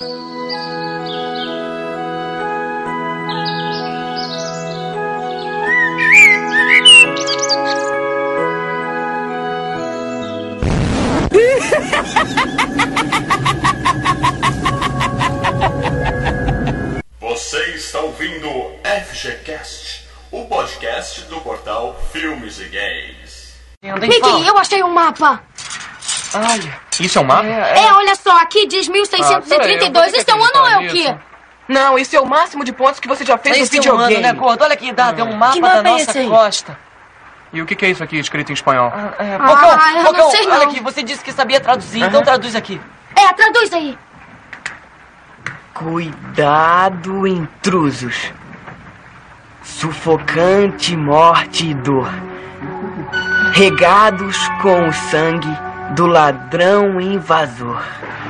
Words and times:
Você 0.00 0.08
está 17.74 18.00
ouvindo 18.00 18.48
FGCast, 18.82 20.08
o 20.30 20.46
podcast 20.46 21.24
do 21.24 21.42
portal 21.42 21.94
Filmes 22.10 22.58
e 22.58 22.64
Games. 22.64 23.52
Mickey, 23.82 24.46
eu 24.46 24.56
achei 24.56 24.82
um 24.82 24.94
mapa. 24.94 25.49
Olha, 26.34 26.78
isso 27.00 27.18
é 27.18 27.20
um 27.20 27.24
mapa? 27.24 27.46
É, 27.46 27.92
olha 27.92 28.14
só, 28.14 28.36
aqui 28.40 28.66
diz 28.66 28.88
1632. 28.88 30.14
Isso 30.14 30.30
é 30.30 30.34
um 30.34 30.42
ano 30.44 30.52
ou 30.60 30.66
é 30.68 30.78
o 30.78 30.88
quê? 30.90 31.14
Não, 31.68 31.98
isso 31.98 32.16
é 32.16 32.20
o 32.20 32.26
máximo 32.26 32.64
de 32.64 32.72
pontos 32.72 32.98
que 32.98 33.06
você 33.08 33.24
já 33.24 33.38
fez 33.38 33.56
no 33.56 33.62
Esse 33.62 33.76
é 33.76 33.80
um 33.80 33.82
videogame. 33.82 34.14
ano, 34.14 34.22
né, 34.22 34.32
gordo? 34.32 34.62
Olha 34.64 34.74
aqui, 34.74 34.92
dá, 34.92 35.12
tem 35.12 35.24
um 35.24 35.36
mapa, 35.36 35.52
Que 35.52 35.60
mapa 35.60 35.82
da 35.82 35.88
é 35.88 35.92
nossa 35.92 36.10
esse 36.10 36.18
aí? 36.18 36.28
costa. 36.28 36.76
E 37.52 37.60
o 37.62 37.66
que 37.66 37.74
que 37.76 37.84
é 37.86 37.90
isso 37.90 38.02
aqui 38.02 38.18
escrito 38.18 38.50
em 38.50 38.54
espanhol? 38.54 38.92
É, 39.18 39.36
Ah, 39.40 39.92
eu 39.94 40.02
não 40.02 40.12
Pocão, 40.12 40.30
sei, 40.30 40.46
olha 40.48 40.58
não. 40.58 40.62
aqui, 40.70 40.80
você 40.80 41.02
disse 41.02 41.22
que 41.22 41.32
sabia 41.32 41.60
traduzir, 41.60 42.02
então 42.02 42.22
traduz 42.22 42.54
aqui. 42.56 42.80
É, 43.16 43.32
traduz 43.32 43.72
aí. 43.72 43.96
Cuidado, 45.74 47.26
intrusos. 47.26 48.32
Sufocante 49.62 50.96
morte 50.96 51.70
e 51.70 51.74
dor. 51.74 52.08
Regados 53.52 54.36
com 54.62 54.88
o 54.88 54.92
sangue 54.92 55.48
do 55.94 56.06
ladrão 56.06 57.00
invasor. 57.00 57.82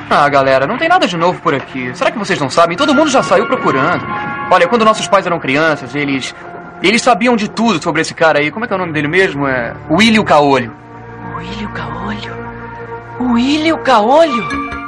Ah, 0.09 0.27
galera, 0.29 0.67
não 0.67 0.77
tem 0.77 0.89
nada 0.89 1.07
de 1.07 1.15
novo 1.15 1.41
por 1.41 1.53
aqui. 1.53 1.95
Será 1.95 2.11
que 2.11 2.19
vocês 2.19 2.39
não 2.39 2.49
sabem? 2.49 2.75
Todo 2.77 2.93
mundo 2.93 3.09
já 3.09 3.23
saiu 3.23 3.47
procurando. 3.47 4.05
Olha, 4.51 4.67
quando 4.67 4.83
nossos 4.83 5.07
pais 5.07 5.25
eram 5.25 5.39
crianças, 5.39 5.95
eles. 5.95 6.35
Eles 6.83 7.01
sabiam 7.01 7.35
de 7.35 7.47
tudo 7.47 7.81
sobre 7.81 8.01
esse 8.01 8.13
cara 8.13 8.39
aí. 8.39 8.49
Como 8.51 8.65
é 8.65 8.67
que 8.67 8.73
é 8.73 8.75
o 8.75 8.79
nome 8.79 8.91
dele 8.91 9.07
mesmo? 9.07 9.47
É. 9.47 9.73
Willio 9.89 10.23
Caolho. 10.23 10.73
William 11.37 11.71
Caolho? 11.71 12.35
William 13.19 13.77
Caolho? 13.83 14.80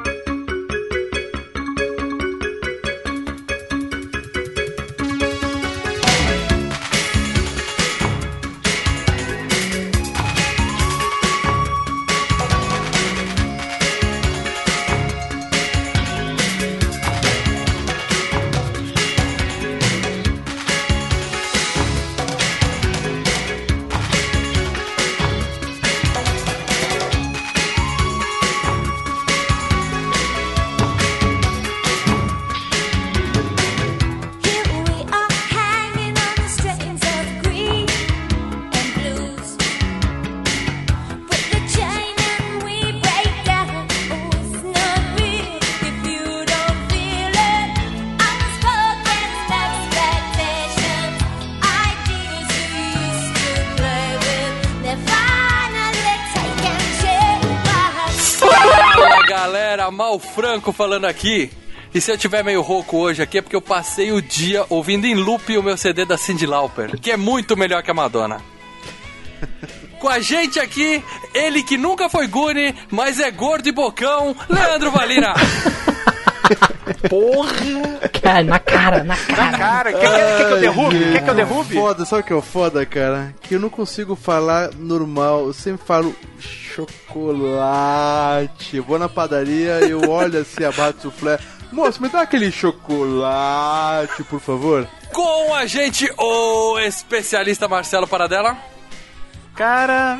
Mal 60.64 60.72
Franco 60.72 60.72
falando 60.72 61.06
aqui. 61.06 61.52
E 61.94 62.00
se 62.00 62.10
eu 62.10 62.18
tiver 62.18 62.44
meio 62.44 62.62
rouco 62.62 62.98
hoje 62.98 63.22
aqui 63.22 63.38
é 63.38 63.42
porque 63.42 63.56
eu 63.56 63.62
passei 63.62 64.12
o 64.12 64.22
dia 64.22 64.66
ouvindo 64.70 65.06
em 65.06 65.14
loop 65.14 65.58
o 65.58 65.62
meu 65.62 65.76
CD 65.76 66.06
da 66.06 66.18
Cyndi 66.18 66.46
Lauper, 66.46 66.98
que 67.00 67.12
é 67.12 67.18
muito 67.18 67.58
melhor 67.58 67.84
que 67.84 67.92
a 67.92 67.94
Madonna. 67.94 68.42
Com 70.00 70.08
a 70.10 70.20
gente 70.20 70.60
aqui, 70.60 71.04
ele 71.34 71.64
que 71.64 71.78
nunca 71.78 72.10
foi 72.10 72.28
Gune, 72.28 72.76
mas 72.90 73.20
é 73.20 73.30
gordo 73.30 73.68
e 73.68 73.72
bocão, 73.72 74.36
Leandro 74.50 74.92
Valina. 74.92 75.34
Cara, 78.22 78.44
na 78.44 78.60
cara, 78.60 79.04
na 79.04 79.16
cara. 79.18 79.58
Cara, 79.58 79.94
quer, 79.94 80.00
quer- 80.02 80.38
quer 80.38 80.46
que 80.48 80.54
eu 80.54 80.60
derrube? 80.60 81.12
Quer 81.14 81.24
que 81.24 81.30
eu 81.30 81.36
derrube? 81.36 81.74
Foda, 81.76 82.06
sabe 82.06 82.22
o 82.22 82.26
que 82.26 82.34
é 82.34 82.36
o 82.36 82.42
foda, 82.42 82.86
cara? 82.86 83.34
Que 83.42 83.56
eu 83.56 83.60
não 83.60 83.70
consigo 83.70 84.16
falar 84.16 84.72
normal. 84.76 85.48
Eu 85.48 85.54
sempre 85.54 85.86
falo 85.86 86.16
chocolate. 87.54 88.78
Eu 88.78 88.84
vou 88.84 88.98
na 89.00 89.10
padaria 89.10 89.86
e 89.86 89.92
eu 89.92 90.10
olho 90.10 90.40
assim 90.42 90.64
a 90.64 90.72
barra 90.72 90.92
de 90.94 91.02
soufflé. 91.02 91.38
Moço, 91.72 92.02
me 92.02 92.10
dá 92.10 92.22
aquele 92.22 92.52
chocolate, 92.52 94.24
por 94.24 94.40
favor. 94.40 94.88
Com 95.12 95.54
a 95.54 95.66
gente, 95.66 96.10
o 96.18 96.80
especialista 96.80 97.68
Marcelo 97.68 98.08
Paradela. 98.08 98.56
Cara, 99.56 100.18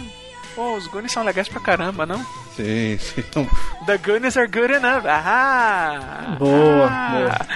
pô, 0.56 0.76
os 0.76 0.88
Goonies 0.88 1.12
são 1.12 1.24
legais 1.24 1.48
pra 1.48 1.60
caramba, 1.62 2.06
não? 2.06 2.24
Sim, 2.56 2.98
sim. 3.00 3.24
The 3.86 3.98
Goonies 3.98 4.38
are 4.38 4.48
good 4.48 4.72
enough. 4.74 5.06
Ah! 5.08 6.36
Boa, 6.38 6.88
Ah. 6.90 7.12
boa. 7.12 7.48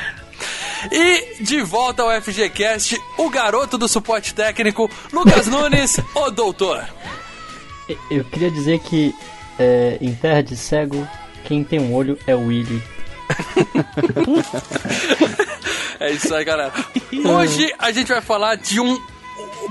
E 0.91 1.43
de 1.43 1.61
volta 1.61 2.03
ao 2.03 2.21
FGCast, 2.21 2.99
o 3.17 3.29
garoto 3.29 3.77
do 3.77 3.87
suporte 3.87 4.33
técnico, 4.33 4.89
Lucas 5.11 5.47
Nunes, 5.49 5.97
o 6.15 6.29
doutor. 6.31 6.85
Eu 8.11 8.23
queria 8.25 8.51
dizer 8.51 8.79
que 8.79 9.13
é, 9.57 9.97
em 9.99 10.13
terra 10.13 10.41
de 10.43 10.55
cego, 10.55 11.07
quem 11.45 11.63
tem 11.63 11.79
um 11.79 11.93
olho 11.95 12.17
é 12.27 12.35
o 12.35 12.47
Willy. 12.47 12.81
É 15.99 16.11
isso 16.11 16.33
aí, 16.33 16.45
galera. 16.45 16.71
Hoje 17.25 17.73
a 17.79 17.91
gente 17.91 18.09
vai 18.09 18.21
falar 18.21 18.55
de 18.55 18.79
um. 18.79 19.01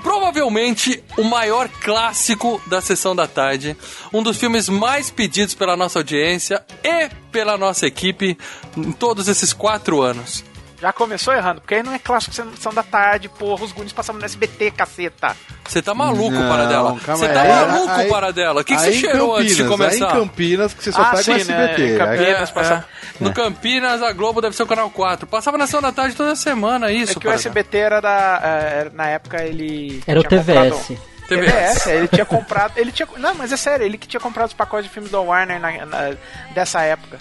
Provavelmente 0.02 1.02
o 1.16 1.24
maior 1.24 1.68
clássico 1.68 2.60
da 2.66 2.80
sessão 2.80 3.14
da 3.14 3.26
tarde. 3.26 3.76
Um 4.12 4.22
dos 4.22 4.36
filmes 4.36 4.68
mais 4.68 5.10
pedidos 5.10 5.54
pela 5.54 5.76
nossa 5.76 5.98
audiência 5.98 6.64
e 6.82 7.08
pela 7.30 7.56
nossa 7.56 7.86
equipe 7.86 8.36
em 8.76 8.92
todos 8.92 9.28
esses 9.28 9.52
quatro 9.52 10.02
anos. 10.02 10.44
Já 10.78 10.92
começou 10.92 11.32
errando, 11.32 11.60
porque 11.62 11.76
aí 11.76 11.82
não 11.82 11.94
é 11.94 11.98
clássico 11.98 12.34
sessão 12.34 12.72
da 12.72 12.82
tarde, 12.82 13.28
porra, 13.30 13.64
os 13.64 13.72
Goonies 13.72 13.94
passavam 13.94 14.18
no 14.20 14.26
SBT, 14.26 14.70
caceta. 14.72 15.34
Você 15.66 15.80
tá 15.80 15.94
maluco, 15.94 16.30
Não, 16.32 16.48
Paradela? 16.48 17.00
calma 17.00 17.16
Você 17.26 17.32
tá 17.32 17.40
Aí- 17.42 17.48
maluco, 17.48 17.90
aí- 17.92 18.08
Paradela? 18.10 18.60
O 18.60 18.64
que, 18.64 18.76
você 18.78 18.92
cheirou 18.92 19.36
antes 19.36 19.56
de 19.56 19.62
Campinas, 19.64 19.92
Aí 19.94 19.98
começar? 20.00 20.16
em 20.16 20.20
Campinas, 20.20 20.74
que 20.74 20.84
você 20.84 20.92
só 20.92 21.00
Ah, 21.00 21.04
pega 21.06 21.20
o 21.20 21.24
sim, 21.24 21.30
né? 21.32 21.38
SBT. 21.38 21.82
Em 21.94 21.98
Campinas. 21.98 22.18
Campinas 22.18 22.50
passa- 22.50 22.84
No 23.18 23.32
Campinas, 23.32 24.02
a 24.02 24.12
Globo 24.12 24.42
deve 24.42 24.54
ser 24.54 24.62
o 24.64 24.66
canal 24.66 24.90
4. 24.90 25.26
Passava 25.26 25.56
na 25.56 25.64
sessão 25.66 25.80
da 25.80 25.90
tarde 25.92 26.14
toda 26.14 26.36
semana, 26.36 26.92
isso, 26.92 27.12
É 27.12 27.20
que 27.20 27.26
o. 27.26 27.30
SBT 27.32 27.78
era 27.78 28.00
da. 28.02 28.40
é, 28.44 28.90
na 28.92 29.08
época 29.08 29.42
ele. 29.42 30.02
Era 30.06 30.20
o 30.20 30.24
tinha 30.24 30.40
comprado- 30.40 30.70
TVS. 30.72 31.00
TVS. 31.26 31.86
ele 31.88 32.08
tinha 32.08 32.24
comprado. 32.26 32.72
Ele 32.76 32.92
tinha. 32.92 33.08
Não, 33.16 33.34
mas 33.34 33.50
é 33.50 33.56
sério, 33.56 33.84
ele 33.86 33.96
que 33.98 34.06
tinha 34.06 34.20
comprado 34.20 34.48
os 34.48 34.54
pacotes 34.54 34.86
de 34.86 34.92
filmes 34.92 35.10
da 35.10 35.18
Warner 35.20 35.58
na- 35.58 35.86
na- 35.86 36.14
dessa 36.54 36.82
época. 36.82 37.18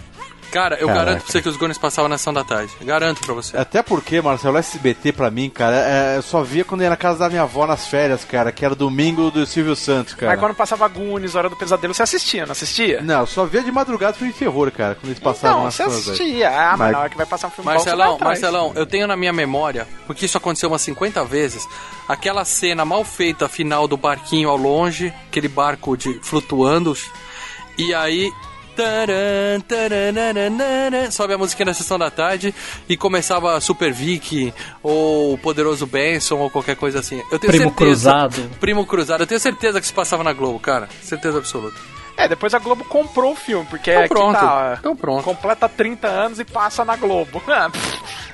Cara, 0.55 0.75
eu 0.79 0.87
Caraca. 0.87 1.05
garanto 1.05 1.23
pra 1.23 1.31
você 1.33 1.41
que 1.41 1.49
os 1.49 1.57
Goonies 1.57 1.77
passavam 1.77 2.07
na 2.07 2.17
sessão 2.17 2.33
da 2.33 2.41
tarde. 2.45 2.71
Garanto 2.81 3.19
pra 3.25 3.33
você. 3.33 3.57
Até 3.57 3.83
porque, 3.83 4.21
Marcelo, 4.21 4.57
SBT 4.57 5.11
pra 5.11 5.29
mim, 5.29 5.49
cara, 5.49 5.75
é, 5.75 6.15
eu 6.17 6.21
só 6.21 6.43
via 6.43 6.63
quando 6.63 6.81
ia 6.81 6.89
na 6.89 6.95
casa 6.95 7.19
da 7.19 7.29
minha 7.29 7.41
avó 7.41 7.67
nas 7.67 7.87
férias, 7.87 8.23
cara, 8.23 8.53
que 8.53 8.63
era 8.63 8.73
domingo 8.73 9.29
do 9.29 9.45
Silvio 9.45 9.75
Santos, 9.75 10.13
cara. 10.13 10.31
Aí 10.31 10.37
quando 10.37 10.55
passava 10.55 10.87
Goonies, 10.87 11.35
Hora 11.35 11.49
do 11.49 11.57
Pesadelo, 11.57 11.93
você 11.93 12.03
assistia, 12.03 12.45
não 12.45 12.53
assistia? 12.53 13.01
Não, 13.01 13.19
eu 13.19 13.27
só 13.27 13.43
via 13.43 13.61
de 13.61 13.69
madrugada 13.69 14.13
filme 14.13 14.31
de 14.31 14.39
terror, 14.39 14.71
cara, 14.71 14.95
quando 14.95 15.07
eles 15.07 15.19
passavam 15.19 15.57
Então, 15.57 15.65
nas 15.65 15.73
você 15.75 15.83
coisas 15.83 16.07
aí. 16.07 16.13
assistia. 16.15 16.49
Ah, 16.49 16.77
mas 16.77 16.91
na 16.93 16.99
hora 16.99 17.09
que 17.09 17.17
vai 17.17 17.25
passar 17.25 17.47
um 17.47 17.51
filme 17.51 17.69
Marcelão, 17.71 18.11
bom, 18.13 18.17
você. 18.19 18.23
Marcelão, 18.23 18.71
eu 18.75 18.85
tenho 18.85 19.07
na 19.07 19.17
minha 19.17 19.33
memória, 19.33 19.85
porque 20.07 20.25
isso 20.25 20.37
aconteceu 20.37 20.69
umas 20.69 20.81
50 20.83 21.25
vezes, 21.25 21.67
aquela 22.07 22.45
cena 22.45 22.85
mal 22.85 23.03
feita 23.03 23.49
final 23.49 23.89
do 23.89 23.97
barquinho 23.97 24.47
ao 24.47 24.55
longe, 24.55 25.13
aquele 25.27 25.49
barco 25.49 25.97
de 25.97 26.17
flutuando, 26.23 26.95
e 27.77 27.93
aí. 27.93 28.31
Taran, 28.75 29.59
taranana, 29.67 31.11
sobe 31.11 31.33
a 31.33 31.37
musiquinha 31.37 31.67
na 31.67 31.73
sessão 31.73 31.97
da 31.97 32.09
tarde 32.11 32.53
e 32.89 32.97
começava 32.97 33.59
Super 33.61 33.91
Vic 33.93 34.53
ou 34.83 35.37
Poderoso 35.37 35.85
Benson 35.87 36.35
ou 36.37 36.49
qualquer 36.49 36.75
coisa 36.75 36.99
assim. 36.99 37.21
Eu 37.31 37.39
tenho 37.39 37.51
Primo 37.53 37.69
certeza. 37.69 37.75
Cruzado. 37.75 38.49
Primo 38.59 38.85
Cruzado. 38.85 39.23
Eu 39.23 39.27
tenho 39.27 39.39
certeza 39.39 39.79
que 39.79 39.85
isso 39.85 39.93
passava 39.93 40.23
na 40.23 40.33
Globo, 40.33 40.59
cara. 40.59 40.87
Certeza 41.01 41.37
absoluta. 41.37 41.75
É, 42.17 42.27
depois 42.29 42.53
a 42.53 42.59
Globo 42.59 42.83
comprou 42.85 43.33
o 43.33 43.35
filme, 43.35 43.65
porque 43.69 43.91
Então 43.91 44.03
aqui 44.03 44.13
pronto, 44.13 44.39
tá, 44.39 44.77
então 44.79 44.95
pronto. 44.95 45.23
completa 45.23 45.67
30 45.67 46.07
anos 46.07 46.39
e 46.39 46.45
passa 46.45 46.85
na 46.85 46.95
Globo. 46.95 47.41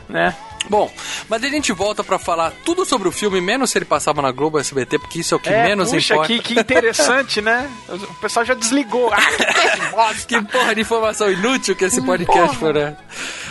Né? 0.09 0.35
Bom, 0.69 0.91
mas 1.27 1.43
a 1.43 1.49
gente 1.49 1.71
volta 1.71 2.03
pra 2.03 2.19
falar 2.19 2.53
tudo 2.63 2.85
sobre 2.85 3.07
o 3.07 3.11
filme, 3.11 3.41
menos 3.41 3.71
se 3.71 3.77
ele 3.77 3.85
passava 3.85 4.21
na 4.21 4.31
Globo 4.31 4.59
SBT, 4.59 4.99
porque 4.99 5.19
isso 5.19 5.33
é 5.33 5.37
o 5.37 5.39
que 5.39 5.49
é, 5.49 5.63
menos 5.63 5.91
puxa, 5.91 6.13
importa. 6.13 6.33
que, 6.33 6.39
que 6.39 6.59
interessante, 6.59 7.41
né? 7.41 7.69
O 7.89 8.13
pessoal 8.15 8.45
já 8.45 8.53
desligou. 8.53 9.11
Ah, 9.13 10.13
que. 10.13 10.41
Que 10.41 10.41
porra 10.43 10.73
de 10.73 10.81
informação 10.81 11.31
inútil 11.31 11.75
que 11.75 11.85
esse 11.85 12.01
podcast 12.01 12.57
foi, 12.57 12.73
né? 12.73 12.95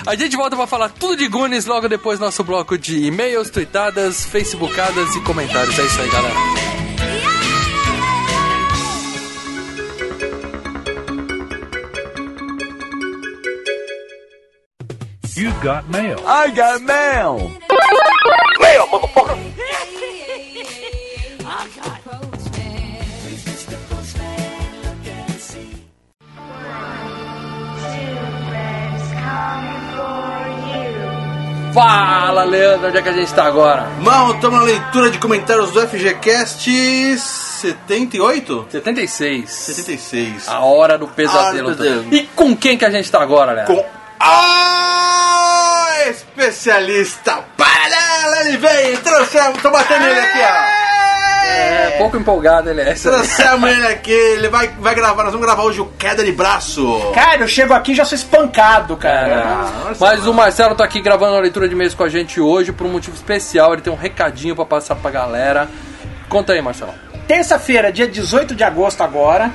A 0.07 0.15
gente 0.15 0.37
volta 0.37 0.57
pra 0.57 0.67
falar 0.67 0.89
tudo 0.89 1.17
de 1.17 1.29
Goonies 1.29 1.67
logo 1.67 1.89
depois 1.89 2.19
do 2.19 2.25
nosso 2.25 2.43
bloco 2.43 2.79
de 2.79 3.05
e-mails, 3.05 3.51
tweetadas, 3.51 4.25
facebookadas 4.25 5.15
e 5.15 5.21
comentários. 5.21 5.79
É 5.79 5.85
isso 5.85 6.01
aí, 6.01 6.09
galera. 6.11 6.70
You 15.37 15.53
got 15.63 15.89
mail. 15.89 16.19
I 16.27 16.51
got 16.51 16.83
mail. 16.83 17.53
Fala, 31.73 32.43
Leandro, 32.43 32.89
onde 32.89 32.99
é 32.99 33.03
que 33.03 33.09
a 33.09 33.13
gente 33.13 33.33
tá 33.33 33.45
agora? 33.45 33.87
Mal, 34.01 34.35
estamos 34.35 34.59
na 34.59 34.65
leitura 34.65 35.11
de 35.11 35.19
comentários 35.19 35.71
do 35.71 35.81
FGCast 35.87 37.17
78? 37.19 38.67
76. 38.69 39.49
76. 39.49 40.49
A 40.49 40.59
hora 40.61 40.99
do 40.99 41.07
pesadelo. 41.07 41.39
A 41.39 41.47
hora 41.47 41.63
do 41.63 41.77
pesadelo. 41.77 42.15
E 42.15 42.27
com 42.35 42.57
quem 42.57 42.77
que 42.77 42.85
a 42.85 42.91
gente 42.91 43.09
tá 43.11 43.23
agora, 43.23 43.53
Leandro? 43.53 43.77
Com 43.77 44.00
a 44.21 46.11
especialista 46.11 47.43
Paralela, 47.57 48.41
ele 48.45 48.59
veio, 48.59 48.99
trouxemos, 48.99 49.63
tô 49.63 49.71
batendo 49.71 50.07
ele 50.07 50.21
aqui, 50.21 50.39
ó. 50.39 50.91
É, 51.43 51.97
pouco 51.99 52.17
empolgado 52.17 52.71
ele 52.71 52.83
é. 52.83 52.95
Trouxemos 52.95 53.71
ele 53.71 53.87
aqui, 53.87 54.13
ele 54.13 54.49
vai, 54.49 54.69
vai 54.69 54.95
gravar, 54.95 55.23
nós 55.25 55.33
vamos 55.33 55.47
gravar 55.47 55.63
hoje 55.63 55.81
o 55.81 55.87
Queda 55.87 56.23
de 56.23 56.33
Braço. 56.33 57.11
Cara, 57.15 57.43
eu 57.43 57.49
chego 57.49 57.73
aqui 57.73 57.93
e 57.93 57.95
já 57.95 58.05
sou 58.05 58.15
espancado, 58.15 58.97
cara. 58.97 59.67
Mas 59.99 60.27
o 60.27 60.35
Marcelo 60.35 60.75
tá 60.75 60.85
aqui 60.85 61.01
gravando 61.01 61.37
a 61.37 61.41
leitura 61.41 61.67
de 61.67 61.75
e-mails 61.75 61.95
com 61.95 62.05
a 62.05 62.09
gente 62.09 62.41
hoje 62.41 62.73
por 62.73 62.87
um 62.87 62.91
motivo 62.91 63.17
especial. 63.17 63.73
Ele 63.73 63.83
tem 63.83 63.93
um 63.93 63.97
recadinho 63.97 64.55
pra 64.55 64.65
passar 64.67 64.97
pra 64.97 65.11
galera. 65.11 65.69
Conta 66.29 66.53
aí, 66.53 66.63
Marcelo. 66.63 66.95
Terça-feira, 67.27 67.91
dia 67.91 68.07
18 68.07 68.55
de 68.55 68.63
agosto 68.63 69.03
agora. 69.03 69.51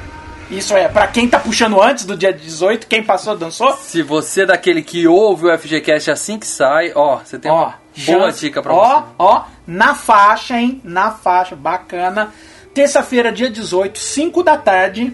Isso 0.49 0.75
é, 0.75 0.87
pra 0.87 1.07
quem 1.07 1.27
tá 1.27 1.39
puxando 1.39 1.81
antes 1.81 2.05
do 2.05 2.15
dia 2.15 2.31
18, 2.31 2.87
quem 2.87 3.03
passou, 3.03 3.35
dançou. 3.35 3.73
Se 3.77 4.03
você 4.03 4.43
é 4.43 4.45
daquele 4.45 4.83
que 4.83 5.07
ouve 5.07 5.47
o 5.47 5.57
FGCast 5.57 6.11
assim 6.11 6.37
que 6.37 6.45
sai, 6.45 6.91
ó, 6.93 7.17
você 7.17 7.39
tem 7.39 7.51
uma 7.51 7.75
boa 8.05 8.31
dica 8.31 8.61
pra 8.61 8.73
ó, 8.73 8.99
você. 8.99 9.05
Ó, 9.17 9.43
na 9.65 9.95
faixa, 9.95 10.59
hein? 10.59 10.81
Na 10.83 11.11
faixa, 11.11 11.55
bacana. 11.55 12.31
Terça-feira, 12.73 13.31
dia 13.31 13.49
18, 13.49 13.97
5 13.97 14.43
da 14.43 14.57
tarde. 14.57 15.13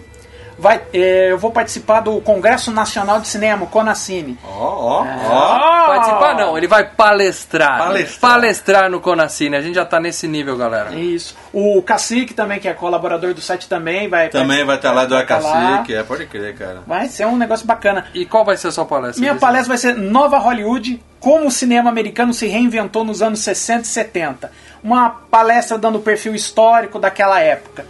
Vai, 0.58 0.80
eh, 0.92 1.28
eu 1.30 1.38
vou 1.38 1.50
participar 1.50 2.00
do 2.00 2.20
Congresso 2.20 2.70
Nacional 2.70 3.20
de 3.20 3.28
Cinema, 3.28 3.66
Conacine. 3.66 4.38
Ó, 4.44 4.48
ó, 4.48 5.06
ó. 5.30 5.86
Participar 5.86 6.36
não, 6.36 6.56
ele 6.56 6.66
vai 6.66 6.84
palestrar. 6.84 7.78
Palestrar. 7.78 8.32
Palestrar 8.32 8.90
no 8.90 9.00
Conacine. 9.00 9.56
A 9.56 9.60
gente 9.60 9.74
já 9.74 9.84
tá 9.84 9.98
nesse 9.98 10.28
nível, 10.28 10.56
galera. 10.56 10.94
Isso. 10.94 11.36
O 11.52 11.82
Cacique 11.82 12.34
também, 12.34 12.58
que 12.60 12.68
é 12.68 12.74
colaborador 12.74 13.34
do 13.34 13.40
site 13.40 13.68
também, 13.68 14.08
vai 14.08 14.28
Também 14.28 14.64
vai 14.64 14.76
estar 14.76 14.92
lá 14.92 15.04
do 15.04 15.14
Vai 15.14 15.26
tá 15.26 15.38
lá. 15.38 15.74
Acacique, 15.74 15.94
é, 15.94 16.02
pode 16.02 16.26
crer, 16.26 16.56
cara. 16.56 16.82
Vai 16.86 17.08
ser 17.08 17.26
um 17.26 17.36
negócio 17.36 17.66
bacana. 17.66 18.06
E 18.14 18.24
qual 18.24 18.44
vai 18.44 18.56
ser 18.56 18.68
a 18.68 18.72
sua 18.72 18.84
palestra? 18.84 19.20
Minha 19.20 19.34
palestra 19.36 19.68
vai 19.68 19.78
ser 19.78 19.96
Nova 19.96 20.38
Hollywood, 20.38 21.02
como 21.20 21.46
o 21.46 21.50
cinema 21.50 21.90
americano 21.90 22.32
se 22.32 22.46
reinventou 22.46 23.04
nos 23.04 23.22
anos 23.22 23.40
60 23.40 23.82
e 23.82 23.86
70. 23.86 24.52
Uma 24.82 25.10
palestra 25.10 25.78
dando 25.78 25.98
o 25.98 26.02
perfil 26.02 26.34
histórico 26.34 26.98
daquela 26.98 27.40
época. 27.40 27.84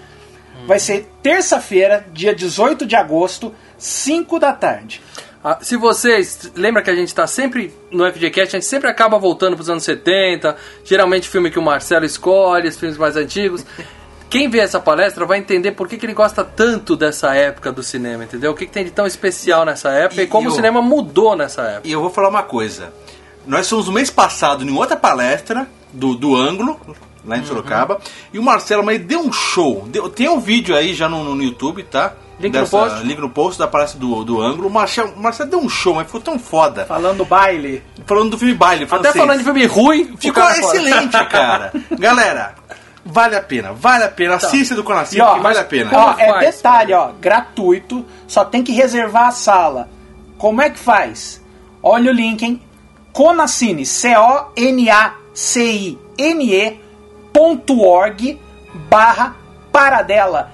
Vai 0.67 0.79
ser 0.79 1.09
terça-feira, 1.23 2.07
dia 2.13 2.35
18 2.35 2.87
de 2.87 2.95
agosto, 2.97 3.55
5 3.79 4.39
da 4.39 4.53
tarde. 4.53 5.03
Ah, 5.45 5.59
se 5.61 5.77
vocês. 5.77 6.53
Lembra 6.55 6.83
que 6.83 6.91
a 6.91 6.95
gente 6.95 7.13
tá 7.13 7.27
sempre 7.27 7.75
no 7.91 8.07
FGCast, 8.11 8.55
a 8.57 8.61
gente 8.61 8.69
sempre 8.69 8.89
acaba 8.89 9.19
voltando 9.19 9.57
pros 9.57 9.69
anos 9.69 9.83
70. 9.83 10.57
Geralmente 10.85 11.29
filme 11.29 11.51
que 11.51 11.59
o 11.59 11.63
Marcelo 11.63 12.05
escolhe, 12.05 12.69
os 12.69 12.77
filmes 12.77 12.97
mais 12.97 13.17
antigos. 13.17 13.65
Quem 14.31 14.49
vê 14.49 14.61
essa 14.61 14.81
palestra 14.81 15.27
vai 15.27 15.39
entender 15.39 15.73
por 15.73 15.87
que, 15.87 15.99
que 15.99 16.07
ele 16.07 16.15
gosta 16.15 16.43
tanto 16.43 16.97
dessa 16.97 17.35
época 17.35 17.71
do 17.71 17.83
cinema, 17.83 18.25
entendeu? 18.25 18.53
O 18.53 18.55
que, 18.55 18.65
que 18.65 18.73
tem 18.73 18.83
de 18.85 18.91
tão 18.91 19.07
especial 19.07 19.65
nessa 19.67 19.91
época 19.91 20.23
e, 20.23 20.25
E- 20.25 20.27
como 20.29 20.47
e 20.47 20.49
o 20.49 20.53
o- 20.53 20.55
cinema 20.55 20.81
mudou 20.81 21.37
nessa 21.37 21.61
época. 21.63 21.89
E 21.89 21.93
eu 21.93 22.01
vou 22.01 22.09
falar 22.09 22.31
uma 22.31 22.43
coisa. 22.45 22.93
Nós 23.47 23.69
fomos 23.69 23.87
no 23.89 23.93
mês 23.93 24.11
passado 24.11 24.65
em 24.65 24.73
outra 24.73 24.97
palestra 24.97 25.69
do, 25.93 26.15
do 26.15 26.35
Ângulo, 26.35 26.81
lá 27.25 27.39
em 27.39 27.45
Sorocaba, 27.45 28.01
e 28.33 28.39
o 28.39 28.43
Marcelo 28.43 28.83
mas 28.85 28.97
ele 28.97 29.05
deu 29.05 29.21
um 29.21 29.33
show. 29.33 29.85
Deu- 29.89 30.09
tem 30.09 30.29
um 30.29 30.41
vídeo 30.41 30.75
aí 30.77 30.93
já 30.95 31.09
no, 31.09 31.35
no 31.35 31.43
YouTube, 31.43 31.83
tá? 31.85 32.15
Link 32.41 32.59
no 32.59 32.67
post. 32.67 33.03
Link 33.05 33.21
no 33.21 33.31
post 33.31 33.59
da 33.59 33.69
palestra 33.69 34.01
do, 34.01 34.25
do 34.25 34.41
Ângulo. 34.43 34.67
O 34.67 34.71
Marcelo, 34.71 35.13
o 35.17 35.21
Marcelo 35.23 35.49
deu 35.51 35.61
um 35.61 35.69
show, 35.69 35.95
mas 35.95 36.07
ficou 36.07 36.21
tão 36.21 36.39
foda. 36.39 36.85
Falando 36.87 37.19
do 37.19 37.25
baile. 37.25 37.83
Falando 38.05 38.31
do 38.31 38.39
filme 38.39 38.55
Baile. 38.55 38.83
Até 38.85 38.89
francês. 38.97 39.17
falando 39.17 39.39
de 39.39 39.45
filme 39.45 39.67
ruim, 39.67 40.17
Ficou 40.19 40.43
cara 40.43 40.59
excelente, 40.59 41.13
cara. 41.31 41.73
Galera, 41.99 42.55
vale 43.05 43.37
a 43.37 43.43
pena, 43.43 43.73
vale 43.73 44.05
a 44.05 44.09
pena. 44.09 44.39
Tá. 44.39 44.47
Assista 44.49 44.75
do 44.75 44.81
E, 44.83 44.85
que 44.85 45.41
vale 45.41 45.59
a 45.59 45.65
pena. 45.65 45.91
Ó, 45.95 46.15
é 46.19 46.29
faz? 46.33 46.57
detalhe, 46.57 46.93
ó, 46.93 47.13
gratuito, 47.21 48.05
só 48.27 48.45
tem 48.45 48.65
que 48.65 48.73
reservar 48.73 49.29
a 49.29 49.33
sala. 49.33 49.89
Como 50.37 50.61
é 50.61 50.69
que 50.71 50.79
faz? 50.79 51.41
Olha 51.81 52.11
o 52.11 52.15
link, 52.15 52.43
hein? 52.43 52.61
Conacine, 53.13 53.87
C-O-N-A-C-I-N-E 55.35 56.82
org 57.81 58.39
barra 58.89 59.35
paradela, 59.71 60.53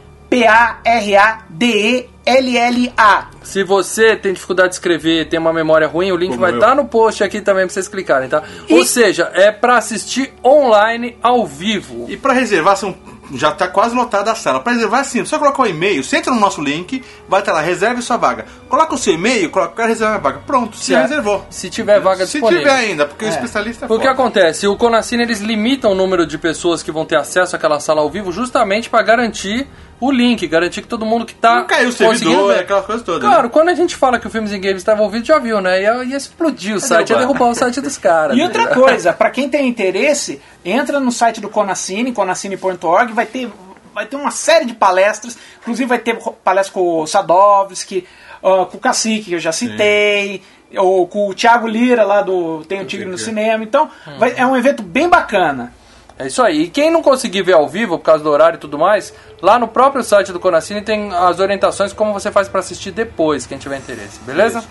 P-A-R-A-D-E-L-L-A. 2.28 3.26
Se 3.42 3.62
você 3.64 4.14
tem 4.16 4.32
dificuldade 4.32 4.70
de 4.70 4.74
escrever, 4.74 5.28
tem 5.28 5.38
uma 5.40 5.52
memória 5.52 5.86
ruim, 5.88 6.12
o 6.12 6.16
link 6.16 6.30
Como 6.30 6.40
vai 6.40 6.54
estar 6.54 6.74
no 6.74 6.84
post 6.84 7.24
aqui 7.24 7.40
também 7.40 7.64
pra 7.64 7.72
vocês 7.72 7.88
clicarem, 7.88 8.28
tá? 8.28 8.42
Ou 8.70 8.84
seja, 8.84 9.30
é 9.34 9.50
pra 9.50 9.78
assistir 9.78 10.32
online 10.44 11.16
ao 11.22 11.46
vivo. 11.46 12.06
E 12.08 12.16
pra 12.16 12.32
reservar, 12.34 12.76
são, 12.76 12.94
já 13.34 13.50
tá 13.52 13.66
quase 13.68 13.94
lotada 13.94 14.30
a 14.30 14.34
sala. 14.34 14.60
Pra 14.60 14.72
reservar, 14.74 15.02
sim, 15.04 15.24
só 15.24 15.38
colocar 15.38 15.62
o 15.62 15.66
e-mail, 15.66 16.04
você 16.04 16.18
entra 16.18 16.32
no 16.32 16.38
nosso 16.40 16.60
link, 16.60 17.02
vai 17.26 17.40
estar 17.40 17.52
lá, 17.52 17.60
reserve 17.62 18.02
sua 18.02 18.18
vaga. 18.18 18.44
Coloca 18.68 18.94
o 18.94 18.98
seu 18.98 19.14
e-mail, 19.14 19.48
coloca, 19.50 19.74
quero 19.76 19.88
reservar 19.88 20.16
a 20.16 20.18
vaga. 20.18 20.38
Pronto, 20.46 20.76
Se- 20.76 20.94
reservou. 20.94 21.46
Se 21.48 21.70
tiver 21.70 21.98
vaga 22.00 22.26
Se 22.26 22.32
disponível. 22.32 22.64
tiver 22.64 22.74
ainda, 22.76 23.06
porque 23.06 23.24
É. 23.24 23.28
o 23.28 23.30
especialista 23.30 23.86
é 23.86 23.92
O 23.92 23.98
que 23.98 24.06
acontece? 24.06 24.66
O 24.66 24.76
Conacine 24.76 25.22
eles 25.22 25.40
limitam 25.40 25.92
o 25.92 25.94
número 25.94 26.26
de 26.26 26.36
pessoas 26.36 26.82
que 26.82 26.92
vão 26.92 27.06
ter 27.06 27.16
acesso 27.16 27.56
àquela 27.56 27.80
sala 27.80 28.02
ao 28.02 28.10
vivo 28.10 28.30
justamente 28.30 28.90
para 28.90 29.02
garantir 29.02 29.66
o 30.00 30.12
link, 30.12 30.46
garantir 30.46 30.80
que 30.82 30.86
todo 30.86 31.04
mundo 31.04 31.26
que 31.26 31.34
tá 31.34 31.56
Não 31.56 31.66
caiu 31.66 31.88
o 31.88 31.92
conseguindo 32.18 32.36
servidor, 32.36 32.54
ver. 32.54 32.60
aquelas 32.62 32.84
coisas 32.86 33.04
todas. 33.04 33.20
Claro, 33.28 33.42
né? 33.44 33.48
quando 33.52 33.68
a 33.68 33.74
gente 33.74 33.96
fala 33.96 34.18
que 34.18 34.26
o 34.26 34.30
Filmes 34.30 34.52
em 34.52 34.60
Games 34.60 34.78
estava 34.78 35.02
ouvido, 35.02 35.24
já 35.26 35.38
viu, 35.38 35.60
né? 35.60 35.82
Ia, 35.82 36.04
ia 36.04 36.16
explodir 36.16 36.74
o 36.76 36.80
site, 36.80 37.10
ia 37.10 37.16
derrubar. 37.16 37.34
derrubar 37.38 37.50
o 37.50 37.54
site 37.54 37.80
dos 37.80 37.96
caras. 37.98 38.36
E 38.38 38.42
outra 38.42 38.64
né? 38.66 38.74
coisa, 38.74 39.12
pra 39.12 39.30
quem 39.30 39.48
tem 39.48 39.68
interesse, 39.68 40.40
entra 40.64 41.00
no 41.00 41.10
site 41.12 41.40
do 41.40 41.48
Conacine, 41.48 42.12
conacine.org, 42.12 43.12
vai 43.12 43.26
ter, 43.26 43.50
vai 43.94 44.06
ter 44.06 44.16
uma 44.16 44.30
série 44.30 44.64
de 44.64 44.74
palestras, 44.74 45.36
inclusive 45.60 45.88
vai 45.88 45.98
ter 45.98 46.16
palestra 46.44 46.72
com 46.74 47.00
o 47.00 47.06
Sadovski, 47.06 48.06
ah, 48.42 48.66
com 48.70 48.76
o 48.76 48.80
Cacique, 48.80 49.26
que 49.30 49.34
eu 49.34 49.40
já 49.40 49.52
citei, 49.52 50.42
ou 50.76 51.06
com 51.08 51.28
o 51.28 51.34
Thiago 51.34 51.66
Lira, 51.66 52.04
lá 52.04 52.20
do 52.22 52.62
Tem 52.68 52.80
o 52.80 52.84
Tigre 52.84 53.06
no 53.08 53.16
Cinema. 53.18 53.64
Então, 53.64 53.90
vai- 54.18 54.34
é 54.36 54.46
um 54.46 54.56
evento 54.56 54.82
bem 54.82 55.08
bacana. 55.08 55.72
É 56.18 56.26
isso 56.26 56.42
aí. 56.42 56.62
E 56.62 56.68
quem 56.68 56.90
não 56.90 57.02
conseguir 57.02 57.42
ver 57.42 57.52
ao 57.52 57.68
vivo, 57.68 57.96
por 57.96 58.04
causa 58.04 58.24
do 58.24 58.30
horário 58.30 58.56
e 58.56 58.60
tudo 58.60 58.76
mais, 58.76 59.14
lá 59.40 59.58
no 59.58 59.68
próprio 59.68 60.02
site 60.02 60.32
do 60.32 60.40
Conacine 60.40 60.82
tem 60.82 61.12
as 61.14 61.38
orientações 61.38 61.92
como 61.92 62.12
você 62.12 62.32
faz 62.32 62.48
para 62.48 62.60
assistir 62.60 62.90
depois, 62.90 63.46
quem 63.46 63.56
tiver 63.56 63.78
interesse, 63.78 64.18
beleza? 64.26 64.64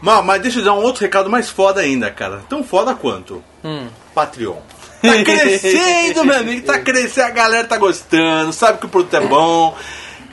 Mas, 0.00 0.24
mas 0.24 0.42
deixa 0.42 0.58
eu 0.58 0.64
dar 0.64 0.74
um 0.74 0.82
outro 0.82 1.02
recado 1.02 1.30
mais 1.30 1.48
foda 1.48 1.80
ainda, 1.80 2.10
cara. 2.10 2.42
Tão 2.48 2.64
foda 2.64 2.94
quanto. 2.94 3.42
Hum. 3.64 3.86
Patreon. 4.12 4.56
Tá 5.00 5.24
crescendo, 5.24 6.24
meu 6.24 6.36
amigo. 6.36 6.66
Tá 6.66 6.78
crescendo, 6.80 7.26
a 7.26 7.30
galera 7.30 7.66
tá 7.66 7.76
gostando, 7.76 8.52
sabe 8.52 8.78
que 8.78 8.86
o 8.86 8.88
produto 8.88 9.14
é 9.14 9.20
bom. 9.20 9.76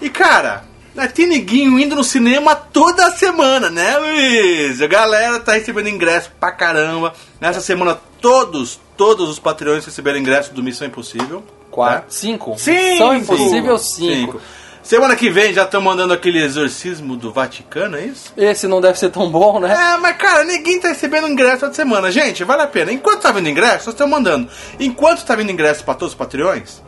E, 0.02 0.10
cara, 0.10 0.64
né, 0.96 1.08
tem 1.08 1.28
neguinho 1.28 1.80
indo 1.80 1.96
no 1.96 2.04
cinema 2.04 2.56
toda 2.56 3.12
semana, 3.12 3.70
né, 3.70 3.98
Luiz? 3.98 4.82
A 4.82 4.88
galera 4.88 5.40
tá 5.40 5.54
recebendo 5.54 5.90
ingresso 5.90 6.32
pra 6.40 6.52
caramba. 6.52 7.14
Nessa 7.40 7.62
semana, 7.62 8.00
todos, 8.22 8.80
todos 8.98 9.30
os 9.30 9.40
Patreons 9.40 9.86
receberam 9.86 10.20
ingresso 10.20 10.54
do 10.54 10.64
Missão 10.64 10.88
Impossível. 10.88 11.44
Quatro, 11.70 12.00
né? 12.00 12.06
cinco? 12.10 12.56
Cinco! 12.58 12.98
São 12.98 13.16
impossível 13.16 13.78
cinco. 13.78 14.42
Semana 14.82 15.16
que 15.16 15.30
vem 15.30 15.54
já 15.54 15.66
estão 15.66 15.82
mandando 15.82 16.14
aquele 16.14 16.42
exorcismo 16.44 17.16
do 17.16 17.32
Vaticano, 17.32 17.96
é 17.96 18.06
isso? 18.06 18.34
Esse 18.36 18.68
não 18.68 18.82
deve 18.82 18.98
ser 18.98 19.12
tão 19.12 19.30
bom, 19.30 19.60
né? 19.60 19.72
É, 19.72 19.98
mas 19.98 20.18
cara, 20.18 20.44
ninguém 20.44 20.80
tá 20.80 20.88
recebendo 20.88 21.28
ingresso 21.28 21.60
toda 21.60 21.74
semana. 21.74 22.12
Gente, 22.12 22.44
vale 22.44 22.64
a 22.64 22.68
pena. 22.68 22.92
Enquanto 22.92 23.22
tá 23.22 23.32
vindo 23.32 23.48
ingresso, 23.48 23.86
nós 23.86 23.94
estamos 23.94 24.12
mandando. 24.12 24.50
Enquanto 24.80 25.24
tá 25.24 25.36
vindo 25.36 25.52
ingresso 25.52 25.84
pra 25.84 25.94
todos 25.94 26.14
os 26.14 26.18
Patreons, 26.18 26.82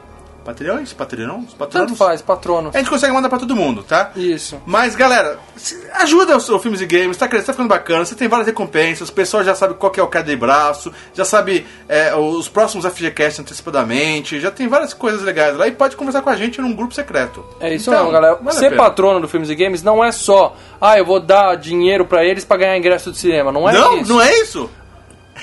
Patreões? 0.51 0.93
Patreões? 0.93 1.46
Tanto 1.46 1.55
Patronos? 1.58 1.98
faz, 1.98 2.22
patrono. 2.22 2.72
A 2.74 2.77
gente 2.77 2.89
consegue 2.89 3.13
mandar 3.13 3.29
pra 3.29 3.39
todo 3.39 3.55
mundo, 3.55 3.84
tá? 3.84 4.12
Isso. 4.15 4.62
Mas, 4.65 4.96
galera, 4.96 5.39
ajuda 5.96 6.36
o 6.36 6.39
seu 6.39 6.60
Filmes 6.60 6.81
e 6.81 6.86
Games, 6.86 7.17
tá 7.17 7.27
crescendo, 7.27 7.48
tá 7.48 7.53
ficando 7.53 7.70
bacana, 7.70 8.05
você 8.05 8.15
tem 8.15 8.27
várias 8.27 8.48
recompensas, 8.48 9.10
o 9.10 9.13
pessoal 9.13 9.43
já 9.43 9.55
sabe 9.55 9.74
qual 9.75 9.91
que 9.91 10.00
é 10.00 10.03
o 10.03 10.08
queda 10.08 10.25
de 10.29 10.36
braço, 10.36 10.91
já 11.13 11.24
sabe 11.25 11.65
é, 11.88 12.13
os 12.15 12.48
próximos 12.50 12.86
FGCast 12.86 13.41
antecipadamente, 13.41 14.39
já 14.39 14.51
tem 14.51 14.67
várias 14.67 14.93
coisas 14.93 15.22
legais 15.22 15.55
lá 15.58 15.67
e 15.67 15.72
pode 15.72 15.96
conversar 15.96 16.22
com 16.22 16.29
a 16.29 16.36
gente 16.36 16.60
num 16.62 16.74
grupo 16.75 16.93
secreto. 16.93 17.43
É 17.60 17.74
isso 17.74 17.89
Então, 17.89 18.01
mesmo, 18.05 18.12
galera. 18.13 18.36
vale 18.41 18.58
Ser 18.58 18.75
patrono 18.75 19.20
do 19.20 19.27
Filmes 19.27 19.50
e 19.50 19.55
Games 19.55 19.81
não 19.84 20.03
é 20.03 20.12
só, 20.12 20.55
ah, 20.79 20.98
eu 20.98 21.05
vou 21.05 21.20
dar 21.20 21.55
dinheiro 21.55 22.05
pra 22.05 22.24
eles 22.25 22.43
pra 22.46 22.58
ganhar 22.58 22.77
ingresso 22.77 23.12
do 23.12 23.15
cinema. 23.17 23.51
Não 23.51 23.70
é 23.70 23.74
Não, 23.74 23.98
isso. 24.00 24.13
não 24.13 24.22
é 24.22 24.34
isso? 24.41 24.70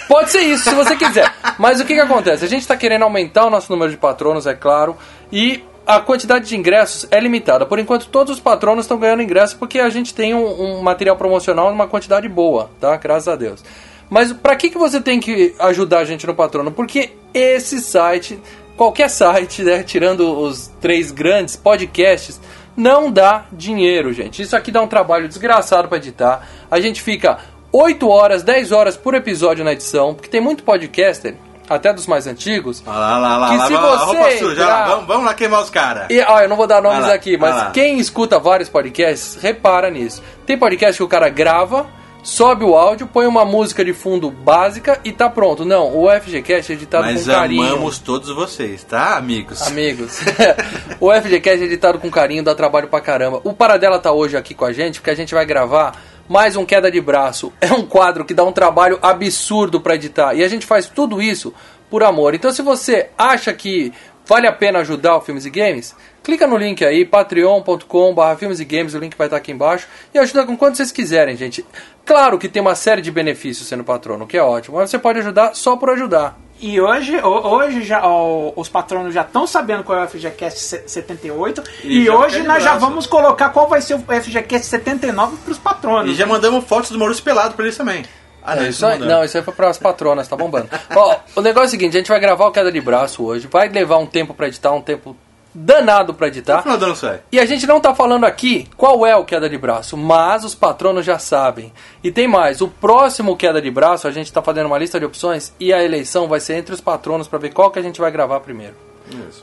Pode 0.07 0.31
ser 0.31 0.43
isso, 0.43 0.69
se 0.69 0.75
você 0.75 0.97
quiser. 0.97 1.33
Mas 1.59 1.81
o 1.81 1.85
que, 1.85 1.95
que 1.95 2.01
acontece? 2.01 2.45
A 2.45 2.49
gente 2.49 2.63
está 2.63 2.77
querendo 2.77 3.03
aumentar 3.03 3.47
o 3.47 3.51
nosso 3.51 3.73
número 3.73 3.91
de 3.91 3.97
patronos, 3.97 4.47
é 4.47 4.55
claro, 4.55 4.97
e 5.33 5.65
a 5.87 6.01
quantidade 6.01 6.47
de 6.47 6.55
ingressos 6.55 7.07
é 7.11 7.19
limitada. 7.19 7.65
Por 7.65 7.79
enquanto, 7.79 8.09
todos 8.09 8.35
os 8.35 8.41
patronos 8.41 8.85
estão 8.85 8.99
ganhando 8.99 9.23
ingresso 9.23 9.57
porque 9.57 9.81
a 9.81 9.89
gente 9.89 10.15
tem 10.15 10.35
um, 10.35 10.79
um 10.79 10.83
material 10.83 11.17
promocional 11.17 11.71
numa 11.71 11.89
quantidade 11.89 12.29
boa, 12.29 12.71
tá? 12.79 12.95
Graças 12.97 13.29
a 13.29 13.37
Deus. 13.37 13.65
Mas 14.11 14.33
para 14.33 14.55
que, 14.55 14.69
que 14.71 14.77
você 14.77 15.01
tem 15.01 15.19
que 15.19 15.55
ajudar 15.59 16.01
a 16.01 16.05
gente 16.05 16.27
no 16.27 16.35
patrono? 16.35 16.71
Porque 16.71 17.13
esse 17.33 17.81
site, 17.81 18.39
qualquer 18.77 19.09
site, 19.09 19.63
né, 19.63 19.83
tirando 19.83 20.39
os 20.39 20.71
três 20.81 21.11
grandes 21.11 21.57
podcasts, 21.57 22.41
não 22.77 23.11
dá 23.11 23.47
dinheiro, 23.51 24.13
gente. 24.13 24.43
Isso 24.43 24.57
aqui 24.57 24.71
dá 24.71 24.81
um 24.81 24.87
trabalho 24.87 25.27
desgraçado 25.27 25.89
para 25.89 25.99
editar. 25.99 26.47
A 26.71 26.81
gente 26.81 27.03
fica 27.03 27.39
8 27.73 28.09
horas, 28.09 28.43
10 28.43 28.73
horas 28.73 28.97
por 28.97 29.15
episódio 29.15 29.65
na 29.65 29.73
edição, 29.73 30.15
porque 30.15 30.29
tem 30.29 30.41
muito 30.41 30.63
podcaster, 30.63 31.35
até 31.69 31.93
dos 31.93 32.07
mais 32.07 32.27
antigos. 32.27 32.83
Lá, 32.87 33.19
lá, 33.19 33.37
lá, 33.37 33.49
Que 33.51 33.57
lá, 33.59 33.67
se 33.67 33.73
lá, 33.75 33.81
lá, 33.81 33.97
você 33.99 34.05
roupa 34.17 34.31
suja, 34.39 34.53
entrar- 34.63 34.67
lá, 34.67 34.87
vamos, 34.89 35.07
vamos 35.07 35.25
lá 35.27 35.35
queimar 35.35 35.63
os 35.63 35.69
caras. 35.71 36.07
E, 36.09 36.19
ó, 36.21 36.41
eu 36.41 36.49
não 36.49 36.57
vou 36.57 36.67
dar 36.67 36.81
nomes 36.83 37.07
lá, 37.07 37.13
aqui, 37.13 37.37
mas 37.37 37.55
lá. 37.55 37.71
quem 37.71 37.99
escuta 37.99 38.39
vários 38.39 38.69
podcasts, 38.71 39.37
repara 39.43 39.91
nisso. 39.91 40.23
Tem 40.47 40.57
podcast 40.57 40.97
que 40.97 41.03
o 41.03 41.09
cara 41.09 41.29
grava, 41.29 41.87
sobe 42.23 42.65
o 42.65 42.75
áudio, 42.75 43.07
põe 43.07 43.27
uma 43.27 43.45
música 43.45 43.85
de 43.85 43.93
fundo 43.93 44.31
básica 44.31 44.99
e 45.05 45.13
tá 45.13 45.29
pronto. 45.29 45.63
Não, 45.67 45.95
o 45.95 46.09
FGCast 46.11 46.73
é 46.73 46.75
editado 46.75 47.05
Mas 47.05 47.27
com 47.27 47.33
carinho. 47.33 47.63
amamos 47.75 47.99
todos 47.99 48.31
vocês, 48.31 48.83
tá, 48.83 49.17
amigos? 49.19 49.61
Amigos. 49.67 50.21
o 50.99 51.13
FGCast 51.13 51.63
é 51.63 51.67
editado 51.67 51.99
com 51.99 52.11
carinho, 52.11 52.43
dá 52.43 52.55
trabalho 52.55 52.89
pra 52.89 53.03
caramba. 53.03 53.43
O 53.45 53.53
Paradela 53.53 53.99
tá 53.99 54.11
hoje 54.11 54.39
aqui 54.39 54.55
com 54.55 54.65
a 54.65 54.73
gente, 54.73 55.01
porque 55.01 55.11
a 55.11 55.15
gente 55.15 55.35
vai 55.35 55.45
gravar 55.45 55.93
mais 56.29 56.57
um 56.57 56.65
Queda 56.65 56.91
de 56.91 57.01
Braço. 57.01 57.53
É 57.61 57.73
um 57.73 57.87
quadro 57.87 58.25
que 58.25 58.35
dá 58.35 58.45
um 58.45 58.53
trabalho 58.53 58.99
absurdo 59.01 59.81
pra 59.81 59.95
editar. 59.95 60.35
E 60.35 60.45
a 60.45 60.49
gente 60.49 60.67
faz 60.67 60.87
tudo 60.87 61.23
isso 61.23 61.55
por 61.89 62.03
amor. 62.03 62.35
Então 62.35 62.53
se 62.53 62.61
você 62.61 63.09
acha 63.17 63.53
que 63.53 63.93
vale 64.27 64.47
a 64.47 64.53
pena 64.53 64.81
ajudar 64.81 65.17
o 65.17 65.21
Filmes 65.23 65.47
e 65.47 65.51
Games, 65.51 65.97
clica 66.23 66.47
no 66.47 66.59
link 66.59 66.85
aí, 66.85 67.05
patreon.com.br 67.07 68.37
filmes 68.39 68.61
e 68.61 68.65
games, 68.67 68.95
o 68.95 68.99
link 68.99 69.17
vai 69.17 69.27
estar 69.27 69.39
aqui 69.39 69.53
embaixo. 69.53 69.89
E 70.13 70.19
ajuda 70.19 70.45
com 70.45 70.57
quanto 70.57 70.77
vocês 70.77 70.93
quiserem, 70.93 71.35
gente. 71.35 71.65
Claro 72.05 72.39
que 72.39 72.49
tem 72.49 72.61
uma 72.61 72.75
série 72.75 73.01
de 73.01 73.11
benefícios 73.11 73.67
sendo 73.67 73.83
patrono, 73.83 74.27
que 74.27 74.37
é 74.37 74.43
ótimo. 74.43 74.77
Mas 74.77 74.91
você 74.91 74.99
pode 74.99 75.21
ajudar 75.21 75.55
só 75.55 75.77
por 75.77 75.89
ajudar. 75.91 76.39
E 76.61 76.81
hoje, 76.81 77.17
ho- 77.21 77.49
hoje 77.57 77.83
já, 77.85 78.01
ó, 78.05 78.53
os 78.57 78.69
patronos 78.69 79.15
já 79.15 79.23
estão 79.23 79.47
sabendo 79.47 79.85
qual 79.85 79.99
é 79.99 80.05
o 80.05 80.09
FGCast 80.09 80.59
se- 80.61 80.83
78. 80.89 81.63
E 81.85 82.01
E, 82.01 82.11
hoje 82.11 82.43
nós 82.43 82.63
já 82.63 82.77
vamos 82.77 83.07
colocar 83.07 83.51
qual 83.51 83.69
vai 83.69 83.81
ser 83.81 83.95
o 83.95 83.99
FGCast 84.01 84.67
79 84.67 85.37
para 85.37 85.53
os 85.53 85.59
patronos. 85.59 86.11
E 86.11 86.15
já 86.15 86.27
mandamos 86.27 86.65
fotos 86.65 86.91
do 86.91 86.99
Maurício 86.99 87.23
pelado 87.23 87.55
pra 87.55 87.65
eles 87.65 87.77
também. 87.77 88.05
Ah, 88.43 88.55
É 88.57 88.61
não, 88.61 88.69
isso 88.69 88.87
aí, 88.87 88.99
não, 88.99 89.25
isso 89.25 89.37
aí 89.37 89.43
foi 89.43 89.53
para 89.55 89.69
as 89.69 89.79
patronas, 89.79 90.27
tá 90.27 90.35
bombando. 90.37 90.69
Ó, 90.97 91.17
o 91.37 91.41
negócio 91.43 91.67
é 91.67 91.69
o 91.69 91.71
seguinte, 91.71 91.97
a 91.97 92.01
gente 92.01 92.09
vai 92.09 92.19
gravar 92.19 92.47
o 92.47 92.51
queda 92.53 92.73
de 92.73 92.81
braço 92.81 93.23
hoje, 93.23 93.47
vai 93.51 93.69
levar 93.69 93.99
um 93.99 94.07
tempo 94.07 94.33
pra 94.33 94.49
editar, 94.49 94.73
um 94.73 94.81
tempo 94.81 95.15
danado 95.59 96.15
pra 96.15 96.27
No 96.29 96.33
editar. 96.33 96.63
final 96.63 96.95
sai. 96.95 97.21
E 97.33 97.39
a 97.41 97.45
gente 97.45 97.67
não 97.67 97.81
tá 97.81 97.95
falando 97.95 98.25
aqui 98.25 98.69
qual 98.77 99.05
é 99.07 99.17
o 99.17 99.25
queda 99.25 99.49
de 99.49 99.59
braço, 99.59 99.97
mas 99.97 100.45
os 100.45 100.55
patronos 100.55 101.05
já 101.05 101.19
sabem. 101.19 101.73
E 102.03 102.11
tem 102.11 102.29
mais, 102.29 102.61
o 102.61 102.69
próximo 102.69 103.37
queda 103.37 103.61
de 103.61 103.71
braço, 103.71 104.07
a 104.07 104.11
gente 104.11 104.33
tá 104.33 104.41
fazendo 104.43 104.67
uma 104.67 104.79
lista 104.79 104.99
de 104.99 105.05
opções 105.07 105.53
e 105.59 105.73
a 105.73 105.83
eleição 105.83 106.29
vai 106.29 106.41
ser 106.41 106.55
entre 106.55 106.75
os 106.75 106.81
patronos 106.81 107.27
pra 107.27 107.39
ver 107.39 107.53
qual 107.53 107.71
que 107.71 107.79
a 107.79 107.83
gente 107.83 108.01
vai 108.01 108.11
gravar 108.11 108.41
primeiro. 108.41 108.75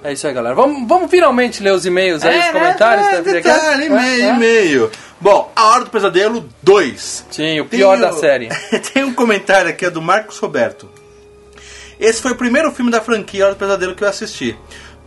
É 0.03 0.13
isso 0.13 0.27
aí, 0.27 0.33
galera. 0.33 0.53
Vamos, 0.53 0.87
vamos 0.87 1.09
finalmente 1.09 1.63
ler 1.63 1.71
os 1.73 1.87
e-mails 1.87 2.23
aí, 2.23 2.35
É, 2.35 2.39
os 2.39 2.45
né? 2.45 2.51
comentários. 2.53 3.07
É, 3.07 3.15
tá? 3.15 3.21
detalhe, 3.21 3.85
e-mail, 3.87 3.99
É, 4.23 4.29
é. 4.29 4.35
e-mail. 4.35 4.91
Bom, 5.19 5.51
A 5.55 5.65
Hora 5.69 5.85
do 5.85 5.89
Pesadelo 5.89 6.47
2. 6.61 7.25
Sim, 7.31 7.61
o 7.61 7.65
pior 7.65 7.93
Tem 7.97 8.01
da 8.01 8.11
o- 8.13 8.19
série. 8.19 8.49
Tem 8.93 9.03
um 9.03 9.11
comentário 9.13 9.69
aqui, 9.71 9.85
é 9.85 9.89
do 9.89 10.03
Marcos 10.03 10.37
Roberto. 10.37 10.87
Esse 11.99 12.21
foi 12.21 12.33
o 12.33 12.35
primeiro 12.35 12.71
filme 12.73 12.91
da 12.91 13.01
franquia 13.01 13.43
A 13.43 13.47
Hora 13.47 13.55
do 13.55 13.59
Pesadelo 13.59 13.95
que 13.95 14.03
eu 14.03 14.07
assisti. 14.07 14.55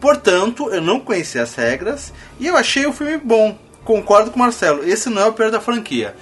Portanto, 0.01 0.71
eu 0.71 0.81
não 0.81 1.01
conhecia 1.01 1.43
as 1.43 1.55
regras 1.55 2.13
e 2.39 2.47
eu 2.47 2.57
achei 2.57 2.87
o 2.87 2.93
filme 2.93 3.17
bom. 3.19 3.57
Concordo 3.85 4.31
com 4.31 4.37
o 4.37 4.41
Marcelo, 4.41 4.85
esse 4.85 5.09
não 5.09 5.23
é 5.23 5.27
o 5.27 5.33
pior 5.33 5.51
da 5.51 5.61
franquia. 5.61 6.15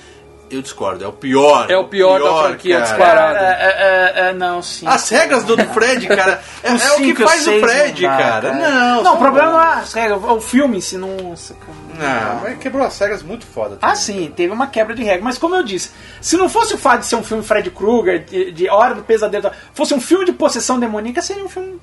Eu 0.49 0.63
discordo, 0.63 1.05
é 1.05 1.09
o 1.09 1.13
pior. 1.13 1.69
É 1.69 1.77
o 1.77 1.89
pior 1.89 2.23
da 2.23 2.45
franquia, 2.45 2.77
cara. 2.77 2.87
disparado. 2.89 3.35
Cara, 3.35 3.57
é, 3.61 3.65
é, 3.65 4.29
é, 4.29 4.33
não, 4.33 4.63
sim. 4.63 4.87
As 4.87 5.09
regras 5.09 5.43
do 5.43 5.57
Fred, 5.75 6.07
cara, 6.07 6.41
é, 6.63 6.73
Os 6.73 6.83
é 6.85 6.93
o 6.93 6.97
que 6.97 7.05
cinco 7.07 7.25
faz 7.25 7.49
o 7.49 7.59
Fred, 7.59 8.03
não 8.03 8.11
dá, 8.11 8.17
cara. 8.17 8.53
Não, 8.55 9.03
Não, 9.03 9.15
o 9.15 9.19
problema 9.19 9.51
não 9.51 9.61
é 9.61 9.75
as 9.75 9.93
regras, 9.93 10.23
o 10.23 10.41
filme 10.41 10.79
nossa, 10.99 11.55
cara. 11.55 11.87
Não, 11.99 12.41
mas 12.43 12.59
quebrou 12.59 12.87
as 12.87 12.97
regras 12.97 13.23
muito 13.25 13.45
foda. 13.45 13.79
Ah, 13.83 13.97
sim, 13.97 14.33
teve 14.37 14.53
uma 14.53 14.69
quebra 14.69 14.95
de 14.95 15.03
regra. 15.03 15.25
Mas 15.25 15.37
como 15.37 15.57
eu 15.57 15.65
disse, 15.65 15.91
se 16.21 16.37
não 16.37 16.49
fosse 16.49 16.75
o 16.75 16.79
fato 16.79 17.01
de 17.01 17.07
ser 17.07 17.17
um 17.17 17.25
filme 17.25 17.43
Fred 17.43 17.69
Krueger, 17.71 18.25
de, 18.25 18.53
de 18.53 18.69
Hora 18.69 18.95
do 18.95 19.03
Pesadelo, 19.03 19.51
fosse 19.75 19.95
um 19.95 20.01
filme 20.01 20.25
de 20.27 20.33
possessão 20.33 20.79
demoníaca, 20.79 21.23
seria 21.23 21.45
um 21.45 21.49
filme 21.49 21.81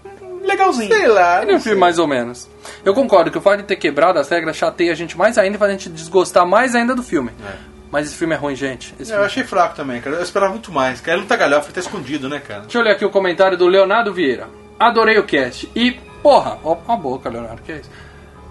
legalzinho. 0.47 0.93
Sei 0.93 1.07
lá. 1.07 1.41
Ele 1.41 1.51
é 1.53 1.55
um 1.55 1.59
filme 1.59 1.79
mais 1.79 1.97
ou 1.99 2.07
menos. 2.07 2.47
Eu 2.83 2.93
concordo 2.93 3.31
que 3.31 3.37
o 3.37 3.41
fato 3.41 3.57
de 3.57 3.63
ter 3.63 3.75
quebrado 3.75 4.19
as 4.19 4.29
regras 4.29 4.55
chateia 4.55 4.91
a 4.91 4.95
gente 4.95 5.17
mais 5.17 5.37
ainda 5.37 5.55
e 5.55 5.59
faz 5.59 5.69
a 5.69 5.73
gente 5.73 5.89
desgostar 5.89 6.45
mais 6.45 6.75
ainda 6.75 6.93
do 6.95 7.03
filme. 7.03 7.31
Mas 7.91 8.07
esse 8.07 8.15
filme 8.17 8.33
é 8.33 8.37
ruim, 8.37 8.55
gente. 8.55 8.93
Esse 8.99 9.11
Eu 9.11 9.15
filme- 9.17 9.25
achei 9.25 9.43
fraco 9.43 9.75
também, 9.75 10.01
cara. 10.01 10.15
Eu 10.15 10.23
esperava 10.23 10.51
muito 10.51 10.71
mais. 10.71 10.99
Cara, 10.99 11.13
ele 11.15 11.21
não 11.21 11.27
tá 11.27 11.35
galhofa, 11.35 11.67
ele 11.67 11.73
tá 11.73 11.79
escondido, 11.79 12.27
né, 12.27 12.39
cara? 12.39 12.61
Deixa 12.61 12.77
eu 12.79 12.81
ler 12.83 12.91
aqui 12.91 13.05
o 13.05 13.09
comentário 13.09 13.55
do 13.57 13.67
Leonardo 13.67 14.11
Vieira. 14.13 14.47
Adorei 14.79 15.17
o 15.19 15.23
cast. 15.23 15.69
E, 15.75 15.91
porra, 16.23 16.57
ó 16.63 16.75
a 16.87 16.95
boca, 16.95 17.29
Leonardo, 17.29 17.61
que 17.61 17.71
é 17.71 17.75
isso? 17.77 17.89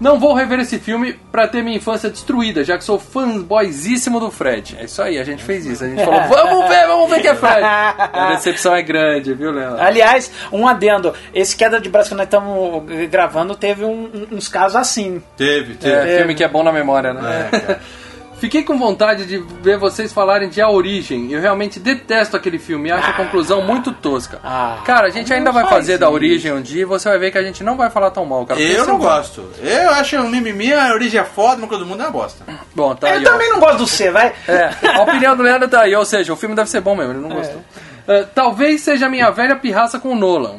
Não 0.03 0.19
vou 0.19 0.33
rever 0.33 0.59
esse 0.59 0.77
filme 0.79 1.13
pra 1.31 1.47
ter 1.47 1.63
minha 1.63 1.77
infância 1.77 2.09
destruída, 2.09 2.61
já 2.63 2.77
que 2.77 2.83
sou 2.83 2.99
fanboyzíssimo 2.99 4.19
do 4.19 4.29
Fred. 4.29 4.75
É 4.77 4.83
isso 4.83 5.01
aí, 5.01 5.17
a 5.17 5.23
gente 5.23 5.41
fez 5.41 5.65
isso. 5.65 5.83
A 5.83 5.87
gente 5.87 6.03
falou, 6.03 6.19
vamos 6.27 6.67
ver, 6.67 6.85
vamos 6.87 7.09
ver 7.09 7.21
que 7.21 7.27
é 7.29 7.35
Fred. 7.35 7.63
A 7.63 8.33
decepção 8.35 8.75
é 8.75 8.81
grande, 8.81 9.33
viu, 9.33 9.51
Leonardo? 9.51 9.81
Aliás, 9.81 10.29
um 10.51 10.67
adendo, 10.67 11.13
esse 11.33 11.55
queda 11.55 11.79
de 11.79 11.89
braço 11.89 12.09
que 12.09 12.15
nós 12.15 12.25
estamos 12.25 12.83
gravando 13.09 13.55
teve 13.55 13.85
um- 13.85 14.27
uns 14.29 14.49
casos 14.49 14.75
assim. 14.75 15.23
Teve, 15.37 15.75
teve. 15.75 15.95
É, 16.11 16.17
filme 16.17 16.35
que 16.35 16.43
é 16.43 16.49
bom 16.49 16.63
na 16.63 16.71
memória, 16.73 17.13
né? 17.13 17.49
É, 17.51 17.59
cara. 17.59 17.79
Fiquei 18.43 18.61
com 18.61 18.77
vontade 18.77 19.25
de 19.25 19.37
ver 19.37 19.77
vocês 19.77 20.11
falarem 20.11 20.49
de 20.49 20.61
A 20.61 20.69
Origem. 20.69 21.31
Eu 21.31 21.39
realmente 21.39 21.79
detesto 21.79 22.35
aquele 22.35 22.59
filme 22.59 22.89
e 22.89 22.91
acho 22.91 23.09
a 23.09 23.13
conclusão 23.13 23.61
muito 23.61 23.93
tosca. 23.93 24.37
Ah, 24.43 24.79
cara, 24.83 25.07
a 25.07 25.09
gente 25.09 25.33
ainda 25.33 25.49
vai 25.49 25.63
faz 25.63 25.75
fazer 25.75 25.97
da 25.97 26.07
isso. 26.07 26.13
Origem 26.13 26.51
um 26.51 26.61
dia 26.61 26.81
e 26.81 26.85
você 26.85 27.07
vai 27.07 27.17
ver 27.17 27.31
que 27.31 27.37
a 27.37 27.41
gente 27.41 27.63
não 27.63 27.77
vai 27.77 27.89
falar 27.89 28.11
tão 28.11 28.25
mal, 28.25 28.45
cara. 28.45 28.59
Eu 28.59 28.85
não 28.85 28.97
é 28.97 28.99
gosto. 28.99 29.49
Eu 29.61 29.91
acho 29.91 30.17
um 30.17 30.27
mimimi, 30.29 30.73
a 30.73 30.93
origem 30.93 31.21
é 31.21 31.23
foda, 31.23 31.55
mas 31.61 31.69
todo 31.69 31.85
mundo 31.85 32.01
é 32.01 32.05
uma 32.07 32.11
bosta. 32.11 32.43
Bom, 32.75 32.93
tá 32.93 33.07
Eu 33.11 33.19
aí, 33.19 33.25
ó. 33.25 33.31
também 33.31 33.49
não 33.49 33.61
gosto 33.61 33.77
do 33.77 33.87
C, 33.87 34.11
vai. 34.11 34.33
É, 34.45 34.71
a 34.93 35.01
opinião 35.03 35.37
do 35.37 35.43
Leandro 35.43 35.69
tá 35.69 35.83
aí, 35.83 35.95
ou 35.95 36.03
seja, 36.03 36.33
o 36.33 36.35
filme 36.35 36.53
deve 36.53 36.69
ser 36.69 36.81
bom 36.81 36.97
mesmo, 36.97 37.13
ele 37.13 37.21
não 37.21 37.29
gostou. 37.29 37.61
É, 38.09 38.23
talvez 38.35 38.81
seja 38.81 39.05
a 39.05 39.09
minha 39.09 39.31
velha 39.31 39.55
pirraça 39.55 39.99
com 39.99 40.09
o 40.09 40.15
Nolan. 40.15 40.57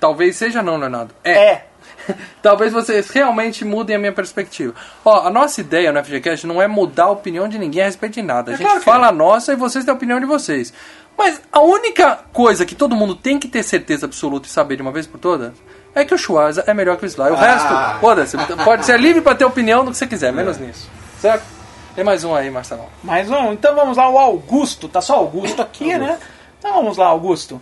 Talvez 0.00 0.36
seja 0.36 0.62
não, 0.62 0.78
Leonardo. 0.78 1.14
É. 1.22 1.60
Talvez 2.42 2.72
vocês 2.72 3.10
realmente 3.10 3.64
mudem 3.64 3.96
a 3.96 3.98
minha 3.98 4.12
perspectiva. 4.12 4.74
Ó, 5.04 5.26
a 5.26 5.30
nossa 5.30 5.60
ideia 5.60 5.92
no 5.92 6.02
FGCast 6.04 6.46
não 6.46 6.60
é 6.60 6.66
mudar 6.66 7.04
a 7.04 7.10
opinião 7.10 7.48
de 7.48 7.58
ninguém 7.58 7.82
a 7.82 7.86
respeito 7.86 8.14
de 8.14 8.22
nada. 8.22 8.52
A 8.52 8.56
gente 8.56 8.66
claro 8.66 8.80
fala 8.82 9.08
a 9.08 9.12
nossa 9.12 9.52
e 9.52 9.56
vocês 9.56 9.84
têm 9.84 9.92
a 9.92 9.96
opinião 9.96 10.20
de 10.20 10.26
vocês. 10.26 10.72
Mas 11.16 11.40
a 11.50 11.60
única 11.60 12.20
coisa 12.32 12.66
que 12.66 12.74
todo 12.74 12.94
mundo 12.94 13.14
tem 13.14 13.38
que 13.38 13.48
ter 13.48 13.62
certeza 13.62 14.06
absoluta 14.06 14.46
e 14.46 14.50
saber 14.50 14.76
de 14.76 14.82
uma 14.82 14.92
vez 14.92 15.06
por 15.06 15.18
todas 15.18 15.52
é 15.94 16.04
que 16.04 16.14
o 16.14 16.18
Schwarza 16.18 16.62
é 16.66 16.74
melhor 16.74 16.98
que 16.98 17.04
o 17.04 17.06
Sly. 17.06 17.30
O 17.30 17.34
resto, 17.34 17.74
foda-se. 18.00 18.36
Pode 18.64 18.84
ser 18.84 19.00
livre 19.00 19.22
pra 19.22 19.34
ter 19.34 19.46
opinião 19.46 19.82
do 19.84 19.90
que 19.90 19.96
você 19.96 20.06
quiser, 20.06 20.32
menos 20.32 20.58
nisso. 20.58 20.90
Certo? 21.18 21.44
Tem 21.94 22.04
mais 22.04 22.22
um 22.22 22.34
aí, 22.34 22.50
Marcelão. 22.50 22.86
Mais 23.02 23.30
um. 23.30 23.54
Então 23.54 23.74
vamos 23.74 23.96
lá, 23.96 24.06
o 24.06 24.18
Augusto. 24.18 24.86
Tá 24.86 25.00
só 25.00 25.14
Augusto 25.14 25.62
aqui, 25.62 25.96
né? 25.96 26.18
Então 26.58 26.74
vamos 26.74 26.98
lá, 26.98 27.06
Augusto. 27.06 27.58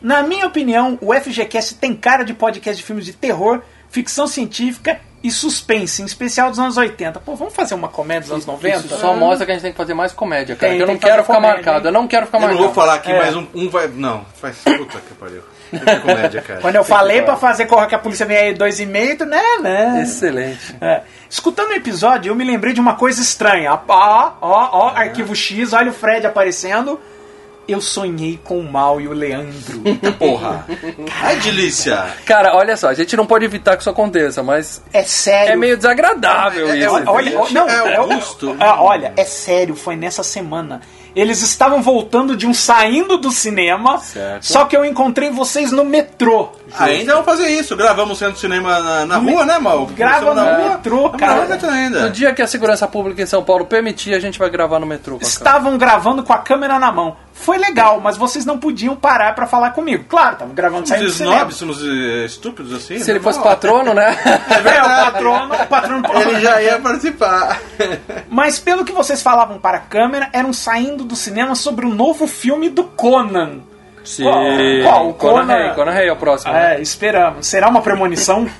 Na 0.00 0.22
minha 0.22 0.46
opinião, 0.46 0.98
o 1.00 1.12
FGCast 1.14 1.76
tem 1.76 1.94
cara 1.94 2.24
de 2.24 2.34
podcast 2.34 2.80
de 2.80 2.86
filmes 2.86 3.04
de 3.04 3.12
terror, 3.12 3.62
ficção 3.88 4.26
científica 4.26 5.00
e 5.24 5.30
suspense, 5.30 6.02
em 6.02 6.04
especial 6.04 6.50
dos 6.50 6.58
anos 6.58 6.76
80. 6.76 7.18
Pô, 7.20 7.34
vamos 7.34 7.54
fazer 7.54 7.74
uma 7.74 7.88
comédia 7.88 8.22
dos 8.22 8.30
anos 8.32 8.46
90? 8.46 8.76
Isso 8.86 8.98
só 8.98 9.14
mostra 9.16 9.44
que 9.46 9.50
a 9.52 9.54
gente 9.54 9.62
tem 9.62 9.72
que 9.72 9.76
fazer 9.76 9.94
mais 9.94 10.12
comédia, 10.12 10.54
cara. 10.54 10.68
Tem, 10.70 10.76
que 10.78 10.82
eu 10.82 10.86
não 10.86 10.96
que 10.98 11.06
quero 11.06 11.22
ficar 11.22 11.34
comédia, 11.34 11.56
marcado. 11.56 11.78
hein? 11.78 11.84
Eu 11.86 11.92
não 11.92 12.06
quero 12.06 12.26
ficar 12.26 12.38
Eu 12.38 12.42
não 12.42 12.48
marcado. 12.48 12.64
vou 12.66 12.74
falar 12.74 12.94
aqui, 12.94 13.10
É. 13.10 13.18
mas 13.18 13.34
um, 13.34 13.46
um 13.54 13.68
vai. 13.70 13.88
Não, 13.88 14.24
faz. 14.40 14.58
Puta 14.58 14.98
que 15.00 15.14
pariu. 15.14 15.42
Que 15.70 16.00
comédia, 16.00 16.42
cara. 16.42 16.60
Quando 16.60 16.76
eu 16.76 16.84
Tem 16.84 16.88
falei 16.96 17.22
pra 17.22 17.36
fazer 17.36 17.66
correr 17.66 17.88
que 17.88 17.94
a 17.96 17.98
polícia 17.98 18.24
vem 18.24 18.36
aí 18.36 18.54
dois 18.54 18.78
e 18.78 18.86
meio, 18.86 19.18
tu, 19.18 19.24
né, 19.24 19.42
né? 19.60 20.00
Excelente. 20.02 20.76
É. 20.80 21.00
Escutando 21.28 21.70
o 21.70 21.74
episódio, 21.74 22.30
eu 22.30 22.36
me 22.36 22.44
lembrei 22.44 22.72
de 22.72 22.80
uma 22.80 22.94
coisa 22.94 23.20
estranha. 23.20 23.72
Ó, 23.88 24.32
ó, 24.40 24.68
ó, 24.72 24.88
arquivo 24.94 25.34
X, 25.34 25.72
olha 25.72 25.90
o 25.90 25.94
Fred 25.94 26.24
aparecendo. 26.24 27.00
Eu 27.68 27.80
sonhei 27.80 28.38
com 28.44 28.60
o 28.60 28.70
Mal 28.72 29.00
e 29.00 29.08
o 29.08 29.12
Leandro. 29.12 29.80
Porra. 30.18 30.64
Ai, 31.20 31.36
delícia. 31.40 32.06
Cara, 32.24 32.54
olha 32.54 32.76
só, 32.76 32.88
a 32.88 32.94
gente 32.94 33.16
não 33.16 33.26
pode 33.26 33.44
evitar 33.44 33.74
que 33.76 33.82
isso 33.82 33.90
aconteça, 33.90 34.42
mas 34.42 34.80
É 34.92 35.02
sério. 35.02 35.52
é 35.52 35.56
meio 35.56 35.76
desagradável 35.76 36.68
É, 36.68 36.72
é, 36.72 36.78
isso. 36.78 36.90
olha, 36.94 37.10
Olha, 37.10 37.38
olha, 37.40 37.50
não, 37.52 37.68
É 37.68 37.92
é- 37.92 37.96
Augusto. 37.96 38.56
ah, 38.60 38.80
olha, 38.82 39.12
é 39.16 39.24
sério, 39.24 39.74
foi 39.74 39.96
nessa 39.96 40.22
semana. 40.22 40.80
Eles 41.14 41.40
estavam 41.40 41.80
voltando 41.82 42.36
de 42.36 42.46
um 42.46 42.52
saindo 42.52 43.16
do 43.16 43.30
cinema, 43.30 43.98
Certo. 44.00 44.44
só 44.44 44.66
que 44.66 44.76
eu 44.76 44.84
encontrei 44.84 45.30
vocês 45.30 45.72
no 45.72 45.82
metrô. 45.82 46.50
Ainda 46.78 47.12
vamos 47.14 47.24
fazer 47.24 47.48
isso. 47.48 47.74
Gravamos 47.74 48.18
centro 48.18 48.34
de 48.34 48.40
cinema 48.40 48.78
na, 48.80 49.06
na 49.06 49.16
rua, 49.16 49.46
né, 49.46 49.58
Mal? 49.58 49.86
Grava 49.86 50.34
no 50.34 50.42
rua. 50.44 50.68
metrô, 50.76 51.08
cara. 51.10 51.46
ainda. 51.72 52.02
No 52.02 52.10
dia 52.10 52.34
que 52.34 52.42
a 52.42 52.46
segurança 52.46 52.86
pública 52.86 53.22
em 53.22 53.26
São 53.26 53.42
Paulo 53.42 53.64
permitir, 53.64 54.12
a 54.14 54.20
gente 54.20 54.38
vai 54.38 54.50
gravar 54.50 54.78
no 54.78 54.84
metrô. 54.84 55.16
Estavam 55.22 55.78
gravando 55.78 56.22
com 56.22 56.34
a 56.34 56.38
câmera 56.38 56.78
na 56.78 56.92
mão. 56.92 57.16
Foi 57.36 57.58
legal, 57.58 58.00
mas 58.00 58.16
vocês 58.16 58.44
não 58.44 58.58
podiam 58.58 58.96
parar 58.96 59.34
pra 59.34 59.46
falar 59.46 59.70
comigo. 59.70 60.04
Claro, 60.08 60.32
estavam 60.32 60.54
gravando 60.54 60.88
saindo 60.88 61.04
do 61.04 61.10
Somos 61.10 61.16
cinema. 61.16 61.36
snobs, 61.36 61.56
somos 61.56 61.82
eh, 61.84 62.24
estúpidos 62.24 62.72
assim. 62.72 62.98
Se 62.98 63.10
ele 63.10 63.18
né? 63.18 63.22
fosse 63.22 63.40
patrono, 63.40 63.94
né? 63.94 64.16
É, 64.24 64.82
o 64.82 65.04
patrono, 65.04 65.54
o 65.54 65.66
patrono 65.66 66.06
Ele 66.20 66.40
já 66.40 66.60
ia 66.62 66.78
participar. 66.80 67.60
Mas 68.28 68.58
pelo 68.58 68.84
que 68.84 68.92
vocês 68.92 69.22
falavam 69.22 69.58
para 69.58 69.76
a 69.76 69.80
câmera, 69.80 70.28
eram 70.32 70.52
saindo 70.52 71.04
do 71.04 71.14
cinema 71.14 71.54
sobre 71.54 71.86
o 71.86 71.94
novo 71.94 72.26
filme 72.26 72.68
do 72.68 72.84
Conan. 72.84 73.60
Sim. 74.06 74.22
Qual? 74.24 74.42
Qual? 74.82 75.08
O 75.10 75.14
Conan 75.14 75.40
Conan? 75.40 75.54
Rey, 75.56 75.74
Conan 75.74 75.90
Rey 75.92 76.08
é 76.08 76.12
o 76.12 76.16
próximo. 76.16 76.52
né? 76.52 76.76
É, 76.76 76.80
esperamos. 76.80 77.46
Será 77.46 77.68
uma 77.68 77.82
premonição? 77.82 78.48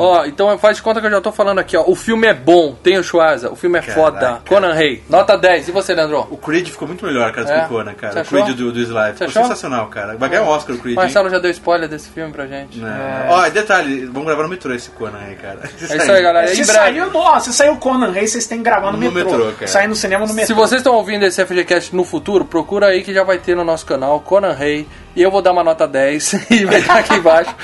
Ó, 0.00 0.24
então 0.24 0.56
faz 0.58 0.76
de 0.76 0.82
conta 0.82 1.00
que 1.00 1.06
eu 1.06 1.10
já 1.10 1.20
tô 1.20 1.32
falando 1.32 1.58
aqui, 1.58 1.76
ó. 1.76 1.82
O 1.86 1.94
filme 1.96 2.26
é 2.26 2.32
bom, 2.32 2.72
tem 2.82 2.96
o 2.98 3.02
Schwarza, 3.02 3.50
o 3.50 3.56
filme 3.56 3.78
é 3.78 3.82
foda. 3.82 4.40
Conan 4.48 4.72
Rey, 4.72 5.02
nota 5.10 5.36
10. 5.36 5.68
E 5.68 5.72
você, 5.72 5.92
Leandro? 5.92 6.26
O 6.30 6.36
Creed 6.36 6.68
ficou 6.68 6.86
muito 6.86 7.04
melhor, 7.04 7.32
cara, 7.32 7.46
do 7.46 7.52
É? 7.52 7.58
que 7.60 7.66
o 7.66 7.68
Conan, 7.68 7.94
cara. 7.94 8.20
O? 8.22 8.24
Creed 8.24 8.56
do, 8.56 8.72
do 8.72 8.78
Sly. 8.80 9.12
Ficou 9.14 9.28
sensacional, 9.30 9.86
cara. 9.88 10.16
Vai 10.16 10.28
ganhar 10.28 10.42
um 10.44 10.48
Oscar 10.48 10.76
o 10.76 10.78
Creed, 10.78 10.92
hein? 10.96 11.02
Marcelo 11.02 11.28
já 11.28 11.38
deu 11.40 11.50
spoiler 11.50 11.88
desse 11.88 12.08
filme 12.10 12.32
pra 12.32 12.46
gente. 12.46 12.78
Né? 12.78 13.26
Ó, 13.28 13.44
e 13.46 13.50
detalhe, 13.50 14.06
vamos 14.06 14.24
gravar 14.26 14.44
no 14.44 14.48
metrô 14.48 14.72
esse 14.72 14.88
Conan 14.90 15.18
aí, 15.18 15.34
cara. 15.34 15.58
É 15.64 15.84
isso 15.98 16.12
aí, 16.12 16.22
galera. 16.22 16.46
Se 16.48 16.62
Em 16.62 16.64
breve. 16.64 16.78
saiu, 16.78 17.10
ó, 17.14 17.38
se 17.40 17.52
saiu 17.52 17.76
Conan 17.76 18.10
Rey, 18.12 18.26
vocês 18.26 18.46
têm 18.46 18.58
que 18.58 18.64
gravar 18.64 18.92
no, 18.92 18.98
No 18.98 19.10
metrô. 19.12 19.30
metrô, 19.32 19.52
cara. 19.52 19.66
Sair 19.66 19.88
no 19.88 19.96
cinema 19.96 20.24
no 20.26 20.32
metrô. 20.32 20.46
Se 20.46 20.54
vocês 20.54 20.80
estão 20.80 20.94
ouvindo 20.94 21.24
esse 21.26 21.44
FGCast 21.44 21.94
no 21.94 22.04
futuro, 22.04 22.44
procura 22.44 22.86
aí 22.86 23.02
que 23.02 23.12
já 23.12 23.24
vai 23.24 23.38
ter 23.38 23.54
no 23.56 23.64
nosso 23.64 23.84
canal, 23.84 24.20
Conan 24.20 24.52
Rey. 24.54 24.87
E 25.16 25.22
eu 25.22 25.30
vou 25.30 25.42
dar 25.42 25.52
uma 25.52 25.64
nota 25.64 25.86
10 25.86 26.32
e 26.50 26.64
vai 26.64 26.80
estar 26.80 26.98
aqui 26.98 27.14
embaixo. 27.14 27.54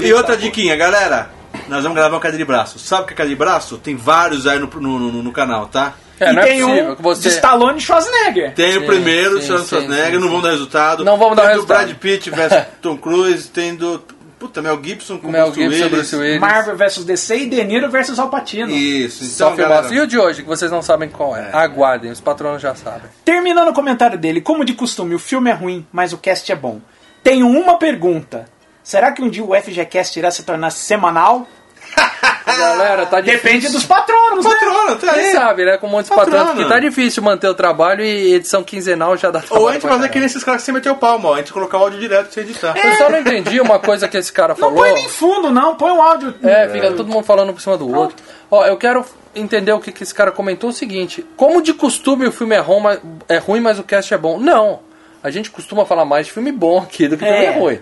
E 0.00 0.12
outra 0.12 0.36
diquinha, 0.36 0.76
galera. 0.76 1.30
Nós 1.68 1.82
vamos 1.82 1.96
gravar 1.96 2.14
uma 2.14 2.20
cadeira 2.20 2.38
de 2.38 2.44
braço. 2.44 2.78
Sabe 2.78 3.04
o 3.04 3.06
que 3.06 3.12
é 3.14 3.16
cadeira 3.16 3.34
de 3.36 3.38
braço? 3.38 3.78
Tem 3.78 3.96
vários 3.96 4.46
aí 4.46 4.58
no, 4.58 4.66
no, 4.66 4.98
no- 4.98 5.22
no 5.22 5.32
canal, 5.32 5.66
tá? 5.66 5.94
É, 6.20 6.30
e 6.30 6.32
não 6.32 6.42
é 6.42 6.46
tem 6.46 6.60
possível 6.60 6.90
um 6.92 6.96
que 6.96 7.02
você... 7.02 7.22
de 7.22 7.28
Stallone 7.34 7.78
e 7.78 7.80
Schwarzenegger. 7.80 8.54
Tem 8.54 8.72
Sim, 8.72 8.78
o 8.78 8.86
primeiro, 8.86 9.40
sim, 9.40 9.46
Charles 9.48 9.62
sim, 9.64 9.68
Schwarzenegger, 9.70 10.12
sim, 10.14 10.18
não 10.20 10.28
vamos 10.28 10.42
dar 10.42 10.50
resultado. 10.50 11.04
Não 11.04 11.16
vamos 11.16 11.36
dar 11.36 11.42
tem 11.44 11.50
resultado. 11.52 11.78
do 11.80 11.86
Brad 11.86 11.96
Pitt 11.98 12.30
versus 12.30 12.62
Tom 12.82 12.96
Cruise, 12.96 13.48
tem 13.48 13.74
do. 13.74 14.02
Puta, 14.44 14.60
Mel 14.60 14.78
Gibson 14.84 15.16
com 15.16 15.30
Mel 15.30 15.50
Bruce 15.50 15.62
Gibson, 15.62 15.84
Willis. 15.86 16.12
Willis. 16.12 16.38
Marvel 16.38 16.76
vs 16.76 17.04
DC 17.06 17.36
e 17.38 17.46
De 17.48 17.64
Niro 17.64 17.90
versus 17.90 18.18
Al 18.18 18.28
Pacino. 18.28 18.70
Isso, 18.70 19.24
Só 19.24 19.46
então, 19.46 19.56
filmar. 19.56 19.76
galera. 19.78 19.94
E 19.94 20.00
o 20.00 20.06
de 20.06 20.18
hoje, 20.18 20.42
que 20.42 20.48
vocês 20.48 20.70
não 20.70 20.82
sabem 20.82 21.08
qual 21.08 21.34
é? 21.34 21.50
Aguardem, 21.50 22.10
os 22.10 22.20
patronos 22.20 22.60
já 22.60 22.74
sabem. 22.74 23.08
Terminando 23.24 23.68
o 23.68 23.72
comentário 23.72 24.18
dele, 24.18 24.42
como 24.42 24.62
de 24.62 24.74
costume, 24.74 25.14
o 25.14 25.18
filme 25.18 25.48
é 25.48 25.54
ruim, 25.54 25.86
mas 25.90 26.12
o 26.12 26.18
cast 26.18 26.52
é 26.52 26.54
bom. 26.54 26.78
Tenho 27.22 27.48
uma 27.48 27.78
pergunta. 27.78 28.44
Será 28.82 29.12
que 29.12 29.22
um 29.22 29.30
dia 29.30 29.42
o 29.42 29.54
FGCast 29.54 30.18
irá 30.18 30.30
se 30.30 30.42
tornar 30.42 30.68
semanal? 30.68 31.48
Galera, 32.46 33.06
tá 33.06 33.20
difícil. 33.20 33.42
Depende 33.42 33.68
dos 33.72 33.84
patronos, 33.84 34.44
né? 34.44 34.50
Patrono, 34.52 34.96
tá 34.96 35.14
Quem 35.14 35.24
aí. 35.26 35.32
sabe, 35.32 35.64
né? 35.64 35.76
Com 35.78 35.86
muitos 35.88 36.08
Patrono. 36.10 36.30
patronos. 36.30 36.54
Porque 36.62 36.68
tá 36.74 36.78
difícil 36.80 37.22
manter 37.22 37.48
o 37.48 37.54
trabalho 37.54 38.04
e 38.04 38.34
edição 38.34 38.62
quinzenal 38.62 39.16
já 39.16 39.30
dá 39.30 39.40
trabalho. 39.40 39.62
Ou 39.62 39.68
a 39.68 39.72
gente 39.72 39.82
fazer 39.82 40.08
que 40.08 40.18
nem 40.18 40.26
esses 40.26 40.44
caras 40.44 40.60
que 40.60 40.66
você 40.66 40.72
meteu 40.72 40.92
o 40.92 40.96
palmo, 40.96 41.28
ó. 41.28 41.34
A 41.34 41.38
gente 41.38 41.52
colocar 41.52 41.78
o 41.78 41.82
áudio 41.82 41.98
direto 41.98 42.32
sem 42.32 42.42
editar. 42.44 42.74
Eu 42.76 42.94
só 42.96 43.10
não 43.10 43.18
entendi 43.18 43.60
uma 43.60 43.78
coisa 43.78 44.06
que 44.06 44.16
esse 44.16 44.32
cara 44.32 44.54
Não 44.58 44.60
falou. 44.60 44.76
põe 44.76 44.92
nem 44.94 45.08
fundo, 45.08 45.50
não. 45.50 45.74
Põe 45.76 45.90
o 45.92 46.00
áudio. 46.00 46.34
É, 46.42 46.68
fica 46.68 46.92
todo 46.92 47.08
mundo 47.08 47.24
falando 47.24 47.52
por 47.52 47.60
cima 47.60 47.76
do 47.76 47.92
outro. 47.92 48.16
Ó, 48.50 48.64
eu 48.66 48.76
quero 48.76 49.04
entender 49.34 49.72
o 49.72 49.80
que, 49.80 49.90
que 49.90 50.02
esse 50.02 50.14
cara 50.14 50.30
comentou 50.30 50.70
o 50.70 50.72
seguinte: 50.72 51.26
como 51.36 51.60
de 51.62 51.72
costume 51.74 52.26
o 52.26 52.32
filme 52.32 52.54
é 52.54 52.60
ruim, 52.60 52.80
mas, 52.80 53.00
é 53.28 53.38
ruim, 53.38 53.60
mas 53.60 53.78
o 53.78 53.82
cast 53.82 54.12
é 54.14 54.18
bom? 54.18 54.38
Não. 54.38 54.80
A 55.22 55.30
gente 55.30 55.50
costuma 55.50 55.86
falar 55.86 56.04
mais 56.04 56.26
de 56.26 56.32
filme 56.32 56.52
bom 56.52 56.78
aqui 56.78 57.08
do 57.08 57.16
que 57.16 57.24
É. 57.24 57.42
filme 57.52 57.58
ruim. 57.58 57.80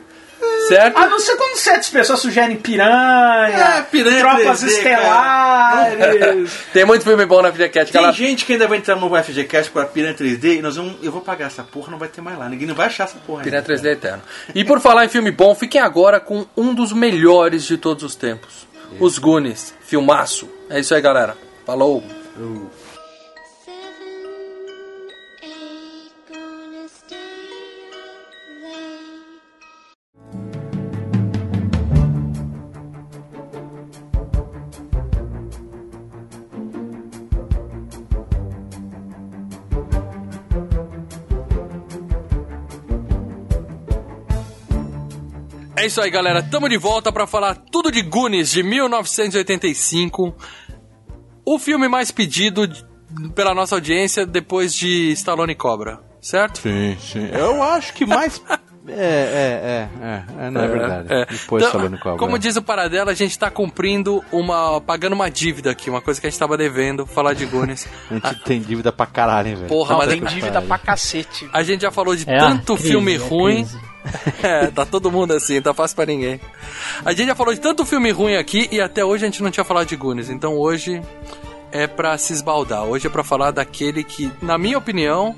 Certo? 0.75 0.97
A 0.97 1.07
não 1.07 1.19
ser 1.21 1.37
quando 1.37 1.57
certas 1.57 1.89
pessoas 1.89 2.21
sugerem 2.21 2.57
piranha, 2.57 3.79
É, 3.79 3.83
piranha 3.83 4.21
tropas 4.21 4.63
3D, 4.63 4.69
estelares. 4.69 6.53
Tem 6.73 6.85
muito 6.85 7.05
filme 7.05 7.27
bom 7.27 7.43
na 7.43 7.53
FGCast. 7.53 7.93
Tem 7.93 8.01
Galera, 8.01 8.17
gente 8.17 8.45
que 8.45 8.53
ainda 8.53 8.67
vai 8.67 8.79
entrar 8.79 8.97
no 8.97 9.23
FGCast 9.23 9.71
para 9.71 9.85
Piranha 9.87 10.15
3D 10.15 10.59
e 10.59 10.63
nós 10.63 10.77
vamos. 10.77 10.97
Eu 11.03 11.13
vou 11.13 11.21
pagar 11.21 11.47
essa 11.47 11.63
porra, 11.63 11.91
não 11.91 11.99
vai 11.99 12.09
ter 12.09 12.21
mais 12.21 12.39
lá. 12.39 12.49
Ninguém 12.49 12.67
não 12.67 12.75
vai 12.75 12.87
achar 12.87 13.05
essa 13.05 13.19
porra. 13.27 13.43
Piranha 13.43 13.63
ainda. 13.67 13.75
3D 13.75 13.87
é 13.87 13.93
eterno. 13.93 14.23
E 14.55 14.65
por 14.65 14.81
falar 14.81 15.05
em 15.05 15.09
filme 15.09 15.31
bom, 15.31 15.55
fiquem 15.55 15.81
agora 15.81 16.21
com 16.21 16.47
um 16.57 16.75
dos 16.75 16.93
melhores 16.93 17.65
de 17.65 17.77
todos 17.77 18.03
os 18.03 18.15
tempos: 18.15 18.67
Os 18.99 19.19
Goonies. 19.19 19.75
Filmaço. 19.85 20.49
É 20.71 20.81
isso 20.81 20.95
aí, 20.95 21.01
galera. 21.01 21.37
Falou. 21.67 22.03
É 45.83 45.87
isso 45.87 46.01
aí, 46.01 46.11
galera. 46.11 46.41
Tamo 46.41 46.69
de 46.69 46.77
volta 46.77 47.11
pra 47.11 47.27
falar 47.27 47.57
tudo 47.57 47.91
de 47.91 48.03
Goonies 48.03 48.53
de 48.53 48.63
1985. 48.63 50.33
O 51.45 51.59
filme 51.59 51.89
mais 51.89 52.13
pedido 52.13 52.69
pela 53.35 53.53
nossa 53.53 53.75
audiência 53.75 54.25
depois 54.25 54.73
de 54.73 55.11
Stallone 55.11 55.55
e 55.55 55.57
Cobra, 55.57 55.99
certo? 56.21 56.61
Sim, 56.61 56.97
sim. 57.01 57.29
Eu 57.33 57.61
acho 57.61 57.95
que 57.95 58.07
mais. 58.07 58.41
É, 58.87 58.93
é, 58.95 59.99
é, 60.05 60.07
é, 60.07 60.47
é, 60.47 60.51
não 60.51 60.61
é, 60.61 60.69
verdade. 60.69 61.13
É. 61.13 61.27
Depois 61.27 61.65
Então, 61.65 61.81
falando 61.81 61.99
com 61.99 62.11
a 62.11 62.17
Como 62.17 62.39
diz 62.39 62.55
o 62.55 62.63
Paradela, 62.63 63.11
a 63.11 63.15
gente 63.15 63.37
tá 63.37 63.51
cumprindo 63.51 64.23
uma. 64.31 64.81
pagando 64.81 65.15
uma 65.15 65.29
dívida 65.29 65.73
aqui, 65.73 65.91
uma 65.91 66.01
coisa 66.01 66.21
que 66.21 66.29
a 66.29 66.31
gente 66.31 66.39
tava 66.39 66.57
devendo, 66.57 67.05
falar 67.07 67.35
de 67.35 67.45
Goonies. 67.45 67.89
A 68.09 68.29
gente 68.29 68.45
tem 68.45 68.61
dívida 68.61 68.93
pra 68.93 69.05
caralho, 69.05 69.49
hein, 69.49 69.55
velho. 69.57 69.69
Porra, 69.69 69.95
Não, 69.95 69.99
mas 69.99 70.11
tem 70.11 70.23
dívida 70.23 70.63
pra 70.63 70.79
cacete. 70.79 71.51
a 71.53 71.65
gente 71.65 71.81
já 71.81 71.91
falou 71.91 72.15
de 72.15 72.23
É 72.31 72.39
tanto 72.39 72.75
crise, 72.77 72.89
filme 72.89 73.15
é 73.15 73.19
ruim. 73.19 73.55
crise. 73.65 73.92
É, 74.43 74.67
tá 74.67 74.85
todo 74.85 75.11
mundo 75.13 75.33
assim, 75.33 75.61
tá 75.63 75.73
fácil 75.73 75.95
pra 75.97 76.07
ninguém. 76.07 76.41
A 77.05 77.13
gente 77.13 77.27
já 77.29 77.35
falou 77.35 77.55
de 77.55 77.61
tanto 77.61 77.87
filme 77.87 78.11
ruim 78.11 78.35
aqui 78.37 78.69
e 78.73 78.81
até 78.81 79.05
hoje 79.05 79.25
a 79.25 79.29
gente 79.29 79.43
não 79.43 79.51
tinha 79.51 79.65
falado 79.65 79.87
de 79.87 79.97
Goonies. 79.97 80.29
Então 80.31 80.57
hoje 80.59 81.01
é 81.71 81.87
pra 81.87 82.19
se 82.19 82.33
esbaldar. 82.33 82.85
Hoje 82.85 83.07
é 83.07 83.11
pra 83.11 83.23
falar 83.25 83.51
daquele 83.53 84.03
que, 84.03 84.31
na 84.43 84.59
minha 84.59 84.77
opinião, 84.77 85.37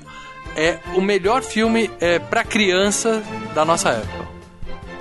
é 0.55 0.77
o 0.95 1.01
melhor 1.01 1.43
filme 1.43 1.89
é, 1.99 2.17
pra 2.19 2.43
criança 2.43 3.21
da 3.53 3.63
nossa 3.63 3.89
época. 3.89 4.25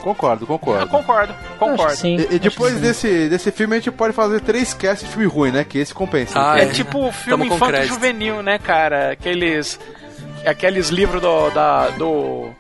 Concordo, 0.02 0.42
Eu 0.44 0.46
concordo. 0.46 0.86
concordo, 0.88 1.34
concordo. 1.58 1.96
sim. 1.96 2.16
E, 2.30 2.34
e 2.34 2.38
depois 2.38 2.78
desse, 2.78 3.26
desse 3.30 3.50
filme 3.50 3.74
a 3.76 3.78
gente 3.78 3.90
pode 3.90 4.12
fazer 4.12 4.42
três 4.42 4.74
casts 4.74 5.08
de 5.08 5.14
filme 5.14 5.26
ruim, 5.26 5.50
né? 5.50 5.64
Que 5.64 5.78
esse 5.78 5.94
compensa. 5.94 6.34
Ah, 6.38 6.58
É 6.58 6.64
é. 6.64 6.66
tipo 6.66 7.10
filme 7.10 7.44
Tamo 7.48 7.54
infanto 7.56 7.82
juvenil, 7.86 8.42
né, 8.42 8.58
cara? 8.58 9.12
Aqueles. 9.12 9.80
Aqueles 10.44 10.90
livros 10.90 11.22
do. 11.22 11.48
Da, 11.50 11.88
do 11.88 12.50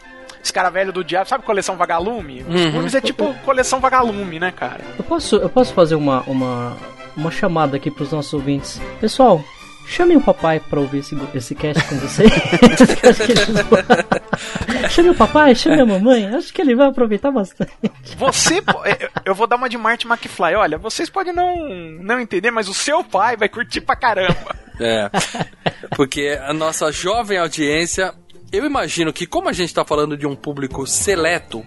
Escaravelho 0.44 0.92
do 0.92 1.02
Diabo, 1.02 1.28
sabe 1.28 1.44
coleção 1.44 1.76
Vagalume? 1.76 2.44
Os 2.48 2.54
Uhum. 2.54 2.72
filmes 2.72 2.94
é 2.94 3.00
tipo 3.00 3.34
coleção 3.44 3.80
Vagalume, 3.80 4.38
né, 4.38 4.52
cara? 4.52 4.80
Eu 4.98 5.04
posso, 5.04 5.36
eu 5.36 5.48
posso 5.48 5.72
fazer 5.74 5.94
uma, 5.94 6.20
uma, 6.26 6.76
uma 7.16 7.30
chamada 7.30 7.76
aqui 7.76 7.90
pros 7.90 8.12
nossos 8.12 8.32
ouvintes. 8.34 8.80
Pessoal, 9.00 9.42
chamem 9.86 10.16
o 10.16 10.20
papai 10.20 10.60
pra 10.60 10.80
ouvir 10.80 10.98
esse, 10.98 11.16
esse 11.34 11.54
cast 11.54 11.82
com 11.84 11.96
vão- 11.96 12.08
chame 14.90 15.10
o 15.10 15.14
papai, 15.14 15.54
chame 15.54 15.80
a 15.80 15.86
mamãe. 15.86 16.26
Acho 16.34 16.52
que 16.52 16.60
ele 16.60 16.74
vai 16.74 16.88
aproveitar 16.88 17.30
bastante. 17.30 17.72
Você. 18.16 18.58
eu- 18.58 19.08
eu 19.24 19.34
vou 19.34 19.46
dar 19.46 19.56
uma 19.56 19.68
de 19.68 19.78
Marty 19.78 20.06
McFly. 20.06 20.54
Olha, 20.56 20.78
vocês 20.78 21.08
podem 21.10 21.32
não, 21.32 21.56
não 22.00 22.20
entender, 22.20 22.50
mas 22.50 22.68
o 22.68 22.74
seu 22.74 23.02
pai 23.02 23.36
vai 23.36 23.48
curtir 23.48 23.80
pra 23.80 23.96
caramba. 23.96 24.54
É. 24.80 25.08
Porque 25.96 26.38
a 26.46 26.52
nossa 26.52 26.90
jovem 26.92 27.38
audiência. 27.38 28.12
Eu 28.54 28.64
imagino 28.64 29.12
que, 29.12 29.26
como 29.26 29.48
a 29.48 29.52
gente 29.52 29.74
tá 29.74 29.84
falando 29.84 30.16
de 30.16 30.26
um 30.26 30.36
público 30.36 30.86
seleto, 30.86 31.66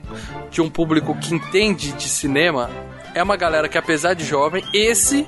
de 0.49 0.61
um 0.61 0.69
público 0.69 1.13
que 1.19 1.35
entende 1.35 1.91
de 1.91 2.07
cinema, 2.07 2.69
é 3.13 3.21
uma 3.21 3.35
galera 3.35 3.67
que, 3.67 3.77
apesar 3.77 4.13
de 4.13 4.23
jovem, 4.23 4.63
esse 4.73 5.27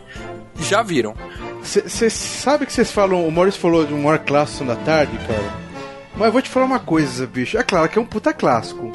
já 0.61 0.81
viram. 0.81 1.13
Você 1.61 2.09
sabe 2.09 2.65
que 2.65 2.71
vocês 2.71 2.91
falam, 2.91 3.27
o 3.27 3.31
Maurício 3.31 3.59
falou 3.59 3.85
de 3.85 3.93
um 3.93 4.03
maior 4.03 4.19
clássico 4.19 4.63
da 4.63 4.77
tarde, 4.77 5.17
cara? 5.27 5.53
Mas 6.15 6.27
eu 6.27 6.31
vou 6.31 6.41
te 6.41 6.49
falar 6.49 6.65
uma 6.65 6.79
coisa, 6.79 7.27
bicho. 7.27 7.57
É 7.57 7.63
claro 7.63 7.89
que 7.89 7.99
é 7.99 8.01
um 8.01 8.05
puta 8.05 8.33
clássico. 8.33 8.91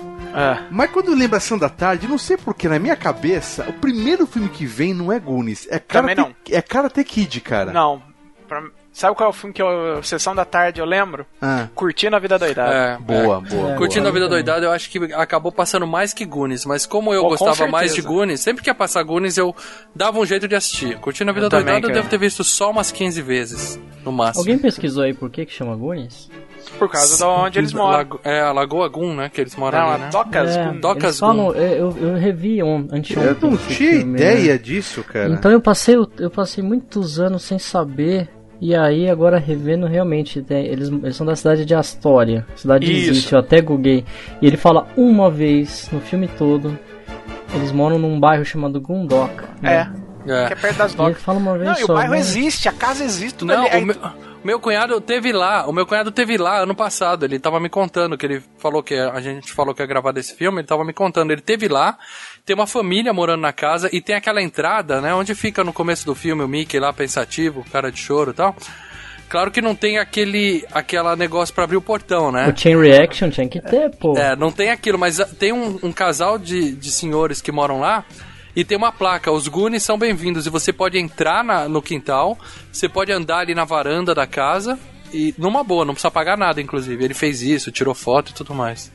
Mas 0.70 0.90
quando 0.90 1.14
lembra 1.14 1.36
Ação 1.36 1.56
da 1.56 1.68
Tarde, 1.68 2.08
não 2.08 2.18
sei 2.18 2.36
porquê, 2.36 2.68
na 2.68 2.78
minha 2.78 2.96
cabeça, 2.96 3.68
o 3.68 3.72
primeiro 3.74 4.26
filme 4.26 4.48
que 4.48 4.66
vem 4.66 4.92
não 4.92 5.12
é 5.12 5.20
Goonies, 5.20 5.68
é 5.70 5.78
Também 5.78 6.16
Karate, 6.16 6.34
é 6.50 6.62
Karate 6.62 7.04
Kid, 7.04 7.40
cara. 7.40 7.72
Não. 7.72 8.02
Pra, 8.48 8.64
Sabe 8.94 9.16
qual 9.16 9.26
é 9.26 9.30
o 9.30 9.32
filme 9.32 9.52
que 9.52 9.60
eu, 9.60 10.00
Sessão 10.04 10.36
da 10.36 10.44
Tarde, 10.44 10.80
eu 10.80 10.86
lembro? 10.86 11.26
Ah. 11.42 11.66
Curtindo 11.74 12.14
a 12.14 12.18
Vida 12.20 12.38
Doidada. 12.38 12.72
É, 12.72 12.96
Boa, 12.98 13.42
é. 13.44 13.50
boa, 13.50 13.74
Curtindo 13.74 14.02
boa. 14.02 14.10
a 14.10 14.12
Vida 14.12 14.28
Doidada, 14.28 14.64
eu 14.66 14.70
acho 14.70 14.88
que 14.88 14.98
acabou 15.14 15.50
passando 15.50 15.84
mais 15.84 16.14
que 16.14 16.24
Goonies, 16.24 16.64
mas 16.64 16.86
como 16.86 17.12
eu 17.12 17.22
Pô, 17.22 17.30
gostava 17.30 17.66
mais 17.66 17.92
de. 17.92 18.00
Goonies, 18.00 18.38
sempre 18.40 18.62
que 18.62 18.70
ia 18.70 18.74
passar 18.74 19.02
Goonies 19.02 19.36
eu 19.36 19.52
dava 19.92 20.20
um 20.20 20.24
jeito 20.24 20.46
de 20.46 20.54
assistir. 20.54 20.96
Curtindo 21.00 21.28
a 21.32 21.34
Vida 21.34 21.46
Eu 21.46 21.50
também, 21.50 21.64
Doidada 21.64 21.86
eu 21.86 21.88
cara. 21.90 22.00
devo 22.02 22.08
ter 22.08 22.18
visto 22.18 22.44
só 22.44 22.70
umas 22.70 22.92
15 22.92 23.20
vezes, 23.20 23.80
no 24.04 24.12
máximo. 24.12 24.42
Alguém 24.42 24.58
pesquisou 24.58 25.02
aí 25.02 25.12
por 25.12 25.28
que 25.28 25.44
que 25.44 25.52
chama 25.52 25.74
Goonies? 25.74 26.30
Por 26.78 26.88
causa 26.88 27.16
de 27.16 27.22
onde 27.24 27.58
eles 27.58 27.72
moram. 27.72 27.90
Lago- 27.98 28.20
é, 28.24 28.40
a 28.40 28.52
Lagoa 28.52 28.88
Gun, 28.88 29.14
né, 29.16 29.28
que 29.28 29.40
eles 29.40 29.54
moram 29.56 29.78
Não, 29.80 29.86
ali, 29.90 30.02
a 30.02 30.04
né? 30.06 30.10
Docas. 30.12 30.56
É, 30.56 30.64
Gun. 30.68 30.80
Docas 30.80 31.18
falam, 31.18 31.52
eu, 31.52 31.90
eu, 31.90 32.08
eu 32.10 32.14
revi 32.14 32.62
on, 32.62 32.86
anteontem. 32.92 33.24
Eu 33.42 33.50
não 33.50 33.56
tinha 33.56 33.90
filme, 33.92 34.20
né? 34.20 34.34
ideia 34.40 34.58
disso, 34.58 35.02
cara. 35.04 35.28
Então 35.30 35.50
eu 35.50 35.60
passei, 35.60 35.96
o- 35.98 36.08
eu 36.18 36.30
passei 36.30 36.62
muitos 36.64 37.18
anos 37.18 37.42
sem 37.42 37.58
saber. 37.58 38.28
E 38.60 38.74
aí, 38.74 39.10
agora 39.10 39.38
revendo, 39.38 39.86
realmente, 39.86 40.40
tem- 40.42 40.66
eles, 40.66 40.88
eles 40.88 41.16
são 41.16 41.26
da 41.26 41.36
cidade 41.36 41.64
de 41.64 41.74
Astoria. 41.74 42.46
Cidade 42.56 42.90
Isso. 42.90 43.10
existe, 43.10 43.32
eu 43.32 43.38
até 43.40 43.60
googlei. 43.60 44.04
E 44.40 44.46
ele 44.46 44.56
fala 44.56 44.86
uma 44.96 45.30
vez 45.30 45.88
no 45.92 46.00
filme 46.00 46.28
todo. 46.28 46.78
Eles 47.54 47.70
moram 47.72 47.98
num 47.98 48.18
bairro 48.18 48.44
chamado 48.44 48.80
Gundok. 48.80 49.44
É, 49.62 49.84
né? 49.84 49.94
É. 50.26 50.46
que 50.46 50.52
é 50.54 50.56
perto 50.56 50.76
das 50.78 50.92
E 50.92 50.94
ele 50.94 51.02
docas. 51.08 51.22
fala 51.22 51.38
uma 51.38 51.58
vez 51.58 51.70
Não, 51.70 51.78
e 51.78 51.84
o 51.84 51.86
só. 51.86 51.94
bairro 51.94 52.12
né? 52.12 52.18
existe, 52.18 52.68
a 52.68 52.72
casa 52.72 53.04
existe, 53.04 53.38
tudo 53.38 53.52
Não, 53.54 53.66
ali. 53.66 53.82
O 53.82 53.86
meu, 53.86 53.96
meu 54.42 54.60
cunhado 54.60 54.98
teve 55.00 55.32
lá, 55.32 55.66
o 55.68 55.72
meu 55.72 55.84
cunhado 55.86 56.10
teve 56.10 56.38
lá 56.38 56.60
ano 56.62 56.74
passado, 56.74 57.24
ele 57.24 57.38
tava 57.38 57.60
me 57.60 57.68
contando 57.68 58.16
que 58.16 58.24
ele 58.24 58.42
falou 58.58 58.82
que 58.82 58.94
a 58.94 59.20
gente 59.20 59.52
falou 59.52 59.74
que 59.74 59.82
ia 59.82 59.86
gravar 59.86 60.12
desse 60.12 60.34
filme, 60.34 60.60
ele 60.60 60.66
tava 60.66 60.84
me 60.84 60.92
contando, 60.94 61.30
ele 61.30 61.42
teve 61.42 61.68
lá, 61.68 61.98
tem 62.44 62.54
uma 62.54 62.66
família 62.66 63.12
morando 63.12 63.40
na 63.40 63.52
casa 63.52 63.88
e 63.92 64.00
tem 64.00 64.14
aquela 64.14 64.42
entrada, 64.42 65.00
né, 65.00 65.14
onde 65.14 65.34
fica 65.34 65.64
no 65.64 65.72
começo 65.72 66.04
do 66.04 66.14
filme 66.14 66.42
o 66.42 66.48
Mickey 66.48 66.78
lá 66.78 66.92
pensativo, 66.92 67.64
cara 67.72 67.90
de 67.90 67.98
choro 67.98 68.32
e 68.32 68.34
tal. 68.34 68.54
Claro 69.28 69.50
que 69.50 69.62
não 69.62 69.74
tem 69.74 69.98
aquele 69.98 70.64
aquela 70.70 71.16
negócio 71.16 71.54
pra 71.54 71.64
abrir 71.64 71.76
o 71.76 71.80
portão, 71.82 72.30
né? 72.30 72.48
O 72.48 72.56
chain 72.56 72.76
reaction 72.76 73.30
tinha 73.30 73.48
que 73.48 73.60
ter, 73.60 73.90
pô. 73.96 74.16
É, 74.16 74.36
não 74.36 74.52
tem 74.52 74.70
aquilo, 74.70 74.98
mas 74.98 75.18
ah, 75.18 75.24
tem 75.24 75.52
um, 75.52 75.78
um 75.82 75.92
casal 75.92 76.38
de, 76.38 76.72
de 76.72 76.90
senhores 76.92 77.40
que 77.40 77.50
moram 77.50 77.80
lá 77.80 78.04
e 78.54 78.64
tem 78.64 78.76
uma 78.76 78.92
placa, 78.92 79.32
os 79.32 79.48
Goonies 79.48 79.82
são 79.82 79.98
bem-vindos 79.98 80.46
e 80.46 80.50
você 80.50 80.72
pode 80.72 80.98
entrar 80.98 81.42
na- 81.42 81.68
no 81.68 81.80
quintal, 81.82 82.38
você 82.70 82.88
pode 82.88 83.10
andar 83.10 83.38
ali 83.38 83.54
na 83.54 83.64
varanda 83.64 84.14
da 84.14 84.26
casa 84.26 84.78
e 85.12 85.34
numa 85.38 85.64
boa, 85.64 85.84
não 85.84 85.94
precisa 85.94 86.10
pagar 86.10 86.36
nada, 86.36 86.60
inclusive. 86.60 87.02
Ele 87.02 87.14
fez 87.14 87.40
isso, 87.42 87.72
tirou 87.72 87.94
foto 87.94 88.30
e 88.30 88.34
tudo 88.34 88.54
mais. 88.54 88.92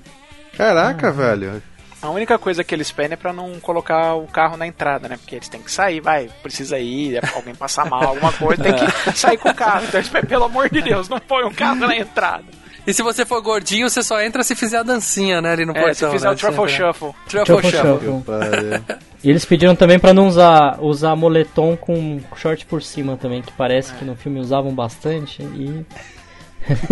Caraca, 0.55 1.11
velho. 1.11 1.61
A 2.01 2.09
única 2.09 2.37
coisa 2.39 2.63
que 2.63 2.73
eles 2.73 2.91
pedem 2.91 3.13
é 3.13 3.17
pra 3.17 3.33
não 3.33 3.59
colocar 3.59 4.13
o 4.15 4.25
carro 4.27 4.55
na 4.55 4.65
entrada, 4.65 5.09
né? 5.09 5.17
Porque 5.17 5.35
eles 5.35 5.49
têm 5.49 5.61
que 5.61 5.69
sair, 5.71 5.99
vai, 5.99 6.29
precisa 6.41 6.79
ir, 6.79 7.17
é 7.17 7.21
pra 7.21 7.35
alguém 7.35 7.53
passar 7.53 7.85
mal, 7.89 8.03
alguma 8.03 8.31
coisa, 8.31 8.63
tem 8.63 8.73
que 8.73 8.85
sair 9.17 9.37
com 9.37 9.49
o 9.49 9.53
carro. 9.55 9.83
Então 9.85 9.99
eles 9.99 10.09
pedem, 10.09 10.29
pelo 10.29 10.45
amor 10.45 10.69
de 10.69 10.81
Deus, 10.81 11.09
não 11.09 11.19
põe 11.19 11.43
o 11.43 11.51
carro 11.51 11.75
na 11.87 11.95
entrada. 11.97 12.45
E 12.87 12.93
se 12.93 13.03
você 13.03 13.25
for 13.25 13.41
gordinho, 13.41 13.89
você 13.89 14.01
só 14.01 14.21
entra 14.21 14.41
se 14.43 14.55
fizer 14.55 14.77
a 14.77 14.83
dancinha, 14.83 15.41
né, 15.41 15.51
ali 15.51 15.65
no 15.65 15.73
É, 15.73 15.81
portão. 15.81 15.93
se 15.93 16.09
fizer 16.09 16.27
né, 16.27 16.33
o 16.33 16.35
Truffle 16.37 16.69
sempre, 16.69 16.71
né? 16.71 16.77
Shuffle. 16.93 17.13
Truffle 17.27 17.45
Truffle 17.61 17.71
Shuffle. 17.71 18.09
Shuffle. 18.09 18.97
E 19.23 19.29
eles 19.29 19.45
pediram 19.45 19.75
também 19.75 19.99
pra 19.99 20.13
não 20.13 20.27
usar, 20.27 20.77
usar 20.81 21.15
moletom 21.15 21.75
com 21.75 22.19
short 22.37 22.65
por 22.65 22.81
cima 22.81 23.17
também, 23.17 23.41
que 23.41 23.51
parece 23.51 23.93
que 23.95 24.05
no 24.05 24.15
filme 24.15 24.39
usavam 24.39 24.73
bastante. 24.73 25.43
E 25.43 25.85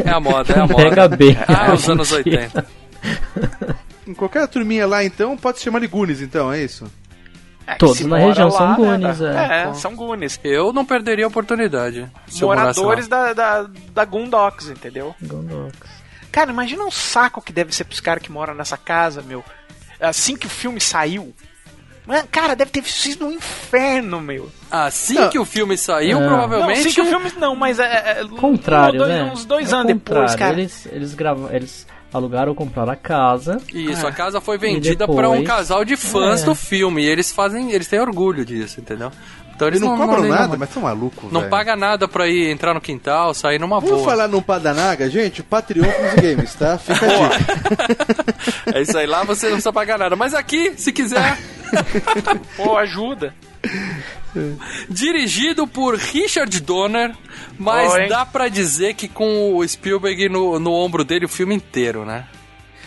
É 0.05 0.09
a 0.09 0.19
moda, 0.19 0.53
é 0.53 0.59
a 0.59 0.67
moda. 0.67 0.75
Pega 0.83 1.07
bem. 1.07 1.37
Ah, 1.47 1.73
os 1.73 1.89
anos 1.89 2.11
80. 2.11 2.65
Em 4.07 4.13
qualquer 4.15 4.47
turminha 4.47 4.85
lá, 4.87 5.03
então, 5.03 5.35
pode 5.37 5.57
se 5.59 5.63
chamar 5.65 5.79
de 5.79 5.87
Goonies, 5.87 6.21
então, 6.21 6.51
é 6.51 6.61
isso? 6.63 6.85
É, 7.65 7.75
Todos 7.75 7.99
na 8.01 8.17
região 8.17 8.47
lá, 8.47 8.57
são 8.57 8.69
né, 8.69 8.75
Goonies, 8.77 9.19
tá- 9.19 9.53
é. 9.55 9.63
É, 9.69 9.73
são 9.73 9.95
Goonies. 9.95 10.39
Eu 10.43 10.71
não 10.71 10.85
perderia 10.85 11.25
a 11.25 11.27
oportunidade. 11.27 12.09
Moradores 12.41 13.09
da, 13.09 13.33
da, 13.33 13.69
da 13.93 14.05
Goondocks, 14.05 14.69
entendeu? 14.69 15.13
Gondox. 15.21 15.75
Cara, 16.31 16.49
imagina 16.51 16.83
um 16.85 16.91
saco 16.91 17.41
que 17.41 17.51
deve 17.51 17.75
ser 17.75 17.83
pros 17.83 17.99
caras 17.99 18.23
que 18.23 18.31
moram 18.31 18.53
nessa 18.53 18.77
casa, 18.77 19.21
meu. 19.21 19.43
Assim 19.99 20.37
que 20.37 20.45
o 20.45 20.49
filme 20.49 20.79
saiu. 20.79 21.33
Cara, 22.31 22.55
deve 22.55 22.71
ter 22.71 22.85
sido 22.85 23.25
um 23.25 23.31
inferno, 23.31 24.21
meu. 24.21 24.49
Assim 24.71 25.15
Não. 25.15 25.29
que 25.29 25.37
o 25.37 25.43
filme 25.43 25.77
saiu, 25.77 26.19
É. 26.19 26.21
Não, 26.21 26.27
provavelmente. 26.29 26.79
assim 26.79 26.93
que 26.93 27.01
o 27.01 27.05
filme. 27.05 27.33
Não, 27.37 27.53
mas 27.53 27.79
é. 27.79 28.21
é 28.21 28.27
Contrário, 28.39 28.95
um 29.01 29.05
dois, 29.05 29.09
né? 29.09 29.31
Uns 29.33 29.45
dois 29.45 29.73
É 29.73 29.75
anos 29.75 29.87
depois, 29.87 30.35
cara. 30.35 30.53
Eles, 30.53 30.85
eles, 30.85 31.13
gravam, 31.13 31.51
eles 31.51 31.85
alugaram 32.17 32.49
ou 32.49 32.55
compraram 32.55 32.91
a 32.91 32.95
casa. 32.95 33.61
Isso, 33.73 34.05
Ah. 34.05 34.09
a 34.09 34.11
casa 34.11 34.41
foi 34.41 34.57
vendida 34.57 35.05
depois- 35.05 35.17
pra 35.17 35.29
um 35.29 35.43
casal 35.43 35.85
de 35.85 35.95
fãs 35.95 36.41
É. 36.41 36.45
do 36.45 36.53
filme. 36.55 37.03
E 37.03 37.05
eles 37.07 37.31
fazem. 37.31 37.71
Eles 37.71 37.87
têm 37.87 37.99
orgulho 37.99 38.43
disso, 38.45 38.79
entendeu? 38.79 39.11
Então 39.55 39.67
eles 39.67 39.81
Eles 39.81 39.89
não, 39.89 39.97
cobram 39.97 40.21
nem- 40.21 40.29
nada, 40.29 40.49
não, 40.49 40.57
mas 40.59 40.69
são 40.69 40.83
malucos, 40.83 41.31
não 41.31 41.39
velho. 41.41 41.49
paga 41.49 41.75
nada 41.75 42.07
pra 42.07 42.27
ir 42.27 42.47
entrar 42.51 42.75
no 42.75 42.81
quintal, 42.81 43.33
sair 43.33 43.57
numa 43.59 43.79
Vamos 43.79 43.95
boa. 44.01 44.05
falar 44.11 44.27
no 44.27 44.39
Padanaga, 44.39 45.09
gente? 45.09 45.41
Patreon 45.41 45.83
dos 45.83 46.21
games, 46.23 46.53
tá? 46.53 46.77
Fica 46.77 47.05
a 47.05 47.09
dica. 47.09 48.67
É 48.77 48.81
isso 48.83 48.95
aí, 48.95 49.07
lá 49.07 49.23
você 49.23 49.47
não 49.47 49.53
precisa 49.53 49.73
pagar 49.73 49.97
nada. 49.97 50.15
Mas 50.15 50.35
aqui, 50.35 50.73
se 50.77 50.91
quiser, 50.91 51.39
Pô, 52.55 52.77
ajuda. 52.77 53.33
dirigido 54.89 55.67
por 55.67 55.95
Richard 55.95 56.59
Donner, 56.61 57.15
mas 57.57 57.93
Oi. 57.93 58.07
dá 58.07 58.25
pra 58.25 58.47
dizer 58.47 58.93
que 58.95 59.07
com 59.07 59.55
o 59.55 59.67
Spielberg 59.67 60.29
no, 60.29 60.59
no 60.59 60.71
ombro 60.73 61.03
dele 61.03 61.25
o 61.25 61.29
filme 61.29 61.55
inteiro, 61.55 62.05
né? 62.05 62.25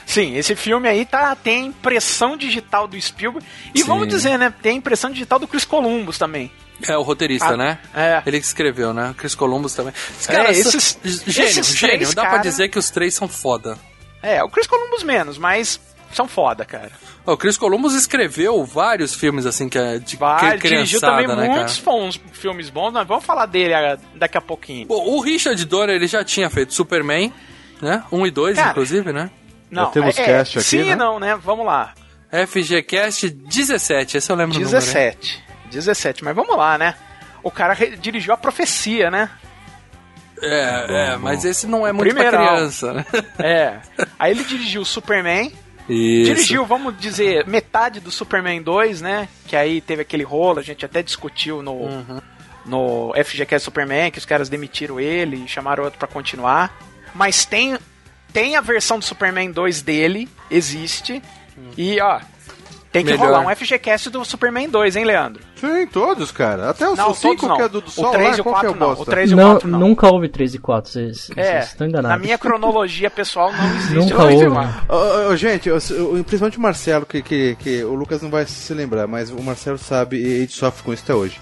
Sim, 0.07 0.37
esse 0.37 0.57
filme 0.57 0.89
aí 0.89 1.05
tá, 1.07 1.37
tem 1.37 1.63
a 1.63 1.67
impressão 1.67 2.37
digital 2.37 2.89
do 2.89 3.01
Spielberg. 3.01 3.47
E 3.73 3.81
Sim. 3.81 3.85
vamos 3.87 4.09
dizer, 4.09 4.37
né? 4.39 4.53
Tem 4.61 4.73
a 4.73 4.77
impressão 4.77 5.11
digital 5.11 5.39
do 5.39 5.47
Chris 5.47 5.65
Columbus 5.65 6.19
também. 6.19 6.51
É 6.89 6.97
o 6.97 7.03
roteirista, 7.03 7.51
Ah, 7.51 7.57
né? 7.57 7.79
é. 7.95 8.23
Ele 8.27 8.41
que 8.41 8.47
escreveu, 8.47 8.93
né? 8.93 9.15
Chris 9.17 9.35
Columbus 9.37 9.75
também. 9.75 9.93
Os 10.19 10.29
É, 10.29 10.51
esses- 10.51 10.99
gênio, 11.05 11.51
esses 11.51 11.67
gênio. 11.77 11.97
três 11.99 12.15
Dá 12.15 12.23
pra 12.23 12.31
cara- 12.33 12.43
dizer 12.43 12.69
que 12.71 12.79
os 12.79 12.91
três 12.91 13.15
são 13.15 13.29
foda. 13.29 13.79
É, 14.23 14.43
o 14.43 14.49
Chris 14.49 14.67
Columbus 14.67 15.03
menos, 15.05 15.39
mas 15.39 15.79
são 16.13 16.27
foda, 16.29 16.65
cara. 16.65 16.91
O 17.27 17.37
Chris 17.37 17.57
Columbus 17.57 17.95
escreveu 17.95 18.65
vários 18.65 19.15
filmes 19.15 19.47
assim 19.47 19.69
que 19.69 19.79
é 19.79 19.99
de 19.99 20.17
Vai, 20.17 20.59
cri- 20.59 20.71
dirigiu 20.71 21.01
também 21.01 21.27
né, 21.27 21.49
muitos 21.49 21.79
fons- 21.79 22.21
filmes 22.33 22.69
bons, 22.71 22.93
nós 22.93 23.07
vamos 23.07 23.25
falar 23.25 23.47
dele 23.47 23.75
ah, 23.75 23.99
daqui 24.15 24.37
a 24.37 24.41
pouquinho. 24.41 24.87
Bom, 24.87 25.03
o 25.07 25.21
Richard 25.21 25.63
Donner, 25.67 25.95
ele 25.97 26.07
já 26.07 26.25
tinha 26.25 26.49
feito 26.51 26.75
Superman, 26.75 27.33
né? 27.81 28.03
Um 28.11 28.27
e 28.27 28.31
dois, 28.31 28.57
Cara, 28.57 28.71
inclusive, 28.71 29.13
né? 29.13 29.31
Não, 29.71 29.91
temos 29.91 30.19
é, 30.19 30.25
cast 30.25 30.59
aqui, 30.59 30.67
Sim 30.69 30.85
né? 30.85 30.91
e 30.93 30.97
não, 30.97 31.19
né? 31.21 31.37
Vamos 31.37 31.65
lá. 31.65 31.95
FGCast 32.47 33.29
17, 33.31 34.17
esse 34.17 34.31
eu 34.31 34.37
lembro 34.37 34.57
o 34.57 34.61
número. 34.61 34.77
hein? 34.77 34.81
17. 34.81 35.45
17, 35.71 36.25
mas 36.25 36.35
vamos 36.35 36.57
lá, 36.57 36.77
né? 36.77 36.95
O 37.43 37.51
cara 37.51 37.75
dirigiu 37.97 38.35
a 38.35 38.37
profecia, 38.37 39.11
né? 39.11 39.31
É, 40.43 41.13
é, 41.13 41.17
mas 41.17 41.45
esse 41.45 41.67
não 41.67 41.87
é 41.87 41.93
muito 41.93 42.09
Primeirão. 42.15 42.39
pra 42.45 42.55
criança, 42.57 42.93
né? 42.95 43.05
É. 43.39 43.77
Aí 44.19 44.33
ele 44.33 44.43
dirigiu 44.45 44.81
o 44.83 44.87
Superman. 44.87 45.53
Isso. 45.93 46.33
Dirigiu, 46.35 46.65
vamos 46.65 46.99
dizer, 46.99 47.47
metade 47.47 48.01
do 48.01 48.11
Superman 48.11 48.63
2, 48.63 49.01
né? 49.01 49.29
Que 49.47 49.57
aí 49.57 49.81
teve 49.81 50.03
aquele 50.03 50.23
rolo, 50.23 50.59
a 50.59 50.63
gente 50.63 50.85
até 50.85 51.03
discutiu 51.03 51.63
no, 51.63 51.73
Uhum. 51.73 52.21
no 52.67 53.13
FGCast 53.25 53.65
Superman, 53.65 54.11
que 54.11 54.19
os 54.19 54.25
caras 54.27 54.49
demitiram 54.49 55.01
ele 55.01 55.45
e 55.45 55.49
chamaram 55.49 55.85
outro 55.85 55.99
pra 55.99 56.09
continuar. 56.09 56.73
Mas 57.15 57.45
tem, 57.45 57.77
tem 58.33 58.57
a 58.57 58.61
versão 58.61 58.99
do 58.99 59.05
Superman 59.05 59.51
2 59.51 59.83
dele, 59.83 60.29
existe. 60.51 61.23
E, 61.77 62.01
ó, 62.01 62.21
tem 62.93 63.05
que 63.05 63.13
Melhor. 63.13 63.27
rolar 63.27 63.41
um 63.41 63.55
FGCast 63.55 64.11
do 64.11 64.25
Superman 64.25 64.69
2, 64.69 64.97
hein, 64.97 65.05
Leandro? 65.05 65.43
Sim, 65.55 65.87
todos, 65.87 66.33
cara. 66.33 66.71
Até 66.71 66.89
o 66.89 66.97
Não, 66.97 67.15
5 67.15 67.37
todos 67.37 67.49
não. 67.49 67.57
que 67.57 67.63
é 67.63 67.69
do, 67.69 67.81
do 67.81 67.87
O 67.87 67.91
sol 67.91 68.11
três 68.11 68.31
lá, 68.33 68.37
e 68.37 68.41
o 68.41 68.43
qual 68.43 68.61
que 68.61 68.67
é 68.67 68.69
o 68.69 68.75
quatro 68.75 68.87
não. 68.97 69.01
O 69.03 69.05
três 69.05 69.31
e 69.31 69.35
o 69.35 69.37
Não, 69.37 69.51
quatro 69.53 69.69
não. 69.69 69.79
nunca 69.79 70.13
houve 70.13 70.29
3 70.29 70.55
e 70.55 70.59
4, 70.59 70.91
vocês, 70.91 71.31
É, 71.37 71.43
vocês 71.61 71.65
estão 71.69 71.87
enganados. 71.87 72.11
na 72.11 72.19
minha 72.19 72.37
cronologia 72.37 73.09
pessoal 73.11 73.53
não 73.53 73.75
existe. 73.77 73.95
Nunca 73.95 74.25
o 74.25 74.27
o 74.27 74.31
houve. 75.29 75.37
gente, 75.37 75.69
eu- 75.69 75.79
eu- 75.91 76.25
principalmente 76.25 76.59
o 76.59 76.61
Marcelo, 76.61 77.07
que, 77.07 77.23
que, 77.23 77.55
que 77.61 77.85
o 77.85 77.95
Lucas 77.95 78.21
não 78.23 78.31
vai 78.31 78.45
se 78.47 78.75
lembrar, 78.75 79.07
mas 79.07 79.31
o 79.31 79.41
Marcelo 79.41 79.79
sabe 79.79 80.17
e 80.17 80.27
ele 80.43 80.49
sofre 80.49 80.83
com 80.83 80.93
isso 80.93 81.05
até 81.05 81.15
hoje. 81.15 81.41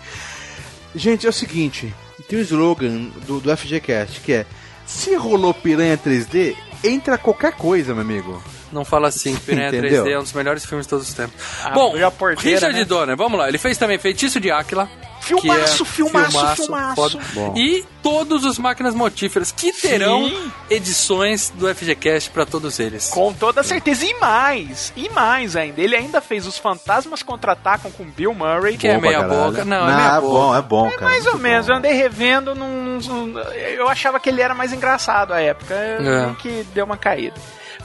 Gente, 0.94 1.26
é 1.26 1.30
o 1.30 1.32
seguinte: 1.32 1.94
tem 2.28 2.38
um 2.38 2.42
slogan 2.42 3.06
do, 3.26 3.40
do 3.40 3.56
FGCast 3.56 4.20
que 4.20 4.32
é: 4.32 4.46
Se 4.84 5.14
rolou 5.14 5.54
piranha 5.54 5.96
3D, 5.96 6.54
entra 6.84 7.16
qualquer 7.16 7.52
coisa, 7.52 7.92
meu 7.94 8.02
amigo. 8.02 8.42
Não 8.72 8.84
fala 8.84 9.08
assim, 9.08 9.34
Piranha 9.46 9.68
Entendeu? 9.68 10.04
3D 10.04 10.10
é 10.10 10.18
um 10.18 10.22
dos 10.22 10.32
melhores 10.32 10.64
filmes 10.64 10.86
de 10.86 10.90
todos 10.90 11.08
os 11.08 11.14
tempos. 11.14 11.34
Ah, 11.64 11.70
Bom, 11.70 11.94
porteira, 12.18 12.56
Richard 12.68 12.78
né? 12.78 12.84
Donner, 12.84 13.16
vamos 13.16 13.38
lá. 13.38 13.48
Ele 13.48 13.58
fez 13.58 13.76
também 13.78 13.98
Feitiço 13.98 14.38
de 14.40 14.50
Áquila. 14.50 14.88
Filmaço, 15.20 15.84
que 15.84 15.90
é 15.90 15.94
filmaço, 15.94 16.56
filmaço. 16.62 16.94
foda. 16.94 17.18
Bom. 17.34 17.52
E 17.56 17.84
todos 18.02 18.44
os 18.44 18.56
Máquinas 18.58 18.94
Mortíferas, 18.94 19.50
que 19.52 19.72
terão 19.72 20.26
Sim. 20.28 20.52
edições 20.70 21.50
do 21.54 21.68
FGCast 21.74 22.30
pra 22.30 22.46
todos 22.46 22.78
eles. 22.78 23.08
Com 23.08 23.32
toda 23.34 23.62
certeza. 23.62 24.06
E 24.06 24.14
mais, 24.14 24.92
e 24.96 25.10
mais 25.10 25.54
ainda. 25.56 25.80
Ele 25.82 25.96
ainda 25.96 26.20
fez 26.20 26.46
Os 26.46 26.56
Fantasmas 26.56 27.22
Contra-Atacam 27.22 27.90
com 27.90 28.04
Bill 28.04 28.32
Murray. 28.32 28.78
Que 28.78 28.88
é 28.88 28.94
Bom 28.94 29.00
pra 29.00 29.08
meia 29.10 29.20
caralho. 29.20 29.50
boca. 29.50 29.64
Não, 29.64 29.88
é 29.90 29.96
meia 29.96 30.06
é 30.16 30.20
boca. 30.20 30.20
bom, 30.32 30.56
é 30.56 30.62
bom, 30.62 30.90
cara. 30.92 31.04
Mais 31.04 31.26
ou 31.26 31.32
muito 31.32 31.42
menos, 31.42 31.66
bom. 31.66 31.72
eu 31.72 31.76
andei 31.78 31.92
revendo 31.92 32.54
num, 32.54 32.98
num- 32.98 33.38
Eu 33.76 33.88
achava 33.88 34.18
que 34.20 34.28
ele 34.30 34.40
era 34.40 34.54
mais 34.54 34.72
engraçado 34.72 35.34
à 35.34 35.40
época. 35.40 35.74
É. 35.74 35.98
É. 36.30 36.34
Que 36.40 36.64
deu 36.72 36.84
uma 36.86 36.96
caída. 36.96 37.34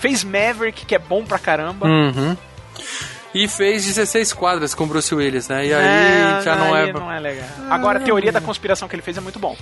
Fez 0.03 0.21
Maverick, 0.21 0.85
que 0.85 0.93
é 0.93 0.99
bom 0.99 1.23
pra 1.23 1.39
caramba. 1.39 1.87
Uhum. 1.87 2.35
E 3.33 3.47
fez 3.47 3.85
16 3.85 4.33
quadras 4.33 4.75
com 4.75 4.85
Bruce 4.85 5.15
Willis, 5.15 5.47
né? 5.47 5.65
E 5.65 5.73
aí 5.73 5.85
É, 5.85 6.41
já 6.43 6.55
não 6.57 6.75
é. 6.75 6.91
não 6.91 7.09
é 7.09 7.19
legal. 7.21 7.47
Agora, 7.69 7.99
a 7.99 8.01
teoria 8.01 8.29
da 8.33 8.41
conspiração 8.41 8.85
que 8.89 8.93
ele 8.95 9.01
fez 9.01 9.15
é 9.17 9.21
muito 9.21 9.39
bom. 9.39 9.55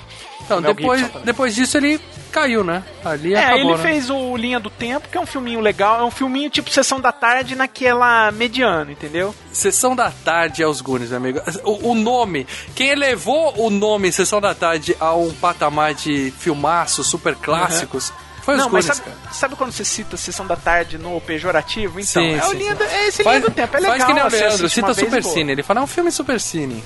Então, 0.43 0.59
depois, 0.63 1.07
depois 1.23 1.53
disso 1.53 1.77
ele 1.77 2.01
caiu, 2.31 2.63
né? 2.63 2.83
Ali 3.05 3.35
É, 3.35 3.37
acabou, 3.45 3.59
ele 3.59 3.71
né? 3.73 3.77
fez 3.77 4.09
o 4.09 4.35
Linha 4.35 4.59
do 4.59 4.71
Tempo, 4.71 5.07
que 5.09 5.15
é 5.15 5.21
um 5.21 5.27
filminho 5.27 5.59
legal, 5.61 5.99
é 5.99 6.03
um 6.03 6.09
filminho 6.09 6.49
tipo 6.49 6.71
Sessão 6.71 6.99
da 6.99 7.11
Tarde 7.11 7.55
naquela 7.55 8.31
mediana, 8.31 8.91
entendeu? 8.91 9.33
Sessão 9.53 9.95
da 9.95 10.09
Tarde 10.09 10.63
é 10.63 10.67
os 10.67 10.81
Goonies, 10.81 11.09
meu 11.11 11.17
amigo. 11.19 11.39
O, 11.63 11.91
o 11.91 11.95
nome, 11.95 12.47
quem 12.73 12.89
elevou 12.89 13.53
o 13.57 13.69
nome 13.69 14.11
Sessão 14.11 14.41
da 14.41 14.55
Tarde 14.55 14.97
a 14.99 15.13
um 15.13 15.31
patamar 15.35 15.93
de 15.93 16.33
filmaços 16.39 17.05
super 17.07 17.35
clássicos 17.35 18.11
foi 18.41 18.55
os 18.55 18.61
Não, 18.61 18.69
mas 18.69 18.85
sabe, 18.85 19.01
sabe 19.31 19.55
quando 19.55 19.71
você 19.71 19.83
cita 19.85 20.17
Sessão 20.17 20.45
da 20.47 20.55
Tarde 20.55 20.97
no 20.97 21.19
pejorativo? 21.21 21.99
Então, 21.99 22.21
Sim, 22.21 22.35
é, 22.35 22.45
o 22.45 22.49
sim, 22.49 22.57
linha 22.57 22.75
do, 22.75 22.83
é 22.83 23.07
esse 23.07 23.23
Faz, 23.23 23.37
Linha 23.37 23.49
do 23.49 23.55
Tempo, 23.55 23.77
é 23.77 23.79
legal. 23.79 23.95
faz 23.97 24.05
que 24.05 24.13
nem 24.13 24.23
o 24.23 24.27
Leandro, 24.29 24.69
cita 24.69 24.93
Super 24.93 25.21
boa. 25.21 25.33
Cine. 25.33 25.51
Ele 25.51 25.63
fala, 25.63 25.79
é 25.79 25.83
um 25.83 25.87
filme 25.87 26.11
Super 26.11 26.39
Cine. 26.39 26.83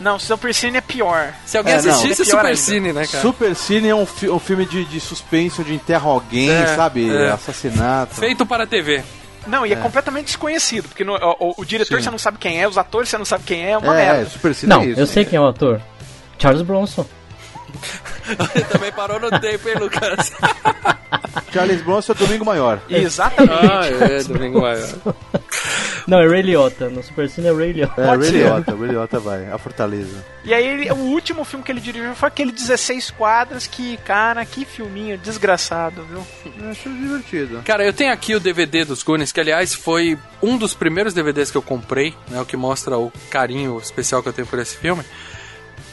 Não, 0.00 0.18
Super 0.18 0.54
Cine 0.54 0.76
é 0.78 0.80
pior. 0.80 1.32
Se 1.46 1.56
alguém 1.56 1.72
É, 1.72 1.76
assistisse 1.76 2.22
É 2.22 2.24
Super 2.24 2.44
ainda. 2.46 2.56
Cine, 2.56 2.92
né, 2.92 3.06
cara? 3.06 3.22
Super 3.22 3.54
Cine 3.56 3.88
é 3.88 3.94
um, 3.94 4.04
fi- 4.06 4.28
um 4.28 4.38
filme 4.38 4.66
de, 4.66 4.84
de 4.84 5.00
suspense 5.00 5.60
onde 5.60 5.72
enterram 5.74 6.10
alguém, 6.10 6.50
É, 6.50 6.66
sabe? 6.74 7.08
é. 7.08 7.30
Assassinato. 7.30 8.14
Feito 8.14 8.44
para 8.44 8.64
a 8.64 8.66
TV. 8.66 9.02
Não, 9.46 9.64
e 9.64 9.72
é, 9.72 9.76
completamente 9.76 10.26
desconhecido, 10.26 10.88
porque 10.88 11.04
no- 11.04 11.14
o, 11.14 11.54
o 11.58 11.64
diretor 11.64 11.98
Sim. 11.98 12.04
você 12.04 12.10
não 12.10 12.18
sabe 12.18 12.36
quem 12.36 12.60
é, 12.60 12.66
os 12.68 12.76
atores 12.76 13.08
você 13.08 13.16
não 13.16 13.24
sabe 13.24 13.44
quem 13.44 13.64
é, 13.64 13.70
é 13.70 13.78
uma 13.78 13.94
É, 13.94 14.06
merda. 14.06 14.22
é, 14.22 14.24
Super 14.26 14.54
Cine 14.54 14.70
Não, 14.70 14.82
é 14.82 14.86
isso. 14.86 15.00
eu 15.00 15.06
sei 15.06 15.24
quem 15.24 15.36
é 15.36 15.40
o 15.40 15.46
ator. 15.46 15.80
Charles 16.38 16.62
Bronson. 16.62 17.06
Ele 18.54 18.64
também 18.70 18.92
parou 18.92 19.18
no 19.20 19.30
tempo, 19.40 19.68
hein, 19.68 19.74
Lucas? 19.78 20.32
Charles 21.52 21.82
Bronson 21.82 22.12
é 22.12 22.14
Domingo 22.16 22.44
Maior. 22.44 22.80
Exatamente. 22.88 23.52
ah, 23.54 23.86
é, 23.86 24.22
Domingo 24.24 24.60
Maior. 24.60 24.88
Não, 26.06 26.20
é 26.20 26.28
Ray 26.28 26.42
Liotta. 26.42 26.88
No 26.88 27.02
Super 27.02 27.28
Cine 27.28 27.48
é 27.48 27.52
Ray 27.52 27.72
Liotta. 27.72 28.00
É, 28.00 28.06
Pode 28.06 28.22
Ray. 28.30 28.42
Liotta, 28.42 28.76
Ray 28.76 28.88
Liotta 28.90 29.18
vai. 29.20 29.50
A 29.50 29.58
Fortaleza. 29.58 30.24
E 30.44 30.54
aí, 30.54 30.64
ele- 30.66 30.90
o 30.92 30.96
último 30.96 31.44
filme 31.44 31.64
que 31.64 31.72
ele 31.72 31.80
dirigiu 31.80 32.14
foi 32.14 32.28
aquele 32.28 32.52
16 32.52 33.10
quadras, 33.10 33.66
que, 33.66 33.96
cara, 33.98 34.44
que 34.44 34.64
filminho 34.64 35.18
desgraçado, 35.18 36.04
viu? 36.04 36.24
Eu 36.62 36.70
acho 36.70 36.88
divertido. 36.90 37.62
Cara, 37.64 37.84
eu 37.84 37.92
tenho 37.92 38.12
aqui 38.12 38.34
o 38.34 38.40
DVD 38.40 38.84
dos 38.84 39.02
Goonies, 39.02 39.32
que 39.32 39.40
aliás 39.40 39.74
foi 39.74 40.16
um 40.42 40.56
dos 40.56 40.74
primeiros 40.74 41.12
DVDs 41.12 41.50
que 41.50 41.56
eu 41.56 41.62
comprei, 41.62 42.14
né? 42.28 42.40
O 42.40 42.46
que 42.46 42.56
mostra 42.56 42.96
o 42.98 43.12
carinho 43.30 43.78
especial 43.78 44.22
que 44.22 44.28
eu 44.28 44.32
tenho 44.32 44.46
por 44.46 44.58
esse 44.60 44.76
filme. 44.76 45.02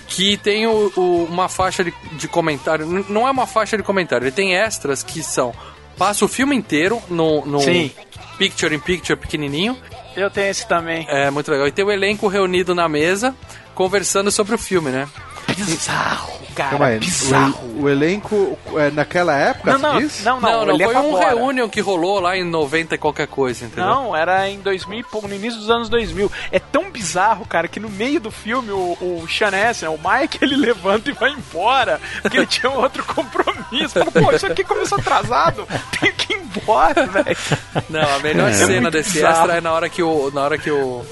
Que 0.07 0.37
tem 0.37 0.67
o, 0.67 0.91
o- 0.95 1.25
uma 1.25 1.49
faixa 1.49 1.83
de, 1.83 1.93
de 2.13 2.27
comentário. 2.27 2.85
N- 2.85 3.05
Não 3.09 3.27
é 3.27 3.31
uma 3.31 3.47
faixa 3.47 3.75
de 3.77 3.83
comentário, 3.83 4.25
ele 4.25 4.31
tem 4.31 4.55
extras 4.55 5.01
que 5.03 5.23
são. 5.23 5.53
Passa 5.97 6.25
o 6.25 6.27
filme 6.27 6.55
inteiro 6.55 7.01
no, 7.09 7.45
no 7.45 7.59
Sim. 7.59 7.91
Picture 8.37 8.75
in 8.75 8.79
Picture 8.79 9.17
pequenininho. 9.19 9.77
Eu 10.15 10.29
tenho 10.29 10.49
esse 10.49 10.67
também. 10.67 11.05
É 11.09 11.29
muito 11.31 11.49
legal. 11.51 11.67
E 11.67 11.71
tem 11.71 11.83
o 11.85 11.91
elenco 11.91 12.27
reunido 12.27 12.73
na 12.75 12.87
mesa 12.89 13.35
conversando 13.75 14.31
sobre 14.31 14.53
o 14.55 14.57
filme, 14.57 14.89
né? 14.91 15.07
Bizarro, 15.55 16.39
cara, 16.55 16.69
Calma 16.71 16.85
aí. 16.87 16.99
bizarro. 16.99 17.53
O, 17.77 17.83
o 17.83 17.89
elenco 17.89 18.57
é, 18.77 18.89
naquela 18.91 19.35
época, 19.37 19.77
Não, 19.77 19.79
não, 19.79 19.93
não, 19.99 20.01
não, 20.01 20.39
Não, 20.41 20.65
não, 20.65 20.73
ele 20.73 20.83
é 20.83 20.85
foi 20.85 20.95
um 20.95 21.15
agora. 21.17 21.27
reunion 21.35 21.69
que 21.69 21.79
rolou 21.81 22.19
lá 22.19 22.35
em 22.37 22.43
90 22.43 22.95
e 22.95 22.97
qualquer 22.97 23.27
coisa, 23.27 23.65
entendeu? 23.65 23.85
Não, 23.85 24.15
era 24.15 24.49
em 24.49 24.59
2000 24.59 24.99
e 24.99 25.03
pouco, 25.03 25.27
no 25.27 25.35
início 25.35 25.59
dos 25.59 25.69
anos 25.69 25.89
2000. 25.89 26.31
É 26.51 26.59
tão 26.59 26.89
bizarro, 26.91 27.45
cara, 27.45 27.67
que 27.67 27.79
no 27.79 27.89
meio 27.89 28.19
do 28.19 28.31
filme 28.31 28.71
o, 28.71 28.97
o 28.99 29.25
Sean 29.29 29.51
Astin, 29.69 29.85
o 29.87 29.97
Mike, 29.99 30.39
ele 30.43 30.55
levanta 30.55 31.09
e 31.09 31.13
vai 31.13 31.31
embora, 31.31 31.99
porque 32.21 32.37
ele 32.37 32.47
tinha 32.47 32.71
um 32.71 32.77
outro 32.77 33.03
compromisso. 33.03 33.93
Fala, 33.99 34.11
Pô, 34.11 34.31
isso 34.31 34.45
aqui 34.47 34.63
começou 34.63 34.97
atrasado, 34.97 35.67
tenho 35.99 36.13
que 36.13 36.33
ir 36.33 36.37
embora, 36.37 37.05
velho. 37.05 37.37
Não, 37.89 38.15
a 38.15 38.19
melhor 38.19 38.49
É 38.49 38.53
cena 38.53 38.81
muito 38.81 38.91
desse 38.91 39.13
bizarro. 39.13 39.37
extra 39.39 39.57
é 39.57 39.61
na 39.61 39.71
hora 39.71 39.89
que 39.89 40.01
o, 40.01 40.31
na 40.33 40.41
hora 40.41 40.57
que 40.57 40.71
o 40.71 41.03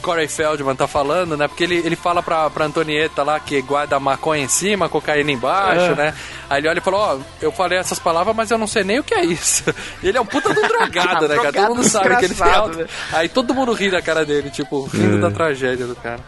Corey 0.00 0.26
Feldman 0.28 0.74
tá 0.74 0.86
falando, 0.88 1.36
né? 1.36 1.46
Porque 1.46 1.64
ele, 1.64 1.76
ele 1.76 1.94
fala 1.96 2.22
pra, 2.22 2.48
pra 2.50 2.64
Antonieta 2.64 3.22
lá 3.22 3.38
que 3.38 3.60
guarda 3.62 4.00
maconha 4.00 4.42
em 4.44 4.48
cima, 4.48 4.88
cocaína 4.88 5.30
embaixo, 5.30 5.92
É. 5.92 5.94
né? 5.94 6.14
Aí 6.48 6.60
ele 6.60 6.68
olha 6.68 6.78
e 6.78 6.82
fala, 6.82 6.96
ó, 6.96 7.18
eu 7.40 7.52
falei 7.52 7.78
essas 7.78 7.98
palavras, 7.98 8.34
mas 8.34 8.50
eu 8.50 8.58
não 8.58 8.66
sei 8.66 8.82
nem 8.82 8.98
o 8.98 9.04
que 9.04 9.14
é 9.14 9.24
isso. 9.24 9.62
E 10.02 10.08
ele 10.08 10.18
é 10.18 10.20
um 10.20 10.26
puta 10.26 10.52
do 10.52 10.60
drogado, 10.62 11.28
né, 11.28 11.36
cara? 11.36 11.52
Todo 11.52 11.68
mundo 11.68 11.84
sabe 11.88 12.08
que 12.08 12.12
ele 12.12 12.18
tem 12.20 12.28
desgraçado, 12.30 12.62
alto. 12.64 12.78
né? 12.78 12.86
Aí 13.12 13.28
todo 13.28 13.54
mundo 13.54 13.72
ri 13.72 13.90
da 13.90 14.02
cara 14.02 14.24
dele, 14.26 14.50
tipo, 14.50 14.84
rindo 14.86 15.18
É. 15.18 15.20
da 15.20 15.30
tragédia 15.30 15.86
do 15.86 15.94
cara. 15.94 16.20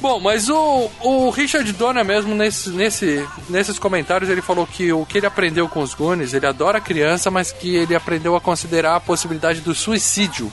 Bom, 0.00 0.20
mas 0.20 0.48
o, 0.50 0.90
o 1.00 1.30
Richard 1.30 1.70
Donner 1.72 2.04
mesmo, 2.04 2.34
nesse, 2.34 2.68
nesse, 2.70 3.26
nesses 3.48 3.78
comentários, 3.78 4.28
ele 4.30 4.42
falou 4.42 4.66
que 4.66 4.92
o 4.92 5.04
que 5.06 5.18
ele 5.18 5.26
aprendeu 5.26 5.68
com 5.68 5.80
os 5.80 5.94
Goonies, 5.94 6.34
ele 6.34 6.46
adora 6.46 6.80
criança, 6.80 7.30
mas 7.30 7.50
que 7.50 7.76
ele 7.76 7.94
aprendeu 7.94 8.36
a 8.36 8.40
considerar 8.40 8.96
a 8.96 9.00
possibilidade 9.00 9.60
do 9.60 9.74
suicídio 9.74 10.52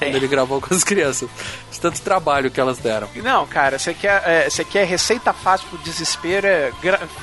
quando 0.00 0.14
É. 0.14 0.16
ele 0.16 0.26
gravou 0.28 0.60
com 0.60 0.74
as 0.74 0.82
crianças. 0.82 1.28
De 1.70 1.78
tanto 1.80 2.00
trabalho 2.00 2.50
que 2.50 2.60
elas 2.60 2.78
deram. 2.78 3.08
Não, 3.16 3.46
cara, 3.46 3.78
você 3.78 3.94
quer, 3.94 4.22
é, 4.26 4.50
você 4.50 4.64
quer 4.64 4.84
receita 4.86 5.32
fácil 5.32 5.68
pro 5.68 5.78
desespero, 5.78 6.46
é, 6.46 6.72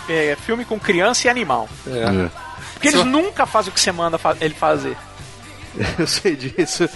é 0.10 0.38
filme 0.46 0.64
com 0.64 0.80
criança 0.80 1.28
e 1.28 1.30
animal. 1.30 1.68
É. 1.88 2.30
Porque 2.74 2.88
eles 2.90 3.04
nunca 3.04 3.46
fazem 3.46 3.70
o 3.72 3.74
que 3.74 3.80
você 3.80 3.92
manda 3.92 4.18
fa- 4.18 4.38
ele 4.40 4.54
fazer. 4.54 4.96
Eu 6.00 6.08
sei 6.08 6.36
disso. 6.36 6.90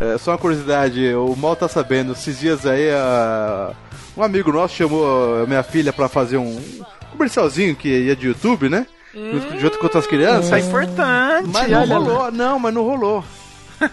É, 0.00 0.18
só 0.18 0.32
uma 0.32 0.38
curiosidade, 0.38 1.12
o 1.14 1.34
Mal 1.36 1.54
tá 1.56 1.68
sabendo, 1.68 2.12
esses 2.12 2.38
dias 2.40 2.64
aí 2.66 2.90
a- 2.90 3.72
um 4.16 4.22
amigo 4.22 4.52
nosso 4.52 4.74
chamou 4.76 5.42
a 5.42 5.46
minha 5.46 5.62
filha 5.62 5.92
pra 5.92 6.08
fazer 6.08 6.36
um 6.36 6.60
comercialzinho 7.12 7.74
que 7.76 7.88
ia 7.88 8.16
de 8.16 8.26
YouTube, 8.28 8.68
né? 8.68 8.86
Junto, 9.14 9.60
junto 9.60 9.78
com 9.78 9.84
outras 9.84 10.06
crianças. 10.06 10.46
Isso 10.46 10.54
é 10.56 10.60
importante. 10.60 11.48
Mas 11.52 11.70
não 11.70 11.86
rolou, 11.86 12.32
não, 12.32 12.58
mas 12.58 12.74
não 12.74 12.82
rolou. 12.82 13.24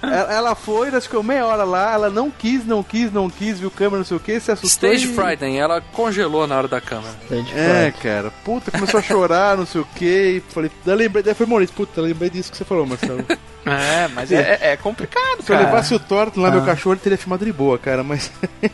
Ela, 0.01 0.33
ela 0.33 0.55
foi, 0.55 0.87
ela 0.89 1.01
ficou 1.01 1.23
meia 1.23 1.45
hora 1.45 1.63
lá, 1.63 1.93
ela 1.93 2.09
não 2.09 2.29
quis, 2.31 2.65
não 2.65 2.83
quis, 2.83 3.11
não 3.11 3.29
quis, 3.29 3.59
viu 3.59 3.71
câmera, 3.71 3.97
não 3.99 4.05
sei 4.05 4.17
o 4.17 4.19
que, 4.19 4.39
se 4.39 4.51
assustou. 4.51 4.91
Stage 4.93 5.11
e... 5.11 5.15
Friday, 5.15 5.57
ela 5.57 5.81
congelou 5.93 6.45
na 6.47 6.57
hora 6.57 6.67
da 6.67 6.79
câmera. 6.81 7.13
É, 7.55 7.91
cara, 8.01 8.31
puta, 8.43 8.71
começou 8.71 8.99
a 8.99 9.03
chorar, 9.03 9.57
não 9.57 9.65
sei 9.65 9.81
o 9.81 9.87
que, 9.95 10.05
e 10.47 10.53
falei, 10.53 10.71
daí 10.85 10.95
lembrei, 10.95 11.23
daí 11.23 11.33
foi 11.33 11.45
Maurício, 11.45 11.75
puta, 11.75 12.01
lembrei 12.01 12.29
disso 12.29 12.51
que 12.51 12.57
você 12.57 12.65
falou, 12.65 12.85
Marcelo. 12.85 13.25
É, 13.63 14.07
mas 14.07 14.31
é, 14.31 14.57
é- 14.59 14.71
é 14.71 14.75
complicado, 14.77 15.43
Se 15.43 15.51
eu 15.51 15.55
cara. 15.55 15.67
levasse 15.67 15.93
o 15.93 15.99
Thornton 15.99 16.41
lá, 16.41 16.49
meu 16.49 16.63
Ah. 16.63 16.65
cachorro, 16.65 16.93
ele 16.95 16.99
teria 17.01 17.15
filmado 17.15 17.45
de 17.45 17.53
boa, 17.53 17.77
cara, 17.77 18.03
mas. 18.03 18.31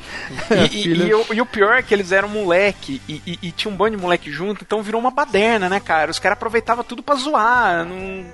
E, 0.72 0.88
e- 0.88 1.08
e 1.10 1.14
o, 1.14 1.26
e 1.34 1.42
o 1.42 1.46
pior 1.46 1.78
é 1.78 1.82
que 1.82 1.94
eles 1.94 2.14
eram 2.14 2.30
moleque 2.30 3.02
e, 3.06 3.22
e- 3.28 3.40
e 3.44 3.52
tinha 3.52 3.70
um 3.70 3.76
bando 3.76 3.98
de 3.98 4.02
moleque 4.02 4.32
junto, 4.32 4.64
então 4.64 4.82
virou 4.82 5.02
uma 5.02 5.12
baderna, 5.12 5.68
né, 5.68 5.82
cara? 5.82 6.10
Os 6.10 6.20
caras 6.20 6.38
aproveitavam 6.38 6.86
tudo 6.86 7.04
pra 7.04 7.16
zoar. 7.16 7.84
Não... 7.84 8.26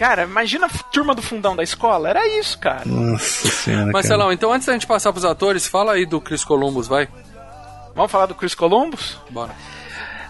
Cara, 0.00 0.22
imagina 0.24 0.64
a 0.66 0.68
turma 0.90 1.14
do 1.14 1.20
fundão 1.22 1.54
da 1.54 1.62
escola, 1.62 2.08
era 2.08 2.26
isso, 2.26 2.58
cara. 2.58 2.82
Nossa 2.86 3.48
senhora. 3.48 3.92
Marcelão, 3.92 4.32
então 4.32 4.50
antes 4.52 4.66
da 4.66 4.72
gente 4.72 4.86
passar 4.86 5.12
pros 5.12 5.24
atores, 5.26 5.66
fala 5.66 5.92
aí 5.92 6.06
do 6.06 6.20
Chris 6.20 6.42
Columbus, 6.42 6.88
vai. 6.88 7.06
Vamos 7.94 8.10
falar 8.10 8.24
do 8.26 8.34
Chris 8.34 8.54
Columbus? 8.54 9.18
Bora. 9.28 9.54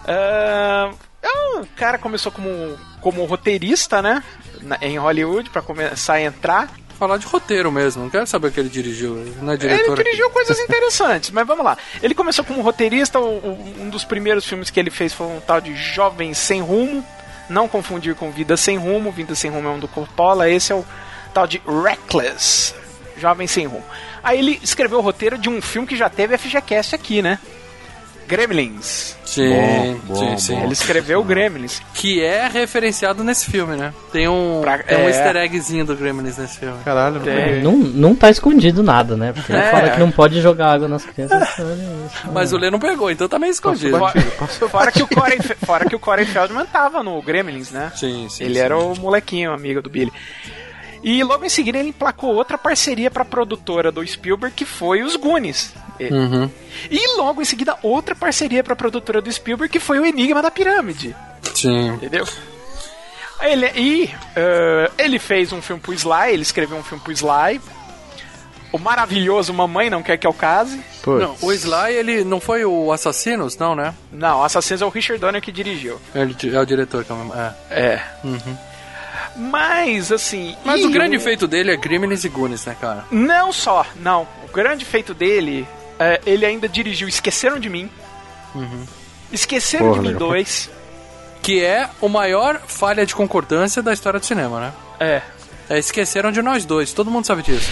Ah, 0.07 0.91
é 1.21 1.57
um 1.57 1.63
cara 1.75 1.97
começou 1.97 2.31
como, 2.31 2.77
como 2.99 3.23
roteirista, 3.25 4.01
né? 4.01 4.21
na- 4.61 4.77
em 4.81 4.97
Hollywood, 4.99 5.49
pra 5.49 5.61
começar 5.61 6.13
a 6.15 6.21
entrar. 6.21 6.69
Falar 6.99 7.17
de 7.17 7.25
roteiro 7.25 7.71
mesmo, 7.71 8.03
não 8.03 8.09
quero 8.11 8.27
saber 8.27 8.49
o 8.49 8.51
que 8.51 8.59
ele 8.59 8.69
dirigiu. 8.69 9.17
Ele 9.17 9.35
não 9.41 9.51
é 9.53 9.55
Ele 9.55 9.57
diretor. 9.57 9.93
aqui. 9.93 10.03
dirigiu 10.03 10.29
coisas 10.29 10.59
interessantes, 10.59 11.31
mas 11.31 11.47
vamos 11.47 11.65
lá. 11.65 11.75
Ele 12.03 12.13
começou 12.13 12.45
como 12.45 12.61
roteirista, 12.61 13.19
o- 13.19 13.37
o- 13.39 13.75
um 13.79 13.89
dos 13.89 14.03
primeiros 14.03 14.45
filmes 14.45 14.69
que 14.69 14.79
ele 14.79 14.91
fez 14.91 15.11
foi 15.13 15.25
um 15.27 15.39
tal 15.39 15.59
de 15.61 15.73
Jovem 15.75 16.33
Sem 16.35 16.61
Rumo. 16.61 17.03
Não 17.51 17.67
confundir 17.67 18.15
com 18.15 18.31
Vida 18.31 18.55
Sem 18.55 18.77
Rumo. 18.77 19.11
Vida 19.11 19.35
Sem 19.35 19.51
Rumo 19.51 19.67
é 19.67 19.71
um 19.71 19.79
do 19.79 19.87
Coppola. 19.87 20.49
Esse 20.49 20.71
é 20.71 20.75
o 20.75 20.85
tal 21.33 21.45
de 21.45 21.61
Reckless. 21.67 22.73
Jovem 23.17 23.45
Sem 23.45 23.67
Rumo. 23.67 23.83
Aí 24.23 24.39
ele 24.39 24.59
escreveu 24.63 24.99
o 24.99 25.01
roteiro 25.01 25.37
de 25.37 25.49
um 25.49 25.61
filme 25.61 25.87
que 25.87 25.95
já 25.95 26.09
teve 26.09 26.37
FGCast 26.37 26.95
aqui, 26.95 27.21
né? 27.21 27.39
Gremlins. 28.27 29.15
Sim, 29.25 29.99
sim, 30.13 30.37
sim. 30.37 30.61
Ele 30.63 30.73
escreveu 30.73 31.23
Gremlins. 31.23 31.81
Que 31.93 32.21
é 32.21 32.47
referenciado 32.49 33.23
nesse 33.23 33.45
filme, 33.49 33.77
né? 33.77 33.93
Tem 34.11 34.27
um, 34.27 34.59
Pra- 34.61 34.79
tem 34.79 34.97
um 34.97 35.01
é. 35.01 35.07
easter 35.07 35.35
eggzinho 35.37 35.85
do 35.85 35.95
Gremlins 35.95 36.37
nesse 36.37 36.59
filme. 36.59 36.77
Caralho, 36.83 37.21
Tem. 37.21 37.61
Não, 37.61 37.77
não 37.77 38.13
tá 38.15 38.29
escondido 38.29 38.83
nada, 38.83 39.15
né? 39.15 39.31
Porque 39.31 39.51
ele 39.53 39.59
É. 39.61 39.71
fala 39.71 39.89
que 39.91 39.99
não 39.99 40.11
pode 40.11 40.41
jogar 40.41 40.73
água 40.73 40.87
nas 40.87 41.05
crianças. 41.05 41.41
olha 41.59 41.73
isso. 41.73 42.31
Mas 42.33 42.51
o 42.51 42.57
Lê 42.57 42.69
não 42.69 42.79
pegou, 42.79 43.09
então 43.09 43.27
tá 43.29 43.39
meio 43.39 43.51
escondido. 43.51 43.97
Fora, 43.97 44.19
fora 44.69 44.91
que 44.91 45.01
o 45.03 45.07
Corey, 45.07 45.39
fora 45.65 45.85
que 45.85 45.95
o 45.95 45.99
Corey 45.99 46.25
Feldman 46.25 46.65
tava 46.65 47.01
no 47.01 47.21
Gremlins, 47.21 47.71
né? 47.71 47.91
Sim, 47.95 48.27
sim. 48.29 48.43
Ele 48.43 48.55
sim. 48.55 48.59
era 48.59 48.77
o 48.77 48.99
molequinho, 48.99 49.53
amigo 49.53 49.81
do 49.81 49.89
Billy. 49.89 50.11
E 51.03 51.23
logo 51.23 51.43
em 51.43 51.49
seguida 51.49 51.77
ele 51.79 51.89
emplacou 51.89 52.33
outra 52.35 52.57
parceria 52.57 53.09
pra 53.09 53.25
produtora 53.25 53.91
do 53.91 54.05
Spielberg, 54.05 54.55
que 54.55 54.65
foi 54.65 55.01
os 55.01 55.15
Goonies. 55.15 55.73
E, 55.99 56.05
Uhum. 56.13 56.49
e 56.89 57.17
logo 57.17 57.41
em 57.41 57.45
seguida 57.45 57.77
outra 57.81 58.15
parceria 58.15 58.63
pra 58.63 58.75
produtora 58.75 59.21
do 59.21 59.31
Spielberg, 59.31 59.71
que 59.71 59.79
foi 59.79 59.99
o 59.99 60.05
Enigma 60.05 60.41
da 60.41 60.51
Pirâmide. 60.51 61.15
Sim. 61.55 61.89
Entendeu? 61.89 62.25
Ele, 63.41 63.65
e 63.75 64.09
eh, 64.35 64.91
ele 64.99 65.17
fez 65.17 65.51
um 65.51 65.61
filme 65.61 65.81
pro 65.81 65.93
Sly, 65.93 66.33
ele 66.33 66.43
escreveu 66.43 66.77
um 66.77 66.83
filme 66.83 67.03
pro 67.03 67.11
Sly. 67.11 67.59
O 68.71 68.77
maravilhoso 68.79 69.53
Mamãe 69.53 69.89
Não 69.89 70.01
Quer 70.03 70.17
Que 70.17 70.25
Eu 70.27 70.33
Case. 70.33 70.79
Não, 71.05 71.35
o 71.41 71.51
Sly, 71.51 71.93
ele 71.93 72.23
não 72.23 72.39
foi 72.39 72.63
o 72.63 72.91
Assassinos, 72.91 73.57
não, 73.57 73.75
né? 73.75 73.93
Não, 74.11 74.43
Assassinos 74.43 74.81
é 74.81 74.85
o 74.85 74.89
Richard 74.89 75.19
Donner 75.19 75.41
que 75.41 75.51
dirigiu. 75.51 75.99
Ele 76.15 76.35
é 76.55 76.59
o 76.59 76.65
diretor, 76.65 77.03
que 77.03 77.11
é 77.11 77.15
o- 77.15 77.33
é. 77.35 77.53
É. 77.71 78.01
Uhum. 78.23 78.57
Mas, 79.35 80.11
assim... 80.11 80.55
Mas 80.63 80.83
o 80.83 80.89
grande 80.89 81.17
feito 81.19 81.47
dele 81.47 81.71
é 81.71 81.77
Gremlins 81.77 82.23
e 82.23 82.29
Goonies, 82.29 82.65
né, 82.65 82.75
cara? 82.79 83.05
Não 83.11 83.51
só, 83.51 83.85
não. 83.97 84.27
O 84.47 84.51
grande 84.53 84.85
feito 84.85 85.13
dele, 85.13 85.67
é, 85.99 86.21
ele 86.25 86.45
ainda 86.45 86.67
dirigiu 86.67 87.07
Esqueceram 87.07 87.59
de 87.59 87.69
Mim. 87.69 87.89
Uhum. 88.53 88.85
Esqueceram 89.31 89.87
Porra, 89.87 89.95
de 89.95 90.01
mim 90.01 90.13
legal. 90.13 90.29
dois. 90.29 90.69
Que 91.41 91.63
é 91.63 91.89
o 91.99 92.07
maior 92.09 92.61
falha 92.67 93.05
de 93.05 93.15
concordância 93.15 93.81
da 93.81 93.93
história 93.93 94.19
do 94.19 94.25
cinema, 94.25 94.59
né? 94.59 94.73
É. 94.99 95.21
É, 95.69 95.79
esqueceram 95.79 96.33
de 96.33 96.41
nós 96.41 96.65
dois, 96.65 96.91
todo 96.91 97.09
mundo 97.09 97.25
sabe 97.25 97.43
disso. 97.43 97.71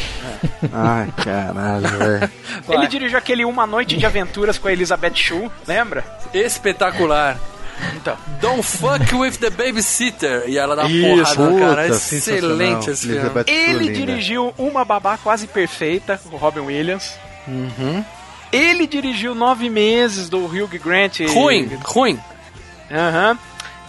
Ai, 0.72 1.14
caralho, 1.22 1.88
velho. 1.98 2.32
Ele 2.70 2.88
dirigiu 2.88 3.18
aquele 3.18 3.44
Uma 3.44 3.68
Noite 3.68 3.98
de 3.98 4.06
Aventuras 4.06 4.58
com 4.58 4.70
a 4.70 4.72
Elizabeth 4.72 5.16
Shue, 5.16 5.52
lembra? 5.68 6.06
Espetacular. 6.34 7.38
Então. 7.96 8.18
Don't 8.42 8.64
fuck 8.64 9.14
with 9.16 9.38
the 9.40 9.50
babysitter. 9.50 10.44
E 10.48 10.58
ela 10.58 10.76
dá 10.76 10.86
Isso. 10.90 11.36
porrada 11.36 11.52
no 11.52 11.60
cara. 11.60 11.88
Excelente 11.88 12.90
esse 12.92 13.08
filme. 13.08 13.18
Elizabeth 13.20 13.46
Ele 13.48 13.80
linda. 13.86 13.94
dirigiu 13.94 14.54
Uma 14.58 14.84
Babá 14.86 15.18
Quase 15.18 15.48
Perfeita 15.48 16.20
com 16.30 16.36
o 16.36 16.40
Robin 16.40 16.62
Williams. 16.62 17.14
Uhum. 17.48 18.04
Ele 18.52 18.88
dirigiu 18.88 19.36
Nove 19.36 19.70
Meses 19.70 20.30
do 20.30 20.44
Hugh 20.46 20.68
Grant. 20.84 21.20
Ruim, 21.30 21.70
ruim. 21.84 22.20
Aham. 22.92 23.38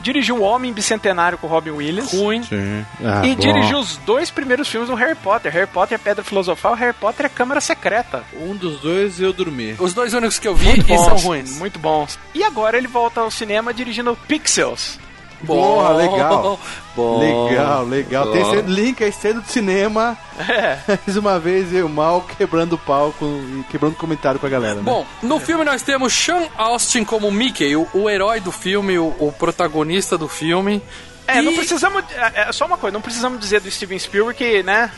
Dirigiu 0.03 0.37
O 0.37 0.43
Homem 0.43 0.73
Bicentenário 0.73 1.37
com 1.39 1.47
o 1.47 1.51
Robin 1.51 1.71
Williams. 1.71 2.13
Ruim. 2.13 2.43
Sim. 2.43 2.85
Ah, 3.05 3.23
e 3.27 3.35
bom. 3.35 3.41
dirigiu 3.41 3.79
os 3.79 3.97
dois 3.99 4.31
primeiros 4.31 4.69
filmes 4.69 4.89
do 4.89 4.95
Harry 4.95 5.15
Potter. 5.15 5.53
Harry 5.53 5.67
Potter 5.67 5.97
é 5.97 5.99
Pedra 5.99 6.25
Filosofal, 6.25 6.75
Harry 6.75 6.95
Potter 6.95 7.27
é 7.27 7.29
Câmara 7.29 7.61
Secreta. 7.61 8.25
Um 8.41 8.55
dos 8.57 8.81
dois 8.81 9.21
eu 9.21 9.33
dormi. 9.33 9.75
Os 9.79 9.93
dois 9.95 10.15
únicos 10.15 10.39
que 10.39 10.49
eu 10.49 10.55
vi 10.55 10.67
Muito 10.67 10.85
e 10.85 10.97
bons, 10.97 11.05
são 11.05 11.17
ruins. 11.17 11.59
Muito 11.59 11.79
bons. 11.79 12.19
E 12.35 12.43
agora 12.43 12.77
ele 12.77 12.87
volta 12.89 13.21
ao 13.21 13.31
cinema 13.31 13.73
dirigindo 13.75 14.17
Pixels. 14.27 14.99
Porra, 15.47 15.95
legal. 15.95 16.59
Bom. 16.95 17.19
Legal, 17.19 17.85
legal. 17.85 18.31
Tem 18.33 18.43
Bom. 18.43 18.51
cena- 18.51 18.69
link 18.69 19.03
a 19.05 19.11
cena 19.13 19.41
do 19.41 19.47
cinema. 19.49 20.17
É. 20.39 20.79
Mais 21.07 21.17
uma 21.17 21.39
vez, 21.39 21.73
eu 21.73 21.89
mal 21.89 22.23
quebrando 22.23 22.75
o 22.75 22.79
palco 22.79 23.25
e 23.25 23.65
quebrando 23.71 23.95
comentário 23.97 24.39
com 24.39 24.47
a 24.47 24.51
galera. 24.51 24.77
Né? 24.77 24.83
Bom, 24.83 25.07
no 25.23 25.39
filme 25.41 25.65
nós 25.65 25.83
temos 25.83 26.13
Sean 26.13 26.47
Austin 26.57 27.05
como 27.05 27.31
Mickey, 27.31 27.75
o, 27.77 27.87
o 27.95 28.11
herói 28.11 28.41
do 28.41 28.53
filme, 28.53 28.99
o, 28.99 29.15
o 29.19 29.33
protagonista 29.39 30.19
do 30.19 30.29
filme. 30.29 30.83
É, 31.27 31.39
E- 31.39 31.43
não 31.43 31.55
precisamos. 31.55 32.03
É, 32.35 32.49
é 32.49 32.53
só 32.53 32.67
uma 32.67 32.77
coisa, 32.77 32.93
não 32.93 33.01
precisamos 33.01 33.39
dizer 33.39 33.61
do 33.61 33.71
Steven 33.71 33.99
Spielberg 33.99 34.37
que, 34.37 34.63
né? 34.63 34.91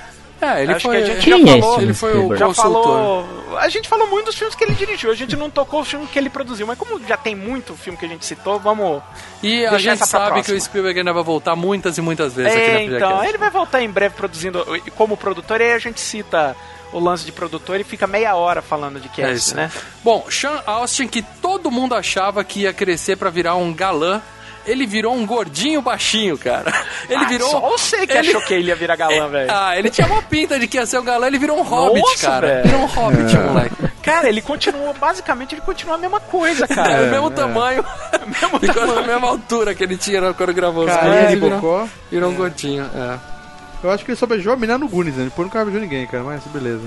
É, 0.43 0.63
ele 0.65 0.73
Acho 0.73 0.89
foi, 0.89 0.97
que 0.97 1.03
a 1.03 1.07
gente 1.07 1.25
Quem 1.25 1.47
já 1.47 1.53
é 1.57 1.61
falou. 1.61 1.81
ele 1.81 1.95
foi 1.95 2.19
o 2.19 2.37
Já 2.37 2.47
consultor. 2.47 2.83
falou. 2.83 3.59
A 3.59 3.69
gente 3.69 3.89
falou 3.89 4.09
muito 4.09 4.27
dos 4.27 4.35
filmes 4.37 4.55
que 4.57 4.65
ele 4.65 4.75
dirigiu, 4.75 5.11
a 5.11 5.15
gente 5.15 5.37
não 5.37 5.49
tocou 5.49 5.81
o 5.83 5.85
filme 5.85 6.07
que 6.07 6.19
ele 6.19 6.29
produziu, 6.29 6.67
mas 6.67 6.77
como 6.77 6.99
já 7.07 7.17
tem 7.17 7.35
muito 7.37 7.75
filme 7.75 7.97
que 7.99 8.05
a 8.05 8.09
gente 8.09 8.25
citou, 8.27 8.59
vamos. 8.59 9.01
E 9.43 9.65
a 9.65 9.79
gente 9.79 10.05
sabe 10.07 10.43
que 10.43 10.53
o 10.53 10.61
Spielberg 10.61 10.99
ainda 10.99 11.13
vai 11.13 11.23
voltar 11.23 11.55
muitas 11.55 11.97
e 11.97 12.01
muitas 12.03 12.35
vezes 12.35 12.53
aqui 12.53 12.61
É, 12.65 12.89
na 12.89 12.97
então, 12.97 13.25
ele 13.25 13.39
vai 13.39 13.51
voltar 13.51 13.83
em 13.83 13.89
breve 13.91 14.15
produzindo 14.17 14.67
como 14.97 15.17
produtor, 15.17 15.61
e 15.61 15.65
aí 15.65 15.73
a 15.75 15.79
gente 15.79 16.01
cita 16.01 16.57
o 16.93 16.99
lance 16.99 17.25
de 17.25 17.33
produtor 17.33 17.79
e 17.81 17.85
fica 17.85 18.07
meia 18.07 18.35
hora 18.35 18.61
falando 18.61 18.99
de 19.01 19.09
cast, 19.09 19.31
É 19.31 19.33
isso. 19.35 19.55
né? 19.55 19.71
Bom, 20.03 20.27
Sean 20.29 20.61
Austin, 20.67 21.07
que 21.07 21.23
todo 21.23 21.71
mundo 21.71 21.95
achava 21.95 22.43
que 22.43 22.61
ia 22.63 22.73
crescer 22.73 23.17
pra 23.17 23.31
virar 23.31 23.55
um 23.55 23.73
galã, 23.73 24.21
ele 24.67 24.87
virou 24.87 25.15
um 25.15 25.25
gordinho 25.27 25.81
baixinho, 25.83 26.37
cara. 26.39 26.73
Ele 27.09 27.25
Ah, 27.25 27.29
virou. 27.29 27.49
Só 27.51 27.61
você 27.61 28.07
que 28.07 28.13
ele- 28.17 28.29
achou 28.31 28.41
que 28.43 28.55
ele 28.55 28.69
ia 28.69 28.77
virar 28.77 28.97
galã, 28.97 29.29
velho. 29.31 29.51
Ah, 29.53 29.77
ele 29.79 29.91
tinha 29.91 30.07
uma 30.07 30.23
pinta 30.23 30.59
de 30.59 30.67
que 30.67 30.77
ia 30.77 30.87
ser 30.87 30.99
um 30.99 31.05
galã, 31.05 31.27
ele 31.27 31.39
virou 31.39 31.59
um 31.59 31.63
hobbit, 31.63 32.01
Nossa, 32.03 32.27
cara. 32.27 32.47
velho. 32.47 32.65
Virou 32.65 32.81
um 32.83 32.87
hobbit, 32.87 33.37
moleque. 33.39 33.77
Cara, 34.03 34.29
ele 34.29 34.41
continua, 34.43 34.93
basicamente, 34.95 35.55
ele 35.55 35.61
continua 35.63 35.95
a 35.95 35.99
mesma 35.99 36.19
coisa, 36.21 36.65
É, 36.65 36.69
cara. 36.75 37.03
o 37.05 37.11
mesmo 37.11 37.31
tamanho, 37.31 37.85
mesmo 38.27 38.59
ficou 38.59 38.75
tamanho. 38.75 38.95
na 38.95 39.03
mesma 39.07 39.29
altura 39.29 39.75
que 39.75 39.83
ele 39.85 39.97
tinha 39.97 40.33
quando 40.35 40.53
gravou 40.53 40.85
os 40.85 40.91
Carinha 40.91 41.13
filmes, 41.13 41.27
de 41.29 41.33
ele 41.35 41.41
virou, 41.41 41.61
bocó. 41.61 41.89
virou 42.11 42.31
um 42.31 42.35
gordinho. 42.35 42.91
É. 42.95 43.19
Eu 43.85 43.91
acho 43.91 44.05
que 44.05 44.11
ele 44.13 44.19
só 44.19 44.27
beijou 44.27 44.53
a 44.53 44.57
mina 44.57 44.79
no 44.79 44.89
Goonies, 44.89 45.17
né? 45.17 45.25
Depois 45.25 45.47
nunca 45.47 45.65
beijou 45.65 45.81
ninguém, 45.81 46.07
cara. 46.07 46.23
Mas 46.23 46.43
beleza. 46.47 46.83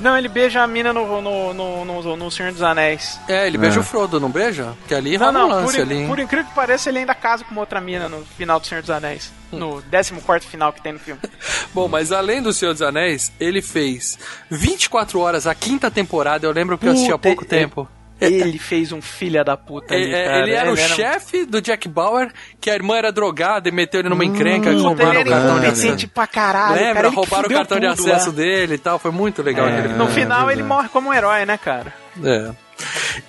Não, 0.00 0.16
ele 0.18 0.28
beija 0.28 0.62
a 0.62 0.66
mina 0.66 0.92
no, 0.92 1.20
no, 1.22 1.54
no, 1.54 1.84
no, 1.84 2.16
no 2.16 2.30
Senhor 2.30 2.50
dos 2.52 2.62
Anéis. 2.62 3.20
É, 3.28 3.46
ele 3.46 3.56
beija 3.58 3.78
o 3.80 3.82
Frodo, 3.82 4.18
não 4.18 4.30
beija? 4.30 4.74
Que 4.88 4.94
ali 4.94 5.16
Não, 5.16 5.26
rola 5.26 5.38
um 5.38 5.42
não, 5.42 5.48
por, 5.58 5.64
lance 5.66 5.80
ali. 5.80 5.94
hein? 5.96 6.08
por 6.08 6.18
incrível 6.18 6.46
que 6.48 6.54
pareça, 6.54 6.88
ele 6.88 6.98
ainda 6.98 7.14
casa 7.14 7.44
com 7.44 7.52
uma 7.52 7.60
outra 7.60 7.80
mina 7.80 8.08
no 8.08 8.24
final 8.36 8.58
do 8.58 8.66
Senhor 8.66 8.80
dos 8.80 8.90
Anéis. 8.90 9.32
No 9.52 9.82
14 9.90 10.46
final 10.46 10.72
que 10.72 10.80
tem 10.82 10.92
no 10.92 10.98
filme. 10.98 11.20
Bom, 11.74 11.86
mas 11.88 12.10
além 12.10 12.40
do 12.42 12.52
Senhor 12.52 12.72
dos 12.72 12.82
Anéis, 12.82 13.30
ele 13.38 13.60
fez 13.62 14.18
24 14.50 15.20
horas 15.20 15.46
a 15.46 15.54
quinta 15.54 15.90
temporada. 15.90 16.46
Eu 16.46 16.52
lembro 16.52 16.76
que 16.78 16.86
eu 16.86 16.92
assisti 16.92 17.12
há 17.12 17.18
pouco 17.18 17.42
ele- 17.42 17.48
tempo. 17.50 17.88
Ele 18.26 18.58
fez 18.58 18.92
um 18.92 19.00
filha 19.02 19.42
da 19.44 19.56
puta 19.56 19.94
ali, 19.94 20.04
Ele, 20.04 20.14
é, 20.14 20.24
cara. 20.24 20.38
ele 20.40 20.50
era 20.52 20.72
o 20.72 20.76
chefe 20.76 21.44
do 21.44 21.60
Jack 21.60 21.88
Bauer, 21.88 22.30
que 22.60 22.70
a 22.70 22.74
irmã 22.74 22.96
era 22.96 23.10
drogada 23.12 23.68
e 23.68 23.72
meteu 23.72 24.00
ele 24.00 24.08
numa 24.08 24.24
encrenca, 24.24 24.70
ele 24.70 24.80
roubaram 24.80 25.10
o 25.12 25.14
era 25.20 25.30
cartão 25.30 25.60
de 25.60 25.66
acesso. 25.66 26.08
pra 26.08 26.26
caralho. 26.26 26.74
Lembra? 26.74 26.94
cara, 26.94 27.06
ele 27.08 27.16
roubaram 27.16 27.48
o 27.48 27.52
cartão 27.52 27.80
de 27.80 27.86
tudo 27.96 28.00
acesso 28.10 28.30
lá. 28.30 28.36
dele 28.36 28.74
e 28.74 28.78
tal. 28.78 28.98
Foi 28.98 29.10
muito 29.10 29.42
legal 29.42 29.66
É, 29.68 29.78
aquele 29.78 29.94
No 29.94 30.06
final 30.08 30.50
ele 30.50 30.62
morre 30.62 30.88
como 30.88 31.10
um 31.10 31.14
herói, 31.14 31.44
né, 31.44 31.56
cara? 31.58 31.92
É. 32.22 32.50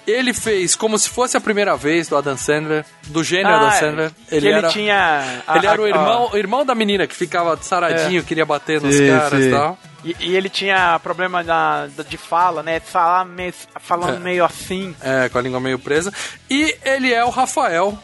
Ele 0.07 0.33
fez 0.33 0.75
como 0.75 0.97
se 0.97 1.09
fosse 1.09 1.35
a 1.37 1.41
primeira 1.41 1.75
vez 1.75 2.07
do 2.07 2.15
Adam 2.17 2.37
Sandler, 2.37 2.85
do 3.07 3.23
gênio 3.23 3.47
Ah, 3.47 3.55
Adam 3.57 3.71
Sandler. 3.71 4.11
que 4.11 4.35
Ele, 4.35 4.47
ele 4.47 4.57
era, 4.57 4.67
tinha 4.69 5.41
a- 5.47 5.55
ele 5.57 5.67
era 5.67 5.81
o 5.81 5.85
a- 5.85 5.89
irmão, 5.89 6.29
o 6.33 6.37
irmão 6.37 6.65
da 6.65 6.75
menina 6.75 7.05
que 7.07 7.15
ficava 7.15 7.57
saradinho, 7.61 8.21
É. 8.21 8.23
queria 8.23 8.45
bater 8.45 8.81
nos 8.81 8.95
Sim, 8.95 9.07
caras 9.07 9.39
e 9.39 9.43
sim. 9.45 9.51
tal. 9.51 9.77
E, 10.03 10.15
e 10.19 10.35
ele 10.35 10.49
tinha 10.49 10.99
problema 11.01 11.43
da, 11.43 11.87
de 12.07 12.17
fala, 12.17 12.61
né? 12.61 12.79
De 12.79 12.85
falar 12.87 13.23
meio, 13.25 13.53
falando 13.79 14.17
É. 14.17 14.19
meio 14.19 14.43
assim. 14.43 14.93
É, 15.01 15.29
com 15.29 15.37
a 15.37 15.41
língua 15.41 15.59
meio 15.61 15.79
presa. 15.79 16.11
E 16.49 16.75
ele 16.83 17.13
é 17.13 17.23
o 17.23 17.29
Rafael. 17.29 17.97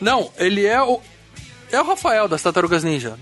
Não, 0.00 0.30
ele 0.36 0.66
é 0.66 0.80
o. 0.82 1.00
É 1.72 1.80
o 1.80 1.84
Rafael 1.84 2.28
das 2.28 2.42
Tartarugas 2.42 2.84
Ninja. 2.84 3.14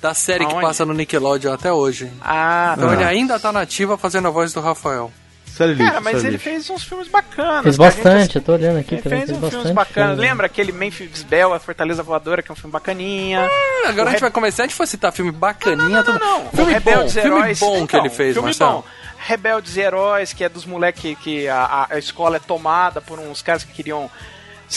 Da 0.00 0.14
série 0.14 0.44
que 0.44 0.52
Aonde? 0.52 0.66
passa 0.66 0.84
no 0.84 0.92
Nickelodeon 0.94 1.52
até 1.52 1.70
hoje. 1.72 2.10
Ah, 2.20 2.74
Então 2.76 2.90
Ah. 2.90 2.94
ele 2.94 3.04
ainda 3.04 3.38
tá 3.38 3.52
nativa 3.52 3.96
fazendo 3.96 4.26
a 4.26 4.30
voz 4.32 4.52
do 4.52 4.60
Rafael. 4.60 5.12
Cara, 5.58 5.72
lixo, 5.90 6.00
mas 6.02 6.18
ele 6.24 6.30
lixo. 6.32 6.44
fez 6.44 6.70
uns 6.70 6.84
filmes 6.84 7.08
bacanas. 7.08 7.62
Fez. 7.64 7.80
A 7.80 7.84
gente 7.90 7.96
bastante, 7.96 8.36
eu 8.36 8.42
tô 8.42 8.52
olhando 8.52 8.78
aqui 8.78 8.94
Ele 8.94 9.02
também. 9.02 9.18
fez 9.20 9.30
Fez 9.30 9.38
uns 9.38 9.42
bastante. 9.42 9.60
filmes 9.60 9.74
bacanas. 9.74 10.10
filme. 10.16 10.28
Lembra 10.28 10.46
aquele 10.46 10.72
Memphis 10.72 11.22
Bell, 11.22 11.52
A 11.54 11.58
Fortaleza 11.60 12.02
Voadora, 12.02 12.42
que 12.42 12.50
é 12.50 12.52
um 12.52 12.56
filme 12.56 12.72
bacaninha? 12.72 13.48
Ah, 13.84 13.88
Agora 13.88 14.04
O 14.04 14.08
a 14.08 14.10
gente 14.12 14.14
Re- 14.14 14.20
vai 14.20 14.30
começar, 14.30 14.62
a 14.62 14.66
gente 14.66 14.74
for 14.76 14.86
citar 14.86 15.12
filme 15.12 15.30
bacaninha. 15.30 16.02
tudo... 16.02 16.18
Não, 16.18 16.40
filme 16.50 16.64
bom, 16.64 16.64
Rebeldes 16.64 17.12
filme 17.14 17.28
Heróis. 17.28 17.58
bom 17.60 17.74
que 17.76 17.82
Então, 17.82 18.00
ele 18.00 18.10
fez, 18.10 18.32
filme 18.34 18.46
Marcelo. 18.48 18.70
bom. 18.72 18.84
Rebeldes 19.24 19.76
Heróis, 19.76 20.32
que 20.32 20.42
é 20.44 20.48
dos 20.48 20.64
moleques 20.64 21.16
que 21.18 21.46
a, 21.48 21.62
a- 21.64 21.86
a 21.90 21.98
escola 21.98 22.36
é 22.36 22.40
tomada 22.40 23.00
por 23.00 23.18
uns 23.18 23.40
caras 23.42 23.62
que 23.62 23.72
queriam 23.72 24.10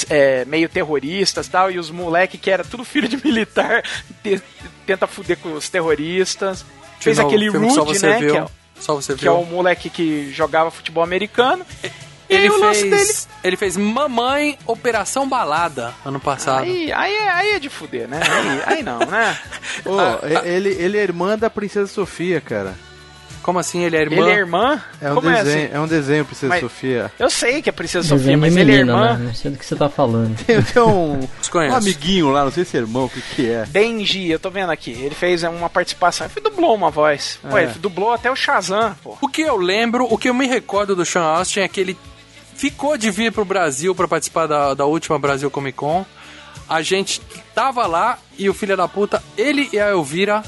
é, 0.09 0.43
meio 0.45 0.67
terroristas 0.67 1.47
e 1.47 1.49
tal, 1.49 1.71
e 1.71 1.79
os 1.79 1.89
moleques 1.89 2.39
que 2.39 2.51
era 2.51 2.63
tudo 2.63 2.83
filho 2.83 3.07
de 3.07 3.15
militar 3.25 3.81
te- 4.21 4.41
tenta 4.85 5.07
fuder 5.07 5.37
com 5.37 5.53
os 5.53 5.69
terroristas. 5.69 6.65
Fez 6.99 7.17
aquele 7.19 7.47
Rude, 7.49 8.01
né? 8.01 8.17
viu. 8.19 8.31
Que 8.33 8.37
é, 8.37 8.45
Só 8.79 8.95
você 8.95 9.15
que 9.15 9.27
é 9.27 9.31
viu. 9.31 9.39
o 9.39 9.45
moleque 9.45 9.89
que 9.89 10.31
jogava 10.31 10.69
futebol 10.71 11.03
americano. 11.03 11.65
E 11.83 12.33
Ele 12.33 12.43
aí 12.43 12.49
o 12.49 12.59
lance 12.59 12.89
fez, 12.89 13.27
ele 13.43 13.55
fez 13.55 13.77
Mamãe 13.77 14.57
Operação 14.65 15.29
Balada 15.29 15.93
ano 16.03 16.19
passado. 16.19 16.63
Aí, 16.63 16.91
aí, 16.91 17.13
é, 17.13 17.29
aí 17.29 17.51
é 17.51 17.59
de 17.59 17.69
fuder, 17.69 18.07
né? 18.07 18.19
Aí, 18.67 18.77
aí 18.77 18.83
não, 18.83 18.97
né? 18.99 19.37
Ah, 19.85 20.43
e- 20.43 20.49
ele, 20.49 20.69
ele 20.69 20.97
é 20.97 21.03
irmã 21.03 21.37
da 21.37 21.49
Princesa 21.49 21.87
Sofia, 21.87 22.41
cara. 22.41 22.73
Como 23.45 23.59
assim? 23.59 23.83
Ele 23.83 23.95
é 23.95 24.01
irmã? 24.01 24.15
Ele 24.15 24.29
é 24.31 24.33
irmã? 24.39 24.81
É 24.99 25.11
um 25.11 25.15
Como 25.15 25.29
é 25.29 25.43
desenho, 25.43 25.65
assim? 25.65 25.75
é 25.75 25.79
um 25.79 25.87
desenho 25.87 26.25
Princesa 26.25 26.49
Mas- 26.49 26.61
Sofia. 26.61 27.11
Eu 27.19 27.29
sei 27.29 27.61
que 27.61 27.69
é 27.69 27.71
Princesa 27.71 28.01
Sofia, 28.07 28.17
Desenho 28.17 28.37
de 28.37 28.41
mas 28.41 28.57
ele 28.57 28.71
é 28.71 28.75
irmã. 28.77 29.13
né? 29.19 29.25
Não 29.27 29.33
sei 29.35 29.51
do 29.51 29.57
que 29.59 29.65
você 29.65 29.75
tá 29.75 29.87
falando. 29.87 30.35
Tem, 30.47 30.59
tem 30.63 30.81
um, 30.81 31.19
Desconheço. 31.39 31.75
um 31.75 31.77
amiguinho 31.77 32.29
lá, 32.31 32.43
não 32.43 32.51
sei 32.51 32.65
se 32.65 32.75
é 32.75 32.79
irmão, 32.79 33.05
o 33.05 33.09
que 33.09 33.21
que 33.21 33.47
é. 33.51 33.65
Denji, 33.67 34.31
eu 34.31 34.39
tô 34.39 34.49
vendo 34.49 34.71
aqui. 34.71 34.89
Ele 34.93 35.13
fez 35.13 35.43
uma 35.43 35.69
participação. 35.69 36.25
Ele 36.35 36.43
dublou 36.43 36.73
uma 36.73 36.89
voz. 36.89 37.37
Pô, 37.47 37.55
É. 37.55 37.65
ele 37.65 37.73
dublou 37.73 38.11
até 38.13 38.31
o 38.31 38.35
Shazam, 38.35 38.95
pô. 39.03 39.15
O 39.21 39.27
que 39.27 39.43
eu 39.43 39.57
lembro, 39.57 40.07
o 40.11 40.17
que 40.17 40.27
eu 40.27 40.33
me 40.33 40.47
recordo 40.47 40.95
do 40.95 41.05
Sean 41.05 41.21
Austin 41.21 41.59
é 41.59 41.67
que 41.67 41.79
ele 41.79 41.95
ficou 42.55 42.97
de 42.97 43.11
vir 43.11 43.31
pro 43.31 43.45
Brasil 43.45 43.93
pra 43.93 44.07
participar 44.07 44.47
da, 44.47 44.73
da 44.73 44.85
última 44.85 45.19
Brasil 45.19 45.51
Comic 45.51 45.77
Con. 45.77 46.03
A 46.67 46.81
gente 46.81 47.21
tava 47.53 47.85
lá 47.85 48.17
e 48.39 48.49
o 48.49 48.53
filho 48.55 48.75
da 48.75 48.87
puta, 48.87 49.21
ele 49.37 49.69
e 49.71 49.79
a 49.79 49.89
Elvira 49.89 50.41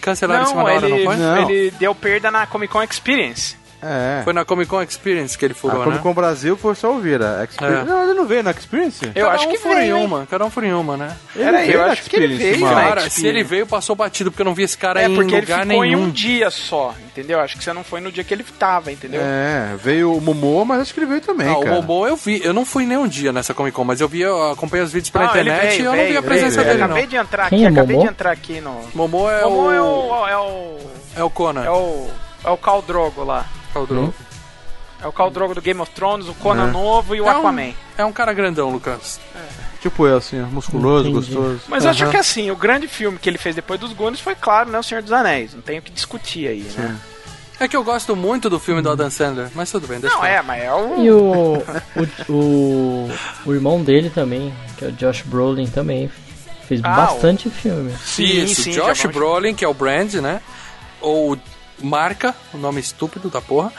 cancelaram 0.00 0.42
em 0.42 0.46
cima 0.46 0.60
Não, 0.62 0.66
da 0.68 0.74
hora, 0.74 0.86
ele, 0.86 1.04
não 1.04 1.12
foi? 1.12 1.16
Não. 1.16 1.50
ele 1.50 1.70
deu 1.72 1.94
perda 1.94 2.30
na 2.30 2.46
Comic 2.46 2.72
Con 2.72 2.82
Experience. 2.82 3.56
É. 3.82 4.20
Foi 4.24 4.32
na 4.32 4.44
Comic 4.44 4.68
Con 4.68 4.82
Experience 4.82 5.36
que 5.38 5.44
ele 5.44 5.52
A 5.52 5.56
furou, 5.56 5.78
Comic 5.78 5.96
né? 5.96 6.02
Con 6.02 6.12
Brasil 6.14 6.56
foi 6.56 6.74
só 6.74 6.92
ouvir 6.92 7.22
a 7.22 7.44
Experience. 7.44 7.80
É. 7.82 7.84
Não, 7.84 8.02
ele 8.04 8.14
não 8.14 8.26
veio 8.26 8.42
na 8.42 8.50
Experience? 8.50 9.04
Eu 9.14 9.26
cada 9.26 9.34
acho 9.36 9.46
um 9.48 9.50
que 9.50 9.58
fura 9.58 9.84
em 9.84 9.92
uma, 9.92 10.26
cada 10.26 10.44
um 10.44 10.50
fura 10.50 10.66
em 10.66 10.72
uma, 10.74 10.96
né? 10.96 11.16
Ele 11.34 11.44
Peraí, 11.44 11.66
veio 11.68 11.78
eu 11.78 11.84
acho 11.84 12.02
que 12.02 12.16
ele 12.16 12.36
veio 12.36 12.60
Cara, 12.60 13.08
se 13.08 13.26
ele 13.26 13.42
veio, 13.42 13.66
passou 13.66 13.96
batido, 13.96 14.30
porque 14.30 14.42
eu 14.42 14.46
não 14.46 14.54
vi 14.54 14.62
esse 14.64 14.76
cara 14.76 15.00
É, 15.02 15.06
em 15.06 15.14
porque 15.14 15.34
ele 15.34 15.40
lugar 15.40 15.62
ficou 15.66 15.82
nenhum. 15.82 16.02
em 16.02 16.04
um 16.06 16.10
dia 16.10 16.50
só, 16.50 16.94
entendeu? 17.06 17.40
Acho 17.40 17.56
que 17.56 17.64
você 17.64 17.72
não 17.72 17.82
foi 17.82 18.00
no 18.00 18.12
dia 18.12 18.22
que 18.22 18.34
ele 18.34 18.44
tava, 18.58 18.92
entendeu? 18.92 19.20
É, 19.24 19.74
veio 19.82 20.14
o 20.14 20.20
Momoa, 20.20 20.64
mas 20.64 20.80
acho 20.82 20.92
que 20.94 21.00
ele 21.00 21.06
veio 21.06 21.20
também, 21.20 21.48
Ah, 21.48 21.56
o 21.58 21.62
cara. 21.62 21.76
Bobo 21.76 22.06
eu 22.06 22.16
vi, 22.16 22.40
eu 22.44 22.52
não 22.52 22.64
fui 22.64 22.84
nenhum 22.84 23.08
dia 23.08 23.32
nessa 23.32 23.54
Comic 23.54 23.74
Con, 23.74 23.84
mas 23.84 24.00
eu 24.00 24.08
vi, 24.08 24.20
eu 24.20 24.50
acompanhei 24.52 24.84
os 24.84 24.92
vídeos 24.92 25.10
pela 25.10 25.24
Não, 25.24 25.30
internet 25.30 25.68
veio, 25.68 25.80
e 25.80 25.84
eu 25.84 25.90
não 25.90 25.92
veio, 25.98 26.10
vi 26.10 26.16
a 26.18 26.22
presença 26.22 26.56
veio. 26.62 26.66
dele, 26.72 26.82
Acabei 26.84 27.02
não. 27.02 27.08
de 27.08 27.16
entrar 27.16 27.46
aqui, 27.46 27.64
é 27.64 27.68
acabei 27.68 27.96
Momô? 27.96 28.06
de 28.06 28.12
entrar 28.12 28.30
aqui 28.32 28.60
no... 28.60 28.80
Momo 28.94 29.30
é 29.30 29.42
Momo 29.42 29.62
o... 29.68 29.72
é 29.72 29.80
o... 29.80 30.26
É 30.28 30.36
o... 30.36 30.78
É 31.16 31.24
o 31.24 31.30
Conan. 31.30 31.64
É 31.64 31.70
o... 31.70 32.08
É 32.44 32.50
o 32.50 32.56
Khal 32.56 32.82
Drogo 32.82 33.22
lá. 33.24 33.44
Khal 33.72 33.86
Drogo. 33.86 34.14
É 35.02 35.06
o 35.06 35.12
Khal 35.12 35.30
Drogo 35.30 35.54
do 35.54 35.62
Game 35.62 35.80
of 35.80 35.90
Thrones, 35.92 36.28
o 36.28 36.34
Conan 36.34 36.68
É. 36.68 36.70
novo 36.70 37.14
e 37.14 37.20
o 37.20 37.26
É 37.26 37.34
um- 37.34 37.38
Aquaman. 37.38 37.72
É 37.96 38.04
um 38.04 38.12
cara 38.12 38.32
grandão, 38.34 38.70
Lucas. 38.70 39.18
Tipo 39.80 40.06
eu, 40.06 40.18
assim, 40.18 40.38
musculoso, 40.42 41.08
Entendi. 41.08 41.32
gostoso. 41.34 41.60
Mas 41.68 41.84
eu 41.84 41.90
acho 41.90 42.10
que 42.10 42.16
assim, 42.18 42.50
o 42.50 42.56
grande 42.56 42.86
filme 42.86 43.18
que 43.18 43.28
ele 43.28 43.38
fez 43.38 43.54
depois 43.56 43.80
dos 43.80 43.92
Goonies 43.94 44.20
foi, 44.20 44.34
claro, 44.34 44.68
né, 44.70 44.78
O 44.78 44.82
Senhor 44.82 45.02
dos 45.02 45.12
Anéis. 45.12 45.54
Não 45.54 45.62
tenho 45.62 45.80
o 45.80 45.82
que 45.82 45.90
discutir 45.90 46.48
aí, 46.48 46.60
né? 46.76 46.98
É 47.58 47.68
que 47.68 47.76
eu 47.76 47.84
gosto 47.84 48.14
muito 48.16 48.48
do 48.50 48.58
filme 48.58 48.80
do 48.82 48.90
Adam 48.90 49.10
Sandler, 49.10 49.48
mas 49.54 49.70
tudo 49.70 49.86
bem, 49.86 50.00
deixa 50.00 50.16
Não, 50.16 50.24
eu 50.24 50.30
é, 50.30 50.42
mas 50.42 50.62
é 50.62 50.72
o. 50.72 51.02
E 51.04 51.10
o, 51.10 51.62
o, 52.28 52.32
o, 52.32 53.10
o 53.46 53.54
irmão 53.54 53.82
dele 53.82 54.08
também, 54.10 54.52
que 54.78 54.84
é 54.84 54.88
o 54.88 54.92
Josh 54.92 55.22
Brolin 55.22 55.66
também, 55.66 56.10
fez 56.66 56.80
Ah, 56.82 56.88
bastante 57.06 57.50
filme. 57.50 57.92
Isso, 58.18 58.62
sim, 58.62 58.70
Josh 58.72 59.04
Brolin, 59.06 59.54
que 59.54 59.64
é 59.64 59.68
o 59.68 59.74
Brand, 59.74 60.14
né? 60.14 60.40
Ou 61.02 61.36
Marca, 61.80 62.34
o 62.52 62.58
nome 62.58 62.80
estúpido 62.80 63.28
da 63.28 63.40
porra. 63.40 63.72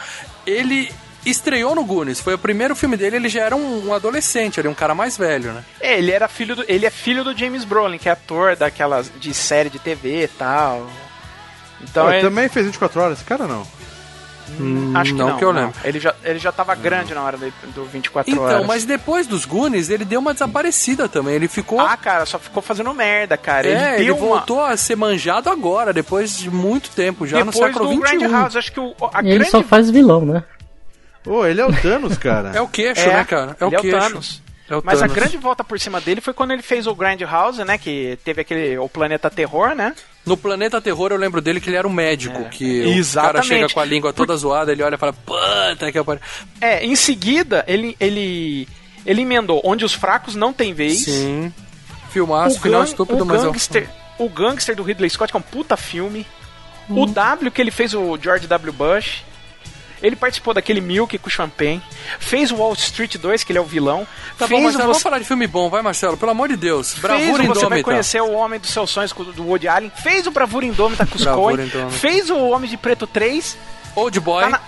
Ele 0.46 0.92
estreou 1.24 1.74
no 1.74 1.84
Goonies, 1.84 2.20
foi 2.20 2.34
o 2.34 2.38
primeiro 2.38 2.74
filme 2.74 2.96
dele, 2.96 3.16
ele 3.16 3.28
já 3.28 3.42
era 3.42 3.54
um, 3.54 3.88
um 3.88 3.94
adolescente, 3.94 4.58
ele 4.58 4.68
é 4.68 4.70
um 4.70 4.74
cara 4.74 4.94
mais 4.94 5.16
velho, 5.16 5.52
né? 5.52 5.64
É, 5.80 5.98
ele 5.98 6.10
era 6.10 6.26
filho 6.28 6.56
do, 6.56 6.64
ele 6.66 6.84
é 6.84 6.90
filho 6.90 7.22
do 7.22 7.36
James 7.36 7.64
Brolin, 7.64 7.98
que 7.98 8.08
é 8.08 8.12
ator 8.12 8.56
daquelas 8.56 9.10
de 9.20 9.32
série 9.32 9.70
de 9.70 9.78
TV 9.78 10.24
e 10.24 10.28
tal. 10.28 10.88
Então 11.80 12.06
Pô, 12.06 12.12
ele, 12.12 12.22
também 12.22 12.48
fez 12.48 12.66
24 12.66 13.00
horas, 13.00 13.18
esse 13.18 13.24
cara 13.24 13.46
não. 13.46 13.66
Acho 14.94 15.12
que 15.12 15.18
não 15.18 15.28
não, 15.30 15.36
que 15.38 15.44
eu 15.44 15.52
não. 15.52 15.62
lembro. 15.66 15.76
Ele 15.84 15.98
já 16.00 16.14
ele 16.24 16.38
já 16.38 16.52
tava 16.52 16.74
grande 16.74 17.14
na 17.14 17.22
hora 17.22 17.36
do, 17.36 17.52
do 17.74 17.84
24 17.84 18.30
Então, 18.30 18.44
horas. 18.44 18.66
mas 18.66 18.84
depois 18.84 19.26
dos 19.26 19.44
Goonies, 19.44 19.88
ele 19.88 20.04
deu 20.04 20.20
uma 20.20 20.32
desaparecida 20.32 21.08
também, 21.08 21.34
ele 21.34 21.48
ficou... 21.48 21.80
Ah, 21.80 21.96
cara, 21.96 22.26
só 22.26 22.38
ficou 22.38 22.62
fazendo 22.62 22.92
merda, 22.94 23.36
cara. 23.36 23.66
é, 23.66 23.70
ele 23.94 23.94
ele 23.96 24.04
deu 24.06 24.16
uma 24.16 24.26
voltou 24.36 24.62
a 24.62 24.76
ser 24.76 24.96
manjado 24.96 25.48
agora, 25.48 25.92
depois 25.92 26.36
de 26.36 26.50
muito 26.50 26.90
tempo, 26.90 27.26
já 27.26 27.44
no 27.44 27.50
depois 27.52 27.72
século 27.72 27.88
do 27.94 28.06
XXI. 28.06 28.16
Grindhouse, 28.18 28.58
acho 28.58 28.72
que 28.72 28.80
o, 28.80 28.94
a 29.12 29.22
E 29.22 29.26
ele 29.28 29.34
grande 29.36 29.50
só 29.50 29.62
faz 29.62 29.90
vilão, 29.90 30.24
né? 30.26 30.44
Ô, 31.26 31.46
ele 31.46 31.60
é 31.60 31.64
o 31.66 31.72
Thanos, 31.72 32.18
cara. 32.18 32.50
É 32.56 32.60
o 32.60 32.66
queixo, 32.68 33.00
É, 33.08 33.12
né, 33.14 33.24
cara? 33.24 33.56
É 33.60 33.64
o 33.64 33.68
ele 33.68 33.76
é 33.76 33.78
o 33.78 33.82
queixo. 33.82 33.98
Thanos. 33.98 34.42
É 34.68 34.76
o 34.76 34.82
Mas 34.84 34.98
a 34.98 35.00
Thanos. 35.02 35.14
grande 35.14 35.36
volta 35.36 35.62
por 35.62 35.78
cima 35.78 36.00
dele 36.00 36.20
foi 36.20 36.32
quando 36.34 36.50
ele 36.52 36.62
fez 36.62 36.86
o 36.86 36.94
Grindhouse, 36.94 37.62
né? 37.64 37.78
Que 37.78 38.18
teve 38.24 38.40
aquele. 38.40 38.76
O 38.78 38.88
Planeta 38.88 39.30
Terror, 39.30 39.74
né? 39.74 39.94
No 40.24 40.36
Planeta 40.36 40.80
Terror 40.80 41.10
eu 41.10 41.16
lembro 41.16 41.40
dele 41.40 41.60
que 41.60 41.68
ele 41.68 41.76
era 41.76 41.86
um 41.86 41.92
médico, 41.92 42.44
que 42.50 42.80
o 42.80 42.84
cara 42.84 42.96
Exatamente. 42.96 43.46
chega 43.48 43.68
com 43.68 43.80
a 43.80 43.84
língua 43.84 44.12
toda 44.12 44.36
zoada, 44.36 44.70
ele 44.70 44.82
olha 44.82 44.94
e 44.94 44.98
fala, 44.98 45.12
puta 45.12 45.90
que 45.90 45.98
eu 45.98 46.06
É, 46.60 46.84
em 46.84 46.94
seguida, 46.94 47.64
ele. 47.66 47.96
ele. 47.98 48.68
ele 49.04 49.22
emendou 49.22 49.60
Onde 49.64 49.84
os 49.84 49.92
Fracos 49.92 50.34
Não 50.36 50.52
Têm 50.52 50.72
Vez. 50.72 51.04
Sim. 51.04 51.52
Filmaço, 52.10 52.56
o, 52.56 52.60
final 52.60 52.80
gang- 52.82 52.90
estúpido, 52.90 53.22
o 53.24 53.26
mas 53.26 53.42
é 53.42 53.46
eu... 53.46 53.52
gangster, 53.52 53.88
o 54.18 54.28
Gangster 54.28 54.76
do 54.76 54.82
Ridley 54.82 55.08
Scott, 55.10 55.32
que 55.32 55.36
é 55.36 55.40
um 55.40 55.42
puta 55.42 55.76
filme. 55.76 56.26
O 56.88 57.06
W, 57.06 57.50
que 57.50 57.60
ele 57.60 57.70
fez 57.70 57.94
o 57.94 58.18
George 58.20 58.46
W. 58.46 58.72
Bush. 58.72 59.22
Ele 60.02 60.16
participou 60.16 60.52
daquele 60.52 60.80
Milk 60.80 61.16
com 61.18 61.30
Champagne. 61.30 61.82
Fez 62.18 62.50
o 62.50 62.56
Wall 62.56 62.72
Street 62.74 63.16
2, 63.16 63.44
que 63.44 63.52
ele 63.52 63.58
é 63.58 63.62
o 63.62 63.64
vilão. 63.64 64.06
Tá 64.36 64.48
fez 64.48 64.50
bom, 64.50 64.58
o 64.58 64.62
Marcelo, 64.64 64.82
vamos 64.82 64.96
você, 64.98 65.02
falar 65.02 65.18
de 65.18 65.24
filme 65.24 65.46
bom, 65.46 65.70
vai 65.70 65.80
Marcelo, 65.82 66.16
pelo 66.16 66.32
amor 66.32 66.48
de 66.48 66.56
Deus. 66.56 66.90
fez 66.92 67.00
Bravura 67.00 67.24
o 67.24 67.30
Você 67.30 67.44
vai 67.44 67.46
Indômita. 67.46 67.82
conhecer 67.84 68.20
o 68.20 68.32
Homem 68.32 68.58
dos 68.58 68.70
Seus 68.70 68.90
Sonhos 68.90 69.12
do 69.12 69.44
Woody 69.44 69.68
Allen. 69.68 69.92
Fez 70.02 70.26
o 70.26 70.30
Bravura 70.30 70.66
Indômita 70.66 71.06
com 71.06 71.16
os 71.16 71.24
Coen. 71.24 71.66
Indômita. 71.66 71.90
Fez 71.90 72.30
o 72.30 72.36
Homem 72.36 72.68
de 72.68 72.76
Preto 72.76 73.06
3. 73.06 73.56
Old 73.94 74.20
Boy. 74.20 74.42
Tá 74.44 74.50
na, 74.50 74.60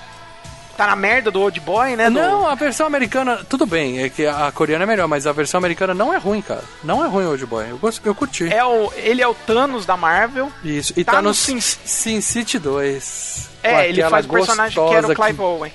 tá 0.77 0.87
na 0.87 0.97
merda 0.97 1.31
do 1.31 1.41
Old 1.41 1.59
Boy, 1.61 1.97
né? 1.97 2.07
do- 2.11 2.12
Não, 2.14 2.49
a 2.49 2.55
versão 2.55 2.87
americana, 2.87 3.45
tudo 3.49 3.64
bem, 3.66 4.03
é 4.03 4.09
que 4.09 4.27
a 4.27 4.51
coreana 4.53 4.85
é 4.85 4.87
melhor, 4.87 5.09
mas 5.09 5.27
a 5.27 5.33
versão 5.33 5.59
americana 5.59 5.95
não 5.95 6.12
é 6.12 6.18
ruim, 6.18 6.43
cara. 6.43 6.62
Não 6.83 7.05
é 7.05 7.09
ruim 7.09 7.27
Old 7.27 7.47
Boy, 7.47 7.70
eu, 7.70 7.79
gosto, 7.79 8.01
eu 8.05 8.14
curti. 8.14 8.53
É 8.53 8.64
o, 8.64 8.93
ele 8.97 9.22
é 9.22 9.29
o 9.29 9.35
Thanos 9.35 9.87
da 9.87 9.97
Marvel. 9.97 10.51
Isso, 10.62 10.93
e 10.97 11.05
tá 11.05 11.12
tá, 11.12 11.22
no 11.22 11.29
no 11.29 11.35
Sin- 11.35 11.61
Sin, 11.61 12.20
City 12.20 12.59
2. 12.59 13.49
com 13.62 13.68
É, 13.68 13.89
ele 13.89 14.03
faz 14.09 14.27
o 14.27 14.29
personagem 14.29 14.89
que 14.89 14.95
era 14.95 15.07
o 15.07 15.14
Clive 15.14 15.41
Owen. 15.41 15.72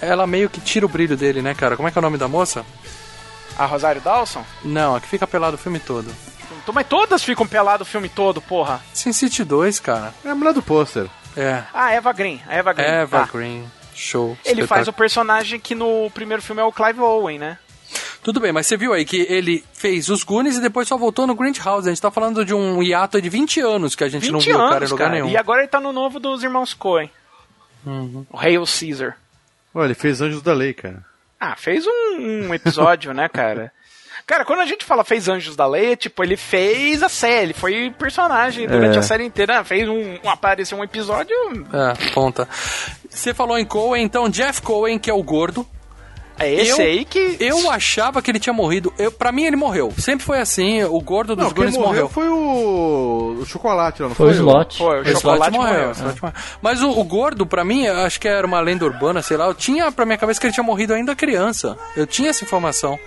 Ela 0.00 0.26
meio 0.26 0.50
que 0.50 0.60
tira 0.60 0.84
o 0.84 0.88
brilho 0.88 1.16
dele, 1.16 1.40
né, 1.42 1.54
cara? 1.54 1.76
Como 1.76 1.88
é 1.88 1.90
que 1.92 1.96
é 1.98 2.00
o 2.00 2.02
nome 2.02 2.18
da 2.18 2.26
moça? 2.28 2.64
A 3.58 3.66
Rosário 3.66 4.00
Dawson? 4.00 4.44
Não, 4.64 4.96
a 4.96 5.00
que 5.00 5.06
fica 5.06 5.26
pelado 5.26 5.54
o 5.54 5.58
filme 5.58 5.78
todo. 5.78 6.10
Mas 6.72 6.86
todas 6.86 7.22
ficam 7.22 7.46
peladas 7.46 7.86
o 7.86 7.90
filme 7.90 8.08
todo, 8.08 8.40
porra. 8.40 8.80
Sin 8.94 9.12
City 9.12 9.44
2, 9.44 9.78
cara. 9.80 10.12
É 10.24 10.30
a 10.30 10.34
mulher 10.34 10.54
do 10.54 10.62
pôster. 10.62 11.06
É. 11.36 11.62
Ah, 11.72 11.92
Eva 11.92 12.12
Green. 12.12 12.40
A 12.48 12.54
Eva 12.54 12.72
Green. 12.72 12.86
Eva 12.86 13.18
Tá. 13.20 13.28
Green. 13.32 13.64
Show. 13.94 14.36
Ele 14.44 14.66
faz 14.66 14.88
o 14.88 14.92
personagem 14.92 15.58
que 15.60 15.74
no 15.74 16.10
primeiro 16.10 16.42
filme 16.42 16.60
é 16.60 16.64
o 16.64 16.72
Clive 16.72 17.00
Owen, 17.00 17.38
né? 17.38 17.58
Tudo 18.22 18.38
bem, 18.40 18.52
mas 18.52 18.66
você 18.66 18.76
viu 18.76 18.92
aí 18.92 19.04
que 19.04 19.26
ele 19.28 19.64
fez 19.72 20.08
os 20.08 20.22
Goonies 20.22 20.56
e 20.56 20.60
depois 20.62 20.86
só 20.88 20.96
voltou 20.96 21.26
no 21.26 21.34
Grindhouse. 21.34 21.88
A 21.88 21.90
gente 21.90 22.00
tá 22.00 22.10
falando 22.10 22.44
de 22.44 22.54
um 22.54 22.80
hiato 22.82 23.20
de 23.20 23.28
20 23.28 23.60
anos 23.60 23.94
que 23.96 24.04
a 24.04 24.08
gente 24.08 24.22
20 24.22 24.32
não 24.32 24.38
viu 24.40 24.54
o 24.54 24.58
cara 24.58 24.72
em 24.72 24.76
anos, 24.76 24.90
lugar 24.92 25.04
cara. 25.08 25.14
nenhum. 25.20 25.28
E 25.32 25.36
agora 25.36 25.60
ele 25.60 25.68
tá 25.68 25.80
no 25.80 25.92
novo 25.92 26.20
dos 26.20 26.42
irmãos 26.42 26.72
Coen. 26.72 27.10
Uhum. 27.84 28.24
O 28.30 28.38
Hail 28.38 28.64
Caesar. 28.64 29.16
Olha, 29.74 29.86
ele 29.86 29.94
fez 29.94 30.20
Anjos 30.20 30.40
da 30.40 30.52
Lei, 30.54 30.72
cara. 30.72 31.04
Ah, 31.40 31.56
fez 31.56 31.84
um, 31.86 32.46
um 32.48 32.54
episódio, 32.54 33.12
né, 33.12 33.28
cara? 33.28 33.72
Cara, 34.24 34.44
quando 34.44 34.60
a 34.60 34.66
gente 34.66 34.84
fala 34.84 35.02
fez 35.02 35.28
Anjos 35.28 35.56
da 35.56 35.66
Lei, 35.66 35.96
tipo, 35.96 36.22
ele 36.22 36.36
fez 36.36 37.02
a 37.02 37.08
série, 37.08 37.46
ele 37.46 37.52
foi 37.54 37.92
personagem 37.98 38.68
durante 38.68 38.94
É. 38.94 39.00
a 39.00 39.02
série 39.02 39.24
inteira, 39.24 39.64
fez 39.64 39.88
um, 39.88 40.16
um 40.22 40.30
apareceu 40.30 40.78
um 40.78 40.84
episódio. 40.84 41.34
É, 41.72 42.12
ponta. 42.14 42.48
Você 43.14 43.34
falou 43.34 43.58
em 43.58 43.64
Cohen, 43.64 44.02
então 44.04 44.28
Jeff 44.28 44.62
Cohen, 44.62 44.98
que 44.98 45.10
é 45.10 45.14
o 45.14 45.22
gordo. 45.22 45.66
É 46.38 46.50
esse 46.52 46.70
eu, 46.70 46.78
aí 46.86 47.04
que. 47.04 47.36
Eu 47.38 47.70
achava 47.70 48.22
que 48.22 48.30
ele 48.30 48.40
tinha 48.40 48.54
morrido. 48.54 48.92
Eu, 48.98 49.12
pra 49.12 49.30
mim, 49.30 49.44
ele 49.44 49.54
morreu. 49.54 49.92
Sempre 49.98 50.24
foi 50.24 50.40
assim. 50.40 50.82
O 50.82 50.98
gordo 51.00 51.36
dos 51.36 51.44
Não, 51.44 51.52
Goonies 51.52 51.76
morreu 51.76 51.88
morreu. 51.88 52.08
foi 52.08 52.28
o... 52.28 53.36
o 53.42 53.44
chocolate 53.46 54.02
lá, 54.02 54.08
não 54.08 54.14
Foi 54.14 54.32
foi? 54.32 54.34
o 54.34 54.38
Slot. 54.38 54.78
Foi, 54.78 54.86
o 54.98 55.02
O 55.02 55.02
Slot 55.04 55.20
chocolate 55.20 55.52
morreu, 55.56 55.88
morreu. 55.88 56.04
morreu. 56.22 56.32
Mas 56.62 56.82
o, 56.82 56.90
o 56.90 57.04
gordo, 57.04 57.46
pra 57.46 57.64
mim, 57.64 57.86
acho 57.86 58.18
que 58.18 58.26
era 58.26 58.46
uma 58.46 58.60
lenda 58.60 58.84
urbana, 58.86 59.20
sei 59.22 59.36
lá. 59.36 59.46
Eu 59.46 59.54
tinha 59.54 59.92
pra 59.92 60.06
minha 60.06 60.18
cabeça 60.18 60.40
que 60.40 60.46
ele 60.46 60.54
tinha 60.54 60.64
morrido 60.64 60.94
ainda 60.94 61.14
criança. 61.14 61.76
Eu 61.94 62.06
tinha 62.06 62.30
essa 62.30 62.42
informação. 62.44 62.98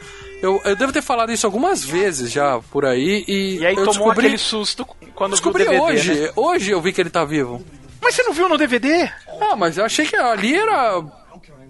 Eu, 0.42 0.62
eu 0.64 0.76
devo 0.76 0.94
ter 0.94 1.02
falado 1.02 1.32
isso 1.32 1.48
algumas 1.48 1.84
vezes 1.84 2.32
já 2.32 2.60
por 2.72 2.86
aí. 2.86 3.26
E, 3.28 3.58
E 3.58 3.66
aí 3.66 3.74
eu 3.74 3.86
tomou 3.86 3.92
descobri, 3.94 4.20
aquele 4.28 4.38
susto 4.38 4.86
quando 5.16 5.32
descobri 5.32 5.64
o 5.64 5.66
DVD, 5.66 5.82
hoje. 5.84 6.14
né? 6.14 6.30
Hoje 6.36 6.72
eu 6.72 6.80
vi 6.80 6.94
que 6.94 7.02
ele 7.02 7.10
tá 7.10 7.26
vivo. 7.26 7.62
Mas 8.06 8.16
você 8.16 8.24
não 8.24 8.32
viu 8.34 8.48
no 8.48 8.58
DVD? 8.58 9.10
Ah, 9.42 9.56
mas 9.58 9.78
eu 9.78 9.84
achei 9.86 10.06
que 10.06 10.16
ali 10.16 10.56
era. 10.56 11.04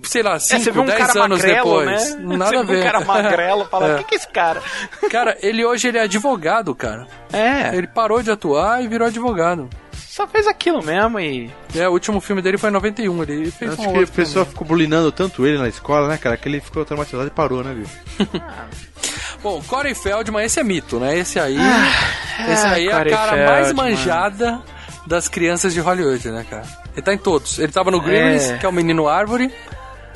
Sei 0.04 0.22
lá, 0.22 0.36
É, 0.36 0.40
você 0.40 0.60
5, 0.60 0.72
viu 0.74 0.84
um 0.84 0.86
10 0.86 0.98
cara 1.00 1.24
anos 1.24 1.40
magrelo, 1.42 1.80
depois. 1.80 2.16
né? 2.16 2.38
Nada 2.38 2.50
você 2.52 2.56
a 2.58 2.60
viu 2.64 2.68
ver. 2.76 2.80
um 2.80 2.84
cara 2.84 3.00
magrelo, 3.06 3.66
fala, 3.72 3.86
o 3.88 3.92
É. 3.94 3.98
que, 3.98 4.04
que 4.04 4.14
é 4.14 4.18
esse 4.18 4.28
cara? 4.28 4.62
Cara, 5.10 5.36
ele 5.42 5.66
hoje 5.66 5.88
ele 5.88 5.98
é 5.98 6.02
advogado, 6.02 6.76
cara. 6.76 7.08
É, 7.34 7.76
Ele 7.76 7.88
parou 7.88 8.22
de 8.22 8.30
atuar 8.30 8.84
e 8.84 8.88
virou 8.88 9.08
advogado. 9.08 9.68
só 10.08 10.28
fez 10.28 10.46
aquilo 10.46 10.84
mesmo 10.84 11.20
e... 11.20 11.50
É, 11.76 11.90
o 11.90 11.94
último 11.94 12.22
filme 12.22 12.42
dele 12.42 12.58
foi 12.58 12.70
em 12.70 12.74
91. 12.74 13.24
Ele 13.24 13.50
fez 13.50 13.72
Acho 13.72 13.82
um 13.82 13.86
que 13.86 13.92
o 13.98 14.00
outro 14.02 14.14
pessoal 14.14 14.46
ficou 14.46 14.68
bulinando 14.68 15.12
tanto 15.12 15.44
ele 15.48 15.58
na 15.58 15.68
escola, 15.70 16.08
né, 16.08 16.18
cara, 16.20 16.38
que 16.38 16.48
ele 16.48 16.62
ficou 16.62 16.86
traumatizado 16.86 17.28
e 17.28 17.32
parou, 17.32 17.64
né, 17.64 17.74
viu? 17.74 17.88
Bom, 19.42 19.62
Corey 19.68 19.94
Feldman, 19.96 20.46
esse 20.46 20.60
é 20.60 20.64
mito, 20.64 21.00
né? 21.00 21.18
Esse 21.18 21.40
aí. 21.40 21.58
Ah, 21.60 22.52
esse 22.52 22.66
aí 22.68 22.88
é 22.88 22.92
a 22.94 22.98
Corey 22.98 23.14
cara 23.14 23.46
mais 23.46 23.68
Feldman. 23.68 23.92
manjada 23.92 24.62
das 25.06 25.28
crianças 25.28 25.74
de 25.74 25.80
Hollywood, 25.80 26.30
né, 26.30 26.46
cara? 26.50 26.64
Ele 26.94 27.02
tá 27.02 27.14
em 27.14 27.18
todos. 27.18 27.60
Ele 27.60 27.72
tava 27.72 27.92
no 27.92 28.02
Gremlins, 28.02 28.50
É. 28.50 28.58
que 28.58 28.66
é 28.66 28.70
o 28.70 28.74
menino 28.74 29.08
árvore. 29.08 29.54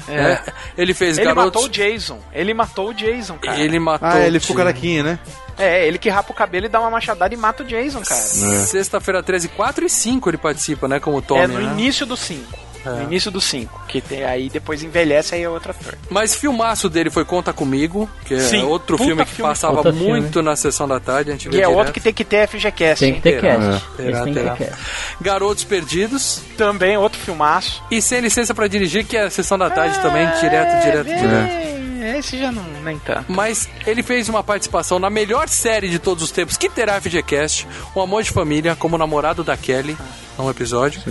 É. 0.07 0.15
né? 0.23 0.39
Ele 0.77 0.93
fez 0.93 1.17
Ele 1.17 1.25
Garotos. 1.27 1.45
matou 1.61 1.65
o 1.65 1.69
Jason. 1.69 2.19
Ele 2.33 2.53
matou 2.53 2.89
o 2.89 2.93
Jason, 2.93 3.37
cara. 3.37 3.59
Ele 3.59 3.77
matou. 3.79 4.07
Ah, 4.07 4.19
ele 4.19 4.37
o 4.37 4.41
ficou 4.41 4.55
Tim. 4.55 4.61
carequinha, 4.63 5.03
né? 5.03 5.19
É, 5.57 5.85
ele 5.85 5.97
que 5.97 6.09
rapa 6.09 6.31
o 6.31 6.35
cabelo 6.35 6.65
e 6.65 6.69
dá 6.69 6.79
uma 6.79 6.89
machadada 6.89 7.33
e 7.33 7.37
mata 7.37 7.63
o 7.63 7.65
Jason, 7.65 8.01
cara. 8.01 8.21
Sexta-feira 8.21 9.21
13, 9.21 9.49
4 9.49 9.85
e 9.85 9.89
5 9.89 10.29
ele 10.29 10.37
participa, 10.37 10.87
né? 10.87 10.99
Como 10.99 11.21
Tommy, 11.21 11.41
é 11.41 11.47
no 11.47 11.59
né? 11.59 11.73
início 11.73 12.05
do 12.05 12.15
5. 12.15 12.57
É. 12.89 12.95
No 12.99 13.03
início 13.03 13.29
do 13.31 13.39
5. 13.41 13.81
Que 13.87 14.01
tem, 14.01 14.23
aí 14.23 14.49
depois 14.49 14.81
envelhece, 14.83 15.35
aí 15.35 15.43
é 15.43 15.49
outro 15.49 15.71
ator. 15.71 15.97
Mas 16.09 16.35
filmaço 16.35 16.89
dele 16.89 17.09
foi 17.09 17.25
Conta 17.25 17.51
Comigo, 17.53 18.09
que 18.25 18.33
é 18.35 18.39
Sim, 18.39 18.63
outro 18.63 18.97
puta 18.97 19.07
filme 19.07 19.25
que 19.25 19.31
filme. 19.31 19.49
passava 19.49 19.91
muito 19.91 20.41
na 20.41 20.55
sessão 20.55 20.87
da 20.87 20.99
tarde, 20.99 21.29
a 21.31 21.33
gente 21.33 21.45
E 21.45 21.47
é 21.49 21.51
direto. 21.51 21.71
outro 21.71 21.93
que 21.93 21.99
tem 21.99 22.13
que 22.13 22.23
ter 22.23 22.47
FGCast. 22.47 23.03
Tem 23.05 23.13
que 23.15 23.21
ter 23.21 23.41
Terá. 23.41 23.55
cast. 23.57 23.85
Terá, 23.97 24.23
terá. 24.25 24.55
ter 24.55 24.65
cast. 24.65 24.81
Garotos 25.21 25.63
Perdidos 25.63 26.41
Também 26.57 26.97
outro 26.97 27.19
filmaço. 27.19 27.83
e 27.91 28.01
Sem 28.01 28.21
Licença 28.21 28.53
pra 28.53 28.67
Dirigir, 28.67 29.05
que 29.05 29.17
é 29.17 29.23
a 29.23 29.29
sessão 29.29 29.57
da 29.57 29.69
tarde 29.69 29.99
também, 29.99 30.25
direto, 30.39 30.83
direto, 30.83 31.05
direto. 31.05 31.69
É, 32.01 32.17
esse 32.17 32.37
já 32.39 32.51
não 32.51 32.63
nem 32.83 32.97
tanto. 32.99 33.25
Mas 33.27 33.69
ele 33.85 34.01
fez 34.01 34.29
uma 34.29 34.43
participação 34.43 34.99
na 34.99 35.09
melhor 35.09 35.47
série 35.49 35.89
de 35.89 35.99
todos 35.99 36.23
os 36.23 36.31
tempos, 36.31 36.55
que 36.57 36.69
terá 36.69 36.99
FGCast, 36.99 37.67
O 37.93 38.01
Amor 38.01 38.23
de 38.23 38.31
Família, 38.31 38.75
como 38.75 38.97
namorado 38.97 39.43
da 39.43 39.55
Kelly, 39.57 39.97
num 40.37 40.49
episódio. 40.49 41.01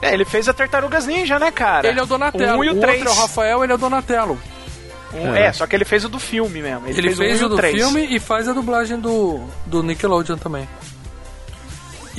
É, 0.00 0.12
ele 0.14 0.24
fez 0.24 0.48
a 0.48 0.52
Tartarugas 0.52 1.06
Ninja, 1.06 1.38
né, 1.38 1.50
cara? 1.50 1.88
Ele 1.88 1.98
é 1.98 2.02
o 2.02 2.06
Donatello, 2.06 2.58
Um 2.58 2.64
e 2.64 2.68
o 2.70 2.76
o 2.76 2.80
três. 2.80 2.98
outro 2.98 3.12
é 3.12 3.16
o 3.16 3.20
Rafael, 3.20 3.64
ele 3.64 3.72
é 3.72 3.74
o 3.74 3.78
Donatello. 3.78 4.38
Um- 5.12 5.34
é. 5.34 5.52
só 5.52 5.66
que 5.66 5.74
ele 5.74 5.84
fez 5.86 6.04
o 6.04 6.08
do 6.08 6.18
filme 6.20 6.60
mesmo. 6.60 6.86
Ele, 6.86 6.98
Ele, 6.98 7.08
fez, 7.08 7.18
fez 7.18 7.42
o 7.42 7.46
e 7.46 7.48
do 7.48 7.56
filme 7.62 8.06
e 8.14 8.20
faz 8.20 8.46
a 8.48 8.52
dublagem 8.52 9.00
do, 9.00 9.40
do 9.66 9.82
Nickelodeon 9.82 10.36
também. 10.36 10.68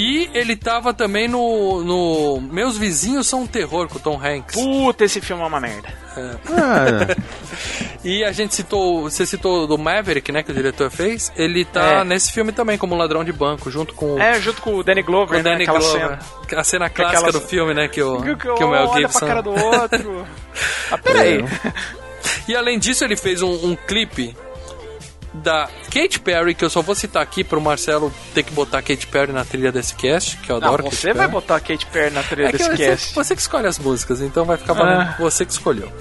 E 0.02 0.30
ele 0.34 0.56
tava 0.56 0.94
também 0.94 1.28
no, 1.28 1.84
no 1.84 2.40
Meus 2.40 2.78
Vizinhos 2.78 3.28
São 3.28 3.42
um 3.42 3.48
Terror 3.48 3.90
com 3.90 3.98
o 3.98 4.00
Tom 4.00 4.18
Hanks. 4.18 4.56
Puta, 4.56 5.04
esse 5.04 5.20
filme 5.20 5.44
é 5.44 5.46
uma 5.46 5.60
merda. 5.60 5.90
Ah, 6.16 7.16
E 8.02 8.24
a 8.24 8.32
gente 8.32 8.56
citou, 8.56 9.02
você 9.10 9.26
citou 9.26 9.68
do 9.68 9.78
Maverick, 9.78 10.32
né, 10.32 10.42
que 10.42 10.52
o 10.52 10.56
diretor 10.56 10.90
fez. 10.90 11.34
Ele 11.36 11.66
tá 11.66 12.00
É. 12.00 12.04
nesse 12.06 12.32
filme 12.32 12.54
também 12.54 12.78
como 12.78 12.96
ladrão 12.96 13.26
de 13.26 13.34
banco, 13.34 13.70
junto 13.70 13.94
com, 13.94 14.16
o- 14.16 14.20
É, 14.22 14.40
junto 14.40 14.62
com 14.62 14.76
o 14.76 14.82
Danny 14.84 15.04
com 15.04 15.12
Glover, 15.12 15.42
o 15.42 15.44
Danny 15.44 15.58
né, 15.58 15.64
aquela 15.64 15.80
Glover. 15.80 16.02
cena. 16.02 16.20
A 16.62 16.64
cena 16.64 16.90
Com 16.90 16.96
clássica 16.96 17.18
aquelas- 17.28 17.42
do 17.42 17.46
filme, 17.46 17.74
né, 17.74 17.90
que 17.90 18.02
o, 18.02 18.22
Que, 18.22 18.36
que 18.38 18.48
o 18.64 18.70
Mel 18.70 18.88
olha 18.88 19.02
Gibson... 19.02 19.20
pra 19.20 19.28
cara 19.28 19.42
do 19.42 19.50
outro. 19.52 20.26
ah, 20.92 20.98
peraí. 20.98 21.44
E 22.48 22.56
além 22.56 22.80
disso, 22.80 23.04
ele 23.04 23.18
fez 23.18 23.42
um, 23.42 23.52
um 23.72 23.76
clipe 23.76 24.34
da 25.34 25.70
Katy 25.94 26.20
Perry, 26.22 26.56
que 26.56 26.66
eu 26.66 26.70
só 26.70 26.82
vou 26.82 26.96
citar 26.96 27.22
aqui 27.22 27.44
pro 27.44 27.62
Marcelo 27.62 28.12
ter 28.34 28.42
que 28.44 28.52
botar 28.52 28.82
Katy 28.82 29.06
Perry 29.08 29.32
na 29.32 29.46
trilha 29.46 29.72
desse 29.72 29.94
cast, 29.96 30.38
que 30.38 30.52
eu 30.52 30.60
Não, 30.60 30.68
adoro 30.68 30.84
você 30.84 31.08
Katy 31.10 31.18
vai 31.20 31.28
botar 31.28 31.58
a 31.58 31.60
Katy 31.60 31.86
Perry 31.86 32.10
na 32.14 32.24
trilha 32.24 32.48
É 32.48 32.52
desse 32.52 32.64
você, 32.70 32.78
cast. 32.78 33.14
você 33.16 33.36
que 33.36 33.42
escolhe 33.42 33.68
as 33.68 33.78
músicas, 33.78 34.22
então 34.22 34.44
vai 34.44 34.58
ficar 34.58 34.74
valendo 34.74 35.02
Ah. 35.02 35.16
você 35.20 35.46
que 35.46 35.52
escolheu. 35.52 35.92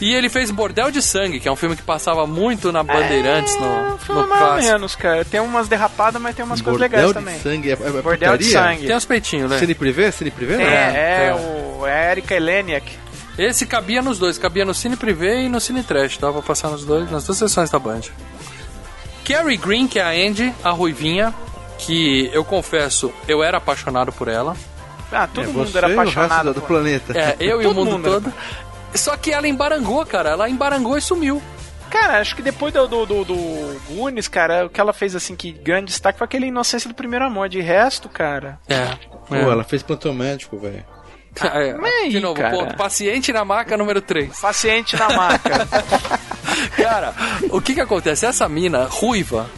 E 0.00 0.14
ele 0.14 0.30
fez 0.30 0.50
Bordel 0.50 0.90
de 0.90 1.02
Sangue, 1.02 1.38
que 1.40 1.46
é 1.46 1.52
um 1.52 1.56
filme 1.56 1.76
que 1.76 1.82
passava 1.82 2.26
muito 2.26 2.72
na 2.72 2.82
Bandeirantes, 2.82 3.54
no, 3.60 3.98
Foi 3.98 4.16
no 4.16 4.26
mais 4.26 4.40
ou 4.40 4.48
clássico. 4.48 4.72
menos, 4.72 4.96
cara. 4.96 5.24
Tem 5.26 5.40
umas 5.40 5.68
derrapadas, 5.68 6.20
mas 6.22 6.34
tem 6.34 6.42
umas 6.44 6.62
coisas 6.62 6.80
Bordel 6.80 6.98
legais 7.00 7.08
de 7.08 7.14
também. 7.14 7.38
sangue 7.40 7.68
é, 7.70 7.72
é, 7.72 7.98
é 7.98 8.02
Bordel 8.02 8.38
de 8.38 8.44
putaria? 8.46 8.50
sangue. 8.74 8.86
Tem 8.86 8.96
uns 8.96 9.04
peitinhos, 9.04 9.50
né? 9.50 9.58
Cine 9.58 9.74
Privé? 9.74 10.10
Cine 10.10 10.30
Privé? 10.30 10.54
É, 10.54 10.58
não? 10.58 10.64
é, 10.64 11.26
é. 11.26 11.34
o 11.82 11.86
é 11.86 12.08
a 12.08 12.10
Erika 12.12 12.34
Eleniak. 12.34 12.90
Esse 13.38 13.64
cabia 13.66 14.02
nos 14.02 14.18
dois, 14.18 14.36
cabia 14.38 14.64
no 14.64 14.74
Cine 14.74 14.96
Privé 14.96 15.42
e 15.42 15.48
no 15.48 15.60
Cine 15.60 15.82
Trash, 15.82 16.18
dava 16.18 16.34
pra 16.34 16.42
passar 16.48 16.68
nos 16.70 16.84
dois, 16.84 17.10
nas 17.10 17.24
duas 17.24 17.38
sessões 17.38 17.70
da 17.70 17.78
Band. 17.78 18.00
Carrie 19.24 19.56
Green, 19.56 19.86
que 19.86 19.98
é 19.98 20.02
a 20.02 20.08
Andy, 20.10 20.52
a 20.64 20.70
ruivinha, 20.70 21.34
que 21.78 22.30
eu 22.32 22.44
confesso, 22.44 23.12
eu 23.28 23.42
era 23.42 23.58
apaixonado 23.58 24.12
por 24.12 24.28
ela. 24.28 24.56
Ah, 25.12 25.26
todo 25.26 25.44
É, 25.44 25.46
mundo 25.48 25.66
você 25.70 25.78
era 25.78 25.88
e 25.88 25.92
apaixonado. 25.92 26.54
do 26.54 26.60
por- 26.60 26.68
planeta. 26.68 27.18
É, 27.18 27.36
eu 27.40 27.60
e 27.62 27.66
o 27.66 27.68
Todo 27.68 27.76
mundo 27.84 27.90
mundo 27.92 28.06
era 28.08 28.20
todo. 28.20 28.32
Só 28.94 29.16
que 29.16 29.32
ela 29.32 29.46
embarangou, 29.48 30.04
cara. 30.06 30.30
Ela 30.30 30.48
embarangou 30.48 30.96
e 30.96 31.00
sumiu. 31.00 31.42
Cara, 31.90 32.20
acho 32.20 32.36
que 32.36 32.42
depois 32.42 32.72
do, 32.72 32.86
do, 32.86 33.04
do, 33.06 33.24
do 33.24 33.80
Goonies, 33.88 34.28
cara, 34.28 34.66
o 34.66 34.70
que 34.70 34.80
ela 34.80 34.92
fez 34.92 35.16
assim, 35.16 35.34
que 35.34 35.50
grande 35.50 35.86
destaque 35.86 36.18
foi 36.18 36.24
aquele 36.24 36.46
Inocência 36.46 36.88
do 36.88 36.94
Primeiro 36.94 37.24
Amor. 37.24 37.48
De 37.48 37.60
resto, 37.60 38.08
cara. 38.08 38.60
É. 38.68 38.96
Pô, 39.28 39.34
ela 39.34 39.64
fez 39.64 39.82
plantão 39.82 40.12
médico, 40.14 40.58
velho. 40.58 40.84
É, 41.42 41.74
mas 41.74 41.92
aí, 41.94 42.08
de 42.10 42.18
novo, 42.20 42.34
cara? 42.40 42.50
ponto. 42.50 42.76
Paciente 42.76 43.32
na 43.32 43.44
maca 43.44 43.76
número 43.76 44.00
3. 44.02 44.36
Paciente 44.40 44.96
na 44.96 45.08
maca. 45.10 45.68
Cara, 46.76 47.14
o 47.50 47.60
que 47.60 47.74
que 47.74 47.80
acontece? 47.80 48.26
Essa 48.26 48.48
mina 48.48 48.86
ruiva, 48.90 49.48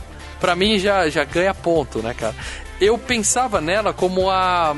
pra 0.41 0.55
mim 0.57 0.79
já, 0.79 1.09
já 1.09 1.25
ganha 1.25 1.55
ponto, 1.55 2.01
né, 2.01 2.15
cara? 2.15 2.35
Eu 2.81 2.99
pensava 2.99 3.61
nela 3.61 3.93
como 3.93 4.31
a. 4.31 4.75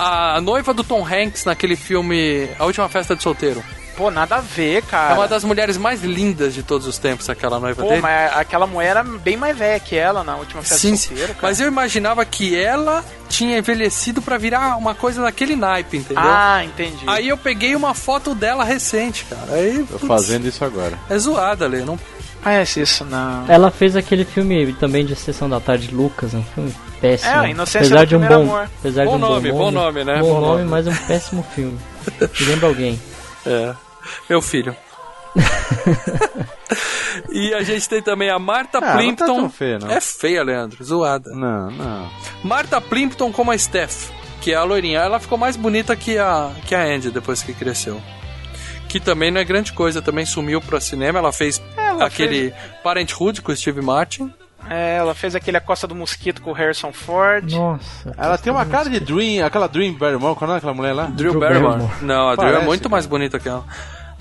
A 0.00 0.40
noiva 0.40 0.72
do 0.72 0.84
Tom 0.84 1.04
Hanks 1.04 1.44
naquele 1.44 1.74
filme 1.74 2.48
A 2.56 2.64
Última 2.64 2.88
Festa 2.88 3.16
de 3.16 3.22
Solteiro. 3.22 3.64
Pô, 3.98 4.12
nada 4.12 4.36
a 4.36 4.40
ver, 4.40 4.82
cara. 4.84 5.12
É 5.12 5.18
uma 5.18 5.26
das 5.26 5.42
mulheres 5.42 5.76
mais 5.76 6.04
lindas 6.04 6.54
de 6.54 6.62
todos 6.62 6.86
os 6.86 6.98
tempos, 6.98 7.28
aquela 7.28 7.58
noiva 7.58 7.82
Pô, 7.82 7.88
dele. 7.88 8.00
mas 8.00 8.32
aquela 8.36 8.64
mulher 8.64 8.90
era 8.90 9.02
bem 9.02 9.36
mais 9.36 9.58
velha 9.58 9.80
que 9.80 9.96
ela 9.96 10.22
na 10.22 10.36
última 10.36 10.62
festa 10.62 10.78
Sim, 10.78 10.96
solteira, 10.96 11.34
cara. 11.34 11.38
mas 11.42 11.58
eu 11.60 11.66
imaginava 11.66 12.24
que 12.24 12.56
ela 12.56 13.04
tinha 13.28 13.58
envelhecido 13.58 14.22
pra 14.22 14.38
virar 14.38 14.76
uma 14.76 14.94
coisa 14.94 15.20
daquele 15.20 15.56
naipe, 15.56 15.96
entendeu? 15.96 16.22
Ah, 16.24 16.62
entendi. 16.64 17.02
Aí 17.08 17.26
eu 17.26 17.36
peguei 17.36 17.74
uma 17.74 17.92
foto 17.92 18.36
dela 18.36 18.62
recente, 18.62 19.24
cara. 19.24 19.52
Aí, 19.54 19.78
Tô 19.90 19.98
putz, 19.98 20.06
fazendo 20.06 20.46
isso 20.46 20.64
agora. 20.64 20.96
É 21.10 21.18
zoada, 21.18 21.66
Lê. 21.66 21.80
Não... 21.80 21.98
Conhece 22.40 22.80
isso, 22.80 23.04
não. 23.04 23.46
Ela 23.48 23.68
fez 23.68 23.96
aquele 23.96 24.24
filme 24.24 24.72
também 24.74 25.04
de 25.04 25.16
Sessão 25.16 25.50
da 25.50 25.58
Tarde, 25.58 25.92
Lucas, 25.92 26.34
um 26.34 26.42
filme 26.54 26.72
péssimo. 27.00 27.32
É, 27.42 27.50
Inocência 27.50 27.80
apesar 27.80 28.00
do 28.00 28.06
de 28.06 28.16
um 28.16 28.20
bom, 28.20 28.34
Amor. 28.42 28.68
apesar 28.78 29.04
Bom 29.06 29.10
de 29.10 29.16
um 29.16 29.18
nome, 29.18 29.50
bom 29.50 29.58
bom 29.58 29.70
nome, 29.72 30.04
nome, 30.04 30.04
né? 30.04 30.20
Bom, 30.20 30.34
Bom 30.34 30.40
nome, 30.40 30.58
nome. 30.58 30.70
mas 30.70 30.86
é 30.86 30.90
um 30.90 30.96
péssimo 31.08 31.44
filme. 31.52 31.76
Me 32.40 32.46
lembra 32.46 32.68
alguém. 32.68 33.00
É. 33.44 33.74
Meu 34.28 34.40
filho. 34.42 34.74
e 37.30 37.54
a 37.54 37.62
gente 37.62 37.88
tem 37.88 38.02
também 38.02 38.30
a 38.30 38.38
Marta 38.38 38.78
Ah, 38.78 38.80
tá 38.80 38.96
Plimpton. 38.96 39.26
tão 39.26 39.50
feia. 39.50 39.78
É 39.88 40.00
feia, 40.00 40.42
Leandro. 40.42 40.82
Zoada. 40.82 41.30
Não, 41.30 41.70
não. 41.70 42.08
Marta 42.42 42.80
Plimpton 42.80 43.32
como 43.32 43.50
a 43.50 43.58
Steph, 43.58 44.10
que 44.40 44.52
é 44.52 44.56
a 44.56 44.64
loirinha. 44.64 45.00
Ela 45.00 45.18
ficou 45.20 45.38
mais 45.38 45.56
bonita 45.56 45.94
que 45.96 46.18
a, 46.18 46.50
que 46.66 46.74
a 46.74 46.82
Andy 46.82 47.10
depois 47.10 47.42
que 47.42 47.52
cresceu. 47.52 48.00
Que 48.88 48.98
também 48.98 49.30
não 49.30 49.40
é 49.40 49.44
grande 49.44 49.72
coisa, 49.72 50.00
também 50.00 50.24
sumiu 50.24 50.60
pra 50.60 50.80
cinema. 50.80 51.18
Ela 51.18 51.32
fez 51.32 51.60
Ela 51.76 52.06
aquele 52.06 52.54
Parenthood 52.82 53.42
com 53.42 53.52
o 53.52 53.56
Steve 53.56 53.82
Martin. 53.82 54.32
É, 54.70 54.96
ela 54.96 55.14
fez 55.14 55.34
aquele 55.34 55.56
A 55.56 55.60
Costa 55.60 55.86
do 55.86 55.94
Mosquito 55.94 56.42
com 56.42 56.50
o 56.50 56.52
Harrison 56.52 56.92
Ford. 56.92 57.52
Nossa. 57.52 58.14
Ela 58.18 58.36
tem 58.36 58.52
uma 58.52 58.66
cara 58.66 58.88
de 58.90 59.00
Dream, 59.00 59.44
aquela 59.44 59.66
Dream 59.66 59.94
Barrymore, 59.94 60.34
qual 60.36 60.50
é 60.52 60.56
aquela 60.56 60.74
mulher 60.74 60.92
lá? 60.92 61.04
Drew, 61.06 61.30
Drew 61.30 61.40
Barrymore. 61.40 61.76
Barrymore. 61.78 62.04
Não, 62.04 62.28
a 62.28 62.34
Drew 62.34 62.48
é 62.48 62.50
Parece, 62.52 62.66
muito 62.66 62.82
cara. 62.82 62.90
mais 62.92 63.06
bonita 63.06 63.38
que 63.38 63.48
ela. 63.48 63.64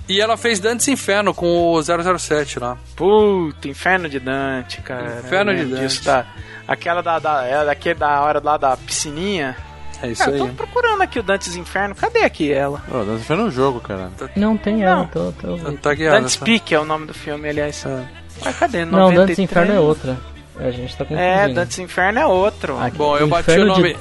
E 0.10 0.22
ela 0.22 0.38
fez 0.38 0.60
Dantes 0.60 0.88
Inferno 0.88 1.34
com 1.34 1.74
o 1.74 1.82
007 1.84 2.60
lá. 2.60 2.78
Puta, 2.96 3.68
Inferno 3.68 4.08
de 4.08 4.20
Dante, 4.20 4.82
cara. 4.82 5.22
Inferno 5.24 5.56
de 5.56 5.66
Dante. 5.66 5.82
disso, 5.82 6.04
tá? 6.04 6.26
Aquela 6.68 7.02
da, 7.02 7.20
da, 7.20 7.44
é, 7.44 7.66
daquele 7.66 7.96
da 8.00 8.22
hora 8.22 8.42
lá 8.44 8.58
da 8.58 8.78
piscininha. 8.78 9.56
É 10.02 10.10
isso 10.12 10.24
Cara, 10.24 10.36
aí. 10.36 10.40
eu 10.42 10.48
tô 10.50 10.54
procurando 10.54 11.02
aqui 11.02 11.20
o 11.20 11.24
Dantes 11.24 11.56
Inferno. 11.56 11.96
Cadê 11.96 12.20
aqui 12.20 12.54
ela? 12.54 12.82
Ô, 12.90 13.04
nós 13.04 13.24
fez 13.26 13.40
um 13.40 13.50
jogo, 13.50 13.80
cara. 13.82 14.12
Não 14.36 14.56
tem 14.56 14.84
ela, 14.84 15.06
tô, 15.12 15.32
tô... 15.34 15.58
Tá. 15.78 15.94
Dantes 15.94 16.38
tá? 16.38 16.46
Peak 16.46 16.74
é 16.74 16.80
o 16.80 16.86
nome 16.86 17.08
do 17.08 17.14
filme, 17.14 17.50
aliás. 17.50 17.84
Mas 18.46 18.56
cadê? 18.58 18.86
Não, 18.86 19.10
93? 19.12 19.18
Dantes 19.28 19.40
Inferno 19.40 19.74
é 19.74 19.80
outra. 19.80 20.18
A 20.60 20.72
gente 20.72 20.92
tá 20.96 21.04
confundindo. 21.04 21.22
É, 21.28 21.50
Dantes 21.50 21.80
Inferno 21.80 22.20
é 22.20 22.26
outro. 22.26 22.80
Aqui, 22.80 22.98
Bom, 22.98 23.18
eu 23.18 23.28
bati 23.28 23.50
Inferno 23.52 23.72
o 23.74 23.76
de- 23.76 23.82
nome. 23.82 23.98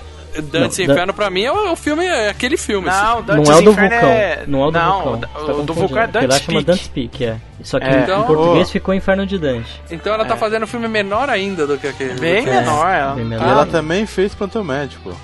Dantes 0.50 0.78
Não, 0.78 0.84
Inferno 0.84 1.14
pra 1.14 1.30
mim 1.30 1.42
é 1.44 1.52
o, 1.52 1.72
o 1.72 1.76
filme, 1.76 2.04
é 2.04 2.28
aquele 2.28 2.56
filme. 2.56 2.86
Não, 2.88 3.18
assim. 3.18 3.22
Dantes 3.26 3.48
Não 3.48 3.54
é 3.56 3.58
o 3.58 3.62
do 3.64 3.70
Inferno 3.70 3.90
vulcão. 3.90 4.08
é... 4.10 4.44
Não 4.46 4.62
é 4.62 4.66
o 4.66 4.70
do 4.70 4.78
não, 4.78 4.92
vulcão. 5.02 5.12
o- 5.12 5.16
Você 5.40 5.46
tá 5.46 5.52
o 5.58 5.62
do 5.62 5.74
vulcão 5.74 5.98
é 6.02 6.06
Dantes 6.06 6.38
chama 6.38 6.52
Peak. 6.58 6.64
Dante's 6.66 6.88
Peak, 6.88 7.24
é. 7.24 7.36
Só 7.62 7.78
que 7.80 7.86
É. 7.86 7.90
em 7.98 8.02
Então- 8.02 8.24
português 8.24 8.70
ficou 8.70 8.94
Inferno 8.94 9.26
de 9.26 9.38
Dante. 9.38 9.80
Então 9.90 10.12
ela 10.12 10.24
tá 10.24 10.36
fazendo 10.36 10.64
um 10.64 10.66
filme 10.66 10.88
menor 10.88 11.28
ainda 11.30 11.66
do 11.66 11.78
que 11.78 11.86
aquele. 11.86 12.20
Bem 12.20 12.44
do 12.44 12.50
que- 12.50 12.56
menor, 12.56 12.88
ela. 12.90 13.14
bem 13.14 13.24
E 13.24 13.28
menor. 13.28 13.48
ela 13.48 13.66
também 13.66 14.04
fez 14.06 14.34
plantão 14.34 14.62
médico. 14.62 15.16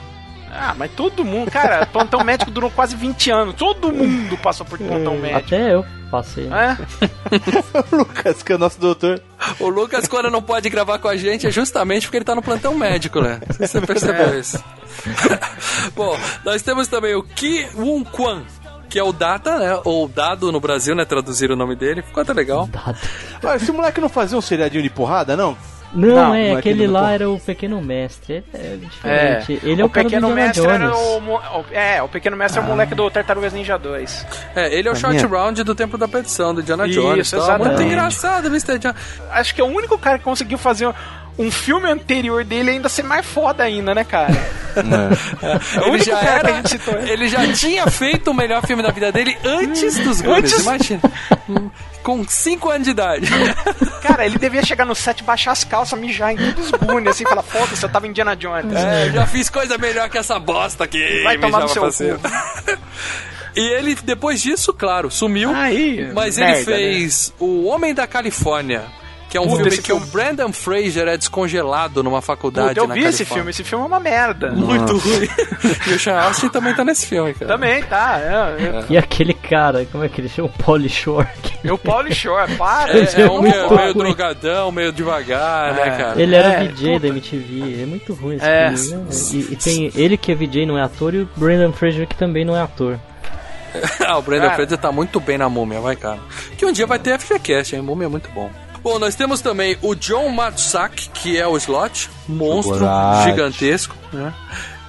Ah, 0.54 0.74
mas 0.76 0.90
todo 0.92 1.24
mundo, 1.24 1.50
cara, 1.50 1.86
plantão 1.86 2.22
médico 2.22 2.50
durou 2.50 2.70
quase 2.70 2.94
20 2.94 3.30
anos. 3.30 3.54
Todo 3.54 3.90
mundo 3.90 4.36
passou 4.36 4.66
por 4.66 4.78
plantão 4.78 5.16
médico. 5.16 5.46
Até 5.46 5.74
eu 5.74 5.84
passei. 6.10 6.46
É? 6.48 6.76
o 7.90 7.96
Lucas, 7.96 8.42
que 8.42 8.52
é 8.52 8.56
o 8.56 8.58
nosso 8.58 8.78
doutor. 8.78 9.22
O 9.58 9.68
Lucas, 9.70 10.06
quando 10.06 10.30
não 10.30 10.42
pode 10.42 10.68
gravar 10.68 10.98
com 10.98 11.08
a 11.08 11.16
gente, 11.16 11.46
é 11.46 11.50
justamente 11.50 12.06
porque 12.06 12.18
ele 12.18 12.24
tá 12.24 12.34
no 12.34 12.42
plantão 12.42 12.74
médico, 12.74 13.22
né? 13.22 13.40
Você 13.58 13.80
percebeu 13.80 14.38
isso. 14.38 14.62
Bom, 15.96 16.18
nós 16.44 16.60
temos 16.60 16.86
também 16.86 17.14
o 17.14 17.22
Ki 17.22 17.66
Woon 17.74 18.04
Kwan, 18.04 18.42
que 18.90 18.98
é 18.98 19.02
o 19.02 19.10
Data, 19.10 19.58
né? 19.58 19.80
Ou 19.84 20.06
Dado 20.06 20.52
no 20.52 20.60
Brasil, 20.60 20.94
né? 20.94 21.06
Traduzir 21.06 21.50
o 21.50 21.56
nome 21.56 21.74
dele. 21.74 22.02
Ficou 22.02 22.22
até 22.22 22.34
legal. 22.34 22.66
Dado. 22.66 22.98
Ah, 23.42 23.56
esse 23.56 23.72
moleque 23.72 24.02
não 24.02 24.10
fazia 24.10 24.36
um 24.36 24.42
seriadinho 24.42 24.82
de 24.82 24.90
porrada, 24.90 25.34
não? 25.34 25.56
Não, 25.94 26.08
Não, 26.08 26.34
é, 26.34 26.48
não 26.50 26.56
é 26.56 26.58
aquele 26.58 26.86
lá 26.86 27.12
era 27.12 27.28
o 27.28 27.38
Pequeno 27.38 27.80
Mestre. 27.82 28.42
É, 28.54 28.56
é 28.58 28.72
É. 28.72 28.76
diferente. 28.76 29.60
Ele 29.62 29.82
é 29.82 29.84
o, 29.84 29.90
cara 29.90 30.04
do 30.04 30.10
pequeno 30.10 30.34
mestre 30.34 30.66
era 30.66 30.96
o, 30.96 31.18
o- 31.18 31.64
É, 31.70 32.02
o 32.02 32.08
pequeno 32.08 32.36
mestre 32.36 32.60
é 32.60 32.64
o 32.64 32.66
moleque 32.66 32.94
do 32.94 33.10
Tartarugas 33.10 33.52
Ninja 33.52 33.76
2. 33.78 34.26
É, 34.56 34.74
ele 34.74 34.88
é 34.88 34.90
o 34.90 34.94
A 34.94 34.96
short 34.96 35.14
minha- 35.16 35.28
round 35.28 35.62
do 35.62 35.74
tempo 35.74 35.98
da 35.98 36.08
petição, 36.08 36.54
do 36.54 36.60
Indiana 36.62 36.86
Isso, 36.86 37.00
Jones. 37.00 37.30
tal. 37.30 37.58
Muito 37.58 37.82
engraçado, 37.82 38.46
Mr. 38.46 38.78
John. 38.78 38.94
Acho 39.30 39.54
que 39.54 39.60
é 39.60 39.64
o 39.64 39.68
único 39.68 39.98
cara 39.98 40.18
que 40.18 40.24
conseguiu 40.24 40.56
fazer 40.56 40.88
um 41.38 41.50
filme 41.50 41.90
anterior 41.90 42.44
dele 42.44 42.70
ainda 42.72 42.88
ser 42.88 43.02
mais 43.02 43.24
foda 43.24 43.62
ainda, 43.64 43.94
né, 43.94 44.04
cara? 44.04 44.32
É 44.76 45.80
o 45.88 45.94
Ele 45.94 46.02
já, 46.04 46.18
cara 46.18 46.50
era, 46.50 47.10
ele 47.10 47.28
já 47.28 47.52
tinha 47.52 47.86
feito 47.86 48.30
o 48.30 48.34
melhor 48.34 48.66
filme 48.66 48.82
da 48.82 48.90
vida 48.90 49.10
dele 49.12 49.36
antes 49.44 49.98
dos 49.98 50.20
Goonies, 50.22 50.52
Antes- 50.52 50.64
imagina. 50.66 51.00
Com 52.02 52.26
5 52.26 52.68
anos 52.68 52.84
de 52.84 52.90
idade. 52.90 53.26
Cara, 54.02 54.26
ele 54.26 54.36
devia 54.36 54.64
chegar 54.64 54.84
no 54.84 54.92
set, 54.94 55.22
baixar 55.22 55.52
as 55.52 55.62
calças, 55.62 55.96
mijar 55.96 56.32
em 56.32 56.36
todos 56.36 56.64
os 56.66 56.70
Goonies, 56.72 57.10
assim, 57.14 57.24
falar, 57.24 57.42
foda-se, 57.44 57.80
eu 57.80 57.88
tava 57.88 58.08
Indiana 58.08 58.34
Jones. 58.34 58.74
É, 58.74 59.10
já 59.12 59.24
fiz 59.24 59.48
coisa 59.48 59.78
melhor 59.78 60.10
que 60.10 60.18
essa 60.18 60.36
bosta 60.40 60.82
aqui. 60.82 61.22
Vai 61.22 61.38
tomar 61.38 61.60
no 61.60 61.68
seu 61.68 61.92
cima. 61.92 62.18
E 63.54 63.60
ele, 63.60 63.94
depois 64.02 64.42
disso, 64.42 64.72
claro, 64.72 65.10
sumiu. 65.12 65.54
Aí, 65.54 66.10
mas 66.12 66.38
merda, 66.38 66.56
ele 66.56 66.64
fez 66.64 67.32
O 67.38 67.66
Homem 67.66 67.94
da 67.94 68.06
Califórnia, 68.06 68.82
que 69.32 69.38
é 69.38 69.40
um 69.40 69.44
Puta, 69.44 69.56
filme 69.56 69.68
esse 69.70 69.80
que 69.80 69.86
filme- 69.86 70.02
o 70.04 70.06
Brandon 70.08 70.52
Fraser 70.52 71.08
é 71.08 71.16
descongelado 71.16 72.02
numa 72.02 72.20
faculdade 72.20 72.68
Puta, 72.68 72.80
eu 72.80 72.86
na 72.86 72.92
vi 72.92 73.00
esse 73.00 73.24
Califórnia. 73.24 73.34
filme, 73.34 73.50
esse 73.50 73.64
filme 73.64 73.82
é 73.82 73.86
uma 73.88 73.98
merda. 73.98 74.50
Muito 74.52 74.98
ruim. 74.98 75.26
e 75.88 75.94
o 75.94 75.98
Sean 75.98 76.20
Austin 76.20 76.48
também 76.50 76.74
tá 76.74 76.84
nesse 76.84 77.06
filme, 77.06 77.32
cara. 77.32 77.50
Também, 77.50 77.82
tá. 77.84 78.18
É, 78.20 78.62
é. 78.62 78.84
E 78.92 78.98
aquele 78.98 79.32
cara, 79.32 79.86
como 79.90 80.04
é 80.04 80.08
que 80.10 80.20
ele 80.20 80.28
chama? 80.28 80.48
O 80.48 80.62
Polly 80.62 80.90
Shore. 80.90 81.26
E 81.64 81.70
o 81.70 81.78
Paulo 81.78 82.12
Shore, 82.12 82.54
para. 82.56 82.92
É, 82.92 83.22
é 83.22 83.30
um 83.30 83.40
muito 83.40 83.56
meio, 83.56 83.74
meio 83.74 83.94
drogadão, 83.94 84.70
meio 84.70 84.92
devagar, 84.92 85.72
né, 85.76 85.96
cara? 85.96 86.20
Ele 86.20 86.34
era 86.36 86.48
É, 86.64 86.68
VJ 86.68 86.98
da 86.98 87.08
MTV, 87.08 87.82
é 87.82 87.86
muito 87.86 88.12
ruim 88.12 88.36
esse 88.36 88.44
É. 88.44 88.76
filme, 88.76 88.96
né? 88.96 89.06
E, 89.32 89.52
e 89.54 89.56
tem 89.56 89.90
ele 89.94 90.18
que 90.18 90.30
é 90.30 90.34
VJ 90.34 90.66
não 90.66 90.76
é 90.76 90.82
ator 90.82 91.14
e 91.14 91.22
o 91.22 91.28
Brandon 91.36 91.72
Fraser 91.72 92.06
que 92.06 92.16
também 92.16 92.44
não 92.44 92.54
é 92.54 92.60
ator. 92.60 92.98
ah, 94.06 94.18
o 94.18 94.22
Brandon 94.22 94.42
Cara. 94.44 94.56
Fraser 94.56 94.76
tá 94.76 94.92
muito 94.92 95.18
bem 95.18 95.38
na 95.38 95.48
múmia, 95.48 95.80
vai, 95.80 95.96
cara. 95.96 96.18
Que 96.58 96.66
um 96.66 96.72
dia 96.72 96.86
vai 96.86 96.98
ter 96.98 97.18
FGCast, 97.18 97.74
hein? 97.74 97.80
Múmia 97.80 98.04
é 98.04 98.08
muito 98.08 98.28
bom. 98.30 98.50
Bom, 98.82 98.98
nós 98.98 99.14
temos 99.14 99.40
também 99.40 99.76
o 99.80 99.94
John 99.94 100.28
Matsusak, 100.30 101.08
que 101.10 101.38
é 101.38 101.46
o 101.46 101.56
slot, 101.56 102.10
monstro 102.28 102.74
Chocolate. 102.80 103.30
gigantesco, 103.30 103.96
né? 104.12 104.32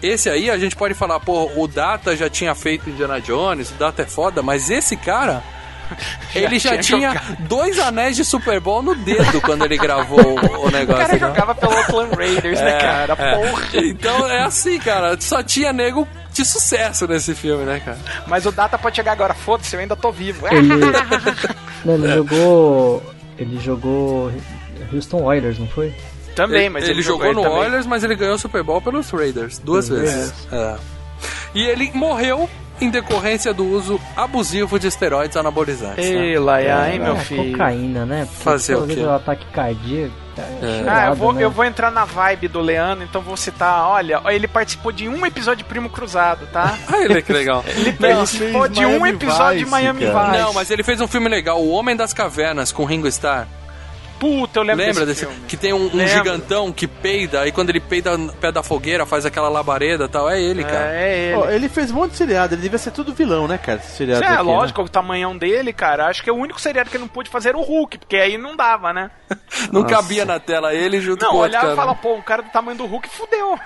Esse 0.01 0.29
aí 0.29 0.49
a 0.49 0.57
gente 0.57 0.75
pode 0.75 0.93
falar, 0.93 1.19
pô, 1.19 1.49
o 1.55 1.67
Data 1.67 2.15
já 2.15 2.29
tinha 2.29 2.53
feito 2.55 2.89
Indiana 2.89 3.21
Jones, 3.21 3.69
o 3.71 3.75
Data 3.75 4.01
é 4.01 4.05
foda, 4.05 4.41
mas 4.41 4.69
esse 4.69 4.97
cara, 4.97 5.41
ele 6.35 6.59
já, 6.59 6.77
tinha 6.79 7.11
tinha 7.11 7.21
dois 7.41 7.79
anéis 7.79 8.15
de 8.17 8.25
Super 8.25 8.59
Bowl 8.59 8.81
no 8.81 8.95
dedo 8.95 9.39
quando 9.41 9.63
ele 9.63 9.77
gravou 9.77 10.19
o 10.19 10.67
O 10.67 10.71
negócio. 10.73 11.01
cara 11.01 11.13
né? 11.13 11.19
jogava 11.19 11.55
pelo 11.55 11.71
Oakland 11.73 12.15
Raiders, 12.15 12.59
né, 12.59 12.79
cara? 12.79 13.13
é. 13.17 13.35
Porra. 13.35 13.63
Então 13.75 14.27
é 14.29 14.43
assim, 14.43 14.77
cara, 14.79 15.15
só 15.21 15.41
tinha 15.43 15.71
nego 15.71 16.05
de 16.33 16.43
sucesso 16.43 17.07
nesse 17.07 17.33
filme, 17.35 17.63
né, 17.63 17.79
cara? 17.79 17.99
Mas 18.27 18.45
o 18.45 18.51
Data 18.51 18.77
pode 18.77 18.95
chegar 18.95 19.11
agora, 19.13 19.33
foda-se, 19.35 19.73
eu 19.75 19.79
ainda 19.79 19.95
tô 19.95 20.11
vivo. 20.11 20.47
Ele, 20.47 20.67
ele 21.85 22.13
jogou. 22.15 23.03
Ele 23.43 23.59
jogou 23.59 24.31
Houston 24.91 25.23
Oilers, 25.23 25.59
não 25.59 25.67
foi? 25.67 25.93
Também, 26.35 26.69
mas 26.69 26.83
ele, 26.85 26.93
ele 26.93 27.01
jogou, 27.01 27.27
jogou 27.27 27.43
no 27.43 27.49
também. 27.49 27.65
Oilers, 27.65 27.85
mas 27.85 28.03
ele 28.03 28.15
ganhou 28.15 28.35
o 28.35 28.39
Super 28.39 28.63
Bowl 28.63 28.81
pelos 28.81 29.09
Raiders 29.09 29.59
duas 29.59 29.87
Duas 29.87 30.01
vezes. 30.01 30.47
É. 30.51 30.77
E 31.53 31.63
ele 31.63 31.91
morreu 31.93 32.49
em 32.84 32.89
decorrência 32.89 33.53
do 33.53 33.65
uso 33.65 33.99
abusivo 34.15 34.77
de 34.79 34.88
esteroides 34.88 35.38
anabolizantes. 35.38 36.09
né? 36.09 36.15
Ei, 36.27 36.38
Laia, 36.39 36.91
hein, 36.91 36.99
meu 36.99 37.15
É, 37.15 37.19
filho? 37.19 37.51
cocaína, 37.51 38.05
né? 38.05 38.25
Porque 38.29 38.43
Fazer 38.43 38.75
o 38.75 38.86
quê? 38.88 38.99
o 38.99 39.11
ataque 39.11 39.45
cardíaco. 39.53 40.13
É. 40.36 40.84
Ah, 40.89 41.05
eu 41.09 41.15
vou, 41.15 41.31
né? 41.31 41.43
eu 41.43 41.51
vou 41.51 41.63
entrar 41.63 41.91
na 41.91 42.05
vibe 42.05 42.47
do 42.47 42.59
Leandro, 42.59 43.03
então 43.03 43.21
vou 43.21 43.38
citar. 43.38 43.88
Olha, 43.88 44.19
ele 44.29 44.47
participou 44.47 44.91
de 44.91 45.07
um 45.07 45.23
episódio 45.25 45.59
de 45.59 45.63
Primo 45.65 45.89
Cruzado, 45.91 46.47
tá? 46.51 46.75
Olha 46.91 47.21
que 47.21 47.31
legal. 47.31 47.63
Ele 47.77 47.93
participou 47.93 48.67
de 48.67 48.84
um 48.84 48.99
Miami 48.99 49.09
episódio 49.15 49.57
de 49.59 49.63
Vice, 49.65 49.71
Miami 49.71 50.05
cara. 50.07 50.31
Vice. 50.31 50.41
Não, 50.41 50.53
mas 50.53 50.71
ele 50.71 50.81
fez 50.84 50.99
um 51.01 51.07
filme 51.07 51.29
legal, 51.29 51.61
O 51.61 51.69
Homem 51.69 51.95
das 51.95 52.13
Cavernas, 52.13 52.71
com 52.71 52.84
Ringo 52.84 53.07
Starr. 53.07 53.47
Puta, 54.24 54.59
eu 54.59 54.63
lembro 54.63 54.86
Lembra 54.86 55.05
desse 55.05 55.26
desse? 55.26 55.34
filme. 55.34 55.47
Que 55.49 55.57
tem 55.57 55.74
um, 55.74 55.88
um 55.93 56.07
gigantão 56.07 56.71
que 56.71 56.88
peida, 56.88 57.41
aí 57.41 57.51
quando 57.51 57.71
ele 57.71 57.82
peida 57.82 58.17
no 58.17 58.32
pé 58.32 58.53
da 58.53 58.63
fogueira, 58.63 59.05
faz 59.05 59.26
aquela 59.26 59.49
labareda 59.49 60.05
e 60.05 60.07
tal. 60.07 60.30
É 60.30 60.41
ele, 60.41 60.63
cara. 60.63 60.93
É, 60.95 61.03
é 61.03 61.26
ele. 61.26 61.36
Ó, 61.36 61.49
ele 61.49 61.67
fez 61.67 61.91
um 61.91 61.95
monte 61.95 62.11
de 62.11 62.17
seriado, 62.17 62.55
ele 62.55 62.61
devia 62.61 62.78
ser 62.80 62.91
tudo 62.91 63.13
vilão, 63.13 63.49
né, 63.49 63.57
cara? 63.57 63.80
Esse 63.80 63.97
seriado 63.97 64.24
Isso 64.24 64.32
é 64.32 64.36
aqui, 64.36 64.45
lógico, 64.45 64.82
o 64.82 64.88
tamanhão 64.88 65.38
dele, 65.38 65.74
cara. 65.74 66.07
Acho 66.07 66.24
que 66.24 66.30
é 66.30 66.34
o 66.34 66.38
único 66.38 66.61
seriado 66.61 66.89
que 66.89 66.95
ele 66.95 67.03
não 67.03 67.09
pôde 67.09 67.30
fazer 67.30 67.49
era 67.49 67.57
o 67.57 67.61
Hulk, 67.61 67.97
porque 67.97 68.15
aí 68.15 68.38
não 68.38 68.55
dava, 68.55 68.93
né? 68.93 69.11
Não 69.71 69.82
Nossa. 69.82 69.95
cabia 69.95 70.26
na 70.26 70.39
tela 70.39 70.74
ele 70.74 70.99
junto 70.99 71.24
Não, 71.24 71.32
com 71.32 71.38
o 71.38 71.39
outro 71.41 71.57
olhava 71.57 71.74
e 71.74 71.76
falava, 71.76 71.95
pô, 71.95 72.15
um 72.15 72.21
cara 72.21 72.41
do 72.41 72.49
tamanho 72.49 72.78
do 72.78 72.86
Hulk 72.86 73.07
fudeu. 73.09 73.57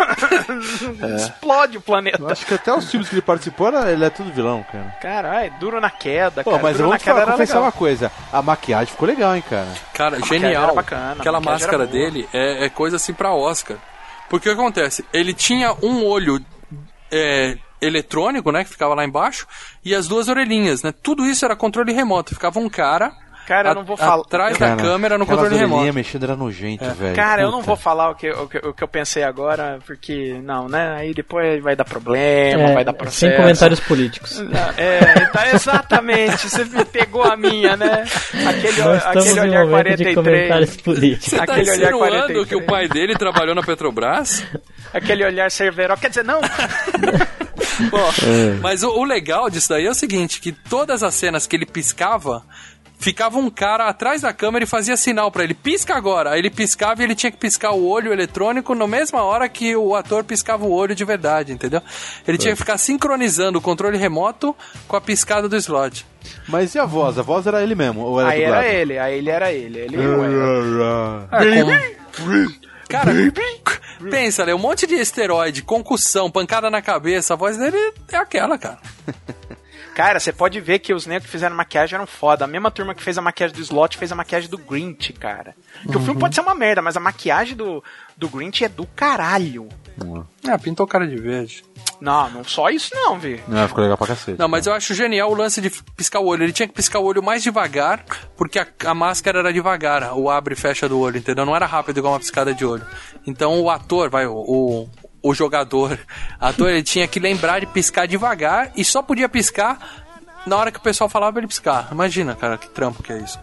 É. 1.01 1.15
Explode 1.15 1.77
o 1.77 1.79
Eu 1.79 1.81
planeta. 1.81 2.31
acho 2.31 2.45
que 2.45 2.53
até 2.53 2.73
os 2.73 2.89
filmes 2.89 3.07
que 3.09 3.15
ele 3.15 3.21
participou, 3.21 3.69
ele 3.87 4.03
é 4.05 4.09
tudo 4.09 4.31
vilão, 4.31 4.65
cara. 4.71 4.95
Caralho, 5.01 5.53
duro 5.59 5.79
na 5.81 5.89
queda, 5.89 6.43
Pô, 6.43 6.51
cara. 6.51 6.63
mas 6.63 6.71
eu 6.73 6.77
duro 6.77 6.87
vou 6.89 6.93
na 6.93 6.99
te 6.99 7.05
falar, 7.05 7.25
confessar 7.25 7.53
legal. 7.55 7.63
uma 7.63 7.71
coisa. 7.71 8.11
A 8.31 8.41
maquiagem 8.41 8.87
ficou 8.87 9.07
legal, 9.07 9.35
hein, 9.35 9.43
cara. 9.49 9.67
Cara, 9.93 10.11
maquiagem 10.19 10.39
genial. 10.39 10.46
Era 10.53 10.73
bacana, 10.73 11.15
Aquela 11.19 11.39
máscara 11.39 11.85
dele 11.85 12.27
é, 12.33 12.65
é 12.65 12.69
coisa 12.69 12.95
assim 12.95 13.13
pra 13.13 13.33
Oscar. 13.33 13.77
Porque 14.29 14.49
o 14.49 14.53
que 14.53 14.59
acontece? 14.59 15.05
Ele 15.13 15.33
tinha 15.33 15.73
um 15.81 16.05
olho 16.05 16.43
é, 17.11 17.57
eletrônico, 17.81 18.51
né? 18.51 18.63
Que 18.63 18.69
ficava 18.69 18.93
lá 18.93 19.05
embaixo, 19.05 19.47
e 19.83 19.95
as 19.95 20.07
duas 20.07 20.27
orelhinhas, 20.27 20.83
né? 20.83 20.91
Tudo 20.91 21.25
isso 21.25 21.45
era 21.45 21.55
controle 21.55 21.93
remoto. 21.93 22.33
Ficava 22.33 22.59
um 22.59 22.69
cara. 22.69 23.13
Cara, 23.47 23.69
eu 23.69 23.71
a- 23.71 23.75
não 23.75 23.83
vou 23.85 23.95
falar- 23.95 24.21
Atrás 24.23 24.57
da 24.57 24.67
Cara, 24.67 24.81
câmera 24.81 25.17
no 25.17 25.25
controle 25.25 25.55
remoto. 25.55 25.93
mexendo 25.93 26.23
era 26.23 26.35
nojento, 26.35 26.83
velho. 26.95 27.15
Cara, 27.15 27.41
eu 27.43 27.47
não 27.49 27.59
Puta. 27.59 27.67
vou 27.67 27.75
falar 27.77 28.09
o 28.11 28.15
que, 28.15 28.29
o, 28.29 28.47
que, 28.47 28.57
o 28.57 28.73
que 28.73 28.83
eu 28.83 28.87
pensei 28.87 29.23
agora, 29.23 29.79
porque, 29.87 30.37
não, 30.43 30.67
né? 30.67 30.95
Aí 30.97 31.13
depois 31.13 31.63
vai 31.63 31.75
dar 31.75 31.85
problema, 31.85 32.63
É, 32.63 32.73
vai 32.73 32.83
dar 32.83 32.93
processo. 32.93 33.19
sem 33.19 33.35
comentários 33.35 33.79
políticos. 33.79 34.43
É, 34.77 35.25
tá 35.27 35.49
exatamente, 35.51 36.49
você 36.49 36.65
me 36.65 36.83
pegou 36.85 37.23
a 37.23 37.35
minha, 37.37 37.75
né? 37.77 38.03
Aquele, 38.47 38.81
Nós 38.81 38.97
estamos 38.97 39.27
aquele 39.27 39.39
olhar 39.39 39.65
momento 39.65 39.97
de 39.97 40.03
43. 40.03 40.15
comentários 40.15 40.77
políticos. 40.77 41.29
Você 41.29 41.37
tá 41.37 41.43
Aquele 41.43 41.71
olhar 41.71 41.91
insinuando 41.91 41.97
43. 42.09 42.47
que 42.49 42.55
o 42.55 42.65
pai 42.65 42.87
dele 42.89 43.15
trabalhou 43.15 43.55
na 43.55 43.63
Petrobras? 43.63 44.43
Aquele 44.93 45.23
olhar 45.25 45.49
cerveiro. 45.49 45.95
Quer 45.97 46.09
dizer, 46.09 46.23
não. 46.25 46.41
Bom, 47.89 48.09
É. 48.23 48.59
Mas 48.61 48.83
o, 48.83 48.89
o 48.89 49.03
legal 49.03 49.49
disso 49.49 49.69
daí 49.69 49.85
é 49.85 49.89
o 49.89 49.93
seguinte, 49.95 50.39
que 50.41 50.51
todas 50.51 51.03
as 51.03 51.13
cenas 51.13 51.45
que 51.47 51.55
ele 51.55 51.65
piscava, 51.65 52.43
ficava 52.99 53.37
um 53.37 53.49
cara 53.49 53.87
atrás 53.87 54.21
da 54.21 54.33
câmera 54.33 54.63
e 54.63 54.67
fazia 54.67 54.97
sinal 54.97 55.31
pra 55.31 55.43
ele, 55.43 55.53
pisca 55.53 55.95
agora. 55.95 56.31
Aí 56.31 56.39
ele 56.39 56.49
piscava 56.49 57.01
e 57.01 57.05
ele 57.05 57.15
tinha 57.15 57.31
que 57.31 57.37
piscar 57.37 57.71
o 57.71 57.87
olho 57.87 58.11
eletrônico 58.11 58.73
na 58.73 58.87
mesma 58.87 59.21
hora 59.23 59.47
que 59.47 59.75
o 59.75 59.95
ator 59.95 60.23
piscava 60.23 60.65
o 60.65 60.71
olho 60.71 60.95
de 60.95 61.05
verdade, 61.05 61.51
entendeu? 61.53 61.81
Ele 62.27 62.37
tinha 62.37 62.53
que 62.53 62.59
ficar 62.59 62.77
sincronizando 62.77 63.59
o 63.59 63.61
controle 63.61 63.97
remoto 63.97 64.55
com 64.87 64.95
a 64.95 65.01
piscada 65.01 65.47
do 65.47 65.55
slot. 65.57 66.05
Mas 66.47 66.75
e 66.75 66.79
a 66.79 66.85
voz? 66.85 67.17
A 67.17 67.21
voz 67.21 67.45
era 67.47 67.61
ele 67.63 67.75
mesmo? 67.75 68.01
Ou 68.01 68.19
era 68.19 68.29
Aí 68.29 68.41
dublado? 68.41 68.63
era 68.65 68.73
ele, 68.73 68.97
aí 68.99 69.17
ele 69.17 69.29
era 69.29 69.51
ele. 69.53 69.79
ele 69.79 69.97
ué. 69.97 71.27
É, 71.31 71.61
como- 71.61 72.67
Cara, 72.89 73.11
pensa, 74.09 74.45
né? 74.45 74.55
Um 74.55 74.59
monte 74.59 74.87
de 74.87 74.95
esteroide, 74.95 75.61
concussão, 75.61 76.31
pancada 76.31 76.69
na 76.69 76.81
cabeça, 76.81 77.33
a 77.33 77.37
voz 77.37 77.57
dele 77.57 77.77
é 78.11 78.17
aquela, 78.17 78.57
cara. 78.57 78.79
Cara, 79.97 80.19
você 80.19 80.31
pode 80.31 80.61
ver 80.61 80.77
que 80.77 80.93
os 80.93 81.07
negros 81.07 81.25
que 81.25 81.31
fizeram 81.31 81.55
maquiagem 81.55 81.95
eram 81.95 82.05
foda. 82.05 82.45
A 82.45 82.47
mesma 82.47 82.69
turma 82.69 82.93
que 82.93 83.01
fez 83.01 83.17
a 83.17 83.21
maquiagem 83.21 83.55
do 83.55 83.63
Slot 83.63 83.97
fez 83.97 84.11
a 84.11 84.15
maquiagem 84.15 84.47
do 84.47 84.55
Grinch, 84.55 85.11
cara. 85.13 85.55
Que 85.81 85.97
o 85.97 85.99
filme 85.99 86.19
pode 86.19 86.35
ser 86.35 86.41
uma 86.41 86.53
merda, 86.53 86.83
mas 86.83 86.95
a 86.95 86.99
maquiagem 86.99 87.57
do, 87.57 87.83
do 88.15 88.29
Grinch 88.29 88.63
é 88.63 88.69
do 88.69 88.85
caralho. 88.85 89.67
Ah, 90.47 90.59
pintou 90.59 90.85
o 90.85 90.87
cara 90.87 91.07
de 91.07 91.15
verde. 91.15 91.63
Não, 91.99 92.29
não 92.29 92.43
só 92.43 92.69
isso 92.69 92.93
não, 92.93 93.17
vi. 93.17 93.41
Não, 93.47 93.67
ficou 93.67 93.81
legal 93.81 93.97
pra 93.97 94.05
cacete. 94.05 94.37
Não, 94.37 94.47
mas 94.47 94.67
eu 94.67 94.73
acho 94.73 94.93
genial 94.93 95.31
o 95.31 95.35
lance 95.35 95.59
de 95.59 95.71
piscar 95.95 96.19
o 96.19 96.27
olho. 96.27 96.43
Ele 96.43 96.53
tinha 96.53 96.67
que 96.67 96.75
piscar 96.75 96.99
o 96.99 97.05
olho 97.05 97.23
mais 97.23 97.41
devagar, 97.41 98.05
porque 98.37 98.59
a, 98.59 98.67
a 98.85 98.93
máscara 98.93 99.39
era 99.39 99.51
devagar, 99.51 100.15
o 100.15 100.29
abre 100.29 100.53
e 100.53 100.55
fecha 100.55 100.87
do 100.87 100.99
olho, 100.99 101.17
entendeu? 101.17 101.43
Não 101.43 101.55
era 101.55 101.65
rápido 101.65 101.97
igual 101.97 102.13
uma 102.13 102.19
piscada 102.19 102.53
de 102.53 102.63
olho. 102.63 102.85
Então 103.25 103.59
o 103.59 103.67
ator, 103.67 104.11
vai, 104.11 104.27
o, 104.27 104.35
o, 104.35 104.89
o 105.21 105.33
jogador, 105.33 105.99
ator, 106.39 106.69
ele 106.69 106.83
tinha 106.83 107.07
que 107.07 107.19
lembrar 107.19 107.59
de 107.59 107.65
piscar 107.67 108.07
devagar 108.07 108.71
e 108.75 108.83
só 108.83 109.01
podia 109.01 109.27
piscar 109.27 109.77
na 110.45 110.55
hora 110.55 110.71
que 110.71 110.79
o 110.79 110.81
pessoal 110.81 111.09
falava 111.09 111.39
ele 111.39 111.47
piscar. 111.47 111.89
Imagina, 111.91 112.35
cara, 112.35 112.57
que 112.57 112.69
trampo 112.69 113.03
que 113.03 113.11
é 113.11 113.17
isso. 113.17 113.39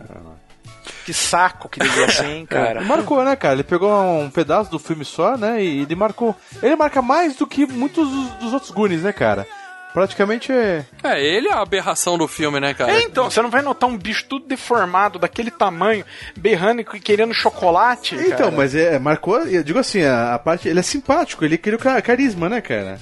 Que 1.04 1.12
saco 1.12 1.68
que 1.68 1.80
devia 1.80 2.10
ser, 2.10 2.26
hein, 2.26 2.46
cara. 2.46 2.80
Ele 2.80 2.88
marcou, 2.88 3.22
né, 3.24 3.36
cara? 3.36 3.54
Ele 3.54 3.62
pegou 3.62 3.90
um 3.92 4.30
pedaço 4.30 4.70
do 4.70 4.78
filme 4.78 5.04
só, 5.04 5.36
né? 5.36 5.62
E 5.62 5.80
ele 5.80 5.94
marcou. 5.94 6.34
Ele 6.62 6.76
marca 6.76 7.02
mais 7.02 7.36
do 7.36 7.46
que 7.46 7.66
muitos 7.66 8.08
dos, 8.08 8.30
dos 8.32 8.52
outros 8.54 8.70
Goonies, 8.70 9.02
né, 9.02 9.12
cara? 9.12 9.46
Praticamente 9.94 10.50
é. 10.52 10.84
É, 11.04 11.24
ele 11.24 11.46
é 11.48 11.52
a 11.52 11.60
aberração 11.62 12.18
do 12.18 12.26
filme, 12.28 12.58
né, 12.60 12.74
cara? 12.74 12.92
É, 12.92 13.02
então, 13.04 13.30
você 13.30 13.40
não 13.40 13.48
vai 13.48 13.62
notar 13.62 13.88
um 13.88 13.96
bicho 13.96 14.26
tudo 14.28 14.44
deformado, 14.46 15.18
daquele 15.20 15.50
tamanho, 15.52 16.04
berrando 16.36 16.80
e 16.80 16.84
querendo 16.84 17.32
chocolate? 17.32 18.16
Então, 18.16 18.36
cara? 18.36 18.50
mas 18.50 18.74
é, 18.74 18.98
marcou. 18.98 19.38
Eu 19.46 19.62
digo 19.62 19.78
assim, 19.78 20.02
a, 20.02 20.34
a 20.34 20.38
parte. 20.38 20.68
Ele 20.68 20.80
é 20.80 20.82
simpático, 20.82 21.44
ele 21.44 21.56
criou 21.56 21.78
ca- 21.78 22.02
carisma, 22.02 22.48
né, 22.48 22.60
cara? 22.60 22.98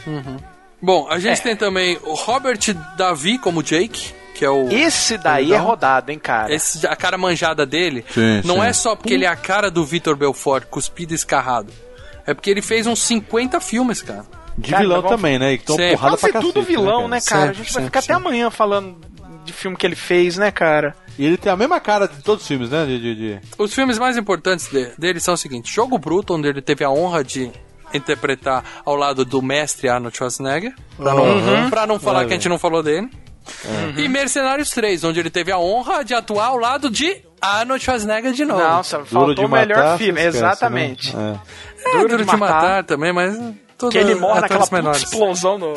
Bom, 0.80 1.08
a 1.08 1.18
gente 1.18 1.40
É. 1.40 1.42
tem 1.42 1.56
também 1.56 1.98
o 2.02 2.12
Robert 2.14 2.58
Davi 2.96 3.38
como 3.38 3.62
Jake, 3.62 4.12
que 4.34 4.44
é 4.44 4.50
o... 4.50 4.68
Esse 4.70 5.16
daí 5.16 5.52
é 5.52 5.56
rodado, 5.56 6.10
hein, 6.12 6.18
cara. 6.18 6.52
Esse, 6.54 6.86
a 6.86 6.94
cara 6.96 7.16
manjada 7.16 7.64
dele 7.64 8.04
Sim, 8.12 8.42
não 8.44 8.56
sim. 8.56 8.66
é 8.66 8.72
só 8.74 8.94
porque 8.96 9.14
ele 9.14 9.24
é 9.24 9.28
a 9.28 9.36
cara 9.36 9.70
do 9.70 9.84
Vitor 9.84 10.14
Belfort, 10.16 10.64
cuspido 10.66 11.12
e 11.12 11.16
escarrado. 11.16 11.72
É 12.26 12.34
porque 12.34 12.50
ele 12.50 12.60
fez 12.62 12.86
uns 12.86 13.00
50 13.00 13.60
filmes, 13.60 14.02
cara. 14.02 14.24
De 14.58 14.70
Cara, 14.70 14.82
vilão 14.82 15.02
vamos- 15.02 15.16
também, 15.16 15.38
né? 15.38 15.52
E 15.54 15.58
que 15.58 15.64
tão 15.64 15.76
Sempre. 15.76 15.92
porrada 15.96 16.16
pra 16.16 16.26
ser 16.28 16.32
cacete. 16.34 16.52
tudo 16.52 16.64
vilão, 16.66 17.08
né, 17.08 17.20
cara? 17.20 17.40
a 17.42 17.46
Sempre, 17.46 17.56
gente 17.58 17.72
vai 17.72 17.72
sempre, 17.72 17.84
ficar 17.86 17.98
até 18.00 18.14
sempre. 18.14 18.28
amanhã 18.28 18.50
falando 18.50 18.96
de 19.44 19.52
filme 19.52 19.76
que 19.76 19.86
ele 19.86 19.96
fez, 19.96 20.36
né, 20.36 20.50
cara? 20.50 20.94
E 21.18 21.24
ele 21.24 21.36
tem 21.36 21.50
a 21.52 21.56
mesma 21.56 21.80
cara 21.80 22.06
de 22.06 22.22
todos 22.22 22.42
os 22.42 22.48
filmes, 22.48 22.70
né? 22.70 22.84
De, 22.86 22.98
de, 23.00 23.14
de- 23.14 23.40
Os 23.58 23.74
filmes 23.74 23.98
mais 23.98 24.16
importantes 24.16 24.68
de- 24.68 24.92
dele 24.98 25.20
são 25.20 25.34
o 25.34 25.36
seguinte: 25.36 25.72
Jogo 25.74 25.98
Bruto, 25.98 26.34
onde 26.34 26.48
ele 26.48 26.60
teve 26.62 26.84
a 26.84 26.90
honra 26.90 27.22
de 27.24 27.50
interpretar 27.94 28.64
ao 28.84 28.96
lado 28.96 29.24
do 29.24 29.42
mestre 29.42 29.88
Arnold 29.88 30.16
Schwarzenegger, 30.16 30.74
pra 30.96 31.14
não, 31.14 31.24
Uhum. 31.24 31.70
pra 31.70 31.86
não 31.86 32.00
falar 32.00 32.24
que 32.24 32.32
a 32.32 32.36
gente 32.36 32.48
não 32.48 32.58
falou 32.58 32.82
dele. 32.82 33.08
E 33.96 34.08
Mercenários 34.08 34.70
3, 34.70 35.02
onde 35.04 35.18
ele 35.20 35.28
teve 35.30 35.50
a 35.50 35.58
honra 35.58 36.04
de 36.04 36.14
atuar 36.14 36.46
ao 36.46 36.56
lado 36.58 36.88
de 36.88 37.22
Arnold 37.40 37.82
Schwarzenegger 37.84 38.32
de 38.32 38.44
novo. 38.44 38.60
Nossa, 38.62 38.98
Duro 38.98 39.10
faltou 39.10 39.34
de 39.34 39.44
o 39.44 39.48
melhor 39.48 39.76
matar, 39.76 39.98
filme, 39.98 40.20
esquece, 40.20 40.36
exatamente. 40.38 41.16
né? 41.16 41.40
é, 41.84 41.98
Duro, 41.98 42.24
de, 42.24 42.36
matar. 42.36 42.84
também, 42.84 43.12
mas. 43.12 43.36
Tudo 43.82 43.90
Que 43.90 43.98
ele 43.98 44.14
morre 44.14 44.40
naquela 44.40 44.92
explosão 44.92 45.58
no, 45.58 45.74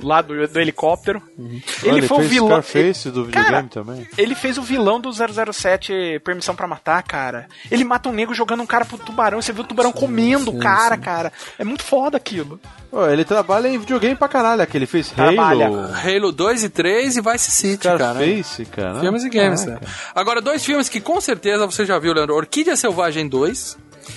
lá 0.00 0.22
do, 0.22 0.46
do 0.46 0.60
helicóptero. 0.60 1.20
Olha, 1.36 1.60
Ele 1.82 2.06
foi 2.06 2.18
o 2.18 2.20
fez 2.20 2.30
vilão. 2.30 2.62
Scarface 2.62 3.10
do 3.10 3.24
Cara, 3.26 3.62
videogame 3.62 3.68
também. 3.68 4.08
Ele 4.16 4.36
fez 4.36 4.56
o 4.56 4.62
vilão 4.62 5.00
do 5.00 5.10
007 5.12 6.20
Permissão 6.24 6.54
pra 6.54 6.68
Matar, 6.68 7.02
cara. 7.02 7.48
Ele 7.68 7.82
mata 7.82 8.08
um 8.08 8.12
negro 8.12 8.32
jogando 8.36 8.62
um 8.62 8.66
cara 8.66 8.84
pro 8.84 8.96
tubarão. 8.98 9.42
Você 9.42 9.52
viu 9.52 9.64
o 9.64 9.66
tubarão 9.66 9.90
comendo 9.90 10.52
o 10.52 10.60
cara, 10.60 10.96
cara. 10.96 11.32
É 11.58 11.64
muito 11.64 11.82
foda 11.82 12.16
aquilo. 12.16 12.60
Pô, 12.88 13.04
ele 13.08 13.24
trabalha 13.24 13.66
em 13.66 13.78
videogame 13.78 14.14
pra 14.14 14.28
caralho. 14.28 14.62
Aquele 14.62 14.86
fez 14.86 15.10
Trabalha. 15.10 15.66
Halo, 15.66 15.92
Halo 15.92 16.30
2 16.30 16.62
e 16.62 16.68
3 16.68 17.16
e 17.16 17.20
Vice 17.20 17.50
City, 17.50 17.82
cara. 17.82 17.98
Scarface, 17.98 18.64
cara. 18.66 19.00
Filmes 19.00 19.24
e 19.24 19.28
games, 19.28 19.64
né? 19.66 19.80
Agora, 20.14 20.40
dois 20.40 20.64
filmes 20.64 20.88
que 20.88 21.00
com 21.00 21.20
certeza 21.20 21.66
você 21.66 21.84
já 21.84 21.98
viu, 21.98 22.12
Leandro: 22.12 22.36
Orquídea 22.36 22.76
Selvagem 22.76 23.28
2 23.28 23.76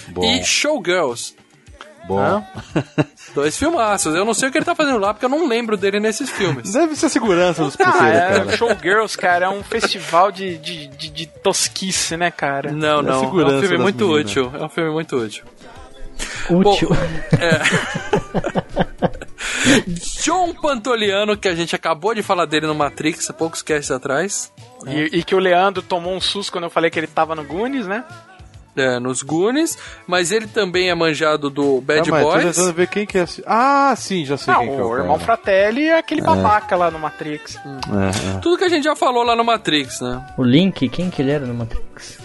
Bom, 0.10 0.24
e 0.24 0.44
Showgirls. 0.44 1.34
Bom. 2.08 2.46
Dois 3.36 3.58
filmaços. 3.58 4.14
Eu 4.16 4.24
não 4.26 4.34
sei 4.34 4.50
o 4.50 4.52
que 4.52 4.58
ele 4.58 4.66
tá 4.66 4.76
fazendo 4.76 5.00
lá, 5.00 5.14
porque 5.14 5.26
eu 5.26 5.30
não 5.30 5.48
lembro 5.48 5.76
dele 5.78 6.00
nesses 6.00 6.30
filmes. 6.30 6.72
Deve 6.72 6.96
ser 6.96 7.10
segurança 7.10 7.64
dos 7.64 7.76
Ah, 7.80 7.84
pulseiros, 7.92 8.18
é, 8.18 8.30
cara. 8.30 8.58
Showgirls, 8.58 9.18
cara, 9.18 9.46
é 9.46 9.50
um 9.50 9.64
festival 9.64 10.32
de, 10.32 10.58
de, 10.58 10.88
de, 10.88 11.10
de 11.10 11.26
tosquice, 11.28 12.16
né, 12.18 12.30
cara? 12.32 12.72
Não, 12.72 13.00
É 13.00 13.02
não. 13.02 13.24
É 13.24 13.28
um 13.28 13.62
filme 13.62 13.78
muito 13.78 14.08
meninas. 14.08 14.26
útil. 14.32 14.52
É 14.60 14.64
um 14.66 14.70
filme 14.70 14.92
muito 14.92 15.16
útil. 15.18 15.44
Útil. 16.50 16.90
John 20.24 20.54
Pantoliano, 20.54 21.38
que 21.38 21.48
a 21.48 21.56
gente 21.56 21.76
acabou 21.76 22.14
de 22.14 22.22
falar 22.22 22.46
dele 22.46 22.68
no 22.68 22.76
Matrix 22.76 23.30
há 23.30 23.34
poucos 23.34 23.62
casts 23.62 23.92
atrás. 23.92 24.52
E, 24.86 25.20
e 25.20 25.24
que 25.24 25.34
o 25.36 25.40
Leandro 25.40 25.82
tomou 25.82 26.14
um 26.16 26.22
susto 26.22 26.52
quando 26.52 26.66
eu 26.66 26.70
falei 26.70 26.90
que 26.92 27.00
ele 27.00 27.08
tava 27.08 27.36
no 27.36 27.44
Goonies, 27.44 27.88
né? 27.88 28.04
É, 28.76 28.98
nos 29.00 29.22
Goonies, 29.22 29.78
mas 30.08 30.32
ele 30.32 30.48
também 30.48 30.90
é 30.90 30.96
manjado 30.96 31.48
do 31.48 31.80
Bad 31.80 32.10
tô 32.10 32.18
Boys. 32.18 32.44
tentando 32.56 32.74
ver 32.74 32.88
quem 32.88 33.06
que 33.06 33.20
é. 33.20 33.22
esse- 33.24 33.44
Ah, 33.46 33.94
sim, 33.96 34.26
já 34.26 34.36
sei 34.36 34.52
Não, 34.52 34.62
quem 34.62 34.70
que 34.70 34.76
é 34.76 34.84
o 34.84 34.88
o 34.90 34.98
irmão 34.98 35.20
cara. 35.20 35.26
Fratelli 35.26 35.88
é 35.90 35.98
aquele 36.00 36.22
babaca 36.22 36.76
lá 36.76 36.90
no 36.90 36.98
Matrix. 36.98 37.56
É, 37.56 37.60
é. 37.60 38.40
Tudo 38.40 38.58
que 38.58 38.64
a 38.64 38.70
gente 38.70 38.84
já 38.86 38.96
falou 38.96 39.24
lá 39.24 39.36
no 39.36 39.44
Matrix, 39.44 40.02
né? 40.02 40.26
O 40.38 40.44
Link, 40.44 40.90
quem 40.90 41.12
que 41.12 41.22
ele 41.22 41.30
era 41.32 41.46
no 41.46 41.54
Matrix? 41.54 42.18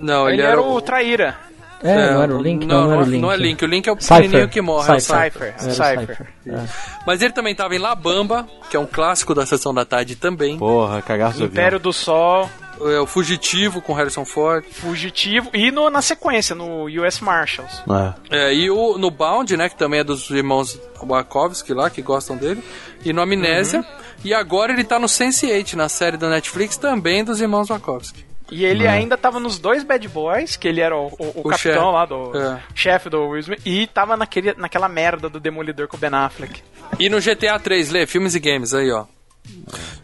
Não, 0.00 0.28
ele, 0.28 0.42
ele, 0.42 0.48
era 0.48 0.60
o 0.62 0.80
Traíra. 0.80 1.36
É, 1.82 2.10
não 2.12 2.22
era 2.22 2.34
o 2.36 2.40
Link? 2.42 2.64
Não, 2.66 2.84
não 2.84 2.92
era 2.92 3.02
o 3.02 3.04
Link. 3.04 3.20
Não 3.20 3.32
é 3.32 3.36
Link, 3.36 3.62
o 3.64 3.66
Link 3.66 3.86
é 3.88 3.92
o 3.92 4.00
Cypher. 4.00 4.16
pequenininho 4.18 4.48
que 4.48 4.60
morre. 4.60 4.92
é 4.92 4.96
o 4.96 5.00
Cypher. 5.00 5.22
Cypher. 5.32 5.54
Era 5.58 5.68
o 5.68 5.72
Cypher. 5.74 6.26
É. 6.46 6.64
Mas 7.06 7.20
ele 7.22 7.32
também 7.32 7.54
tava 7.54 7.74
em 7.74 7.78
La 7.78 7.94
Bamba, 7.94 8.46
que 8.70 8.76
é 8.76 8.80
um 8.80 8.86
clássico 8.86 9.34
da 9.34 9.44
Sessão 9.44 9.74
da 9.74 9.84
Tarde 9.84 10.16
também. 10.16 10.56
Porra, 10.58 11.02
cagaço 11.02 11.38
do 11.38 11.44
Império 11.46 11.78
do 11.78 11.92
Sol, 11.92 12.48
É 12.80 13.00
o 13.00 13.06
Fugitivo 13.06 13.80
com 13.80 13.92
Harrison 13.92 14.24
Ford. 14.24 14.64
Fugitivo 14.70 15.50
e 15.54 15.70
no, 15.70 15.88
na 15.90 16.02
sequência, 16.02 16.54
no 16.54 16.84
US 16.86 17.20
Marshals. 17.20 17.82
avião. 17.88 18.14
É, 18.30 18.52
e 18.54 18.70
o, 18.70 18.98
no 18.98 19.10
Bound, 19.10 19.56
né, 19.56 19.68
que 19.68 19.76
também 19.76 20.00
é 20.00 20.04
dos 20.04 20.28
irmãos 20.30 20.78
Wachowski 21.02 21.72
lá, 21.72 21.88
que 21.90 22.02
gostam 22.02 22.36
dele. 22.36 22.62
E 23.04 23.12
no 23.12 23.22
Amnésia. 23.22 23.80
Uhum. 23.80 23.86
E 24.24 24.34
agora 24.34 24.72
ele 24.72 24.82
tá 24.84 24.98
no 24.98 25.06
Sense8, 25.06 25.74
na 25.74 25.88
série 25.88 26.16
da 26.16 26.28
Netflix, 26.28 26.76
também 26.76 27.22
dos 27.24 27.40
irmãos 27.40 27.68
Wachowski. 27.68 28.24
E 28.50 28.64
ele 28.64 28.86
ainda 28.86 29.16
tava 29.16 29.40
nos 29.40 29.58
dois 29.58 29.82
Bad 29.82 30.06
Boys, 30.08 30.54
que 30.54 30.68
ele 30.68 30.80
era 30.80 30.96
o, 30.96 31.06
o- 31.18 31.32
o 31.36 31.40
O 31.40 31.48
capitão 31.48 31.56
chefe. 31.56 31.78
lá 31.92 32.06
do 32.06 32.36
É. 32.38 32.62
chefe 32.76 33.10
do 33.10 33.26
Will 33.28 33.40
Smith, 33.40 33.60
e 33.66 33.86
tava 33.88 34.16
naquele, 34.16 34.54
naquela 34.54 34.88
merda 34.88 35.28
do 35.28 35.40
Demolidor 35.40 35.88
com 35.88 35.96
o 35.96 36.00
Ben 36.00 36.10
Affleck. 36.12 36.62
E 36.98 37.08
no 37.08 37.20
GTA 37.20 37.58
3, 37.58 37.90
Lê, 37.90 38.06
filmes 38.06 38.36
e 38.36 38.40
games 38.40 38.72
aí, 38.72 38.90
ó. 38.92 39.04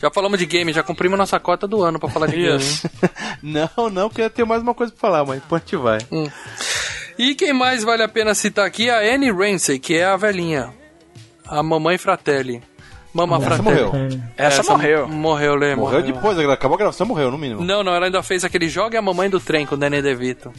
Já 0.01 0.11
falamos 0.11 0.39
de 0.39 0.47
game, 0.47 0.73
já 0.73 0.83
cumprimos 0.83 1.17
nossa 1.19 1.39
cota 1.39 1.67
do 1.69 1.83
ano 1.83 1.99
pra 1.99 2.09
falar 2.09 2.27
de 2.27 2.37
game. 2.37 2.57
Isso. 2.57 2.89
Não, 3.43 3.91
não, 3.91 4.09
porque 4.09 4.23
eu 4.23 4.31
tenho 4.31 4.47
mais 4.47 4.63
uma 4.63 4.75
coisa 4.75 4.93
pra 4.93 5.01
falar, 5.01 5.25
mas 5.25 5.41
a 5.51 5.59
gente 5.59 5.77
vai. 5.77 5.99
E 7.19 7.35
quem 7.35 7.53
mais 7.53 7.83
vale 7.85 8.03
a 8.03 8.09
pena 8.09 8.35
citar 8.35 8.67
aqui 8.67 8.89
é 8.89 8.93
a 9.11 9.15
Anne 9.15 9.31
Ramsey, 9.31 9.79
que 9.79 9.95
é 9.97 10.05
a 10.05 10.17
velhinha. 10.17 10.71
A 11.47 11.63
mamãe 11.63 11.99
Fratelli. 11.99 12.63
Mama 13.13 13.37
Essa 13.37 13.45
Fratelli. 13.47 13.83
morreu. 13.85 14.09
É, 14.39 14.47
Essa 14.47 14.63
morreu. 14.63 15.09
Morreu, 15.09 15.55
Lê. 15.55 15.75
Morreu 15.77 16.03
depois, 16.03 16.39
acabou 16.39 16.77
a 16.77 16.79
gravação, 16.79 17.07
morreu, 17.07 17.31
no 17.31 17.37
mínimo. 17.37 17.63
Não, 17.63 17.83
não, 17.85 17.95
ela 17.95 18.07
ainda 18.07 18.23
fez 18.23 18.45
aquele 18.45 18.69
Joga 18.69 18.99
a 18.99 19.03
Mamãe 19.03 19.29
do 19.29 19.39
Trem 19.39 19.67
com 19.67 19.75
o 19.75 19.79
Danny 19.79 20.01
DeVito. 20.01 20.51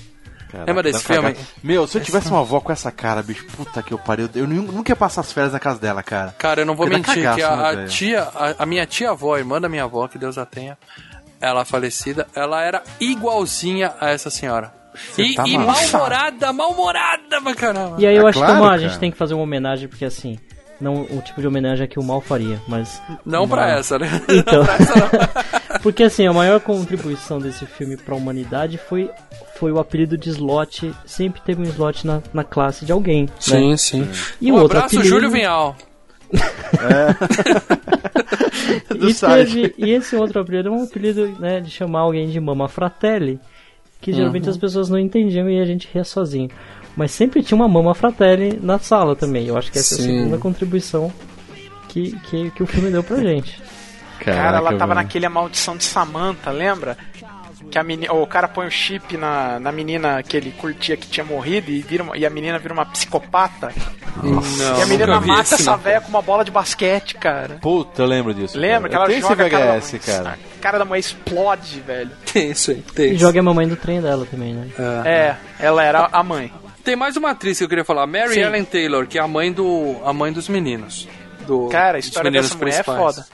Caraca, 0.53 0.69
Lembra 0.71 0.83
desse 0.83 1.03
filme? 1.03 1.35
Meu, 1.63 1.87
se 1.87 1.97
eu 1.97 2.01
tivesse 2.03 2.29
uma 2.29 2.41
avó 2.41 2.59
com 2.61 2.71
essa 2.71 2.91
cara, 2.91 3.23
bicho, 3.23 3.43
puta 3.57 3.81
que 3.81 3.91
eu 3.91 3.97
pariu, 3.97 4.29
eu 4.35 4.45
nu- 4.47 4.71
nunca 4.71 4.91
ia 4.91 4.95
passar 4.95 5.21
as 5.21 5.33
férias 5.33 5.51
na 5.51 5.59
casa 5.59 5.79
dela, 5.79 6.03
cara. 6.03 6.35
Cara, 6.37 6.61
eu 6.61 6.65
não 6.65 6.75
vou 6.75 6.85
Porque 6.87 6.97
mentir, 6.97 7.23
cagaço, 7.23 7.37
que 7.37 7.43
a, 7.43 7.73
né, 7.75 7.83
a 7.83 7.87
tia, 7.87 8.21
a, 8.21 8.55
a 8.59 8.65
minha 8.67 8.85
tia-avó, 8.85 9.35
irmã 9.35 9.59
da 9.59 9.67
minha 9.67 9.83
avó, 9.85 10.07
que 10.07 10.19
Deus 10.19 10.37
a 10.37 10.45
tenha, 10.45 10.77
ela 11.41 11.65
falecida, 11.65 12.27
ela 12.35 12.61
era 12.61 12.83
igualzinha 12.99 13.93
a 13.99 14.11
essa 14.11 14.29
senhora. 14.29 14.71
E, 15.17 15.33
tá 15.33 15.43
e 15.47 15.57
mal-humorada, 15.57 16.53
mal-humorada 16.53 17.41
pra 17.41 17.55
caramba. 17.55 17.95
E 17.97 18.05
aí 18.05 18.15
eu 18.15 18.27
acho 18.27 18.37
claro, 18.37 18.53
que 18.53 18.59
uma, 18.61 18.71
a 18.73 18.77
gente 18.77 18.99
tem 18.99 19.09
que 19.11 19.17
fazer 19.17 19.33
uma 19.33 19.41
homenagem, 19.41 19.87
porque 19.87 20.05
assim, 20.05 20.37
não 20.79 21.01
o 21.01 21.19
tipo 21.25 21.41
de 21.41 21.47
homenagem 21.47 21.83
é 21.83 21.87
que 21.87 21.97
o 21.97 22.03
mal 22.03 22.21
faria, 22.21 22.61
mas. 22.67 23.01
Não 23.25 23.47
pra 23.47 23.71
essa, 23.71 23.97
né? 23.97 24.07
Então. 24.29 24.59
Não 24.61 24.65
pra 24.65 24.75
essa, 24.75 24.95
não. 24.95 25.09
porque 25.82 26.03
assim, 26.03 26.28
a 26.28 26.34
maior 26.34 26.59
contribuição 26.59 27.39
desse 27.39 27.65
filme 27.65 27.97
pra 27.97 28.15
humanidade 28.15 28.78
foi, 28.78 29.09
foi 29.55 29.71
o 29.71 29.80
apelido 29.80 30.17
de 30.17 30.30
slot. 30.30 30.93
Sempre 31.05 31.41
teve 31.41 31.61
um 31.61 31.65
slot 31.65 32.05
na, 32.05 32.21
na 32.34 32.43
classe 32.43 32.86
de 32.86 32.91
alguém. 32.91 33.28
né? 33.49 33.78
sim. 33.78 34.07
E 34.39 34.51
um 34.51 34.55
o 34.55 34.59
outro 34.61 34.78
abraço, 34.78 34.95
apelido- 34.97 35.15
Júlio 35.15 35.32
Vinhal. 35.32 35.76
Do 38.89 39.09
E, 39.09 39.13
teve, 39.13 39.74
e 39.78 39.91
esse 39.91 40.15
outro 40.15 40.39
apelido 40.41 40.69
é 40.69 40.71
um 40.71 40.84
apelido 40.84 41.28
né, 41.39 41.59
de 41.59 41.69
chamar 41.69 42.01
alguém 42.01 42.30
de 42.30 42.39
Mama 42.39 42.67
Fratelli, 42.67 43.39
que 44.01 44.11
geralmente 44.11 44.49
as 44.49 44.57
pessoas 44.57 44.89
não 44.89 44.97
entendiam 44.99 45.49
e 45.49 45.59
a 45.59 45.65
gente 45.65 45.88
ria 45.93 46.03
sozinho. 46.03 46.49
Mas 46.95 47.11
sempre 47.11 47.41
tinha 47.41 47.55
uma 47.55 47.67
Mama 47.67 47.95
Fratelli 47.95 48.59
na 48.61 48.78
sala 48.80 49.15
também. 49.15 49.47
Eu 49.47 49.57
acho 49.57 49.71
que 49.71 49.80
essa 49.80 49.95
é 49.95 49.97
a 49.97 50.01
Sim. 50.01 50.17
segunda 50.19 50.38
contribuição 50.38 51.11
que, 51.89 52.11
que, 52.30 52.51
que 52.51 52.63
o 52.63 52.67
filme 52.67 52.91
deu 52.91 53.03
pra 53.03 53.17
gente. 53.17 53.59
Cara, 54.26 54.57
ela 54.57 54.71
tava 54.71 54.88
mano. 54.88 54.95
naquele 54.95 55.26
A 55.26 55.30
Maldição 55.30 55.76
de 55.78 55.84
Samantha, 55.84 56.51
lembra? 56.51 56.97
Que 57.71 57.78
a 57.80 57.84
meni... 57.84 58.07
o 58.09 58.28
cara 58.28 58.47
põe 58.47 58.67
o 58.67 58.71
chip 58.71 59.15
na, 59.17 59.59
na 59.59 59.71
menina 59.71 60.21
que 60.21 60.36
ele 60.38 60.51
curtia 60.51 60.95
que 60.97 61.07
tinha 61.07 61.24
morrido 61.26 61.71
e, 61.71 61.82
vira 61.82 62.03
uma- 62.03 62.17
e 62.17 62.26
a 62.26 62.30
menina 62.30 62.59
vira 62.59 62.74
uma 62.74 62.86
psicopata. 62.86 63.71
Não, 64.21 64.80
e 64.80 64.82
a 64.82 64.86
menina 64.86 65.19
mata 65.19 65.55
essa 65.55 65.76
velha 65.78 66.01
com 66.01 66.09
uma 66.09 66.21
bola 66.21 66.43
de 66.45 66.51
basquete, 66.51 67.15
cara. 67.15 67.55
Puta, 67.61 68.03
eu 68.03 68.05
lembro 68.05 68.34
disso. 68.34 68.57
Lembra 68.59 68.89
que 68.89 68.95
cara. 68.95 69.05
ela 69.05 69.05
Eu 69.05 69.21
tenho 69.21 69.21
joga 69.28 69.47
esse 69.47 69.55
a 69.55 69.57
cara 69.59 69.65
da 69.74 69.80
VHS, 69.80 69.91
mãe- 69.93 70.01
cara. 70.05 70.38
A 70.57 70.61
cara 70.61 70.78
da 70.80 70.86
mulher 70.86 70.99
explode, 70.99 71.80
velho. 71.80 72.11
Tem 72.32 72.51
isso 72.51 72.71
aí, 72.71 72.84
tem 72.93 73.13
E 73.13 73.17
joga 73.17 73.39
a 73.39 73.43
mamãe 73.43 73.67
do 73.67 73.76
trem 73.76 74.01
dela 74.01 74.26
também, 74.30 74.53
né? 74.53 74.67
É, 75.05 75.36
ela 75.59 75.84
era 75.84 76.09
a 76.11 76.21
mãe. 76.24 76.51
Tem 76.84 76.95
mais 76.95 77.15
uma 77.17 77.32
atriz 77.32 77.57
que 77.57 77.63
eu 77.63 77.69
queria 77.69 77.86
falar, 77.86 78.05
Mary 78.05 78.34
Sim. 78.34 78.41
Ellen 78.41 78.65
Taylor, 78.65 79.07
que 79.07 79.17
é 79.17 79.21
a 79.21 79.28
mãe 79.28 79.51
do 79.51 79.95
a 80.05 80.11
mãe 80.13 80.32
dos 80.34 80.47
meninos. 80.49 81.07
Do, 81.47 81.69
Cara, 81.69 81.97
a 81.97 81.99
dos 81.99 82.05
história 82.07 82.30
meninos 82.30 82.49
dessa 82.49 82.59
mulher 82.59 82.80
é 82.80 82.84
principais. 82.84 83.15
foda. 83.15 83.26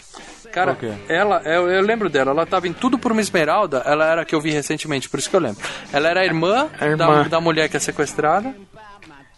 Cara, 0.51 0.77
ela, 1.07 1.41
eu, 1.45 1.69
eu 1.69 1.81
lembro 1.81 2.09
dela, 2.09 2.31
ela 2.31 2.45
tava 2.45 2.67
em 2.67 2.73
Tudo 2.73 2.97
por 2.97 3.11
uma 3.11 3.21
Esmeralda, 3.21 3.83
ela 3.85 4.05
era 4.05 4.25
que 4.25 4.33
eu 4.33 4.41
vi 4.41 4.51
recentemente, 4.51 5.07
por 5.07 5.19
isso 5.19 5.29
que 5.29 5.35
eu 5.35 5.39
lembro. 5.39 5.61
Ela 5.93 6.09
era 6.09 6.21
a 6.21 6.25
irmã, 6.25 6.67
A 6.79 6.85
irmã. 6.85 6.97
Da, 6.97 7.23
da 7.23 7.41
mulher 7.41 7.69
que 7.69 7.77
é 7.77 7.79
sequestrada. 7.79 8.53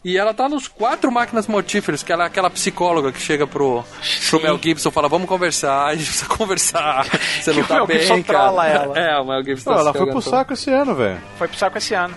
E 0.04 0.18
ela 0.18 0.34
tá 0.34 0.50
nos 0.50 0.68
quatro 0.68 1.12
máquinas 1.12 1.46
mortíferas, 1.46 2.02
que 2.02 2.12
ela 2.12 2.24
é 2.24 2.28
aquela 2.28 2.50
psicóloga 2.50 3.12
que 3.12 3.20
chega 3.22 3.46
pro, 3.46 3.84
pro 4.32 4.42
Mel 4.42 4.58
Gibson 4.60 4.90
e 4.90 4.92
fala, 4.92 5.08
vamos 5.08 5.28
conversar, 5.30 5.86
a 5.86 5.96
gente 5.96 6.06
precisa 6.08 6.26
conversar. 6.36 7.06
Você 7.40 7.54
não 7.54 7.64
tá 7.64 7.76
Mel 7.76 7.86
bem, 7.88 8.00
Gibson 8.00 8.24
cara. 8.24 8.40
ela. 8.46 8.98
É, 9.00 9.20
o 9.20 9.26
Mel 9.26 9.44
Gibson 9.44 9.70
Pô, 9.70 9.76
tá 9.76 9.82
ela 9.82 9.94
foi 9.94 10.06
pro 10.08 10.14
todo. 10.22 10.24
saco 10.32 10.54
esse 10.54 10.72
ano, 10.72 10.96
velho. 10.96 11.20
Foi 11.38 11.48
pro 11.48 11.58
saco 11.58 11.78
esse 11.78 11.94
ano. 11.94 12.16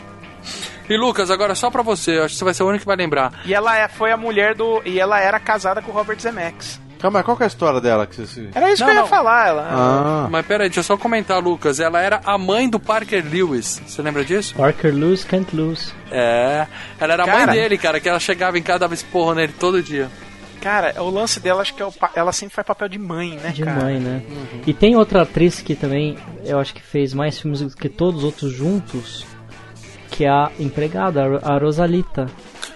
E 0.89 0.97
Lucas, 0.97 1.31
agora 1.31 1.55
só 1.55 1.71
pra 1.71 1.83
você, 1.83 2.19
eu 2.19 2.25
acho 2.25 2.35
que 2.35 2.39
você 2.39 2.45
vai 2.45 2.55
ser 2.55 2.63
o 2.63 2.69
único 2.69 2.81
que 2.83 2.87
vai 2.87 2.97
lembrar. 2.97 3.33
E 3.45 3.53
ela 3.55 3.77
é- 3.79 3.89
foi 3.89 4.13
a 4.13 4.17
mulher 4.17 4.55
do. 4.55 4.81
E 4.85 4.99
ela 5.01 5.21
era 5.21 5.39
casada 5.41 5.83
com 5.83 5.91
o 5.91 5.95
Robert 5.95 6.19
Zemeckis. 6.19 6.81
Calma 7.05 7.23
qual 7.23 7.37
que 7.37 7.43
é 7.43 7.45
a 7.45 7.49
história 7.49 7.83
dela? 7.83 8.07
Que 8.07 8.17
você... 8.17 8.49
Era 8.55 8.73
isso 8.73 8.81
Não, 8.81 8.87
que 8.89 8.93
eu 8.93 8.97
ia 8.97 9.01
não. 9.03 9.07
falar. 9.09 9.49
Ela, 9.49 9.69
Ah, 9.71 10.29
Mas 10.31 10.47
pera 10.47 10.63
aí, 10.65 10.71
deixa 10.71 10.81
eu 10.81 10.85
só 10.85 10.97
comentar, 10.97 11.39
Lucas. 11.43 11.79
Ela 11.79 12.01
era 12.01 12.23
a 12.25 12.39
mãe 12.39 12.67
do 12.67 12.81
Parker 12.81 13.23
Lewis. 13.31 13.83
Você 13.87 14.01
lembra 14.01 14.25
disso? 14.25 14.55
Parker 14.55 14.91
lose, 14.95 15.27
can't 15.27 15.55
lose. 15.55 15.93
É. 16.11 16.67
Ela 16.99 17.13
era 17.13 17.25
a 17.25 17.27
mãe 17.27 17.47
dele, 17.49 17.77
cara, 17.77 18.01
que 18.01 18.09
ela 18.09 18.19
chegava 18.19 18.59
em 18.59 18.63
casa 18.63 18.77
e 18.77 18.81
dava 18.81 18.95
esporro 18.95 19.35
nele 19.35 19.53
todo 19.61 19.83
dia. 19.83 20.09
Cara, 20.63 20.95
o 21.03 21.11
lance 21.11 21.41
dela, 21.41 21.61
acho 21.61 21.75
que 21.75 21.83
é 21.83 21.85
o 21.85 21.93
pa- 21.93 22.11
ela 22.15 22.33
sempre 22.33 22.55
faz 22.55 22.67
papel 22.67 22.89
de 22.89 22.99
mãe, 22.99 23.33
né, 23.37 23.51
De 23.51 23.63
cara? 23.63 23.85
mãe, 23.85 24.01
né? 24.01 24.23
E 24.67 24.73
tem 24.73 24.97
outra 24.97 25.21
atriz 25.21 25.61
que 25.61 25.75
também, 25.75 26.17
eu 26.43 26.59
acho 26.59 26.73
que 26.73 26.81
fez 26.81 27.13
mais 27.13 27.39
filmes 27.39 27.61
do 27.61 27.77
que 27.77 27.91
todos 27.91 28.21
os 28.21 28.25
outros 28.25 28.51
juntos, 28.51 29.27
que 30.11 30.25
é 30.25 30.31
a 30.31 30.51
empregada, 30.59 31.39
a 31.43 31.59
Rosalita. 31.59 32.31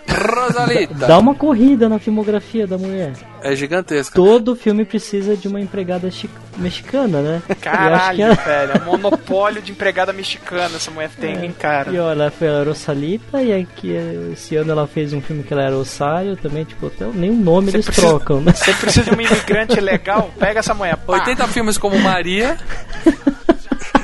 Rosalita. 0.08 1.06
Dá 1.06 1.18
uma 1.18 1.34
corrida 1.34 1.88
na 1.88 1.98
filmografia 1.98 2.66
da 2.66 2.78
mulher. 2.78 3.12
É 3.42 3.54
gigantesca. 3.54 4.14
Todo 4.14 4.56
filme 4.56 4.84
precisa 4.84 5.36
de 5.36 5.46
uma 5.46 5.60
empregada 5.60 6.08
mexicana, 6.56 7.20
né? 7.20 7.36
Acho 7.48 7.54
que 7.54 7.54
Caralho, 7.62 8.22
ela- 8.22 8.34
velho. 8.34 8.72
É 8.72 8.78
monopólio 8.80 9.62
de 9.62 9.70
empregada 9.72 10.12
mexicana 10.12 10.76
essa 10.76 10.90
mulher 10.90 11.10
tem, 11.20 11.44
hein, 11.44 11.54
cara. 11.56 11.90
E 11.92 11.98
ó, 11.98 12.10
ela 12.10 12.30
foi 12.30 12.48
a 12.48 12.62
Rosalita 12.64 13.40
e 13.42 13.52
aqui 13.52 13.92
esse 14.32 14.56
ano 14.56 14.72
ela 14.72 14.86
fez 14.86 15.12
um 15.12 15.20
filme 15.20 15.42
que 15.44 15.52
ela 15.52 15.62
era 15.62 15.76
Rosário 15.76 16.36
também, 16.36 16.64
tipo, 16.64 16.86
até 16.88 17.04
nem 17.14 17.30
o 17.30 17.34
nome 17.36 17.70
Você 17.70 17.76
eles 17.76 17.86
precisa- 17.86 18.08
trocam, 18.08 18.40
né? 18.40 18.52
Você 18.52 18.72
precisa 18.74 19.04
de 19.04 19.10
uma 19.12 19.22
imigrante 19.22 19.80
legal? 19.80 20.30
Pega 20.38 20.60
essa 20.60 20.74
mulher. 20.74 20.96
Pá. 20.96 21.12
80 21.14 21.46
filmes 21.48 21.78
como 21.78 21.98
Maria. 22.00 22.56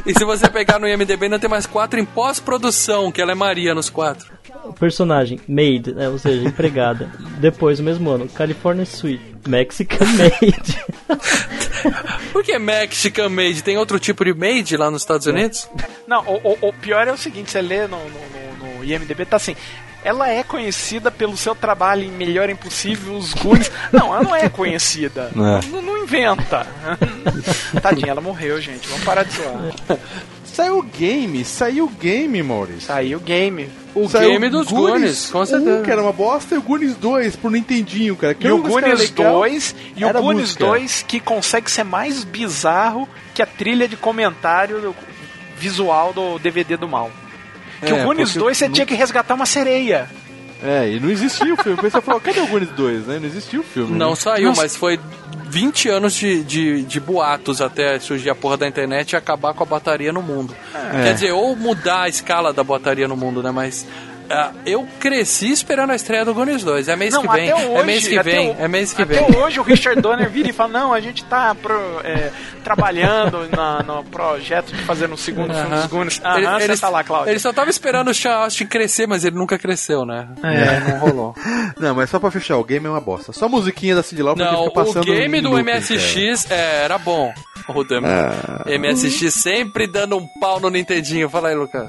e 0.07 0.13
se 0.13 0.25
você 0.25 0.49
pegar 0.49 0.79
no 0.79 0.89
IMDB, 0.89 1.25
ainda 1.25 1.39
tem 1.39 1.49
mais 1.49 1.67
quatro 1.67 1.99
em 1.99 2.05
pós-produção, 2.05 3.11
que 3.13 3.21
ela 3.23 3.33
é 3.33 3.35
Maria 3.35 3.75
nos 3.75 3.89
quatro. 3.91 4.33
Personagem, 4.79 5.41
maid, 5.49 5.93
né? 5.95 6.09
ou 6.09 6.19
seja, 6.19 6.47
empregada. 6.47 7.11
Depois, 7.39 7.79
no 7.79 7.85
mesmo 7.85 8.09
ano, 8.11 8.29
California 8.29 8.87
Suite, 8.87 9.23
Mexican 9.47 10.05
Maid. 10.07 10.79
Por 12.33 12.43
que 12.43 12.59
Mexican 12.59 13.29
Maid? 13.29 13.63
Tem 13.63 13.77
outro 13.77 13.99
tipo 13.99 14.25
de 14.25 14.33
maid 14.33 14.77
lá 14.77 14.91
nos 14.91 15.03
Estados 15.03 15.27
Unidos? 15.27 15.69
Não, 16.07 16.23
o, 16.25 16.53
o- 16.53 16.69
o 16.69 16.73
pior 16.73 17.07
é 17.07 17.13
o 17.13 17.17
seguinte, 17.17 17.51
você 17.51 17.61
lê 17.61 17.87
no, 17.87 17.99
no, 17.99 18.05
no- 18.05 18.77
no 18.79 18.85
IMDB, 18.85 19.25
tá 19.27 19.37
assim. 19.37 19.55
Ela 20.05 20.29
é 20.29 20.43
conhecida 20.43 21.11
pelo 21.11 21.37
seu 21.37 21.55
trabalho 21.55 22.03
em 22.05 22.11
Melhor 22.11 22.51
Impossível, 22.51 23.15
os 23.15 23.33
Goonies. 23.33 23.71
Não, 23.91 24.15
ela 24.15 24.23
não 24.23 24.37
é 24.37 24.49
conhecida. 24.49 25.31
É. 25.35 25.67
Não, 25.71 25.81
não 25.83 25.99
inventa. 26.05 26.67
Tadinha, 27.83 28.11
ela 28.11 28.21
morreu, 28.21 28.61
gente. 28.61 28.87
Vamos 28.89 29.05
parar 29.05 29.23
de 29.25 29.33
zoar. 29.35 29.99
Saiu 30.45 30.79
o 30.79 30.83
game, 30.83 31.45
saiu 31.45 31.87
o 31.87 31.89
game, 31.89 32.41
Maurício. 32.43 32.83
Saiu 32.83 33.19
o 33.19 33.21
game. 33.21 33.69
O 33.95 34.09
Saiu 34.09 34.31
game 34.31 34.49
dos 34.51 34.69
Goonies, 34.69 35.31
com 35.31 35.45
certeza. 35.45 35.81
Um, 35.81 35.83
que 35.83 35.91
era 35.91 36.01
uma 36.03 36.13
bosta, 36.13 36.55
e 36.55 36.59
o 36.59 36.63
Goonies 36.63 36.95
2, 36.97 37.37
pro 37.37 37.51
Nintendinho, 37.51 38.15
cara. 38.15 38.35
Que 38.35 38.47
E 38.47 38.53
o 38.53 38.59
Goonies 38.59 39.01
legal 39.11 39.33
2 39.41 39.75
e 39.97 40.05
o 40.05 40.13
Goonies 40.13 40.41
música. 40.51 40.65
2 40.65 41.05
que 41.09 41.19
consegue 41.19 41.71
ser 41.71 41.83
mais 41.85 42.23
bizarro 42.25 43.09
que 43.35 43.43
a 43.43 43.47
trilha 43.47 43.89
de 43.89 43.97
comentário 43.97 44.81
do- 44.81 44.97
visual 45.59 46.13
do 46.13 46.39
DVD 46.39 46.77
do 46.77 46.87
mal. 46.89 47.11
Que 47.87 47.93
É, 47.93 48.03
o 48.03 48.05
Goonies 48.07 48.31
porque 48.31 48.39
2 48.41 48.57
você 48.59 48.67
não- 48.67 48.75
tinha 48.75 48.87
que 48.87 48.95
resgatar 48.95 49.35
uma 49.35 49.47
sereia. 49.47 50.09
É, 50.63 50.89
e 50.89 50.99
não 51.01 51.11
existia 51.11 51.53
o 51.53 51.57
filme. 51.57 51.79
O 51.79 51.83
pessoal 51.83 52.03
falou, 52.03 52.21
cadê 52.21 52.41
o 52.41 52.47
Goonies 52.47 52.71
2, 52.71 53.07
né? 53.07 53.19
Não 53.19 53.27
existia 53.27 53.61
o 53.61 53.63
filme. 53.63 53.97
Não 53.99 54.11
né? 54.11 54.17
saiu, 54.17 54.49
Nossa. 54.49 54.63
mas 54.63 54.75
foi 54.77 54.99
20 55.49 55.89
anos 55.91 56.15
de, 56.15 56.43
de, 56.43 56.83
de 56.83 57.01
boatos 57.01 57.61
até 57.61 57.99
surgir 57.99 58.31
a 58.31 58.35
porra 58.35 58.57
da 58.57 58.67
internet 58.67 59.13
e 59.13 59.17
acabar 59.17 59.53
com 59.53 59.63
a 59.63 59.67
botaria 59.67 60.13
no 60.13 60.23
mundo. 60.23 60.55
É. 60.75 61.03
Quer 61.05 61.15
dizer, 61.15 61.33
ou 61.33 61.55
mudar 61.55 62.03
a 62.03 62.09
escala 62.09 62.53
da 62.53 62.65
botaria 62.65 63.07
no 63.07 63.17
mundo, 63.17 63.43
né? 63.43 63.51
Mas 63.51 63.87
eu 64.67 64.87
cresci 65.01 65.51
esperando 65.53 65.91
a 65.91 65.95
estreia 65.95 66.25
do 66.25 66.33
Goonies 66.35 66.63
2. 66.65 66.89
É 66.89 66.97
mês 66.97 67.13
Não, 67.15 67.23
que 67.23 67.29
vem. 67.29 67.51
até 67.51 67.65
hoje, 67.67 67.77
é 67.77 67.83
mês 67.85 68.09
que 68.09 68.19
até 68.19 68.31
vem. 68.31 68.51
o- 68.51 68.57
É 68.59 68.69
mês 68.69 68.93
que 68.93 69.03
Até 69.03 69.15
vem. 69.23 69.37
hoje 69.37 69.61
o 69.61 69.63
Richard 69.63 70.01
Donner 70.01 70.29
vira 70.31 70.49
e 70.49 70.53
fala, 70.53 70.73
não, 70.73 70.93
a 70.93 71.01
gente 71.01 71.25
tá 71.25 71.55
pro- 71.55 72.01
é, 72.03 72.31
trabalhando 72.63 73.49
na- 73.55 73.83
no 73.83 74.03
projeto 74.05 74.73
de 74.73 74.83
fazer 74.85 75.11
um 75.11 75.17
segundo 75.17 75.53
filme 75.53 75.69
Aham. 75.69 75.81
dos 75.83 75.87
Goonies. 75.91 76.21
Ele- 76.25 76.47
Aham, 76.47 76.61
ele- 76.61 76.75
você 76.77 76.81
tá 76.81 76.89
lá, 76.89 77.05
Cláudio. 77.05 77.31
Ele 77.33 77.39
só 77.39 77.53
tava 77.53 77.71
esperando 77.71 78.09
o 78.11 78.15
Sean 78.15 78.35
Austin 78.35 78.67
crescer, 78.67 79.07
mas 79.07 79.25
ele 79.25 79.37
nunca 79.37 79.59
cresceu, 79.59 80.05
né? 80.05 80.29
É. 80.43 80.81
não 80.91 80.99
rolou. 80.99 81.35
Não, 81.79 81.95
mas 81.95 82.09
só 82.11 82.19
pra 82.19 82.31
fechar, 82.31 82.57
o 82.57 82.65
game 82.65 82.87
é 82.87 82.91
uma 82.91 83.01
bosta. 83.01 83.33
Só 83.33 83.47
a 83.47 83.49
musiquinha 83.49 83.95
da 83.95 84.03
Cindy 84.03 84.23
Lauper 84.23 84.47
que 84.47 84.53
Não, 84.53 84.63
fica 84.65 84.75
passando 84.75 85.03
o 85.03 85.07
game 85.15 85.41
do 85.41 85.51
looping, 85.51 85.63
MSX 85.71 86.51
é, 86.51 86.85
era 86.85 86.97
bom. 86.99 87.33
O 87.69 87.81
Ah. 88.05 88.65
MSX 88.67 89.33
sempre 89.35 89.87
dando 89.87 90.17
um 90.17 90.27
pau 90.41 90.61
no 90.61 90.69
Nintendinho. 90.71 91.29
Fala 91.31 91.49
aí, 91.49 91.55
Lucas. 91.55 91.89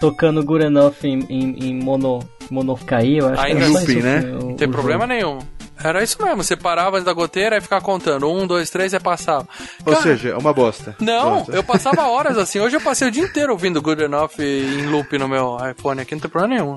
Tocando 0.00 0.42
Gurenov 0.44 0.94
em, 1.02 1.20
em, 1.28 1.68
em 1.70 1.74
mono, 1.74 2.20
monocaí, 2.50 3.18
eu 3.18 3.28
acho 3.28 3.40
Ainda 3.42 3.60
que 3.60 3.64
era 3.66 3.72
looping, 3.72 3.92
isso, 3.98 4.06
né? 4.06 4.20
o- 4.40 4.44
Não 4.46 4.54
tem 4.56 4.68
o 4.68 4.70
problema 4.70 5.04
jogo. 5.04 5.14
nenhum. 5.14 5.38
Era 5.82 6.02
isso 6.02 6.22
mesmo, 6.22 6.44
você 6.44 6.54
parava 6.56 6.96
antes 6.96 7.06
da 7.06 7.12
goteira 7.14 7.56
e 7.56 7.60
ficava 7.62 7.82
contando. 7.82 8.30
Um, 8.30 8.46
dois, 8.46 8.68
três 8.68 8.92
e 8.92 9.00
passava. 9.00 9.48
Ou 9.86 9.92
Cara, 9.94 10.02
seja, 10.02 10.28
é 10.28 10.36
uma 10.36 10.52
bosta. 10.52 10.94
Não, 11.00 11.36
Bosta. 11.38 11.52
eu 11.52 11.64
passava 11.64 12.02
horas 12.10 12.36
assim. 12.36 12.60
Hoje 12.60 12.76
eu 12.76 12.82
passei 12.82 13.08
o 13.08 13.10
dia 13.10 13.24
inteiro 13.24 13.52
ouvindo 13.52 13.80
Good 13.80 14.02
Enough 14.02 14.32
em 14.40 14.86
loop 14.88 15.16
no 15.16 15.26
meu 15.26 15.56
iPhone 15.70 16.02
aqui, 16.02 16.14
não 16.14 16.20
tem 16.20 16.30
problema 16.30 16.54
nenhum. 16.54 16.76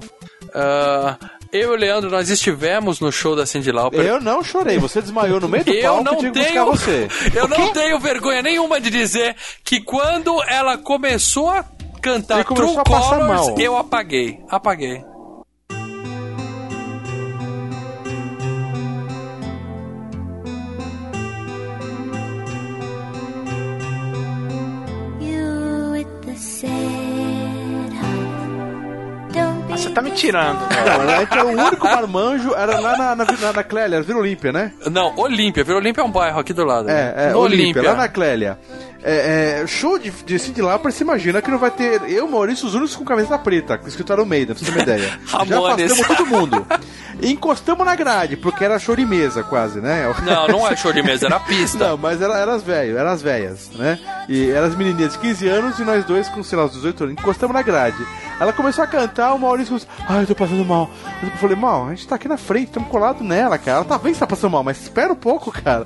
Ah, 0.55 1.17
eu 1.51 1.71
e 1.73 1.75
o 1.75 1.77
Leandro, 1.77 2.09
nós 2.09 2.29
estivemos 2.29 3.01
no 3.01 3.11
show 3.11 3.35
da 3.35 3.45
Cindy 3.45 3.73
Lauper. 3.73 3.99
Eu 3.99 4.21
não 4.21 4.41
chorei, 4.41 4.77
você 4.77 5.01
desmaiou 5.01 5.41
no 5.41 5.49
meio 5.49 5.65
do 5.65 5.71
Eu 5.73 5.83
palco 5.83 6.03
não 6.05 6.13
e 6.25 6.31
tenho, 6.31 6.65
buscar 6.65 6.65
você. 6.65 7.07
eu 7.35 7.47
não 7.49 7.73
tenho 7.73 7.99
vergonha 7.99 8.41
nenhuma 8.41 8.79
de 8.79 8.89
dizer 8.89 9.35
que 9.65 9.81
quando 9.81 10.41
ela 10.47 10.77
começou 10.77 11.49
a 11.49 11.65
cantar 12.03 12.43
True 12.43 12.75
Colors, 12.83 13.47
mal. 13.47 13.55
eu 13.57 13.77
apaguei, 13.77 14.43
apaguei. 14.49 15.01
Ah, 29.73 29.77
Você 29.77 29.89
tá 29.89 30.01
me 30.01 30.11
tirando. 30.11 30.59
Não, 30.59 31.09
era 31.09 31.45
o 31.45 31.49
único 31.49 31.85
marmanjo, 31.85 32.53
era 32.53 32.79
lá 32.79 32.95
na, 32.95 33.15
na, 33.15 33.25
na, 33.25 33.53
na 33.53 33.63
Clélia, 33.63 33.95
era 33.95 34.03
Vila 34.03 34.19
Olímpia, 34.19 34.51
né? 34.51 34.71
Não, 34.91 35.17
Olímpia, 35.17 35.63
Vila 35.63 35.77
Olímpia 35.79 36.01
é 36.01 36.05
um 36.05 36.11
bairro 36.11 36.39
aqui 36.39 36.53
do 36.53 36.63
lado. 36.63 36.89
É, 36.89 37.13
é, 37.17 37.29
no 37.31 37.39
Olímpia, 37.39 37.63
Olímpia. 37.63 37.81
lá 37.83 37.95
na 37.95 38.07
Clélia. 38.07 38.59
É, 39.05 39.61
é, 39.61 39.67
show 39.67 39.99
de, 39.99 40.09
de 40.11 40.39
Cindy 40.39 40.61
Lauper, 40.61 40.91
você 40.91 41.03
imagina 41.03 41.41
que 41.41 41.51
não 41.51 41.57
vai 41.57 41.69
ter 41.69 42.01
eu, 42.09 42.25
Maurício, 42.25 42.65
os 42.65 42.73
únicos 42.73 42.95
com 42.95 43.03
camisa 43.03 43.37
preta, 43.37 43.79
escrito 43.85 44.25
Maiden, 44.25 44.55
pra 44.55 44.55
você 44.55 44.65
ter 44.65 44.71
uma 44.71 44.81
ideia. 44.81 45.19
Já 45.45 45.59
afastamos 45.59 46.07
todo 46.07 46.25
mundo. 46.25 46.65
E 47.21 47.31
encostamos 47.31 47.85
na 47.85 47.95
grade, 47.95 48.37
porque 48.37 48.63
era 48.63 48.79
show 48.79 48.95
de 48.95 49.05
mesa 49.05 49.43
quase, 49.43 49.79
né? 49.81 50.13
Não, 50.23 50.47
não 50.47 50.67
é 50.67 50.75
show 50.77 50.93
de 50.93 51.03
mesa, 51.03 51.27
era 51.27 51.39
pista. 51.39 51.89
Não, 51.89 51.97
mas 51.97 52.21
era, 52.21 52.37
era 52.37 52.53
as 52.53 52.63
velhas, 52.63 52.97
eram 52.97 53.11
as 53.11 53.21
velhas, 53.21 53.69
né? 53.75 53.99
E 54.29 54.49
eram 54.49 54.67
as 54.67 54.75
menininhas 54.75 55.13
de 55.13 55.19
15 55.19 55.47
anos 55.47 55.79
e 55.79 55.83
nós 55.83 56.05
dois 56.05 56.29
com, 56.29 56.41
sei 56.41 56.57
lá, 56.57 56.65
os 56.65 56.71
18 56.73 57.03
anos. 57.03 57.15
Encostamos 57.19 57.53
na 57.53 57.61
grade. 57.61 58.05
Ela 58.39 58.53
começou 58.53 58.83
a 58.83 58.87
cantar, 58.87 59.33
o 59.33 59.39
Maurício 59.39 59.69
começou, 59.69 59.89
ai, 60.07 60.23
eu 60.23 60.27
tô 60.27 60.35
passando 60.35 60.65
mal. 60.65 60.89
Eu 61.21 61.29
falei, 61.31 61.55
mal, 61.55 61.87
a 61.87 61.89
gente 61.89 62.07
tá 62.07 62.15
aqui 62.15 62.27
na 62.27 62.37
frente, 62.37 62.67
estamos 62.67 62.89
colados 62.89 63.21
nela, 63.21 63.57
cara. 63.57 63.77
Ela 63.77 63.85
tá 63.85 63.97
bem 63.97 64.13
que 64.13 64.19
tá 64.19 64.27
passando 64.27 64.51
mal, 64.51 64.63
mas 64.63 64.81
espera 64.81 65.11
um 65.11 65.15
pouco, 65.15 65.51
cara. 65.51 65.85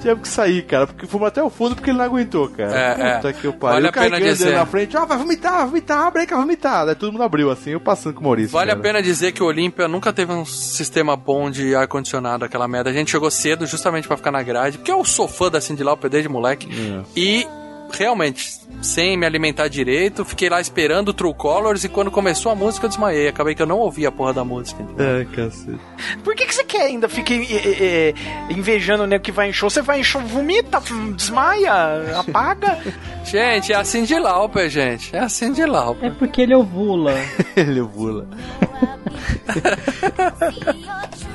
Tivemos 0.00 0.22
que 0.22 0.28
sair, 0.28 0.62
cara, 0.62 0.86
porque 0.86 1.06
fomos 1.06 1.26
até 1.28 1.42
o 1.42 1.50
fundo 1.50 1.74
porque 1.74 1.90
ele 1.90 1.98
não 1.98 2.04
aguentou, 2.04 2.48
cara. 2.48 2.72
É, 2.72 3.16
Puta 3.16 3.28
é. 3.28 3.32
que 3.32 3.44
eu 3.44 3.52
pariu. 3.52 3.74
Vale 3.74 3.86
Eu 3.86 3.90
a 3.90 3.92
pena 3.92 4.20
dizer. 4.20 4.54
na 4.54 4.64
frente, 4.64 4.96
ó, 4.96 5.04
vai 5.04 5.18
vomitar, 5.18 5.52
vai 5.58 5.66
vomitar, 5.66 5.98
abre 6.06 6.20
aí 6.20 6.26
que 6.26 6.32
vai 6.34 6.42
vomitar. 6.42 6.86
Daí 6.86 6.94
todo 6.94 7.10
mundo 7.12 7.22
abriu 7.24 7.50
assim, 7.50 7.70
eu 7.70 7.80
passando 7.80 8.14
com 8.14 8.20
o 8.20 8.24
Maurício. 8.24 8.50
Vale 8.52 8.70
a 8.70 8.74
cara. 8.74 8.82
pena 8.82 9.02
dizer 9.02 9.32
que 9.32 9.42
o 9.42 9.46
Olímpia 9.46 9.88
nunca 9.88 10.12
teve 10.12 10.32
um 10.32 10.44
sistema 10.44 11.16
bom 11.16 11.50
de 11.50 11.74
ar-condicionado, 11.74 12.44
aquela 12.44 12.68
merda. 12.68 12.90
A 12.90 12.92
gente 12.92 13.10
chegou 13.10 13.30
cedo 13.30 13.66
justamente 13.66 14.06
pra 14.06 14.16
ficar 14.16 14.30
na 14.30 14.42
grade, 14.42 14.78
porque 14.78 14.92
eu 14.92 15.04
sou 15.04 15.26
fã 15.26 15.50
da 15.50 15.60
Cindy 15.60 15.82
Lauper 15.82 16.08
desde 16.08 16.28
moleque. 16.28 16.68
É. 16.70 17.02
E, 17.16 17.46
realmente, 17.92 18.60
sem 18.80 19.16
me 19.16 19.26
alimentar 19.26 19.66
direito, 19.68 20.24
fiquei 20.24 20.48
lá 20.48 20.60
esperando 20.60 21.08
o 21.08 21.12
True 21.12 21.34
Colors 21.34 21.82
e 21.84 21.88
quando 21.88 22.10
começou 22.10 22.52
a 22.52 22.54
música 22.54 22.86
eu 22.86 22.88
desmaiei. 22.88 23.26
Acabei 23.28 23.54
que 23.54 23.60
eu 23.62 23.66
não 23.66 23.78
ouvi 23.78 24.06
a 24.06 24.12
porra 24.12 24.32
da 24.32 24.44
música. 24.44 24.84
É, 24.98 25.24
cacete. 25.34 25.78
Por 26.22 26.34
que, 26.36 26.46
que 26.46 26.54
você 26.54 26.62
quer 26.64 26.82
ainda 26.82 27.08
ficar 27.08 27.34
eh, 27.34 27.44
eh, 27.50 28.14
invejando 28.50 29.02
o 29.02 29.06
nego 29.06 29.24
que 29.24 29.32
vai 29.32 29.48
em 29.48 29.52
show? 29.52 29.68
Você 29.68 29.82
vai 29.82 30.00
em 30.00 30.04
show, 30.04 30.20
vomita, 30.22 30.80
desmaia, 31.16 32.18
apaga. 32.20 32.78
Gente, 33.24 33.72
é 33.72 33.76
a 33.76 33.84
Cindy 33.84 34.18
Lauper, 34.18 34.70
gente. 34.70 35.14
É 35.14 35.18
a 35.18 35.28
Cindy 35.28 35.66
Lauper. 35.66 36.10
É 36.10 36.14
porque 36.14 36.40
ele 36.40 36.54
ovula. 36.54 37.12
ele 37.54 37.80
ovula. 37.80 38.26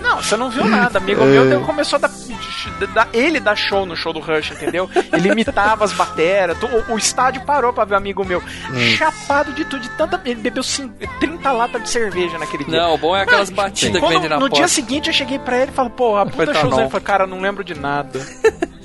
Não, 0.01 0.21
você 0.21 0.35
não 0.35 0.49
viu 0.49 0.65
nada. 0.65 0.97
Amigo 0.97 1.23
meu 1.23 1.47
deu- 1.47 1.61
começou 1.61 1.97
a 1.97 1.99
dar, 2.01 2.11
dar- 2.93 3.09
ele 3.13 3.39
dar 3.39 3.55
show 3.55 3.85
no 3.85 3.95
show 3.95 4.11
do 4.11 4.19
Rush, 4.19 4.51
entendeu? 4.51 4.89
Ele 5.11 5.29
imitava 5.29 5.85
as 5.85 5.93
bateras. 5.93 6.57
O, 6.61 6.93
o 6.93 6.97
estádio 7.23 7.41
parou 7.45 7.71
pra 7.73 7.85
ver 7.85 7.93
um 7.95 7.97
amigo 7.97 8.23
meu. 8.25 8.41
Chapado 8.97 9.53
de 9.53 9.63
tudo, 9.65 9.81
de 9.81 9.89
tanta. 9.91 10.21
Ele 10.25 10.35
bebeu 10.41 10.63
cin- 10.63 10.91
30 11.19 11.51
latas 11.51 11.83
de 11.83 11.89
cerveja 11.89 12.37
naquele 12.37 12.63
dia. 12.65 12.81
Não, 12.81 12.93
o 12.93 12.97
bom 12.97 13.15
é 13.15 13.21
aquelas 13.21 13.49
batidas 13.49 14.01
que 14.01 14.07
vendem 14.07 14.29
na 14.29 14.35
no 14.35 14.41
porta. 14.41 14.55
dia 14.57 14.67
seguinte 14.67 15.07
eu 15.07 15.13
cheguei 15.13 15.39
pra 15.39 15.57
ele 15.61 15.71
e 15.71 15.73
falei, 15.73 15.91
porra, 15.91 16.25
puta 16.25 16.43
Etanol. 16.43 16.61
showzão. 16.61 16.79
Ele 16.81 16.89
falou, 16.89 17.05
cara, 17.05 17.25
não 17.27 17.39
lembro 17.39 17.63
de 17.63 17.73
nada. 17.79 18.19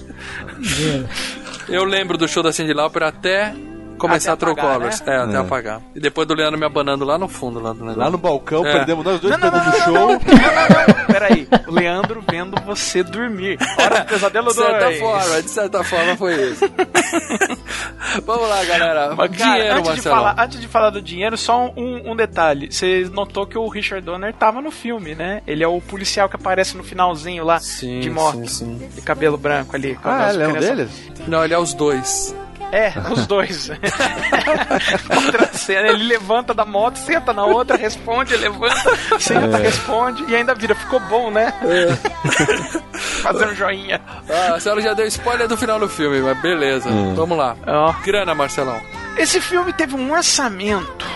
Eu 1.69 1.85
lembro 1.85 2.17
do 2.17 2.27
show 2.27 2.43
da 2.43 2.53
Cindy 2.53 2.73
Lauper 2.73 3.03
até 3.03 3.55
começar 3.99 4.33
Até 4.33 4.45
a 4.45 4.47
True 4.47 4.53
apagar, 4.53 4.77
Colors. 4.79 5.01
né? 5.03 5.15
É, 5.15 5.19
até 5.19 5.33
É. 5.35 5.37
apagar. 5.37 5.83
E 5.95 6.01
depois 6.01 6.27
do 6.27 6.35
Leandro 6.35 6.59
me 6.59 6.65
abanando 6.67 7.05
lá 7.05 7.19
no 7.19 7.29
fundo. 7.29 7.61
Lá, 7.61 7.73
do 7.73 7.81
negócio. 7.81 7.99
Lá 8.01 8.11
no 8.11 8.19
balcão, 8.19 8.65
É. 8.67 8.73
perdemos 8.73 9.05
nós 9.05 9.21
dois 9.21 9.33
Não, 9.37 9.41
não, 9.41 9.51
perdendo 9.51 9.69
o 9.75 9.79
não, 9.79 9.85
show. 9.85 9.93
não, 9.95 10.07
não, 10.09 10.09
não, 10.09 10.99
não, 10.99 11.07
peraí. 11.07 11.49
O 11.67 11.73
Leandro 11.73 12.25
vendo 12.31 12.61
você 12.65 13.03
dormir. 13.03 13.59
Hora 13.79 14.01
do 14.01 14.07
pesadelo 14.07 14.49
De 14.49 14.55
certa 14.55 14.85
2. 14.87 14.99
forma, 15.01 15.43
de 15.43 15.51
certa 15.51 15.85
forma 15.85 16.17
foi 16.17 16.35
isso. 16.51 16.65
Vamos 18.25 18.49
lá, 18.49 18.65
galera. 18.65 19.15
Mas, 19.15 19.37
cara, 19.37 19.53
Dinheiro, 19.53 19.73
antes, 19.79 19.83
de 19.83 19.89
Marcelo. 19.97 20.17
falar, 20.17 20.37
antes 20.45 20.61
de 20.61 20.69
falar 20.69 20.91
do 20.91 21.03
dinheiro, 21.03 21.37
só 21.37 21.67
um, 21.77 22.13
um 22.13 22.17
detalhe. 22.17 22.71
Você 22.73 23.09
notou 23.13 23.47
que 23.47 23.57
o 23.59 23.69
Richard 23.69 24.05
Donner 24.05 24.33
tava 24.35 24.61
no 24.61 24.71
filme, 24.71 25.15
né? 25.15 25.43
Ele 25.47 25.63
é 25.63 25.69
o 25.69 25.81
policial 25.81 26.29
que 26.29 26.37
aparece 26.37 26.77
no 26.77 26.83
finalzinho 26.85 27.45
lá 27.45 27.59
Sim, 27.61 28.01
de 28.01 28.11
moto. 28.11 28.47
sim, 28.47 28.79
sim. 28.79 28.89
De 28.95 29.01
cabelo 29.03 29.37
branco 29.37 29.75
ali. 29.77 29.99
Ah, 30.05 30.31
ele 30.33 30.43
é 30.43 30.49
um 30.49 30.53
deles? 30.55 30.91
Não, 31.27 31.45
ele 31.45 31.55
é 31.55 31.59
os 31.59 31.75
dois. 31.75 32.35
É, 32.71 32.93
os 33.11 33.27
dois. 33.27 33.71
Outra 35.25 35.47
cena, 35.53 35.89
ele 35.89 36.05
levanta 36.05 36.53
da 36.53 36.65
moto, 36.65 36.97
senta 36.97 37.33
na 37.33 37.45
outra, 37.45 37.77
responde, 37.77 38.37
levanta, 38.37 38.97
senta, 39.19 39.59
É. 39.59 39.63
responde 39.63 40.25
e 40.29 40.37
ainda 40.37 40.55
vira. 40.55 40.75
Ficou 40.75 41.01
bom, 41.01 41.31
né? 41.31 41.53
Fazer 43.23 43.47
um 43.49 43.55
joinha. 43.55 44.01
Ah, 44.29 44.55
a 44.55 44.61
senhora 44.61 44.81
já 44.83 44.95
deu 44.95 45.07
spoiler 45.07 45.49
do 45.49 45.57
final 45.57 45.79
do 45.79 45.89
filme, 45.89 46.21
mas 46.21 46.41
beleza. 46.41 46.89
Hum. 46.89 47.15
Vamos 47.15 47.37
lá. 47.39 47.57
Ó. 47.67 47.93
Grana, 48.05 48.35
Marcelão. 48.35 48.81
Esse 49.17 49.41
filme 49.41 49.73
teve 49.73 49.95
um 49.97 50.13
orçamento 50.13 51.07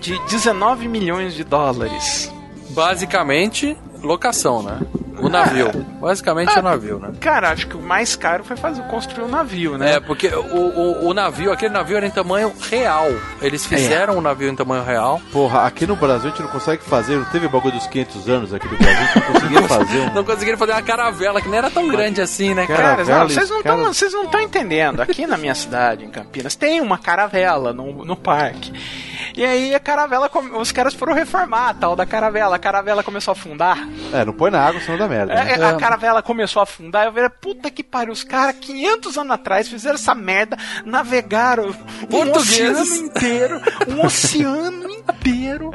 de 0.00 0.18
19 0.28 0.88
milhões 0.88 1.34
de 1.34 1.44
dólares. 1.44 2.32
Basicamente, 2.70 3.76
locação, 4.02 4.62
né? 4.62 4.78
O 5.18 5.28
navio. 5.28 5.70
Basicamente 6.00 6.58
o 6.58 6.62
navio, 6.62 6.98
né? 6.98 7.10
Cara, 7.20 7.50
acho 7.50 7.66
que 7.66 7.76
o 7.76 7.80
mais 7.80 8.16
caro 8.16 8.42
foi 8.44 8.56
fazer 8.56 8.82
construir 8.84 9.24
um 9.24 9.28
navio, 9.28 9.76
né? 9.78 9.94
É, 9.94 10.00
porque 10.00 10.28
o, 10.28 10.40
o, 10.56 11.08
o 11.08 11.14
navio, 11.14 11.52
aquele 11.52 11.72
navio 11.72 11.96
era 11.96 12.06
em 12.06 12.10
tamanho 12.10 12.52
real. 12.70 13.08
Eles 13.40 13.66
fizeram 13.66 14.16
um 14.18 14.20
navio 14.20 14.48
em 14.48 14.56
tamanho 14.56 14.84
real. 14.84 15.20
Porra, 15.32 15.62
aqui 15.66 15.86
no 15.86 15.96
Brasil 15.96 16.28
a 16.28 16.30
gente 16.30 16.42
não 16.42 16.48
consegue 16.50 16.82
fazer, 16.82 17.16
não 17.16 17.24
teve 17.26 17.46
o 17.46 17.50
bagulho 17.50 17.74
dos 17.74 17.86
500 17.86 18.28
anos 18.28 18.54
aqui 18.54 18.66
no 18.68 18.76
Brasil, 18.76 18.98
a 19.00 19.04
gente 19.04 19.14
não 19.16 19.32
conseguia 19.32 19.62
fazer 19.68 19.98
um... 20.00 20.14
Não 20.14 20.24
conseguiram 20.24 20.58
fazer 20.58 20.72
uma 20.72 20.82
caravela, 20.82 21.40
que 21.40 21.48
nem 21.48 21.58
era 21.58 21.70
tão 21.70 21.88
grande 21.88 22.20
assim, 22.20 22.54
né, 22.54 22.66
cara? 22.66 23.04
Cara, 23.04 23.04
não, 23.04 23.28
vocês 23.28 23.50
não 23.50 23.62
cara- 23.62 23.90
estão 23.90 24.10
não 24.12 24.24
estão 24.24 24.40
entendendo. 24.40 25.00
Aqui 25.00 25.26
na 25.26 25.36
minha 25.36 25.54
cidade, 25.54 26.04
em 26.04 26.10
Campinas, 26.10 26.54
tem 26.54 26.80
uma 26.80 26.98
caravela 26.98 27.72
no, 27.72 28.04
no 28.04 28.16
parque. 28.16 28.72
E 29.36 29.44
aí 29.44 29.74
a 29.74 29.80
caravela, 29.80 30.28
come- 30.28 30.50
os 30.56 30.70
caras 30.72 30.94
foram 30.94 31.14
reformar 31.14 31.68
a 31.70 31.74
tal 31.74 31.96
da 31.96 32.04
caravela. 32.06 32.56
A 32.56 32.58
caravela 32.58 33.02
começou 33.02 33.32
a 33.32 33.36
afundar. 33.36 33.78
É, 34.12 34.24
não 34.24 34.32
põe 34.32 34.50
na 34.50 34.60
água, 34.60 34.80
senão 34.80 34.98
dá 34.98 35.08
merda. 35.08 35.34
né? 35.34 35.52
É, 35.52 35.58
é, 35.58 35.64
a 35.64 35.76
caravela 35.76 36.22
começou 36.22 36.60
a 36.60 36.64
afundar. 36.64 37.06
Eu 37.06 37.12
falei, 37.12 37.28
puta 37.28 37.70
que 37.70 37.82
pariu. 37.82 38.12
Os 38.12 38.24
caras, 38.24 38.56
500 38.60 39.16
anos 39.18 39.32
atrás, 39.32 39.68
fizeram 39.68 39.94
essa 39.94 40.14
merda, 40.14 40.56
navegaram 40.84 41.74
um 42.10 42.30
oceano 42.32 42.78
inteiro, 43.06 43.60
um 43.88 44.04
oceano 44.04 44.90
inteiro. 44.90 45.72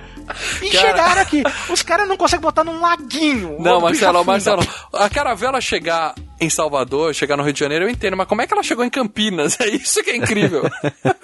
E 0.61 0.69
Cara. 0.69 0.88
chegaram 0.88 1.21
aqui. 1.21 1.43
Os 1.69 1.82
caras 1.82 2.07
não 2.07 2.17
conseguem 2.17 2.41
botar 2.41 2.63
num 2.63 2.82
laguinho. 2.82 3.57
Não, 3.59 3.80
Marcelo. 3.82 4.23
Marcelo, 4.25 4.65
a 4.93 5.09
caravela 5.09 5.59
chegar 5.61 6.13
em 6.39 6.49
Salvador, 6.49 7.13
chegar 7.15 7.36
no 7.36 7.43
Rio 7.43 7.53
de 7.53 7.59
Janeiro, 7.59 7.86
eu 7.86 7.89
entendo, 7.89 8.15
mas 8.15 8.28
como 8.28 8.41
é 8.41 8.47
que 8.47 8.53
ela 8.53 8.61
chegou 8.61 8.86
em 8.86 8.89
Campinas? 8.89 9.57
É 9.61 9.67
isso 9.69 10.03
que 10.03 10.11
é 10.11 10.15
incrível. 10.15 10.69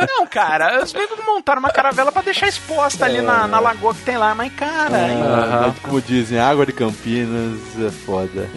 Não, 0.07 0.25
cara, 0.25 0.83
os 0.83 0.91
negros 0.93 1.19
montaram 1.25 1.59
uma 1.59 1.69
caravela 1.69 2.11
pra 2.11 2.21
deixar 2.23 2.47
exposta 2.47 3.05
ali 3.05 3.21
na, 3.21 3.47
na 3.47 3.59
lagoa 3.59 3.93
que 3.93 4.01
tem 4.01 4.17
lá, 4.17 4.33
mas, 4.33 4.51
cara, 4.53 4.97
Ah, 4.97 5.73
Como 5.83 6.01
dizem, 6.01 6.39
água 6.39 6.65
de 6.65 6.71
Campinas 6.73 7.59
é 7.79 7.91
foda. 7.91 8.49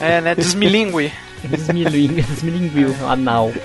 é, 0.00 0.20
né, 0.20 0.34
desmilingue. 0.34 1.12
Desmilinguiu, 1.42 2.24
desmilinguiu, 2.24 2.94
anal. 3.08 3.52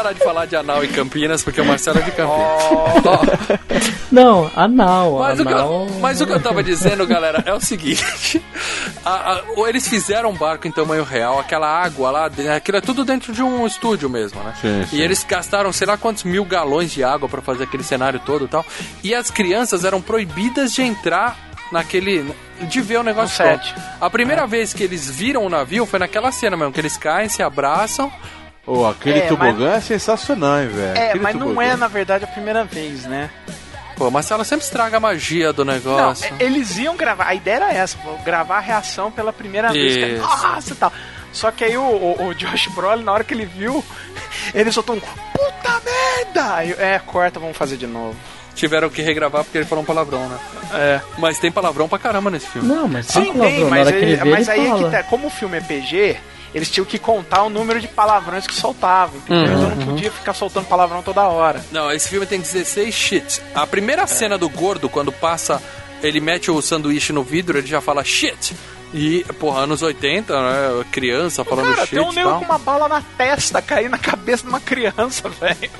Parar 0.00 0.12
de 0.14 0.24
falar 0.24 0.46
de 0.46 0.56
anal 0.56 0.82
em 0.82 0.88
Campinas, 0.88 1.42
porque 1.42 1.60
o 1.60 1.64
Marcelo 1.66 1.98
é 1.98 2.02
de 2.02 2.10
Campinas. 2.12 4.00
Não, 4.10 4.50
anal. 4.56 5.18
Mas 5.18 5.38
o, 5.38 5.44
que 5.44 5.52
anal. 5.52 5.86
eu, 5.88 5.98
mas 6.00 6.20
o 6.22 6.26
que 6.26 6.32
eu 6.32 6.40
tava 6.40 6.62
dizendo, 6.62 7.06
galera, 7.06 7.42
é 7.44 7.52
o 7.52 7.60
seguinte: 7.60 8.42
a- 9.04 9.32
a- 9.34 9.42
ou 9.56 9.68
eles 9.68 9.86
fizeram 9.86 10.30
um 10.30 10.34
barco 10.34 10.66
em 10.66 10.72
tamanho 10.72 11.04
real, 11.04 11.38
aquela 11.38 11.68
água 11.68 12.10
lá, 12.10 12.28
de- 12.28 12.48
aquilo 12.48 12.78
é 12.78 12.80
tudo 12.80 13.04
dentro 13.04 13.32
de 13.34 13.42
um 13.42 13.66
estúdio 13.66 14.08
mesmo, 14.08 14.42
né? 14.42 14.54
Sim, 14.60 14.86
sim. 14.88 14.96
E 14.96 15.02
eles 15.02 15.22
gastaram 15.22 15.70
sei 15.70 15.86
lá 15.86 15.98
quantos 15.98 16.24
mil 16.24 16.44
galões 16.46 16.90
de 16.90 17.04
água 17.04 17.28
pra 17.28 17.42
fazer 17.42 17.64
aquele 17.64 17.82
cenário 17.84 18.20
todo 18.24 18.46
e 18.46 18.48
tal. 18.48 18.64
E 19.04 19.14
as 19.14 19.30
crianças 19.30 19.84
eram 19.84 20.00
proibidas 20.00 20.72
de 20.72 20.80
entrar 20.82 21.36
naquele. 21.70 22.34
de 22.62 22.80
ver 22.80 22.96
o 22.98 23.02
negócio 23.02 23.36
set. 23.36 23.74
A 24.00 24.08
primeira 24.08 24.46
vez 24.46 24.72
que 24.72 24.82
eles 24.82 25.10
viram 25.10 25.44
o 25.44 25.50
navio 25.50 25.84
foi 25.84 25.98
naquela 25.98 26.32
cena 26.32 26.56
mesmo, 26.56 26.72
que 26.72 26.80
eles 26.80 26.96
caem, 26.96 27.28
se 27.28 27.42
abraçam. 27.42 28.10
Ô, 28.72 28.86
aquele 28.86 29.18
É, 29.20 29.26
tobogã 29.26 29.72
é 29.74 29.80
sensacional, 29.80 30.60
hein, 30.60 30.68
velho? 30.68 30.96
É, 30.98 31.08
Aquele 31.08 31.24
mas 31.24 31.34
não 31.34 31.48
tobogã. 31.48 31.66
é, 31.66 31.76
na 31.76 31.88
verdade, 31.88 32.24
a 32.24 32.28
primeira 32.28 32.64
vez, 32.64 33.04
né? 33.04 33.28
Pô, 33.96 34.10
Marcelo 34.10 34.44
sempre 34.44 34.64
estraga 34.64 34.96
a 34.96 35.00
magia 35.00 35.52
do 35.52 35.64
Não, 35.64 35.74
negócio. 35.74 36.32
é- 36.38 36.44
eles 36.44 36.78
iam 36.78 36.96
gravar, 36.96 37.26
a 37.26 37.34
ideia 37.34 37.56
era 37.56 37.72
essa, 37.72 37.98
pô, 37.98 38.12
gravar 38.24 38.58
a 38.58 38.60
reação 38.60 39.10
pela 39.10 39.32
primeira 39.32 39.72
vez. 39.72 39.94
que 39.96 40.06
Isso. 40.14 40.22
Nossa, 40.22 40.72
e 40.72 40.76
tal. 40.76 40.92
Só 41.32 41.50
que 41.50 41.64
aí 41.64 41.76
o, 41.76 41.82
o, 41.82 42.26
o 42.28 42.34
Josh 42.34 42.68
Brolin, 42.68 43.02
na 43.04 43.12
hora 43.12 43.24
que 43.24 43.34
ele 43.34 43.44
viu, 43.44 43.84
ele 44.54 44.70
soltou 44.72 44.96
um 44.96 45.00
puta 45.00 45.80
merda! 45.84 46.54
Aí, 46.54 46.70
eu, 46.70 46.80
é, 46.80 46.98
corta, 47.00 47.38
vamos 47.40 47.56
fazer 47.56 47.76
de 47.76 47.86
novo. 47.86 48.16
Tiveram 48.54 48.88
que 48.90 49.00
regravar 49.02 49.44
porque 49.44 49.58
ele 49.58 49.64
falou 49.64 49.82
um 49.82 49.86
palavrão, 49.86 50.28
né? 50.28 50.38
É. 50.74 51.00
Mas 51.18 51.38
tem 51.38 51.50
palavrão 51.52 51.88
pra 51.88 51.98
caramba 51.98 52.30
nesse 52.30 52.46
filme. 52.46 52.68
Não, 52.68 52.86
mas 52.88 53.06
tem 53.06 53.24
Sim, 53.24 53.32
palavrão. 53.32 53.50
tem, 53.56 53.64
Na 53.64 53.70
mas, 53.70 53.88
ele- 53.88 54.24
mas 54.30 54.48
ele 54.48 54.60
aí 54.60 54.66
é 54.70 54.74
que 54.84 54.90
tá, 54.90 55.02
como 55.04 55.26
o 55.28 55.30
filme 55.30 55.58
é 55.58 55.60
PG, 55.60 56.16
eles 56.54 56.70
tinham 56.70 56.84
que 56.84 56.98
contar 56.98 57.42
o 57.44 57.48
número 57.48 57.80
de 57.80 57.88
palavrões 57.88 58.46
que 58.46 58.54
soltavam, 58.54 59.16
entendeu? 59.18 59.52
Uhum, 59.56 59.70
Eu 59.70 59.76
não 59.76 59.86
podia 59.86 60.10
ficar 60.10 60.34
soltando 60.34 60.66
palavrão 60.66 61.02
toda 61.02 61.22
hora. 61.22 61.64
Não, 61.70 61.90
esse 61.92 62.08
filme 62.08 62.26
tem 62.26 62.40
16 62.40 62.94
shit. 62.94 63.42
A 63.54 63.66
primeira 63.66 64.06
cena 64.06 64.36
do 64.36 64.48
gordo, 64.48 64.88
quando 64.88 65.12
passa, 65.12 65.62
ele 66.02 66.20
mete 66.20 66.50
o 66.50 66.60
sanduíche 66.60 67.12
no 67.12 67.22
vidro, 67.22 67.58
ele 67.58 67.66
já 67.66 67.80
fala 67.80 68.02
shit. 68.04 68.54
E, 68.92 69.22
porra, 69.38 69.60
anos 69.60 69.82
80, 69.82 70.32
né? 70.34 70.84
Criança 70.90 71.44
falando 71.44 71.66
Cara, 71.76 71.86
shit 71.86 71.90
tem 71.94 72.00
um 72.04 72.12
nego 72.12 72.28
tal. 72.30 72.38
com 72.40 72.44
uma 72.46 72.58
bala 72.58 72.88
na 72.88 73.00
testa 73.16 73.62
cair 73.62 73.88
na 73.88 73.96
cabeça 73.98 74.42
de 74.42 74.48
uma 74.48 74.58
criança, 74.58 75.28
velho. 75.38 75.70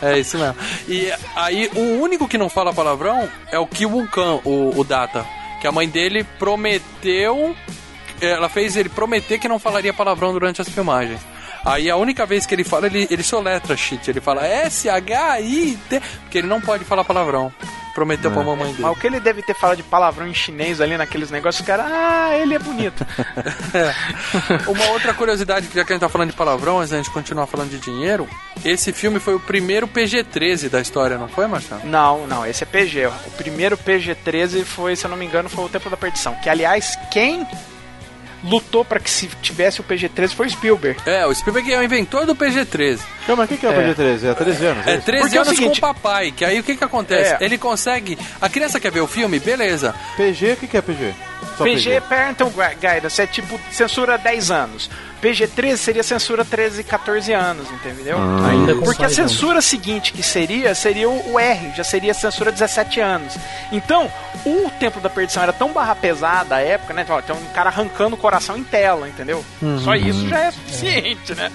É 0.00 0.18
isso 0.20 0.38
mesmo. 0.38 0.54
E 0.88 1.12
aí, 1.34 1.68
o 1.74 2.00
único 2.00 2.28
que 2.28 2.38
não 2.38 2.48
fala 2.48 2.72
palavrão 2.72 3.28
é 3.50 3.58
o 3.58 3.66
Ki 3.66 3.84
Won-kan, 3.86 4.38
o, 4.44 4.78
o 4.78 4.84
Data. 4.84 5.26
Que 5.60 5.66
a 5.66 5.72
mãe 5.72 5.88
dele 5.88 6.22
prometeu. 6.38 7.56
Ela 8.20 8.48
fez 8.48 8.76
ele 8.76 8.88
prometer 8.88 9.38
que 9.38 9.48
não 9.48 9.58
falaria 9.58 9.92
palavrão 9.92 10.32
durante 10.32 10.60
as 10.60 10.68
filmagens. 10.68 11.20
Aí 11.64 11.90
a 11.90 11.96
única 11.96 12.26
vez 12.26 12.44
que 12.44 12.54
ele 12.54 12.64
fala, 12.64 12.86
ele, 12.86 13.08
ele 13.10 13.22
soletra 13.22 13.76
shit. 13.76 14.10
Ele 14.10 14.20
fala 14.20 14.46
S-H-I-T. 14.46 16.02
Porque 16.22 16.38
ele 16.38 16.46
não 16.46 16.60
pode 16.60 16.84
falar 16.84 17.04
palavrão. 17.04 17.52
Prometeu 17.94 18.30
pra 18.30 18.42
mamãe 18.42 18.72
dele. 18.72 18.82
Mas 18.82 18.92
o 18.92 19.00
que 19.00 19.06
ele 19.06 19.20
deve 19.20 19.40
ter 19.40 19.54
falado 19.54 19.76
de 19.76 19.84
palavrão 19.84 20.26
em 20.26 20.34
chinês 20.34 20.80
ali 20.80 20.96
naqueles 20.96 21.30
negócios, 21.30 21.64
cara, 21.64 21.84
ah, 21.86 22.36
ele 22.36 22.54
é 22.54 22.58
bonito. 22.58 23.06
Uma 24.66 24.84
outra 24.90 25.14
curiosidade, 25.14 25.68
já 25.72 25.84
que 25.84 25.92
a 25.92 25.94
gente 25.94 26.00
tá 26.00 26.08
falando 26.08 26.30
de 26.30 26.36
palavrão, 26.36 26.80
antes 26.80 26.90
da 26.90 26.96
gente 26.96 27.10
continuar 27.10 27.46
falando 27.46 27.70
de 27.70 27.78
dinheiro, 27.78 28.28
esse 28.64 28.92
filme 28.92 29.20
foi 29.20 29.36
o 29.36 29.40
primeiro 29.40 29.86
PG-13 29.86 30.68
da 30.68 30.80
história, 30.80 31.16
não 31.16 31.28
foi, 31.28 31.46
Marcelo? 31.46 31.82
não, 31.84 32.26
não, 32.26 32.44
esse 32.44 32.64
é 32.64 32.66
PG. 32.66 33.06
O 33.06 33.30
primeiro 33.36 33.78
PG-13 33.78 34.64
foi, 34.64 34.96
se 34.96 35.06
eu 35.06 35.10
não 35.10 35.16
me 35.16 35.24
engano, 35.24 35.48
foi 35.48 35.64
o 35.64 35.68
Tempo 35.68 35.88
da 35.88 35.96
Perdição. 35.96 36.34
Que, 36.42 36.50
aliás, 36.50 36.98
quem 37.12 37.46
lutou 38.44 38.84
pra 38.84 39.00
que 39.00 39.10
se 39.10 39.26
tivesse 39.42 39.80
o 39.80 39.84
PG-13 39.84 40.34
foi 40.34 40.46
o 40.46 40.50
Spielberg. 40.50 41.00
É, 41.06 41.26
o 41.26 41.34
Spielberg 41.34 41.72
é 41.72 41.78
o 41.78 41.82
inventor 41.82 42.26
do 42.26 42.34
PG-13. 42.36 43.00
Calma, 43.26 43.44
o 43.44 43.48
que, 43.48 43.56
que 43.56 43.64
é 43.64 43.68
o 43.70 43.72
É. 43.72 43.94
PG-13? 43.94 44.24
É 44.30 44.34
13 44.34 44.66
anos? 44.66 44.86
É 44.86 44.94
isso? 44.96 45.02
13 45.06 45.22
Porque 45.22 45.36
é 45.36 45.40
o 45.40 45.42
anos 45.44 45.56
seguinte- 45.56 45.80
com 45.80 45.86
o 45.86 45.94
papai, 45.94 46.30
que 46.30 46.44
aí 46.44 46.60
o 46.60 46.62
que 46.62 46.76
que 46.76 46.84
acontece? 46.84 47.34
É. 47.34 47.38
Ele 47.44 47.56
consegue... 47.56 48.18
A 48.40 48.48
criança 48.48 48.78
quer 48.78 48.92
ver 48.92 49.00
o 49.00 49.06
filme? 49.06 49.38
Beleza. 49.40 49.94
PG, 50.16 50.52
o 50.52 50.56
que, 50.58 50.66
que 50.66 50.76
é 50.76 50.82
PG? 50.82 51.14
Só 51.56 51.64
PG, 51.64 52.00
Parental 52.02 52.50
Gui- 52.50 52.74
Guidance 52.80 53.20
é 53.22 53.26
tipo 53.26 53.58
censura 53.70 54.16
10 54.18 54.50
anos. 54.50 54.90
PG-13 55.22 55.76
seria 55.78 56.02
censura 56.02 56.44
13, 56.44 56.84
14 56.84 57.32
anos, 57.32 57.70
entendeu? 57.70 58.18
Ainda 58.46 58.74
com 58.74 58.82
Porque 58.82 59.04
a 59.04 59.08
não. 59.08 59.14
censura 59.14 59.62
seguinte 59.62 60.12
que 60.12 60.22
seria, 60.22 60.74
seria 60.74 61.08
o 61.08 61.38
R, 61.40 61.72
já 61.74 61.82
seria 61.82 62.12
censura 62.12 62.52
17 62.52 63.00
anos. 63.00 63.34
Então, 63.72 64.12
o 64.44 64.70
Templo 64.78 65.00
da 65.00 65.08
Perdição 65.08 65.42
era 65.42 65.52
tão 65.52 65.72
barra 65.72 65.94
pesada 65.94 66.56
à 66.56 66.60
época, 66.60 66.92
né? 66.92 67.06
Ó, 67.08 67.22
Tem 67.22 67.34
um 67.34 67.44
cara 67.54 67.70
arrancando 67.70 68.16
o 68.16 68.18
coração 68.18 68.54
em 68.58 68.64
tela, 68.64 69.08
entendeu? 69.08 69.42
Só 69.82 69.94
isso 69.94 70.28
já 70.28 70.40
é 70.40 70.50
suficiente, 70.50 71.34
né? 71.34 71.50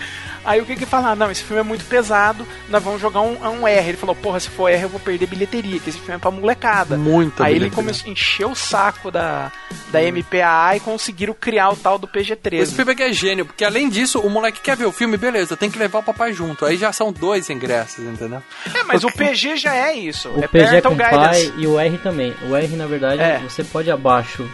Aí 0.49 0.59
o 0.59 0.65
que 0.65 0.75
que 0.75 0.85
fala? 0.87 1.11
Ah, 1.11 1.15
não, 1.15 1.29
esse 1.29 1.43
filme 1.43 1.59
é 1.59 1.63
muito 1.63 1.85
pesado, 1.85 2.43
nós 2.69 2.81
vamos 2.81 2.99
jogar 2.99 3.21
um, 3.21 3.37
um 3.61 3.67
R. 3.67 3.87
Ele 3.89 3.97
falou, 3.97 4.15
porra, 4.15 4.39
se 4.39 4.49
for 4.49 4.67
R 4.67 4.81
eu 4.81 4.89
vou 4.89 4.99
perder 4.99 5.27
bilheteria, 5.27 5.79
que 5.79 5.91
esse 5.91 5.99
filme 5.99 6.15
é 6.15 6.17
pra 6.17 6.31
molecada. 6.31 6.97
Muita 6.97 7.43
Aí 7.43 7.55
ele 7.55 7.69
começou 7.69 8.07
a 8.09 8.11
encher 8.11 8.47
o 8.47 8.55
saco 8.55 9.11
da, 9.11 9.51
da 9.91 9.99
MPAA 10.01 10.77
e 10.77 10.79
conseguiram 10.79 11.35
criar 11.39 11.69
o 11.69 11.75
tal 11.75 11.99
do 11.99 12.05
O 12.05 12.07
PG-13. 12.07 12.65
Spielberg 12.65 13.03
é 13.03 13.13
gênio, 13.13 13.45
porque 13.45 13.63
além 13.63 13.89
disso, 13.89 14.19
o 14.21 14.27
moleque 14.27 14.59
quer 14.59 14.75
ver 14.75 14.85
o 14.85 14.91
filme, 14.91 15.17
beleza, 15.17 15.55
tem 15.55 15.69
que 15.69 15.77
levar 15.77 15.99
o 15.99 16.03
papai 16.03 16.33
junto. 16.33 16.65
Aí 16.65 16.77
já 16.77 16.91
são 16.91 17.13
dois 17.13 17.47
ingressos, 17.51 18.03
entendeu? 18.03 18.41
É, 18.73 18.83
mas 18.85 19.03
o 19.03 19.11
PG 19.11 19.55
já 19.55 19.75
é 19.75 19.93
isso. 19.93 20.29
O 20.29 20.43
é 20.43 20.47
PG 20.47 20.77
é 20.77 20.81
com 20.81 20.89
Guidance. 20.95 21.51
pai 21.51 21.53
e 21.59 21.67
o 21.67 21.79
R 21.79 21.97
também. 21.99 22.33
O 22.49 22.55
R, 22.55 22.75
na 22.75 22.87
verdade, 22.87 23.21
É. 23.21 23.37
você 23.37 23.63
pode 23.63 23.91
abaixo. 23.91 24.49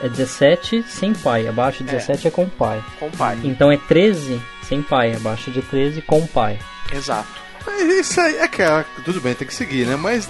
É 0.00 0.06
é 0.06 0.08
17 0.08 0.82
sem 0.88 1.12
pai. 1.14 1.48
Abaixo 1.48 1.82
de 1.84 1.90
17 1.90 2.28
é, 2.28 2.30
com 2.30 2.48
pai. 2.48 2.82
Com 2.98 3.10
pai. 3.10 3.38
Então 3.44 3.72
é 3.72 3.76
13 3.76 4.40
sem 4.64 4.82
pai. 4.82 5.14
Abaixo 5.14 5.50
de 5.50 5.62
13 5.62 6.02
com 6.02 6.26
pai. 6.26 6.58
Exato. 6.92 7.44
Isso 7.98 8.20
aí, 8.20 8.36
é 8.36 8.48
cara, 8.48 8.84
tudo 9.04 9.20
bem, 9.20 9.34
tem 9.34 9.46
que 9.46 9.54
seguir, 9.54 9.86
né? 9.86 9.96
Mas, 9.96 10.28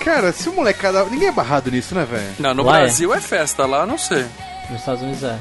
cara, 0.00 0.32
se 0.32 0.48
o 0.48 0.52
molecada. 0.54 1.04
Ninguém 1.04 1.28
é 1.28 1.32
barrado 1.32 1.70
nisso, 1.70 1.94
né, 1.94 2.04
velho? 2.04 2.34
Não, 2.38 2.54
no 2.54 2.62
Lá 2.62 2.78
é. 2.78 2.80
Brasil 2.84 3.12
é. 3.12 3.20
festa, 3.20 3.66
lá 3.66 3.84
não 3.84 3.98
sei. 3.98 4.24
Nos 4.70 4.80
Estados 4.80 5.02
Unidos 5.02 5.22
é. 5.22 5.38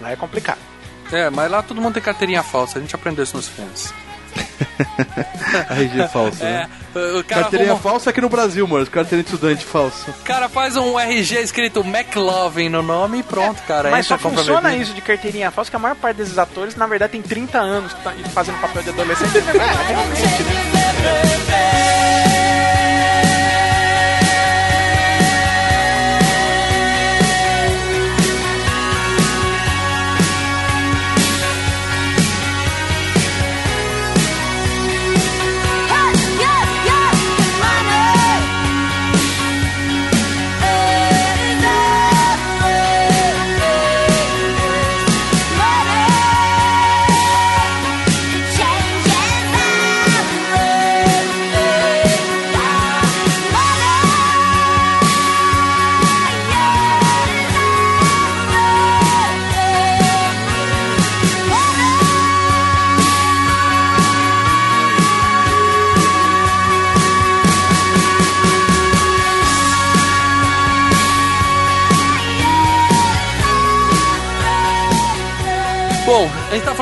Lá 0.00 0.12
é 0.12 0.16
complicado. 0.16 0.58
É, 1.10 1.30
mas 1.30 1.50
lá 1.50 1.62
todo 1.62 1.80
mundo 1.80 1.94
tem 1.94 2.02
carteirinha 2.02 2.42
falsa, 2.42 2.78
a 2.78 2.82
gente 2.82 2.94
aprendeu 2.94 3.24
isso 3.24 3.36
nos 3.36 3.48
filmes. 3.48 3.94
RG 5.70 6.08
falso, 6.12 6.42
É, 6.44 6.50
né? 6.52 6.68
o 6.94 7.24
cara, 7.24 7.42
Carteirinha 7.42 7.72
arruma- 7.72 7.82
falsa 7.90 8.10
aqui 8.10 8.20
no 8.20 8.28
Brasil, 8.28 8.66
mano. 8.66 8.86
Carteirinha 8.86 9.22
de 9.24 9.30
estudante 9.34 9.64
falso. 9.64 10.10
o 10.10 10.24
cara 10.24 10.48
faz 10.48 10.76
um 10.76 10.98
RG 10.98 11.36
escrito 11.42 11.80
McLovin 11.80 12.68
no 12.68 12.82
nome 12.82 13.18
e 13.20 13.22
pronto, 13.22 13.62
cara. 13.62 13.90
Mas 13.90 14.06
só 14.06 14.16
funciona 14.18 14.74
isso 14.76 14.92
de 14.94 15.00
carteirinha 15.00 15.50
falsa 15.50 15.70
que 15.70 15.76
a 15.76 15.80
maior 15.80 15.96
parte 15.96 16.16
desses 16.18 16.38
atores, 16.38 16.74
na 16.76 16.86
verdade, 16.86 17.12
tem 17.12 17.22
30 17.22 17.58
anos 17.58 17.92
tá 18.04 18.12
fazendo 18.32 18.58
papel 18.60 18.82
de 18.82 18.90
adolescente. 18.90 19.32
É, 19.46 19.92
realmente, 19.92 20.42
né? 20.42 22.06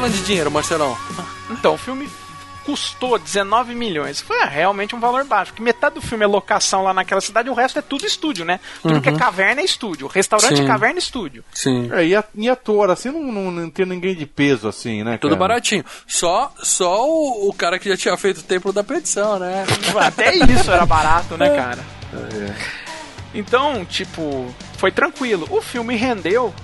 Falando 0.05 0.13
de 0.13 0.23
dinheiro, 0.25 0.51
Marcelão. 0.51 0.97
Então, 1.51 1.75
o 1.75 1.79
filme 1.79 2.09
custou 2.65 3.19
19 3.19 3.75
milhões. 3.75 4.21
Foi 4.21 4.39
realmente 4.45 4.95
um 4.95 5.01
valor 5.01 5.25
baixo. 5.25 5.53
Porque 5.53 5.63
metade 5.63 5.95
do 5.95 6.03
filme 6.03 6.25
é 6.25 6.27
locação 6.27 6.83
lá 6.83 6.93
naquela 6.93 7.21
cidade, 7.21 7.49
o 7.49 7.55
resto 7.55 7.79
é 7.79 7.83
tudo 7.83 8.07
estúdio, 8.07 8.45
né? 8.45 8.61
Tudo 8.83 9.01
que 9.01 9.09
é 9.09 9.13
caverna 9.13 9.61
é 9.61 9.65
estúdio. 9.65 10.07
Restaurante, 10.07 10.57
Sim. 10.57 10.67
caverna, 10.67 10.99
estúdio. 10.99 11.45
Sim. 11.53 11.91
É, 11.93 12.07
e, 12.07 12.17
a, 12.17 12.25
e 12.35 12.49
ator, 12.49 12.91
assim, 12.91 13.11
não, 13.11 13.33
não, 13.33 13.51
não 13.51 13.71
tem 13.71 13.87
ninguém 13.87 14.15
de 14.15 14.27
peso, 14.27 14.69
assim, 14.69 15.03
né? 15.03 15.19
Tudo 15.19 15.37
cara? 15.37 15.49
baratinho. 15.49 15.85
Só, 16.07 16.53
só 16.63 17.07
o, 17.07 17.49
o 17.49 17.55
cara 17.55 17.79
que 17.79 17.89
já 17.89 17.97
tinha 17.97 18.17
feito 18.17 18.39
o 18.39 18.43
Templo 18.43 18.73
da 18.73 18.85
Perdição, 18.85 19.39
né? 19.39 19.65
Até 20.01 20.35
isso 20.35 20.71
era 20.71 20.85
barato, 20.85 21.37
né, 21.37 21.51
cara? 21.55 21.85
Então, 23.35 23.85
tipo, 23.85 24.55
foi 24.79 24.91
tranquilo. 24.91 25.47
O 25.51 25.61
filme 25.61 25.97
rendeu 25.97 26.55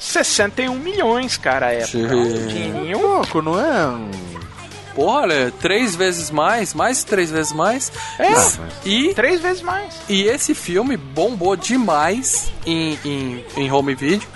61 0.00 0.74
milhões, 0.76 1.36
cara, 1.36 1.66
a 1.66 1.72
época. 1.72 1.98
Um 1.98 2.46
dinheirinho. 2.48 2.98
Pouco, 2.98 3.42
não 3.42 3.60
é? 3.60 4.10
Porra, 4.94 5.20
olha, 5.20 5.52
três 5.60 5.94
vezes 5.94 6.30
mais, 6.30 6.74
mais 6.74 7.04
três 7.04 7.30
vezes 7.30 7.52
mais. 7.52 7.92
É, 8.18 8.32
E, 8.84 9.14
três 9.14 9.40
vezes 9.40 9.62
mais. 9.62 9.94
e 10.08 10.22
esse 10.22 10.52
filme 10.54 10.96
bombou 10.96 11.54
demais 11.54 12.50
em, 12.66 12.98
em, 13.04 13.44
em 13.56 13.70
home 13.70 13.94
video. 13.94 14.26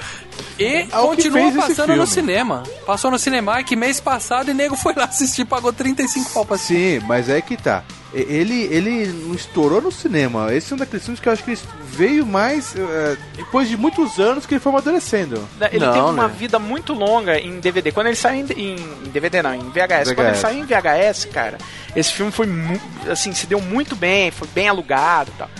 E 0.58 0.64
É 0.64 0.98
o 0.98 1.10
que 1.16 1.28
continua 1.30 1.52
passando 1.52 1.96
no 1.96 2.06
cinema. 2.06 2.62
Passou 2.86 3.10
no 3.10 3.18
cinema 3.18 3.62
que 3.64 3.74
mês 3.74 4.00
passado 4.00 4.50
e 4.50 4.54
nego 4.54 4.76
foi 4.76 4.94
lá 4.94 5.04
assistir, 5.04 5.44
pagou 5.44 5.72
35 5.72 6.30
pau 6.30 6.44
pra 6.44 6.54
assistir. 6.56 7.00
Sim, 7.00 7.06
mas 7.06 7.28
é 7.28 7.40
que 7.40 7.56
tá. 7.56 7.82
Ele, 8.14 8.62
ele 8.64 9.06
não 9.08 9.34
estourou 9.34 9.80
no 9.80 9.90
cinema. 9.90 10.54
Esse 10.54 10.72
é 10.72 10.76
um 10.76 10.78
daqueles 10.78 11.04
filmes 11.04 11.20
que 11.20 11.28
eu 11.28 11.32
acho 11.32 11.42
que 11.42 11.50
ele 11.50 11.60
veio 11.90 12.24
mais 12.24 12.74
eh, 12.76 13.16
depois 13.36 13.68
de 13.68 13.76
muitos 13.76 14.20
anos 14.20 14.46
que 14.46 14.54
ele 14.54 14.60
foi 14.60 14.70
amadurecendo. 14.70 15.46
Ele 15.72 15.84
Não, 15.84 15.92
teve 15.92 16.04
uma 16.04 16.28
né? 16.28 16.34
vida 16.36 16.58
muito 16.58 16.92
longa 16.92 17.38
em 17.38 17.58
DVD. 17.58 17.90
Quando 17.90 18.06
ele 18.06 18.16
saiu 18.16 18.46
em, 18.56 18.76
em 18.76 19.10
DVD, 19.10 19.42
não, 19.42 19.54
em 19.54 19.68
VHS. 19.70 20.12
Quando 20.14 20.26
ele 20.28 20.36
VHS. 20.36 20.38
saiu 20.38 20.58
em 20.60 20.64
VHS, 20.64 21.24
cara, 21.26 21.58
esse 21.96 22.12
filme 22.12 22.30
foi 22.30 22.48
assim, 23.10 23.32
se 23.32 23.46
deu 23.46 23.60
muito 23.60 23.96
bem, 23.96 24.30
foi 24.30 24.46
bem 24.54 24.68
alugado 24.68 25.32
e 25.34 25.38
tal. 25.38 25.50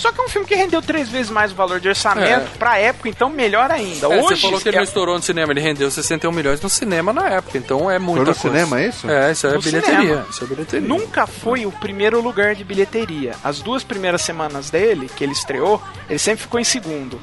Só 0.00 0.10
que 0.12 0.20
é 0.20 0.24
um 0.24 0.28
filme 0.28 0.46
que 0.46 0.54
rendeu 0.54 0.80
três 0.80 1.08
vezes 1.10 1.30
mais 1.30 1.52
o 1.52 1.54
valor 1.54 1.78
de 1.78 1.88
orçamento 1.88 2.46
É. 2.54 2.58
pra 2.58 2.78
época, 2.78 3.08
então 3.08 3.28
melhor 3.28 3.70
ainda. 3.70 4.06
É, 4.06 4.08
Hoje, 4.08 4.22
você 4.28 4.36
falou 4.36 4.58
que 4.60 4.68
ele 4.68 4.76
é- 4.76 4.80
não 4.80 4.84
estourou 4.84 5.14
no 5.16 5.22
cinema, 5.22 5.52
ele 5.52 5.60
rendeu 5.60 5.90
61 5.90 6.32
milhões 6.32 6.60
no 6.60 6.70
cinema 6.70 7.12
na 7.12 7.28
época, 7.28 7.58
então 7.58 7.90
é 7.90 7.98
muita 7.98 8.20
no 8.30 8.34
coisa. 8.34 8.40
cinema, 8.40 8.80
é 8.80 8.88
isso? 8.88 9.10
É, 9.10 9.30
isso 9.30 9.46
é 9.46 9.52
No 9.52 9.60
bilheteria. 9.60 10.00
cinema. 10.00 10.26
Isso 10.30 10.44
é 10.44 10.46
bilheteria. 10.46 10.88
nunca 10.88 11.26
foi 11.26 11.66
o 11.66 11.72
primeiro 11.72 12.20
lugar 12.22 12.54
de 12.54 12.64
bilheteria. 12.64 13.34
As 13.44 13.60
duas 13.60 13.84
primeiras 13.84 14.22
semanas 14.22 14.70
dele, 14.70 15.10
que 15.14 15.22
ele 15.22 15.32
estreou, 15.32 15.82
ele 16.08 16.18
sempre 16.18 16.40
ficou 16.42 16.58
em 16.58 16.64
segundo. 16.64 17.20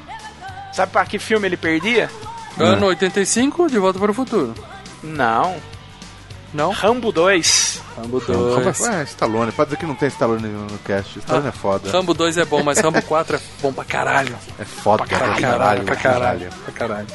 Sabe 0.72 0.92
pra 0.92 1.04
que 1.04 1.18
filme 1.18 1.48
ele 1.48 1.56
perdia? 1.56 2.08
Ano 2.58 2.86
85, 2.86 3.68
De 3.68 3.78
Volta 3.78 3.98
para 3.98 4.10
o 4.10 4.14
Futuro. 4.14 4.54
Não. 5.02 5.56
Não? 6.52 6.70
Rambo 6.72 7.12
2. 7.12 7.82
Rambo 7.96 8.20
Como 8.20 8.60
2. 8.62 8.80
é? 8.86 9.02
Stallone. 9.02 9.52
Pode 9.52 9.68
dizer 9.70 9.78
que 9.80 9.86
não 9.86 9.94
tem 9.94 10.08
Stallone 10.08 10.48
no 10.48 10.78
cast. 10.78 11.18
Stallone 11.18 11.46
Ah. 11.46 11.48
é 11.50 11.52
foda. 11.52 11.90
Rambo 11.90 12.14
2 12.14 12.38
é 12.38 12.44
bom, 12.44 12.62
mas 12.62 12.78
Rambo 12.78 13.02
4 13.02 13.36
é 13.36 13.40
bom 13.60 13.72
pra 13.72 13.84
caralho. 13.84 14.34
É 14.58 14.64
foda 14.64 15.04
Pra 15.04 15.18
caralho, 15.34 15.84
pra 15.84 15.96
caralho, 15.96 16.50
pra 16.64 16.72
caralho. 16.72 17.06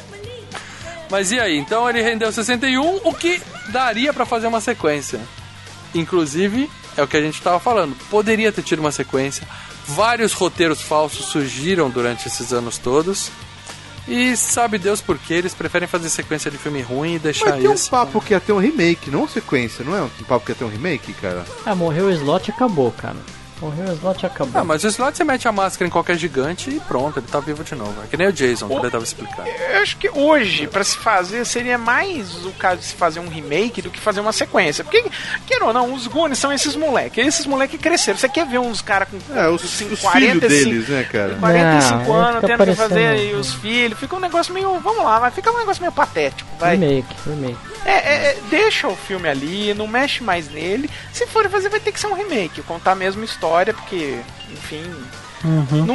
Mas 1.10 1.32
e 1.32 1.38
aí? 1.40 1.58
Então 1.58 1.88
ele 1.88 2.00
rendeu 2.02 2.32
61, 2.32 3.00
o 3.04 3.12
que 3.12 3.40
daria 3.68 4.12
pra 4.12 4.24
fazer 4.24 4.46
uma 4.46 4.60
sequência. 4.60 5.20
Inclusive, 5.94 6.70
é 6.96 7.02
o 7.02 7.06
que 7.08 7.16
a 7.16 7.20
gente 7.20 7.40
tava 7.42 7.58
falando, 7.60 7.94
poderia 8.10 8.50
ter 8.52 8.62
tido 8.62 8.78
uma 8.80 8.92
sequência. 8.92 9.46
Vários 9.86 10.32
roteiros 10.32 10.80
falsos 10.80 11.26
surgiram 11.26 11.90
durante 11.90 12.26
esses 12.26 12.52
anos 12.52 12.78
todos. 12.78 13.30
E 14.06 14.36
sabe 14.36 14.76
Deus 14.78 15.00
por 15.00 15.18
que 15.18 15.32
eles 15.32 15.54
preferem 15.54 15.88
fazer 15.88 16.10
sequência 16.10 16.50
de 16.50 16.58
filme 16.58 16.82
ruim 16.82 17.14
e 17.14 17.18
deixar 17.18 17.46
Mas 17.50 17.60
tem 17.60 17.68
um 17.68 17.74
isso. 17.74 17.90
papo 17.90 18.20
que 18.20 18.34
ia 18.34 18.40
ter 18.40 18.52
um 18.52 18.58
remake, 18.58 19.10
não 19.10 19.26
sequência, 19.26 19.84
não 19.84 19.96
é 19.96 20.02
um 20.02 20.08
papo 20.28 20.44
que 20.44 20.52
ia 20.52 20.56
ter 20.56 20.64
um 20.64 20.68
remake, 20.68 21.12
cara? 21.14 21.44
Ah, 21.64 21.74
morreu 21.74 22.06
o 22.06 22.10
slot 22.10 22.48
e 22.48 22.52
acabou, 22.52 22.92
cara. 22.92 23.16
Morreu 23.64 23.88
o 23.88 23.92
slot 23.94 24.22
e 24.22 24.26
acabou. 24.26 24.60
Ah, 24.60 24.64
mas 24.64 24.84
o 24.84 24.88
slot 24.88 25.16
você 25.16 25.24
mete 25.24 25.48
a 25.48 25.52
máscara 25.52 25.88
em 25.88 25.90
qualquer 25.90 26.16
gigante 26.18 26.68
e 26.68 26.78
pronto, 26.80 27.18
ele 27.18 27.26
tá 27.26 27.40
vivo 27.40 27.64
de 27.64 27.74
novo. 27.74 27.94
É 28.02 28.06
que 28.06 28.16
nem 28.16 28.26
o 28.28 28.32
Jason, 28.32 28.68
que 28.68 28.74
ele 28.74 28.90
tava 28.90 29.04
explicando. 29.04 29.48
Eu 29.48 29.82
acho 29.82 29.96
que 29.96 30.10
hoje, 30.10 30.66
pra 30.66 30.84
se 30.84 30.96
fazer, 30.98 31.44
seria 31.46 31.78
mais 31.78 32.44
o 32.44 32.52
caso 32.52 32.80
de 32.80 32.84
se 32.86 32.94
fazer 32.94 33.20
um 33.20 33.28
remake 33.28 33.80
do 33.80 33.90
que 33.90 33.98
fazer 33.98 34.20
uma 34.20 34.32
sequência. 34.32 34.84
Porque, 34.84 35.02
queira 35.46 35.64
ou 35.64 35.72
não, 35.72 35.94
os 35.94 36.06
Goonies 36.06 36.38
são 36.38 36.52
esses 36.52 36.76
moleques. 36.76 37.26
Esses 37.26 37.46
moleques 37.46 37.80
cresceram. 37.80 38.18
Você 38.18 38.28
quer 38.28 38.46
ver 38.46 38.58
uns 38.58 38.82
caras 38.82 39.08
com 39.08 39.16
É, 39.38 39.48
os, 39.48 39.64
assim, 39.64 39.90
os 39.90 40.00
filhos 40.00 40.40
deles, 40.40 40.88
né, 40.88 41.04
cara? 41.04 41.36
45 41.36 42.04
Não, 42.04 42.14
anos 42.14 42.40
tendo 42.44 42.64
que 42.66 42.74
fazer 42.74 43.34
os 43.36 43.54
filhos. 43.54 43.98
Fica 43.98 44.14
um 44.16 44.20
negócio 44.20 44.52
meio. 44.52 44.78
Vamos 44.80 45.04
lá, 45.04 45.18
vai 45.18 45.30
ficar 45.30 45.52
um 45.52 45.58
negócio 45.58 45.80
meio 45.80 45.92
patético. 45.92 46.50
Vai. 46.58 46.76
Remake, 46.76 47.14
remake. 47.26 47.56
É, 47.86 47.90
é, 47.92 48.14
é, 48.30 48.36
deixa 48.48 48.88
o 48.88 48.96
filme 48.96 49.28
ali, 49.28 49.74
não 49.74 49.86
mexe 49.86 50.24
mais 50.24 50.50
nele. 50.50 50.88
Se 51.12 51.26
for 51.26 51.46
fazer, 51.50 51.68
vai 51.68 51.78
ter 51.78 51.92
que 51.92 52.00
ser 52.00 52.06
um 52.06 52.14
remake, 52.14 52.62
contar 52.62 52.92
a 52.92 52.94
mesma 52.94 53.22
história, 53.26 53.44
porque, 53.72 54.18
enfim. 54.52 54.82
Não, 55.44 55.94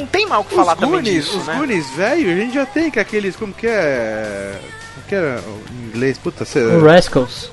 não 0.00 0.06
tem 0.06 0.26
mal 0.26 0.40
o 0.40 0.44
que 0.44 0.54
falar 0.54 0.74
os 0.74 0.80
também 0.80 0.96
Goonies, 1.02 1.24
disso, 1.26 1.38
os 1.38 1.46
né? 1.46 1.54
Goonies, 1.56 1.90
velho, 1.90 2.32
a 2.32 2.36
gente 2.36 2.54
já 2.54 2.66
tem 2.66 2.90
com 2.90 2.98
aqueles, 3.00 3.36
como 3.36 3.52
que 3.54 3.66
é... 3.66 4.60
Como 4.94 5.06
que 5.06 5.14
é 5.14 5.38
em 5.72 5.86
inglês? 5.88 6.18
Puta, 6.18 6.44
você... 6.44 6.60
O 6.60 6.84
Rascals. 6.84 7.50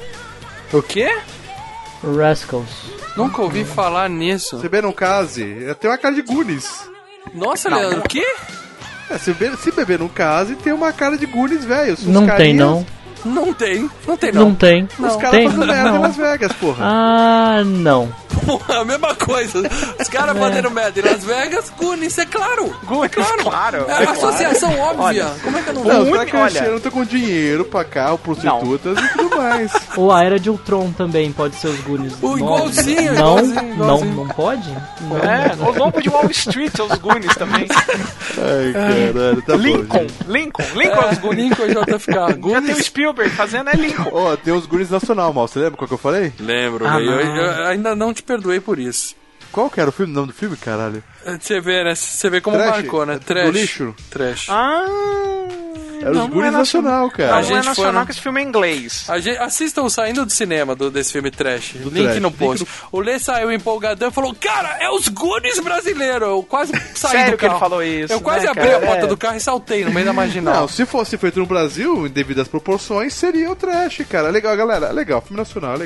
O 0.74 0.82
quê? 0.82 1.16
O 2.04 2.16
Rascals. 2.18 2.70
Nunca 3.16 3.42
ouvi 3.42 3.64
falar 3.66 4.10
nisso. 4.10 4.58
Você 4.60 4.68
vê 4.68 4.82
num 4.82 4.92
case, 4.92 5.44
tem 5.80 5.90
uma 5.92 5.98
cara 5.98 6.16
de 6.16 6.22
Goonies. 6.24 6.90
Nossa, 7.34 7.70
Não, 7.70 7.78
Leandro, 7.78 7.98
não. 7.98 8.04
o 8.06 8.10
quê? 8.10 8.26
É, 9.10 9.18
se, 9.18 9.32
beber, 9.34 9.58
se 9.58 9.72
beber 9.72 10.00
num 10.00 10.08
case, 10.10 10.56
tem 10.56 10.74
uma 10.74 10.92
cara 10.92 11.18
de 11.18 11.26
Goonies, 11.26 11.64
velho. 11.66 11.96
Não 12.04 12.22
tem, 12.22 12.30
carinhas- 12.30 12.58
não. 12.58 12.86
Não 13.28 13.54
tem, 13.54 13.90
não 14.08 14.18
tem 14.18 14.32
Não, 14.32 14.46
não. 14.50 14.56
tem. 14.56 14.88
Os 15.00 15.16
caras 15.18 15.44
fazendo 15.44 15.66
merda 15.66 15.90
em 15.90 15.94
Não. 15.94 16.02
Las 16.02 16.16
Vegas, 16.18 16.52
porra. 16.54 16.78
Ah, 16.86 17.64
não. 17.66 18.10
Porra, 18.46 18.80
a 18.82 18.86
mesma 18.86 19.16
coisa. 19.16 19.60
Os 20.00 20.08
caras 20.10 20.36
É. 20.36 20.40
fazendo 20.40 20.72
merda 20.72 21.00
em 21.00 21.04
Las 21.04 21.24
Vegas, 21.24 21.72
Goonies, 21.78 22.18
é 22.18 22.26
claro. 22.26 22.74
Goonies, 22.86 23.14
claro. 23.16 23.44
claro, 23.44 23.78
É 23.88 23.92
é 23.92 24.06
claro. 24.06 24.12
associação 24.12 24.80
óbvia. 24.80 25.04
Olha, 25.04 25.26
Como 25.44 25.58
é 25.58 25.62
que 25.62 25.70
eu 25.70 25.74
não 25.74 25.84
Não, 25.84 26.02
os 26.12 26.32
caras 26.32 26.56
estão 26.56 26.92
com 26.92 27.04
dinheiro 27.04 27.66
pra 27.66 27.84
carro, 27.84 28.18
prostitutas 28.18 28.98
e 28.98 29.08
tudo 29.18 29.36
mais. 29.38 29.72
Ou 29.98 30.12
a 30.12 30.24
Era 30.24 30.40
de 30.40 30.50
Ultron 30.50 30.92
também 30.92 31.32
pode 31.32 31.56
ser 31.56 31.68
os 31.68 31.80
Goonies. 31.82 32.14
O 32.22 32.38
igualzinho, 32.38 33.14
não, 33.16 33.40
igualzinho, 33.40 33.64
não, 33.64 33.74
igualzinho. 33.74 34.16
não 34.16 34.28
pode? 34.30 34.70
Não. 35.02 35.18
É, 35.18 35.56
o 35.60 35.78
Lobo 35.78 36.02
de 36.02 36.10
Wall 36.10 36.30
Street 36.32 36.74
é 36.80 36.84
os 36.84 36.98
Goonies 37.00 37.36
também. 37.36 37.68
Ai, 38.38 38.74
caralho, 38.74 39.42
tá 39.42 39.56
Lincoln, 39.56 39.86
bom. 39.88 40.08
Lincoln, 40.32 40.64
Lincoln 40.76 41.02
é 41.02 41.10
os 41.12 41.18
É, 41.18 41.22
Goonies. 41.22 41.58
Lincoln 41.58 41.68
JFK. 41.68 42.14
Já 42.14 42.26
tem 42.28 42.36
o 42.36 42.40
Goonies. 42.40 42.78
Spielberg 43.18 43.36
fazendo 43.36 43.70
é 43.70 43.74
Lincoln. 43.74 44.10
Ó, 44.14 44.36
tem 44.36 44.54
os 44.54 44.66
Goonies 44.68 44.90
Nacional, 44.92 45.34
mal. 45.34 45.48
Você 45.48 45.60
lembra 45.60 45.78
qual 45.78 45.88
que 45.88 45.94
eu 45.94 45.98
falei? 45.98 46.32
Lembro, 46.40 46.86
Ah, 46.88 47.02
eu, 47.02 47.12
eu 47.12 47.66
ainda 47.66 47.96
não 47.96 48.14
te 48.14 48.22
perdoei 48.22 48.60
por 48.60 48.78
isso. 48.78 49.16
Qual 49.52 49.70
que 49.70 49.80
era 49.80 49.90
o 49.90 49.94
filme, 49.94 50.12
o 50.12 50.16
nome 50.16 50.28
do 50.28 50.34
filme, 50.34 50.56
caralho? 50.58 51.04
Você 51.40 51.60
vê, 51.60 51.84
né? 51.84 51.96
Você 51.96 52.30
vê 52.30 52.40
como 52.42 52.58
Trash? 52.58 52.70
marcou, 52.70 53.06
né? 53.06 53.14
Do 53.16 53.20
Trash. 53.22 53.50
lixo? 53.54 53.96
Trash. 54.10 54.48
Ah, 54.50 54.86
Era 56.00 56.12
não, 56.12 56.12
os 56.12 56.18
não 56.18 56.30
Goonies 56.30 56.54
é 56.54 56.58
nacional. 56.58 57.10
Cara. 57.10 57.28
Não, 57.32 57.38
A 57.38 57.42
não 57.42 57.44
gente 57.48 57.58
é 57.58 57.62
foi 57.62 57.70
nacional 57.70 57.94
no- 58.02 58.06
que 58.06 58.12
esse 58.12 58.22
filme 58.22 58.40
é 58.40 58.44
inglês. 58.44 59.06
A 59.10 59.20
gente, 59.20 59.38
assistam 59.40 59.90
saindo 59.90 60.26
do 60.26 60.32
cinema 60.32 60.76
do, 60.76 60.92
desse 60.92 61.12
filme 61.12 61.32
trash. 61.32 61.74
link 61.74 61.92
trash, 62.04 62.20
no 62.22 62.28
link 62.30 62.38
post. 62.38 62.68
O 62.92 63.00
Lê 63.00 63.18
saiu 63.20 63.52
empolgadão 63.52 64.10
e 64.10 64.12
falou: 64.12 64.34
Cara, 64.40 64.78
é 64.80 64.90
os 64.92 65.08
Goonies 65.08 65.60
brasileiros. 65.60 66.28
Eu 66.30 66.44
quase 66.44 66.72
saí 66.96 67.12
Sério 67.12 67.32
do 67.32 67.38
que 67.38 67.46
ele 67.46 67.50
carro. 67.50 67.60
falou 67.60 67.84
isso, 67.84 68.14
Eu 68.14 68.22
quase 68.22 68.46
né, 68.46 68.52
abri 68.52 68.64
cara? 68.70 68.78
a 68.78 68.82
porta 68.88 69.04
É. 69.06 69.08
do 69.08 69.18
carro 69.18 69.38
e 69.38 69.42
saltei 69.42 69.84
no 69.84 69.92
meio 69.92 70.06
da 70.06 70.14
marginal. 70.14 70.54
Não, 70.62 70.68
se 70.68 70.86
fosse 70.86 71.18
feito 71.18 71.40
no 71.40 71.46
Brasil, 71.46 72.08
devido 72.08 72.42
às 72.42 72.48
proporções, 72.48 73.14
seria 73.14 73.50
o 73.52 73.56
trash, 73.56 74.04
cara. 74.10 74.30
Legal, 74.30 74.56
galera. 74.56 74.92
Legal, 74.92 75.20
filme 75.22 75.38
nacional, 75.38 75.74
é 75.76 75.78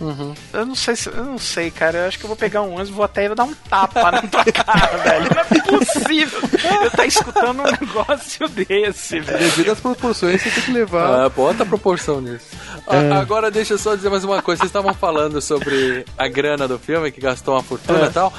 legal. 0.00 0.34
Eu 0.52 0.66
não 0.66 0.74
sei 0.74 0.96
se, 0.96 1.08
eu 1.08 1.24
não 1.24 1.38
sei, 1.38 1.70
cara. 1.70 1.98
Eu 1.98 2.08
acho 2.08 2.18
que 2.18 2.24
eu 2.24 2.28
vou 2.28 2.36
pegar 2.36 2.62
um 2.62 2.78
anjo 2.78 2.90
e 2.90 2.94
vou 2.94 3.04
até 3.04 3.32
dar 3.34 3.44
um 3.44 3.54
tapa 3.54 4.10
na 4.10 4.22
tua 4.22 4.44
cara, 4.44 4.96
velho. 4.98 5.26
Não 5.34 5.40
é 5.40 5.78
possível 5.78 6.40
eu 6.82 6.86
estar 6.88 7.06
escutando 7.06 7.60
um 7.62 7.70
negócio 7.80 8.48
desse, 8.48 9.20
velho. 9.20 9.38
Devido 9.38 9.70
às 9.72 9.80
proporções, 9.80 10.42
você 10.42 10.50
tem 10.50 10.62
que 10.64 10.72
levar. 10.72 11.24
Ah, 11.24 11.28
bota 11.28 11.62
a 11.62 11.66
proporção 11.66 12.20
nisso. 12.20 12.46
A- 12.86 13.18
Agora 13.18 13.50
deixa 13.50 13.74
eu 13.74 13.78
só 13.78 13.94
dizer 13.94 14.10
mais 14.10 14.24
uma 14.24 14.42
coisa. 14.42 14.60
Vocês 14.60 14.68
estavam 14.68 14.94
falando 14.94 15.40
sobre 15.40 16.04
a 16.18 16.28
grana 16.28 16.66
do 16.68 16.78
filme, 16.78 17.10
que 17.10 17.20
gastou 17.20 17.54
uma 17.54 17.62
fortuna 17.62 18.06
e 18.06 18.10
tal. 18.10 18.32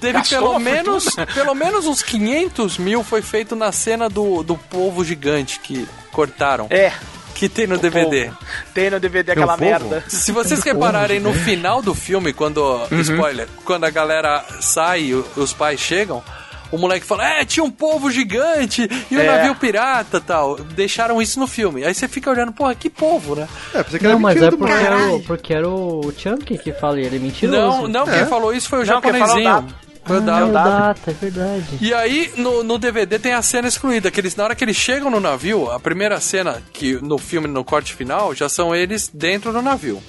Teve 0.00 0.14
Gastou 0.14 0.38
pelo 0.40 0.58
menos, 0.58 1.04
fortuna? 1.04 1.26
pelo 1.26 1.54
menos 1.54 1.86
uns 1.86 2.02
500 2.02 2.76
mil 2.78 3.04
foi 3.04 3.22
feito 3.22 3.54
na 3.54 3.70
cena 3.70 4.08
do, 4.08 4.42
do 4.42 4.56
povo 4.56 5.04
gigante 5.04 5.60
que 5.60 5.86
cortaram. 6.10 6.66
É. 6.70 6.92
Que 7.34 7.48
tem 7.48 7.66
no 7.66 7.78
DVD. 7.78 8.26
Povo. 8.26 8.38
Tem 8.74 8.90
no 8.90 9.00
DVD 9.00 9.32
aquela 9.32 9.56
povo? 9.56 9.64
merda. 9.64 10.04
Se 10.08 10.30
vocês 10.32 10.62
repararem 10.62 11.18
no 11.20 11.32
final 11.32 11.82
do 11.82 11.94
filme, 11.94 12.32
quando. 12.32 12.80
Spoiler, 13.00 13.48
quando 13.64 13.84
a 13.84 13.90
galera 13.90 14.44
sai 14.60 15.00
e 15.02 15.14
o- 15.14 15.26
os 15.36 15.52
pais 15.52 15.80
chegam. 15.80 16.22
O 16.70 16.78
moleque 16.78 17.04
fala, 17.04 17.28
é, 17.28 17.44
tinha 17.44 17.62
um 17.62 17.70
povo 17.70 18.10
gigante 18.10 18.88
e 19.10 19.14
um 19.14 19.20
É. 19.20 19.26
navio 19.26 19.54
pirata 19.56 20.18
tal. 20.22 20.56
Deixaram 20.56 21.20
isso 21.20 21.38
no 21.38 21.46
filme. 21.46 21.84
Aí 21.84 21.92
você 21.94 22.08
fica 22.08 22.30
olhando, 22.30 22.50
porra, 22.50 22.74
que 22.74 22.88
povo, 22.88 23.34
né? 23.36 23.46
É, 23.74 23.82
pensei 23.82 23.98
que 24.00 24.06
era 24.06 24.14
Não, 24.14 24.20
mas 24.20 24.40
é 24.40 24.50
porque 24.50 24.72
era, 24.72 24.96
o, 25.12 25.20
porque 25.22 25.52
era 25.52 25.68
o 25.68 26.10
Chunky 26.16 26.56
que 26.56 26.72
fala, 26.72 26.98
e 26.98 27.04
ele 27.04 27.16
é 27.16 27.18
mentiroso. 27.18 27.58
Não, 27.82 27.88
não, 27.88 28.04
quem 28.06 28.20
É. 28.20 28.24
falou 28.24 28.54
isso 28.54 28.70
foi 28.70 28.84
o 28.84 28.86
Não, 28.86 29.02
quem 29.02 29.10
o 29.10 29.14
japonesinho. 29.18 29.66
Foi 30.04 30.16
o 30.18 30.20
Ah, 30.20 30.24
Dado. 30.24 30.48
o 30.48 30.52
Data, 30.52 31.10
é 31.10 31.14
verdade. 31.14 31.78
E 31.80 31.94
aí, 31.94 32.32
no, 32.36 32.62
no 32.64 32.78
DVD 32.78 33.18
tem 33.18 33.32
a 33.32 33.42
cena 33.42 33.68
excluída, 33.68 34.10
que 34.10 34.20
eles, 34.20 34.34
na 34.34 34.44
hora 34.44 34.54
que 34.54 34.64
eles 34.64 34.76
chegam 34.76 35.10
no 35.10 35.20
navio, 35.20 35.70
a 35.70 35.78
primeira 35.78 36.20
cena 36.20 36.60
que 36.72 36.94
no 37.02 37.18
filme, 37.18 37.46
no 37.46 37.64
corte 37.64 37.94
final, 37.94 38.34
já 38.34 38.48
são 38.48 38.74
eles 38.74 39.08
dentro 39.12 39.52
do 39.52 39.62
navio. 39.62 40.02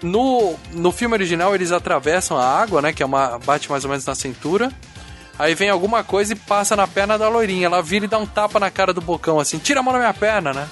No, 0.00 0.54
no 0.72 0.92
filme 0.92 1.14
original, 1.14 1.54
eles 1.54 1.72
atravessam 1.72 2.38
a 2.38 2.44
água, 2.44 2.80
né, 2.80 2.92
que 2.92 3.02
é 3.02 3.06
uma 3.06 3.38
bate 3.38 3.68
mais 3.70 3.84
ou 3.84 3.90
menos 3.90 4.06
na 4.06 4.14
cintura. 4.14 4.70
Aí 5.36 5.54
vem 5.54 5.68
alguma 5.70 6.02
coisa 6.04 6.32
e 6.32 6.36
passa 6.36 6.74
na 6.76 6.86
perna 6.86 7.16
da 7.18 7.28
loirinha. 7.28 7.66
Ela 7.66 7.82
vira 7.82 8.04
e 8.04 8.08
dá 8.08 8.18
um 8.18 8.26
tapa 8.26 8.58
na 8.60 8.70
cara 8.70 8.92
do 8.92 9.00
bocão, 9.00 9.38
assim, 9.40 9.58
tira 9.58 9.80
a 9.80 9.82
mão 9.82 9.92
da 9.92 9.98
minha 9.98 10.14
perna, 10.14 10.52
né? 10.52 10.68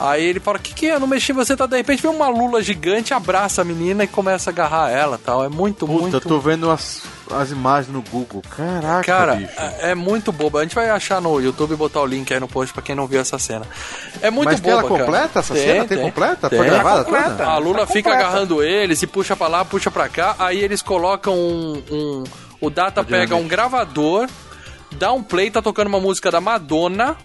Aí 0.00 0.24
ele 0.24 0.38
fala, 0.38 0.58
que 0.60 0.72
que 0.72 0.86
é? 0.86 0.94
Eu 0.94 1.00
não 1.00 1.08
mexi 1.08 1.32
em 1.32 1.34
você, 1.34 1.56
tá? 1.56 1.66
De 1.66 1.76
repente 1.76 2.02
vem 2.02 2.10
uma 2.10 2.28
lula 2.28 2.62
gigante, 2.62 3.12
abraça 3.12 3.62
a 3.62 3.64
menina 3.64 4.04
e 4.04 4.06
começa 4.06 4.48
a 4.48 4.52
agarrar 4.52 4.90
ela 4.90 5.18
tal. 5.18 5.44
É 5.44 5.48
muito, 5.48 5.86
Puta, 5.86 6.02
muito... 6.02 6.20
tô 6.20 6.38
vendo 6.38 6.68
umas 6.68 7.02
as 7.30 7.50
imagens 7.50 7.92
no 7.92 8.00
Google. 8.00 8.40
Caraca, 8.56 9.04
Cara, 9.04 9.34
bicho. 9.34 9.52
é, 9.58 9.90
é 9.90 9.94
muito 9.94 10.30
boba. 10.32 10.60
A 10.60 10.62
gente 10.62 10.74
vai 10.74 10.88
achar 10.88 11.20
no 11.20 11.38
YouTube 11.40 11.72
e 11.72 11.76
botar 11.76 12.00
o 12.00 12.06
link 12.06 12.32
aí 12.32 12.38
no 12.40 12.46
post 12.48 12.72
pra 12.72 12.80
quem 12.82 12.94
não 12.94 13.06
viu 13.06 13.20
essa 13.20 13.38
cena. 13.38 13.66
É 14.22 14.30
muito 14.30 14.48
Mas 14.50 14.60
tem 14.60 14.70
boba, 14.72 14.82
ela 14.86 14.88
cara. 14.90 15.04
completa, 15.04 15.38
essa 15.40 15.54
cena? 15.54 15.84
Tem 15.84 15.98
completa? 15.98 16.48
Foi 16.48 16.58
Tem. 16.60 16.70
gravada 16.70 16.98
Tá 17.00 17.04
completa. 17.04 17.30
toda? 17.30 17.46
A 17.46 17.58
Lula 17.58 17.78
Tá 17.80 17.86
fica 17.88 18.10
completa. 18.10 18.28
agarrando 18.28 18.62
eles 18.62 19.02
e 19.02 19.06
puxa 19.06 19.34
pra 19.36 19.48
lá, 19.48 19.64
puxa 19.64 19.90
pra 19.90 20.08
cá. 20.08 20.36
Aí 20.38 20.58
eles 20.60 20.80
colocam 20.80 21.34
um. 21.34 21.82
um- 21.90 22.24
o 22.60 22.70
Data 22.70 23.04
pega 23.04 23.36
um 23.36 23.46
gravador, 23.46 24.26
dá 24.92 25.12
um 25.12 25.22
play, 25.22 25.50
tá 25.50 25.60
tocando 25.60 25.88
uma 25.88 26.00
música 26.00 26.30
da 26.30 26.40
Madonna. 26.40 27.16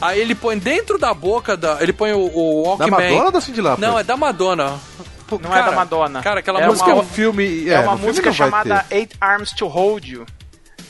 Aí 0.00 0.20
ele 0.20 0.34
põe 0.34 0.58
dentro 0.58 0.98
da 0.98 1.12
boca 1.14 1.56
da. 1.56 1.78
Ele 1.80 1.92
põe 1.92 2.12
o, 2.12 2.18
o 2.20 2.62
Walkman. 2.64 2.90
Madonna 2.90 3.24
ou 3.24 3.32
da 3.32 3.40
Cyndi 3.40 3.60
Lauper? 3.60 3.88
Não, 3.88 3.98
é 3.98 4.02
da 4.04 4.16
Madonna. 4.16 4.78
Pô, 5.26 5.38
Não 5.42 5.50
cara, 5.50 5.66
é 5.66 5.70
da 5.70 5.76
Madonna. 5.76 6.22
Cara, 6.22 6.40
aquela 6.40 6.60
é 6.60 6.66
música 6.66 6.88
uma, 6.90 6.98
é 6.98 7.00
um 7.00 7.04
filme. 7.04 7.68
É, 7.68 7.72
é, 7.74 7.80
uma 7.80 7.96
música 7.96 8.32
chamada 8.32 8.84
ter. 8.88 8.96
Eight 8.96 9.16
Arms 9.20 9.52
to 9.52 9.66
Hold 9.66 10.04
You. 10.06 10.26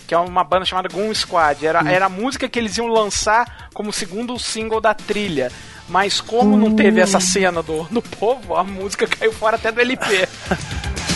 Que 0.07 0.15
é 0.15 0.19
uma 0.19 0.45
banda 0.45 0.65
chamada 0.65 0.89
Goon 0.89 1.12
Squad. 1.15 1.65
Era, 1.66 1.83
Hum. 1.83 1.89
era 1.89 2.07
a 2.07 2.09
música 2.09 2.49
que 2.49 2.59
eles 2.59 2.77
iam 2.77 2.87
lançar 2.89 3.69
como 3.73 3.93
segundo 3.93 4.39
single 4.39 4.81
da 4.81 4.93
trilha. 4.95 5.51
Mas 5.89 6.20
como 6.20 6.57
não 6.57 6.74
teve 6.74 7.01
essa 7.01 7.20
cena 7.20 7.62
do, 7.62 7.85
do 7.85 8.03
povo, 8.03 8.57
a 8.57 8.65
música 8.65 9.07
caiu 9.07 9.33
fora 9.33 9.55
até 9.57 9.70
do 9.70 9.81
LP. 9.81 10.28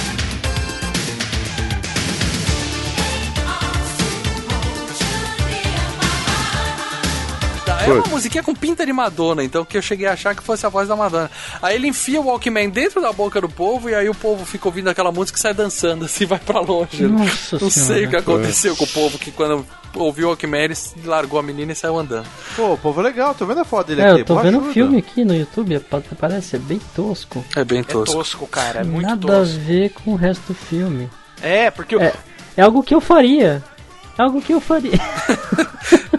É 7.86 7.92
uma 7.92 8.06
musiquinha 8.08 8.42
com 8.42 8.54
pinta 8.54 8.84
de 8.84 8.92
Madonna, 8.92 9.42
então 9.42 9.64
que 9.64 9.76
eu 9.76 9.82
cheguei 9.82 10.06
a 10.06 10.12
achar 10.12 10.34
que 10.34 10.42
fosse 10.42 10.66
a 10.66 10.68
voz 10.68 10.88
da 10.88 10.94
Madonna. 10.96 11.30
Aí 11.62 11.74
ele 11.76 11.88
enfia 11.88 12.20
o 12.20 12.26
Walkman 12.26 12.68
dentro 12.68 13.00
da 13.00 13.12
boca 13.12 13.40
do 13.40 13.48
povo 13.48 13.88
e 13.88 13.94
aí 13.94 14.08
o 14.08 14.14
povo 14.14 14.44
fica 14.44 14.68
ouvindo 14.68 14.88
aquela 14.88 15.10
música 15.10 15.38
e 15.38 15.40
sai 15.40 15.54
dançando, 15.54 16.04
assim, 16.06 16.26
vai 16.26 16.38
pra 16.38 16.60
longe. 16.60 17.04
Nossa 17.04 17.58
Não 17.60 17.70
sei 17.70 17.82
Senhora. 17.82 18.06
o 18.06 18.10
que 18.10 18.16
aconteceu 18.16 18.76
com 18.76 18.84
o 18.84 18.88
povo 18.88 19.18
que 19.18 19.30
quando 19.30 19.64
ouviu 19.94 20.26
o 20.26 20.30
Walkman 20.30 20.60
ele 20.64 20.74
largou 21.04 21.38
a 21.40 21.42
menina 21.42 21.72
e 21.72 21.74
saiu 21.74 21.98
andando. 21.98 22.26
Pô, 22.54 22.76
povo 22.76 23.00
legal, 23.00 23.34
tô 23.34 23.44
vendo 23.46 23.60
a 23.60 23.64
foto 23.64 23.88
dele 23.88 24.02
É, 24.02 24.10
aqui. 24.10 24.20
eu 24.20 24.24
tô 24.24 24.36
pô, 24.36 24.42
vendo 24.42 24.54
o 24.54 24.58
ajuda. 24.60 24.72
filme 24.74 24.98
aqui 24.98 25.24
no 25.24 25.34
YouTube, 25.34 25.80
pa- 25.80 26.02
parece 26.18 26.56
é 26.56 26.58
bem 26.58 26.80
tosco. 26.94 27.44
É 27.56 27.64
bem 27.64 27.80
É 27.80 27.82
tosco, 27.82 28.46
cara. 28.46 28.80
É 28.80 28.84
muito 28.84 29.06
Nada 29.08 29.26
tosco. 29.26 29.54
a 29.56 29.58
ver 29.58 29.90
com 29.90 30.12
o 30.12 30.16
resto 30.16 30.42
do 30.48 30.54
filme. 30.54 31.08
É, 31.42 31.70
porque 31.70 31.96
o- 31.96 32.00
É, 32.02 32.12
é 32.56 32.62
algo 32.62 32.82
que 32.82 32.94
eu 32.94 33.00
faria. 33.00 33.62
É 34.18 34.22
algo 34.22 34.40
que 34.42 34.52
eu 34.52 34.60
faria. 34.60 34.92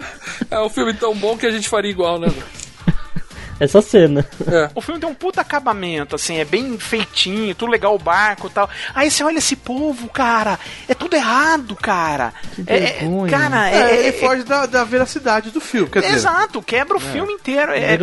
É 0.52 0.60
um 0.60 0.68
filme 0.68 0.92
tão 0.94 1.14
bom 1.14 1.36
que 1.36 1.46
a 1.46 1.50
gente 1.50 1.68
faria 1.68 1.90
igual, 1.90 2.18
né? 2.18 2.28
Essa 3.60 3.80
cena. 3.80 4.26
O 4.74 4.80
filme 4.80 4.98
tem 5.00 5.08
um 5.08 5.14
puta 5.14 5.40
acabamento, 5.40 6.16
assim, 6.16 6.38
é 6.38 6.44
bem 6.44 6.76
feitinho, 6.78 7.54
tudo 7.54 7.70
legal, 7.70 7.94
o 7.94 7.98
barco 7.98 8.48
e 8.48 8.50
tal. 8.50 8.68
Aí 8.92 9.08
você 9.08 9.22
olha 9.22 9.38
esse 9.38 9.54
povo, 9.54 10.08
cara, 10.08 10.58
é 10.88 10.94
tudo 10.94 11.14
errado, 11.14 11.76
cara. 11.76 12.34
É, 12.66 12.76
é- 12.76 12.80
vergonha. 12.98 13.30
cara, 13.30 13.70
É, 13.70 13.74
é, 13.76 13.98
ele 14.00 14.08
é- 14.08 14.12
foge 14.12 14.42
da, 14.42 14.66
da 14.66 14.82
veracidade 14.82 15.50
do 15.50 15.60
filme, 15.60 15.88
quer 15.88 16.00
dizer. 16.00 16.14
Exato, 16.14 16.60
quebra 16.60 16.96
o 16.96 17.00
filme 17.00 17.32
inteiro. 17.34 17.72
É, 17.72 17.96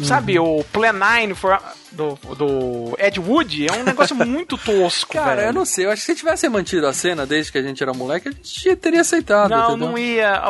parece. 0.00 0.08
Sabe, 0.08 0.38
o 0.38 0.64
Plan 0.72 0.92
9 0.92 1.34
for- 1.34 1.60
do, 1.92 2.16
do 2.36 2.94
Ed 2.98 3.18
Wood 3.18 3.66
é 3.68 3.72
um 3.72 3.82
negócio 3.82 4.14
muito 4.26 4.56
tosco, 4.56 5.14
Cara, 5.14 5.36
velho. 5.36 5.48
eu 5.48 5.52
não 5.52 5.64
sei, 5.64 5.86
eu 5.86 5.90
acho 5.90 6.00
que 6.04 6.06
se 6.12 6.14
tivesse 6.14 6.48
mantido 6.48 6.86
a 6.86 6.92
cena 6.92 7.26
desde 7.26 7.50
que 7.50 7.58
a 7.58 7.62
gente 7.62 7.82
era 7.82 7.92
moleque, 7.92 8.28
a 8.28 8.32
gente 8.32 8.76
teria 8.76 9.00
aceitado. 9.00 9.50
Não, 9.50 9.70
entendeu? 9.70 9.88
não 9.88 9.98
ia. 9.98 10.42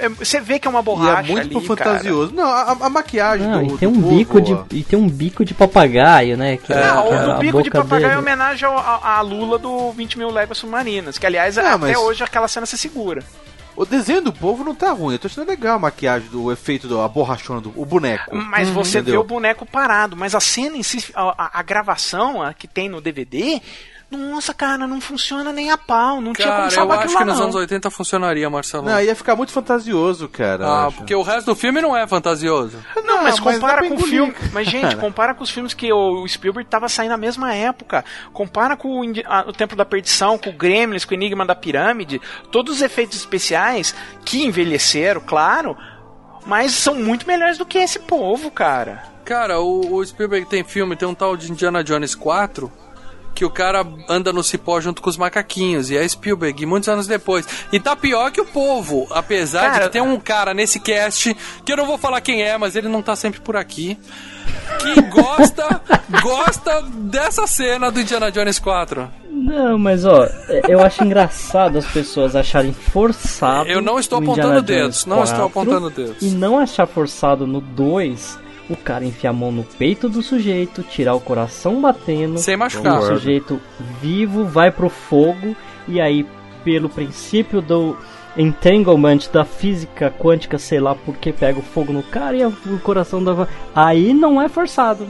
É- 0.00 0.08
Você 0.08 0.40
vê 0.40 0.58
que 0.58 0.66
é 0.66 0.70
uma 0.70 0.80
E 0.80 0.82
borracha 0.82 1.30
é 1.30 1.34
muito 1.34 1.58
ali, 1.58 1.66
fantasioso. 1.66 2.32
Não, 2.34 2.44
a, 2.46 2.70
a 2.80 2.88
maquiagem 2.88 3.46
Não, 3.46 3.64
do, 3.66 3.74
e 3.74 3.78
tem 3.78 3.88
do 3.90 3.98
um 3.98 4.02
povo, 4.02 4.16
bico 4.16 4.40
de 4.40 4.54
ó. 4.54 4.64
e 4.70 4.82
tem 4.82 4.98
um 4.98 5.08
bico 5.08 5.44
de 5.44 5.52
papagaio, 5.54 6.36
né? 6.36 6.56
Que 6.56 6.68
Cara. 6.68 6.80
é, 6.80 6.94
Não, 6.94 7.08
que 7.08 7.14
é 7.14 7.26
o 7.34 7.38
bico 7.38 7.62
de 7.62 7.70
papagaio 7.70 8.04
é 8.04 8.08
dele. 8.08 8.20
homenagem 8.20 8.66
ao- 8.68 8.78
à 9.04 9.20
Lula 9.20 9.58
do 9.58 9.92
20 9.92 10.18
mil 10.18 10.30
léguas 10.30 10.58
submarinas. 10.58 11.18
Que, 11.18 11.26
aliás, 11.26 11.58
até 11.58 11.76
mas- 11.76 11.96
hoje 11.96 12.24
aquela 12.24 12.48
cena 12.48 12.64
se 12.66 12.78
segura. 12.78 13.22
O 13.76 13.84
desenho 13.84 14.22
do 14.22 14.32
povo 14.32 14.64
não 14.64 14.74
tá 14.74 14.90
ruim. 14.92 15.14
Eu 15.14 15.18
tô 15.18 15.26
achando 15.26 15.46
legal 15.46 15.76
a 15.76 15.78
maquiagem, 15.78 16.28
do 16.30 16.44
o 16.44 16.52
efeito, 16.52 16.88
do, 16.88 17.00
a 17.00 17.06
borrachona, 17.08 17.60
do 17.60 17.72
o 17.76 17.84
boneco. 17.84 18.34
Mas 18.34 18.70
você 18.70 18.94
vê 18.94 19.10
Entendeu? 19.10 19.20
o 19.20 19.24
boneco 19.24 19.66
parado. 19.66 20.16
Mas 20.16 20.34
a 20.34 20.40
cena 20.40 20.76
em 20.76 20.82
si, 20.82 21.04
a, 21.14 21.22
a- 21.44 21.50
a 21.60 21.62
gravação 21.62 22.42
a 22.42 22.54
que 22.54 22.66
tem 22.66 22.88
no 22.88 23.00
DVD, 23.02 23.60
nossa, 24.10 24.54
cara, 24.54 24.86
não 24.86 25.00
funciona 25.00 25.52
nem 25.52 25.70
a 25.70 25.76
pau. 25.76 26.20
Não 26.20 26.32
tinha 26.32 26.46
como 26.46 26.58
Cara, 26.70 26.74
eu 26.84 26.92
acho 26.92 27.08
que 27.08 27.14
lá, 27.14 27.24
nos 27.24 27.36
não. 27.38 27.44
anos 27.44 27.54
80 27.56 27.90
funcionaria, 27.90 28.48
Marcelo. 28.48 28.84
Não, 28.84 29.00
ia 29.00 29.16
ficar 29.16 29.34
muito 29.34 29.50
fantasioso, 29.52 30.28
cara. 30.28 30.64
Ah, 30.86 30.92
porque 30.92 31.14
o 31.14 31.22
resto 31.22 31.46
do 31.46 31.56
filme 31.56 31.80
não 31.80 31.96
é 31.96 32.06
fantasioso. 32.06 32.78
Não, 33.04 33.22
mas 33.24 33.40
compara 33.40 33.88
com 33.88 33.94
o 33.94 33.98
filme. 33.98 34.32
Mas, 34.52 34.68
gente, 34.68 34.82
cara. 34.82 34.96
compara 35.00 35.34
com 35.34 35.42
os 35.42 35.50
filmes 35.50 35.74
que 35.74 35.92
o 35.92 36.26
Spielberg 36.28 36.68
tava 36.70 36.88
saindo 36.88 37.10
na 37.10 37.16
mesma 37.16 37.52
época. 37.52 38.04
Compara 38.32 38.76
com 38.76 39.00
o, 39.00 39.04
Indi- 39.04 39.24
a- 39.26 39.44
o 39.48 39.52
Templo 39.52 39.76
da 39.76 39.84
Perdição, 39.84 40.38
com 40.38 40.50
o 40.50 40.52
Gremlins, 40.52 41.04
com 41.04 41.10
o 41.12 41.14
Enigma 41.16 41.44
da 41.44 41.54
Pirâmide. 41.56 42.20
Todos 42.52 42.76
os 42.76 42.82
efeitos 42.82 43.16
especiais 43.18 43.94
que 44.24 44.44
envelheceram, 44.44 45.20
claro, 45.20 45.76
mas 46.46 46.72
são 46.72 46.94
muito 46.94 47.26
melhores 47.26 47.58
do 47.58 47.66
que 47.66 47.78
esse 47.78 47.98
povo, 47.98 48.52
cara. 48.52 49.02
Cara, 49.24 49.58
o, 49.60 49.94
o 49.96 50.06
Spielberg 50.06 50.46
tem 50.48 50.62
filme, 50.62 50.94
tem 50.94 51.08
um 51.08 51.14
tal 51.14 51.36
de 51.36 51.50
Indiana 51.50 51.82
Jones 51.82 52.14
4, 52.14 52.70
que 53.36 53.44
o 53.44 53.50
cara 53.50 53.86
anda 54.08 54.32
no 54.32 54.42
cipó 54.42 54.80
junto 54.80 55.02
com 55.02 55.10
os 55.10 55.18
macaquinhos, 55.18 55.90
e 55.90 55.96
é 55.96 56.08
Spielberg, 56.08 56.62
e 56.62 56.66
muitos 56.66 56.88
anos 56.88 57.06
depois. 57.06 57.46
E 57.70 57.78
tá 57.78 57.94
pior 57.94 58.32
que 58.32 58.40
o 58.40 58.46
povo, 58.46 59.06
apesar 59.10 59.60
de 59.60 59.72
Cara, 59.72 59.84
que 59.84 59.90
tem 59.90 60.00
um 60.00 60.18
cara 60.18 60.54
nesse 60.54 60.80
cast, 60.80 61.36
que 61.62 61.70
eu 61.70 61.76
não 61.76 61.84
vou 61.84 61.98
falar 61.98 62.22
quem 62.22 62.42
é, 62.42 62.56
mas 62.56 62.74
ele 62.74 62.88
não 62.88 63.02
tá 63.02 63.14
sempre 63.14 63.38
por 63.40 63.54
aqui, 63.54 63.98
que 64.80 65.02
gosta, 65.02 65.82
gosta 66.22 66.80
dessa 66.82 67.46
cena 67.46 67.90
do 67.90 68.00
Indiana 68.00 68.32
Jones 68.32 68.58
4. 68.58 69.06
Não, 69.30 69.78
mas 69.78 70.06
ó, 70.06 70.26
eu 70.66 70.82
acho 70.82 71.04
engraçado 71.04 71.76
as 71.76 71.86
pessoas 71.86 72.34
acharem 72.34 72.72
forçado. 72.72 73.68
Eu 73.68 73.82
não 73.82 74.00
estou 74.00 74.18
apontando 74.18 74.60
Indiana 74.60 74.62
dedos, 74.62 75.04
não 75.04 75.22
estou 75.22 75.50
4 75.50 75.60
apontando 75.60 75.90
dedos. 75.90 76.22
E 76.22 76.30
não 76.30 76.58
achar 76.58 76.86
forçado 76.86 77.46
no 77.46 77.60
2 77.60 78.45
o 78.68 78.76
cara 78.76 79.04
enfiar 79.04 79.30
a 79.30 79.32
mão 79.32 79.52
no 79.52 79.64
peito 79.64 80.08
do 80.08 80.22
sujeito, 80.22 80.82
tirar 80.82 81.14
o 81.14 81.20
coração 81.20 81.80
batendo. 81.80 82.38
Sem 82.38 82.56
machucar. 82.56 83.00
O 83.00 83.06
sujeito 83.06 83.60
vivo 84.00 84.44
vai 84.44 84.70
pro 84.70 84.88
fogo 84.88 85.56
e 85.88 86.00
aí, 86.00 86.26
pelo 86.64 86.88
princípio 86.88 87.60
do 87.60 87.96
entanglement 88.36 89.20
da 89.32 89.44
física 89.44 90.10
quântica, 90.10 90.58
sei 90.58 90.80
lá 90.80 90.94
por 90.94 91.16
que 91.16 91.32
pega 91.32 91.58
o 91.58 91.62
fogo 91.62 91.92
no 91.92 92.02
cara 92.02 92.36
e 92.36 92.44
o 92.44 92.80
coração 92.82 93.22
dava. 93.22 93.48
Aí 93.74 94.12
não 94.12 94.40
é 94.40 94.48
forçado. 94.48 95.06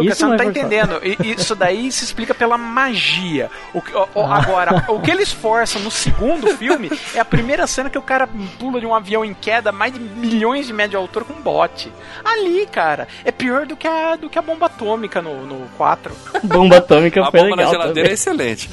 Lucas, 0.00 0.12
Isso 0.12 0.20
você 0.20 0.26
não 0.26 0.34
é 0.34 0.36
tá 0.38 0.44
entendendo. 0.44 1.00
I- 1.04 1.16
Isso 1.32 1.54
daí 1.54 1.90
se 1.92 2.04
explica 2.04 2.34
pela 2.34 2.56
magia. 2.58 3.50
O 3.72 3.80
que- 3.80 3.94
ó, 3.94 4.06
ó, 4.14 4.26
Agora, 4.32 4.84
o 4.88 5.00
que 5.00 5.10
eles 5.10 5.32
forçam 5.32 5.80
no 5.82 5.90
segundo 5.90 6.48
filme 6.56 6.90
é 7.14 7.20
a 7.20 7.24
primeira 7.24 7.66
cena 7.66 7.88
que 7.88 7.98
o 7.98 8.02
cara 8.02 8.28
pula 8.58 8.80
de 8.80 8.86
um 8.86 8.94
avião 8.94 9.24
em 9.24 9.32
queda, 9.34 9.70
mais 9.72 9.92
de 9.92 10.00
milhões 10.00 10.66
de 10.66 10.72
metros 10.72 10.90
de 10.90 10.96
altura 10.96 11.24
com 11.24 11.32
um 11.34 11.40
bote. 11.42 11.92
Ali, 12.24 12.66
cara, 12.66 13.06
é 13.24 13.30
pior 13.32 13.66
do 13.66 13.76
que 13.76 13.86
a, 13.86 14.16
do 14.16 14.28
que 14.28 14.38
a 14.38 14.42
bomba 14.42 14.66
atômica 14.66 15.20
no, 15.22 15.44
no 15.46 15.66
4. 15.76 16.14
Bomba 16.42 16.76
atômica 16.78 17.22
A 17.22 17.30
foi 17.30 17.40
bomba 17.40 17.50
na 17.56 17.56
legal 17.56 17.72
geladeira 17.72 17.94
também. 17.94 18.10
é 18.10 18.14
excelente. 18.14 18.70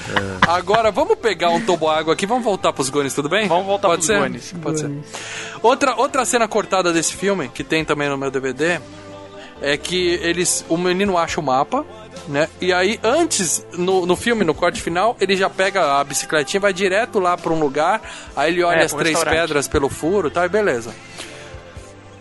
Agora, 0.47 0.91
vamos 0.91 1.15
pegar 1.17 1.49
um 1.49 1.61
toboágua 1.61 2.13
aqui, 2.13 2.25
vamos 2.25 2.43
voltar 2.43 2.73
pros 2.73 2.89
Goonies, 2.89 3.13
tudo 3.13 3.29
bem? 3.29 3.47
Vamos 3.47 3.65
voltar 3.65 3.87
Pode 3.89 3.99
pros 3.99 4.07
ser? 4.07 4.19
Goonies. 4.19 4.53
Pode 4.61 4.79
ser. 4.79 4.91
Outra, 5.61 5.95
outra 5.95 6.25
cena 6.25 6.47
cortada 6.47 6.91
desse 6.91 7.13
filme, 7.15 7.49
que 7.53 7.63
tem 7.63 7.85
também 7.85 8.09
no 8.09 8.17
meu 8.17 8.31
DVD, 8.31 8.79
é 9.61 9.77
que 9.77 10.19
eles. 10.21 10.65
O 10.67 10.77
menino 10.77 11.17
acha 11.17 11.39
o 11.39 11.43
mapa, 11.43 11.85
né? 12.27 12.47
E 12.59 12.71
aí, 12.73 12.99
antes, 13.03 13.65
no, 13.73 14.05
no 14.05 14.15
filme, 14.15 14.43
no 14.43 14.53
corte 14.53 14.81
final, 14.81 15.15
ele 15.19 15.35
já 15.35 15.49
pega 15.49 15.99
a 15.99 16.03
bicicletinha, 16.03 16.59
vai 16.59 16.73
direto 16.73 17.19
lá 17.19 17.37
pra 17.37 17.51
um 17.53 17.59
lugar, 17.59 18.01
aí 18.35 18.51
ele 18.51 18.63
olha 18.63 18.81
É, 18.81 18.83
as 18.85 18.93
três 18.93 19.23
pedras 19.23 19.67
pelo 19.67 19.89
furo 19.89 20.27
e 20.27 20.31
tal, 20.31 20.45
e 20.45 20.49
beleza. 20.49 20.93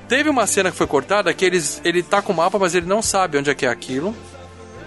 Teve 0.08 0.28
uma 0.28 0.46
cena 0.46 0.70
que 0.70 0.76
foi 0.76 0.86
cortada 0.88 1.32
que 1.32 1.44
eles, 1.44 1.80
ele 1.84 2.02
tá 2.02 2.20
com 2.20 2.32
o 2.32 2.36
mapa, 2.36 2.58
mas 2.58 2.74
ele 2.74 2.86
não 2.86 3.00
sabe 3.00 3.38
onde 3.38 3.48
é 3.48 3.54
que 3.54 3.64
é 3.64 3.68
aquilo. 3.68 4.14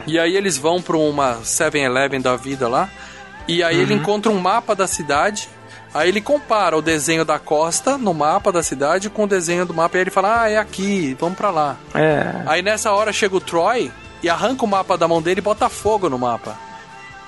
E 0.06 0.20
aí 0.20 0.36
eles 0.36 0.58
vão 0.58 0.82
pra 0.82 0.98
uma 0.98 1.38
7-Eleven 1.44 2.20
da 2.20 2.36
vida 2.36 2.68
lá. 2.68 2.90
E 3.48 3.64
aí 3.64 3.78
Uhum. 3.78 3.82
ele 3.84 3.94
encontra 3.94 4.30
um 4.32 4.38
mapa 4.40 4.76
da 4.76 4.86
cidade. 4.86 5.48
Aí 5.94 6.10
ele 6.10 6.22
compara 6.22 6.76
o 6.78 6.82
desenho 6.82 7.24
da 7.24 7.38
costa 7.38 7.98
no 7.98 8.14
mapa 8.14 8.52
da 8.52 8.64
cidade 8.64 9.10
com 9.10 9.26
o 9.26 9.28
desenho 9.28 9.66
do 9.66 9.74
mapa. 9.74 9.96
E 9.96 10.00
aí 10.00 10.04
ele 10.04 10.12
fala: 10.12 10.42
Ah, 10.44 10.50
é 10.50 10.58
aqui, 10.58 11.16
vamos 11.20 11.38
pra 11.38 11.52
lá. 11.52 11.78
É. 11.94 12.44
Aí 12.48 12.62
nessa 12.62 12.92
hora 12.92 13.14
chega 13.14 13.36
o 13.36 13.42
Troy 13.42 13.92
e 14.24 14.30
arranca 14.30 14.66
o 14.66 14.68
mapa 14.68 14.98
da 14.98 15.08
mão 15.08 15.22
dele 15.22 15.40
e 15.40 15.44
bota 15.44 15.70
fogo 15.70 16.10
no 16.10 16.18
mapa. 16.18 16.58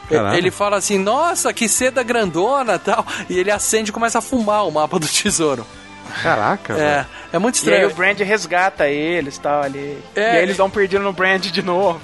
Caralho. 0.09 0.35
Ele 0.37 0.49
fala 0.51 0.77
assim: 0.77 0.97
Nossa, 0.97 1.53
que 1.53 1.69
seda 1.69 2.01
grandona 2.01 2.77
tal. 2.79 3.05
E 3.29 3.37
ele 3.37 3.51
acende 3.51 3.91
e 3.91 3.93
começa 3.93 4.17
a 4.17 4.21
fumar 4.21 4.67
o 4.67 4.71
mapa 4.71 4.97
do 4.97 5.07
tesouro. 5.07 5.65
Caraca, 6.21 6.73
É, 6.73 6.77
velho. 6.77 7.05
é 7.33 7.39
muito 7.39 7.55
E 7.55 7.57
aí 7.57 7.61
estranho. 7.63 7.89
o 7.89 7.93
Brand 7.93 8.19
resgata 8.19 8.87
eles 8.87 9.37
tal 9.37 9.61
ali. 9.63 9.97
É. 10.15 10.21
e 10.21 10.37
aí 10.37 10.43
eles 10.43 10.57
dão 10.57 10.67
um 10.67 10.69
perdido 10.69 11.03
no 11.03 11.11
Brand 11.13 11.43
de 11.45 11.61
novo. 11.61 11.99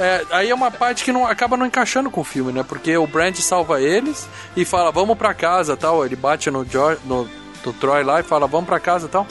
É, 0.00 0.24
aí 0.30 0.48
é 0.50 0.54
uma 0.54 0.70
parte 0.70 1.04
que 1.04 1.12
não 1.12 1.26
acaba 1.26 1.56
não 1.58 1.66
encaixando 1.66 2.10
com 2.10 2.22
o 2.22 2.24
filme, 2.24 2.52
né? 2.52 2.64
Porque 2.66 2.96
o 2.96 3.06
Brand 3.06 3.36
salva 3.36 3.80
eles 3.82 4.26
e 4.56 4.64
fala, 4.64 4.90
vamos 4.90 5.18
pra 5.18 5.34
casa 5.34 5.76
tal. 5.76 6.04
Ele 6.06 6.16
bate 6.16 6.50
no, 6.50 6.64
George, 6.64 7.00
no, 7.04 7.28
no 7.64 7.72
Troy 7.74 8.02
lá 8.02 8.18
e 8.20 8.22
fala, 8.22 8.46
vamos 8.46 8.66
pra 8.66 8.80
casa 8.80 9.08
tal. 9.08 9.26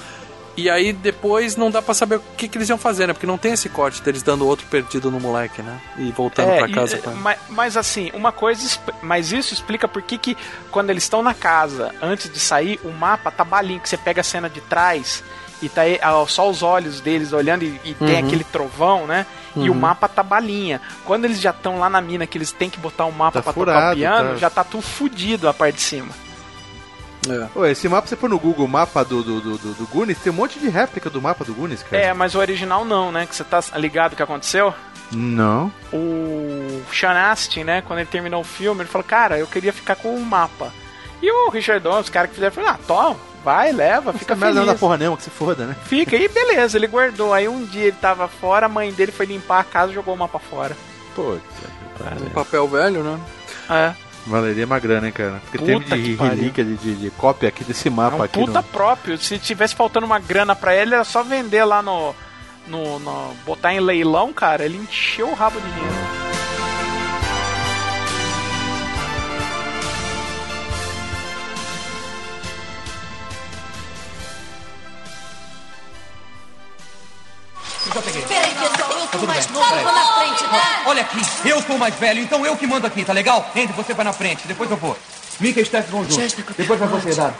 E 0.56 0.70
aí 0.70 0.92
depois 0.92 1.56
não 1.56 1.72
dá 1.72 1.82
pra 1.82 1.94
saber 1.94 2.18
o 2.18 2.24
que, 2.36 2.48
que 2.48 2.58
eles 2.58 2.68
iam 2.68 2.78
fazer, 2.78 3.08
né? 3.08 3.14
Porque 3.14 3.26
não 3.26 3.38
tem 3.38 3.54
esse 3.54 3.70
corte 3.70 4.02
deles 4.04 4.22
dando 4.22 4.46
outro 4.46 4.68
perdido 4.68 5.10
no 5.10 5.18
moleque, 5.20 5.62
né? 5.62 5.80
E 5.98 6.12
voltando 6.12 6.56
pra 6.58 6.68
e- 6.68 6.74
casa. 6.74 6.96
é, 6.98 7.00
pra- 7.00 7.14
mas, 7.14 7.40
mas 7.50 7.78
assim, 7.78 8.12
uma 8.14 8.32
coisa. 8.32 8.78
Mas 9.02 9.32
isso 9.32 9.54
explica 9.54 9.88
por 9.88 10.02
que, 10.02 10.18
que 10.18 10.38
quando 10.70 10.90
eles 10.90 11.04
estão 11.04 11.24
na 11.24 11.34
casa, 11.34 11.96
antes 12.02 12.30
de 12.32 12.40
sair, 12.40 12.78
o 12.84 12.90
mapa 12.92 13.32
tá 13.32 13.44
balinho, 13.46 13.80
que 13.80 13.88
você 13.88 13.98
pega 13.98 14.20
a 14.20 14.24
cena 14.24 14.50
de 14.50 14.60
trás 14.62 15.24
e 15.62 15.68
tá 15.70 15.82
aí, 15.82 16.00
só 16.28 16.50
os 16.50 16.64
olhos 16.64 17.02
deles 17.02 17.34
olhando 17.34 17.64
e, 17.64 17.80
e 17.84 17.94
tem 17.94 18.20
Uhum. 18.22 18.28
aquele 18.28 18.44
trovão, 18.44 19.06
né? 19.08 19.26
E 19.56 19.70
o 19.70 19.74
Uhum. 19.74 19.80
mapa 19.80 20.08
tá 20.08 20.24
balinha. 20.24 20.80
Quando 21.06 21.26
eles 21.26 21.40
já 21.42 21.50
estão 21.52 21.80
lá 21.80 21.90
na 21.90 22.00
mina, 22.02 22.26
que 22.28 22.38
eles 22.38 22.52
têm 22.52 22.70
que 22.70 22.80
botar 22.80 23.06
um 23.06 23.12
mapa 23.12 23.40
Tá 23.40 23.44
pra 23.44 23.54
tocar 23.54 23.72
furado, 23.74 23.94
o 23.94 23.96
piano, 23.98 24.30
tá. 24.32 24.36
já 24.38 24.50
tá 24.50 24.64
tudo 24.64 24.82
fudido 24.84 25.50
a 25.50 25.54
parte 25.54 25.76
de 25.76 25.82
cima. 25.82 26.10
Ô, 27.54 27.66
esse 27.66 27.88
mapa, 27.90 28.08
você 28.08 28.16
for 28.16 28.30
no 28.30 28.40
Google, 28.40 28.68
mapa 28.68 29.04
do, 29.04 29.22
do, 29.22 29.42
do, 29.42 29.58
do, 29.58 29.74
do 29.74 29.88
Goonies, 29.88 30.18
tem 30.20 30.32
um 30.32 30.36
monte 30.36 30.58
de 30.58 30.70
réplica 30.70 31.10
do 31.10 31.22
mapa 31.22 31.44
do 31.44 31.54
Goonies, 31.54 31.84
cara. 31.84 32.02
É, 32.02 32.14
mas 32.14 32.34
o 32.34 32.40
original 32.40 32.86
não, 32.86 33.12
né? 33.12 33.26
Que 33.28 33.36
você 33.36 33.44
tá 33.44 33.60
ligado 33.76 34.14
o 34.14 34.16
que 34.16 34.24
aconteceu? 34.24 34.74
Não. 35.12 35.72
o 35.92 36.82
Sean 36.94 37.12
Astin, 37.32 37.64
né, 37.64 37.82
quando 37.82 38.00
ele 38.00 38.10
terminou 38.10 38.42
o 38.42 38.46
filme, 38.46 38.82
ele 38.82 38.90
falou, 38.90 39.06
cara, 39.06 39.38
eu 39.40 39.48
queria 39.48 39.74
ficar 39.74 39.96
com 39.96 40.16
o 40.16 40.24
mapa. 40.26 40.72
E 41.22 41.30
o 41.32 41.50
Richard 41.50 41.84
Donner, 41.84 42.00
os 42.00 42.10
caras 42.10 42.30
que 42.30 42.36
fizeram, 42.36 42.54
falaram, 42.54 42.76
ah, 42.76 42.80
toma, 42.88 43.16
vai, 43.44 43.72
leva, 43.72 44.12
fica 44.14 44.20
Fica 44.20 44.36
merda 44.36 44.56
não 44.56 44.62
feliz. 44.66 44.74
da 44.76 44.80
porra 44.80 44.98
nenhuma, 44.98 45.18
que 45.18 45.24
se 45.24 45.30
foda, 45.30 45.66
né? 45.66 45.76
Fica, 45.86 46.16
e 46.16 46.28
beleza, 46.28 46.78
ele 46.78 46.88
guardou. 46.88 47.34
Aí 47.34 47.48
um 47.48 47.64
dia 47.66 47.84
ele 47.86 47.98
tava 48.00 48.28
fora, 48.28 48.66
a 48.66 48.70
mãe 48.70 48.92
dele 48.92 49.12
foi 49.12 49.26
limpar 49.26 49.60
a 49.60 49.64
casa 49.64 49.92
e 49.92 49.96
jogou 49.96 50.14
o 50.14 50.18
mapa 50.18 50.40
fora. 50.40 50.76
Pô, 51.16 51.38
Um 52.26 52.30
papel 52.30 52.68
velho, 52.68 53.04
né? 53.04 53.20
É. 53.70 53.94
Valeria 54.28 54.66
uma 54.66 54.80
grana, 54.80 55.08
hein, 55.08 55.14
cara? 55.14 55.42
Porque 55.52 55.58
Puta 55.58 55.90
tem 55.96 56.04
de 56.04 56.16
que 56.18 56.24
relíquia, 56.24 56.64
de, 56.64 56.76
de, 56.76 56.96
de 56.96 57.10
cópia 57.12 57.50
aqui 57.50 57.64
desse 57.64 57.88
É 57.88 57.92
mapa 57.92 58.18
um 58.18 58.24
aqui. 58.24 58.40
puta 58.40 58.60
no- 58.60 58.64
próprio. 58.64 59.18
Se 59.18 59.40
tivesse 59.40 59.74
faltando 59.76 60.06
uma 60.06 60.20
grana 60.20 60.56
pra 60.56 60.76
ele, 60.76 60.94
era 60.94 61.04
só 61.04 61.24
vender 61.24 61.64
lá 61.64 61.82
no, 61.82 62.14
no, 62.68 63.00
no- 63.00 63.34
botar 63.46 63.74
em 63.74 63.80
leilão, 63.80 64.32
cara, 64.34 64.66
ele 64.66 64.78
encheu 64.78 65.30
o 65.30 65.34
rabo 65.34 65.60
de 65.60 65.68
dinheiro. 65.72 65.96
Já 77.94 78.02
peguei. 78.02 78.22
Peraí, 78.24 78.54
pessoal, 78.56 78.92
eu 78.92 79.00
Tá 79.00 79.06
tô 79.06 79.08
tudo 79.18 79.28
mais 79.28 79.46
bem. 79.46 79.56
novo, 79.56 79.68
Peraí. 79.70 79.84
vou 79.84 79.94
na 79.94 80.06
frente, 80.06 80.44
tá? 80.44 80.82
Olha 80.86 81.02
aqui, 81.02 81.22
eu 81.46 81.62
sou 81.64 81.76
o 81.76 81.80
mais 81.80 81.96
velho, 81.96 82.22
então 82.22 82.46
eu 82.46 82.56
que 82.56 82.68
mando 82.68 82.86
aqui, 82.88 83.04
tá 83.04 83.14
legal? 83.14 83.50
Andy, 83.56 83.74
você 83.74 83.94
vai 83.94 84.06
na 84.06 84.14
frente, 84.14 84.48
depois 84.48 84.70
eu 84.70 84.78
vou. 84.78 84.98
Mika 85.40 85.62
e 85.62 85.66
Steph 85.66 85.88
vão 85.90 86.04
junto. 86.04 86.16
Chester 86.16 86.46
Depois 86.58 86.80
vai 86.80 86.88
você, 86.90 87.14
Dado. 87.16 87.36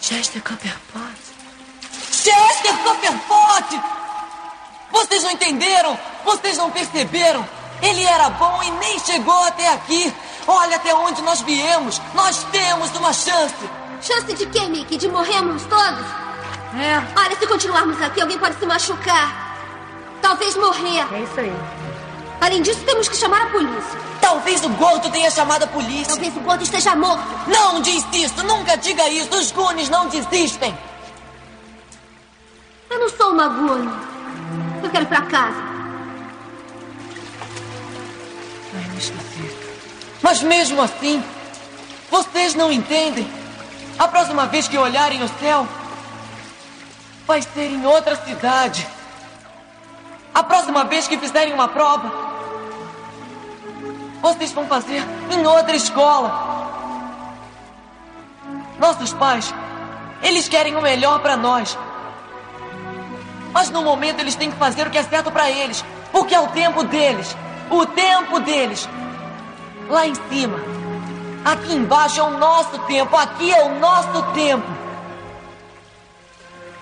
Chester 0.00 0.42
Copperpot. 0.42 1.16
Chester 2.10 2.76
Copperpot! 2.84 3.80
Vocês 4.90 5.22
não 5.22 5.30
entenderam? 5.30 5.98
Vocês 6.24 6.56
não 6.58 6.70
perceberam? 6.70 7.46
Ele 7.82 8.04
era 8.04 8.30
bom 8.30 8.62
e 8.64 8.70
nem 8.72 8.98
chegou 8.98 9.44
até 9.44 9.68
aqui. 9.72 10.12
Olha 10.46 10.76
até 10.76 10.94
onde 10.94 11.22
nós 11.22 11.40
viemos. 11.42 12.00
Nós 12.14 12.44
temos 12.50 12.90
uma 12.96 13.12
chance. 13.12 13.54
Chance 14.02 14.32
de 14.34 14.46
quê, 14.46 14.60
Mickey? 14.68 14.96
De 14.96 15.08
morrermos 15.08 15.62
todos? 15.64 16.04
É. 16.78 17.02
Olha, 17.16 17.36
se 17.38 17.46
continuarmos 17.46 18.00
aqui, 18.02 18.20
alguém 18.20 18.38
pode 18.38 18.58
se 18.58 18.66
machucar. 18.66 19.45
Talvez 20.22 20.56
morrer. 20.56 21.06
É 21.12 21.22
isso 21.22 21.40
aí. 21.40 21.52
Além 22.40 22.62
disso, 22.62 22.80
temos 22.84 23.08
que 23.08 23.16
chamar 23.16 23.42
a 23.42 23.50
polícia. 23.50 24.00
Talvez 24.20 24.64
o 24.64 24.68
gordo 24.70 25.10
tenha 25.10 25.30
chamado 25.30 25.64
a 25.64 25.66
polícia. 25.66 26.08
Talvez 26.08 26.36
o 26.36 26.40
gordo 26.40 26.62
esteja 26.62 26.94
morto. 26.94 27.22
Não 27.46 27.80
diz 27.80 28.04
isso, 28.12 28.42
nunca 28.44 28.76
diga 28.76 29.08
isso. 29.08 29.34
Os 29.34 29.52
Goonies 29.52 29.88
não 29.88 30.08
desistem. 30.08 30.76
Eu 32.90 32.98
não 32.98 33.08
sou 33.08 33.32
uma 33.32 33.48
Gune. 33.48 33.90
Eu 34.82 34.90
quero 34.90 35.04
ir 35.04 35.08
pra 35.08 35.22
casa. 35.22 35.62
Ai, 38.74 38.88
me 38.90 38.98
esqueci. 38.98 39.56
Mas 40.22 40.42
mesmo 40.42 40.82
assim, 40.82 41.22
vocês 42.10 42.54
não 42.54 42.72
entendem. 42.72 43.28
A 43.98 44.08
próxima 44.08 44.46
vez 44.46 44.68
que 44.68 44.76
olharem 44.76 45.22
o 45.22 45.28
céu, 45.40 45.66
vai 47.26 47.42
ser 47.42 47.66
em 47.66 47.86
outra 47.86 48.16
cidade. 48.16 48.86
A 50.36 50.42
próxima 50.42 50.84
vez 50.84 51.08
que 51.08 51.16
fizerem 51.16 51.54
uma 51.54 51.66
prova, 51.66 52.12
vocês 54.20 54.52
vão 54.52 54.66
fazer 54.66 55.02
em 55.30 55.46
outra 55.46 55.74
escola. 55.74 56.30
Nossos 58.78 59.14
pais, 59.14 59.54
eles 60.22 60.46
querem 60.46 60.76
o 60.76 60.82
melhor 60.82 61.20
para 61.20 61.38
nós. 61.38 61.78
Mas 63.50 63.70
no 63.70 63.80
momento 63.80 64.20
eles 64.20 64.34
têm 64.34 64.50
que 64.50 64.58
fazer 64.58 64.86
o 64.86 64.90
que 64.90 64.98
é 64.98 65.02
certo 65.04 65.32
para 65.32 65.50
eles, 65.50 65.82
porque 66.12 66.34
é 66.34 66.40
o 66.40 66.48
tempo 66.48 66.84
deles. 66.84 67.34
O 67.70 67.86
tempo 67.86 68.38
deles. 68.38 68.86
Lá 69.88 70.06
em 70.06 70.14
cima. 70.28 70.58
Aqui 71.46 71.72
embaixo 71.72 72.20
é 72.20 72.22
o 72.22 72.36
nosso 72.36 72.78
tempo, 72.80 73.16
aqui 73.16 73.54
é 73.54 73.64
o 73.64 73.78
nosso 73.78 74.22
tempo. 74.34 74.75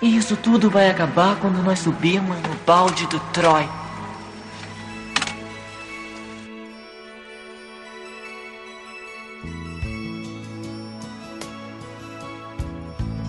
E 0.05 0.17
isso 0.17 0.35
tudo 0.37 0.69
vai 0.69 0.87
acabar 0.87 1.35
quando 1.39 1.63
nós 1.63 1.79
subirmos 1.79 2.37
no 2.43 2.53
balde 2.63 3.07
do 3.07 3.19
Troy. 3.33 3.67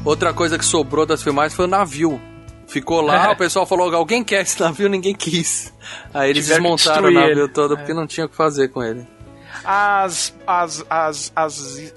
Outra 0.05 0.33
coisa 0.33 0.57
que 0.57 0.65
sobrou 0.65 1.05
das 1.05 1.23
filmagens 1.23 1.55
foi 1.55 1.65
o 1.65 1.69
navio. 1.69 2.21
Ficou 2.69 3.01
lá, 3.01 3.27
É. 3.27 3.31
o 3.31 3.37
pessoal 3.37 3.67
falou: 3.67 3.93
alguém 3.95 4.23
quer 4.23 4.43
esse 4.43 4.61
navio, 4.61 4.89
ninguém 4.89 5.15
quis. 5.15 5.73
Aí 6.13 6.31
eles 6.31 6.45
Tiveram 6.45 6.63
desmontaram 6.77 7.09
o 7.09 7.11
navio 7.13 7.45
ele. 7.45 7.49
todo 7.49 7.75
É. 7.75 7.77
porque 7.77 7.95
não 7.95 8.07
tinha 8.07 8.27
o 8.27 8.29
que 8.29 8.37
fazer 8.37 8.69
com 8.69 8.83
ele. 8.83 9.07
As. 9.65 10.35
as, 10.47 10.85
as, 10.89 11.33
as 11.35 11.93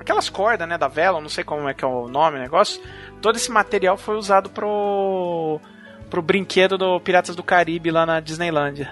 aquelas 0.00 0.28
cordas, 0.28 0.68
né, 0.68 0.78
da 0.78 0.88
vela, 0.88 1.20
não 1.20 1.28
sei 1.28 1.44
como 1.44 1.68
é 1.68 1.74
que 1.74 1.84
é 1.84 1.88
o 1.88 2.08
nome, 2.08 2.38
o 2.38 2.40
negócio. 2.40 2.80
Todo 3.20 3.36
esse 3.36 3.50
material 3.50 3.96
foi 3.96 4.16
usado 4.16 4.48
pro. 4.50 5.60
pro 6.08 6.22
brinquedo 6.22 6.78
do 6.78 7.00
Piratas 7.00 7.34
do 7.36 7.42
Caribe 7.42 7.90
lá 7.90 8.06
na 8.06 8.20
Disneylândia. 8.20 8.90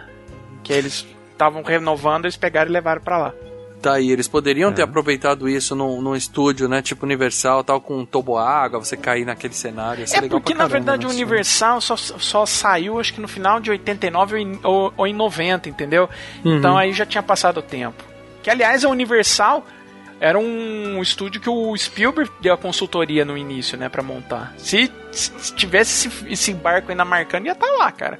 Que 0.62 0.72
eles 0.72 1.06
estavam 1.32 1.62
renovando, 1.62 2.24
eles 2.24 2.36
pegaram 2.36 2.68
e 2.70 2.72
levaram 2.72 3.00
pra 3.00 3.18
lá. 3.18 3.32
Tá 3.80 3.92
aí, 3.92 4.10
eles 4.10 4.26
poderiam 4.26 4.70
É. 4.70 4.72
ter 4.72 4.82
aproveitado 4.82 5.48
isso 5.48 5.76
num, 5.76 6.00
num 6.00 6.16
estúdio, 6.16 6.66
né? 6.66 6.80
Tipo 6.82 7.04
Universal, 7.04 7.62
tal, 7.62 7.80
com 7.80 7.98
um 7.98 8.06
toboágua, 8.06 8.80
você 8.80 8.96
cair 8.96 9.24
naquele 9.26 9.52
cenário. 9.54 10.02
É 10.10 10.20
legal 10.20 10.40
porque, 10.40 10.54
pra 10.54 10.64
na 10.64 10.68
caramba, 10.68 10.72
verdade, 10.72 11.06
o 11.06 11.08
né? 11.10 11.14
Universal 11.14 11.80
só, 11.80 11.94
só 11.94 12.46
saiu, 12.46 12.98
acho 12.98 13.12
que 13.14 13.20
no 13.20 13.28
final 13.28 13.60
de 13.60 13.70
89 13.70 14.34
ou 14.34 14.40
em, 14.40 14.60
ou, 14.64 14.92
ou 14.96 15.06
em 15.06 15.12
90, 15.14 15.68
entendeu? 15.68 16.08
Uhum. 16.44 16.56
Então 16.56 16.76
aí 16.76 16.92
já 16.92 17.04
tinha 17.06 17.22
passado 17.22 17.58
o 17.58 17.62
tempo. 17.62 18.02
Que, 18.42 18.50
aliás, 18.50 18.82
a 18.84 18.88
Universal 18.88 19.64
era 20.20 20.38
um 20.38 21.00
estúdio 21.02 21.40
que 21.40 21.48
o 21.48 21.76
Spielberg 21.76 22.30
deu 22.40 22.54
a 22.54 22.58
consultoria 22.58 23.24
no 23.24 23.36
início, 23.36 23.76
né, 23.76 23.88
pra 23.88 24.02
montar. 24.02 24.54
Se, 24.56 24.90
se 25.12 25.54
tivesse 25.54 26.08
esse, 26.08 26.32
esse 26.32 26.54
barco 26.54 26.90
ainda 26.90 27.04
marcando, 27.04 27.46
ia 27.46 27.52
estar 27.52 27.70
lá, 27.72 27.92
cara. 27.92 28.18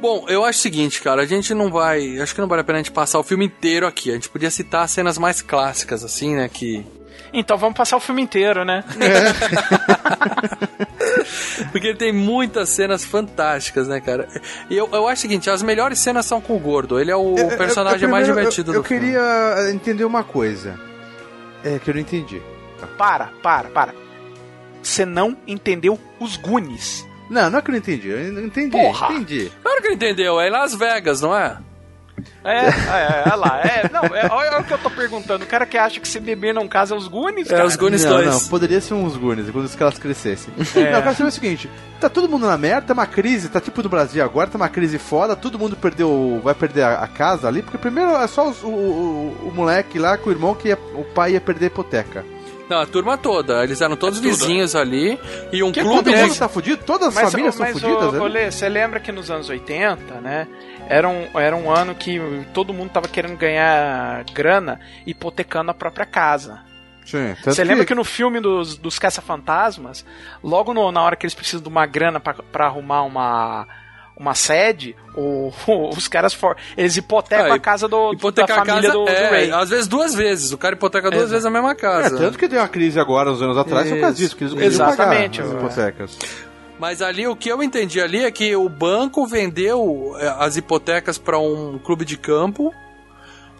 Bom, 0.00 0.24
eu 0.28 0.44
acho 0.44 0.58
o 0.58 0.62
seguinte, 0.62 1.00
cara, 1.00 1.22
a 1.22 1.26
gente 1.26 1.54
não 1.54 1.70
vai. 1.70 2.18
Acho 2.20 2.34
que 2.34 2.40
não 2.40 2.48
vale 2.48 2.62
a 2.62 2.64
pena 2.64 2.78
a 2.78 2.82
gente 2.82 2.90
passar 2.90 3.20
o 3.20 3.22
filme 3.22 3.44
inteiro 3.44 3.86
aqui. 3.86 4.10
A 4.10 4.14
gente 4.14 4.28
podia 4.28 4.50
citar 4.50 4.82
as 4.82 4.90
cenas 4.90 5.16
mais 5.16 5.40
clássicas, 5.40 6.02
assim, 6.02 6.34
né? 6.34 6.48
Que. 6.48 6.84
Então 7.32 7.56
vamos 7.56 7.76
passar 7.76 7.96
o 7.96 8.00
filme 8.00 8.20
inteiro, 8.22 8.64
né? 8.64 8.84
Porque 11.70 11.86
ele 11.86 11.96
tem 11.96 12.12
muitas 12.12 12.68
cenas 12.68 13.04
fantásticas, 13.04 13.88
né, 13.88 14.00
cara? 14.00 14.28
E 14.68 14.76
eu, 14.76 14.88
eu 14.92 15.08
acho 15.08 15.20
o 15.20 15.22
seguinte, 15.22 15.48
as 15.48 15.62
melhores 15.62 15.98
cenas 15.98 16.26
são 16.26 16.40
com 16.40 16.56
o 16.56 16.58
Gordo. 16.58 17.00
Ele 17.00 17.10
é 17.10 17.16
o 17.16 17.36
Eu- 17.36 17.50
eu- 17.50 17.56
personagem 17.56 18.02
eu- 18.04 18.08
mais 18.10 18.26
primeiro, 18.26 18.50
divertido 18.50 18.72
eu, 18.72 18.74
eu 18.76 18.82
do 18.82 18.88
filme. 18.88 19.06
queria 19.06 19.70
entender 19.72 20.04
uma 20.04 20.22
coisa. 20.24 20.78
É 21.64 21.78
que 21.78 21.88
eu 21.90 21.94
não 21.94 22.00
entendi. 22.00 22.42
Para, 22.98 23.30
para, 23.42 23.68
para. 23.70 23.94
Você 24.82 25.04
não 25.06 25.36
entendeu 25.46 25.98
os 26.18 26.36
Goonies. 26.36 27.06
Não, 27.30 27.48
não 27.48 27.58
é 27.58 27.62
que 27.62 27.68
eu 27.68 27.72
não 27.72 27.78
entendi. 27.78 28.08
Eu 28.08 28.32
não 28.32 28.42
entendi. 28.44 28.70
Porra! 28.70 29.12
Entendi. 29.12 29.50
Claro 29.62 29.80
que 29.80 29.86
ele 29.86 29.94
entendeu, 29.94 30.40
é 30.40 30.48
em 30.48 30.50
Las 30.50 30.74
Vegas, 30.74 31.20
não 31.20 31.36
é? 31.36 31.56
É, 32.44 32.58
é, 32.66 33.22
é 33.30 33.34
lá. 33.34 33.60
É, 33.62 33.90
não, 33.92 34.02
é, 34.16 34.28
olha 34.30 34.60
o 34.60 34.64
que 34.64 34.72
eu 34.72 34.78
tô 34.78 34.90
perguntando. 34.90 35.44
O 35.44 35.46
cara 35.46 35.64
que 35.66 35.76
acha 35.78 36.00
que 36.00 36.08
se 36.08 36.18
beber 36.20 36.52
não 36.54 36.66
casa 36.68 36.94
é 36.94 36.98
os 36.98 37.08
Goonies, 37.08 37.48
cara. 37.48 37.62
não, 38.04 38.10
Não, 38.42 38.48
poderia 38.48 38.80
ser 38.80 38.94
uns 38.94 39.16
Goonies 39.16 39.50
quando 39.50 39.64
os 39.66 39.74
caras 39.74 39.98
crescessem. 39.98 40.52
É. 40.76 40.90
Não, 40.90 40.98
eu 40.98 41.02
quero 41.02 41.16
saber 41.16 41.28
o 41.28 41.32
seguinte: 41.32 41.70
tá 42.00 42.08
todo 42.08 42.28
mundo 42.28 42.46
na 42.46 42.56
merda, 42.58 42.88
tá 42.88 42.92
uma 42.94 43.06
crise, 43.06 43.48
tá 43.48 43.60
tipo 43.60 43.82
no 43.82 43.88
Brasil 43.88 44.22
agora, 44.24 44.50
tá 44.50 44.56
uma 44.56 44.68
crise 44.68 44.98
foda, 44.98 45.34
todo 45.36 45.58
mundo 45.58 45.76
perdeu, 45.76 46.40
vai 46.42 46.54
perder 46.54 46.82
a, 46.82 46.94
a 47.04 47.08
casa 47.08 47.48
ali, 47.48 47.62
porque 47.62 47.78
primeiro 47.78 48.10
é 48.16 48.26
só 48.26 48.48
os- 48.48 48.62
o, 48.62 48.68
o, 48.68 49.48
o 49.48 49.52
moleque 49.54 49.98
lá 49.98 50.16
com 50.16 50.28
o 50.30 50.32
irmão 50.32 50.54
que 50.54 50.68
ia- 50.68 50.78
o 50.94 51.04
pai 51.14 51.32
ia 51.32 51.40
perder 51.40 51.66
a 51.66 51.68
hipoteca. 51.68 52.24
Não, 52.68 52.80
a 52.80 52.86
turma 52.86 53.18
toda. 53.18 53.62
Eles 53.62 53.82
eram 53.82 53.96
todos 53.96 54.18
É 54.18 54.22
vizinhos 54.22 54.74
ali. 54.74 55.18
E 55.52 55.62
um 55.62 55.70
Que 55.70 55.80
clube 55.82 55.96
todo 56.04 56.10
de... 56.14 56.22
mundo 56.22 56.34
tá 56.38 56.48
fudido? 56.48 56.82
Todas 56.86 57.08
as 57.14 57.30
famílias 57.30 57.54
são 57.54 57.66
mas, 57.66 57.72
fudidas, 57.78 58.14
ô, 58.14 58.24
ô, 58.24 58.28
né? 58.28 58.50
Você 58.50 58.66
lembra 58.66 58.98
que 58.98 59.12
nos 59.12 59.30
anos 59.30 59.50
80, 59.50 60.14
né? 60.22 60.46
Era 60.92 61.08
um, 61.08 61.26
era 61.38 61.56
um 61.56 61.70
ano 61.70 61.94
que 61.94 62.20
todo 62.52 62.72
mundo 62.74 62.90
tava 62.90 63.08
querendo 63.08 63.36
ganhar 63.36 64.24
grana 64.34 64.78
hipotecando 65.06 65.70
a 65.70 65.74
própria 65.74 66.04
casa. 66.04 66.60
Sim, 67.04 67.34
Você 67.44 67.64
lembra 67.64 67.84
que 67.84 67.94
no 67.94 68.04
filme 68.04 68.40
dos, 68.40 68.76
dos 68.76 68.98
Caça-Fantasmas, 68.98 70.04
logo 70.42 70.72
no- 70.74 70.92
na 70.92 71.02
hora 71.02 71.16
que 71.16 71.24
eles 71.26 71.34
precisam 71.34 71.62
de 71.62 71.68
uma 71.68 71.84
grana 71.86 72.20
pra, 72.20 72.34
pra 72.34 72.66
arrumar 72.66 73.02
uma, 73.02 73.66
uma 74.16 74.34
sede, 74.34 74.94
o- 75.16 75.50
os 75.96 76.06
caras 76.06 76.32
for, 76.32 76.56
eles 76.76 76.96
hipotecam 76.96 77.50
Ah, 77.52 77.56
a 77.56 77.58
casa 77.58 77.88
do, 77.88 78.12
Hipotecar 78.12 78.56
da 78.56 78.62
a 78.62 78.66
família 78.66 78.82
casa, 78.90 78.92
do, 78.92 79.04
do 79.06 79.10
é, 79.10 79.30
Ray. 79.30 79.50
às 79.50 79.70
vezes 79.70 79.88
duas 79.88 80.14
vezes. 80.14 80.52
O 80.52 80.58
cara 80.58 80.74
hipoteca 80.76 81.10
duas 81.10 81.22
Exato. 81.22 81.30
vezes 81.32 81.46
a 81.46 81.50
mesma 81.50 81.72
É, 81.72 81.74
casa. 81.74 82.16
tanto 82.18 82.38
que 82.38 82.46
deu 82.46 82.60
uma 82.60 82.68
crise 82.68 83.00
agora, 83.00 83.30
uns 83.32 83.42
anos 83.42 83.56
atrás, 83.58 83.88
por 83.90 83.98
causa 84.00 84.16
disso, 84.16 84.36
que 84.36 84.44
eles 84.44 84.54
não 84.54 84.62
Exatamente, 84.62 85.40
pagar 85.42 85.56
as 85.56 85.78
é. 85.78 86.51
Mas 86.82 87.00
ali 87.00 87.28
o 87.28 87.36
que 87.36 87.48
eu 87.48 87.62
entendi 87.62 88.00
ali 88.00 88.24
é 88.24 88.30
que 88.32 88.56
o 88.56 88.68
banco 88.68 89.24
vendeu 89.24 90.16
é, 90.18 90.26
as 90.40 90.56
hipotecas 90.56 91.16
para 91.16 91.38
um 91.38 91.78
clube 91.78 92.04
de 92.04 92.16
campo 92.16 92.74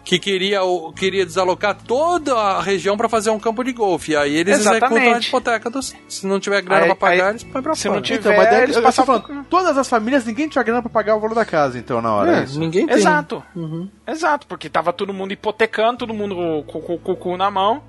que 0.03 0.19
queria, 0.19 0.59
queria 0.93 1.25
desalocar 1.25 1.73
toda 1.73 2.35
a 2.35 2.61
região 2.61 2.97
para 2.97 3.07
fazer 3.07 3.29
um 3.29 3.39
campo 3.39 3.63
de 3.63 3.71
golfe. 3.71 4.11
E 4.11 4.17
aí 4.17 4.35
eles 4.35 4.59
executam 4.59 4.89
a 4.89 4.91
Exatamente. 4.99 5.27
hipoteca 5.29 5.69
dos. 5.69 5.95
Se 6.09 6.27
não 6.27 6.37
tiver 6.37 6.61
grana 6.63 6.87
pra 6.87 6.95
pagar, 6.97 7.23
aí- 7.27 7.29
eles 7.29 7.43
põem 7.45 7.63
pra 7.63 7.73
se 7.75 7.83
fora. 7.83 7.95
não 7.95 8.01
tiver- 8.01 8.19
Então, 8.19 8.35
mas 8.35 8.49
daí, 8.49 8.63
eles 8.63 8.77
passam 8.81 9.05
falando, 9.05 9.45
todas 9.49 9.77
as 9.77 9.87
famílias, 9.87 10.25
ninguém 10.25 10.49
tinha 10.49 10.61
grana 10.61 10.81
pra 10.81 10.91
pagar 10.91 11.15
o 11.15 11.21
valor 11.21 11.33
da 11.33 11.45
casa, 11.45 11.79
então, 11.79 12.01
na 12.01 12.13
hora. 12.13 12.35
É, 12.35 12.39
é 12.41 12.43
isso. 12.43 12.59
ninguém 12.59 12.85
tem. 12.85 12.97
Exato. 12.97 13.41
Exato, 14.05 14.47
porque 14.47 14.67
tava 14.67 14.91
todo 14.91 15.13
mundo 15.13 15.31
hipotecando, 15.31 15.99
todo 15.99 16.13
mundo 16.13 16.35
com, 16.67 16.81
com- 16.81 16.97
com 16.97 17.11
o 17.13 17.15
cu 17.15 17.37
na 17.37 17.49
mão. 17.49 17.81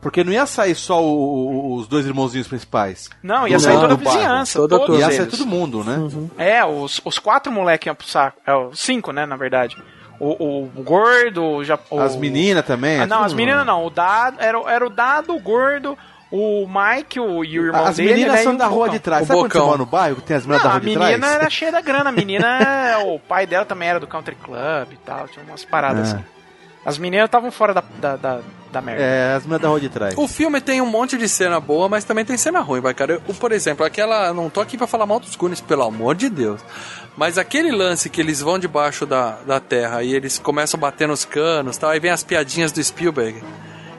Porque 0.00 0.22
não 0.22 0.32
ia 0.32 0.46
sair 0.46 0.74
só 0.74 1.02
o- 1.02 1.74
os 1.76 1.88
dois 1.88 2.06
irmãozinhos 2.06 2.46
principais. 2.46 3.10
Não, 3.22 3.48
ia 3.48 3.58
sair 3.58 3.78
toda 3.80 3.94
a 3.94 3.96
vizinhança, 3.96 4.58
Toda 4.60 4.76
a 4.76 4.78
todos 4.78 4.98
Ia 5.00 5.04
eles. 5.06 5.16
sair 5.16 5.26
todo 5.26 5.46
mundo, 5.46 5.82
né? 5.82 5.96
É, 6.38 6.64
os, 6.64 7.00
os 7.04 7.18
quatro 7.18 7.50
moleques 7.50 7.86
iam 7.86 7.94
pro 7.94 8.06
saco. 8.06 8.38
É, 8.46 8.54
os 8.54 8.78
cinco, 8.78 9.10
né, 9.12 9.26
na 9.26 9.36
verdade. 9.36 9.76
O, 10.20 10.64
o 10.78 10.82
gordo, 10.82 11.42
o, 11.90 12.00
As 12.00 12.16
meninas 12.16 12.64
também. 12.64 13.00
Ah, 13.00 13.02
é 13.02 13.06
não, 13.06 13.16
tudo- 13.18 13.26
as 13.26 13.34
meninas 13.34 13.66
não. 13.66 13.84
O 13.84 13.90
dado, 13.90 14.36
era, 14.40 14.58
o- 14.58 14.68
era 14.68 14.86
o 14.86 14.90
dado, 14.90 15.34
o 15.34 15.40
gordo, 15.40 15.98
o 16.30 16.66
Mike 16.66 17.18
o, 17.20 17.44
e 17.44 17.58
o 17.58 17.64
irmão 17.66 17.84
As 17.84 17.96
dele. 17.96 18.10
meninas 18.14 18.34
né, 18.36 18.42
são 18.42 18.56
da 18.56 18.66
rua 18.66 18.78
Bocão. 18.86 18.92
de 18.94 19.00
trás. 19.00 19.22
O 19.24 19.26
Sabe 19.26 19.40
quando 19.40 19.52
você 19.52 19.58
Bocão. 19.58 19.66
mora 19.66 19.78
no 19.78 19.86
bairro 19.86 20.16
que 20.16 20.22
tem 20.22 20.36
as 20.36 20.46
meninas 20.46 20.62
Não, 20.62 20.70
da 20.70 20.76
a 20.76 20.78
rua 20.78 20.80
de 20.80 20.98
menina 20.98 21.18
trás? 21.26 21.34
era 21.34 21.50
cheia 21.50 21.72
da 21.72 21.80
grana. 21.80 22.08
A 22.10 22.12
menina, 22.12 22.58
o 23.06 23.18
pai 23.18 23.46
dela 23.46 23.64
também 23.64 23.88
era 23.88 23.98
do 24.00 24.06
country 24.06 24.36
club 24.36 24.92
e 24.92 24.96
tal. 25.04 25.26
Tinha 25.28 25.44
umas 25.44 25.64
paradas 25.64 26.12
É. 26.12 26.16
assim. 26.16 26.24
As 26.86 26.98
meninas 26.98 27.26
estavam 27.26 27.50
fora 27.50 27.74
da, 27.74 27.82
da, 28.00 28.14
da, 28.16 28.40
da 28.70 28.80
merda. 28.80 29.02
É, 29.02 29.34
as 29.34 29.42
meninas 29.42 29.60
da 29.60 29.68
rua 29.68 29.80
de 29.80 29.88
trás. 29.88 30.14
O 30.16 30.28
filme 30.28 30.60
tem 30.60 30.80
um 30.80 30.86
monte 30.86 31.18
de 31.18 31.28
cena 31.28 31.58
boa, 31.58 31.88
mas 31.88 32.04
também 32.04 32.24
tem 32.24 32.36
cena 32.36 32.60
ruim, 32.60 32.80
vai, 32.80 32.94
cara. 32.94 33.20
Eu, 33.26 33.34
por 33.34 33.50
exemplo, 33.50 33.84
aquela. 33.84 34.32
Não 34.32 34.48
tô 34.48 34.60
aqui 34.60 34.78
pra 34.78 34.86
falar 34.86 35.04
mal 35.04 35.18
dos 35.18 35.34
Goonies, 35.34 35.60
pelo 35.60 35.82
amor 35.82 36.14
de 36.14 36.30
Deus. 36.30 36.60
Mas 37.16 37.38
aquele 37.38 37.72
lance 37.72 38.08
que 38.08 38.20
eles 38.20 38.40
vão 38.40 38.56
debaixo 38.56 39.04
da, 39.04 39.32
da 39.44 39.58
terra 39.58 40.04
e 40.04 40.14
eles 40.14 40.38
começam 40.38 40.78
a 40.78 40.80
bater 40.80 41.08
nos 41.08 41.24
canos 41.24 41.76
tal, 41.76 41.90
aí 41.90 41.98
vem 41.98 42.12
as 42.12 42.22
piadinhas 42.22 42.70
do 42.70 42.82
Spielberg. 42.82 43.42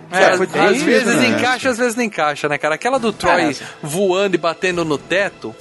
É, 0.10 0.26
às, 0.28 0.38
foi 0.38 0.46
às 0.46 0.52
triste, 0.52 0.86
vezes 0.86 1.16
né? 1.18 1.28
encaixa, 1.28 1.70
às 1.70 1.78
vezes 1.78 1.96
não 1.96 2.04
encaixa, 2.06 2.48
né, 2.48 2.58
cara? 2.58 2.76
Aquela 2.76 2.98
do 2.98 3.12
Troy 3.12 3.52
É. 3.52 3.56
voando 3.84 4.36
e 4.36 4.38
batendo 4.38 4.86
no 4.86 4.98
teto. 4.98 5.54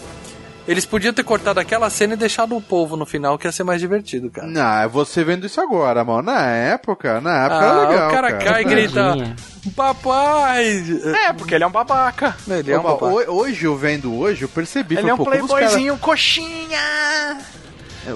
Eles 0.68 0.84
podiam 0.84 1.12
ter 1.14 1.22
cortado 1.22 1.60
aquela 1.60 1.88
cena 1.88 2.14
e 2.14 2.16
deixado 2.16 2.56
o 2.56 2.60
povo 2.60 2.97
no 2.97 3.06
final, 3.06 3.38
que 3.38 3.47
ia 3.47 3.52
ser 3.52 3.62
mais 3.62 3.80
divertido, 3.80 4.28
cara. 4.30 4.48
Não, 4.48 4.78
é 4.80 4.88
você 4.88 5.22
vendo 5.22 5.47
isso 5.47 5.60
agora, 5.60 6.05
mano. 6.05 6.22
Na 6.22 6.44
época, 6.47 7.20
na 7.20 7.44
época 7.44 7.60
Ah, 7.60 7.64
era 7.82 7.88
legal. 7.88 8.09
o 8.09 8.10
cara, 8.12 8.32
cai 8.32 8.62
e 8.62 8.64
grita. 8.64 9.14
Papai! 9.76 10.84
É, 11.28 11.32
porque 11.32 11.55
ele 11.55 11.62
é 11.64 11.66
um 11.66 11.70
babaca. 11.70 12.36
Ele 12.48 12.72
é 12.72 12.78
um 12.78 12.82
ho- 12.84 13.30
Hoje, 13.43 13.64
eu 13.64 13.76
vendo 13.76 14.12
hoje, 14.18 14.43
eu 14.43 14.48
percebi. 14.48 14.97
Ele 14.97 15.09
é 15.09 15.14
um 15.14 15.18
playboyzinho 15.18 15.97
coxinha. 15.98 17.38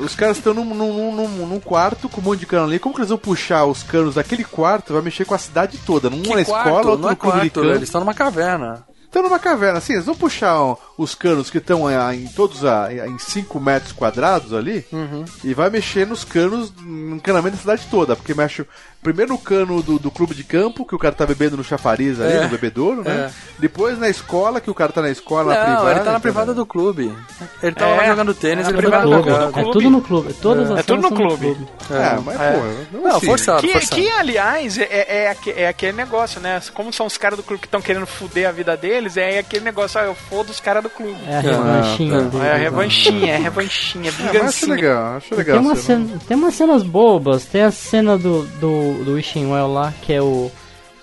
Os 0.03 0.15
caras 0.15 0.37
estão 0.37 0.55
num, 0.55 0.65
num, 0.65 1.13
num, 1.13 1.29
num 1.47 1.61
quarto 1.61 2.09
com 2.09 2.21
um 2.21 2.25
monte 2.25 2.41
de 2.41 2.47
cano 2.47 2.65
ali. 2.67 2.79
Como 2.79 2.95
que 2.95 3.01
eles 3.01 3.09
vão 3.09 3.19
puxar 3.19 3.65
os 3.65 3.83
canos 3.83 4.15
daquele 4.15 4.45
quarto? 4.45 4.93
Vai 4.93 5.03
mexer 5.03 5.25
com 5.25 5.35
a 5.35 5.39
cidade 5.39 5.79
toda. 5.79 6.09
Um 6.09 6.23
Que 6.23 6.35
na 6.35 6.45
quarto? 6.45 6.67
escola, 6.69 6.91
outro 6.91 6.99
não 7.03 7.11
é 7.11 7.17
quarto, 7.17 7.65
eles 7.65 7.83
estão 7.83 8.01
numa 8.01 8.15
caverna. 8.15 8.85
Estão 9.11 9.25
numa 9.25 9.41
caverna, 9.41 9.79
assim, 9.79 9.95
eles 9.95 10.07
vão 10.07 10.15
puxar 10.15 10.57
ó, 10.61 10.77
os 10.97 11.17
canos 11.17 11.51
que 11.51 11.59
estão 11.59 11.85
ah, 11.85 12.15
em 12.15 12.29
todos 12.29 12.65
ah, 12.65 12.87
em 13.09 13.19
5 13.19 13.59
metros 13.59 13.91
quadrados 13.91 14.53
ali 14.55 14.87
Uhum. 14.93 15.25
e 15.43 15.53
vai 15.53 15.69
mexer 15.69 16.07
nos 16.07 16.23
canos, 16.23 16.73
no 16.81 17.17
encanamento 17.17 17.57
da 17.57 17.61
cidade 17.61 17.89
toda, 17.91 18.15
porque 18.15 18.35
mexe 18.35 18.65
primeiro 19.03 19.33
no 19.33 19.39
cano 19.39 19.83
do, 19.83 19.99
do 19.99 20.11
clube 20.11 20.35
de 20.35 20.45
campo, 20.45 20.85
que 20.85 20.95
o 20.95 20.99
cara 20.99 21.15
tá 21.15 21.25
bebendo 21.27 21.57
no 21.57 21.65
chafariz 21.65 22.21
ali, 22.21 22.33
É. 22.35 22.43
no 22.43 22.49
bebedouro, 22.49 23.03
né? 23.03 23.31
Depois 23.59 23.99
na 23.99 24.09
escola, 24.09 24.61
que 24.61 24.71
o 24.71 24.75
cara 24.75 24.93
tá 24.93 25.01
na 25.03 25.11
escola, 25.11 25.55
na 25.55 25.61
não, 25.61 25.67
privada. 25.67 25.91
ele 25.93 26.01
tá 26.01 26.13
na 26.13 26.21
privada 26.21 26.53
né? 26.53 26.57
do 26.57 26.67
clube. 26.67 27.15
Ele 27.63 27.75
tá 27.75 27.89
É, 27.89 27.97
lá 27.97 28.07
jogando 28.07 28.35
tênis, 28.35 28.67
é 28.67 28.71
ele 28.71 28.77
na 28.77 28.83
foi 28.83 28.91
privada 28.91 29.11
na 29.11 29.17
do 29.17 29.23
Clube. 29.23 29.39
clube. 29.53 29.69
É 29.69 29.73
tudo 29.73 29.91
no 29.91 30.01
clube. 30.03 30.33
Todas 30.35 30.71
as 30.71 30.79
É 30.81 30.83
tudo 30.83 31.03
no 31.03 31.11
clube. 31.13 31.57
É, 31.91 32.19
mas 32.25 32.41
É. 32.41 32.53
porra, 32.53 32.73
não, 32.93 33.01
Não, 33.03 33.17
assim, 33.17 33.27
forçado, 33.27 33.61
Que, 33.63 33.73
forçado. 33.73 34.03
que, 34.03 34.11
aliás, 34.11 34.79
é, 34.79 34.83
é, 34.85 35.07
é 35.25 35.31
aque- 35.31 35.51
é 35.57 35.69
aquele 35.69 35.93
negócio, 35.97 36.41
né? 36.41 36.61
Como 36.75 36.93
são 36.93 37.07
os 37.07 37.17
caras 37.17 37.37
do 37.39 37.43
clube 37.43 37.61
que 37.61 37.67
estão 37.67 37.81
querendo 37.81 38.07
fuder 38.07 38.49
a 38.49 38.53
vida 38.53 38.77
deles, 38.77 39.17
é 39.17 39.39
aquele 39.39 39.65
negócio, 39.65 39.99
ah, 40.01 40.05
eu 40.05 40.15
fodo 40.15 40.51
os 40.51 40.61
caras 40.61 40.83
do 40.83 40.91
clube. 40.91 41.19
É 41.27 41.37
a 41.37 41.41
revanchinha 41.41 42.19
Ah, 42.19 42.21
dele, 42.23 42.45
É 42.45 42.51
a 42.51 42.53
né? 42.55 42.59
revanchinha, 42.59 43.33
é 43.33 43.37
a 43.37 43.39
revanchinha, 43.39 44.13
mas 44.13 44.21
acho 44.21 44.33
vingancinha. 44.33 44.75
legal, 44.75 45.17
acho 45.17 45.29
Tem, 45.31 45.39
legal. 45.39 45.59
uma 45.61 45.73
assim, 45.73 45.83
cena- 45.83 46.09
tem 46.29 46.37
umas 46.37 46.55
cenas 46.55 46.83
bobas, 46.83 47.45
tem 47.45 47.63
a 47.63 47.71
cena 47.71 48.17
do, 48.19 48.43
do, 48.93 49.05
do 49.05 49.13
Wishing 49.15 49.47
Well 49.47 49.73
lá, 49.73 49.93
que 50.03 50.13
é 50.13 50.23
o. 50.23 50.51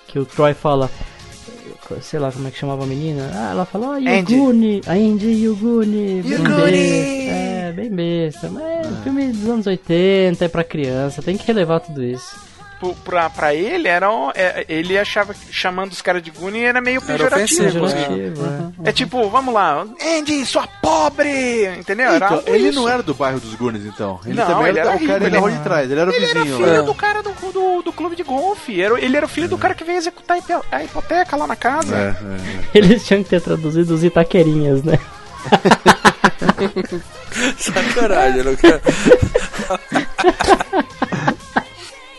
que 0.06 0.18
o 0.18 0.24
Troy 0.24 0.54
fala. 0.54 0.90
Sei 2.02 2.20
lá 2.20 2.30
como 2.30 2.46
é 2.46 2.50
que 2.50 2.58
chamava 2.58 2.84
a 2.84 2.86
menina. 2.86 3.30
Ah, 3.34 3.50
ela 3.52 3.64
fala, 3.64 3.94
ah. 3.94 3.98
Yuguni, 3.98 4.82
a 4.86 4.92
Andy 4.92 5.44
Yuguni, 5.44 6.22
bem 6.22 6.32
Yuguni. 6.32 6.70
besta. 6.70 7.32
É, 7.32 7.72
bem 7.74 7.90
besta. 7.90 8.50
Mas 8.50 8.86
é 8.86 9.02
filme 9.02 9.32
dos 9.32 9.48
anos 9.48 9.66
80, 9.66 10.44
é 10.44 10.48
pra 10.48 10.64
criança, 10.64 11.22
tem 11.22 11.36
que 11.38 11.46
relevar 11.46 11.80
tudo 11.80 12.04
isso. 12.04 12.47
Pra, 13.04 13.28
pra 13.28 13.52
ele, 13.54 13.88
era 13.88 14.08
um- 14.08 14.30
é, 14.34 14.64
ele 14.68 14.96
achava 14.96 15.34
que 15.34 15.52
chamando 15.52 15.90
os 15.90 16.00
caras 16.00 16.22
de 16.22 16.30
Goonie 16.30 16.62
era 16.62 16.80
meio 16.80 16.98
Era 16.98 17.06
pejorativo. 17.06 17.60
ofensivo, 17.62 17.84
assim. 17.86 17.96
Pejorativo, 17.96 18.46
é. 18.84 18.90
É 18.90 18.92
tipo, 18.92 19.28
vamos 19.28 19.52
lá, 19.52 19.84
Andy, 20.00 20.46
sua 20.46 20.64
pobre! 20.80 21.66
Entendeu? 21.76 22.06
Era 22.12 22.26
Então, 22.26 22.42
ele 22.46 22.68
isso. 22.68 22.80
não 22.80 22.88
era 22.88 23.02
do 23.02 23.14
bairro 23.14 23.40
dos 23.40 23.52
Goonies, 23.56 23.84
então. 23.84 24.20
Ele 24.24 24.34
Não, 24.34 24.46
também 24.46 24.68
ele 24.68 24.78
era, 24.78 24.90
era 24.92 24.96
o 24.96 25.00
cara 25.00 25.18
rico, 25.18 25.20
da 25.20 25.26
ele- 25.26 25.38
rua 25.38 25.50
de 25.50 25.58
trás, 25.64 25.90
ele 25.90 26.00
era 26.00 26.08
o 26.10 26.14
Ele 26.14 26.24
era 26.24 26.40
vizinho 26.44 26.56
filho 26.64 26.76
lá. 26.76 26.82
do 26.82 26.94
cara 26.94 27.20
do, 27.22 27.32
do, 27.52 27.82
do 27.82 27.92
clube 27.92 28.14
de 28.14 28.22
golfe. 28.22 28.80
Era, 28.80 29.00
ele 29.00 29.16
era 29.16 29.26
o 29.26 29.28
filho 29.28 29.48
do 29.48 29.58
cara 29.58 29.74
que 29.74 29.82
veio 29.82 29.98
executar 29.98 30.36
a 30.36 30.38
hipo- 30.38 30.64
a 30.70 30.84
hipoteca 30.84 31.36
lá 31.36 31.48
na 31.48 31.56
casa. 31.56 31.96
É, 31.96 32.10
é. 32.10 32.78
Eles 32.78 33.04
tinham 33.04 33.24
que 33.24 33.30
ter 33.30 33.40
traduzido 33.40 33.92
os 33.92 34.04
Itaquerinhas, 34.04 34.84
né? 34.84 35.00
Sacanagem, 37.58 38.38
eu 38.38 38.44
não 38.44 38.56
quero. 38.56 38.80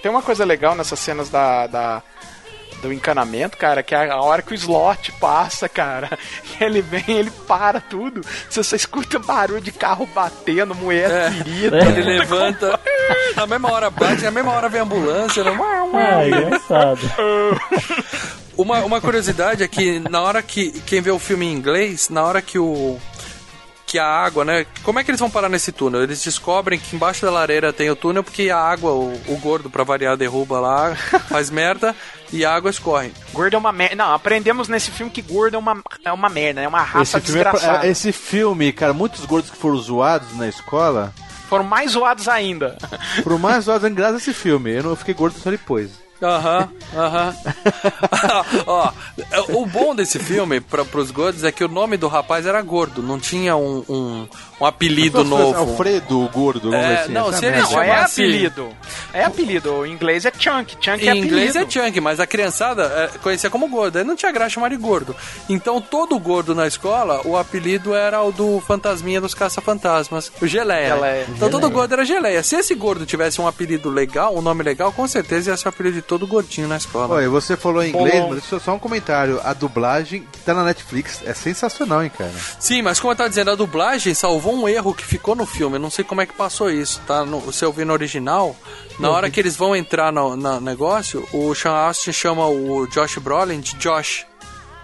Tem 0.01 0.09
uma 0.11 0.21
coisa 0.21 0.45
legal 0.45 0.75
nessas 0.75 0.99
cenas 0.99 1.29
da, 1.29 1.67
da- 1.67 2.03
do 2.81 2.93
encanamento, 2.93 3.57
cara, 3.57 3.83
que 3.83 3.93
é 3.93 4.09
a 4.09 4.21
hora 4.21 4.41
que 4.41 4.53
o 4.53 4.55
slot 4.55 5.11
passa, 5.19 5.67
cara, 5.67 6.17
e 6.57 6.63
ele 6.63 6.81
vem, 6.81 7.03
ele 7.09 7.29
para 7.29 7.81
tudo. 7.81 8.21
Você 8.49 8.63
só 8.63 8.75
escuta 8.75 9.19
barulho 9.19 9.59
de 9.59 9.71
carro 9.73 10.05
batendo, 10.15 10.73
mulher 10.73 11.11
É. 11.11 11.29
ferida. 11.31 11.77
Ele 11.77 12.03
levanta, 12.19 12.79
na 13.35 13.45
mesma 13.45 13.69
hora 13.71 13.89
bate, 13.89 14.23
na 14.23 14.31
mesma 14.31 14.53
hora 14.53 14.69
vem 14.69 14.79
a 14.79 14.83
ambulância. 14.83 15.43
Né? 15.43 15.57
Ah, 15.93 16.25
engraçado. 16.27 16.99
Uma, 18.57 18.79
uma 18.83 18.99
curiosidade 18.99 19.63
é 19.63 19.67
que 19.69 19.99
na 20.09 20.21
hora 20.21 20.41
que 20.43 20.71
quem 20.81 20.99
vê 20.99 21.09
o 21.11 21.17
filme 21.17 21.45
em 21.45 21.53
inglês, 21.53 22.09
na 22.09 22.25
hora 22.25 22.41
que 22.41 22.59
o 22.59 22.99
que 23.89 23.97
a 23.97 24.05
água, 24.05 24.45
né? 24.45 24.65
Como 24.83 24.99
é 24.99 25.03
que 25.03 25.09
eles 25.09 25.19
vão 25.19 25.29
parar 25.31 25.49
nesse 25.49 25.71
túnel? 25.71 26.03
Eles 26.03 26.21
descobrem 26.23 26.79
que 26.79 26.95
embaixo 26.95 27.25
da 27.25 27.31
lareira 27.31 27.73
tem 27.73 27.89
o 27.89 27.95
túnel 27.95 28.23
porque 28.23 28.49
a 28.51 28.57
água, 28.57 28.91
o, 28.91 29.13
o 29.27 29.37
gordo 29.37 29.69
pra 29.69 29.83
variar 29.83 30.15
derruba 30.15 30.59
lá, 30.59 30.95
faz 31.27 31.49
merda 31.49 31.95
e 32.31 32.45
a 32.45 32.53
água 32.53 32.69
escorre. 32.69 33.11
Gordo 33.33 33.55
é 33.55 33.57
uma 33.57 33.71
merda. 33.71 33.95
Não, 33.95 34.13
aprendemos 34.13 34.67
nesse 34.67 34.91
filme 34.91 35.11
que 35.11 35.21
gordo 35.23 35.55
é 35.55 35.57
uma, 35.57 35.81
é 36.05 36.11
uma 36.13 36.29
merda, 36.29 36.61
é 36.61 36.67
uma 36.67 36.83
raça 36.83 37.17
Esse 37.17 37.25
filme, 37.27 37.41
é 37.41 37.43
desgraçada. 37.51 37.87
é- 37.87 37.89
esse 37.89 38.11
filme, 38.11 38.71
cara, 38.71 38.93
muitos 38.93 39.25
gordos 39.25 39.49
que 39.49 39.57
foram 39.57 39.77
zoados 39.77 40.37
na 40.37 40.47
escola, 40.47 41.11
Foram 41.49 41.63
mais 41.63 41.91
zoados 41.93 42.27
ainda. 42.27 42.77
foram 43.23 43.39
mais 43.39 43.65
zoados 43.65 43.91
graças 43.91 44.15
a 44.15 44.17
esse 44.19 44.33
filme. 44.33 44.71
Eu 44.71 44.83
não 44.83 44.95
fiquei 44.95 45.15
gordo 45.15 45.39
só 45.39 45.49
depois. 45.49 45.89
Aham, 46.21 46.69
aham. 46.95 47.35
Ó, 48.67 48.91
o 49.53 49.65
bom 49.65 49.95
desse 49.95 50.19
filme 50.19 50.59
para 50.59 50.83
pros 50.83 51.11
gordos 51.11 51.43
é 51.43 51.51
que 51.51 51.63
o 51.63 51.67
nome 51.67 51.97
do 51.97 52.07
rapaz 52.07 52.45
era 52.45 52.61
gordo, 52.61 53.01
não 53.01 53.19
tinha 53.19 53.55
um, 53.55 53.83
um, 53.87 54.27
um 54.59 54.65
apelido 54.65 55.23
novo. 55.23 55.57
Alfredo, 55.57 56.29
gordo, 56.33 56.71
vamos 56.71 56.85
É, 56.85 57.01
assim. 57.01 57.11
não, 57.11 57.31
se 57.31 57.45
ele. 57.45 57.57
Não, 57.61 57.81
é 57.81 57.85
chamasse- 57.87 58.21
apelido. 58.23 58.69
É 59.13 59.23
apelido. 59.23 59.85
Em 59.85 59.91
inglês 59.93 60.25
é 60.25 60.31
chunk. 60.37 60.75
Chunk 60.79 61.07
é 61.07 61.13
Em 61.13 61.19
inglês 61.19 61.55
é 61.55 61.69
chunk, 61.69 61.99
mas 62.01 62.19
a 62.19 62.27
criançada 62.27 62.83
é, 63.13 63.17
conhecia 63.19 63.49
como 63.49 63.67
gordo. 63.67 63.97
Aí 63.97 64.03
não 64.03 64.15
tinha 64.15 64.31
graça 64.31 64.51
chamar 64.51 64.69
de 64.69 64.77
gordo. 64.77 65.15
Então 65.47 65.79
todo 65.81 66.17
gordo 66.19 66.53
na 66.53 66.67
escola, 66.67 67.21
o 67.25 67.37
apelido 67.37 67.95
era 67.95 68.21
o 68.21 68.31
do 68.31 68.59
fantasminha 68.61 69.21
dos 69.21 69.33
caça-fantasmas, 69.33 70.31
o 70.41 70.47
Geleia. 70.47 70.95
Geleia. 70.95 71.25
Então 71.29 71.49
todo 71.49 71.69
gordo 71.69 71.93
era 71.93 72.05
Geleia. 72.05 72.43
Se 72.43 72.55
esse 72.55 72.73
gordo 72.75 73.05
tivesse 73.05 73.39
um 73.41 73.47
apelido 73.47 73.89
legal, 73.89 74.35
um 74.37 74.41
nome 74.41 74.63
legal, 74.63 74.91
com 74.91 75.07
certeza 75.07 75.51
ia 75.51 75.57
ser 75.57 75.67
o 75.67 75.69
apelido 75.69 75.95
de 75.95 76.01
todo 76.01 76.25
gordinho 76.27 76.67
na 76.67 76.77
escola. 76.77 77.15
Olha, 77.15 77.29
você 77.29 77.55
falou 77.57 77.83
em 77.83 77.89
inglês, 77.89 78.15
Bom. 78.21 78.29
mas 78.29 78.39
deixa 78.41 78.55
eu 78.55 78.59
só 78.59 78.73
um 78.73 78.79
comentário. 78.79 79.39
A 79.43 79.53
dublagem 79.53 80.25
que 80.31 80.39
tá 80.39 80.53
na 80.53 80.63
Netflix 80.63 81.21
é 81.25 81.33
sensacional, 81.33 82.03
hein, 82.03 82.11
cara. 82.15 82.31
Sim, 82.59 82.81
mas 82.81 82.99
como 82.99 83.11
eu 83.13 83.15
tava 83.17 83.29
dizendo, 83.29 83.51
a 83.51 83.55
dublagem 83.55 84.13
salvou 84.13 84.48
um 84.55 84.67
erro 84.67 84.93
que 84.93 85.05
ficou 85.05 85.35
no 85.35 85.45
filme. 85.45 85.77
Eu 85.77 85.79
não 85.79 85.89
sei 85.89 86.03
como 86.03 86.21
é 86.21 86.25
que 86.25 86.33
passou 86.33 86.69
isso, 86.69 87.01
tá? 87.05 87.25
No, 87.25 87.51
se 87.51 87.63
eu 87.63 87.71
vi 87.71 87.85
no 87.85 87.93
original, 87.93 88.55
na 88.99 89.09
hora 89.09 89.27
vi. 89.27 89.33
que 89.33 89.39
eles 89.39 89.55
vão 89.55 89.75
entrar 89.75 90.11
no, 90.11 90.35
no 90.35 90.59
negócio, 90.61 91.27
o 91.33 91.53
Sean 91.55 91.71
Austin 91.71 92.11
chama 92.11 92.47
o 92.47 92.87
Josh 92.87 93.17
Brolin 93.17 93.59
de 93.59 93.75
Josh. 93.75 94.25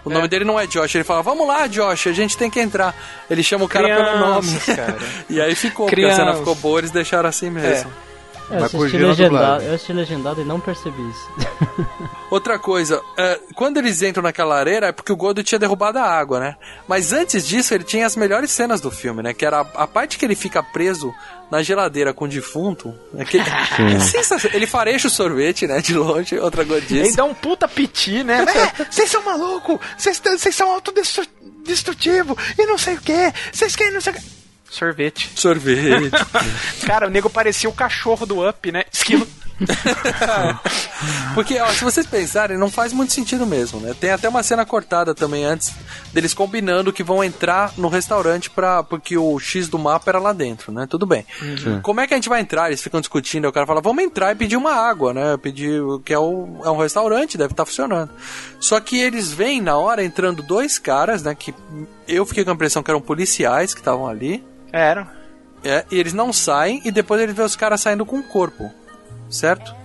O 0.03 0.09
nome 0.09 0.27
dele 0.27 0.45
não 0.45 0.59
é 0.59 0.67
Josh, 0.67 0.93
ele 0.93 1.03
fala, 1.03 1.23
vamos 1.23 1.47
lá, 1.47 1.65
Josh, 1.65 2.07
a 2.07 2.11
gente 2.11 2.37
tem 2.37 2.47
que 2.47 2.59
entrar. 2.59 2.95
Ele 3.27 3.41
chama 3.41 3.65
o 3.65 3.67
cara 3.67 3.87
pelo 3.87 4.19
nome. 4.19 4.47
Crianças, 4.47 4.75
cara. 4.75 4.97
e 5.27 5.41
aí 5.41 5.55
ficou, 5.55 5.87
porque 5.87 6.03
a 6.03 6.11
cena 6.11 6.17
Crianças. 6.17 6.39
ficou 6.39 6.55
boa, 6.55 6.79
eles 6.79 6.91
deixaram 6.91 7.27
assim 7.27 7.49
mesmo. 7.49 7.91
Eu 8.49 8.59
Mas 8.59 8.75
assisti, 8.75 8.97
legendado, 8.97 9.63
eu 9.63 9.73
assisti 9.73 9.93
legendado 9.93 10.41
e 10.41 10.43
não 10.43 10.59
percebi 10.59 11.01
isso. 11.09 11.29
Outra 12.29 12.59
coisa, 12.59 13.01
é, 13.17 13.39
quando 13.55 13.77
eles 13.77 14.01
entram 14.01 14.21
naquela 14.23 14.55
areira 14.57 14.87
é 14.87 14.91
porque 14.91 15.11
o 15.11 15.15
Gordo 15.15 15.43
tinha 15.43 15.57
derrubado 15.57 15.97
a 15.97 16.03
água, 16.03 16.39
né? 16.39 16.55
Mas 16.87 17.11
antes 17.11 17.47
disso, 17.47 17.73
ele 17.73 17.83
tinha 17.83 18.05
as 18.05 18.15
melhores 18.15 18.51
cenas 18.51 18.81
do 18.81 18.91
filme, 18.91 19.23
né? 19.23 19.33
Que 19.33 19.45
era 19.45 19.61
a, 19.61 19.83
a 19.83 19.87
parte 19.87 20.17
que 20.17 20.25
ele 20.25 20.35
fica 20.35 20.61
preso 20.61 21.13
na 21.49 21.63
geladeira 21.63 22.13
com 22.13 22.25
o 22.25 22.27
defunto. 22.27 22.93
É 23.17 23.23
que, 23.23 23.37
é. 23.39 24.55
Ele 24.55 24.67
fareja 24.67 25.07
o 25.07 25.11
sorvete, 25.11 25.65
né? 25.65 25.79
De 25.81 25.93
longe, 25.93 26.37
outra 26.37 26.61
Ele 26.63 26.69
godice. 26.73 27.15
dá 27.15 27.23
um 27.23 27.33
puta 27.33 27.67
piti, 27.67 28.23
né? 28.23 28.45
É, 28.79 28.85
Vocês 28.91 29.09
são 29.09 29.23
malucos! 29.23 29.79
Vocês 29.97 30.19
vocês 30.19 30.53
são 30.55 30.69
autodestrutivos! 30.71 32.35
E 32.57 32.65
não 32.65 32.77
sei 32.77 32.95
o 32.95 33.01
que! 33.01 33.33
Vocês 33.51 33.75
querem 33.75 33.93
não 33.93 34.01
sei 34.01 34.13
o 34.13 34.15
que. 34.17 34.44
Sorvete. 34.69 35.31
Sorvete. 35.35 36.11
Cara, 36.85 37.07
o 37.07 37.09
nego 37.09 37.29
parecia 37.29 37.69
o 37.69 37.73
cachorro 37.73 38.25
do 38.25 38.47
Up, 38.47 38.71
né? 38.71 38.85
Esquilo. 38.91 39.27
Porque, 41.33 41.59
ó, 41.59 41.67
se 41.67 41.83
vocês 41.83 42.05
pensarem, 42.05 42.57
não 42.57 42.69
faz 42.69 42.91
muito 42.93 43.13
sentido 43.13 43.45
mesmo, 43.45 43.79
né? 43.79 43.95
Tem 43.99 44.11
até 44.11 44.27
uma 44.27 44.43
cena 44.43 44.65
cortada 44.65 45.13
também 45.13 45.45
antes 45.45 45.73
deles 46.13 46.33
combinando 46.33 46.93
que 46.93 47.03
vão 47.03 47.23
entrar 47.23 47.73
no 47.77 47.87
restaurante 47.87 48.49
pra, 48.49 48.83
porque 48.83 49.17
o 49.17 49.39
X 49.39 49.67
do 49.67 49.79
mapa 49.79 50.11
era 50.11 50.19
lá 50.19 50.33
dentro, 50.33 50.71
né? 50.71 50.87
Tudo 50.89 51.05
bem. 51.05 51.25
Sim. 51.39 51.79
Como 51.81 51.99
é 51.99 52.07
que 52.07 52.13
a 52.13 52.17
gente 52.17 52.29
vai 52.29 52.41
entrar? 52.41 52.67
Eles 52.67 52.81
ficam 52.81 52.99
discutindo, 52.99 53.45
aí 53.45 53.49
o 53.49 53.53
cara 53.53 53.65
fala, 53.65 53.81
vamos 53.81 54.03
entrar 54.03 54.31
e 54.31 54.35
pedir 54.35 54.57
uma 54.57 54.73
água, 54.73 55.13
né? 55.13 55.37
Pedir, 55.37 55.81
que 56.03 56.13
é, 56.13 56.19
o, 56.19 56.61
é 56.63 56.69
um 56.69 56.77
restaurante, 56.77 57.37
deve 57.37 57.53
estar 57.53 57.65
funcionando. 57.65 58.09
Só 58.59 58.79
que 58.79 58.99
eles 58.99 59.31
vêm 59.31 59.61
na 59.61 59.77
hora 59.77 60.03
entrando 60.03 60.41
dois 60.41 60.77
caras, 60.77 61.23
né? 61.23 61.35
Que 61.35 61.53
eu 62.07 62.25
fiquei 62.25 62.43
com 62.43 62.51
a 62.51 62.53
impressão 62.53 62.83
que 62.83 62.91
eram 62.91 63.01
policiais 63.01 63.73
que 63.73 63.81
estavam 63.81 64.07
ali. 64.07 64.43
Era. 64.71 65.07
É, 65.63 65.83
e 65.89 65.97
eles 65.99 66.13
não 66.13 66.31
saem 66.31 66.81
e 66.85 66.91
depois 66.91 67.19
eles 67.19 67.35
vêem 67.35 67.45
os 67.45 67.55
caras 67.55 67.81
saindo 67.81 68.05
com 68.05 68.19
o 68.19 68.23
corpo. 68.23 68.71
Certo? 69.29 69.75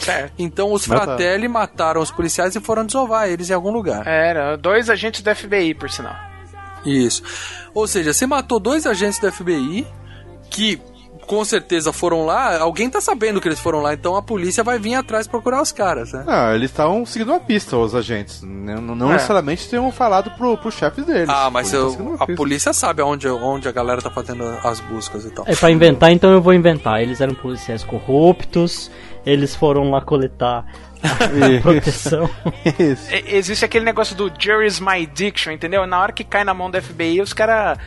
Certo. 0.00 0.32
Então 0.38 0.72
os 0.72 0.86
Mataram. 0.86 1.16
Fratelli 1.16 1.48
mataram 1.48 2.00
os 2.00 2.10
policiais 2.10 2.54
e 2.54 2.60
foram 2.60 2.84
desovar 2.84 3.28
eles 3.28 3.50
em 3.50 3.54
algum 3.54 3.70
lugar. 3.70 4.06
Era. 4.06 4.56
Dois 4.56 4.90
agentes 4.90 5.22
do 5.22 5.34
FBI, 5.34 5.74
por 5.74 5.90
sinal. 5.90 6.16
Isso. 6.84 7.22
Ou 7.74 7.86
seja, 7.86 8.12
você 8.12 8.26
matou 8.26 8.60
dois 8.60 8.86
agentes 8.86 9.18
do 9.18 9.30
FBI 9.32 9.86
que 10.50 10.80
com 11.26 11.44
certeza 11.44 11.92
foram 11.92 12.24
lá. 12.24 12.58
Alguém 12.60 12.88
tá 12.88 13.00
sabendo 13.00 13.40
que 13.40 13.48
eles 13.48 13.58
foram 13.60 13.82
lá, 13.82 13.92
então 13.94 14.16
a 14.16 14.22
polícia 14.22 14.62
vai 14.64 14.78
vir 14.78 14.94
atrás 14.94 15.26
procurar 15.26 15.60
os 15.60 15.72
caras, 15.72 16.12
né? 16.12 16.24
Não, 16.26 16.54
eles 16.54 16.70
estavam 16.70 17.04
seguindo 17.04 17.30
uma 17.32 17.40
pista, 17.40 17.76
os 17.76 17.94
agentes. 17.94 18.42
Não, 18.42 18.80
não 18.80 19.10
É. 19.10 19.14
necessariamente 19.14 19.68
tenham 19.68 19.90
falado 19.92 20.30
pro, 20.32 20.56
pro 20.56 20.70
chefe 20.70 21.02
deles. 21.02 21.28
Ah, 21.28 21.50
mas 21.50 21.72
eu- 21.72 21.90
uma 21.92 22.16
a 22.22 22.26
polícia 22.34 22.72
sabe 22.72 23.02
aonde, 23.02 23.28
onde 23.28 23.68
a 23.68 23.72
galera 23.72 24.00
tá 24.00 24.10
fazendo 24.10 24.44
as 24.62 24.80
buscas 24.80 25.24
e 25.24 25.30
tal. 25.30 25.44
É 25.48 25.54
pra 25.56 25.70
inventar, 25.70 26.10
então 26.12 26.30
eu 26.32 26.40
vou 26.40 26.54
inventar. 26.54 27.02
Eles 27.02 27.20
eram 27.20 27.34
policiais 27.34 27.82
corruptos, 27.84 28.90
eles 29.24 29.54
foram 29.54 29.90
lá 29.90 30.00
coletar 30.00 30.64
a 31.02 31.60
proteção. 31.62 32.28
Existe 33.26 33.64
aquele 33.64 33.84
negócio 33.84 34.14
do 34.16 34.30
Jury's 34.38 34.80
My 34.80 35.02
Addiction, 35.04 35.52
entendeu? 35.52 35.86
Na 35.86 36.00
hora 36.00 36.12
que 36.12 36.24
cai 36.24 36.44
na 36.44 36.54
mão 36.54 36.70
do 36.70 36.80
FBI, 36.80 37.20
os 37.20 37.32
caras 37.32 37.78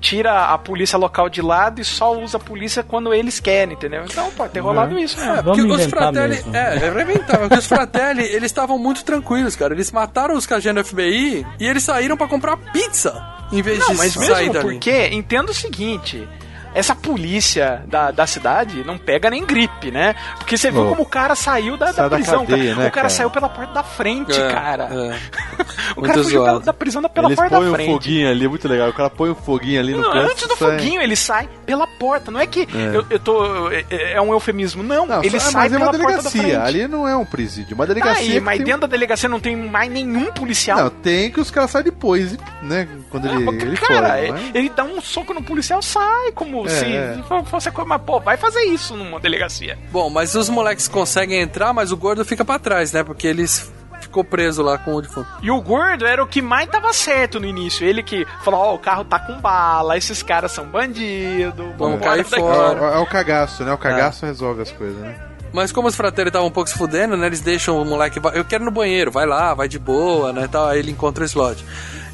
tira 0.00 0.46
a 0.46 0.58
polícia 0.58 0.98
local 0.98 1.28
de 1.28 1.42
lado 1.42 1.80
e 1.80 1.84
só 1.84 2.16
usa 2.18 2.36
a 2.36 2.40
polícia 2.40 2.82
quando 2.82 3.12
eles 3.12 3.40
querem, 3.40 3.74
entendeu? 3.74 4.04
Então 4.04 4.30
pode 4.32 4.52
ter 4.52 4.60
rolado 4.60 4.98
isso 4.98 5.18
mesmo. 5.18 5.32
É, 5.32 5.42
porque 5.42 5.62
os 5.62 5.86
Fratelli, 5.86 6.44
é, 6.52 6.76
é 6.76 7.02
inventar, 7.02 7.38
porque 7.38 7.58
os 7.58 7.66
Fratelli, 7.66 8.22
eles 8.24 8.44
estavam 8.44 8.78
muito 8.78 9.04
tranquilos, 9.04 9.56
cara. 9.56 9.74
Eles 9.74 9.90
mataram 9.90 10.34
os 10.34 10.50
agentes 10.50 10.82
do 10.82 10.88
FBI 10.88 11.46
e 11.58 11.66
eles 11.66 11.82
saíram 11.82 12.16
pra 12.16 12.26
comprar 12.26 12.56
pizza 12.56 13.40
em 13.52 13.62
vez 13.62 13.78
Não, 13.78 13.88
de 13.88 13.94
mas 13.96 14.12
sair 14.12 14.48
mesmo 14.48 14.62
porque, 14.62 15.08
entenda 15.08 15.50
o 15.50 15.54
seguinte. 15.54 16.28
Essa 16.74 16.94
polícia 16.94 17.82
da, 17.86 18.10
da 18.10 18.26
cidade 18.26 18.84
não 18.84 18.96
pega 18.96 19.28
nem 19.28 19.44
gripe, 19.44 19.90
né? 19.90 20.14
Porque 20.38 20.56
você 20.56 20.70
viu 20.70 20.82
Oh. 20.84 20.88
como 20.90 21.02
o 21.02 21.06
cara 21.06 21.34
saiu 21.34 21.76
da, 21.76 21.90
da 21.92 22.08
da 22.08 22.16
prisão. 22.16 22.46
cadeia, 22.46 22.62
cara. 22.62 22.66
né, 22.68 22.72
o 22.72 22.76
cara, 22.76 22.90
cara? 22.92 23.08
saiu 23.10 23.30
pela 23.30 23.48
porta 23.48 23.72
da 23.74 23.82
frente, 23.82 24.40
É, 24.40 24.48
cara. 24.52 24.84
é. 24.84 25.18
O 25.96 26.00
Muito 26.00 26.12
cara 26.12 26.22
fugiu 26.22 26.40
pela, 26.40 26.50
zoado. 26.52 26.64
da 26.66 26.72
prisão 26.72 27.02
da- 27.02 27.08
pela 27.08 27.26
Eles 27.28 27.36
porta 27.36 27.58
da 27.58 27.66
um 27.66 27.72
frente. 27.74 27.90
foguinho 27.92 28.30
ali, 28.30 28.44
é 28.44 28.48
muito 28.48 28.68
legal. 28.68 28.88
O 28.88 28.92
cara 28.92 29.10
põe 29.10 29.30
um 29.30 29.34
foguinho 29.34 29.80
ali 29.80 29.92
no 29.92 30.02
Não, 30.02 30.12
canto. 30.12 30.30
antes 30.30 30.46
do 30.46 30.56
sai- 30.56 30.78
foguinho, 30.78 31.02
ele 31.02 31.16
sai 31.16 31.48
pela 31.66 31.86
porta. 31.86 32.30
Não 32.30 32.38
é 32.38 32.46
que 32.46 32.60
É. 32.62 32.96
eu, 32.96 33.04
eu 33.10 33.18
tô. 33.18 33.68
É, 33.70 34.12
é 34.14 34.20
um 34.22 34.32
eufemismo. 34.32 34.82
Não, 34.84 35.04
Não, 35.04 35.22
ele 35.22 35.40
só- 35.40 35.50
sai 35.50 35.62
mas 35.64 35.72
é 35.72 35.78
pela 35.78 35.90
uma 35.90 35.98
porta 35.98 36.22
da 36.22 36.30
frente. 36.30 36.42
delegacia. 36.44 36.62
Ali 36.64 36.86
não 36.88 37.08
é 37.08 37.16
um 37.16 37.24
presídio. 37.24 37.74
Uma 37.74 37.86
delegacia. 37.86 38.14
Tá 38.14 38.20
aí, 38.34 38.40
mas 38.40 38.56
tem- 38.58 38.66
dentro 38.66 38.80
da 38.82 38.86
delegacia 38.86 39.28
não 39.28 39.40
tem 39.40 39.56
mais 39.56 39.90
nenhum 39.90 40.26
policial. 40.32 40.78
Não, 40.78 40.90
tem 40.90 41.30
que 41.30 41.40
os 41.40 41.50
caras 41.50 41.70
saem 41.72 41.84
depois, 41.84 42.38
né? 42.62 42.86
Quando 43.10 43.26
ele, 43.28 43.48
ele 43.62 43.76
Cara, 43.76 44.20
ele, 44.22 44.32
mas- 44.32 44.54
ele 44.54 44.68
dá 44.74 44.84
um 44.84 45.00
soco 45.00 45.34
no 45.34 45.42
policial, 45.42 45.82
sai 45.82 46.30
como 46.34 46.59
É, 46.66 46.68
se 46.68 46.84
é. 46.84 47.22
fosse 47.44 47.70
coisa. 47.70 47.88
Mas, 47.88 48.02
pô, 48.02 48.20
vai 48.20 48.36
fazer 48.36 48.62
isso 48.64 48.96
numa 48.96 49.20
delegacia. 49.20 49.78
Bom, 49.90 50.10
mas 50.10 50.34
os 50.34 50.48
moleques 50.48 50.88
conseguem 50.88 51.40
entrar, 51.40 51.72
mas 51.72 51.92
o 51.92 51.96
gordo 51.96 52.24
fica 52.24 52.44
pra 52.44 52.58
trás, 52.58 52.92
né? 52.92 53.02
Porque 53.02 53.26
eles 53.26 53.72
ficou 54.00 54.24
preso 54.24 54.62
lá 54.62 54.78
com 54.78 54.94
o 54.94 55.02
defunto. 55.02 55.28
E 55.42 55.50
o 55.50 55.60
gordo 55.60 56.06
era 56.06 56.22
o 56.22 56.26
que 56.26 56.42
mais 56.42 56.68
tava 56.68 56.92
certo 56.92 57.38
no 57.38 57.46
início. 57.46 57.86
Ele 57.86 58.02
que 58.02 58.26
falou: 58.42 58.60
Ó, 58.60 58.74
o 58.74 58.78
carro 58.78 59.04
tá 59.04 59.18
com 59.18 59.40
bala, 59.40 59.96
esses 59.96 60.22
caras 60.22 60.52
são 60.52 60.66
bandidos, 60.66 61.74
vamos 61.76 62.00
cair 62.00 62.26
É, 62.32 62.96
é 62.96 62.98
o 62.98 63.06
cagaço, 63.06 63.64
né? 63.64 63.72
O 63.72 63.78
cagaço 63.78 64.26
resolve 64.26 64.62
as 64.62 64.72
coisas, 64.72 64.98
né? 64.98 65.30
Mas 65.52 65.72
como 65.72 65.88
os 65.88 65.96
fratelli 65.96 66.28
estavam 66.28 66.48
um 66.48 66.50
pouco 66.50 66.70
se 66.70 66.78
fudendo, 66.78 67.16
né? 67.16 67.26
Eles 67.26 67.40
deixam 67.40 67.80
o 67.80 67.84
moleque. 67.84 68.20
Eu 68.34 68.44
quero 68.44 68.62
ir 68.62 68.66
no 68.66 68.70
banheiro, 68.70 69.10
vai 69.10 69.26
lá, 69.26 69.52
vai 69.52 69.68
de 69.68 69.78
boa, 69.78 70.32
né? 70.32 70.48
Tal, 70.48 70.68
aí 70.68 70.78
ele 70.78 70.92
encontra 70.92 71.24
o 71.24 71.26
slot. 71.26 71.64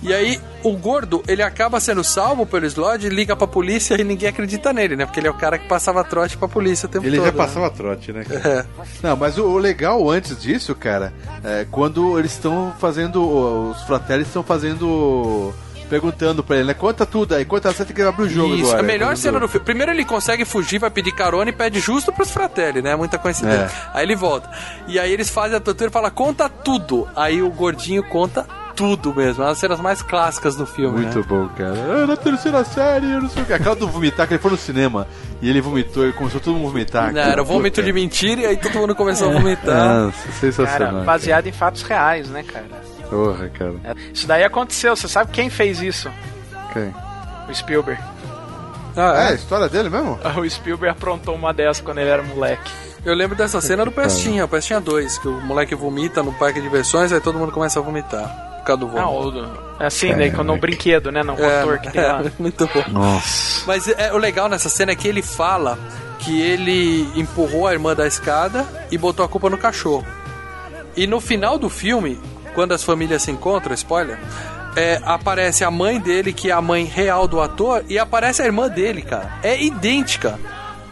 E 0.07 0.15
aí, 0.15 0.41
o 0.63 0.71
gordo, 0.77 1.21
ele 1.27 1.43
acaba 1.43 1.81
sendo 1.81 2.05
salvo 2.05 2.47
pelo 2.47 2.65
slot, 2.65 3.09
liga 3.09 3.35
pra 3.35 3.49
polícia 3.49 4.01
e 4.01 4.05
ninguém 4.05 4.29
acredita 4.29 4.73
nele, 4.73 4.95
né? 4.95 5.05
Porque 5.05 5.19
ele 5.19 5.27
é 5.27 5.31
o 5.31 5.35
cara 5.35 5.59
que 5.59 5.67
passava 5.67 6.05
trote 6.05 6.37
pra 6.37 6.47
polícia 6.47 6.87
o 6.87 6.89
tempo 6.89 7.05
Ele 7.05 7.17
todo. 7.17 7.27
já 7.27 7.33
né? 7.33 7.37
passava 7.37 7.69
trote, 7.71 8.13
né? 8.13 8.25
É. 8.31 8.65
Não, 9.03 9.17
mas 9.17 9.37
o, 9.37 9.45
o 9.45 9.59
legal 9.59 10.09
antes 10.09 10.41
disso, 10.41 10.77
cara, 10.77 11.13
é 11.43 11.67
quando 11.69 12.17
eles 12.21 12.31
estão 12.31 12.73
fazendo. 12.79 13.71
Os 13.71 13.83
fratelli 13.83 14.23
estão 14.23 14.45
fazendo. 14.45 15.53
Perguntando 15.91 16.43
pra 16.43 16.57
ele, 16.57 16.67
né? 16.67 16.75
Conta 16.75 17.07
tudo 17.07 17.35
aí, 17.37 17.45
conta 17.45 17.73
você 17.73 17.85
tem 17.85 17.95
que 17.95 18.03
abrir 18.03 18.25
o 18.25 18.29
jogo 18.29 18.55
Isso, 18.55 18.67
agora. 18.71 18.81
a 18.81 18.83
melhor 18.83 19.17
cena 19.17 19.39
do 19.39 19.47
filme. 19.47 19.65
Primeiro 19.65 19.93
ele 19.93 20.05
consegue 20.05 20.45
fugir, 20.45 20.81
vai 20.81 20.91
pedir 20.91 21.13
carona 21.13 21.51
e 21.51 21.53
pede 21.53 21.79
justo 21.79 22.13
pros 22.13 22.31
fratelli, 22.33 22.83
né? 22.83 22.97
Muita 22.97 23.19
coincidência. 23.19 23.67
É. 23.67 23.91
Aí 23.95 24.05
ele 24.05 24.17
volta. 24.17 24.51
E 24.89 24.99
aí 24.99 25.13
eles 25.13 25.31
fazem 25.31 25.57
a 25.57 25.61
tortura 25.61 25.89
e 25.89 25.93
fala, 25.93 26.11
conta 26.11 26.49
tudo. 26.49 27.09
Aí 27.15 27.41
o 27.41 27.51
gordinho 27.51 28.03
conta 28.03 28.45
tudo 28.77 29.15
mesmo. 29.15 29.43
É 29.43 29.47
uma 29.47 29.53
das 29.53 29.59
cenas 29.59 29.81
mais 29.81 30.03
clássicas 30.03 30.55
do 30.55 30.67
filme. 30.67 31.01
Muito 31.01 31.19
né? 31.19 31.25
bom, 31.27 31.49
cara. 31.49 31.75
Ah, 31.75 32.07
na 32.07 32.17
terceira 32.17 32.63
série, 32.63 33.11
eu 33.11 33.23
não 33.23 33.29
sei 33.29 33.43
o 33.43 33.47
que. 33.47 33.53
Aquela 33.55 33.75
do 33.75 33.89
vomitar, 33.89 34.29
que 34.29 34.35
ele 34.35 34.43
foi 34.43 34.51
no 34.51 34.57
cinema 34.57 35.09
e 35.41 35.49
ele 35.49 35.61
vomitou 35.61 36.07
e 36.07 36.13
começou 36.13 36.41
todo 36.41 36.55
mundo 36.55 36.69
a 36.69 36.71
vomitar. 36.73 37.13
Não, 37.13 37.21
era 37.23 37.43
vômito 37.43 37.83
de 37.83 37.93
mentira 37.93 38.43
e 38.43 38.47
aí 38.47 38.57
todo 38.57 38.79
mundo 38.79 38.95
começou 38.95 39.31
a 39.31 39.33
vomitar. 39.33 40.05
Nossa, 40.05 40.33
sensacional. 40.33 40.93
Cara, 40.93 41.05
baseado 41.05 41.47
em 41.47 41.53
fatos 41.53 41.83
reais, 41.83 42.29
né, 42.29 42.43
cara? 42.43 42.67
Porra, 43.09 43.49
cara. 43.49 43.75
É, 43.85 43.95
Isso 44.13 44.27
daí 44.27 44.45
aconteceu. 44.45 44.95
Você 44.95 45.09
sabe 45.09 45.33
quem 45.33 45.49
fez 45.49 45.81
isso? 45.81 46.11
Quem? 46.73 46.95
O 47.49 47.55
Spielberg. 47.55 48.01
Ah, 48.97 49.25
é? 49.25 49.29
a 49.29 49.35
história 49.35 49.69
dele 49.69 49.89
mesmo? 49.89 50.19
O 50.37 50.49
Spielberg 50.49 50.97
aprontou 50.97 51.35
uma 51.35 51.53
dessa 51.53 51.83
quando 51.83 51.99
ele 51.99 52.11
era 52.11 52.23
moleque. 52.23 52.71
Eu 53.05 53.15
lembro 53.15 53.37
dessa 53.37 53.61
cena 53.61 53.85
do 53.85 53.93
Pestinha, 53.93 54.45
o 54.45 54.49
Pestinha 54.49 54.81
2, 54.81 55.19
que 55.19 55.29
o 55.29 55.41
moleque 55.41 55.77
vomita 55.77 56.25
no 56.25 56.33
parque 56.33 56.59
de 56.59 56.67
diversões, 56.67 57.13
aí 57.13 57.21
todo 57.21 57.39
mundo 57.39 57.53
começa 57.53 57.79
a 57.79 57.83
vomitar. 57.83 58.56
Causa 58.67 58.81
do 58.81 58.87
Não, 58.93 59.13
vômito. 59.13 59.39
o 59.39 59.43
do- 59.43 59.67
assim, 59.79 60.13
né? 60.15 60.31
Quando 60.31 60.53
um 60.53 60.59
brinquedo, 60.59 61.11
né? 61.13 61.23
No 61.23 61.33
motor 61.37 61.79
que 61.79 61.91
tem 61.91 62.03
lá. 62.03 62.23
é, 62.25 62.31
muito 62.39 62.67
bom. 62.67 62.85
Nossa. 62.89 63.63
Mas 63.67 63.89
é, 63.89 64.13
o 64.13 64.17
legal 64.19 64.49
nessa 64.49 64.69
cena 64.69 64.93
é 64.93 64.97
que 64.97 65.07
ele 65.09 65.23
fala 65.23 65.79
que 66.19 66.41
ele 66.41 67.09
empurrou 67.15 67.67
a 67.67 67.73
irmã 67.73 67.95
da 67.95 68.07
escada 68.07 68.67
e 68.91 68.99
botou 68.99 69.25
a 69.25 69.29
culpa 69.29 69.49
no 69.51 69.59
cachorro. 69.59 70.05
E 70.97 71.07
no 71.07 71.21
final 71.21 71.59
do 71.59 71.69
filme, 71.69 72.19
quando 72.55 72.73
as 72.73 72.83
famílias 72.83 73.23
se 73.23 73.31
encontram, 73.31 73.75
spoiler, 73.75 74.19
é, 74.75 74.99
aparece 75.05 75.63
a 75.63 75.71
mãe 75.71 76.01
dele, 76.01 76.33
que 76.33 76.51
é 76.51 76.53
a 76.55 76.61
mãe 76.61 76.85
real 76.85 77.29
do 77.29 77.41
ator, 77.41 77.85
e 77.89 77.99
aparece 77.99 78.41
a 78.43 78.47
irmã 78.47 78.69
dele, 78.69 79.03
cara. 79.03 79.31
É 79.43 79.63
idêntica. 79.63 80.39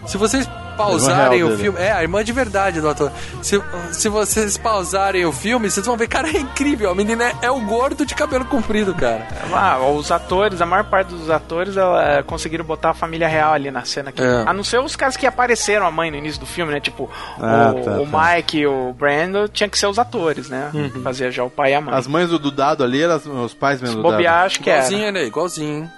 Se 0.06 0.16
vocês 0.18 0.48
pausarem 0.76 1.42
o 1.42 1.48
dele. 1.50 1.62
filme. 1.62 1.78
É, 1.80 1.92
a 1.92 2.02
irmã 2.02 2.22
de 2.24 2.32
verdade 2.32 2.80
do 2.80 2.88
ator. 2.88 3.10
Se, 3.42 3.60
se 3.92 4.08
vocês 4.08 4.56
pausarem 4.58 5.24
o 5.24 5.32
filme, 5.32 5.70
vocês 5.70 5.84
vão 5.86 5.96
ver, 5.96 6.08
cara, 6.08 6.28
é 6.28 6.38
incrível. 6.38 6.90
A 6.90 6.94
menina 6.94 7.24
é, 7.24 7.34
é 7.42 7.50
o 7.50 7.60
gordo 7.60 8.04
de 8.04 8.14
cabelo 8.14 8.44
comprido, 8.44 8.94
cara. 8.94 9.26
Ah, 9.52 9.78
os 9.78 10.10
atores, 10.10 10.60
a 10.60 10.66
maior 10.66 10.84
parte 10.84 11.08
dos 11.08 11.30
atores 11.30 11.76
ela, 11.76 12.22
conseguiram 12.24 12.64
botar 12.64 12.90
a 12.90 12.94
família 12.94 13.28
real 13.28 13.52
ali 13.52 13.70
na 13.70 13.84
cena. 13.84 14.10
Aqui. 14.10 14.22
É. 14.22 14.44
A 14.46 14.52
não 14.52 14.64
ser 14.64 14.78
os 14.80 14.96
caras 14.96 15.16
que 15.16 15.26
apareceram 15.26 15.86
a 15.86 15.90
mãe 15.90 16.10
no 16.10 16.16
início 16.16 16.40
do 16.40 16.46
filme, 16.46 16.72
né? 16.72 16.80
Tipo, 16.80 17.10
Ah, 17.40 17.72
o, 17.74 17.80
tá, 17.82 17.90
o 18.00 18.06
tá. 18.06 18.34
Mike 18.36 18.58
e 18.58 18.66
o 18.66 18.92
Brandon 18.92 19.48
tinha 19.48 19.68
que 19.68 19.78
ser 19.78 19.86
os 19.86 19.98
atores, 19.98 20.48
né? 20.48 20.70
Uhum. 20.74 21.02
Fazia 21.02 21.30
já 21.30 21.44
o 21.44 21.50
pai 21.50 21.72
e 21.72 21.74
a 21.74 21.80
mãe. 21.80 21.94
As 21.94 22.06
mães 22.06 22.28
do, 22.28 22.38
do 22.38 22.50
dado 22.50 22.82
ali 22.84 23.02
eram 23.02 23.14
as- 23.14 23.26
os 23.26 23.54
pais 23.54 23.80
mesmo 23.80 23.96
Se 23.96 24.02
do 24.02 24.02
bobear, 24.02 24.34
dado. 24.34 24.46
acho 24.46 24.60
que 24.60 24.70
é. 24.70 24.74
Igualzinho, 24.76 25.12
né? 25.12 25.24
Igualzinho. 25.24 25.90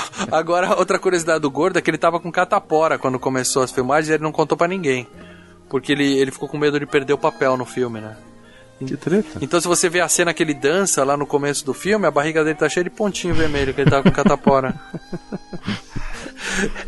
Agora, 0.30 0.76
outra 0.76 0.98
curiosidade 0.98 1.40
do 1.40 1.50
gordo 1.50 1.78
é 1.78 1.82
que 1.82 1.90
ele 1.90 1.98
tava 1.98 2.20
com 2.20 2.30
catapora 2.30 2.98
quando 2.98 3.18
começou 3.18 3.62
as 3.62 3.70
filmagens 3.70 4.08
e 4.10 4.12
ele 4.14 4.22
não 4.22 4.32
contou 4.32 4.56
pra 4.56 4.68
ninguém. 4.68 5.06
Porque 5.68 5.92
ele, 5.92 6.18
ele 6.18 6.30
ficou 6.30 6.48
com 6.48 6.58
medo 6.58 6.78
de 6.78 6.86
perder 6.86 7.12
o 7.12 7.18
papel 7.18 7.56
no 7.56 7.64
filme, 7.64 8.00
né? 8.00 8.16
Que 8.78 8.96
treta. 8.96 9.38
Então, 9.40 9.60
se 9.60 9.66
você 9.66 9.88
vê 9.88 10.00
a 10.00 10.08
cena 10.08 10.34
que 10.34 10.42
ele 10.42 10.52
dança 10.52 11.02
lá 11.04 11.16
no 11.16 11.26
começo 11.26 11.64
do 11.64 11.72
filme, 11.72 12.06
a 12.06 12.10
barriga 12.10 12.44
dele 12.44 12.56
tá 12.58 12.68
cheia 12.68 12.84
de 12.84 12.90
pontinho 12.90 13.34
vermelho, 13.34 13.72
que 13.72 13.80
ele 13.80 13.90
tava 13.90 14.02
com 14.02 14.10
catapora. 14.10 14.74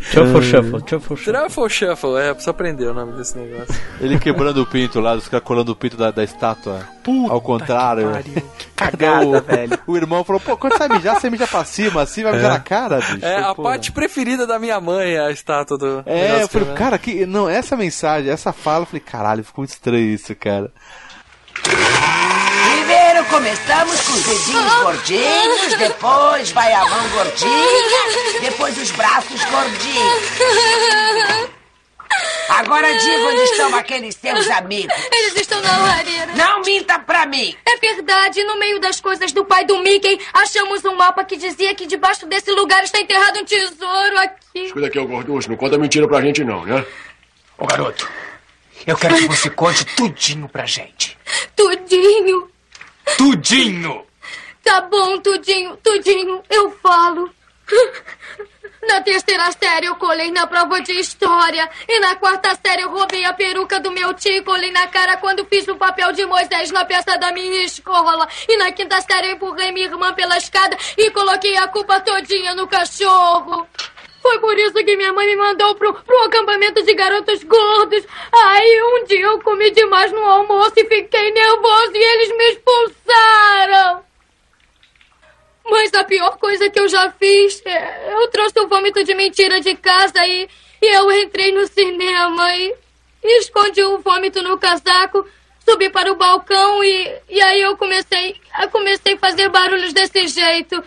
Shuffle, 0.01 0.43
shuffle, 0.43 0.81
shuffle, 0.87 1.17
shuffle. 1.17 1.33
Truffle 1.33 1.69
Shuffle, 1.71 2.17
é, 2.19 2.33
precisa 2.33 2.51
aprender 2.51 2.87
o 2.87 2.95
nome 2.95 3.13
desse 3.13 3.37
negócio. 3.37 3.75
Ele 4.01 4.19
quebrando 4.19 4.63
o 4.63 4.67
pinto 4.67 5.01
lá, 5.01 5.15
os 5.15 5.29
caras 5.29 5.45
colando 5.47 5.73
o 5.73 5.77
pinto 5.77 5.97
da, 5.97 6.11
da 6.11 6.23
estátua. 6.23 6.87
ao 7.29 7.41
contrário. 7.41 8.11
Cagada, 8.77 9.27
o, 9.27 9.41
velho. 9.43 9.79
O 9.87 9.97
irmão 9.97 10.23
falou, 10.25 10.41
pô, 10.41 10.57
quando 10.57 10.75
você 10.75 10.87
vai 10.87 10.97
mijar, 10.99 11.19
você 11.21 11.29
mija 11.31 11.47
pra 11.47 11.65
cima, 11.65 12.03
assim, 12.03 12.23
vai 12.23 12.33
mijar 12.35 12.51
É. 12.51 12.55
na 12.55 12.61
cara, 12.61 12.99
bicho. 13.01 13.25
É, 13.25 13.39
a 13.43 13.55
Pô. 13.55 13.63
parte 13.63 13.91
preferida 13.91 14.47
da 14.47 14.59
minha 14.59 14.81
mãe 14.81 15.13
é 15.15 15.21
a 15.21 15.31
estátua 15.31 15.77
do. 15.77 16.03
É, 16.07 16.43
eu 16.43 16.49
falei, 16.49 16.69
que- 16.69 16.75
cara, 16.75 16.99
que, 16.99 17.27
não, 17.27 17.49
essa 17.49 17.77
mensagem, 17.77 18.31
essa 18.31 18.53
fala, 18.53 18.83
eu 18.83 18.87
falei, 18.87 19.01
caralho, 19.01 19.43
ficou 19.45 19.63
muito 19.63 19.71
estranho 19.73 20.07
isso, 20.15 20.35
cara. 20.37 20.71
Primeiro 21.63 23.25
começamos 23.27 24.01
com 24.01 24.13
os 24.13 24.23
dedinhos 24.23 24.75
gordinhos, 24.83 25.75
depois 25.79 26.51
vai 26.53 26.73
a 26.73 26.85
mão 26.87 27.09
gordinha, 27.11 28.41
depois 28.41 28.77
os 28.79 28.91
braços 28.93 29.45
gordinhos. 29.45 30.23
Agora 32.49 32.99
diga 32.99 33.29
onde 33.29 33.43
estão 33.43 33.75
aqueles 33.77 34.15
seus 34.15 34.49
amigos. 34.49 34.95
Eles 35.13 35.37
estão 35.37 35.61
na 35.61 35.77
lareira. 35.77 36.33
Não 36.35 36.63
minta 36.63 36.99
pra 36.99 37.27
mim. 37.27 37.55
É 37.67 37.77
verdade, 37.77 38.43
no 38.45 38.59
meio 38.59 38.81
das 38.81 39.01
coisas 39.01 39.33
do 39.33 39.45
pai 39.45 39.65
do 39.65 39.79
Mickey, 39.79 40.19
achamos 40.33 40.85
um 40.85 40.97
mapa 40.97 41.25
que 41.25 41.37
dizia 41.37 41.75
que 41.75 41.87
debaixo 41.87 42.27
desse 42.27 42.51
lugar 42.51 42.83
está 42.83 42.99
enterrado 43.01 43.39
um 43.41 43.45
tesouro 43.45 44.19
aqui. 44.19 44.65
Escuta 44.65 44.87
aqui, 44.87 44.99
ô 44.99 45.07
gorducho, 45.07 45.51
não 45.51 45.57
conta 45.57 45.77
mentira 45.79 46.09
pra 46.09 46.23
gente 46.23 46.43
não, 46.43 46.65
né? 46.65 46.85
Ô 47.59 47.67
garoto, 47.67 48.09
eu 48.87 48.97
quero 48.97 49.17
que 49.17 49.27
você 49.27 49.51
conte 49.51 49.85
tudinho 49.97 50.49
pra 50.49 50.67
gente. 50.67 51.17
Tudinho. 51.55 52.51
Tudinho! 53.17 54.07
Tá 54.63 54.83
bom, 54.83 55.19
tudinho, 55.21 55.77
tudinho, 55.79 56.43
eu 56.51 56.71
falo. 56.83 57.31
Na 58.87 59.01
terceira 59.03 59.51
série 59.53 59.87
eu 59.87 59.97
colei 59.97 60.31
na 60.31 60.47
prova 60.47 60.81
de 60.81 60.93
história. 60.93 61.69
E 61.87 62.01
na 62.01 62.15
quarta 62.17 62.55
série 62.55 62.83
eu 62.83 62.91
roubei 62.91 63.25
a 63.25 63.33
peruca 63.33 63.81
do 63.81 63.91
meu 63.91 64.15
tio 64.15 64.33
e 64.33 64.43
colei 64.43 64.71
na 64.71 64.87
cara 64.87 65.17
quando 65.17 65.45
fiz 65.45 65.67
o 65.69 65.77
papel 65.77 66.13
de 66.13 66.25
Moisés 66.25 66.71
na 66.71 66.85
peça 66.85 67.19
da 67.19 67.33
minha 67.33 67.65
escola. 67.65 68.27
E 68.49 68.57
na 68.57 68.73
quinta 68.73 69.01
série 69.01 69.29
eu 69.29 69.33
empurrei 69.33 69.73
minha 69.73 69.87
irmã 69.87 70.13
pela 70.15 70.39
escada 70.39 70.77
e 70.97 71.11
coloquei 71.11 71.57
a 71.57 71.69
culpa 71.69 72.01
todinha 72.01 72.55
no 72.55 72.67
cachorro. 72.67 73.67
Foi 74.29 74.39
por 74.41 74.59
isso 74.59 74.75
que 74.75 74.95
minha 74.95 75.11
mãe 75.11 75.27
me 75.27 75.37
mandou 75.37 75.75
pro, 75.75 75.95
pro 75.95 76.25
acampamento 76.25 76.83
de 76.83 76.93
garotos 76.93 77.43
gordos. 77.45 78.05
Aí 78.31 78.83
um 78.83 79.05
dia 79.07 79.25
eu 79.25 79.41
comi 79.41 79.71
demais 79.71 80.13
no 80.13 80.23
almoço 80.23 80.75
e 80.77 80.85
fiquei 80.85 81.31
nervoso 81.31 81.93
e 81.95 82.05
eles 82.05 82.37
me 82.37 82.45
expulsaram. 82.51 84.05
Mas 85.65 85.95
a 85.95 86.05
pior 86.05 86.37
coisa 86.37 86.69
que 86.69 86.79
eu 86.79 86.87
já 86.89 87.11
fiz, 87.13 87.63
é, 87.65 88.13
eu 88.13 88.29
trouxe 88.29 88.61
o 88.61 88.69
vômito 88.69 89.03
de 89.03 89.15
mentira 89.15 89.63
de 89.63 89.75
casa 89.77 90.27
e, 90.27 90.47
e 90.83 90.87
eu 90.95 91.11
entrei 91.11 91.51
no 91.51 91.67
cinema 91.67 92.55
e, 92.55 92.75
e 93.25 93.39
escondi 93.39 93.83
o 93.83 93.97
vômito 93.97 94.43
no 94.43 94.59
casaco, 94.59 95.27
subi 95.65 95.89
para 95.89 96.13
o 96.13 96.17
balcão 96.17 96.85
e, 96.85 97.17
e 97.31 97.41
aí 97.41 97.63
eu 97.63 97.79
comecei, 97.79 98.37
eu 98.61 98.69
comecei 98.69 99.15
a 99.15 99.19
fazer 99.19 99.49
barulhos 99.49 99.95
desse 99.95 100.29
jeito. 100.29 100.85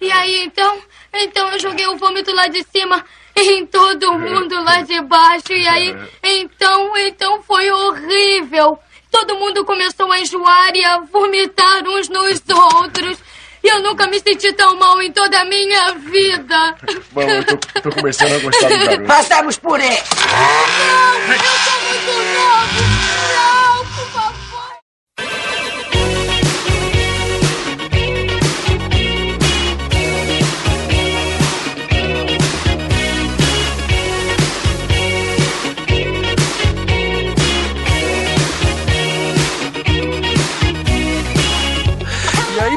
E 0.00 0.12
aí 0.12 0.44
então, 0.44 0.82
então 1.12 1.48
eu 1.52 1.58
joguei 1.58 1.86
o 1.86 1.96
vômito 1.96 2.32
lá 2.34 2.48
de 2.48 2.62
cima 2.64 3.04
em 3.36 3.66
todo 3.66 4.14
mundo 4.14 4.62
lá 4.62 4.80
de 4.82 5.00
baixo. 5.02 5.52
E 5.52 5.68
aí, 5.68 5.96
então, 6.22 6.96
então 6.96 7.42
foi 7.42 7.70
horrível. 7.70 8.78
Todo 9.10 9.36
mundo 9.36 9.64
começou 9.64 10.10
a 10.10 10.20
enjoar 10.20 10.74
e 10.74 10.84
a 10.84 10.98
vomitar 10.98 11.86
uns 11.86 12.08
nos 12.08 12.42
outros. 12.48 13.18
E 13.62 13.68
eu 13.68 13.82
nunca 13.82 14.06
me 14.06 14.20
senti 14.20 14.52
tão 14.52 14.76
mal 14.76 15.00
em 15.02 15.10
toda 15.10 15.40
a 15.40 15.44
minha 15.44 15.92
vida. 15.92 16.76
Bom, 17.12 17.22
eu 17.22 17.44
tô, 17.44 17.56
tô 17.56 17.90
começando 17.90 18.32
a 18.34 18.38
gostar 18.38 18.68
do 18.68 18.78
garoto. 18.86 19.04
Passamos 19.06 19.58
por 19.58 19.80
ele. 19.80 19.96
Não, 19.96 21.34
eu 21.34 21.38
sou 21.64 21.80
muito 21.88 22.12
novo. 22.12 23.06
Não, 23.34 23.75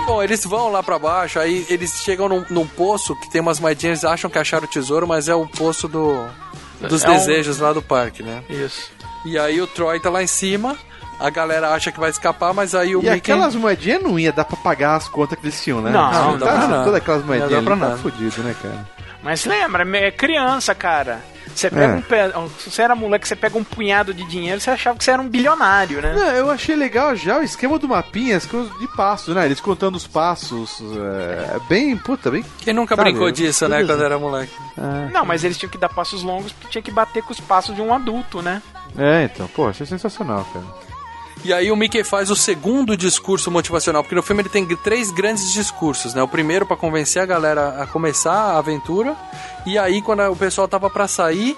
bom, 0.09 0.23
eles 0.23 0.43
vão 0.45 0.69
lá 0.71 0.81
pra 0.83 0.97
baixo, 0.99 1.39
aí 1.39 1.65
eles 1.69 1.91
chegam 2.03 2.27
num, 2.27 2.45
num 2.49 2.67
poço 2.67 3.15
que 3.15 3.29
tem 3.29 3.41
umas 3.41 3.59
moedinhas, 3.59 4.03
eles 4.03 4.13
acham 4.13 4.29
que 4.29 4.37
acharam 4.39 4.65
o 4.65 4.69
tesouro, 4.69 5.07
mas 5.07 5.27
é 5.29 5.35
o 5.35 5.45
poço 5.47 5.87
do, 5.87 6.25
dos 6.81 7.03
É 7.03 7.09
um- 7.09 7.13
desejos 7.13 7.59
lá 7.59 7.71
do 7.73 7.81
parque, 7.81 8.23
né? 8.23 8.43
Isso. 8.49 8.91
E 9.25 9.37
aí 9.37 9.61
o 9.61 9.67
Troy 9.67 9.99
tá 9.99 10.09
lá 10.09 10.23
em 10.23 10.27
cima, 10.27 10.77
a 11.19 11.29
galera 11.29 11.69
acha 11.73 11.91
que 11.91 11.99
vai 11.99 12.09
escapar, 12.09 12.53
mas 12.53 12.73
aí 12.73 12.95
o 12.95 12.99
E 12.99 13.03
Mickey... 13.03 13.17
aquelas 13.31 13.53
moedinhas 13.55 14.01
não 14.01 14.17
ia 14.17 14.31
dar 14.31 14.45
pra 14.45 14.57
pagar 14.57 14.95
as 14.95 15.07
contas 15.07 15.37
que 15.37 15.45
eles 15.45 15.61
tinham, 15.61 15.81
né? 15.81 15.91
Não, 15.91 15.99
Ah, 15.99 16.11
não 16.23 16.37
dá 16.37 16.45
pra 16.47 16.57
nada. 16.67 16.83
Todas 16.85 16.95
aquelas 17.01 17.25
moedinhas 17.25 17.51
Não 17.51 17.59
dá 17.59 17.65
pra 17.65 17.75
tá 17.77 17.85
nada. 17.89 17.97
fudido, 18.01 18.41
né, 18.43 18.55
cara? 18.61 18.87
Mas 19.21 19.45
lembra, 19.45 19.85
é 19.97 20.11
criança, 20.11 20.73
cara. 20.73 21.19
Você 21.53 21.69
pega 21.69 21.93
É. 21.93 21.95
um 21.95 22.01
pé, 22.01 22.31
se 22.59 22.71
você 22.71 22.81
era 22.81 22.95
moleque, 22.95 23.27
você 23.27 23.35
pega 23.35 23.57
um 23.57 23.63
punhado 23.63 24.13
de 24.13 24.23
dinheiro, 24.25 24.59
você 24.59 24.69
achava 24.71 24.97
que 24.97 25.03
você 25.03 25.11
era 25.11 25.21
um 25.21 25.27
bilionário, 25.27 26.01
né? 26.01 26.13
Não, 26.13 26.27
eu 26.31 26.51
achei 26.51 26.75
legal 26.75 27.15
já 27.15 27.39
o 27.39 27.43
esquema 27.43 27.77
do 27.79 27.87
mapinha, 27.87 28.37
as 28.37 28.45
coisas 28.45 28.71
de 28.79 28.87
passos, 28.95 29.35
né? 29.35 29.45
Eles 29.45 29.59
contando 29.59 29.95
os 29.95 30.07
passos. 30.07 30.81
É 31.53 31.59
bem, 31.67 31.95
puta, 31.97 32.29
bem. 32.31 32.43
Quem 32.59 32.73
nunca 32.73 32.95
sabe, 32.95 33.09
brincou 33.11 33.31
disso, 33.31 33.67
né, 33.67 33.83
quando 33.83 34.03
era 34.03 34.17
moleque? 34.19 34.53
Não, 35.11 35.25
mas 35.25 35.43
eles 35.43 35.57
tinham 35.57 35.69
que 35.69 35.77
dar 35.77 35.89
passos 35.89 36.23
longos 36.23 36.51
porque 36.51 36.69
tinha 36.69 36.81
que 36.81 36.91
bater 36.91 37.21
com 37.23 37.31
os 37.33 37.39
passos 37.39 37.75
de 37.75 37.81
um 37.81 37.93
adulto, 37.93 38.41
né? 38.41 38.61
É, 38.97 39.23
então, 39.23 39.47
pô, 39.47 39.67
achei 39.67 39.85
sensacional, 39.85 40.45
cara. 40.53 40.65
E 41.43 41.53
aí 41.53 41.71
o 41.71 41.75
Mickey 41.75 42.03
faz 42.03 42.29
o 42.29 42.35
segundo 42.35 42.97
discurso 42.97 43.49
motivacional, 43.49 44.03
porque 44.03 44.15
no 44.15 44.21
filme 44.21 44.41
ele 44.41 44.49
tem 44.49 44.65
três 44.75 45.09
grandes 45.09 45.51
discursos, 45.53 46.13
né? 46.13 46.21
O 46.21 46.27
primeiro 46.27 46.65
pra 46.65 46.75
convencer 46.75 47.21
a 47.21 47.25
galera 47.25 47.81
a 47.81 47.87
começar 47.87 48.33
a 48.33 48.57
aventura, 48.57 49.15
e 49.65 49.77
aí 49.77 50.01
quando 50.01 50.21
o 50.29 50.35
pessoal 50.35 50.67
tava 50.67 50.89
pra 50.89 51.07
sair, 51.07 51.55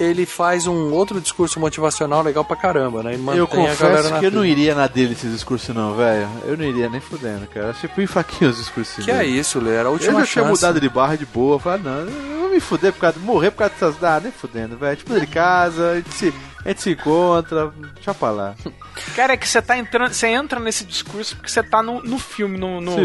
ele 0.00 0.26
faz 0.26 0.66
um 0.66 0.92
outro 0.92 1.20
discurso 1.20 1.60
motivacional 1.60 2.22
legal 2.22 2.44
pra 2.44 2.56
caramba, 2.56 3.02
né? 3.02 3.14
E 3.14 3.38
eu 3.38 3.46
confesso 3.46 4.18
que 4.18 4.26
eu 4.26 4.30
não 4.30 4.44
iria 4.44 4.74
na 4.74 4.86
dele 4.86 5.12
esse 5.12 5.28
discurso, 5.28 5.72
não, 5.72 5.94
velho. 5.94 6.28
Eu 6.44 6.56
não 6.56 6.64
iria 6.64 6.88
nem 6.88 7.00
fudendo, 7.00 7.46
cara. 7.46 7.70
Achei 7.70 7.88
bem 7.94 8.06
fraquinho 8.06 8.50
os 8.50 8.56
discursos. 8.56 9.04
Que 9.04 9.10
é 9.10 9.18
dele. 9.18 9.38
isso, 9.38 9.60
Lê? 9.60 9.74
Era 9.74 9.88
a 9.88 9.92
última 9.92 10.20
eu 10.20 10.24
já 10.24 10.32
tinha 10.32 10.44
chance. 10.44 10.50
mudado 10.50 10.80
de 10.80 10.88
barra 10.88 11.16
de 11.16 11.26
boa. 11.26 11.58
Falei, 11.60 11.80
ah, 11.80 11.84
não, 11.84 11.98
eu 12.00 12.40
vou 12.40 12.50
me 12.50 12.60
fuder 12.60 12.92
por 12.92 13.00
causa, 13.00 13.18
morrer 13.20 13.50
por 13.50 13.58
causa 13.58 13.74
dessas. 13.74 14.02
Ah, 14.02 14.20
nem 14.20 14.32
fudendo, 14.32 14.76
velho. 14.76 14.96
Tipo, 14.96 15.20
de 15.20 15.26
casa, 15.26 15.90
a 15.90 15.96
gente, 15.96 16.12
se, 16.14 16.34
a 16.64 16.68
gente 16.68 16.82
se 16.82 16.90
encontra. 16.90 17.72
Deixa 17.94 18.14
pra 18.14 18.30
lá. 18.30 18.54
Cara, 19.16 19.32
é 19.34 19.36
que 19.36 19.48
você 19.48 19.60
tá 19.62 19.76
entrando. 19.76 20.12
Você 20.12 20.26
entra 20.28 20.58
nesse 20.60 20.84
discurso 20.84 21.36
porque 21.36 21.50
você 21.50 21.62
tá 21.62 21.82
no, 21.82 22.02
no 22.02 22.18
filme, 22.18 22.58
no, 22.58 22.80
no, 22.80 22.96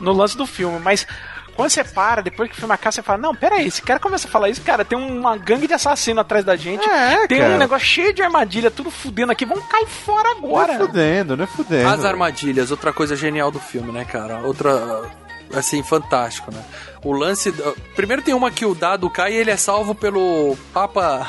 no 0.00 0.12
lance 0.12 0.36
do 0.36 0.46
filme, 0.46 0.78
mas. 0.80 1.06
Quando 1.54 1.70
você 1.70 1.82
para, 1.82 2.20
depois 2.20 2.50
que 2.50 2.54
o 2.54 2.58
filme 2.58 2.74
acaba, 2.74 2.92
você 2.92 3.00
fala, 3.02 3.16
não, 3.16 3.34
peraí, 3.34 3.66
esse 3.66 3.80
cara 3.80 3.98
começa 3.98 4.28
a 4.28 4.30
falar 4.30 4.50
isso, 4.50 4.60
cara, 4.60 4.84
tem 4.84 4.98
uma 4.98 5.38
gangue 5.38 5.66
de 5.66 5.72
assassino 5.72 6.20
atrás 6.20 6.44
da 6.44 6.54
gente, 6.54 6.86
É, 6.86 7.26
tem 7.26 7.38
cara. 7.38 7.54
um 7.54 7.56
negócio 7.56 7.86
cheio 7.86 8.12
de 8.12 8.20
armadilha, 8.20 8.70
tudo 8.70 8.90
fudendo 8.90 9.32
aqui, 9.32 9.46
vamos 9.46 9.64
cair 9.66 9.86
fora 9.86 10.32
agora. 10.32 10.74
Não 10.74 10.84
é 10.84 10.86
fudendo, 10.86 11.34
não 11.34 11.44
é 11.44 11.46
fudendo. 11.46 11.88
As 11.88 12.04
armadilhas, 12.04 12.70
outra 12.70 12.92
coisa 12.92 13.16
genial 13.16 13.50
do 13.50 13.58
filme, 13.58 13.90
né, 13.90 14.04
cara? 14.04 14.40
Outra. 14.40 15.04
Assim, 15.58 15.82
fantástico, 15.82 16.52
né? 16.52 16.60
O 17.04 17.12
lance. 17.12 17.52
Primeiro 17.94 18.22
tem 18.22 18.34
uma 18.34 18.50
que 18.50 18.64
o 18.66 18.74
dado 18.74 19.08
cai 19.10 19.32
e 19.32 19.36
ele 19.36 19.50
é 19.50 19.56
salvo 19.56 19.94
pelo 19.94 20.56
Papa. 20.72 21.26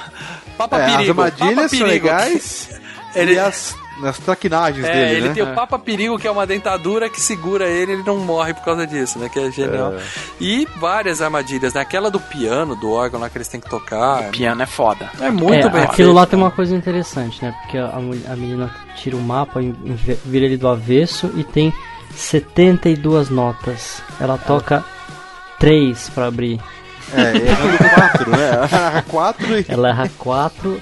Papa 0.57 0.77
É, 0.79 0.85
as 0.85 0.91
Perigo. 0.97 1.09
armadilhas 1.21 1.55
Papa 1.55 1.69
são 1.69 1.79
Perigo. 1.87 2.05
legais. 2.07 2.69
Ele- 3.15 3.33
E 3.33 3.39
as, 3.39 3.75
nas 4.01 4.17
traquinagens 4.19 4.85
É, 4.85 4.91
dele, 4.91 5.11
ele 5.17 5.27
né? 5.29 5.33
tem 5.33 5.41
o 5.41 5.55
Papa 5.55 5.79
Perigo, 5.79 6.19
que 6.19 6.27
é 6.27 6.31
uma 6.31 6.45
dentadura 6.45 7.09
que 7.09 7.19
segura 7.19 7.67
ele 7.67 7.93
ele 7.93 8.03
não 8.05 8.17
morre 8.19 8.53
por 8.53 8.63
causa 8.63 8.85
disso, 8.85 9.17
né? 9.17 9.27
Que 9.27 9.39
é 9.39 9.49
genial. 9.49 9.93
É. 9.93 10.01
E 10.39 10.67
várias 10.79 11.19
armadilhas, 11.21 11.73
né? 11.73 11.81
Aquela 11.81 12.11
do 12.11 12.19
piano, 12.19 12.75
do 12.75 12.91
órgão 12.91 13.19
lá 13.19 13.27
que 13.29 13.37
eles 13.37 13.47
têm 13.47 13.59
que 13.59 13.67
tocar. 13.69 14.23
O 14.27 14.31
piano 14.31 14.61
é 14.61 14.65
foda. 14.67 15.09
É 15.19 15.31
muito 15.31 15.67
é, 15.67 15.69
bem 15.69 15.81
Aquilo 15.83 15.95
feito. 16.09 16.13
lá 16.13 16.25
tem 16.27 16.37
uma 16.37 16.51
coisa 16.51 16.75
interessante, 16.75 17.43
né? 17.43 17.55
Porque 17.61 17.77
a, 17.77 17.87
a 17.95 18.35
menina 18.35 18.75
tira 18.97 19.15
o 19.15 19.21
mapa, 19.21 19.61
vira 20.25 20.45
ele 20.45 20.57
do 20.57 20.67
avesso 20.67 21.31
e 21.35 21.43
tem 21.43 21.73
72 22.15 23.29
notas. 23.29 24.01
Ela 24.19 24.37
toca 24.37 24.83
3 25.59 26.09
pra 26.09 26.27
abrir. 26.27 26.59
É, 27.13 27.21
é 27.21 27.89
quatro, 27.95 28.31
né? 28.31 28.49
Erra 28.49 29.01
quatro 29.07 29.59
e. 29.59 29.65
Ela 29.69 29.89
erra 29.89 30.09
4 30.17 30.81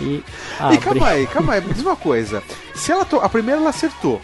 e 0.00 0.04
E 0.04 0.24
abre. 0.58 0.78
calma 0.78 1.08
aí, 1.08 1.26
calma 1.26 1.52
aí, 1.54 1.60
me 1.60 1.72
diz 1.74 1.82
uma 1.82 1.96
coisa. 1.96 2.42
Se 2.74 2.92
ela 2.92 3.04
to... 3.04 3.16
A 3.20 3.28
primeira 3.28 3.60
ela 3.60 3.70
acertou, 3.70 4.20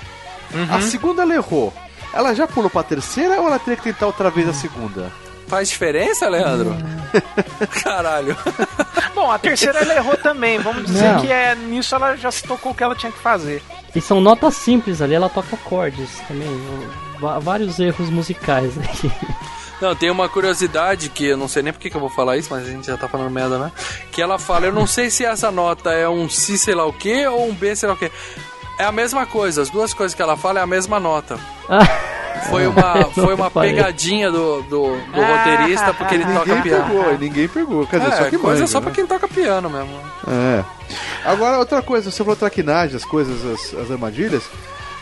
a 0.71 0.81
segunda 0.81 1.23
ela 1.23 1.35
errou. 1.35 1.73
Ela 2.15 2.35
já 2.35 2.47
pulou 2.47 2.69
pra 2.71 2.83
terceira 2.83 3.41
ou 3.41 3.47
ela 3.49 3.59
teria 3.59 3.77
que 3.77 3.83
tentar 3.85 4.07
outra 4.07 4.31
vez 4.31 4.49
a 4.49 4.53
segunda? 4.53 5.11
Faz 5.47 5.69
diferença, 5.69 6.29
Leandro? 6.29 6.75
Caralho. 7.83 8.37
Bom, 9.15 9.31
a 9.31 9.39
terceira 9.39 9.81
ela 9.81 9.95
errou 9.95 10.17
também. 10.17 10.59
Vamos 10.59 10.85
dizer 10.87 11.13
Não. 11.13 11.21
que 11.21 11.31
é 11.31 11.55
nisso 11.55 11.95
ela 11.95 12.17
já 12.17 12.31
se 12.31 12.43
tocou 12.45 12.73
o 12.73 12.75
que 12.75 12.83
ela 12.83 12.95
tinha 12.95 13.13
que 13.13 13.19
fazer. 13.19 13.63
E 13.95 14.01
são 14.01 14.21
notas 14.21 14.55
simples 14.57 15.03
ali, 15.03 15.15
ela 15.15 15.29
toca 15.29 15.55
acordes 15.55 16.19
também. 16.27 16.49
Vários 17.41 17.79
erros 17.79 18.11
musicais 18.11 18.77
aqui. 18.79 19.11
Não, 19.81 19.97
tem 19.97 20.11
uma 20.11 20.29
curiosidade 20.29 21.09
que 21.09 21.27
eu 21.27 21.37
não 21.37 21.49
sei 21.49 21.61
nem 21.61 21.73
por 21.73 21.81
que 21.81 21.91
que 21.91 21.97
eu 21.97 22.01
vou 22.01 22.09
falar 22.09 22.37
isso, 22.37 22.49
mas 22.53 22.69
a 22.69 22.71
gente 22.71 22.87
já 22.87 22.97
tá 22.97 23.09
falando 23.09 23.31
merda, 23.31 23.59
né? 23.59 23.73
Que 24.13 24.23
ela 24.23 24.39
fala, 24.39 24.67
eu 24.67 24.73
não 24.73 24.87
sei 24.87 25.11
se 25.11 25.25
essa 25.25 25.51
nota 25.51 25.91
é 25.91 26.09
um 26.09 26.29
Si 26.29 26.57
sei 26.57 26.73
lá 26.73 26.87
o 26.87 26.93
que 26.93 27.27
ou 27.27 27.49
um 27.49 27.53
B 27.53 27.75
sei 27.75 27.89
lá 27.89 27.95
o 27.95 27.99
que. 27.99 28.11
É 28.83 28.85
a 28.85 28.91
mesma 28.91 29.25
coisa, 29.25 29.63
as 29.63 29.71
duas 29.71 29.95
coisas 29.95 30.13
que 30.13 30.21
ela 30.21 30.37
fala 30.37 30.59
é 30.59 30.63
a 30.63 30.67
mesma 30.67 30.99
nota. 30.99 31.39
Foi 32.51 32.67
uma, 32.67 33.05
foi 33.15 33.33
uma 33.33 33.49
pegadinha 33.49 34.29
do, 34.29 34.61
do, 34.63 34.97
do 34.97 35.21
roteirista, 35.23 35.95
porque 35.95 36.17
ele 36.17 36.25
toca 36.25 36.47
ninguém 36.47 36.63
piano. 36.63 36.85
pegou, 36.87 37.19
ninguém 37.19 37.49
pegou. 37.49 37.87
Quer 37.87 38.01
dizer, 38.01 38.13
é, 38.13 38.17
só 38.17 38.25
que 38.25 38.39
coisa 38.39 38.61
manja, 38.63 38.67
só 38.67 38.81
né? 38.81 38.85
pra 38.87 38.93
quem 38.95 39.07
toca 39.07 39.29
piano 39.29 39.71
mesmo. 39.71 40.01
É. 40.27 40.65
Agora, 41.25 41.59
outra 41.59 41.81
coisa, 41.81 42.11
você 42.11 42.19
falou 42.19 42.35
traquinagem, 42.35 42.97
as 42.97 43.05
coisas, 43.05 43.45
as, 43.45 43.73
as 43.85 43.91
armadilhas. 43.93 44.43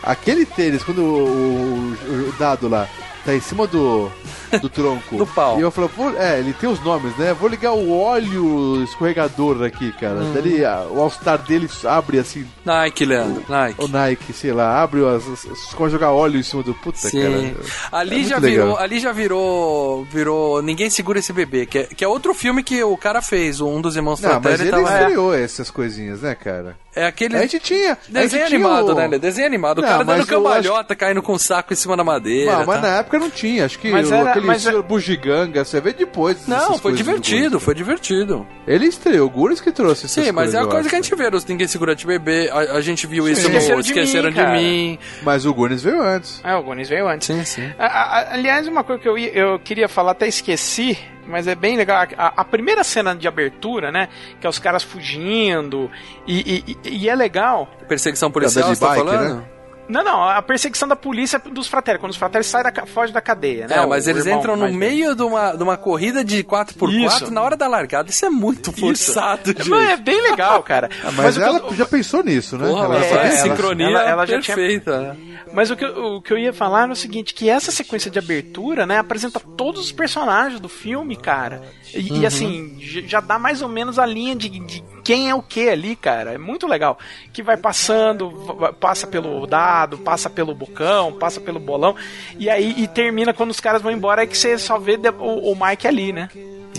Aquele 0.03 0.45
tênis, 0.45 0.83
quando 0.83 0.99
o, 1.01 1.95
o- 2.07 2.29
o 2.29 2.33
dado 2.37 2.67
lá 2.69 2.87
tá 3.25 3.33
em 3.33 3.41
cima 3.41 3.65
do, 3.65 4.11
do 4.59 4.69
tronco. 4.69 5.17
Do 5.17 5.27
pau. 5.27 5.57
E 5.59 5.61
eu 5.61 5.71
falo, 5.71 5.89
é, 6.17 6.39
ele 6.39 6.53
tem 6.53 6.69
os 6.69 6.79
nomes, 6.83 7.15
né? 7.17 7.33
Vou 7.33 7.49
ligar 7.49 7.73
o 7.73 7.91
óleo 7.97 8.83
escorregador 8.83 9.63
aqui, 9.63 9.91
cara. 9.93 10.15
Hum. 10.21 10.33
Daí 10.33 10.63
a- 10.65 10.85
o 10.89 10.99
All-Star 10.99 11.37
dele 11.39 11.69
abre 11.85 12.19
assim. 12.19 12.45
Nike, 12.65 13.05
Leandro, 13.05 13.43
Nike. 13.47 13.83
O 13.83 13.87
Nike, 13.87 14.33
sei 14.33 14.51
lá, 14.53 14.81
abre 14.81 15.01
as. 15.05 15.27
as, 15.27 15.73
como 15.73 15.89
jogar 15.89 16.11
óleo 16.11 16.39
em 16.39 16.43
cima 16.43 16.63
do. 16.63 16.73
Puta, 16.73 16.97
Sim. 16.97 17.21
cara. 17.21 17.55
Ali 17.91 18.21
É 18.21 18.23
já 18.23 18.37
legal. 18.37 18.65
virou, 18.65 18.77
ali 18.77 18.99
já 18.99 19.11
virou, 19.11 20.03
virou 20.05 20.61
Ninguém 20.61 20.89
Segura 20.89 21.19
Esse 21.19 21.33
Bebê, 21.33 21.65
que 21.65 21.79
é, 21.79 21.83
que 21.85 22.03
é 22.03 22.07
outro 22.07 22.33
filme 22.33 22.63
que 22.63 22.83
o 22.83 22.97
cara 22.97 23.21
fez, 23.21 23.61
um 23.61 23.79
dos 23.81 23.95
irmãos 23.95 24.19
Não, 24.21 24.39
mas 24.41 24.59
ele 24.59 24.69
tava... 24.71 24.83
estreou 24.83 25.33
essas 25.33 25.69
coisinhas, 25.69 26.21
né, 26.21 26.35
cara? 26.35 26.75
É 26.95 27.05
aquele. 27.05 27.37
A 27.37 27.41
gente 27.41 27.59
tinha. 27.59 27.97
Desenho 28.07 28.21
gente 28.29 28.31
tinha 28.31 28.45
animado, 28.47 28.89
o- 28.89 28.95
né? 28.95 29.17
Desenho 29.17 29.47
animado. 29.47 29.79
O 29.79 29.81
Não, 29.81 29.87
cara 29.89 30.03
dando 30.03 30.27
cambalhota, 30.27 30.95
caindo 30.95 31.21
com 31.21 31.33
um 31.33 31.37
saco 31.39 31.71
em 31.71 31.75
cima 31.75 31.95
da 31.95 32.03
madeira. 32.03 32.51
Não, 32.59 32.65
mas 32.65 32.81
tá? 32.81 32.87
na 32.87 32.97
época 32.97 33.17
não 33.19 33.29
tinha. 33.29 33.65
Acho 33.65 33.79
que 33.79 33.89
Mas 33.91 34.09
o- 34.11 34.13
era- 34.13 34.29
aquele 34.31 34.45
mas 34.45 34.61
senhor 34.63 34.83
bugiganga, 34.83 35.63
você 35.63 35.79
vê 35.79 35.93
depois. 35.93 36.45
Não, 36.47 36.77
foi 36.77 36.93
divertido, 36.93 37.51
Gunis. 37.51 37.63
foi 37.63 37.75
divertido. 37.75 38.45
Ele 38.67 38.85
estreou, 38.87 39.27
o 39.27 39.29
Guris 39.29 39.61
que 39.61 39.71
trouxe 39.71 40.09
Sim, 40.09 40.31
mas 40.31 40.33
coisas, 40.51 40.55
é 40.55 40.57
uma 40.59 40.65
coisa 40.65 40.79
acho. 40.81 40.89
que 40.89 40.95
a 40.95 41.01
gente 41.01 41.15
vê 41.15 41.29
nos 41.29 41.45
Ninguém 41.45 41.67
Segura 41.67 41.95
de 41.95 42.05
Bebê. 42.05 42.49
A, 42.51 42.57
a 42.77 42.81
gente 42.81 43.07
viu 43.07 43.27
isso 43.29 43.41
Esqueceram 43.41 43.77
no 43.77 43.83
de 43.83 43.89
Esqueceram 43.89 44.23
Mim, 44.29 44.35
de 44.35 44.41
cara. 44.41 44.57
Mim. 44.57 44.99
Mas 45.23 45.45
o 45.45 45.53
Gunis 45.53 45.81
veio 45.83 46.01
antes. 46.01 46.41
É, 46.43 46.55
o 46.55 46.63
Goonies 46.63 46.89
veio 46.89 47.07
antes. 47.07 47.25
Sim, 47.27 47.43
sim. 47.45 47.71
A- 47.79 47.85
a- 47.85 48.33
aliás, 48.33 48.67
uma 48.67 48.83
coisa 48.83 49.01
que 49.01 49.07
eu, 49.07 49.17
eu 49.17 49.59
queria 49.59 49.87
falar, 49.87 50.11
até 50.11 50.27
esqueci, 50.27 50.97
mas 51.27 51.47
é 51.47 51.55
bem 51.55 51.77
legal. 51.77 52.05
A, 52.17 52.33
a 52.41 52.45
primeira 52.45 52.83
cena 52.83 53.15
de 53.15 53.27
abertura, 53.27 53.91
né? 53.91 54.07
Que 54.39 54.47
é 54.47 54.49
os 54.49 54.59
caras 54.59 54.83
fugindo. 54.83 55.89
E, 56.27 56.63
e- 56.67 56.77
e- 56.89 57.09
é 57.09 57.15
legal. 57.15 57.69
Perseguição 57.87 58.31
policial, 58.31 58.73
você 58.73 58.79
tá 58.79 58.87
bike, 58.87 59.05
falando? 59.05 59.35
né? 59.37 59.43
Não, 59.91 60.03
não, 60.03 60.23
a 60.23 60.41
perseguição 60.41 60.87
da 60.87 60.95
polícia 60.95 61.37
dos 61.39 61.67
fratéis. 61.67 61.99
Quando 61.99 62.11
os 62.11 62.17
fratéis 62.17 62.45
saem 62.47 62.63
da, 62.71 62.85
fogem 62.85 63.13
da 63.13 63.21
cadeia, 63.21 63.67
né? 63.67 63.77
É, 63.77 63.85
mas 63.85 64.07
o 64.07 64.09
eles 64.09 64.25
entram 64.25 64.55
no 64.55 64.71
meio 64.73 65.13
de 65.15 65.21
uma, 65.23 65.51
de 65.55 65.61
uma 65.63 65.77
corrida 65.77 66.23
de 66.23 66.43
4x4 66.43 67.05
Isso. 67.23 67.31
na 67.31 67.41
hora 67.41 67.55
da 67.57 67.67
largada. 67.67 68.09
Isso 68.09 68.25
é 68.25 68.29
muito 68.29 68.71
forçado, 68.71 69.47
gente. 69.47 69.69
Não, 69.69 69.79
é 69.81 69.97
bem 69.97 70.21
legal, 70.21 70.61
cara. 70.63 70.89
Ah, 71.03 71.11
mas, 71.11 71.35
o 71.35 71.39
que 71.39 71.45
eu- 71.45 71.55
ela 71.57 71.75
já 71.75 71.85
pensou 71.85 72.23
nisso, 72.23 72.57
né? 72.57 72.67
Porra, 72.67 72.85
Ela 72.85 73.01
faz 73.01 73.11
ela- 73.43 73.49
sincronia 73.55 73.87
ela- 73.87 74.03
ela 74.03 74.25
já 74.25 74.39
tinha- 74.39 74.55
perfeita. 74.55 74.99
né? 75.01 75.17
Mas 75.53 75.69
o 75.71 75.75
que, 75.75 75.83
eu- 75.83 76.15
o 76.17 76.21
que 76.21 76.31
eu 76.31 76.37
ia 76.37 76.53
falar 76.53 76.87
é 76.87 76.91
o 76.91 76.95
seguinte, 76.95 77.33
que 77.33 77.49
essa 77.49 77.71
sequência 77.71 78.09
de 78.09 78.17
abertura, 78.19 78.85
né, 78.85 78.97
apresenta 78.99 79.39
todos 79.39 79.81
os 79.81 79.91
personagens 79.91 80.59
do 80.59 80.69
filme, 80.69 81.15
cara. 81.17 81.61
E, 81.93 82.07
e, 82.07 82.11
Uhum. 82.19 82.25
assim, 82.27 82.75
j- 82.79 83.05
já 83.07 83.19
dá 83.19 83.37
mais 83.39 83.61
ou 83.61 83.67
menos 83.67 83.97
a 83.99 84.05
linha 84.05 84.35
de, 84.35 84.47
de 84.47 84.81
quem 85.03 85.29
é 85.29 85.35
o 85.35 85.41
que 85.41 85.69
ali, 85.69 85.95
cara. 85.95 86.33
É 86.33 86.37
muito 86.37 86.67
legal. 86.67 86.97
Que 87.33 87.43
vai 87.43 87.57
passando, 87.57 88.31
passa 88.79 89.07
pelo 89.07 89.45
dado, 89.45 89.97
passa 89.97 90.29
pelo 90.29 90.53
bocão, 90.53 91.13
passa 91.13 91.39
pelo 91.39 91.59
bolão. 91.59 91.95
E 92.37 92.49
aí 92.49 92.73
e 92.77 92.87
termina 92.87 93.33
quando 93.33 93.51
os 93.51 93.59
caras 93.59 93.81
vão 93.81 93.91
embora, 93.91 94.23
é 94.23 94.27
que 94.27 94.37
você 94.37 94.57
só 94.57 94.77
vê 94.77 94.97
o, 95.19 95.51
o 95.51 95.55
Mike 95.55 95.87
ali, 95.87 96.11
né? 96.13 96.29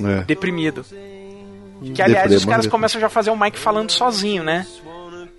É. 0.03 0.25
Deprimido. 0.25 0.85
Que 1.95 2.01
aliás 2.01 2.33
os 2.33 2.45
caras 2.45 2.67
começam 2.67 3.01
já 3.01 3.09
a 3.09 3.11
fazer 3.11 3.31
o 3.31 3.39
Mike 3.39 3.59
falando 3.59 3.91
sozinho, 3.91 4.43
né? 4.45 4.67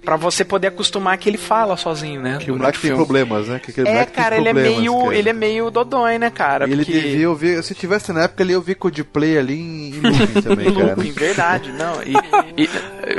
Pra 0.03 0.15
você 0.17 0.43
poder 0.43 0.67
acostumar 0.67 1.17
que 1.17 1.29
ele 1.29 1.37
fala 1.37 1.77
sozinho, 1.77 2.21
né? 2.21 2.37
Que 2.39 2.51
o 2.51 2.57
moleque 2.57 2.79
tem 2.81 2.93
problemas, 2.95 3.47
né? 3.47 3.59
Que 3.59 3.71
aquele 3.71 3.87
É, 3.87 4.05
cara, 4.05 4.35
ele 4.37 4.49
é 4.49 4.53
meio. 4.53 4.97
cara. 5.03 5.15
Ele 5.15 5.29
é 5.29 5.33
meio 5.33 5.71
dodói, 5.71 6.17
né, 6.17 6.29
cara? 6.29 6.65
Ele 6.65 6.83
Porque- 6.83 6.91
devia 6.99 7.29
ouvir. 7.29 7.63
Se 7.63 7.73
tivesse 7.73 8.11
na 8.11 8.23
época, 8.23 8.43
ele 8.43 8.51
ia 8.51 8.57
ouvir 8.57 8.75
Coldplay 8.75 9.37
ali 9.37 9.59
em, 9.59 9.89
em 9.95 9.99
looping 10.01 10.41
também, 10.43 10.73
cara. 10.73 10.87
Looping, 10.95 11.11
verdade, 11.11 11.71
não. 11.71 12.01
E, 12.03 12.13
e, 12.61 12.69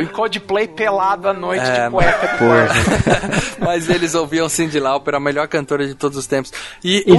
e 0.02 0.06
Coldplay 0.06 0.68
pelado 0.68 1.28
à 1.28 1.32
noite 1.32 1.64
É, 1.64 1.84
de 1.86 1.90
cueca 1.90 2.28
quarto. 2.38 2.74
Mas 3.60 3.88
eles 3.88 4.14
ouviam 4.14 4.48
Cindy 4.48 4.78
Lauper, 4.78 5.14
a 5.14 5.20
melhor 5.20 5.48
cantora 5.48 5.86
de 5.86 5.94
todos 5.94 6.18
os 6.18 6.26
tempos. 6.26 6.52
E 6.82 7.02
E 7.06 7.12
o. 7.12 7.16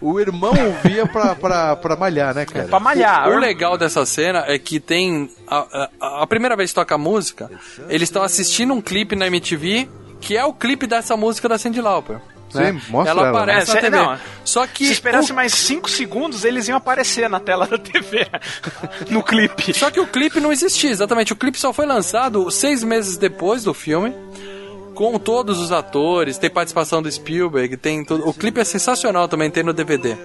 O 0.00 0.20
irmão 0.20 0.52
ouvia 0.52 1.06
pra, 1.06 1.34
pra, 1.34 1.76
pra 1.76 1.96
malhar, 1.96 2.34
né, 2.34 2.44
cara? 2.46 2.68
Pra 2.68 2.80
malhar. 2.80 3.28
O 3.30 3.38
legal 3.38 3.76
dessa 3.76 4.04
cena 4.06 4.44
é 4.46 4.58
que 4.58 4.78
tem. 4.78 5.28
A, 5.48 5.88
a- 6.00 6.22
a 6.22 6.26
primeira 6.26 6.56
vez 6.56 6.70
que 6.70 6.74
toca 6.74 6.94
a 6.94 6.98
música, 6.98 7.50
eles 7.88 8.08
estão 8.08 8.22
assistindo 8.22 8.75
um 8.76 8.80
clipe 8.80 9.16
na 9.16 9.26
MTV 9.26 9.88
que 10.20 10.36
é 10.36 10.44
o 10.44 10.52
clipe 10.52 10.86
dessa 10.86 11.16
música 11.16 11.48
da 11.48 11.58
Cindy 11.58 11.80
Lauper. 11.80 12.16
né? 12.54 12.72
Sim, 12.72 12.80
mostra 12.90 13.10
ela 13.12 13.28
ela. 13.28 13.30
aparece 13.38 13.70
É, 13.70 13.74
na 13.74 13.80
cê- 13.80 13.90
TV. 13.90 13.96
não, 13.96 14.18
Só 14.44 14.66
que. 14.66 14.86
Se 14.86 14.92
esperasse 14.92 15.32
o- 15.32 15.34
mais 15.34 15.52
5 15.52 15.90
segundos, 15.90 16.44
eles 16.44 16.68
iam 16.68 16.76
aparecer 16.78 17.28
na 17.28 17.38
tela 17.40 17.66
da 17.66 17.76
TV. 17.78 18.26
no 19.10 19.22
clipe. 19.22 19.74
Só 19.74 19.90
que 19.90 20.00
o 20.00 20.06
clipe 20.06 20.40
não 20.40 20.50
existia, 20.52 20.90
exatamente. 20.90 21.32
O 21.32 21.36
clipe 21.36 21.58
só 21.58 21.72
foi 21.72 21.84
lançado 21.86 22.50
seis 22.50 22.82
meses 22.82 23.16
depois 23.16 23.62
do 23.64 23.74
filme. 23.74 24.14
Com 24.94 25.18
todos 25.18 25.60
os 25.60 25.70
atores, 25.72 26.38
tem 26.38 26.48
participação 26.48 27.02
do 27.02 27.12
Spielberg, 27.12 27.76
tem 27.76 28.02
tudo. 28.02 28.26
O 28.26 28.32
clipe 28.32 28.58
é 28.60 28.64
sensacional 28.64 29.28
também, 29.28 29.50
tem 29.50 29.62
no 29.62 29.74
DVD. 29.74 30.16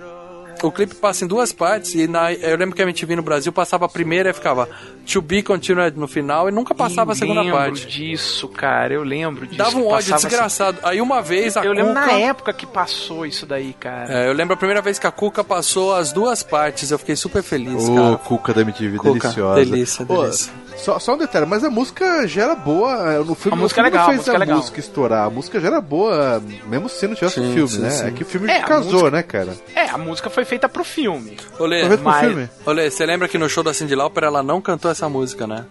O 0.64 0.72
clipe 0.72 0.94
passa 0.96 1.26
em 1.26 1.28
duas 1.28 1.52
partes 1.52 1.96
e 1.96 2.08
na, 2.08 2.32
eu 2.34 2.56
lembro 2.56 2.76
que 2.76 2.82
a 2.82 2.86
MTV 2.86 3.16
no 3.16 3.24
Brasil 3.24 3.52
passava 3.52 3.86
a 3.86 3.90
primeira 3.90 4.30
e 4.30 4.34
ficava 4.34 4.70
To 5.12 5.22
Be 5.22 5.42
Continued 5.42 5.98
no 5.98 6.08
final 6.08 6.48
e 6.48 6.52
nunca 6.52 6.76
passava 6.76 7.14
a 7.14 7.16
segunda 7.16 7.42
lembro 7.42 7.58
parte. 7.58 7.88
disso, 7.88 8.48
cara. 8.48 8.94
Eu 8.94 9.04
lembro 9.04 9.46
disso. 9.48 9.58
Dava 9.58 9.78
um 9.78 9.88
ódio 9.88 10.12
Passava 10.12 10.30
desgraçado. 10.30 10.78
Aí 10.84 11.02
uma 11.02 11.22
vez 11.22 11.58
a 11.58 11.62
assim- 11.62 11.70
Eu 11.70 11.74
lembro 11.74 11.94
Cuca... 11.96 12.06
na 12.06 12.12
época 12.14 12.54
que 12.54 12.66
passou 12.68 13.26
isso 13.26 13.46
daí, 13.46 13.74
cara. 13.74 14.14
É, 14.14 14.28
eu 14.30 14.34
lembro 14.34 14.54
a 14.54 14.58
primeira 14.58 14.82
vez 14.82 15.00
que 15.00 15.08
a 15.08 15.12
Cuca 15.12 15.44
passou 15.44 15.96
as 15.96 16.12
duas 16.14 16.44
partes, 16.44 16.92
eu 16.92 17.00
fiquei 17.00 17.16
super 17.16 17.42
feliz, 17.42 17.88
Ô, 17.90 17.96
cara. 17.96 18.18
Cuca 18.18 18.54
da 18.54 18.62
MTV, 18.62 18.98
Cuca, 18.98 19.20
deliciosa. 19.20 19.56
delícia, 19.66 20.06
Ô, 20.08 20.22
delícia. 20.24 20.54
só, 20.78 21.00
só 21.00 21.14
um 21.16 21.18
detalhe, 21.18 21.46
mas 21.48 21.64
a 21.64 21.70
música 21.72 22.28
já 22.28 22.44
era 22.44 22.56
boa. 22.56 23.14
é, 23.14 23.18
No 23.18 23.34
filme, 23.36 23.58
A 23.58 23.62
música 23.62 23.82
é 23.82 23.84
filme 23.84 23.90
legal, 23.98 24.04
não 24.04 24.04
a 24.04 24.06
fez 24.10 24.18
música 24.20 24.32
é 24.32 24.36
a 24.36 24.40
legal. 24.40 24.58
música 24.58 24.80
estourar. 24.80 25.26
A 25.26 25.30
música 25.30 25.60
já 25.60 25.68
era 25.68 25.82
boa, 25.82 26.42
mesmo 26.68 26.88
se 26.90 27.08
não 27.08 27.16
tivesse 27.16 27.40
o 27.40 27.44
Sim, 27.44 27.54
filme, 27.54 27.70
sim, 27.70 27.80
né? 27.82 27.90
sim. 27.90 28.06
É 28.08 28.12
que 28.12 28.24
o 28.24 28.26
filme 28.26 28.50
É, 28.52 28.62
casou, 28.62 28.92
música- 28.94 29.12
né, 29.12 29.24
cara? 29.24 29.54
É, 29.76 29.90
a 29.90 29.98
música 29.98 30.30
foi 30.30 30.46
feita 30.52 30.68
pro 30.68 30.84
filme. 30.84 31.38
Olê, 31.58 31.80
Foi 31.80 31.88
feito 31.88 32.02
pro 32.02 32.12
mas- 32.12 32.28
filme. 32.28 32.50
Olê, 32.66 32.92
você 32.92 33.06
lembra 33.06 33.26
que 33.30 33.38
no 33.38 33.48
show 33.48 33.64
da 33.64 33.74
Cindy 33.74 33.96
Lauper 33.96 34.26
ela 34.26 34.44
não 34.44 34.60
cantou 34.60 34.92
essa 34.92 35.08
música, 35.08 35.48
né? 35.48 35.66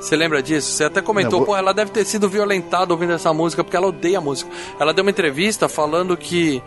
Você 0.00 0.14
lembra 0.14 0.40
disso? 0.40 0.70
Você 0.70 0.84
até 0.84 1.02
comentou, 1.02 1.40
Não, 1.40 1.46
vou- 1.46 1.54
pô, 1.54 1.56
ela 1.56 1.72
deve 1.74 1.90
ter 1.90 2.04
sido 2.04 2.28
violentada 2.28 2.92
ouvindo 2.92 3.12
essa 3.14 3.32
música 3.32 3.64
porque 3.64 3.76
ela 3.76 3.88
odeia 3.88 4.18
a 4.18 4.20
música. 4.20 4.48
Ela 4.78 4.94
deu 4.94 5.02
uma 5.02 5.10
entrevista 5.10 5.68
falando 5.68 6.16
que 6.16 6.62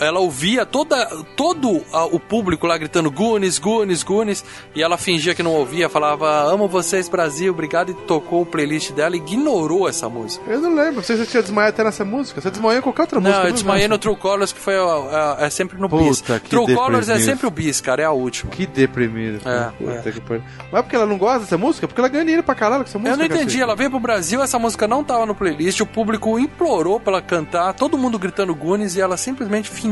ela 0.00 0.20
ouvia 0.20 0.64
toda, 0.66 1.06
todo 1.36 1.82
a- 1.92 2.06
o 2.06 2.18
público 2.20 2.66
lá 2.66 2.76
gritando 2.78 3.10
Gunis, 3.10 3.58
Gunis, 3.58 4.02
Gunis, 4.02 4.44
e 4.74 4.82
ela 4.82 4.96
fingia 4.98 5.34
que 5.34 5.42
não 5.42 5.52
ouvia, 5.52 5.88
falava 5.88 6.28
amo 6.44 6.68
vocês 6.68 7.08
Brasil, 7.08 7.52
obrigado, 7.52 7.90
e 7.90 7.94
tocou 7.94 8.42
o 8.42 8.46
playlist 8.46 8.92
dela 8.92 9.16
e 9.16 9.18
ignorou 9.18 9.88
essa 9.88 10.08
música. 10.08 10.44
Eu 10.50 10.60
não 10.60 10.74
lembro, 10.74 10.96
não 10.96 11.02
sei 11.02 11.16
se 11.16 11.24
você 11.24 11.30
tinha 11.30 11.42
desmaiado 11.42 11.74
até 11.74 11.84
nessa 11.84 12.04
música. 12.04 12.40
Você 12.40 12.50
desmaiou 12.50 12.78
em 12.78 12.82
qualquer 12.82 13.02
outra 13.02 13.20
música. 13.20 13.38
Não, 13.40 13.46
eu 13.46 13.52
desmaiei 13.52 13.82
lembro. 13.82 13.96
no 13.96 13.98
True 14.00 14.16
Colors, 14.16 14.52
que 14.52 14.60
foi 14.60 14.76
a- 14.76 15.36
a- 15.38 15.46
é 15.46 15.50
sempre 15.50 15.78
no 15.78 15.88
bis. 15.88 16.20
Puta, 16.20 16.40
que 16.40 16.50
True 16.50 16.74
Colors 16.74 17.08
é 17.08 17.12
deprimido. 17.14 17.24
sempre 17.30 17.46
o 17.46 17.50
bis, 17.50 17.80
cara, 17.80 18.02
é 18.02 18.04
a 18.04 18.10
última. 18.12 18.50
Que 18.50 18.66
deprimido. 18.66 19.40
É, 19.48 19.70
Puta 19.78 20.12
que 20.12 20.20
pariu. 20.20 20.42
Mas 20.70 20.80
é 20.80 20.82
porque 20.82 20.96
ela 20.96 21.06
não 21.06 21.18
gosta 21.18 21.40
dessa 21.40 21.58
música? 21.58 21.86
Porque 21.88 22.00
ela 22.00 22.08
ganha 22.08 22.24
dinheiro 22.24 22.42
pra 22.42 22.54
caralho 22.54 22.82
com 22.84 22.88
essa 22.88 22.98
música. 22.98 23.14
Eu 23.14 23.18
não 23.18 23.24
entendi, 23.24 23.44
cacete. 23.44 23.62
ela 23.62 23.74
veio 23.76 23.90
pro 23.90 24.00
Brasil, 24.00 24.42
essa 24.42 24.58
música 24.58 24.86
não 24.86 25.02
tava 25.04 25.26
no 25.26 25.34
playlist, 25.34 25.80
o 25.80 25.86
público 25.86 26.38
implorou 26.38 27.00
pra 27.00 27.14
ela 27.14 27.22
cantar, 27.22 27.72
todo 27.74 27.96
mundo 27.98 28.18
gritando 28.18 28.54
Gunis 28.54 28.94
e 28.96 29.00
ela 29.00 29.16
simplesmente 29.16 29.68
fingiu 29.70 29.87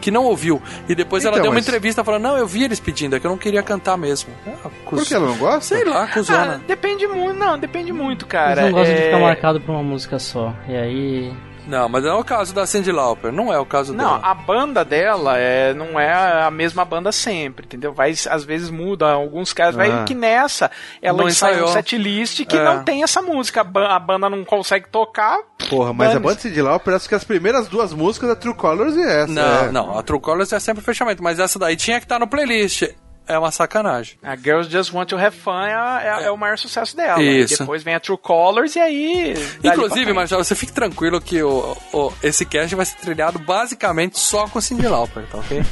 que 0.00 0.10
não 0.10 0.24
ouviu. 0.24 0.60
E 0.88 0.94
depois 0.94 1.24
ela 1.24 1.34
Então, 1.34 1.42
deu 1.42 1.50
uma 1.50 1.56
mas- 1.56 1.66
entrevista 1.66 2.02
falando: 2.04 2.22
Não, 2.22 2.36
eu 2.36 2.46
vi 2.46 2.64
eles 2.64 2.80
pedindo, 2.80 3.14
é 3.16 3.20
que 3.20 3.26
eu 3.26 3.30
não 3.30 3.38
queria 3.38 3.62
cantar 3.62 3.96
mesmo. 3.96 4.30
Ah, 4.64 4.68
Por 4.88 5.04
que 5.04 5.14
ela 5.14 5.26
não 5.26 5.36
gosta? 5.36 5.74
Sei 5.76 5.84
lá, 5.84 6.04
Ah, 6.04 6.08
cuzona. 6.08 6.60
depende 6.66 7.06
muito, 7.06 7.38
não, 7.38 7.58
depende 7.58 7.92
muito, 7.92 8.24
Eles 8.24 8.32
cara. 8.32 8.62
não 8.62 8.72
gostam 8.72 8.94
de 8.94 9.00
É- 9.00 9.04
ficar 9.06 9.18
marcado 9.20 9.60
por 9.60 9.72
uma 9.72 9.82
música 9.82 10.18
só. 10.18 10.54
E 10.68 10.74
aí. 10.76 11.32
Não, 11.66 11.88
mas 11.88 12.02
não 12.02 12.10
é 12.10 12.14
o 12.14 12.24
caso 12.24 12.52
da 12.52 12.66
Cindy 12.66 12.90
Lauper, 12.90 13.30
não 13.32 13.52
é 13.52 13.58
o 13.58 13.64
caso 13.64 13.94
Não, 13.94 14.04
dela. 14.04 14.20
a 14.22 14.34
banda 14.34 14.84
dela 14.84 15.38
é, 15.38 15.72
não 15.72 15.98
é 15.98 16.42
a 16.44 16.50
mesma 16.50 16.84
banda 16.84 17.12
sempre, 17.12 17.64
entendeu? 17.66 17.92
Vai, 17.92 18.10
às 18.28 18.44
vezes 18.44 18.68
muda, 18.68 19.10
alguns 19.12 19.52
casos 19.52 19.76
vai 19.76 19.90
Ah. 19.90 20.04
que 20.04 20.14
nessa 20.14 20.70
ela 21.00 21.18
Não 21.18 21.28
ensaia 21.28 21.52
um 21.52 21.56
ensaiou. 21.68 21.72
setlist 21.72 22.44
que 22.46 22.56
É. 22.56 22.64
não 22.64 22.82
tem 22.82 23.02
essa 23.04 23.22
música, 23.22 23.60
a, 23.60 23.64
ba- 23.64 23.94
a 23.94 23.98
banda 23.98 24.28
não 24.28 24.44
consegue 24.44 24.88
tocar. 24.88 25.38
Porra, 25.70 25.92
mas 25.92 26.16
a 26.16 26.18
banda 26.18 26.40
Cindy 26.40 26.60
Lauper 26.60 26.84
parece 26.84 27.08
que 27.08 27.14
as 27.14 27.22
primeiras 27.24 27.68
duas 27.68 27.92
músicas 27.92 28.30
é 28.30 28.34
True 28.34 28.54
Colors 28.54 28.96
e 28.96 29.02
essa. 29.02 29.32
Não, 29.32 29.64
é. 29.66 29.70
não, 29.70 29.98
a 29.98 30.02
True 30.02 30.20
Colors 30.20 30.52
é 30.52 30.58
sempre 30.58 30.82
fechamento, 30.82 31.22
mas 31.22 31.38
essa 31.38 31.58
daí 31.58 31.76
tinha 31.76 31.98
que 32.00 32.04
estar 32.06 32.18
no 32.18 32.26
playlist. 32.26 32.82
É 33.26 33.38
uma 33.38 33.50
sacanagem. 33.52 34.18
A 34.22 34.34
Girls 34.36 34.68
Just 34.70 34.92
Want 34.92 35.08
to 35.08 35.16
Have 35.16 35.36
Fun 35.36 35.62
é, 35.62 35.72
é- 35.72 36.24
é 36.24 36.30
o 36.30 36.36
maior 36.36 36.58
sucesso 36.58 36.96
dela. 36.96 37.22
Isso. 37.22 37.54
E 37.54 37.56
depois 37.58 37.82
vem 37.82 37.94
a 37.94 38.00
True 38.00 38.18
Colors 38.18 38.74
e 38.76 38.80
aí. 38.80 39.34
Inclusive, 39.62 40.12
Marcelo, 40.12 40.42
você 40.44 40.54
fique 40.54 40.72
tranquilo 40.72 41.20
que 41.20 41.42
o, 41.42 41.76
o- 41.92 42.12
esse 42.22 42.44
cast 42.44 42.74
vai 42.74 42.84
ser 42.84 42.96
trilhado 42.96 43.38
basicamente 43.38 44.18
só 44.18 44.48
com 44.48 44.60
Cindy 44.60 44.88
Lauper, 44.88 45.24
tá 45.28 45.38
ok? 45.38 45.62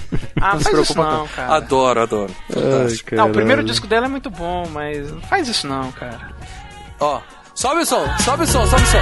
Ah, 0.40 0.56
se 0.58 0.64
faz 0.64 0.78
isso 0.78 0.94
preocupa 0.94 1.02
não, 1.18 1.26
cara. 1.28 1.54
Adoro, 1.56 2.00
adoro. 2.02 2.34
Fantástico. 2.50 3.14
Não, 3.16 3.28
o 3.28 3.32
primeiro 3.32 3.62
disco 3.64 3.86
dela 3.86 4.06
é 4.06 4.08
muito 4.08 4.30
bom, 4.30 4.66
mas 4.70 5.10
não 5.10 5.20
faz 5.22 5.48
isso 5.48 5.66
não, 5.66 5.90
cara. 5.92 6.30
Ó, 7.00 7.20
sobe 7.54 7.80
o 7.80 7.86
som, 7.86 8.06
sobe 8.24 8.44
o 8.44 8.46
som, 8.46 8.64
sobe 8.66 8.82
o 8.82 8.86
som. 8.86 9.00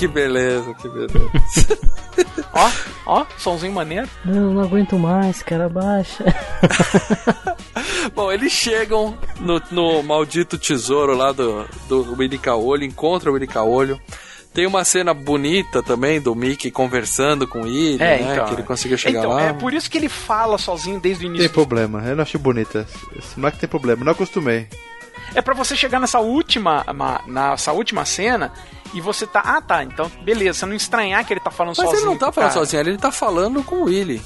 Que 0.00 0.08
beleza, 0.08 0.72
que 0.74 0.88
beleza. 0.88 1.30
Ó, 2.52 2.70
ó, 3.06 3.26
somzinho 3.38 3.72
maneiro. 3.72 4.08
Não, 4.24 4.52
não 4.54 4.62
aguento 4.62 4.98
mais, 4.98 5.40
cara, 5.42 5.68
baixa. 5.68 6.24
Bom, 8.14 8.32
eles 8.32 8.52
chegam 8.52 9.16
no, 9.38 9.62
no 9.70 10.02
maldito 10.02 10.58
tesouro 10.58 11.14
lá 11.14 11.30
do, 11.32 11.64
do 11.88 12.16
Willy 12.18 12.38
Caolho, 12.38 12.82
encontram 12.84 13.30
o 13.30 13.34
Willy 13.34 13.46
Caolho. 13.46 14.00
Tem 14.52 14.66
uma 14.66 14.84
cena 14.84 15.14
bonita 15.14 15.80
também 15.82 16.20
do 16.20 16.34
Mickey 16.34 16.70
conversando 16.72 17.46
com 17.46 17.64
ele, 17.66 18.02
É, 18.02 18.18
né? 18.18 18.32
então. 18.32 18.46
que 18.46 18.54
ele 18.54 18.62
conseguiu 18.64 18.98
chegar 18.98 19.20
então, 19.20 19.30
lá. 19.30 19.42
é 19.42 19.52
por 19.52 19.72
isso 19.72 19.88
que 19.88 19.96
ele 19.96 20.08
fala 20.08 20.58
sozinho 20.58 20.98
desde 20.98 21.24
o 21.24 21.28
Tem 21.28 21.36
início. 21.36 21.50
problema, 21.52 22.02
eu 22.04 22.16
não 22.16 22.22
achei 22.22 22.40
bonita. 22.40 22.84
Esse 23.16 23.38
moleque 23.38 23.58
tem 23.60 23.68
problema, 23.68 24.04
não 24.04 24.10
acostumei. 24.12 24.66
É 25.34 25.40
pra 25.40 25.54
você 25.54 25.76
chegar 25.76 26.00
nessa 26.00 26.18
última, 26.18 26.84
ma- 26.94 27.20
nessa 27.26 27.72
última 27.72 28.04
cena 28.04 28.52
e 28.92 29.00
você 29.00 29.26
tá, 29.26 29.40
ah, 29.44 29.60
tá, 29.62 29.84
então 29.84 30.10
beleza, 30.24 30.58
você 30.60 30.66
não 30.66 30.74
estranhar 30.74 31.24
que 31.24 31.32
ele 31.32 31.40
tá 31.40 31.50
falando 31.50 31.76
Mas 31.76 31.86
sozinho. 31.86 32.00
ele 32.00 32.06
não 32.10 32.16
tá 32.18 32.32
falando 32.32 32.50
cara. 32.50 32.60
sozinho, 32.64 32.80
ele 32.80 32.98
tá 32.98 33.12
falando 33.12 33.62
com 33.62 33.76
o 33.76 33.84
Willy. 33.84 34.20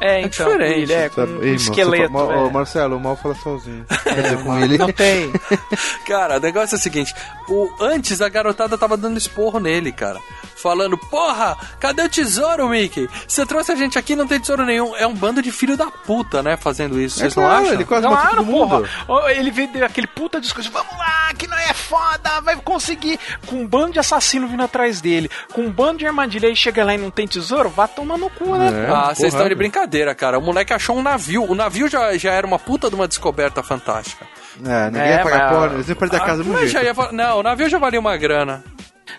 É, 0.00 0.16
É 0.16 0.22
então, 0.22 0.46
diferente. 0.52 0.80
ele 0.80 0.92
é 0.92 1.08
Sabe? 1.08 1.32
um 1.32 1.42
Ei, 1.42 1.54
esqueleto. 1.54 2.12
fala- 2.12 2.34
é. 2.34 2.36
Ô, 2.38 2.50
Marcelo, 2.50 2.96
o 2.96 3.00
mal 3.00 3.16
fala 3.16 3.34
sozinho. 3.36 3.86
Quer 4.02 4.22
dizer, 4.22 4.42
com 4.42 4.58
ele. 4.58 4.76
Não 4.78 4.92
tem. 4.92 5.32
Cara, 6.06 6.36
o 6.36 6.40
negócio 6.40 6.74
é 6.74 6.78
o 6.78 6.80
seguinte: 6.80 7.14
o, 7.48 7.70
antes 7.80 8.20
a 8.20 8.28
garotada 8.28 8.76
tava 8.76 8.96
dando 8.96 9.16
esporro 9.18 9.58
nele, 9.60 9.92
cara. 9.92 10.18
Falando, 10.56 10.96
porra, 10.96 11.56
cadê 11.78 12.02
o 12.02 12.08
tesouro, 12.08 12.66
Mickey? 12.68 13.06
Você 13.28 13.44
trouxe 13.44 13.70
a 13.72 13.76
gente 13.76 13.98
aqui 13.98 14.14
e 14.14 14.16
não 14.16 14.26
tem 14.26 14.40
tesouro 14.40 14.64
nenhum. 14.64 14.96
É 14.96 15.06
um 15.06 15.12
bando 15.14 15.42
de 15.42 15.52
filho 15.52 15.76
da 15.76 15.86
puta, 15.90 16.42
né? 16.42 16.56
Fazendo 16.56 16.98
isso. 16.98 17.18
Vocês 17.18 17.36
É 17.36 17.40
não 17.40 17.46
claro, 17.46 17.62
acham? 17.64 17.74
ele 17.74 17.84
quase 17.84 18.06
matou 18.08 18.18
Claro, 18.20 18.36
todo 18.36 18.46
mundo. 18.46 18.88
porra. 19.06 19.32
Ele 19.32 19.50
veio 19.50 19.68
deu 19.68 19.84
aquele 19.84 20.06
puta 20.06 20.40
discurso, 20.40 20.70
vamos 20.72 20.96
lá, 20.96 21.32
que 21.36 21.46
não 21.46 21.58
é 21.58 21.74
foda, 21.74 22.40
vai 22.40 22.56
conseguir. 22.56 23.18
Com 23.46 23.56
um 23.56 23.66
bando 23.66 23.92
de 23.92 23.98
assassino 23.98 24.48
vindo 24.48 24.62
atrás 24.62 25.02
dele, 25.02 25.30
com 25.52 25.62
um 25.62 25.70
bando 25.70 25.98
de 25.98 26.06
armadilha, 26.06 26.48
aí 26.48 26.56
chega 26.56 26.82
lá 26.82 26.94
e 26.94 26.98
não 26.98 27.10
tem 27.10 27.26
tesouro, 27.28 27.68
vá 27.68 27.86
tomar 27.86 28.16
no 28.16 28.30
cu, 28.30 28.56
né? 28.56 28.86
É, 28.88 28.90
Ah, 28.90 29.14
vocês 29.14 29.34
estão 29.34 29.46
de 29.46 29.54
brincadeira, 29.54 29.83
cara. 30.14 30.38
O 30.38 30.42
moleque 30.42 30.72
achou 30.72 30.96
um 30.96 31.02
navio. 31.02 31.44
O 31.44 31.54
navio 31.54 31.88
já, 31.88 32.16
já 32.16 32.32
era 32.32 32.46
uma 32.46 32.58
puta 32.58 32.88
de 32.88 32.94
uma 32.94 33.08
descoberta 33.08 33.62
fantástica. 33.62 34.26
É, 34.64 34.86
ninguém 34.90 35.02
É, 35.02 35.16
ia 35.16 35.22
pagar 35.22 35.38
mas- 35.38 35.52
porra, 35.52 35.74
eles 35.74 35.88
iam 35.88 35.96
perder 35.96 36.16
a 36.16 36.20
casa 36.20 36.44
Mas 36.44 36.70
jeito. 36.70 36.72
já 36.72 36.82
ia 36.82 36.94
Não, 37.12 37.38
o 37.38 37.42
navio 37.42 37.68
já 37.68 37.78
valia 37.78 37.98
uma 38.00 38.16
grana. 38.16 38.62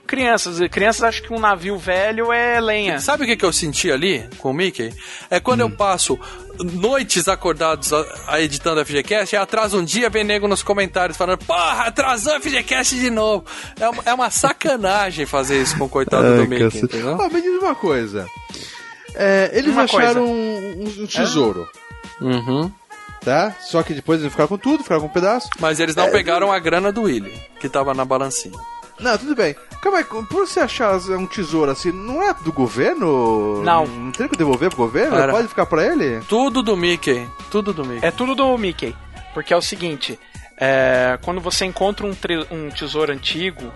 Crianças, 0.08 0.60
crianças 0.70 1.04
acham 1.04 1.24
que 1.26 1.34
um 1.34 1.40
navio 1.40 1.78
velho 1.78 2.32
é 2.32 2.60
lenha. 2.62 3.00
Sabe 3.00 3.24
o 3.24 3.26
que, 3.26 3.36
que 3.36 3.44
eu 3.46 3.52
senti 3.52 3.92
ali 3.92 4.28
com 4.38 4.52
o 4.52 4.54
Mickey? 4.54 4.94
É 5.32 5.40
quando 5.40 5.62
Hum. 5.62 5.70
eu 5.70 5.72
passo 5.72 6.20
noites 6.60 7.28
acordados 7.28 7.92
a, 7.92 8.06
a 8.28 8.42
editando 8.42 8.80
a 8.80 8.86
FGCast 8.86 9.36
e 9.36 9.38
atrasa 9.38 9.78
um 9.78 9.84
dia 9.84 10.10
vem 10.10 10.24
nego 10.24 10.48
nos 10.48 10.62
comentários 10.64 11.18
falando 11.18 11.40
Porra, 11.40 11.86
atrasou 11.88 12.36
a 12.36 12.40
FGCast 12.40 12.96
de 13.00 13.10
novo. 13.10 13.46
É 13.80 13.90
uma, 13.90 14.04
é 14.06 14.14
uma 14.14 14.30
sacanagem 14.30 15.26
fazer 15.26 15.62
isso 15.62 15.78
com 15.78 15.86
o 15.86 15.90
coitado 15.90 16.26
Ai, 16.28 16.38
do 16.38 16.48
Mickey, 16.48 16.78
entendeu? 16.80 17.18
Ó, 17.20 17.28
me 17.30 17.42
diz 17.42 17.62
uma 17.62 17.76
coisa. 17.76 18.28
É, 19.16 19.52
eles 19.54 19.72
Uma 19.74 19.84
acharam 19.84 20.26
um, 20.26 20.84
um 21.02 21.06
tesouro, 21.08 21.68
Uhum. 22.22 22.72
tá? 23.24 23.56
Só 23.62 23.82
que 23.84 23.94
depois 23.94 24.20
eles 24.20 24.32
ficaram 24.32 24.48
com 24.50 24.58
tudo, 24.58 24.84
ficaram 24.84 25.02
com 25.02 25.08
um 25.08 25.12
pedaço. 25.14 25.50
Mas 25.60 25.80
eles 25.80 25.96
não 25.96 26.06
É, 26.06 26.12
pegaram 26.12 26.52
a 26.52 26.60
grana 26.60 26.92
do 26.92 27.04
Willy, 27.04 27.34
que 27.60 27.70
tava 27.70 27.94
na 27.94 28.04
balancinha. 28.06 28.58
Não, 29.00 29.18
tudo 29.18 29.36
bem. 29.36 29.56
Calma 29.82 29.98
aí, 29.98 30.04
por 30.06 30.26
você 30.26 30.62
achar 30.62 30.96
um 30.96 31.28
tesouro 31.28 31.70
assim, 31.70 31.92
não 31.92 32.24
é 32.24 32.34
do 32.34 32.52
governo? 32.54 33.62
Não. 33.62 33.86
Não 33.86 34.12
tem 34.12 34.28
que 34.28 34.38
devolver 34.38 34.70
pro 34.70 34.78
governo? 34.78 35.18
Era. 35.18 35.34
Pode 35.34 35.48
ficar 35.50 35.66
pra 35.66 35.84
ele? 35.86 36.22
Tudo 36.30 36.64
do 36.64 36.78
Mickey. 36.78 37.28
Tudo 37.52 37.74
do 37.74 37.86
Mickey. 37.86 38.06
É 38.06 38.10
tudo 38.12 38.34
do 38.36 38.58
Mickey. 38.58 38.96
Porque 39.34 39.54
é 39.54 39.58
o 39.58 39.62
seguinte: 39.62 40.18
é, 40.58 41.20
quando 41.24 41.42
você 41.42 41.66
encontra 41.66 42.06
um, 42.06 42.16
um 42.52 42.70
tesouro 42.70 43.12
antigo, 43.12 43.70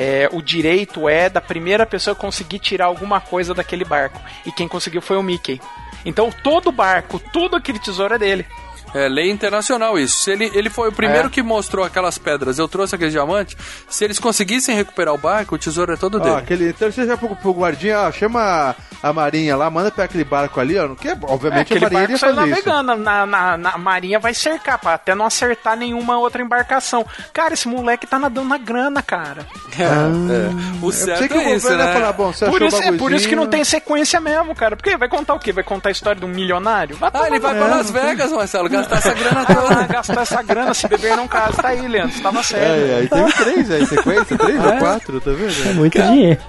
é, 0.00 0.28
o 0.32 0.40
direito 0.40 1.08
é 1.08 1.28
da 1.28 1.40
primeira 1.40 1.84
pessoa 1.84 2.14
conseguir 2.14 2.60
tirar 2.60 2.84
alguma 2.84 3.20
coisa 3.20 3.52
daquele 3.52 3.84
barco. 3.84 4.20
E 4.46 4.52
quem 4.52 4.68
conseguiu 4.68 5.02
foi 5.02 5.16
o 5.16 5.22
Mickey. 5.24 5.60
Então 6.04 6.30
todo 6.30 6.70
barco, 6.70 7.18
tudo 7.18 7.56
aquele 7.56 7.80
tesouro 7.80 8.14
é 8.14 8.18
dele. 8.18 8.46
É 8.94 9.08
lei 9.08 9.30
internacional 9.30 9.98
isso. 9.98 10.20
Se 10.20 10.30
ele, 10.30 10.50
ele 10.54 10.70
foi 10.70 10.88
o 10.88 10.92
primeiro 10.92 11.28
É. 11.28 11.30
que 11.30 11.42
mostrou 11.42 11.84
aquelas 11.84 12.16
pedras, 12.18 12.58
eu 12.58 12.66
trouxe 12.68 12.94
aqueles 12.94 13.12
diamantes. 13.12 13.56
Se 13.88 14.04
eles 14.04 14.18
conseguissem 14.18 14.74
recuperar 14.74 15.14
o 15.14 15.18
barco, 15.18 15.54
o 15.54 15.58
tesouro 15.58 15.92
é 15.92 15.96
todo 15.96 16.16
Ó, 16.20 16.24
dele. 16.24 16.36
aquele, 16.36 16.68
então 16.70 16.90
você 16.90 17.06
já 17.06 17.16
pro, 17.16 17.34
pro 17.36 17.52
guardinha, 17.52 18.00
ó, 18.00 18.12
chama 18.12 18.40
a, 19.02 19.08
a 19.08 19.12
marinha 19.12 19.56
lá, 19.56 19.68
manda 19.70 19.90
pra 19.90 20.04
aquele 20.04 20.24
barco 20.24 20.58
ali, 20.60 20.78
ó. 20.78 20.88
Que, 20.94 21.08
É, 21.08 21.18
obviamente 21.22 21.72
a 21.72 21.76
aquele 21.76 21.80
marinha 21.80 22.00
barco 22.00 22.12
iria 22.12 22.18
fazer 22.18 22.32
isso. 22.32 22.68
navegando, 22.68 22.96
na, 23.02 23.26
na, 23.26 23.56
na- 23.56 23.70
a 23.70 23.78
marinha 23.78 24.18
vai 24.18 24.32
cercar, 24.34 24.78
pra 24.78 24.94
até 24.94 25.14
não 25.14 25.26
acertar 25.26 25.76
nenhuma 25.76 26.18
outra 26.18 26.42
embarcação. 26.42 27.04
Cara, 27.32 27.54
esse 27.54 27.68
moleque 27.68 28.06
tá 28.06 28.18
nadando 28.18 28.48
na 28.48 28.58
grana, 28.58 29.02
cara. 29.02 29.46
É, 29.78 29.82
é. 29.84 30.84
O 30.84 30.90
certo 30.92 31.18
sei 31.18 31.28
que 31.28 31.34
o 31.34 31.40
é 31.40 31.54
isso, 31.54 31.62
governo 31.68 31.84
né? 31.84 31.90
ia 31.94 32.00
falar, 32.00 32.12
bom, 32.12 32.32
você 32.32 32.46
Por 32.46 32.62
isso, 32.62 32.76
o 32.78 32.82
é 32.82 32.92
por 32.92 33.12
isso 33.12 33.28
que 33.28 33.36
não 33.36 33.46
tem 33.46 33.62
sequência 33.64 34.20
mesmo, 34.20 34.54
cara. 34.54 34.76
Porque 34.76 34.96
vai 34.96 35.08
contar 35.08 35.34
o 35.34 35.38
quê? 35.38 35.52
Vai 35.52 35.62
contar 35.64 35.90
a 35.90 35.92
história 35.92 36.18
de 36.20 36.26
um 36.26 36.28
milionário? 36.28 36.96
Vai 36.96 37.10
Ah, 37.12 37.26
ele 37.26 37.38
vai 37.38 37.54
pra 37.54 37.66
Las 37.66 37.90
Vegas, 37.90 38.32
Marcelo, 38.32 38.68
gastar 38.80 38.96
essa 38.96 39.14
grana 39.14 39.44
toda. 39.46 39.86
Gastar 39.86 40.20
essa 40.22 40.42
grana, 40.42 40.74
se 40.74 40.88
beber 40.88 41.16
não 41.16 41.28
casa. 41.28 41.62
Tá 41.62 41.68
aí, 41.68 41.86
Leandro, 41.88 42.16
você 42.16 42.22
tava 42.22 42.42
certo. 42.42 42.64
É, 42.64 42.94
aí 43.00 43.08
teve 43.08 43.32
três 43.32 43.70
aí, 43.70 43.86
sequência, 43.86 44.38
três 44.38 44.64
ou 44.64 44.70
É. 44.70 44.78
quatro, 44.78 45.20
tá 45.20 45.30
vendo? 45.30 45.68
É 45.68 45.72
muito 45.72 46.00
dinheiro. 46.00 46.40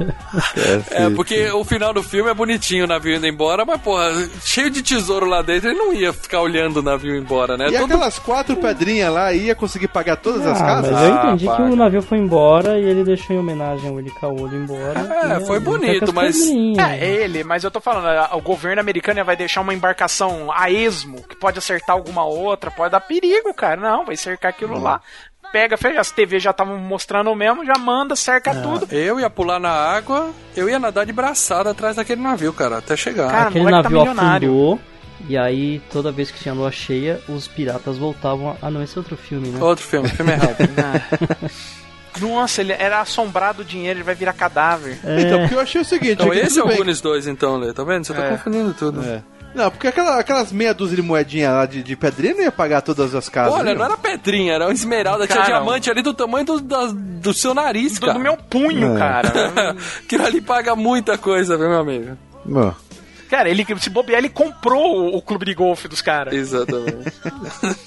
É, 0.92 1.10
porque 1.12 1.50
o 1.52 1.64
final 1.64 1.94
do 1.94 2.04
filme 2.04 2.30
é 2.30 2.34
bonitinho, 2.34 2.86
o 2.86 2.88
navio 2.88 3.16
indo 3.16 3.28
embora, 3.28 3.66
mas, 3.66 3.82
porra, 3.82 4.10
cheio 4.44 4.70
de 4.70 4.82
tesouro 4.82 5.26
lá 5.26 5.42
dentro, 5.42 5.70
ele 5.70 5.78
não 5.78 5.94
ia 5.94 6.12
ficar 6.14 6.42
olhando 6.42 6.78
o 6.78 6.82
navio 6.82 7.16
embora, 7.16 7.58
né? 7.58 7.68
E 7.70 7.72
Todo- 7.78 7.86
aquelas 7.94 8.20
quatro 8.20 8.56
pedrinhas 8.58 9.12
lá, 9.14 9.34
ia 9.34 9.56
conseguir 9.56 9.88
pagar 9.88 10.18
todas 10.18 10.46
as 10.46 10.62
Ah, 10.62 10.66
casas? 10.66 10.92
mas 10.92 11.04
eu 11.04 11.16
entendi 11.16 11.48
Ah, 11.50 11.52
que 11.56 11.58
paga. 11.62 11.74
o 11.74 11.76
navio 11.76 12.02
foi 12.02 12.18
embora 12.18 12.80
e 12.80 12.84
ele 12.86 13.04
deixou 13.04 13.36
em 13.36 13.40
homenagem 13.40 13.90
ao 13.90 13.96
Willy 13.96 14.12
Caolho 14.20 14.56
embora. 14.56 15.00
É, 15.34 15.38
E 15.42 15.46
foi 15.46 15.60
bonito, 15.60 16.00
tá 16.00 16.06
as 16.08 16.14
mas- 16.14 16.38
pedrinhas. 16.40 16.90
É, 16.90 17.06
ele, 17.06 17.44
mas 17.44 17.64
eu 17.64 17.72
tô 17.72 17.80
falando, 17.80 18.36
o 18.36 18.42
governo 18.42 18.80
americano 18.82 19.24
vai 19.24 19.36
deixar 19.36 19.62
uma 19.62 19.74
embarcação 19.74 20.52
a 20.56 20.70
esmo, 20.70 21.24
que 21.28 21.36
pode 21.36 21.58
acertar 21.60 21.96
alguma 21.96 22.19
outra, 22.24 22.70
pode 22.72 22.92
dar 22.92 23.00
perigo, 23.02 23.54
cara. 23.54 23.80
Não, 23.80 24.06
vai 24.06 24.16
cercar 24.16 24.50
aquilo 24.52 24.80
lá. 24.80 25.02
pega, 25.52 25.76
as 26.00 26.12
TV 26.12 26.40
já 26.40 26.52
estavam 26.52 26.78
mostrando 26.78 27.32
o 27.32 27.36
mesmo, 27.36 27.66
já 27.66 27.76
manda, 27.78 28.16
cerca 28.16 28.54
tudo. 28.56 28.88
Eu 28.94 29.20
ia 29.20 29.30
pular 29.30 29.60
na 29.60 29.72
água, 29.72 30.30
eu 30.56 30.70
ia 30.70 30.78
nadar 30.80 31.06
de 31.06 31.12
braçada 31.14 31.72
atrás 31.72 31.96
daquele 31.96 32.22
navio, 32.22 32.54
cara, 32.54 32.78
até 32.78 32.96
chegar. 32.96 33.32
Cara, 33.32 33.50
Aquele 33.50 33.64
moleque 33.66 33.84
tá 33.84 33.90
navio 33.90 34.00
milionário. 34.00 34.50
afundou. 34.50 34.80
E 35.28 35.38
aí, 35.38 35.82
toda 35.92 36.12
vez 36.14 36.32
que 36.32 36.40
tinha 36.40 36.54
lua 36.54 36.72
cheia, 36.72 37.20
os 37.28 37.46
piratas 37.48 37.98
voltavam. 37.98 38.56
Ah, 38.62 38.72
não, 38.72 38.82
esse 38.82 38.96
é 38.98 39.00
outro 39.00 39.18
filme, 39.18 39.50
né? 39.50 39.62
Outro 39.62 39.84
filme, 39.86 40.08
filme 40.08 40.32
errado. 40.32 40.56
Nossa, 42.22 42.62
ele 42.62 42.74
era 42.74 43.00
assombrado 43.02 43.62
o 43.62 43.66
dinheiro, 43.66 43.98
ele 44.00 44.04
vai 44.04 44.16
virar 44.16 44.34
cadáver. 44.34 44.98
Então, 45.04 45.40
porque 45.42 45.56
eu 45.56 45.60
achei 45.60 45.82
o 45.82 45.86
seguinte... 45.86 46.14
Então 46.14 46.34
é 46.34 46.40
esse 46.40 46.60
é 46.60 46.64
o. 46.64 46.68
Goonies 46.68 47.02
2, 47.02 47.28
então, 47.28 47.58
Lê, 47.58 47.72
tá 47.74 47.84
vendo? 47.84 48.06
Você 48.06 48.14
tá 48.14 48.26
É. 48.26 48.30
confundindo 48.32 48.74
tudo. 48.74 49.04
É. 49.04 49.22
Não, 49.56 49.72
porque 49.72 49.88
aquela- 49.88 50.20
aquelas 50.20 50.52
meia 50.52 50.74
dúzia 50.74 50.96
de 50.96 51.02
moedinha 51.02 51.52
lá 51.52 51.66
de, 51.66 51.82
de 51.82 51.96
pedrinha 51.96 52.34
não 52.36 52.42
ia 52.44 52.52
pagar 52.52 52.82
todas 52.82 53.16
as 53.16 53.28
casas. 53.28 53.54
Olha, 53.54 53.72
viu? 53.72 53.76
não 53.80 53.86
era 53.86 53.98
pedrinha, 53.98 54.54
era 54.54 54.66
uma 54.68 54.74
esmeralda, 54.74 55.26
tinha 55.26 55.38
Cara, 55.42 55.48
diamante 55.58 55.90
ali 55.90 56.02
do 56.02 56.14
tamanho 56.14 56.46
do, 56.46 56.62
da- 56.62 56.92
do 56.94 57.34
seu 57.34 57.54
nariz, 57.54 57.94
Do, 58.00 58.06
cara. 58.06 58.14
do 58.14 58.20
meu 58.24 58.38
punho, 58.38 58.96
É. 58.96 59.00
cara. 59.00 59.76
Aquilo 60.06 60.26
ali 60.26 60.40
paga 60.40 60.76
muita 60.76 61.18
coisa, 61.18 61.58
viu, 61.58 61.68
meu 61.68 61.80
amigo? 61.80 62.18
Bom, 62.46 62.74
cara, 63.30 63.50
ele, 63.50 63.66
se 63.80 63.90
bobear, 63.90 64.20
ele 64.20 64.30
comprou 64.30 64.98
o, 65.14 65.18
o 65.18 65.22
clube 65.22 65.46
de 65.46 65.54
golfe 65.56 65.88
dos 65.88 66.02
caras. 66.02 66.34
Exatamente. 66.34 67.12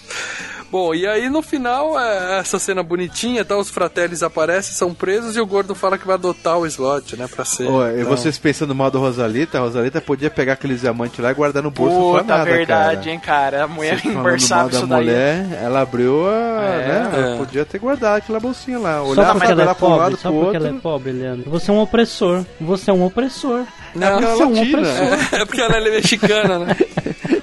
Bom, 0.73 0.95
e 0.95 1.07
aí 1.07 1.29
no 1.29 1.43
final, 1.43 2.01
é, 2.01 2.39
essa 2.41 2.59
cena 2.59 2.83
bonitinha, 2.83 3.45
tá? 3.45 3.57
Os 3.59 3.69
fratellis 3.69 4.23
aparecem, 4.23 4.73
são 4.75 4.95
presos 4.95 5.37
e 5.37 5.41
o 5.41 5.45
gordo 5.47 5.75
fala 5.75 5.99
que 5.99 6.07
vai 6.07 6.15
adotar 6.15 6.59
o 6.59 6.67
slot, 6.67 7.15
né? 7.15 7.29
Pra 7.29 7.45
ser. 7.45 7.69
Ó, 7.69 7.87
e 7.87 8.01
Então, 8.01 8.17
vocês 8.17 8.39
pensando 8.39 8.75
mal 8.75 8.91
da 8.91 8.99
Rosalita, 8.99 9.59
a 9.59 9.61
Rosalita 9.61 10.01
podia 10.01 10.31
pegar 10.31 10.55
aqueles 10.55 10.81
diamantes 10.81 11.19
lá 11.19 11.31
e 11.31 11.35
guardar 11.35 11.63
no 11.63 11.71
bolso 11.71 11.95
não 11.95 12.11
foi 12.13 12.21
Puta, 12.23 12.37
nada, 12.39 12.45
verdade, 12.51 12.97
cara. 13.01 13.11
hein, 13.11 13.21
cara. 13.21 13.65
A 13.65 13.69
mulher 13.69 13.97
da 14.01 14.67
isso 14.69 14.87
daí. 14.87 15.05
mulher, 15.05 15.47
ela 15.63 15.83
abriu 15.83 16.27
a. 16.27 16.33
É. 16.33 16.89
né? 16.89 17.11
Ela 17.13 17.35
É. 17.35 17.37
podia 17.37 17.65
ter 17.67 17.79
guardado 17.79 18.17
aquela 18.17 18.41
bolsinha 18.41 18.79
lá. 18.79 18.97
Só 18.99 19.05
Olhava 19.11 19.33
porque 19.35 19.47
sabe, 19.49 19.61
ela 19.61 19.71
é 19.71 19.75
pra 19.75 19.87
um 19.87 19.91
pobre, 19.91 20.03
lado 20.05 20.17
só 20.17 20.31
pro 20.31 20.39
porque 20.41 20.57
outro. 20.57 20.67
ela 20.69 20.77
é 20.77 20.81
pobre, 20.81 21.13
Leandro. 21.13 21.51
Você 21.51 21.71
é 21.71 21.75
um 21.75 21.81
opressor. 21.81 22.45
Você 22.59 22.91
é 22.91 22.95
um 22.95 23.05
opressor. 23.05 23.65
Não, 23.95 24.09
porque 24.09 24.25
ela 24.25 24.35
Você 24.37 24.43
é 24.43 24.47
um 24.47 24.63
opressor. 24.63 25.19
É 25.41 25.45
porque 25.45 25.61
ela 25.61 25.77
é 25.77 25.91
mexicana, 25.91 26.59
né? 26.61 26.77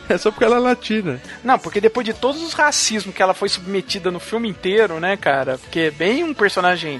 É 0.10 0.18
só 0.18 0.31
porque 0.31 0.44
ela 0.44 0.56
é 0.56 0.60
latina. 0.60 1.22
Não, 1.44 1.60
porque 1.60 1.80
depois 1.80 2.03
de 2.03 2.14
todos 2.14 2.41
os 2.41 2.53
racismos 2.53 3.14
que 3.14 3.22
ela 3.22 3.36
foi 3.36 3.48
submetida 3.48 4.10
no 4.10 4.19
filme 4.19 4.49
inteiro, 4.49 4.99
né, 4.99 5.15
cara? 5.15 5.60
Porque 5.60 5.80
é 5.81 5.91
bem 5.91 6.23
um 6.23 6.34
personagem 6.34 6.99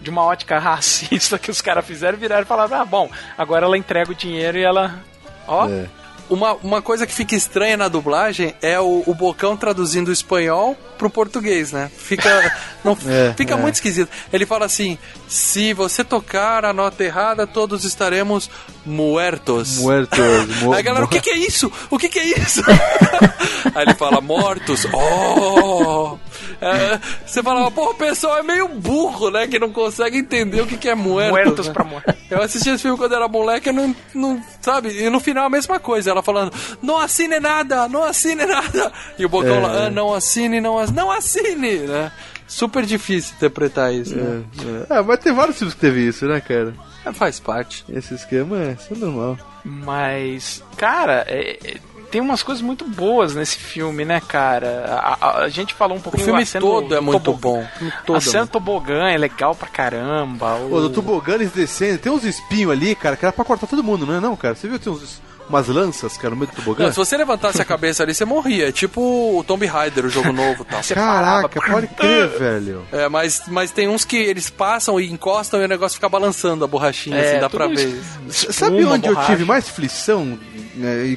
de 0.00 0.10
uma 0.10 0.22
ótica 0.22 0.58
racista 0.60 1.38
que 1.38 1.50
os 1.50 1.60
caras 1.60 1.86
fizeram, 1.86 2.18
viraram 2.18 2.42
e 2.42 2.46
falaram: 2.46 2.80
ah, 2.80 2.84
bom, 2.84 3.10
agora 3.36 3.64
ela 3.64 3.78
entrega 3.78 4.10
o 4.10 4.14
dinheiro 4.14 4.58
e 4.58 4.62
ela. 4.62 5.02
Ó, 5.46 5.66
É. 5.68 6.00
Uma, 6.30 6.52
uma 6.62 6.80
coisa 6.80 7.08
que 7.08 7.12
fica 7.12 7.34
estranha 7.34 7.76
na 7.76 7.88
dublagem 7.88 8.54
é 8.62 8.78
o, 8.78 9.02
o 9.04 9.12
Bocão 9.12 9.56
traduzindo 9.56 10.08
o 10.08 10.12
espanhol 10.12 10.78
pro 10.96 11.10
português, 11.10 11.72
né? 11.72 11.90
Fica, 11.92 12.30
não, 12.84 12.96
É, 13.04 13.34
fica 13.36 13.54
é. 13.54 13.56
muito 13.56 13.74
esquisito. 13.74 14.08
Ele 14.32 14.46
fala 14.46 14.64
assim: 14.64 14.96
se 15.26 15.74
você 15.74 16.04
tocar 16.04 16.64
a 16.64 16.72
nota 16.72 17.02
errada, 17.02 17.48
todos 17.48 17.84
estaremos 17.84 18.48
muertos. 18.84 19.78
Muertos. 19.78 20.18
mo- 20.62 20.72
Aí 20.72 20.80
a 20.80 20.82
galera, 20.82 21.04
o 21.04 21.08
que, 21.08 21.20
que 21.20 21.30
é 21.30 21.36
isso? 21.38 21.70
O 21.90 21.98
que, 21.98 22.08
que 22.08 22.18
é 22.18 22.26
isso? 22.38 22.62
Aí 23.74 23.82
ele 23.82 23.94
fala, 23.94 24.20
mortos. 24.20 24.86
Oh! 24.92 26.16
É, 26.60 26.98
você 27.26 27.42
fala, 27.42 27.70
pô, 27.70 27.90
o 27.90 27.94
pessoal 27.94 28.38
é 28.38 28.42
meio 28.42 28.68
burro, 28.68 29.30
né? 29.30 29.46
Que 29.46 29.58
não 29.58 29.70
consegue 29.72 30.18
entender 30.18 30.60
o 30.60 30.66
que, 30.66 30.76
que 30.76 30.88
é 30.88 30.94
muertos. 30.94 31.32
muertos 31.32 31.66
né? 31.68 31.72
pra 31.72 31.84
amor. 31.84 32.02
Eu 32.30 32.42
assisti 32.42 32.68
esse 32.70 32.82
filme 32.82 32.98
quando 32.98 33.14
era 33.14 33.26
moleque, 33.28 33.68
eu 33.68 33.72
não, 33.72 33.96
não. 34.14 34.42
Sabe? 34.60 34.90
E 34.90 35.08
no 35.08 35.20
final 35.20 35.46
a 35.46 35.50
mesma 35.50 35.78
coisa. 35.80 36.10
Ela 36.10 36.22
falando, 36.22 36.52
não 36.82 36.98
assine 36.98 37.40
nada, 37.40 37.88
não 37.88 38.04
assine 38.04 38.44
nada. 38.44 38.92
E 39.18 39.24
o 39.24 39.28
Bocão 39.28 39.56
É. 39.56 39.60
lá, 39.60 39.86
ah, 39.86 39.90
não 39.90 40.12
assine, 40.12 40.60
não 40.60 40.78
assine, 40.78 40.96
não 40.96 41.10
assine, 41.10 41.76
né? 41.78 42.12
Super 42.46 42.84
difícil 42.84 43.34
interpretar 43.36 43.94
isso, 43.94 44.14
né? 44.16 44.42
É, 44.58 44.94
é. 44.94 44.98
Ah, 44.98 45.02
mas 45.02 45.20
tem 45.20 45.32
vários 45.32 45.56
filmes 45.56 45.74
que 45.74 45.80
teve 45.80 46.06
isso, 46.06 46.26
né, 46.26 46.40
cara? 46.40 46.74
É, 47.04 47.12
Faz 47.12 47.40
parte. 47.40 47.84
Esse 47.88 48.14
esquema 48.14 48.56
é, 48.58 48.72
isso 48.78 48.92
é 48.92 48.96
normal. 48.96 49.38
Mas, 49.64 50.62
cara, 50.76 51.24
é- 51.28 51.58
é- 51.64 51.76
tem 52.10 52.20
umas 52.20 52.42
coisas 52.42 52.60
muito 52.62 52.84
boas 52.84 53.34
nesse 53.34 53.56
filme, 53.56 54.04
né, 54.04 54.20
cara? 54.20 54.84
A, 54.88 55.16
a- 55.20 55.38
a 55.44 55.48
gente 55.48 55.72
falou 55.74 55.96
um 55.96 56.00
O 56.00 56.02
pouquinho 56.02 56.24
filme 56.24 56.42
a 56.42 56.46
cena 56.46 56.64
todo 56.66 56.88
do 56.88 56.94
é 56.96 57.00
muito 57.00 57.32
bom. 57.32 57.62
O 57.62 57.66
filme 57.78 57.92
todo 58.04 58.16
A 58.16 58.18
é 58.18 58.20
cena 58.20 58.44
do 58.46 58.50
tobogã 58.50 59.08
é 59.08 59.16
legal 59.16 59.54
pra 59.54 59.68
caramba. 59.68 60.56
O... 60.56 60.80
Do 60.80 60.90
tobogã 60.90 61.34
eles 61.34 61.52
descendo, 61.52 61.98
tem 61.98 62.10
uns 62.10 62.24
espinhos 62.24 62.72
ali, 62.72 62.94
cara, 62.94 63.16
que 63.16 63.24
era 63.24 63.32
pra 63.32 63.44
cortar 63.44 63.66
todo 63.66 63.84
mundo, 63.84 64.04
não 64.06 64.14
é 64.14 64.20
não, 64.20 64.34
cara? 64.36 64.54
Você 64.54 64.66
viu 64.68 64.78
que 64.78 64.84
tem 64.84 64.92
uns, 64.92 65.20
umas 65.50 65.68
lanças, 65.68 66.16
cara, 66.16 66.30
no 66.30 66.36
meio 66.40 66.50
do 66.50 66.54
tobogã? 66.56 66.84
Não, 66.84 66.90
se 66.90 66.96
você 66.96 67.16
levantasse 67.16 67.60
a 67.60 67.64
cabeça 67.64 68.02
ali, 68.02 68.14
você 68.14 68.24
morria. 68.24 68.68
É 68.68 68.72
tipo 68.72 69.00
o 69.38 69.44
Tomb 69.44 69.66
Raider, 69.66 70.06
o 70.06 70.08
jogo 70.08 70.32
novo 70.32 70.62
e 70.62 70.64
tal. 70.64 70.80
Caraca, 70.94 71.60
pode 71.60 71.86
crer, 71.94 72.28
velho. 72.28 72.86
É, 72.92 73.08
mas, 73.08 73.42
mas 73.48 73.70
tem 73.70 73.88
uns 73.88 74.04
que 74.04 74.16
eles 74.16 74.48
passam 74.48 74.98
e 75.00 75.10
encostam 75.10 75.60
e 75.60 75.64
o 75.64 75.68
negócio 75.68 75.96
fica 75.96 76.08
balançando 76.08 76.64
a 76.64 76.68
borrachinha, 76.68 77.16
É, 77.16 77.30
assim, 77.32 77.40
dá 77.40 77.50
pra 77.50 77.66
ver. 77.66 78.00
S- 78.28 78.52
Sabe 78.52 78.76
Espuma, 78.78 78.94
onde 78.94 79.08
eu 79.08 79.16
tive 79.26 79.44
mais 79.44 79.68
flição, 79.68 80.38
né, 80.74 81.16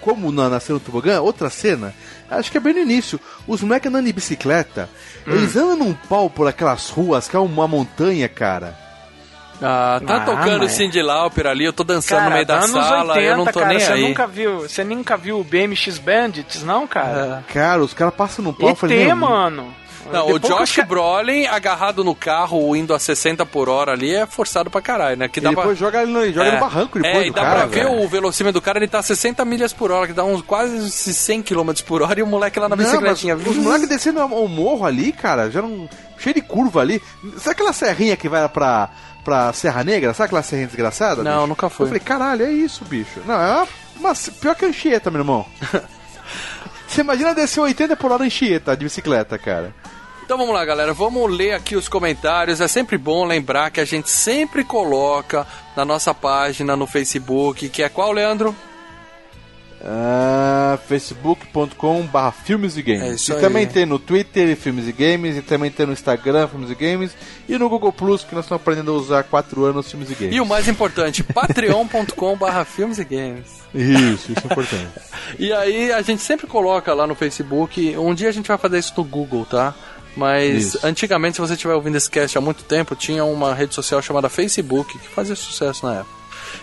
como 0.00 0.32
na, 0.32 0.48
na 0.48 0.60
cena 0.60 0.78
do 0.78 0.84
tobogã? 0.84 1.20
Outra 1.20 1.50
cena, 1.50 1.94
acho 2.30 2.50
que 2.50 2.56
é 2.56 2.60
bem 2.60 2.72
no 2.74 2.80
início. 2.80 3.20
Os 3.46 3.60
moleques 3.60 3.88
andando 3.88 4.06
de 4.06 4.12
bicicleta, 4.12 4.88
Hum. 5.26 5.32
eles 5.34 5.54
andam 5.56 5.76
num 5.76 5.94
pau 5.94 6.28
por 6.28 6.48
aquelas 6.48 6.88
ruas, 6.88 7.28
que 7.28 7.36
é 7.36 7.38
uma 7.38 7.68
montanha, 7.68 8.28
cara. 8.28 8.76
Ah, 9.62 10.00
tá 10.04 10.16
Ah, 10.16 10.20
tocando 10.20 10.56
o 10.56 10.64
mas- 10.64 10.72
Cindy 10.72 11.00
Lauper 11.00 11.46
ali, 11.46 11.64
eu 11.64 11.72
tô 11.72 11.84
dançando 11.84 12.18
Cara, 12.18 12.28
no 12.30 12.34
meio 12.34 12.46
da 12.46 12.54
anos 12.56 12.70
sala, 12.70 13.12
80, 13.14 13.20
eu 13.20 13.36
não 13.36 13.44
tô 13.46 13.60
cara, 13.60 13.66
nem 13.68 13.78
você 13.80 13.92
aí. 13.92 14.08
Nunca 14.08 14.26
viu, 14.26 14.58
você 14.60 14.82
nunca 14.84 15.16
viu 15.16 15.38
o 15.40 15.44
BMX 15.44 15.98
Bandits, 15.98 16.62
não, 16.64 16.86
cara? 16.86 17.44
Cara, 17.52 17.82
os 17.82 17.94
caras 17.94 18.14
passam 18.14 18.44
num 18.44 18.52
pau, 18.52 18.68
eu 18.70 18.72
ET, 18.72 18.78
falei, 18.78 19.06
meu, 19.06 19.16
mano. 19.16 19.74
Não, 20.12 20.26
o 20.30 20.32
Depois 20.38 20.52
Josh 20.52 20.70
os 20.70 20.76
ca- 20.76 20.84
Brolin 20.84 21.46
agarrado 21.46 22.02
no 22.02 22.12
carro, 22.12 22.74
indo 22.74 22.92
a 22.92 22.98
60 22.98 23.46
por 23.46 23.68
hora 23.68 23.92
ali, 23.92 24.12
é 24.12 24.26
forçado 24.26 24.68
pra 24.68 24.82
caralho, 24.82 25.16
né? 25.16 25.28
Que 25.28 25.38
E 25.38 25.42
dá 25.42 25.52
pra... 25.52 25.60
depois 25.62 25.78
joga 25.78 26.02
ele 26.02 26.10
no, 26.10 26.26
joga 26.32 26.48
É. 26.48 26.52
no 26.54 26.60
barranco 26.60 26.98
depois 26.98 27.24
É, 27.24 27.26
e 27.28 27.30
do 27.30 27.34
dá 27.36 27.42
cara, 27.42 27.54
pra 27.60 27.66
ver 27.66 27.84
velho. 27.84 28.02
o 28.02 28.08
velocímetro 28.08 28.60
do 28.60 28.64
cara, 28.64 28.80
ele 28.80 28.88
tá 28.88 28.98
a 28.98 29.02
60 29.02 29.44
milhas 29.44 29.72
por 29.72 29.92
hora, 29.92 30.08
que 30.08 30.12
dá 30.12 30.24
uns 30.24 30.42
quase 30.42 30.90
100 30.90 31.40
km 31.42 31.70
por 31.86 32.02
hora, 32.02 32.18
e 32.18 32.22
o 32.22 32.26
moleque 32.26 32.58
lá 32.58 32.68
na 32.68 32.74
Não, 32.74 32.84
bicicletinha. 32.84 33.36
mas 33.36 33.46
os 33.46 33.56
moleques 33.56 33.88
descendo 33.88 34.18
o 34.26 34.48
morro 34.48 34.84
ali, 34.84 35.12
cara, 35.12 35.48
já 35.48 35.62
não. 35.62 35.88
cheio 36.18 36.34
de 36.34 36.42
curva 36.42 36.80
ali. 36.80 37.00
Sabe 37.38 37.50
aquela 37.52 37.72
serrinha 37.72 38.16
que 38.16 38.28
vai 38.28 38.46
pra, 38.48 38.90
pra 39.24 39.52
Serra 39.52 39.82
Negra? 39.84 40.12
Sabe 40.14 40.26
aquela 40.26 40.42
serrinha 40.42 40.66
desgraçada? 40.66 41.22
Não, 41.22 41.36
bicho? 41.38 41.46
nunca 41.48 41.68
fui. 41.70 41.84
Eu 41.84 41.88
falei, 41.88 42.00
caralho, 42.02 42.44
é 42.44 42.50
isso, 42.52 42.84
bicho. 42.84 43.20
Não, 43.26 43.34
é 43.34 43.52
uma, 43.52 43.66
uma- 44.00 44.14
pior 44.40 44.54
que 44.54 44.64
a 44.64 44.68
Anchieta, 44.68 45.10
meu 45.10 45.20
irmão. 45.20 45.46
Você 46.86 47.00
imagina 47.00 47.34
descer 47.34 47.60
80 47.60 47.96
por 47.96 48.12
hora 48.12 48.24
Anchieta 48.24 48.76
de 48.76 48.84
bicicleta, 48.84 49.38
cara. 49.38 49.74
Então 50.24 50.36
vamos 50.38 50.54
lá, 50.54 50.64
galera. 50.64 50.92
Vamos 50.92 51.30
ler 51.30 51.52
aqui 51.52 51.74
os 51.74 51.88
comentários. 51.88 52.60
É 52.60 52.68
sempre 52.68 52.96
bom 52.98 53.24
lembrar 53.24 53.70
que 53.70 53.80
a 53.80 53.84
gente 53.84 54.10
sempre 54.10 54.62
coloca 54.62 55.46
na 55.76 55.84
nossa 55.84 56.12
página 56.14 56.76
no 56.76 56.86
Facebook, 56.86 57.68
que 57.68 57.82
é 57.82 57.88
qual, 57.88 58.12
Leandro? 58.12 58.54
Ah, 59.84 60.78
facebook.com 60.86 62.02
barra 62.06 62.30
filmes 62.30 62.76
e 62.76 62.82
games. 62.82 63.28
É 63.28 63.32
e 63.32 63.40
também 63.40 63.66
tem 63.66 63.84
no 63.84 63.98
Twitter 63.98 64.56
filmes 64.56 64.86
e 64.86 64.92
games, 64.92 65.36
e 65.36 65.42
também 65.42 65.72
tem 65.72 65.86
no 65.86 65.92
Instagram 65.92 66.46
filmes 66.46 66.70
e 66.70 66.74
games, 66.74 67.10
e 67.48 67.58
no 67.58 67.68
Google 67.68 67.92
Plus, 67.92 68.22
que 68.22 68.32
nós 68.32 68.44
estamos 68.44 68.62
aprendendo 68.62 68.92
a 68.92 68.94
usar 68.94 69.18
há 69.20 69.22
4 69.24 69.64
anos 69.64 69.90
filmes 69.90 70.10
e 70.10 70.14
games. 70.14 70.36
E 70.36 70.40
o 70.40 70.46
mais 70.46 70.68
importante, 70.68 71.24
patreon.com 71.34 72.36
barra 72.36 72.64
filmes 72.64 72.98
e 72.98 73.04
games. 73.04 73.62
Isso, 73.74 74.30
isso 74.32 74.42
é 74.42 74.52
importante. 74.52 74.88
E 75.38 75.52
aí 75.52 75.90
a 75.90 76.02
gente 76.02 76.20
sempre 76.20 76.46
coloca 76.46 76.92
lá 76.92 77.06
no 77.06 77.14
Facebook. 77.14 77.96
Um 77.96 78.12
dia 78.12 78.28
a 78.28 78.32
gente 78.32 78.48
vai 78.48 78.58
fazer 78.58 78.78
isso 78.78 78.92
no 78.96 79.04
Google, 79.04 79.46
tá? 79.46 79.74
Mas 80.16 80.74
Isso. 80.74 80.86
antigamente, 80.86 81.36
se 81.36 81.40
você 81.40 81.54
estiver 81.54 81.74
ouvindo 81.74 81.96
esse 81.96 82.10
cast 82.10 82.36
há 82.36 82.40
muito 82.40 82.64
tempo, 82.64 82.94
tinha 82.94 83.24
uma 83.24 83.54
rede 83.54 83.74
social 83.74 84.02
chamada 84.02 84.28
Facebook 84.28 84.98
que 84.98 85.08
fazia 85.08 85.34
sucesso 85.34 85.86
na 85.86 86.00
época. 86.00 86.21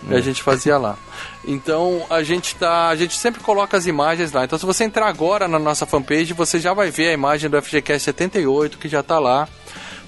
E 0.10 0.16
a 0.16 0.22
gente 0.22 0.42
fazia 0.42 0.78
lá. 0.78 0.98
Então 1.46 2.06
a 2.10 2.24
gente 2.24 2.56
tá. 2.56 2.90
A 2.90 2.96
gente 2.96 3.16
sempre 3.18 3.42
coloca 3.42 3.78
as 3.78 3.86
imagens 3.86 4.32
lá. 4.32 4.44
Então 4.44 4.58
se 4.58 4.66
você 4.66 4.84
entrar 4.84 5.08
agora 5.08 5.48
na 5.48 5.60
nossa 5.60 5.86
fanpage, 5.86 6.34
você 6.34 6.60
já 6.60 6.74
vai 6.74 6.92
ver 6.92 7.10
a 7.10 7.14
imagem 7.14 7.50
do 7.50 7.62
FGCast 7.62 8.06
78 8.06 8.78
que 8.78 8.88
já 8.88 9.04
tá 9.04 9.20
lá. 9.20 9.48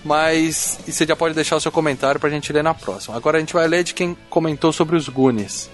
Mas 0.03 0.79
e 0.87 0.91
você 0.91 1.05
já 1.05 1.15
pode 1.15 1.35
deixar 1.35 1.55
o 1.55 1.61
seu 1.61 1.71
comentário 1.71 2.19
pra 2.19 2.29
gente 2.29 2.51
ler 2.51 2.63
na 2.63 2.73
próxima. 2.73 3.15
Agora 3.15 3.37
a 3.37 3.39
gente 3.39 3.53
vai 3.53 3.67
ler 3.67 3.83
de 3.83 3.93
quem 3.93 4.17
comentou 4.29 4.73
sobre 4.73 4.95
os 4.95 5.07
Goonies. 5.07 5.69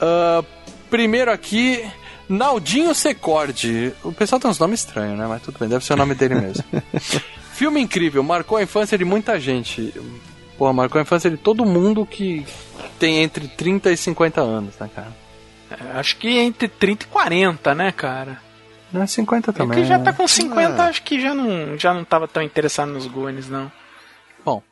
Ah, 0.00 0.42
primeiro 0.90 1.30
aqui, 1.30 1.88
Naldinho 2.28 2.94
Secorde. 2.94 3.92
O 4.02 4.12
pessoal 4.12 4.40
tem 4.40 4.50
uns 4.50 4.58
nomes 4.58 4.80
estranhos, 4.80 5.18
né? 5.18 5.26
Mas 5.26 5.42
tudo 5.42 5.58
bem, 5.58 5.68
deve 5.68 5.84
ser 5.84 5.92
o 5.92 5.96
nome 5.96 6.14
dele 6.14 6.34
mesmo. 6.34 6.64
Filme 7.52 7.80
incrível, 7.80 8.22
marcou 8.22 8.58
a 8.58 8.62
infância 8.62 8.98
de 8.98 9.04
muita 9.04 9.38
gente. 9.38 9.94
Porra, 10.58 10.72
marcou 10.72 10.98
a 10.98 11.02
infância 11.02 11.30
de 11.30 11.36
todo 11.36 11.64
mundo 11.64 12.06
que 12.06 12.46
tem 12.98 13.18
entre 13.22 13.48
30 13.48 13.90
e 13.90 13.96
50 13.96 14.40
anos, 14.40 14.78
né, 14.78 14.88
cara? 14.94 15.12
É, 15.70 15.98
Acho 15.98 16.16
que 16.16 16.38
entre 16.38 16.68
30 16.68 17.04
e 17.04 17.08
40, 17.08 17.74
né, 17.74 17.90
cara? 17.92 18.38
Não 18.92 19.02
é 19.02 19.06
50 19.06 19.52
também. 19.52 19.68
Porque 19.78 19.84
já 19.88 19.98
né? 19.98 20.04
tá 20.04 20.12
com 20.12 20.28
50, 20.28 20.60
É. 20.60 20.88
acho 20.88 21.02
que 21.02 21.20
já 21.20 21.34
não, 21.34 21.78
já 21.78 21.94
não 21.94 22.04
tava 22.04 22.28
tão 22.28 22.42
interessado 22.42 22.92
nos 22.92 23.06
Goonies, 23.06 23.48
não. 23.48 23.72
Bom, 24.44 24.62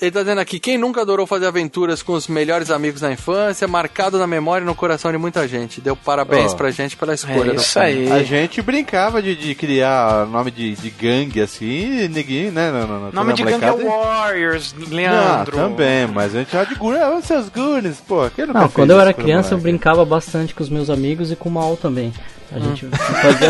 Ele 0.00 0.10
tá 0.12 0.20
dizendo 0.20 0.40
aqui, 0.40 0.58
quem 0.60 0.78
nunca 0.78 1.00
adorou 1.02 1.26
fazer 1.26 1.46
aventuras 1.46 2.02
com 2.02 2.12
os 2.12 2.28
melhores 2.28 2.70
amigos 2.70 3.02
na 3.02 3.12
infância, 3.12 3.66
marcado 3.68 4.16
na 4.16 4.26
memória 4.28 4.62
e 4.64 4.66
no 4.66 4.74
coração 4.76 5.10
de 5.10 5.18
muita 5.18 5.46
gente. 5.46 5.80
Deu 5.80 5.94
parabéns 5.96 6.52
Ó, 6.52 6.56
pra 6.56 6.70
gente 6.70 6.96
pela 6.96 7.14
escolha. 7.14 7.52
é 7.52 7.54
isso 7.56 7.78
aí. 7.78 8.10
A 8.10 8.22
gente 8.22 8.62
brincava 8.62 9.20
de, 9.20 9.34
de 9.34 9.54
criar 9.56 10.24
nome 10.26 10.50
de, 10.52 10.74
de 10.76 10.88
gangue 10.90 11.40
assim, 11.40 12.04
e 12.04 12.08
ninguém, 12.08 12.50
né? 12.50 12.70
Não, 12.70 12.86
não, 12.86 13.00
não, 13.00 13.12
Nome 13.12 13.32
de 13.34 13.42
a 13.42 13.46
gangue 13.46 13.64
é 13.64 13.72
Warriors, 13.72 14.72
Não, 14.72 14.88
Leandro. 14.88 15.56
também, 15.56 16.06
mas 16.06 16.34
a 16.34 16.38
gente 16.38 16.52
já 16.52 16.64
de 16.64 16.74
Goonies, 16.76 17.02
ah, 17.02 17.20
seus 17.20 17.48
Goonies, 17.48 18.00
pô. 18.00 18.22
Não, 18.54 18.68
quando 18.68 18.90
eu 18.92 19.00
era 19.00 19.12
criança 19.12 19.48
eu 19.54 19.58
moleque? 19.58 19.62
brincava 19.62 20.04
bastante 20.04 20.54
com 20.54 20.62
os 20.62 20.68
meus 20.70 20.90
amigos 20.90 21.30
e 21.32 21.36
com 21.36 21.48
o 21.48 21.52
Mal 21.52 21.76
também. 21.76 22.12
A 22.54 22.58
Hum. 22.58 22.62
gente 22.76 22.86
fazia... 22.86 23.48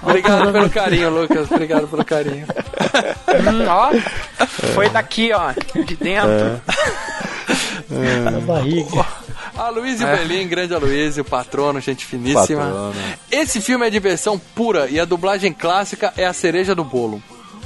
Obrigado 0.02 0.52
pelo 0.52 0.70
carinho, 0.70 1.10
Lucas. 1.10 1.50
Obrigado 1.50 1.86
pelo 1.88 2.04
carinho. 2.04 2.46
Hum, 2.46 3.66
ó, 3.68 3.90
foi 4.74 4.88
daqui, 4.88 5.30
ó, 5.32 5.52
de 5.84 5.96
dentro. 5.96 6.60
na 7.88 8.40
barriga. 8.40 9.06
Aloysio 9.56 10.06
É. 10.06 10.16
Belim, 10.16 10.48
grande 10.48 10.74
Aloysio, 10.74 11.24
patrono, 11.24 11.78
gente 11.80 12.06
finíssima. 12.06 12.62
Patrono. 12.64 12.94
Esse 13.30 13.60
filme 13.60 13.86
é 13.86 13.90
diversão 13.90 14.38
pura 14.54 14.88
e 14.88 14.98
a 14.98 15.04
dublagem 15.04 15.52
clássica 15.52 16.12
é 16.16 16.24
a 16.24 16.32
cereja 16.32 16.74
do 16.74 16.82
bolo. 16.82 17.22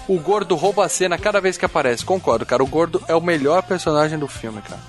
O 0.08 0.18
gordo 0.18 0.54
rouba 0.56 0.84
a 0.84 0.88
cena 0.88 1.16
cada 1.16 1.40
vez 1.40 1.56
que 1.56 1.64
aparece. 1.64 2.04
Concordo, 2.04 2.44
cara. 2.44 2.62
O 2.62 2.66
gordo 2.66 3.02
é 3.08 3.14
o 3.14 3.20
melhor 3.20 3.62
personagem 3.62 4.18
do 4.18 4.28
filme, 4.28 4.60
cara. 4.62 4.80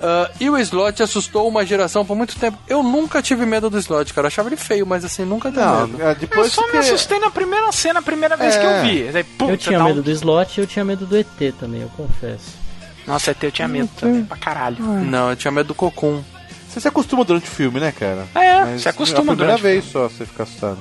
Ah, 0.00 0.30
e 0.40 0.48
o 0.48 0.56
Slot 0.58 1.02
assustou 1.02 1.48
uma 1.48 1.64
geração 1.66 2.04
por 2.04 2.16
muito 2.16 2.36
tempo. 2.38 2.58
Eu 2.68 2.82
nunca 2.82 3.20
tive 3.22 3.44
medo 3.44 3.68
do 3.68 3.78
Slot, 3.78 4.12
cara. 4.14 4.26
Eu 4.26 4.28
achava 4.28 4.48
ele 4.48 4.56
feio, 4.56 4.86
mas 4.86 5.04
assim, 5.04 5.24
nunca 5.24 5.50
tive 5.50 5.62
Não, 5.62 5.86
medo. 5.88 6.02
é, 6.02 6.10
Eu 6.10 6.14
depois 6.14 6.52
só 6.52 6.62
que... 6.66 6.72
me 6.72 6.78
assustei 6.78 7.18
na 7.18 7.30
primeira 7.30 7.70
cena, 7.72 7.98
a 8.00 8.02
primeira 8.02 8.36
vez 8.36 8.54
É. 8.56 8.58
que 8.60 8.66
eu 8.66 8.82
vi. 8.82 9.16
Aí, 9.16 9.24
puta, 9.24 9.52
Eu 9.52 9.56
tinha 9.56 9.78
dá 9.78 9.84
um- 9.84 9.88
medo 9.88 10.02
do 10.02 10.10
slot 10.10 10.58
e 10.58 10.60
eu 10.62 10.66
tinha 10.66 10.84
medo 10.84 11.04
do 11.06 11.16
ET 11.16 11.52
também, 11.58 11.82
eu 11.82 11.90
confesso. 11.96 12.56
Nossa, 13.06 13.30
até 13.30 13.46
eu 13.46 13.52
tinha 13.52 13.66
medo 13.66 13.88
também, 13.98 14.22
pra 14.24 14.36
caralho. 14.36 14.82
Não, 14.84 15.30
eu 15.30 15.36
tinha 15.36 15.50
medo 15.50 15.68
do 15.68 15.74
Cocum. 15.74 16.22
Você 16.68 16.80
se 16.80 16.86
acostuma 16.88 17.24
durante 17.24 17.48
o 17.48 17.50
filme, 17.50 17.80
né, 17.80 17.90
cara? 17.90 18.26
É, 18.34 18.60
Mas 18.64 18.82
se 18.82 18.88
acostuma 18.90 19.32
a 19.32 19.36
primeira 19.36 19.56
vez 19.60 19.86
só 19.86 20.08
você 20.08 20.26
fica 20.26 20.42
assustado. 20.42 20.78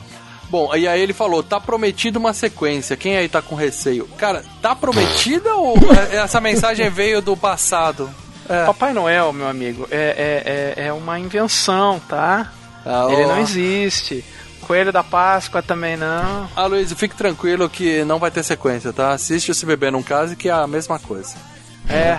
Bom, 0.49 0.73
e 0.76 0.88
aí 0.88 1.02
ele 1.02 1.14
falou, 1.14 1.41
tá 1.41 1.60
prometido 1.60 2.19
uma 2.19 2.34
sequência. 2.34 2.95
Quem 2.98 3.18
aí 3.18 3.27
tá 3.27 3.41
com 3.41 3.56
receio? 3.56 4.07
Cara, 4.18 4.44
tá 4.61 4.76
prometida 4.76 5.53
ou 5.56 5.76
essa 6.11 6.39
mensagem 6.41 6.89
veio 6.89 7.22
do 7.22 7.35
passado? 7.35 8.10
É. 8.49 8.65
Papai 8.65 8.93
Noel, 8.93 9.33
meu 9.33 9.47
amigo, 9.47 9.87
é, 9.91 10.73
é, 10.75 10.83
é, 10.83 10.87
é 10.87 10.93
uma 10.93 11.19
invenção, 11.19 11.99
tá? 12.07 12.51
Ah, 12.85 13.07
Ele 13.09 13.25
não 13.25 13.39
existe. 13.39 14.23
Coelho 14.61 14.91
da 14.91 15.03
Páscoa 15.03 15.61
também 15.61 15.95
não. 15.97 16.49
Ah, 16.55 16.65
Luiz, 16.65 16.91
fique 16.93 17.15
tranquilo 17.15 17.69
que 17.69 18.03
não 18.03 18.19
vai 18.19 18.29
ter 18.31 18.43
sequência, 18.43 18.91
tá? 18.93 19.11
Assiste 19.11 19.51
o 19.51 19.53
Se 19.55 19.65
Beber 19.65 19.91
Num 19.91 20.03
Case, 20.03 20.35
que 20.35 20.49
é 20.49 20.51
a 20.51 20.67
mesma 20.67 20.97
coisa. 20.99 21.35
É, 21.89 22.17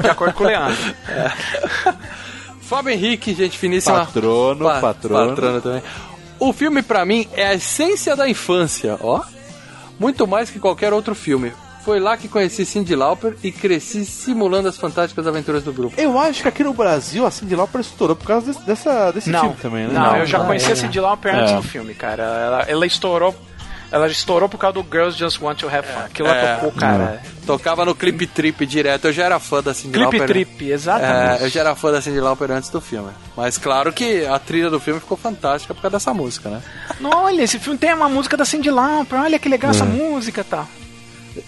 de 0.00 0.08
acordo 0.08 0.34
com 0.34 0.44
o 0.44 0.46
Leandro. 0.46 0.76
Fábio 2.62 2.92
Henrique, 2.92 3.34
gente 3.34 3.58
finíssima. 3.58 4.04
Patrono, 4.04 4.64
Pa- 4.64 4.80
patrono. 4.80 5.30
patrono 5.30 5.60
também. 5.60 5.82
O 6.38 6.52
filme, 6.52 6.82
pra 6.82 7.04
mim, 7.04 7.26
é 7.32 7.48
a 7.48 7.54
essência 7.54 8.14
da 8.14 8.28
infância, 8.28 8.96
ó. 9.00 9.22
Muito 9.98 10.26
mais 10.26 10.50
que 10.50 10.60
qualquer 10.60 10.92
outro 10.92 11.14
filme. 11.14 11.52
Foi 11.84 11.98
lá 12.00 12.16
que 12.16 12.28
conheci 12.28 12.66
Cindy 12.66 12.94
Lauper 12.94 13.34
e 13.42 13.50
cresci 13.50 14.04
simulando 14.04 14.68
as 14.68 14.76
fantásticas 14.76 15.26
aventuras 15.26 15.62
do 15.62 15.72
grupo. 15.72 15.98
Eu 15.98 16.18
acho 16.18 16.42
que 16.42 16.48
aqui 16.48 16.62
no 16.62 16.74
Brasil 16.74 17.24
a 17.26 17.30
Cindy 17.30 17.54
Lauper 17.56 17.80
estourou 17.80 18.14
por 18.14 18.26
causa 18.26 18.46
desse, 18.52 18.60
dessa, 18.66 19.10
desse 19.10 19.30
Não, 19.30 19.40
filme 19.40 19.56
também, 19.62 19.86
né? 19.86 19.94
não, 19.94 20.16
eu 20.18 20.26
já 20.26 20.38
não, 20.38 20.46
conhecia 20.46 20.70
é. 20.70 20.72
a 20.72 20.76
Cindy 20.76 21.00
Lauper 21.00 21.34
antes 21.34 21.52
É. 21.52 21.56
do 21.56 21.62
filme, 21.62 21.94
cara. 21.94 22.22
Ela, 22.22 22.62
ela 22.68 22.86
estourou. 22.86 23.34
Ela 23.90 24.06
estourou 24.06 24.50
por 24.50 24.58
causa 24.58 24.74
do 24.74 24.82
Girls 24.82 25.18
Just 25.18 25.40
Want 25.40 25.60
to 25.60 25.66
Have 25.66 25.88
Fun. 25.88 26.00
Aquilo 26.04 26.28
É. 26.28 26.38
ela 26.38 26.54
tocou, 26.56 26.72
cara. 26.72 27.22
Tocava 27.46 27.86
no 27.86 27.94
Clip 27.94 28.26
Trip 28.26 28.66
direto. 28.66 29.06
Eu 29.06 29.12
já 29.14 29.24
era 29.24 29.38
fã 29.40 29.62
da 29.62 29.72
Cindy 29.72 29.92
Clip 29.94 30.02
Lauper. 30.02 30.20
né? 30.20 30.26
Trip, 30.26 30.70
exatamente. 30.70 31.42
É, 31.42 31.46
eu 31.46 31.48
já 31.48 31.60
era 31.60 31.74
fã 31.74 31.90
da 31.90 32.02
Cindy 32.02 32.20
Lauper 32.20 32.50
antes 32.50 32.68
do 32.68 32.82
filme. 32.82 33.08
Mas 33.34 33.56
claro 33.56 33.90
que 33.90 34.26
a 34.26 34.38
trilha 34.38 34.68
do 34.68 34.78
filme 34.78 35.00
ficou 35.00 35.16
fantástica 35.16 35.72
por 35.72 35.80
causa 35.80 35.96
dessa 35.96 36.12
música, 36.12 36.50
né? 36.50 36.60
Não, 37.00 37.24
olha, 37.24 37.40
esse 37.40 37.58
filme 37.58 37.78
tem 37.78 37.94
uma 37.94 38.10
música 38.10 38.36
da 38.36 38.44
Cindy 38.44 38.70
Lauper. 38.70 39.18
Olha 39.22 39.38
que 39.38 39.48
legal 39.48 39.70
essa 39.70 39.86
música 39.86 40.42
e 40.42 40.44
tal. 40.44 40.68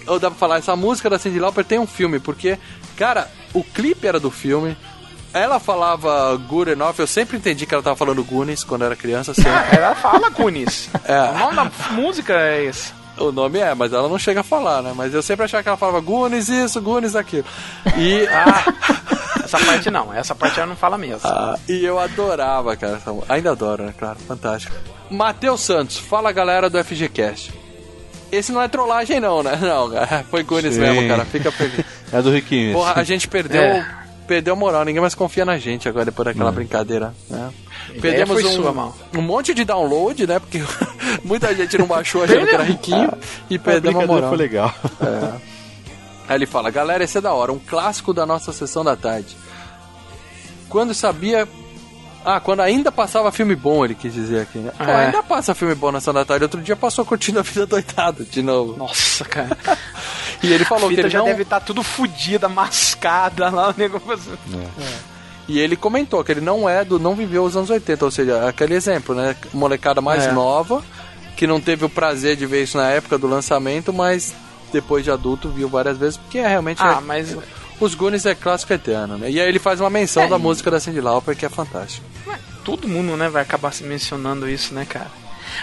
Ou 0.06 0.18
dá 0.18 0.30
pra 0.30 0.38
falar, 0.38 0.58
essa 0.58 0.74
música 0.76 1.08
da 1.10 1.18
Cindy 1.18 1.38
Lauper 1.38 1.64
tem 1.64 1.78
um 1.78 1.86
filme, 1.86 2.18
porque, 2.18 2.58
cara, 2.96 3.28
o 3.54 3.62
clipe 3.64 4.06
era 4.06 4.18
do 4.20 4.30
filme. 4.30 4.76
Ela 5.32 5.60
falava 5.60 6.34
Good 6.48 6.72
Enough, 6.72 6.94
eu 6.98 7.06
sempre 7.06 7.36
entendi 7.36 7.64
que 7.64 7.72
ela 7.72 7.82
tava 7.84 7.94
falando 7.94 8.24
Goonies 8.24 8.64
quando 8.64 8.84
era 8.84 8.96
criança, 8.96 9.32
sempre. 9.32 9.52
Ela 9.76 9.94
fala 9.94 10.28
Goonies. 10.28 10.88
É. 11.04 11.20
O 11.30 11.38
nome 11.38 11.54
da 11.54 11.70
música 11.92 12.32
é 12.34 12.64
esse. 12.64 12.92
O 13.16 13.30
nome 13.30 13.58
é, 13.60 13.72
mas 13.74 13.92
ela 13.92 14.08
não 14.08 14.18
chega 14.18 14.40
a 14.40 14.42
falar, 14.42 14.82
né? 14.82 14.92
Mas 14.96 15.12
eu 15.14 15.22
sempre 15.22 15.44
achava 15.44 15.62
que 15.62 15.68
ela 15.68 15.76
falava 15.78 16.00
Goonies 16.00 16.48
isso, 16.48 16.80
Goonies 16.82 17.14
aquilo. 17.14 17.44
E, 17.96 18.26
Ah, 18.32 19.44
essa 19.44 19.58
parte 19.58 19.90
não. 19.90 20.12
Essa 20.12 20.34
parte 20.34 20.58
ela 20.58 20.66
não 20.68 20.76
fala 20.76 20.96
mesmo. 20.98 21.20
ah, 21.24 21.56
e 21.68 21.84
eu 21.84 21.98
adorava, 22.00 22.74
cara. 22.76 23.00
Ainda 23.28 23.52
adoro, 23.52 23.84
né? 23.84 23.94
Claro, 23.96 24.18
fantástico. 24.26 24.74
Matheus 25.10 25.60
Santos, 25.60 25.96
fala 25.98 26.32
galera 26.32 26.68
do 26.70 26.82
FGCast. 26.82 27.52
Esse 28.32 28.52
não 28.52 28.62
é 28.62 28.68
trollagem, 28.68 29.18
não, 29.20 29.42
né? 29.42 29.56
Não, 29.60 29.90
cara. 29.90 30.24
Foi 30.30 30.44
Sim. 30.74 30.80
mesmo, 30.80 31.08
cara. 31.08 31.24
Fica 31.24 31.50
feliz. 31.50 31.84
É 32.12 32.20
do 32.20 32.32
Riquinho. 32.32 32.72
Porra, 32.72 32.94
a 32.96 33.04
gente 33.04 33.28
perdeu, 33.28 33.62
É. 33.62 33.86
perdeu 34.26 34.54
a 34.54 34.56
moral, 34.56 34.84
ninguém 34.84 35.00
mais 35.00 35.14
confia 35.14 35.44
na 35.44 35.58
gente 35.58 35.88
agora 35.88 36.06
depois 36.06 36.26
daquela 36.26 36.50
brincadeira. 36.50 37.14
Né? 37.28 37.50
ideia 37.90 38.00
Perdemos 38.00 38.44
um, 38.44 38.50
sua, 38.62 38.92
um 39.16 39.22
monte 39.22 39.54
de 39.54 39.64
download, 39.64 40.26
né? 40.26 40.40
Porque 40.40 40.60
muita 41.22 41.54
gente 41.54 41.78
não 41.78 41.86
baixou 41.86 42.24
achando 42.24 42.46
que 42.48 42.54
era 42.54 42.64
riquinho 42.64 43.12
e 43.48 43.54
A 43.54 43.58
perdemos 43.60 44.02
a 44.02 44.06
brincadeira 44.06 44.06
moral. 44.06 44.28
foi 44.30 44.38
legal. 44.38 44.74
Aí 46.28 46.36
ele 46.36 46.46
fala, 46.46 46.68
galera, 46.70 47.04
esse 47.04 47.16
é 47.16 47.20
da 47.20 47.32
hora, 47.32 47.52
um 47.52 47.60
clássico 47.60 48.12
da 48.12 48.26
nossa 48.26 48.52
sessão 48.52 48.82
da 48.84 48.96
tarde. 48.96 49.36
Quando 50.68 50.92
sabia. 50.94 51.46
Ah, 52.24 52.38
quando 52.38 52.60
ainda 52.60 52.92
passava 52.92 53.32
filme 53.32 53.56
bom, 53.56 53.82
ele 53.84 53.94
quis 53.94 54.12
dizer 54.12 54.42
aqui, 54.42 54.58
né? 54.58 54.72
Pô, 54.76 54.84
É. 54.84 55.06
ainda 55.06 55.22
passa 55.22 55.54
filme 55.54 55.74
bom 55.74 55.90
na 55.90 56.00
sessão 56.00 56.12
da 56.12 56.24
tarde. 56.24 56.44
Outro 56.44 56.60
dia 56.60 56.76
passou 56.76 57.04
curtindo 57.04 57.38
a 57.38 57.42
vida 57.42 57.66
doidada 57.66 58.24
de 58.24 58.42
novo. 58.42 58.76
Nossa, 58.76 59.24
cara. 59.24 59.56
E 60.42 60.50
ele 60.50 60.64
falou 60.64 60.88
a 60.88 60.94
que 60.94 60.98
ele 61.00 61.10
já 61.10 61.18
não. 61.18 61.26
deve 61.26 61.42
estar 61.42 61.60
tudo 61.60 61.82
fodida, 61.82 62.48
mascada 62.48 63.50
lá, 63.50 63.68
o 63.68 63.74
negócio. 63.76 64.38
E 65.46 65.58
ele 65.58 65.76
comentou 65.76 66.24
que 66.24 66.32
ele 66.32 66.40
não 66.40 66.66
é 66.66 66.82
do. 66.82 66.98
não 66.98 67.14
viveu 67.14 67.44
os 67.44 67.56
anos 67.56 67.68
80, 67.68 68.04
ou 68.06 68.10
seja, 68.10 68.48
aquele 68.48 68.74
exemplo, 68.74 69.14
né? 69.14 69.36
Molecada 69.52 70.00
mais 70.00 70.24
É. 70.24 70.32
nova, 70.32 70.82
que 71.36 71.46
não 71.46 71.60
teve 71.60 71.84
o 71.84 71.90
prazer 71.90 72.36
de 72.36 72.46
ver 72.46 72.62
isso 72.62 72.78
na 72.78 72.88
época 72.88 73.18
do 73.18 73.26
lançamento, 73.26 73.92
mas 73.92 74.32
depois 74.72 75.04
de 75.04 75.10
adulto 75.10 75.50
viu 75.50 75.68
várias 75.68 75.98
vezes, 75.98 76.16
porque 76.16 76.38
é 76.38 76.46
realmente. 76.48 76.80
Ah, 76.82 76.96
é- 76.98 77.04
mas 77.04 77.36
Os 77.80 77.94
Goonies 77.94 78.26
é 78.26 78.34
clássico 78.34 78.72
eterno, 78.72 79.16
né? 79.18 79.30
E 79.30 79.40
aí 79.40 79.48
ele 79.48 79.58
faz 79.58 79.80
uma 79.80 79.88
menção 79.90 80.24
É, 80.24 80.28
da 80.28 80.36
e- 80.36 80.40
música 80.40 80.70
da 80.70 80.78
Cindy 80.78 81.00
Lauper, 81.00 81.34
que 81.34 81.46
é 81.46 81.48
fantástica. 81.48 82.06
todo 82.64 82.86
mundo, 82.86 83.16
né, 83.16 83.28
vai 83.28 83.42
acabar 83.42 83.72
se 83.72 83.82
mencionando 83.82 84.48
isso, 84.48 84.74
né, 84.74 84.84
cara? 84.84 85.10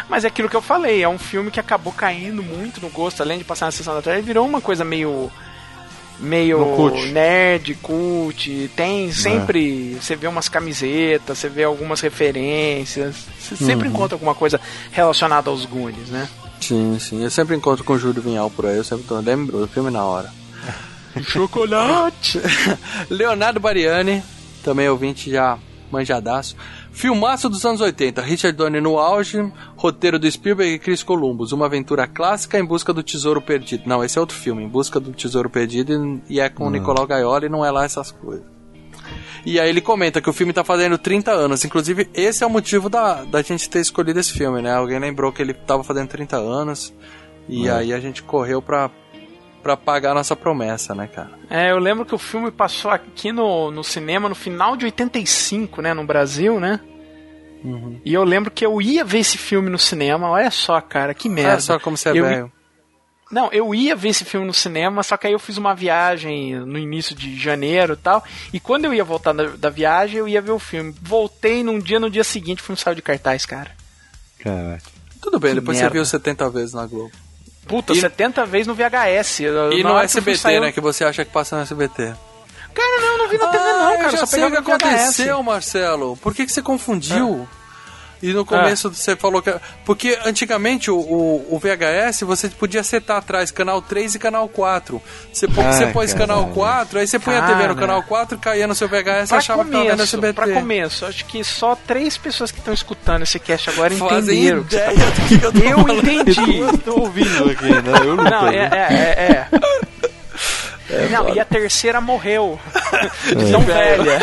Mas 0.09 0.25
é 0.25 0.27
aquilo 0.27 0.49
que 0.49 0.55
eu 0.55 0.61
falei, 0.61 1.01
é 1.03 1.07
um 1.07 1.17
filme 1.19 1.49
que 1.51 1.59
acabou 1.59 1.93
caindo 1.93 2.41
muito 2.43 2.81
no 2.81 2.89
gosto, 2.89 3.21
além 3.21 3.37
de 3.37 3.43
passar 3.43 3.65
na 3.67 3.71
sessão 3.71 3.93
da 3.93 4.01
tarde, 4.01 4.21
virou 4.23 4.45
uma 4.45 4.59
coisa 4.59 4.83
meio 4.83 5.31
meio 6.19 6.57
cult. 6.75 7.11
nerd, 7.11 7.75
cult, 7.75 8.71
tem 8.75 9.11
sempre, 9.11 9.95
você 10.01 10.15
vê 10.15 10.25
umas 10.27 10.49
camisetas, 10.49 11.37
você 11.37 11.47
vê 11.47 11.63
algumas 11.63 12.01
referências, 12.01 13.15
você 13.39 13.55
sempre 13.55 13.87
encontra 13.87 14.15
alguma 14.15 14.33
coisa 14.33 14.59
relacionada 14.91 15.49
aos 15.51 15.63
Goonies, 15.65 16.09
né? 16.09 16.27
Sim, 16.59 16.97
sim. 16.99 17.23
Eu 17.23 17.29
sempre 17.29 17.55
encontro 17.55 17.83
com 17.83 17.93
o 17.93 17.99
Júlio 17.99 18.21
Vinhal 18.21 18.49
por 18.49 18.65
aí, 18.65 18.75
eu 18.77 18.83
sempre 18.83 19.05
tô, 19.05 19.19
lembro 19.19 19.59
do 19.59 19.67
filme 19.67 19.91
na 19.91 20.03
hora. 20.03 20.31
Chocolate! 21.23 22.39
Leonardo 23.09 23.59
Bariani, 23.59 24.23
também 24.63 24.87
ouvinte 24.89 25.29
já 25.31 25.57
manjadaço. 25.91 26.55
Filmaço 26.91 27.47
dos 27.47 27.63
anos 27.65 27.79
80, 27.79 28.21
Richard 28.21 28.57
Donner 28.57 28.81
no 28.81 28.97
auge, 28.97 29.37
roteiro 29.75 30.17
do 30.19 30.29
Spielberg 30.29 30.73
e 30.73 30.79
Chris 30.79 31.03
Columbus, 31.03 31.51
uma 31.51 31.65
aventura 31.67 32.07
clássica 32.07 32.59
em 32.59 32.65
busca 32.65 32.91
do 32.91 33.03
tesouro 33.03 33.41
perdido. 33.41 33.83
Não, 33.85 34.03
esse 34.03 34.17
é 34.17 34.21
outro 34.21 34.35
filme, 34.35 34.63
Em 34.63 34.67
Busca 34.67 34.99
do 34.99 35.11
Tesouro 35.11 35.49
Perdido, 35.49 36.19
e 36.27 36.39
é 36.39 36.49
com 36.49 36.65
o 36.65 36.69
Nicolau 36.69 37.05
Gaioli 37.07 37.45
e 37.45 37.49
não 37.49 37.63
é 37.63 37.69
lá 37.71 37.85
essas 37.85 38.11
coisas. 38.11 38.43
E 39.45 39.59
aí 39.59 39.69
ele 39.69 39.79
comenta 39.79 40.19
que 40.19 40.29
o 40.29 40.33
filme 40.33 40.51
tá 40.51 40.63
fazendo 40.63 40.97
30 40.97 41.31
anos, 41.31 41.63
inclusive 41.63 42.09
esse 42.13 42.43
é 42.43 42.47
o 42.47 42.49
motivo 42.49 42.89
da, 42.89 43.23
da 43.23 43.41
gente 43.41 43.69
ter 43.69 43.79
escolhido 43.79 44.19
esse 44.19 44.33
filme, 44.33 44.61
né? 44.61 44.73
Alguém 44.73 44.99
lembrou 44.99 45.31
que 45.31 45.41
ele 45.41 45.53
tava 45.53 45.83
fazendo 45.83 46.09
30 46.09 46.35
anos, 46.35 46.93
e 47.47 47.67
É. 47.67 47.71
aí 47.71 47.93
a 47.93 47.99
gente 47.99 48.23
correu 48.23 48.61
pra, 48.61 48.89
pra 49.67 49.75
pagar 49.77 50.11
a 50.11 50.13
nossa 50.13 50.33
promessa, 50.35 50.95
né, 50.95 51.07
cara? 51.07 51.31
É, 51.49 51.71
eu 51.71 51.77
lembro 51.77 52.05
que 52.05 52.15
o 52.15 52.17
filme 52.17 52.49
passou 52.51 52.89
aqui 52.89 53.31
no, 53.33 53.69
no 53.69 53.83
cinema 53.83 54.29
no 54.29 54.35
final 54.35 54.77
de 54.77 54.85
85, 54.85 55.81
né, 55.81 55.93
no 55.93 56.05
Brasil, 56.05 56.57
né? 56.59 56.79
E 58.05 58.13
eu 58.13 58.23
lembro 58.23 58.49
que 58.49 58.65
eu 58.65 58.81
ia 58.81 59.03
ver 59.03 59.19
esse 59.19 59.37
filme 59.37 59.69
no 59.69 59.77
cinema, 59.77 60.29
olha 60.29 60.49
só, 60.51 60.79
cara, 60.79 61.13
que 61.13 61.27
merda. 61.27 61.51
Olha 61.53 61.59
só 61.59 61.79
como 61.79 61.97
você 61.97 62.09
é 62.09 62.11
Eu- 62.17 62.23
velho. 62.23 62.51
Não, 63.29 63.49
eu 63.51 63.75
ia 63.75 63.93
ver 63.93 64.07
esse 64.09 64.23
filme 64.23 64.47
no 64.47 64.53
cinema, 64.53 65.03
só 65.03 65.17
que 65.17 65.27
aí 65.27 65.33
eu 65.33 65.39
fiz 65.39 65.57
uma 65.57 65.75
viagem 65.75 66.55
no 66.61 66.77
início 66.79 67.13
de 67.13 67.37
janeiro 67.37 67.91
e 67.93 67.97
tal. 67.97 68.23
E 68.53 68.59
quando 68.59 68.85
eu 68.85 68.93
ia 68.93 69.03
voltar 69.03 69.33
da, 69.33 69.47
da 69.47 69.69
viagem, 69.69 70.17
eu 70.19 70.29
ia 70.29 70.41
ver 70.41 70.51
o 70.51 70.59
filme. 70.59 70.95
Voltei 71.01 71.61
num 71.61 71.77
dia, 71.77 71.99
no 71.99 72.09
dia 72.09 72.23
seguinte, 72.23 72.61
o 72.61 72.63
filme 72.63 72.79
saiu 72.79 72.95
de 72.95 73.01
cartaz, 73.01 73.45
cara. 73.45 73.71
Caraca. 74.39 74.83
Tudo 75.21 75.41
bem, 75.41 75.51
Que 75.53 75.59
depois 75.59 75.75
merda. 75.77 75.89
você 75.89 75.93
viu 75.93 76.05
70 76.05 76.49
vezes 76.51 76.73
na 76.73 76.85
Globo. 76.87 77.11
Puta, 77.67 77.93
70 77.93 78.45
vezes 78.45 78.67
no 78.67 78.73
VHS. 78.75 79.39
E 79.39 79.83
no 79.83 79.89
eu 79.89 79.99
SBT, 79.99 80.37
sair, 80.37 80.59
né? 80.59 80.71
Que 80.71 80.81
você 80.81 81.03
acha 81.03 81.25
que 81.25 81.31
passa 81.31 81.55
no 81.57 81.61
SBT. 81.63 82.13
Cara, 82.73 83.01
não, 83.01 83.17
não 83.17 83.29
vi 83.29 83.37
na 83.37 83.47
TV 83.47 83.63
não, 83.63 83.91
eu 83.91 83.97
cara. 83.97 84.11
já 84.11 84.17
Só 84.19 84.25
sei 84.27 84.43
o 84.45 84.51
que 84.51 84.57
no 84.57 84.63
VHS. 84.63 84.83
aconteceu, 84.83 85.43
Marcelo. 85.43 86.17
Por 86.17 86.33
que, 86.33 86.45
que 86.45 86.51
você 86.51 86.61
confundiu? 86.61 87.47
E 88.21 88.33
no 88.33 88.43
começo 88.45 88.89
você 88.93 89.15
falou 89.15 89.41
que. 89.41 89.53
Porque 89.85 90.17
antigamente 90.25 90.89
o, 90.89 90.97
o, 90.97 91.55
o 91.55 91.59
VHS 91.59 92.21
você 92.21 92.49
podia 92.49 92.83
setar 92.83 93.17
atrás 93.17 93.51
canal 93.51 93.81
3 93.81 94.15
e 94.15 94.19
canal 94.19 94.47
4. 94.49 95.01
Você, 95.31 95.47
pô- 95.47 95.61
Ah, 95.61 95.71
você 95.71 95.87
pôs 95.87 96.13
canal 96.13 96.37
caralho. 96.39 96.53
4, 96.55 96.99
aí 96.99 97.07
você 97.07 97.19
punha 97.19 97.39
a 97.39 97.47
TV 97.47 97.67
no 97.67 97.75
canal 97.75 98.01
4, 98.03 98.37
caía 98.39 98.65
no 98.67 98.73
seu 98.75 98.87
VHS 98.87 99.29
e 99.31 99.35
achava 99.35 99.63
que 99.65 99.71
tava 99.71 99.83
vendo 99.83 99.91
começo, 99.97 100.03
SBT. 100.15 100.33
pra 100.33 100.47
começo, 100.53 101.05
acho 101.05 101.25
que 101.25 101.43
só 101.43 101.75
três 101.75 102.17
pessoas 102.17 102.51
que 102.51 102.57
estão 102.59 102.73
escutando 102.73 103.21
esse 103.23 103.37
cast 103.39 103.69
agora 103.69 103.93
Fazem 103.95 104.39
entenderam. 104.47 104.61
o 104.61 104.65
que 104.65 104.71
você 104.75 104.79
tá 104.81 104.93
ideia 104.93 105.11
do 105.11 105.27
que 105.27 105.45
eu 105.45 105.51
tô 105.53 105.59
Eu 105.59 105.77
falando. 105.85 106.09
entendi. 106.09 106.57
Eu 106.57 106.77
tô 106.79 106.99
ouvindo 107.01 107.49
aqui, 107.51 107.65
né? 107.65 107.93
Eu 108.03 108.15
não 108.15 108.23
Não, 108.23 108.39
tô. 108.41 108.47
é, 108.47 108.57
é, 108.57 109.47
é, 109.47 109.47
é. 110.89 111.09
não, 111.09 111.33
e 111.33 111.39
a 111.39 111.45
terceira 111.45 111.99
morreu. 112.01 112.59
De 113.27 113.51
tão 113.51 113.61
É. 113.61 113.65
velha. 113.65 114.19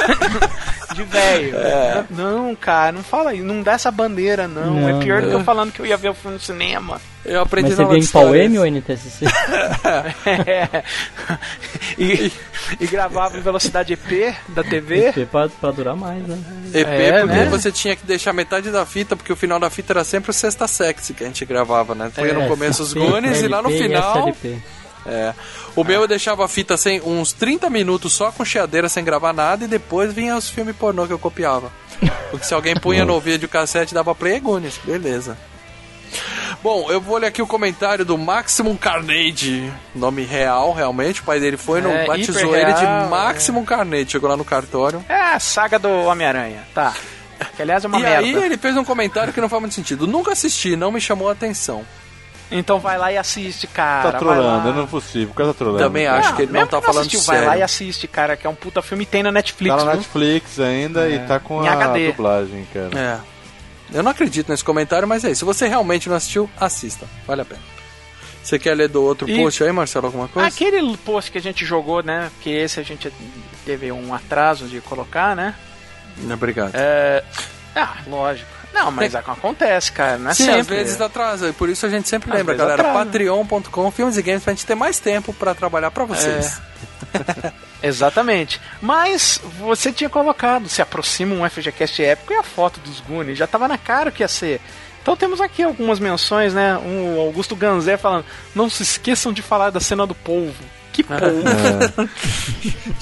De 0.94 1.02
velho. 1.02 1.56
É. 1.56 2.04
Não, 2.10 2.54
cara, 2.54 2.92
não 2.92 3.02
fala 3.02 3.34
isso. 3.34 3.44
Não 3.44 3.62
dá 3.62 3.72
essa 3.72 3.90
bandeira, 3.90 4.46
não. 4.46 4.74
Não, 4.74 4.88
é 4.88 5.02
pior 5.04 5.22
do 5.22 5.28
que 5.28 5.34
eu 5.34 5.42
falando 5.44 5.72
que 5.72 5.80
eu 5.80 5.86
ia 5.86 5.96
ver 5.96 6.10
o 6.10 6.14
filme 6.14 6.36
no 6.36 6.40
cinema. 6.42 7.00
Eu 7.24 7.40
aprendi 7.40 7.70
Mas 7.70 7.76
você 7.78 7.84
vê 7.86 7.98
em 7.98 8.06
Pau. 8.06 8.34
M 8.36 8.58
ou 8.58 8.66
NTSC? 8.66 9.24
É. 10.46 10.82
E, 11.98 12.32
e 12.80 12.86
gravava 12.86 13.36
em 13.36 13.40
velocidade 13.40 13.92
EP 13.92 14.34
da 14.48 14.62
TV. 14.64 15.08
EP 15.08 15.28
pra, 15.28 15.48
pra 15.48 15.70
durar 15.70 15.94
mais, 15.94 16.26
né? 16.26 16.36
EP, 16.72 16.86
É, 16.88 17.20
porque 17.20 17.34
né? 17.36 17.44
você 17.46 17.70
tinha 17.70 17.94
que 17.94 18.04
deixar 18.06 18.32
metade 18.32 18.70
da 18.70 18.84
fita, 18.86 19.14
porque 19.14 19.32
o 19.32 19.36
final 19.36 19.60
da 19.60 19.68
fita 19.70 19.92
era 19.92 20.02
sempre 20.02 20.30
o 20.30 20.34
Sexta 20.34 20.66
Sexy 20.66 21.14
que 21.14 21.22
a 21.24 21.26
gente 21.26 21.44
gravava, 21.44 21.94
né? 21.94 22.10
Foi 22.12 22.30
É, 22.30 22.32
no 22.32 22.48
começo 22.48 22.82
os 22.82 22.90
SP, 22.90 22.98
Goonies 22.98 23.42
e 23.42 23.48
lá 23.48 23.62
no 23.62 23.68
final. 23.70 24.28
SLP. 24.30 24.62
É. 25.06 25.34
O 25.76 25.84
meu 25.84 26.02
eu 26.02 26.08
deixava 26.08 26.44
a 26.44 26.48
fita 26.48 26.76
sem 26.76 27.00
uns 27.02 27.32
30 27.32 27.68
minutos 27.68 28.12
só 28.12 28.32
com 28.32 28.44
chiadeira 28.44 28.88
sem 28.88 29.04
gravar 29.04 29.32
nada 29.32 29.64
e 29.64 29.68
depois 29.68 30.12
vinha 30.12 30.36
os 30.36 30.48
filmes 30.48 30.76
pornô 30.76 31.06
que 31.06 31.12
eu 31.12 31.18
copiava. 31.18 31.70
Porque 32.30 32.46
se 32.46 32.54
alguém 32.54 32.74
punha 32.74 33.04
no 33.06 33.20
vídeo 33.20 33.48
cassete 33.48 33.94
dava 33.94 34.14
play 34.14 34.34
é 34.34 34.40
Goonies, 34.40 34.78
beleza. 34.84 35.36
Bom, 36.62 36.90
eu 36.90 36.98
vou 36.98 37.18
ler 37.18 37.26
aqui 37.26 37.42
o 37.42 37.46
comentário 37.46 38.06
do 38.06 38.16
Maximum 38.16 38.74
Carnage, 38.74 39.70
nome 39.94 40.24
real, 40.24 40.72
realmente. 40.72 41.20
O 41.20 41.24
pai 41.24 41.38
dele 41.38 41.58
foi, 41.58 41.82
no 41.82 41.90
É, 41.90 42.06
batizou 42.06 42.56
ele 42.56 42.72
de 42.72 42.86
Maximum 43.10 43.66
Carnage. 43.66 44.12
Chegou 44.12 44.30
lá 44.30 44.36
no 44.36 44.46
cartório. 44.46 45.04
É 45.06 45.14
a 45.14 45.38
saga 45.38 45.78
do 45.78 45.90
Homem-Aranha. 45.90 46.66
Tá. 46.74 46.94
Que 47.54 47.60
aliás 47.60 47.84
é 47.84 47.86
uma 47.86 47.98
e 47.98 48.02
merda. 48.02 48.18
aí 48.18 48.34
ele 48.44 48.56
fez 48.56 48.76
um 48.78 48.84
comentário 48.84 49.30
que 49.30 49.40
não 49.40 49.48
faz 49.48 49.60
muito 49.60 49.74
sentido. 49.74 50.06
Nunca 50.06 50.32
assisti, 50.32 50.74
não 50.74 50.90
me 50.90 51.00
chamou 51.00 51.28
a 51.28 51.32
atenção. 51.32 51.84
Então 52.56 52.78
vai 52.78 52.96
lá 52.96 53.12
e 53.12 53.18
assiste, 53.18 53.66
cara. 53.66 54.12
Tá 54.12 54.18
trolando, 54.18 54.68
lá. 54.68 54.74
não 54.74 54.84
é 54.84 54.86
possível, 54.86 55.30
o 55.30 55.34
cara 55.34 55.48
tá 55.48 55.54
trolando. 55.58 55.78
Também 55.84 56.06
acho 56.06 56.34
que 56.36 56.42
ele 56.42 56.52
não 56.52 56.66
tá 56.66 56.80
falando 56.80 57.00
assistiu, 57.00 57.20
sério. 57.20 57.40
Vai 57.40 57.48
lá 57.48 57.58
e 57.58 57.62
assiste, 57.62 58.06
cara, 58.06 58.36
que 58.36 58.46
é 58.46 58.50
um 58.50 58.54
puta 58.54 58.80
filme 58.80 59.02
e 59.02 59.06
tem 59.06 59.22
na 59.22 59.32
Netflix, 59.32 59.74
Tá 59.76 59.84
na 59.84 59.90
viu? 59.92 60.00
Netflix 60.00 60.60
ainda 60.60 61.08
e 61.08 61.18
tá 61.26 61.40
com 61.40 61.64
Em 61.64 61.68
a 61.68 61.72
HD. 61.72 62.12
dublagem, 62.12 62.66
cara. 62.72 62.90
É. 62.98 63.18
Eu 63.96 64.02
não 64.02 64.10
acredito 64.12 64.48
nesse 64.50 64.64
comentário, 64.64 65.06
mas 65.06 65.24
é 65.24 65.30
isso. 65.30 65.40
Se 65.40 65.44
você 65.44 65.66
realmente 65.68 66.08
não 66.08 66.16
assistiu, 66.16 66.48
assista. 66.58 67.06
Vale 67.26 67.42
a 67.42 67.44
pena. 67.44 67.60
Você 68.42 68.58
quer 68.58 68.74
ler 68.74 68.88
do 68.88 69.02
outro 69.02 69.28
E- 69.28 69.36
post 69.36 69.62
aí, 69.64 69.72
Marcelo, 69.72 70.06
alguma 70.06 70.28
coisa? 70.28 70.48
Aquele 70.48 70.96
post 70.98 71.30
que 71.32 71.38
a 71.38 71.42
gente 71.42 71.64
jogou, 71.64 72.02
né? 72.02 72.30
Que 72.40 72.50
esse 72.50 72.78
a 72.78 72.82
gente 72.82 73.12
teve 73.64 73.90
um 73.90 74.14
atraso 74.14 74.66
de 74.68 74.80
colocar, 74.80 75.34
né? 75.34 75.54
Obrigado. 76.32 76.72
É... 76.74 77.24
Ah, 77.74 77.96
lógico. 78.06 78.50
Não, 78.74 78.90
mas 78.90 79.14
acontece, 79.14 79.92
cara. 79.92 80.18
Não 80.18 80.30
é 80.32 80.34
Sim, 80.34 80.46
sempre. 80.46 80.60
às 80.60 80.66
vezes 80.66 81.00
atrasa, 81.00 81.48
e 81.48 81.52
por 81.52 81.68
isso 81.68 81.86
a 81.86 81.88
gente 81.88 82.08
sempre 82.08 82.30
Às 82.32 82.36
lembra, 82.36 82.54
galera, 82.56 82.82
patreon.com, 82.82 83.90
filmes 83.92 84.16
e 84.16 84.22
games, 84.22 84.42
pra 84.42 84.52
gente 84.52 84.66
ter 84.66 84.74
mais 84.74 84.98
tempo 84.98 85.32
pra 85.32 85.54
trabalhar 85.54 85.92
pra 85.92 86.04
vocês. 86.04 86.60
Exatamente. 87.80 88.60
Mas 88.82 89.40
você 89.58 89.92
tinha 89.92 90.10
colocado, 90.10 90.68
se 90.68 90.82
aproxima 90.82 91.34
um 91.36 91.48
FGCast 91.48 92.02
épico 92.02 92.32
e 92.32 92.36
a 92.36 92.42
foto 92.42 92.80
dos 92.80 92.98
Goonies. 93.00 93.38
Já 93.38 93.46
tava 93.46 93.68
na 93.68 93.78
cara 93.78 94.10
que 94.10 94.22
ia 94.22 94.28
ser. 94.28 94.60
Então 95.00 95.14
temos 95.16 95.40
aqui 95.40 95.62
algumas 95.62 96.00
menções, 96.00 96.52
né? 96.54 96.76
Um 96.78 97.20
Augusto 97.20 97.54
Ganzé 97.54 97.96
falando: 97.96 98.24
não 98.54 98.68
se 98.68 98.82
esqueçam 98.82 99.32
de 99.32 99.42
falar 99.42 99.70
da 99.70 99.80
cena 99.80 100.06
do 100.06 100.14
polvo. 100.14 100.64
Que 100.92 101.02
polvo? 101.04 102.08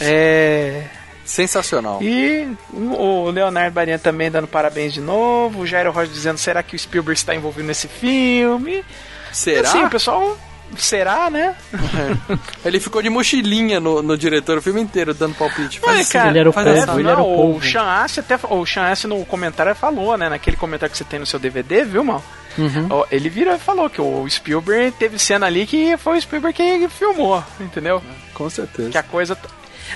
é. 0.00 0.84
Sensacional. 1.24 2.02
E 2.02 2.48
o 2.72 3.30
Leonardo 3.30 3.72
Barinha 3.74 3.98
também 3.98 4.30
dando 4.30 4.46
parabéns 4.48 4.92
de 4.92 5.00
novo. 5.00 5.60
O 5.60 5.66
Jairo 5.66 5.90
Rocha 5.92 6.10
dizendo: 6.12 6.38
será 6.38 6.62
que 6.62 6.74
o 6.74 6.78
Spielberg 6.78 7.18
está 7.18 7.34
envolvido 7.34 7.66
nesse 7.66 7.88
filme? 7.88 8.84
Será? 9.32 9.86
O 9.86 9.90
pessoal. 9.90 10.36
Será, 10.78 11.28
né? 11.28 11.54
Ele 12.64 12.80
ficou 12.80 13.02
de 13.02 13.10
mochilinha 13.10 13.78
no, 13.78 14.00
no 14.02 14.16
diretor 14.16 14.56
o 14.56 14.62
filme 14.62 14.80
inteiro, 14.80 15.12
dando 15.12 15.34
palpite. 15.34 15.78
Assim, 15.86 16.10
cara, 16.12 16.30
Ele 16.30 16.38
era 16.38 16.48
o 16.48 16.52
essa- 16.58 16.62
ele 16.94 17.02
não, 17.02 17.10
era 17.10 17.20
o 17.20 17.32
O 17.32 17.36
polvo. 17.36 17.66
Sean 17.66 17.82
Astin 17.84 18.20
até 18.20 18.38
o 18.48 18.64
Sean 18.64 18.90
no 19.06 19.22
comentário 19.26 19.74
falou, 19.74 20.16
né? 20.16 20.30
Naquele 20.30 20.56
comentário 20.56 20.90
que 20.90 20.96
você 20.96 21.04
tem 21.04 21.20
no 21.20 21.26
seu 21.26 21.38
DVD, 21.38 21.84
viu, 21.84 22.02
mal? 22.02 22.24
Uhum. 22.56 23.04
Ele 23.10 23.28
virou 23.28 23.54
e 23.54 23.58
falou 23.58 23.90
que 23.90 24.00
o 24.00 24.26
Spielberg 24.28 24.92
teve 24.92 25.18
cena 25.18 25.44
ali 25.46 25.66
que 25.66 25.94
foi 25.98 26.16
o 26.16 26.20
Spielberg 26.22 26.54
que 26.56 26.88
filmou, 26.88 27.44
entendeu? 27.60 28.02
Com 28.32 28.48
certeza. 28.48 28.88
Que 28.88 28.96
a 28.98 29.02
coisa. 29.02 29.36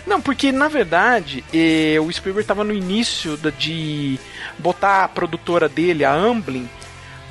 Não, 0.04 0.20
porque 0.20 0.50
na 0.52 0.68
verdade 0.68 1.44
eh, 1.54 1.96
o 2.00 2.12
Spielberg 2.12 2.46
tava 2.46 2.64
no 2.64 2.72
início 2.72 3.36
da- 3.36 3.50
de 3.50 4.18
botar 4.58 5.04
a 5.04 5.08
produtora 5.08 5.68
dele, 5.68 6.04
a 6.04 6.12
Amblin, 6.12 6.68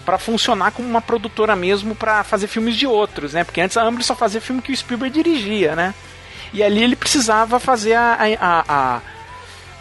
pra 0.05 0.17
funcionar 0.17 0.71
como 0.71 0.87
uma 0.87 1.01
produtora 1.01 1.55
mesmo 1.55 1.95
pra 1.95 2.23
fazer 2.23 2.47
filmes 2.47 2.75
de 2.75 2.85
outros, 2.87 3.33
né? 3.33 3.43
Porque 3.43 3.59
antes 3.61 3.75
a 3.77 3.83
Amblin 3.83 4.03
só 4.03 4.15
fazia 4.15 4.39
filme 4.41 4.61
que 4.61 4.71
o 4.71 4.77
Spielberg 4.77 5.13
dirigia, 5.21 5.75
né? 5.75 5.93
E 6.53 6.63
ali 6.63 6.83
ele 6.83 6.95
precisava 6.95 7.59
fazer 7.59 7.93
a, 7.95 8.17
a, 8.39 8.63
a, 8.67 9.01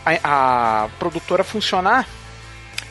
a, 0.07 0.85
a 0.85 0.89
produtora 0.99 1.45
funcionar. 1.45 2.07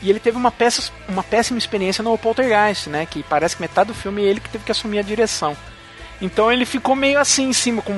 E 0.02 0.10
ele 0.10 0.20
teve 0.20 0.36
uma, 0.36 0.50
peça, 0.50 0.90
uma 1.08 1.22
péssima 1.22 1.58
experiência 1.58 2.02
no 2.04 2.16
Poltergeist, 2.18 2.88
né? 2.88 3.06
Que 3.06 3.22
parece 3.22 3.56
que 3.56 3.62
metade 3.62 3.88
do 3.88 3.94
filme 3.94 4.22
é 4.22 4.26
ele 4.26 4.40
que 4.40 4.48
teve 4.50 4.64
que 4.64 4.70
assumir 4.72 4.98
a 4.98 5.02
direção. 5.02 5.56
Então 6.20 6.50
ele 6.50 6.64
ficou 6.64 6.94
meio 6.94 7.18
assim 7.18 7.48
em 7.48 7.52
cima 7.52 7.82
com, 7.82 7.94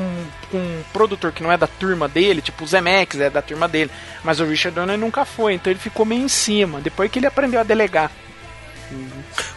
com 0.51 0.57
um 0.57 0.83
produtor 0.93 1.33
que 1.33 1.43
não 1.43 1.53
é 1.53 1.57
da 1.57 1.67
turma 1.67 2.09
dele, 2.09 2.41
tipo 2.41 2.65
o 2.65 2.67
Zemeckis 2.67 3.21
é 3.21 3.31
da 3.31 3.43
turma 3.43 3.69
dele, 3.69 3.91
mas 4.25 4.41
o 4.41 4.45
Richard 4.45 4.75
Donner 4.75 4.99
nunca 4.99 5.25
foi, 5.25 5.55
então 5.55 5.71
ele 5.71 5.79
ficou 5.79 6.07
meio 6.07 6.25
em 6.25 6.29
cima, 6.29 6.81
depois 6.81 7.11
que 7.11 7.19
ele 7.19 7.27
aprendeu 7.27 7.61
a 7.61 7.65
delegar. 7.65 8.11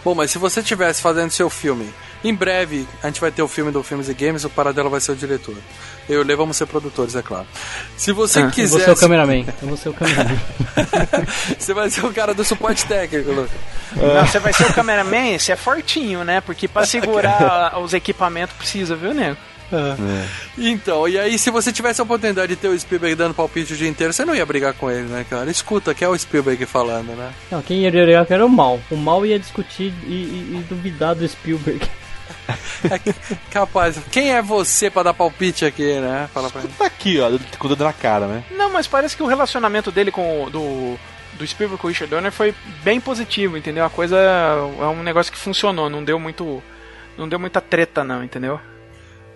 Bom, 0.03 0.13
mas 0.15 0.31
se 0.31 0.37
você 0.37 0.59
estivesse 0.59 1.01
fazendo 1.01 1.31
seu 1.31 1.49
filme, 1.49 1.93
em 2.23 2.33
breve 2.33 2.87
a 3.03 3.07
gente 3.07 3.21
vai 3.21 3.31
ter 3.31 3.41
o 3.41 3.47
filme 3.47 3.71
do 3.71 3.81
Filmes 3.83 4.09
e 4.09 4.13
Games, 4.13 4.43
o 4.43 4.49
Paradelo 4.49 4.89
vai 4.89 4.99
ser 4.99 5.11
o 5.11 5.15
diretor. 5.15 5.55
Eu 6.07 6.21
e 6.21 6.23
o 6.23 6.25
Lê 6.25 6.35
vamos 6.35 6.57
ser 6.57 6.65
produtores, 6.65 7.15
é 7.15 7.21
claro. 7.21 7.45
Se 7.95 8.11
você 8.11 8.39
Ah, 8.39 8.43
Eu 8.43 8.49
quiser. 8.51 8.69
vou 8.69 8.79
ser 8.79 8.91
o 8.91 8.95
cameraman. 8.95 9.45
Eu 9.61 9.67
vou 9.67 9.77
ser 9.77 9.89
o 9.89 9.93
cameraman. 9.93 10.39
você 11.57 11.73
vai 11.73 11.89
ser 11.89 12.05
o 12.05 12.11
cara 12.13 12.33
do 12.33 12.43
suporte 12.43 12.85
técnico, 12.85 13.31
Lucas. 13.31 13.51
Não, 13.95 14.25
você 14.25 14.39
vai 14.39 14.51
ser 14.53 14.63
o 14.65 14.73
cameraman, 14.73 15.37
você 15.37 15.51
é 15.51 15.55
fortinho, 15.55 16.23
né? 16.23 16.41
Porque 16.41 16.67
pra 16.67 16.85
segurar 16.85 17.77
os 17.81 17.93
equipamentos 17.93 18.55
precisa, 18.55 18.95
viu, 18.95 19.13
nego? 19.13 19.37
Então, 20.57 21.07
e 21.07 21.17
aí 21.19 21.37
se 21.37 21.51
você 21.51 21.71
tivesse 21.71 22.01
a 22.01 22.03
oportunidade 22.03 22.47
de 22.47 22.55
ter 22.55 22.67
o 22.69 22.79
Spielberg 22.79 23.15
dando 23.15 23.35
palpite 23.35 23.73
o 23.73 23.77
dia 23.77 23.87
inteiro, 23.87 24.11
você 24.11 24.25
não 24.25 24.33
ia 24.35 24.43
brigar 24.45 24.73
com 24.73 24.89
ele, 24.89 25.03
né, 25.07 25.23
cara? 25.29 25.49
Escuta, 25.51 25.93
que 25.93 26.03
é 26.03 26.09
o 26.09 26.17
Spielberg 26.17 26.65
falando, 26.65 27.15
né? 27.15 27.31
Não, 27.51 27.61
quem 27.61 27.81
ia 27.83 27.91
brigar 27.91 28.25
era 28.29 28.43
o 28.43 28.49
mal. 28.49 28.79
O 28.89 28.95
mal 28.95 29.23
ia 29.25 29.37
discutir 29.37 29.93
e, 30.07 30.11
e- 30.11 30.57
e 30.59 30.65
duvidar 30.67 31.13
do 31.13 31.27
Spielberg. 31.27 31.87
Capaz, 33.51 33.99
quem 34.11 34.33
é 34.33 34.41
você 34.41 34.89
pra 34.89 35.03
dar 35.03 35.13
palpite 35.13 35.65
aqui, 35.65 35.99
né? 35.99 36.29
Fala 36.33 36.49
pra 36.49 36.61
mim. 36.61 36.69
Tá 36.77 36.85
aqui, 36.85 37.19
ó, 37.19 37.29
com 37.57 37.67
o 37.67 37.69
dedo 37.69 37.83
na 37.83 37.93
cara, 37.93 38.27
né? 38.27 38.43
Não, 38.51 38.71
mas 38.71 38.87
parece 38.87 39.15
que 39.15 39.23
o 39.23 39.27
relacionamento 39.27 39.91
dele 39.91 40.11
com 40.11 40.45
o 40.45 40.49
do, 40.49 40.99
do 41.37 41.47
Spielberg 41.47 41.81
com 41.81 41.87
o 41.87 41.89
Richard 41.89 42.09
Donner 42.09 42.31
foi 42.31 42.53
bem 42.83 42.99
positivo, 42.99 43.57
entendeu? 43.57 43.85
A 43.85 43.89
coisa 43.89 44.17
é 44.17 44.85
um 44.85 45.03
negócio 45.03 45.31
que 45.31 45.37
funcionou, 45.37 45.89
não 45.89 46.03
deu 46.03 46.19
muito. 46.19 46.61
Não 47.17 47.27
deu 47.27 47.39
muita 47.39 47.59
treta, 47.59 48.03
não, 48.03 48.23
entendeu? 48.23 48.59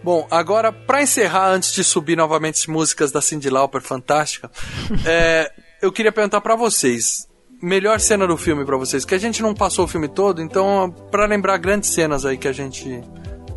Bom, 0.01 0.27
agora, 0.29 0.71
pra 0.71 1.01
encerrar, 1.01 1.47
antes 1.47 1.73
de 1.73 1.83
subir 1.83 2.17
novamente 2.17 2.59
as 2.59 2.67
músicas 2.67 3.11
da 3.11 3.21
Cindy 3.21 3.49
Lauper, 3.49 3.81
fantástica, 3.81 4.51
é, 5.05 5.51
eu 5.81 5.91
queria 5.91 6.11
perguntar 6.11 6.41
pra 6.41 6.55
vocês. 6.55 7.27
Melhor 7.63 7.97
cena 7.97 8.27
do 8.27 8.35
filme 8.35 8.65
pra 8.65 8.75
vocês, 8.75 9.05
que 9.05 9.15
a 9.15 9.17
gente 9.17 9.41
não 9.41 9.53
passou 9.53 9.85
o 9.85 9.87
filme 9.87 10.09
todo, 10.09 10.41
então, 10.41 10.93
pra 11.09 11.25
lembrar 11.25 11.55
grandes 11.55 11.91
cenas 11.91 12.25
aí 12.25 12.37
que 12.37 12.49
a 12.49 12.51
gente 12.51 13.01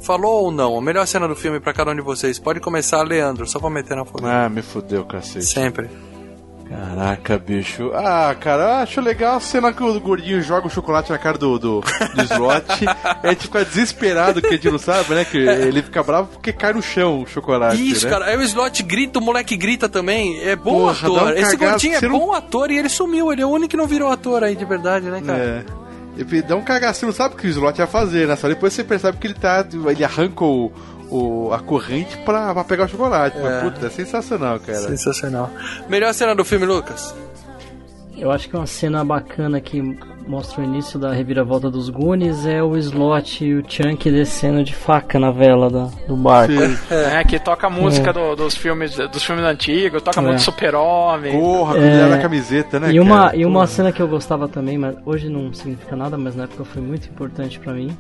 falou 0.01 0.45
ou 0.45 0.53
não, 0.53 0.79
a 0.79 0.81
melhor 0.81 1.05
cena 1.09 1.27
do 1.27 1.35
filme 1.35 1.59
pra 1.59 1.73
cada 1.73 1.91
um 1.91 1.97
de 1.97 2.03
vocês. 2.03 2.39
Pode 2.39 2.61
começar, 2.61 3.03
Leandro, 3.03 3.49
só 3.49 3.59
pra 3.59 3.69
meter 3.69 3.97
na 3.97 4.05
fogueira. 4.05 4.45
Ah, 4.45 4.49
me 4.49 4.63
fudeu, 4.63 5.05
cacete. 5.05 5.45
Sempre. 5.45 5.91
Caraca, 6.69 7.39
bicho. 7.39 7.93
Ah, 7.95 8.35
cara, 8.39 8.63
eu 8.63 8.73
acho 8.83 9.01
legal 9.01 9.37
a 9.37 9.41
cena 9.41 9.73
que 9.73 9.83
o 9.83 10.01
gordinho 10.01 10.43
joga 10.43 10.67
o 10.67 10.71
chocolate 10.71 11.13
na 11.13 11.19
cara 11.19 11.39
do, 11.39 11.59
do, 11.59 11.81
do 11.81 12.23
slot. 12.25 12.65
a 13.23 13.29
gente 13.29 13.43
fica 13.43 13.65
desesperado, 13.65 14.41
que 14.41 14.49
a 14.49 14.53
gente 14.53 14.71
não 14.71 14.79
sabe, 14.79 15.15
né? 15.15 15.25
Que 15.25 15.39
ele 15.39 15.81
fica 15.81 16.03
bravo 16.03 16.29
porque 16.33 16.53
cai 16.53 16.73
no 16.73 16.83
chão 16.83 17.23
o 17.23 17.27
chocolate. 17.27 17.89
Isso, 17.89 18.05
né? 18.07 18.11
cara. 18.11 18.25
Aí 18.27 18.37
o 18.37 18.43
Slot 18.43 18.83
grita, 18.83 19.21
o 19.21 19.23
moleque 19.23 19.57
grita 19.57 19.89
também. 19.89 20.41
É 20.43 20.57
bom 20.57 20.81
Porra, 20.81 20.95
dá 21.03 21.11
um 21.11 21.17
ator. 21.17 21.37
Esse 21.37 21.57
cagado, 21.57 21.71
gordinho 21.73 21.95
é 21.95 22.01
não- 22.01 22.19
bom 22.19 22.33
ator 22.33 22.71
e 22.71 22.79
ele 22.79 22.89
sumiu. 22.89 23.33
Ele 23.33 23.43
é 23.43 23.47
o 23.47 23.51
único 23.51 23.71
que 23.71 23.77
não 23.77 23.87
virou 23.87 24.11
ator 24.11 24.43
aí 24.43 24.57
de 24.57 24.65
verdade, 24.65 25.07
né, 25.07 25.23
cara? 25.25 25.39
É. 25.39 25.65
Ele 26.19 26.43
dá 26.43 26.57
um 26.57 26.63
cagaço, 26.63 27.01
você 27.01 27.07
não 27.07 27.13
sabe 27.13 27.35
o 27.35 27.39
que 27.39 27.47
o 27.47 27.51
Slot 27.51 27.79
ia 27.79 27.87
fazer, 27.87 28.27
né? 28.27 28.35
Só 28.37 28.49
depois 28.49 28.73
você 28.73 28.83
percebe 28.83 29.19
que 29.19 29.27
ele 29.27 29.35
tá. 29.35 29.65
Ele 29.89 30.03
arranca 30.05 30.45
o, 30.45 30.73
o- 31.11 31.51
a 31.53 31.59
corrente 31.61 32.17
pra, 32.19 32.53
pra 32.53 32.65
pegar 32.65 32.85
o 32.85 32.89
chocolate. 32.89 33.37
É. 33.39 33.43
Mas, 33.43 33.63
puta, 33.63 33.87
é 33.87 33.91
sensacional, 33.91 34.59
cara. 34.61 34.79
Sensacional. 34.79 35.51
Melhor 35.89 36.13
cena 36.15 36.35
do 36.35 36.45
filme, 36.45 36.67
Lucas? 36.67 37.15
Eu 38.17 38.31
acho 38.31 38.49
que 38.49 38.57
uma 38.57 38.67
cena 38.67 39.05
bacana 39.05 39.61
que 39.61 39.83
mostra 40.27 40.63
o 40.63 40.65
início 40.65 40.99
da 40.99 41.13
reviravolta 41.13 41.71
dos 41.71 41.91
Goonies 41.91 42.47
é 42.47 42.63
o 42.63 42.75
Slot 42.79 43.45
e 43.45 43.55
o 43.57 43.63
Chunk 43.69 44.11
descendo 44.11 44.65
de 44.65 44.75
faca 44.75 45.19
na 45.21 45.31
vela 45.31 45.69
da- 45.71 45.91
do 46.09 46.17
barco. 46.17 46.55
É, 46.91 47.23
que 47.25 47.39
toca 47.39 47.67
a 47.67 47.71
música 47.71 48.09
É. 48.11 48.13
do- 48.15 48.35
dos 48.35 48.55
filmes 48.57 48.97
dos 48.97 49.23
filmes 49.23 49.45
antigos, 49.45 50.01
toca 50.03 50.19
É. 50.19 50.23
muito 50.23 50.41
Super-Homem. 50.41 51.39
Porra, 51.39 51.77
É, 51.77 52.01
era 52.01 52.19
camiseta, 52.19 52.81
né? 52.81 52.91
E 52.91 52.99
uma, 52.99 53.27
cara? 53.27 53.37
e 53.37 53.45
uma 53.45 53.53
Porra. 53.61 53.67
cena 53.67 53.93
que 53.93 54.01
eu 54.01 54.09
gostava 54.09 54.49
também, 54.49 54.79
mas 54.79 54.97
hoje 55.05 55.29
não 55.29 55.53
significa 55.53 55.95
nada, 55.95 56.17
mas 56.17 56.35
na 56.35 56.45
época 56.45 56.65
foi 56.65 56.81
muito 56.81 57.07
importante 57.11 57.59
pra 57.61 57.75
mim. 57.75 57.95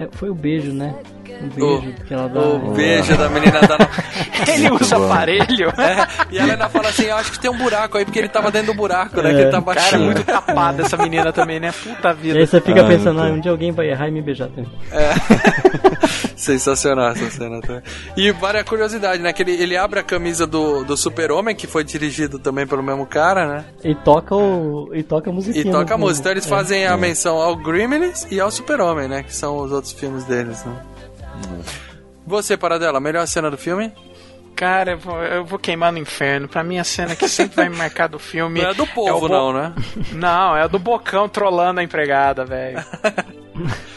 é- 0.00 0.08
foi 0.12 0.30
o 0.30 0.34
beijo, 0.34 0.72
né? 0.72 0.94
O 1.40 1.46
beijo 1.46 1.94
que 2.06 2.14
ela 2.14 2.28
dá. 2.28 2.40
O 2.40 2.72
beijo 2.72 3.16
da 3.16 3.28
menina 3.28 3.60
da. 3.60 3.78
Ele 4.52 4.70
usa 4.70 4.96
aparelho. 4.96 5.68
É, 5.78 6.06
e 6.30 6.38
ela 6.38 6.52
ainda 6.52 6.68
fala 6.68 6.88
assim: 6.88 7.04
Eu 7.04 7.16
acho 7.16 7.32
que 7.32 7.38
tem 7.40 7.50
um 7.50 7.56
buraco 7.58 7.98
aí, 7.98 8.04
porque 8.04 8.18
ele 8.18 8.28
tava 8.28 8.50
dentro 8.50 8.68
do 8.72 8.74
buraco, 8.76 9.20
né? 9.20 9.30
É. 9.30 9.34
Que 9.34 9.40
ele 9.42 9.50
tá 9.50 9.60
Cara, 9.60 9.74
baixinho. 9.74 10.04
muito 10.04 10.24
tapada 10.24 10.82
essa 10.82 10.96
menina 10.96 11.32
também, 11.32 11.58
né? 11.60 11.72
Puta 11.72 12.10
E 12.10 12.14
vida. 12.14 12.38
aí 12.38 12.46
você 12.46 12.60
fica 12.60 12.82
Ah, 12.82 12.88
pensando, 12.88 13.20
ah, 13.20 13.24
um 13.26 13.40
dia 13.40 13.50
alguém 13.50 13.72
vai 13.72 13.90
errar 13.90 14.08
e 14.08 14.10
me 14.10 14.22
beijar 14.22 14.48
também. 14.48 14.70
Sensacional 16.36 17.10
essa 17.10 17.30
cena 17.30 17.60
também. 17.60 17.82
E 18.16 18.30
várias 18.32 18.62
curiosidades, 18.64 19.20
né? 19.20 19.32
Que 19.32 19.42
ele, 19.42 19.52
ele 19.52 19.76
abre 19.76 20.00
a 20.00 20.02
camisa 20.02 20.46
do, 20.46 20.84
do 20.84 20.96
Super-Homem, 20.96 21.54
que 21.54 21.66
foi 21.66 21.84
dirigido 21.84 22.38
também 22.38 22.66
pelo 22.66 22.82
mesmo 22.82 23.06
cara, 23.06 23.46
né? 23.46 23.64
E 23.84 23.94
toca 23.94 24.34
o. 24.34 24.90
E 24.94 25.02
toca 25.02 25.30
a 25.30 25.32
E 25.32 25.34
musiquinha. 25.34 25.72
toca 25.72 25.94
a 25.94 25.98
música. 25.98 26.20
Então 26.20 26.32
eles 26.32 26.46
é. 26.46 26.48
fazem 26.48 26.86
a 26.86 26.96
menção 26.96 27.36
ao 27.36 27.56
Gremlins 27.56 28.26
e 28.30 28.40
ao 28.40 28.50
Super-Homem, 28.50 29.08
né? 29.08 29.22
Que 29.22 29.34
são 29.34 29.56
os 29.58 29.72
outros 29.72 29.92
filmes 29.92 30.24
deles, 30.24 30.64
né? 30.64 30.72
Você, 32.26 32.56
Paradela, 32.56 33.00
melhor 33.00 33.26
cena 33.26 33.50
do 33.50 33.56
filme? 33.56 33.92
Cara, 34.54 34.92
eu 34.92 34.98
vou, 34.98 35.22
eu 35.22 35.44
vou 35.44 35.58
queimar 35.58 35.92
no 35.92 35.98
inferno. 35.98 36.48
Pra 36.48 36.64
mim, 36.64 36.78
a 36.78 36.84
cena 36.84 37.14
que 37.14 37.28
sempre 37.28 37.56
vai 37.56 37.68
me 37.68 37.76
marcar 37.76 38.08
do 38.08 38.18
filme. 38.18 38.60
Não 38.62 38.70
é 38.70 38.74
do 38.74 38.86
povo, 38.88 39.26
o 39.26 39.28
não, 39.28 39.52
né? 39.52 39.72
Não, 40.12 40.56
é 40.56 40.62
a 40.62 40.66
do 40.66 40.78
Bocão 40.80 41.28
trollando 41.28 41.78
a 41.80 41.82
empregada, 41.82 42.44
velho. 42.44 42.84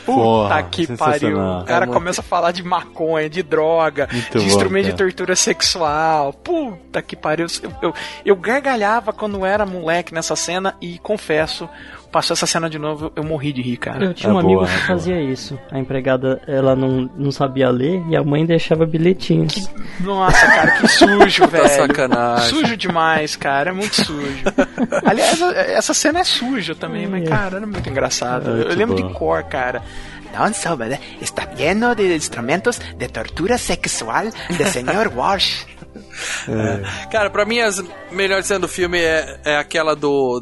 Puta 0.06 0.18
Porra, 0.18 0.64
que 0.64 0.88
pariu. 0.98 1.38
O 1.38 1.64
cara 1.66 1.86
É 1.86 1.88
muito- 1.88 1.94
começa 1.94 2.22
a 2.22 2.24
falar 2.24 2.52
de 2.52 2.64
maconha, 2.64 3.30
de 3.30 3.44
droga, 3.44 4.08
Muito 4.12 4.32
de 4.32 4.40
bom, 4.40 4.44
instrumento 4.50 4.86
de 4.86 4.94
tortura 4.94 5.36
sexual. 5.36 6.34
Puta 6.34 7.02
que 7.02 7.16
pariu. 7.16 7.46
Eu, 7.62 7.72
eu, 7.82 7.94
eu 8.26 8.36
gargalhava 8.36 9.14
quando 9.14 9.46
era 9.46 9.66
moleque 9.66 10.14
nessa 10.14 10.36
cena 10.36 10.76
e 10.82 10.98
confesso, 11.00 11.70
passou 12.12 12.34
essa 12.34 12.46
cena 12.46 12.70
de 12.70 12.78
novo, 12.78 13.12
eu 13.16 13.24
morri 13.24 13.54
de 13.54 13.62
rir, 13.62 13.78
cara. 13.78 14.06
Eu 14.06 14.14
tinha 14.14 14.34
um 14.34 14.38
É 14.38 14.40
amigo 14.42 14.60
boa, 14.60 14.68
que 14.68 14.74
é 14.74 14.78
boa. 14.78 14.88
fazia 14.88 15.22
isso. 15.22 15.58
A 15.72 15.80
empregada, 15.80 16.42
ela 16.48 16.76
não, 16.76 17.10
não 17.16 17.32
sabia 17.32 17.70
ler 17.70 18.04
e 18.10 18.16
a 18.16 18.24
mãe 18.24 18.46
deixava 18.46 18.86
bilhetinhos. 18.86 19.70
Nossa, 20.00 20.46
cara, 20.48 20.72
que 20.72 20.88
sujo, 20.88 21.48
velho. 21.50 21.68
sacanagem. 21.70 22.50
Sujo 22.50 22.76
demais, 22.78 23.36
cara. 23.36 23.70
É 23.70 23.74
muito 23.74 23.96
sujo. 23.96 24.44
Aliás, 25.06 25.42
essa 25.42 25.94
cena 25.94 26.20
é 26.20 26.24
suja 26.24 26.76
também, 26.76 27.08
mas, 27.08 27.28
cara, 27.28 27.58
era 27.58 27.66
muito 27.68 27.90
engraçado. 27.90 28.50
É 28.62 28.72
eu 28.72 28.76
lembro 28.76 28.96
boa. 28.98 29.08
de 29.08 29.14
cor, 29.14 29.44
cara. 29.44 29.82
Não 30.34 30.54
sabe, 30.54 30.98
está 31.22 31.46
lleno 31.58 31.94
de 31.94 32.16
instrumentos 32.16 32.80
de 32.98 33.08
tortura 33.10 33.58
sexual 33.58 34.24
de 34.50 34.64
Sr. 34.66 35.12
Walsh. 35.16 35.66
Cara, 37.12 37.30
pra 37.30 37.46
mim 37.46 37.60
as 37.60 37.84
melhores 38.12 38.46
cenas 38.46 38.62
do 38.62 38.68
filme 38.68 38.98
é, 39.00 39.40
é 39.44 39.58
aquela 39.58 39.96
do. 39.96 40.42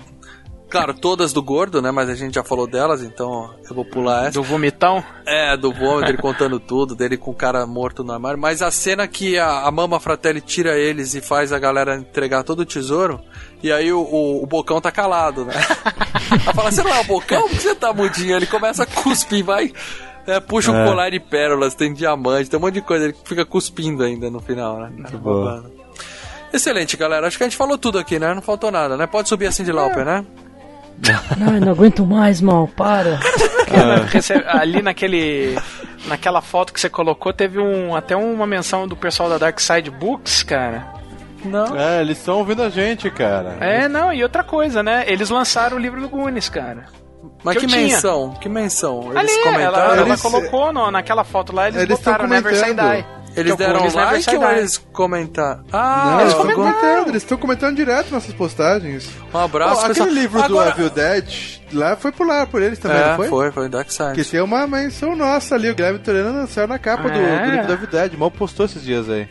Claro, 0.69 0.93
todas 0.93 1.33
do 1.33 1.41
gordo, 1.41 1.81
né? 1.81 1.89
Mas 1.89 2.09
a 2.09 2.15
gente 2.15 2.35
já 2.35 2.43
falou 2.43 2.67
delas, 2.67 3.01
então 3.01 3.49
eu 3.67 3.75
vou 3.75 3.83
pular 3.83 4.27
essa. 4.27 4.33
Do 4.39 4.43
vomitão? 4.43 5.03
É, 5.25 5.57
do 5.57 5.73
vômito, 5.73 6.09
ele 6.11 6.17
contando 6.19 6.59
tudo, 6.59 6.95
dele 6.95 7.17
com 7.17 7.31
o 7.31 7.35
cara 7.35 7.65
morto 7.65 8.03
no 8.03 8.13
armário. 8.13 8.37
Mas 8.39 8.61
a 8.61 8.69
cena 8.69 9.07
que 9.07 9.37
a, 9.39 9.61
a 9.61 9.71
Mama 9.71 9.99
Fratelli 9.99 10.41
tira 10.41 10.77
eles 10.77 11.15
e 11.15 11.21
faz 11.21 11.51
a 11.51 11.57
galera 11.57 11.95
entregar 11.95 12.43
todo 12.43 12.59
o 12.59 12.65
tesouro, 12.65 13.19
e 13.63 13.71
aí 13.71 13.91
o, 13.91 13.99
o, 13.99 14.43
o 14.43 14.45
Bocão 14.45 14.79
tá 14.79 14.91
calado, 14.91 15.43
né? 15.43 15.53
Ela 16.45 16.53
fala, 16.53 16.71
você 16.71 16.83
não 16.83 16.93
é 16.93 16.99
o 17.01 17.03
Bocão? 17.05 17.41
Por 17.41 17.49
que 17.49 17.61
você 17.61 17.73
tá 17.75 17.91
mudinho? 17.91 18.35
Ele 18.35 18.45
começa 18.45 18.83
a 18.83 18.85
cuspir, 18.85 19.43
vai... 19.43 19.73
é, 20.27 20.39
puxa 20.39 20.71
um 20.71 20.75
É. 20.79 20.85
colar 20.85 21.09
de 21.09 21.19
pérolas, 21.19 21.73
tem 21.73 21.91
diamante, 21.93 22.47
tem 22.47 22.59
um 22.59 22.61
monte 22.61 22.75
de 22.75 22.81
coisa. 22.81 23.05
Ele 23.05 23.15
fica 23.25 23.43
cuspindo 23.43 24.03
ainda 24.03 24.29
no 24.29 24.39
final, 24.39 24.79
né? 24.79 24.91
Muito 24.95 25.17
bom. 25.17 25.63
Excelente, 26.53 26.95
galera. 26.97 27.27
Acho 27.27 27.37
que 27.37 27.43
a 27.43 27.47
gente 27.47 27.57
falou 27.57 27.77
tudo 27.77 27.97
aqui, 27.99 28.19
né? 28.19 28.33
Não 28.33 28.41
faltou 28.41 28.71
nada, 28.71 28.95
né? 28.97 29.07
Pode 29.07 29.29
subir 29.29 29.47
assim 29.47 29.63
de 29.63 29.71
Lauper, 29.71 30.05
né? 30.05 30.25
Ai, 31.51 31.59
não 31.59 31.71
aguento 31.71 32.05
mais, 32.05 32.41
mal, 32.41 32.67
para. 32.67 33.19
Ali 34.47 34.81
naquele. 34.81 35.57
Naquela 36.07 36.41
foto 36.41 36.71
que 36.73 36.80
você 36.80 36.89
colocou, 36.89 37.34
teve 37.34 37.59
um, 37.59 37.93
até 37.95 38.15
uma 38.15 38.47
menção 38.47 38.88
do 38.88 38.95
pessoal 38.95 39.30
da 39.30 39.38
Dark 39.38 39.59
Side 39.59 39.91
Books, 39.91 40.43
cara. 40.43 40.88
Não. 41.43 41.77
É, 41.77 42.01
eles 42.01 42.17
estão 42.17 42.38
ouvindo 42.38 42.63
a 42.63 42.69
gente, 42.69 43.09
cara. 43.11 43.57
É, 43.59 43.88
não, 43.88 44.11
e 44.13 44.23
outra 44.23 44.43
coisa, 44.43 44.81
né? 44.81 45.03
Eles 45.07 45.30
lançaram 45.30 45.77
o 45.77 45.80
livro 45.80 45.99
do 46.01 46.09
Goonies, 46.09 46.49
cara. 46.49 46.85
Mas 47.43 47.55
Que 47.55 47.61
que, 47.61 47.67
tinha. 47.67 47.81
menção? 47.88 48.31
Que 48.39 48.49
menção? 48.49 49.11
Eles 49.11 49.17
Ali, 49.17 49.43
comentaram? 49.43 49.61
ela, 49.77 49.95
ela 49.97 50.07
Eles- 50.09 50.21
colocou 50.21 50.73
no- 50.73 50.89
naquela 50.91 51.23
foto 51.23 51.53
lá, 51.53 51.67
eles, 51.67 51.81
Eles 51.81 51.97
botaram 51.97 52.27
Never 52.27 52.55
Say. 52.55 52.73
Die. 52.73 53.05
Eles 53.35 53.43
Que 53.43 53.51
é 53.51 53.53
o 53.53 53.57
deram 53.57 53.73
Goonies 53.80 53.95
Never 53.95 54.11
like 54.11 54.35
ou 54.38 54.51
eles 54.51 54.77
comentaram? 54.91 55.64
Ah, 55.72 56.11
Não, 56.11 56.22
eles 56.22 56.34
comentaram. 56.34 56.64
comentando, 56.64 57.07
eles 57.10 57.23
estão 57.23 57.38
comentando 57.38 57.76
direto 57.76 58.11
nossas 58.11 58.34
postagens. 58.34 59.10
Um 59.34 59.38
abraço, 59.38 59.81
Ó, 59.81 59.85
aquele 59.85 60.10
livro 60.11 60.41
Agora- 60.41 60.72
do 60.72 60.81
Evil 60.81 60.89
Dead, 60.89 61.60
lá 61.72 61.95
foi 61.95 62.11
por 62.11 62.27
lá, 62.27 62.45
por 62.45 62.61
eles 62.61 62.80
também, 62.80 62.97
É, 62.97 63.10
não 63.10 63.15
foi? 63.15 63.30
foi, 63.30 63.51
foi 63.51 63.69
Dark 63.69 63.89
Side. 63.91 64.14
Que 64.14 64.23
tem 64.23 64.41
uma 64.41 64.65
menção 64.68 65.15
nossa 65.15 65.56
ali, 65.56 65.69
o 65.69 65.76
Guilherme 65.76 65.99
Toreno 65.99 66.47
saiu 66.47 66.68
na 66.68 66.80
capa 66.80 67.03
do, 67.10 67.18
É. 67.18 67.45
do 67.45 67.51
livro 67.51 67.68
do 67.68 67.73
Evil 67.73 67.88
Dead, 67.88 68.14
mal 68.18 68.31
postou 68.31 68.65
esses 68.65 68.81
dias 68.84 69.10
aí. 69.10 69.27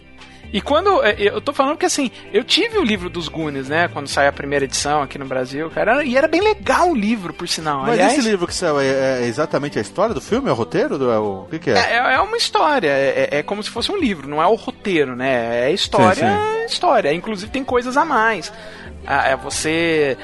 E 0.52 0.60
quando. 0.62 1.02
é, 1.04 1.14
Eu 1.18 1.40
tô 1.40 1.52
falando 1.52 1.76
que 1.76 1.84
assim, 1.84 2.10
eu 2.32 2.42
tive 2.42 2.78
o 2.78 2.82
livro 2.82 3.10
dos 3.10 3.28
Goonies, 3.28 3.68
né? 3.68 3.88
Quando 3.88 4.08
saiu 4.08 4.30
a 4.30 4.32
primeira 4.32 4.64
edição 4.64 5.02
aqui 5.02 5.18
no 5.18 5.26
Brasil, 5.26 5.68
cara. 5.70 6.02
E 6.04 6.16
era 6.16 6.26
bem 6.26 6.40
legal 6.40 6.90
o 6.90 6.94
livro, 6.94 7.32
por 7.34 7.46
sinal. 7.48 7.80
Mas 7.82 7.90
Aliás, 7.94 8.12
esse 8.14 8.28
livro 8.28 8.46
que 8.46 8.54
saiu 8.54 8.80
é, 8.80 9.20
é 9.22 9.26
exatamente 9.26 9.78
a 9.78 9.82
história 9.82 10.14
do 10.14 10.20
filme? 10.20 10.48
É 10.48 10.52
o 10.52 10.54
roteiro? 10.54 10.96
Do- 10.98 11.10
É 11.10 11.18
o, 11.18 11.42
o 11.42 11.46
que, 11.50 11.58
que 11.58 11.70
é? 11.70 11.74
É, 11.74 11.96
é 12.14 12.20
uma 12.20 12.36
história, 12.36 12.88
é, 12.88 13.28
é 13.38 13.42
como 13.42 13.62
se 13.62 13.68
fosse 13.70 13.92
um 13.92 13.96
livro, 13.96 14.26
não 14.28 14.42
é 14.42 14.46
o 14.46 14.54
roteiro, 14.54 15.14
né? 15.14 15.68
É 15.68 15.72
história, 15.72 16.14
Sim, 16.14 16.20
sim. 16.22 16.58
é 16.62 16.66
história. 16.66 17.12
Inclusive 17.12 17.50
tem 17.52 17.62
coisas 17.64 17.96
a 17.96 18.04
mais. 18.04 18.52
Ah, 19.06 19.28
é, 19.28 19.36
você 19.36 20.16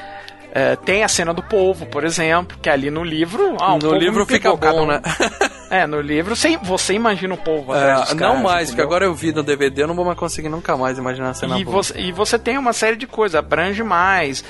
é, 0.51 0.75
tem 0.75 1.03
a 1.03 1.07
cena 1.07 1.33
do 1.33 1.43
povo, 1.43 1.85
por 1.85 2.03
exemplo, 2.03 2.57
que 2.61 2.69
ali 2.69 2.89
no 2.89 3.03
livro. 3.03 3.57
ah, 3.59 3.77
no 3.81 3.93
livro 3.93 4.25
fica 4.25 4.55
bom, 4.55 4.83
um- 4.83 4.87
né? 4.87 5.01
É, 5.81 5.87
no 5.87 5.99
livro 6.01 6.35
você, 6.35 6.57
você 6.57 6.93
imagina 6.93 7.33
o 7.33 7.37
povo 7.37 7.73
atrás 7.73 8.01
dos 8.01 8.11
É, 8.11 8.13
não 8.15 8.19
caras, 8.27 8.41
mais, 8.43 8.69
porque 8.69 8.81
agora 8.81 9.05
eu 9.05 9.13
vi 9.13 9.31
no 9.31 9.43
DVD, 9.43 9.83
eu 9.83 9.87
não 9.87 9.95
vou 9.95 10.05
mais 10.05 10.17
conseguir 10.17 10.49
nunca 10.49 10.75
mais 10.77 10.97
imaginar 10.97 11.29
a 11.29 11.33
cena 11.33 11.57
E 11.59 11.63
você, 11.63 11.99
e 11.99 12.11
você 12.11 12.37
tem 12.39 12.57
uma 12.57 12.73
série 12.73 12.95
de 12.95 13.07
coisas, 13.07 13.35
abrange 13.35 13.83
mais. 13.83 14.43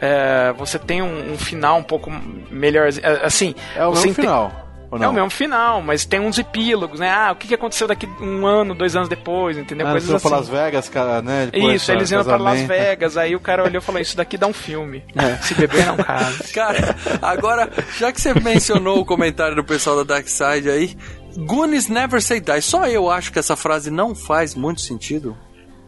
é, 0.00 0.52
você 0.56 0.78
tem 0.78 1.02
um, 1.02 1.32
um 1.32 1.38
final 1.38 1.78
um 1.78 1.82
pouco 1.82 2.10
melhor. 2.50 2.88
é, 3.02 3.24
Assim, 3.26 3.54
É 3.76 3.86
o 3.86 3.90
você 3.90 4.12
final. 4.12 4.61
Ou 4.92 4.98
É 4.98 5.00
não? 5.00 5.10
o 5.10 5.14
mesmo 5.14 5.30
final, 5.30 5.80
mas 5.80 6.04
tem 6.04 6.20
uns 6.20 6.38
epílogos, 6.38 7.00
né? 7.00 7.10
Ah, 7.10 7.32
o 7.32 7.36
que 7.36 7.48
que 7.48 7.54
aconteceu 7.54 7.88
daqui 7.88 8.06
um 8.20 8.46
ano, 8.46 8.74
dois 8.74 8.94
anos 8.94 9.08
depois, 9.08 9.56
entendeu? 9.56 9.86
Ah, 9.86 9.92
eles 9.92 10.02
Coisas 10.04 10.16
assim. 10.16 10.28
pra 10.28 10.38
Las 10.38 10.48
Vegas, 10.50 10.88
cara, 10.90 11.22
né? 11.22 11.48
depois 11.50 11.74
Isso, 11.82 11.90
eles 11.92 12.10
iam 12.10 12.22
pra 12.22 12.36
Las. 12.36 12.60
Vegas, 12.60 13.16
aí 13.16 13.34
o 13.34 13.40
cara 13.40 13.64
olhou 13.64 13.78
e 13.78 13.84
falou: 13.84 14.00
Isso 14.02 14.14
daqui 14.16 14.36
dá 14.36 14.46
um 14.46 14.52
filme. 14.52 15.02
É. 15.16 15.36
Se 15.42 15.54
beber 15.54 15.86
não 15.86 15.96
casa. 15.96 16.44
Cara, 16.52 16.94
agora, 17.22 17.70
já 17.98 18.12
que 18.12 18.20
você 18.20 18.34
mencionou 18.34 18.98
o 19.00 19.04
comentário 19.04 19.56
do 19.56 19.64
pessoal 19.64 19.96
da 19.96 20.14
Dark 20.14 20.28
Side 20.28 20.68
aí, 20.68 20.94
Goonies 21.38 21.88
never 21.88 22.20
say 22.20 22.38
die. 22.38 22.60
Só 22.60 22.86
eu 22.86 23.10
acho 23.10 23.32
que 23.32 23.38
essa 23.38 23.56
frase 23.56 23.90
não 23.90 24.14
faz 24.14 24.54
muito 24.54 24.82
sentido. 24.82 25.34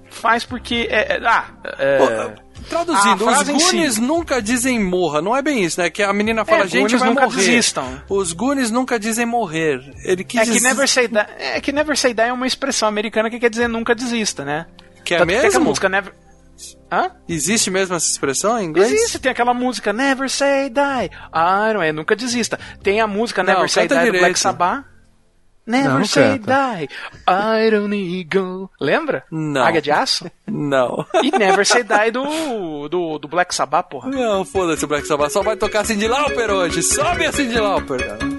Faz 0.09 0.45
porque. 0.47 0.87
É, 0.91 1.17
é- 1.17 1.21
ah, 1.27 1.45
é, 1.79 1.99
Pô, 1.99 2.43
Traduzindo, 2.69 3.29
a 3.29 3.41
os 3.41 3.49
em 3.49 3.59
si. 3.91 4.01
Nunca 4.01 4.41
dizem 4.41 4.79
morra. 4.83 5.21
Não 5.23 5.37
é 5.37 5.43
bem 5.43 5.65
isso, 5.65 5.81
né? 5.81 5.91
Que 5.91 6.03
a 6.03 6.13
menina 6.13 6.45
fala, 6.45 6.65
É, 6.65 6.67
gente, 6.67 6.81
Goonies 6.83 7.01
vai 7.01 7.09
nunca 7.11 7.25
morrer. 7.27 7.37
desistam. 7.37 8.03
Os 8.09 8.33
Goonies 8.33 8.71
nunca 8.71 8.99
dizem 8.99 9.27
morrer. 9.27 9.81
Ele 10.05 10.25
quis 10.25 10.41
é 10.41 10.53
que 10.53 10.61
never 10.61 10.89
say 10.89 11.09
die, 11.09 11.19
é 11.39 11.61
que 11.61 11.73
never 11.73 11.97
say 11.97 12.13
die 12.15 12.23
é 12.23 12.33
uma 12.33 12.47
expressão 12.47 12.89
americana 12.89 13.29
que 13.31 13.39
quer 13.39 13.51
dizer 13.51 13.69
nunca 13.69 13.95
desista, 13.95 14.45
né? 14.45 14.67
Que 15.05 15.15
é 15.15 15.19
Tanto 15.19 15.29
tem 15.29 15.37
aquela 15.39 15.53
mesmo? 15.53 15.65
música 15.67 15.89
Never. 15.89 16.13
Hã? 16.91 17.11
Existe 17.29 17.71
mesmo 17.71 17.97
essa 17.97 18.07
expressão 18.09 18.59
em 18.59 18.67
inglês? 18.67 18.91
Existe, 18.93 19.19
tem 19.19 19.33
aquela 19.33 19.53
música 19.53 19.93
Never 19.93 20.31
Say 20.31 20.71
Die. 20.71 21.11
Ah, 21.33 21.73
não 21.75 21.83
é, 21.83 21.93
nunca 21.93 22.15
desista. 22.15 22.59
Tem 22.83 23.01
a 23.01 23.07
música 23.07 23.43
Não, 23.43 23.53
Never 23.55 23.69
Say 23.69 23.89
canta 23.89 23.97
Die 24.03 24.07
do 24.07 24.11
Black 24.13 24.21
direito. 24.35 24.39
Sabbath. 24.39 24.85
Never 25.67 25.99
Não, 25.99 26.05
Say 26.05 26.39
canta. 26.39 26.53
Die. 26.53 26.89
I 27.27 27.71
don't 27.71 27.89
need 27.89 28.29
go. 28.37 28.71
Lembra? 28.81 29.25
Não. 29.31 29.65
Águia 29.65 29.81
de 29.81 29.91
Aço? 29.91 30.31
Não. 30.47 31.07
E 31.23 31.31
Never 31.31 31.65
Say 31.65 31.83
Die 31.83 32.11
do, 32.11 32.89
do, 32.89 33.19
do 33.19 33.29
Black 33.29 33.55
Sabbath, 33.55 33.89
porra. 33.89 34.11
Não, 34.11 34.45
foda-se 34.45 34.85
o 34.85 34.89
Black 34.89 35.07
Sabbath. 35.07 35.31
Só 35.33 35.43
vai 35.43 35.57
tocar 35.57 35.85
Cindy 35.85 36.07
Lauper 36.07 36.51
hoje. 36.51 36.83
Sobe 36.83 37.27
a 37.27 37.33
Cindy 37.33 37.59
Lauper, 37.59 38.07
cara. 38.07 38.34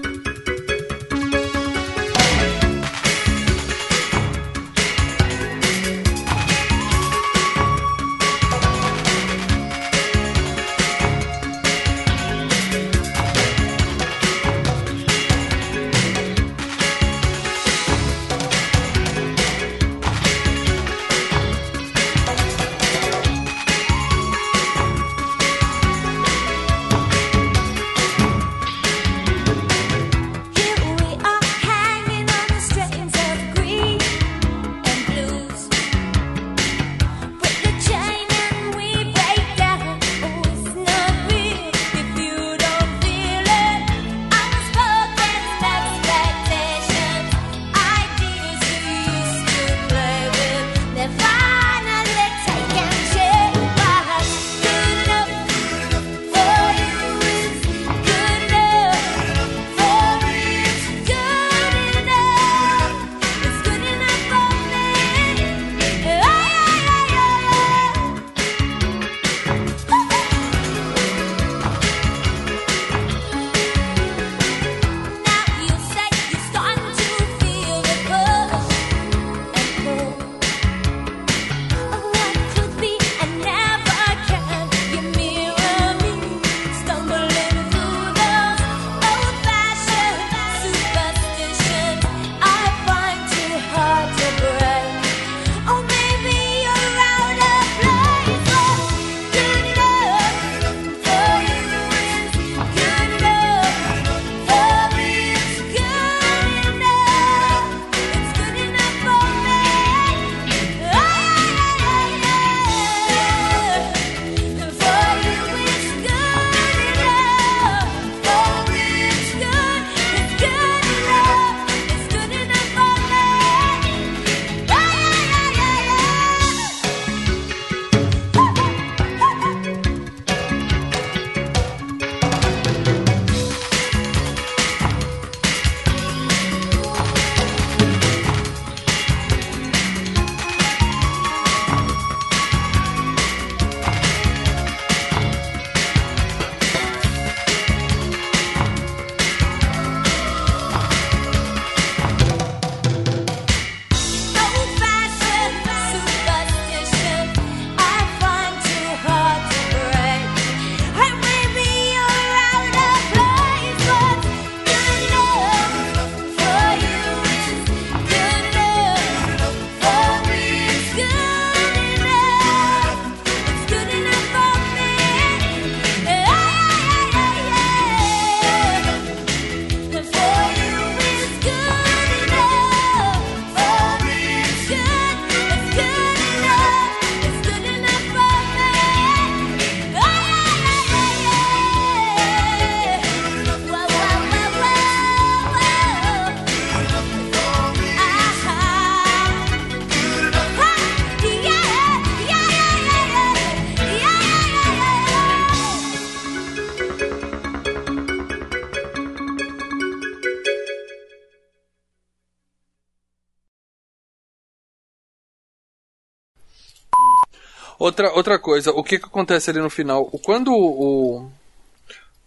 Outra, 217.96 218.12
outra 218.14 218.38
coisa, 218.38 218.70
o 218.72 218.84
que 218.84 218.98
que 218.98 219.06
acontece 219.06 219.48
ali 219.48 219.58
no 219.58 219.70
final? 219.70 220.06
O- 220.12 220.18
Quando 220.18 220.52
o... 220.52 221.22
o- 221.22 221.30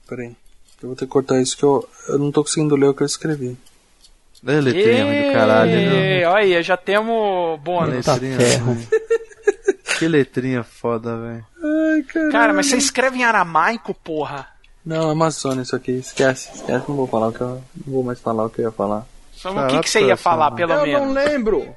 Peraí, 0.08 0.36
eu 0.82 0.90
vou 0.90 0.96
ter 0.96 1.06
que 1.06 1.12
cortar 1.12 1.40
isso 1.40 1.56
que 1.56 1.64
eu, 1.64 1.88
eu 2.08 2.18
não 2.18 2.32
tô 2.32 2.42
conseguindo 2.44 2.76
ler 2.76 2.88
o 2.88 2.94
que 2.96 3.04
eu 3.04 3.06
escrevi. 3.06 3.56
É 4.48 4.60
letrinha 4.62 5.06
do 5.28 5.34
caralho, 5.34 5.72
né? 5.72 6.26
Olha 6.28 6.58
aí, 6.58 6.64
já 6.64 6.76
temos 6.78 7.60
bônus. 7.60 8.06
Letrinha 8.08 8.38
ruim. 8.60 8.88
Que 10.00 10.08
letrinha 10.08 10.64
foda, 10.64 11.18
velho. 11.18 12.32
Cara, 12.32 12.54
mas 12.54 12.68
você 12.68 12.78
escreve 12.78 13.18
em 13.18 13.24
aramaico, 13.26 13.94
porra. 13.94 14.48
Não, 14.86 15.10
Amazônia 15.10 15.62
isso 15.64 15.76
aqui, 15.76 15.92
esquece, 15.92 16.50
esquece, 16.56 16.86
não 16.88 16.96
vou 16.96 17.06
falar 17.06 17.28
o 17.28 17.34
que 17.34 17.42
eu, 17.42 17.62
não 17.86 17.94
vou 17.96 18.04
mais 18.04 18.18
falar 18.18 18.46
o 18.46 18.50
que 18.50 18.62
eu 18.62 18.66
ia 18.66 18.72
falar. 18.72 19.06
Só 19.34 19.52
o 19.52 19.68
que, 19.68 19.80
que 19.82 19.90
você 19.90 20.02
ia 20.06 20.16
falar, 20.16 20.52
pelo 20.52 20.72
eu 20.72 20.84
menos? 20.84 21.02
não 21.02 21.12
lembro. 21.14 21.76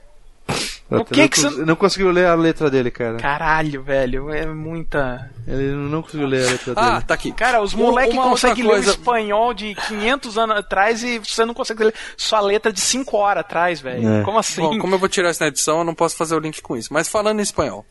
O 1.00 1.04
que 1.04 1.20
não, 1.20 1.28
que 1.28 1.42
cons- 1.42 1.56
não 1.66 1.76
conseguiu 1.76 2.10
ler 2.10 2.26
a 2.26 2.34
letra 2.34 2.70
dele, 2.70 2.90
cara. 2.90 3.16
Caralho, 3.16 3.82
velho, 3.82 4.30
é 4.30 4.44
muita. 4.46 5.30
Ele 5.46 5.72
não 5.72 6.02
conseguiu 6.02 6.26
ler 6.26 6.46
a 6.46 6.50
letra 6.50 6.72
Ah, 6.76 6.90
dele. 6.92 7.04
tá 7.06 7.14
aqui. 7.14 7.32
Cara, 7.32 7.62
os 7.62 7.72
moleques 7.74 8.14
conseguem 8.16 8.64
ler 8.64 8.68
o 8.70 8.72
coisa- 8.74 8.90
espanhol 8.90 9.54
de 9.54 9.74
500 9.74 10.36
anos 10.38 10.56
atrás 10.56 11.02
e 11.02 11.18
você 11.18 11.44
não 11.44 11.54
consegue 11.54 11.84
ler 11.84 11.94
sua 12.16 12.40
letra 12.40 12.72
de 12.72 12.80
5 12.80 13.16
horas 13.16 13.40
atrás, 13.40 13.80
velho. 13.80 14.08
É. 14.20 14.22
Como 14.22 14.38
assim? 14.38 14.60
Bom, 14.60 14.78
como 14.78 14.94
eu 14.94 14.98
vou 14.98 15.08
tirar 15.08 15.30
isso 15.30 15.42
na 15.42 15.48
edição, 15.48 15.78
eu 15.78 15.84
não 15.84 15.94
posso 15.94 16.16
fazer 16.16 16.34
o 16.34 16.38
link 16.40 16.60
com 16.60 16.76
isso. 16.76 16.92
Mas 16.92 17.08
falando 17.08 17.40
em 17.40 17.42
espanhol. 17.42 17.84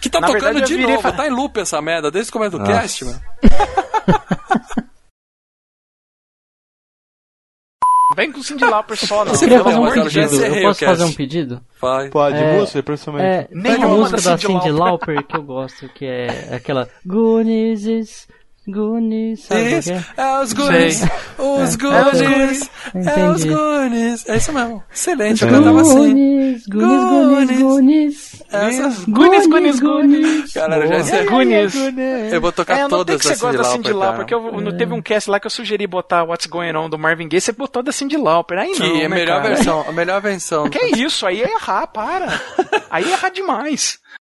Que 0.00 0.08
tá 0.08 0.20
Na 0.20 0.26
tocando 0.28 0.54
verdade, 0.54 0.76
de 0.76 0.82
novo, 0.86 1.02
fa- 1.02 1.12
tá 1.12 1.26
em 1.26 1.30
loop 1.30 1.58
essa 1.60 1.80
merda, 1.82 2.10
desde 2.10 2.30
o 2.30 2.32
começo 2.32 2.52
do 2.52 2.58
Nossa. 2.58 2.72
cast, 2.72 3.04
mano. 3.04 3.20
Vem 8.16 8.32
com 8.32 8.40
o 8.40 8.42
Cindy 8.42 8.64
Lauper 8.64 8.96
só, 8.96 9.24
não. 9.24 9.32
Eu 9.34 9.38
queria 9.38 9.62
fazer 9.62 9.78
um 9.78 9.92
pedido. 9.92 10.44
Eu 10.44 10.62
posso 10.62 10.84
fazer 10.84 11.04
um 11.04 11.12
pedido? 11.12 11.60
Vai. 11.80 12.08
Pode, 12.08 12.36
É, 12.36 12.58
música, 12.58 12.82
principalmente. 12.82 13.26
É, 13.26 13.48
Nenhuma 13.52 13.76
tem 13.76 13.84
uma 13.84 13.96
música 13.98 14.36
da 14.36 14.48
Lauper. 14.48 14.74
Lauper 14.74 15.22
que 15.26 15.36
eu 15.36 15.42
gosto, 15.42 15.88
que 15.90 16.06
é 16.06 16.54
aquela 16.54 16.88
Goonies, 17.04 18.26
Goonies, 18.68 19.44
sabe 19.44 19.78
Isso, 19.78 19.92
que 19.92 19.94
é? 19.94 20.04
é 20.16 20.40
os 20.40 20.52
Goonies, 20.52 21.02
os 21.38 21.74
É, 21.74 21.78
Goonies, 21.78 22.70
é 22.94 23.30
os. 23.30 23.44
Goonies. 23.44 24.28
É 24.28 24.36
isso 24.36 24.52
mesmo. 24.52 24.82
Excelente, 24.92 25.44
eu 25.44 25.50
cantava 25.50 25.80
assim. 25.82 25.96
Goonies, 25.96 26.66
Goonies, 26.66 27.60
Goonies, 27.60 27.60
Goonies. 27.60 28.40
Goonies, 29.06 29.46
Goonies, 29.46 29.80
Goonies. 29.80 30.52
Galera, 30.52 30.86
já 30.88 30.98
encerrei. 30.98 31.26
Goonies. 31.26 31.74
Eu 32.32 32.40
vou 32.40 32.50
tocar 32.50 32.76
É, 32.76 32.82
eu 32.82 32.88
notei 32.88 32.98
todas 32.98 33.20
que 33.20 33.28
você 33.28 33.34
da 33.34 33.40
gosta 33.40 33.58
da 33.58 33.64
Cyndi 33.64 33.76
Cindy 33.76 33.92
Lauper, 33.92 34.06
Lauper, 34.06 34.18
porque 34.18 34.34
eu, 34.34 34.60
não 34.60 34.76
teve 34.76 34.92
um 34.92 35.00
cast 35.00 35.30
lá 35.30 35.38
que 35.38 35.46
eu 35.46 35.50
sugeri 35.50 35.86
botar 35.86 36.24
What's 36.24 36.46
Going 36.46 36.74
On 36.74 36.90
do 36.90 36.98
Marvin 36.98 37.28
Gaye, 37.28 37.40
você 37.40 37.52
botou 37.52 37.84
da 37.84 37.92
Cindy 37.92 38.16
Lauper. 38.16 38.58
Aí 38.58 38.72
não, 38.76 38.86
é 38.96 39.04
a 39.04 39.08
né, 39.08 39.14
melhor 39.14 39.42
versão, 39.42 39.84
a 39.88 39.92
melhor 39.92 40.20
versão. 40.20 40.68
Que 40.68 40.78
é 40.78 40.90
isso? 40.98 41.24
Aí 41.24 41.40
é 41.40 41.52
errar, 41.52 41.86
para. 41.86 42.40
Aí 42.90 43.04
é 43.04 43.12
errar 43.12 43.28
demais. 43.28 44.00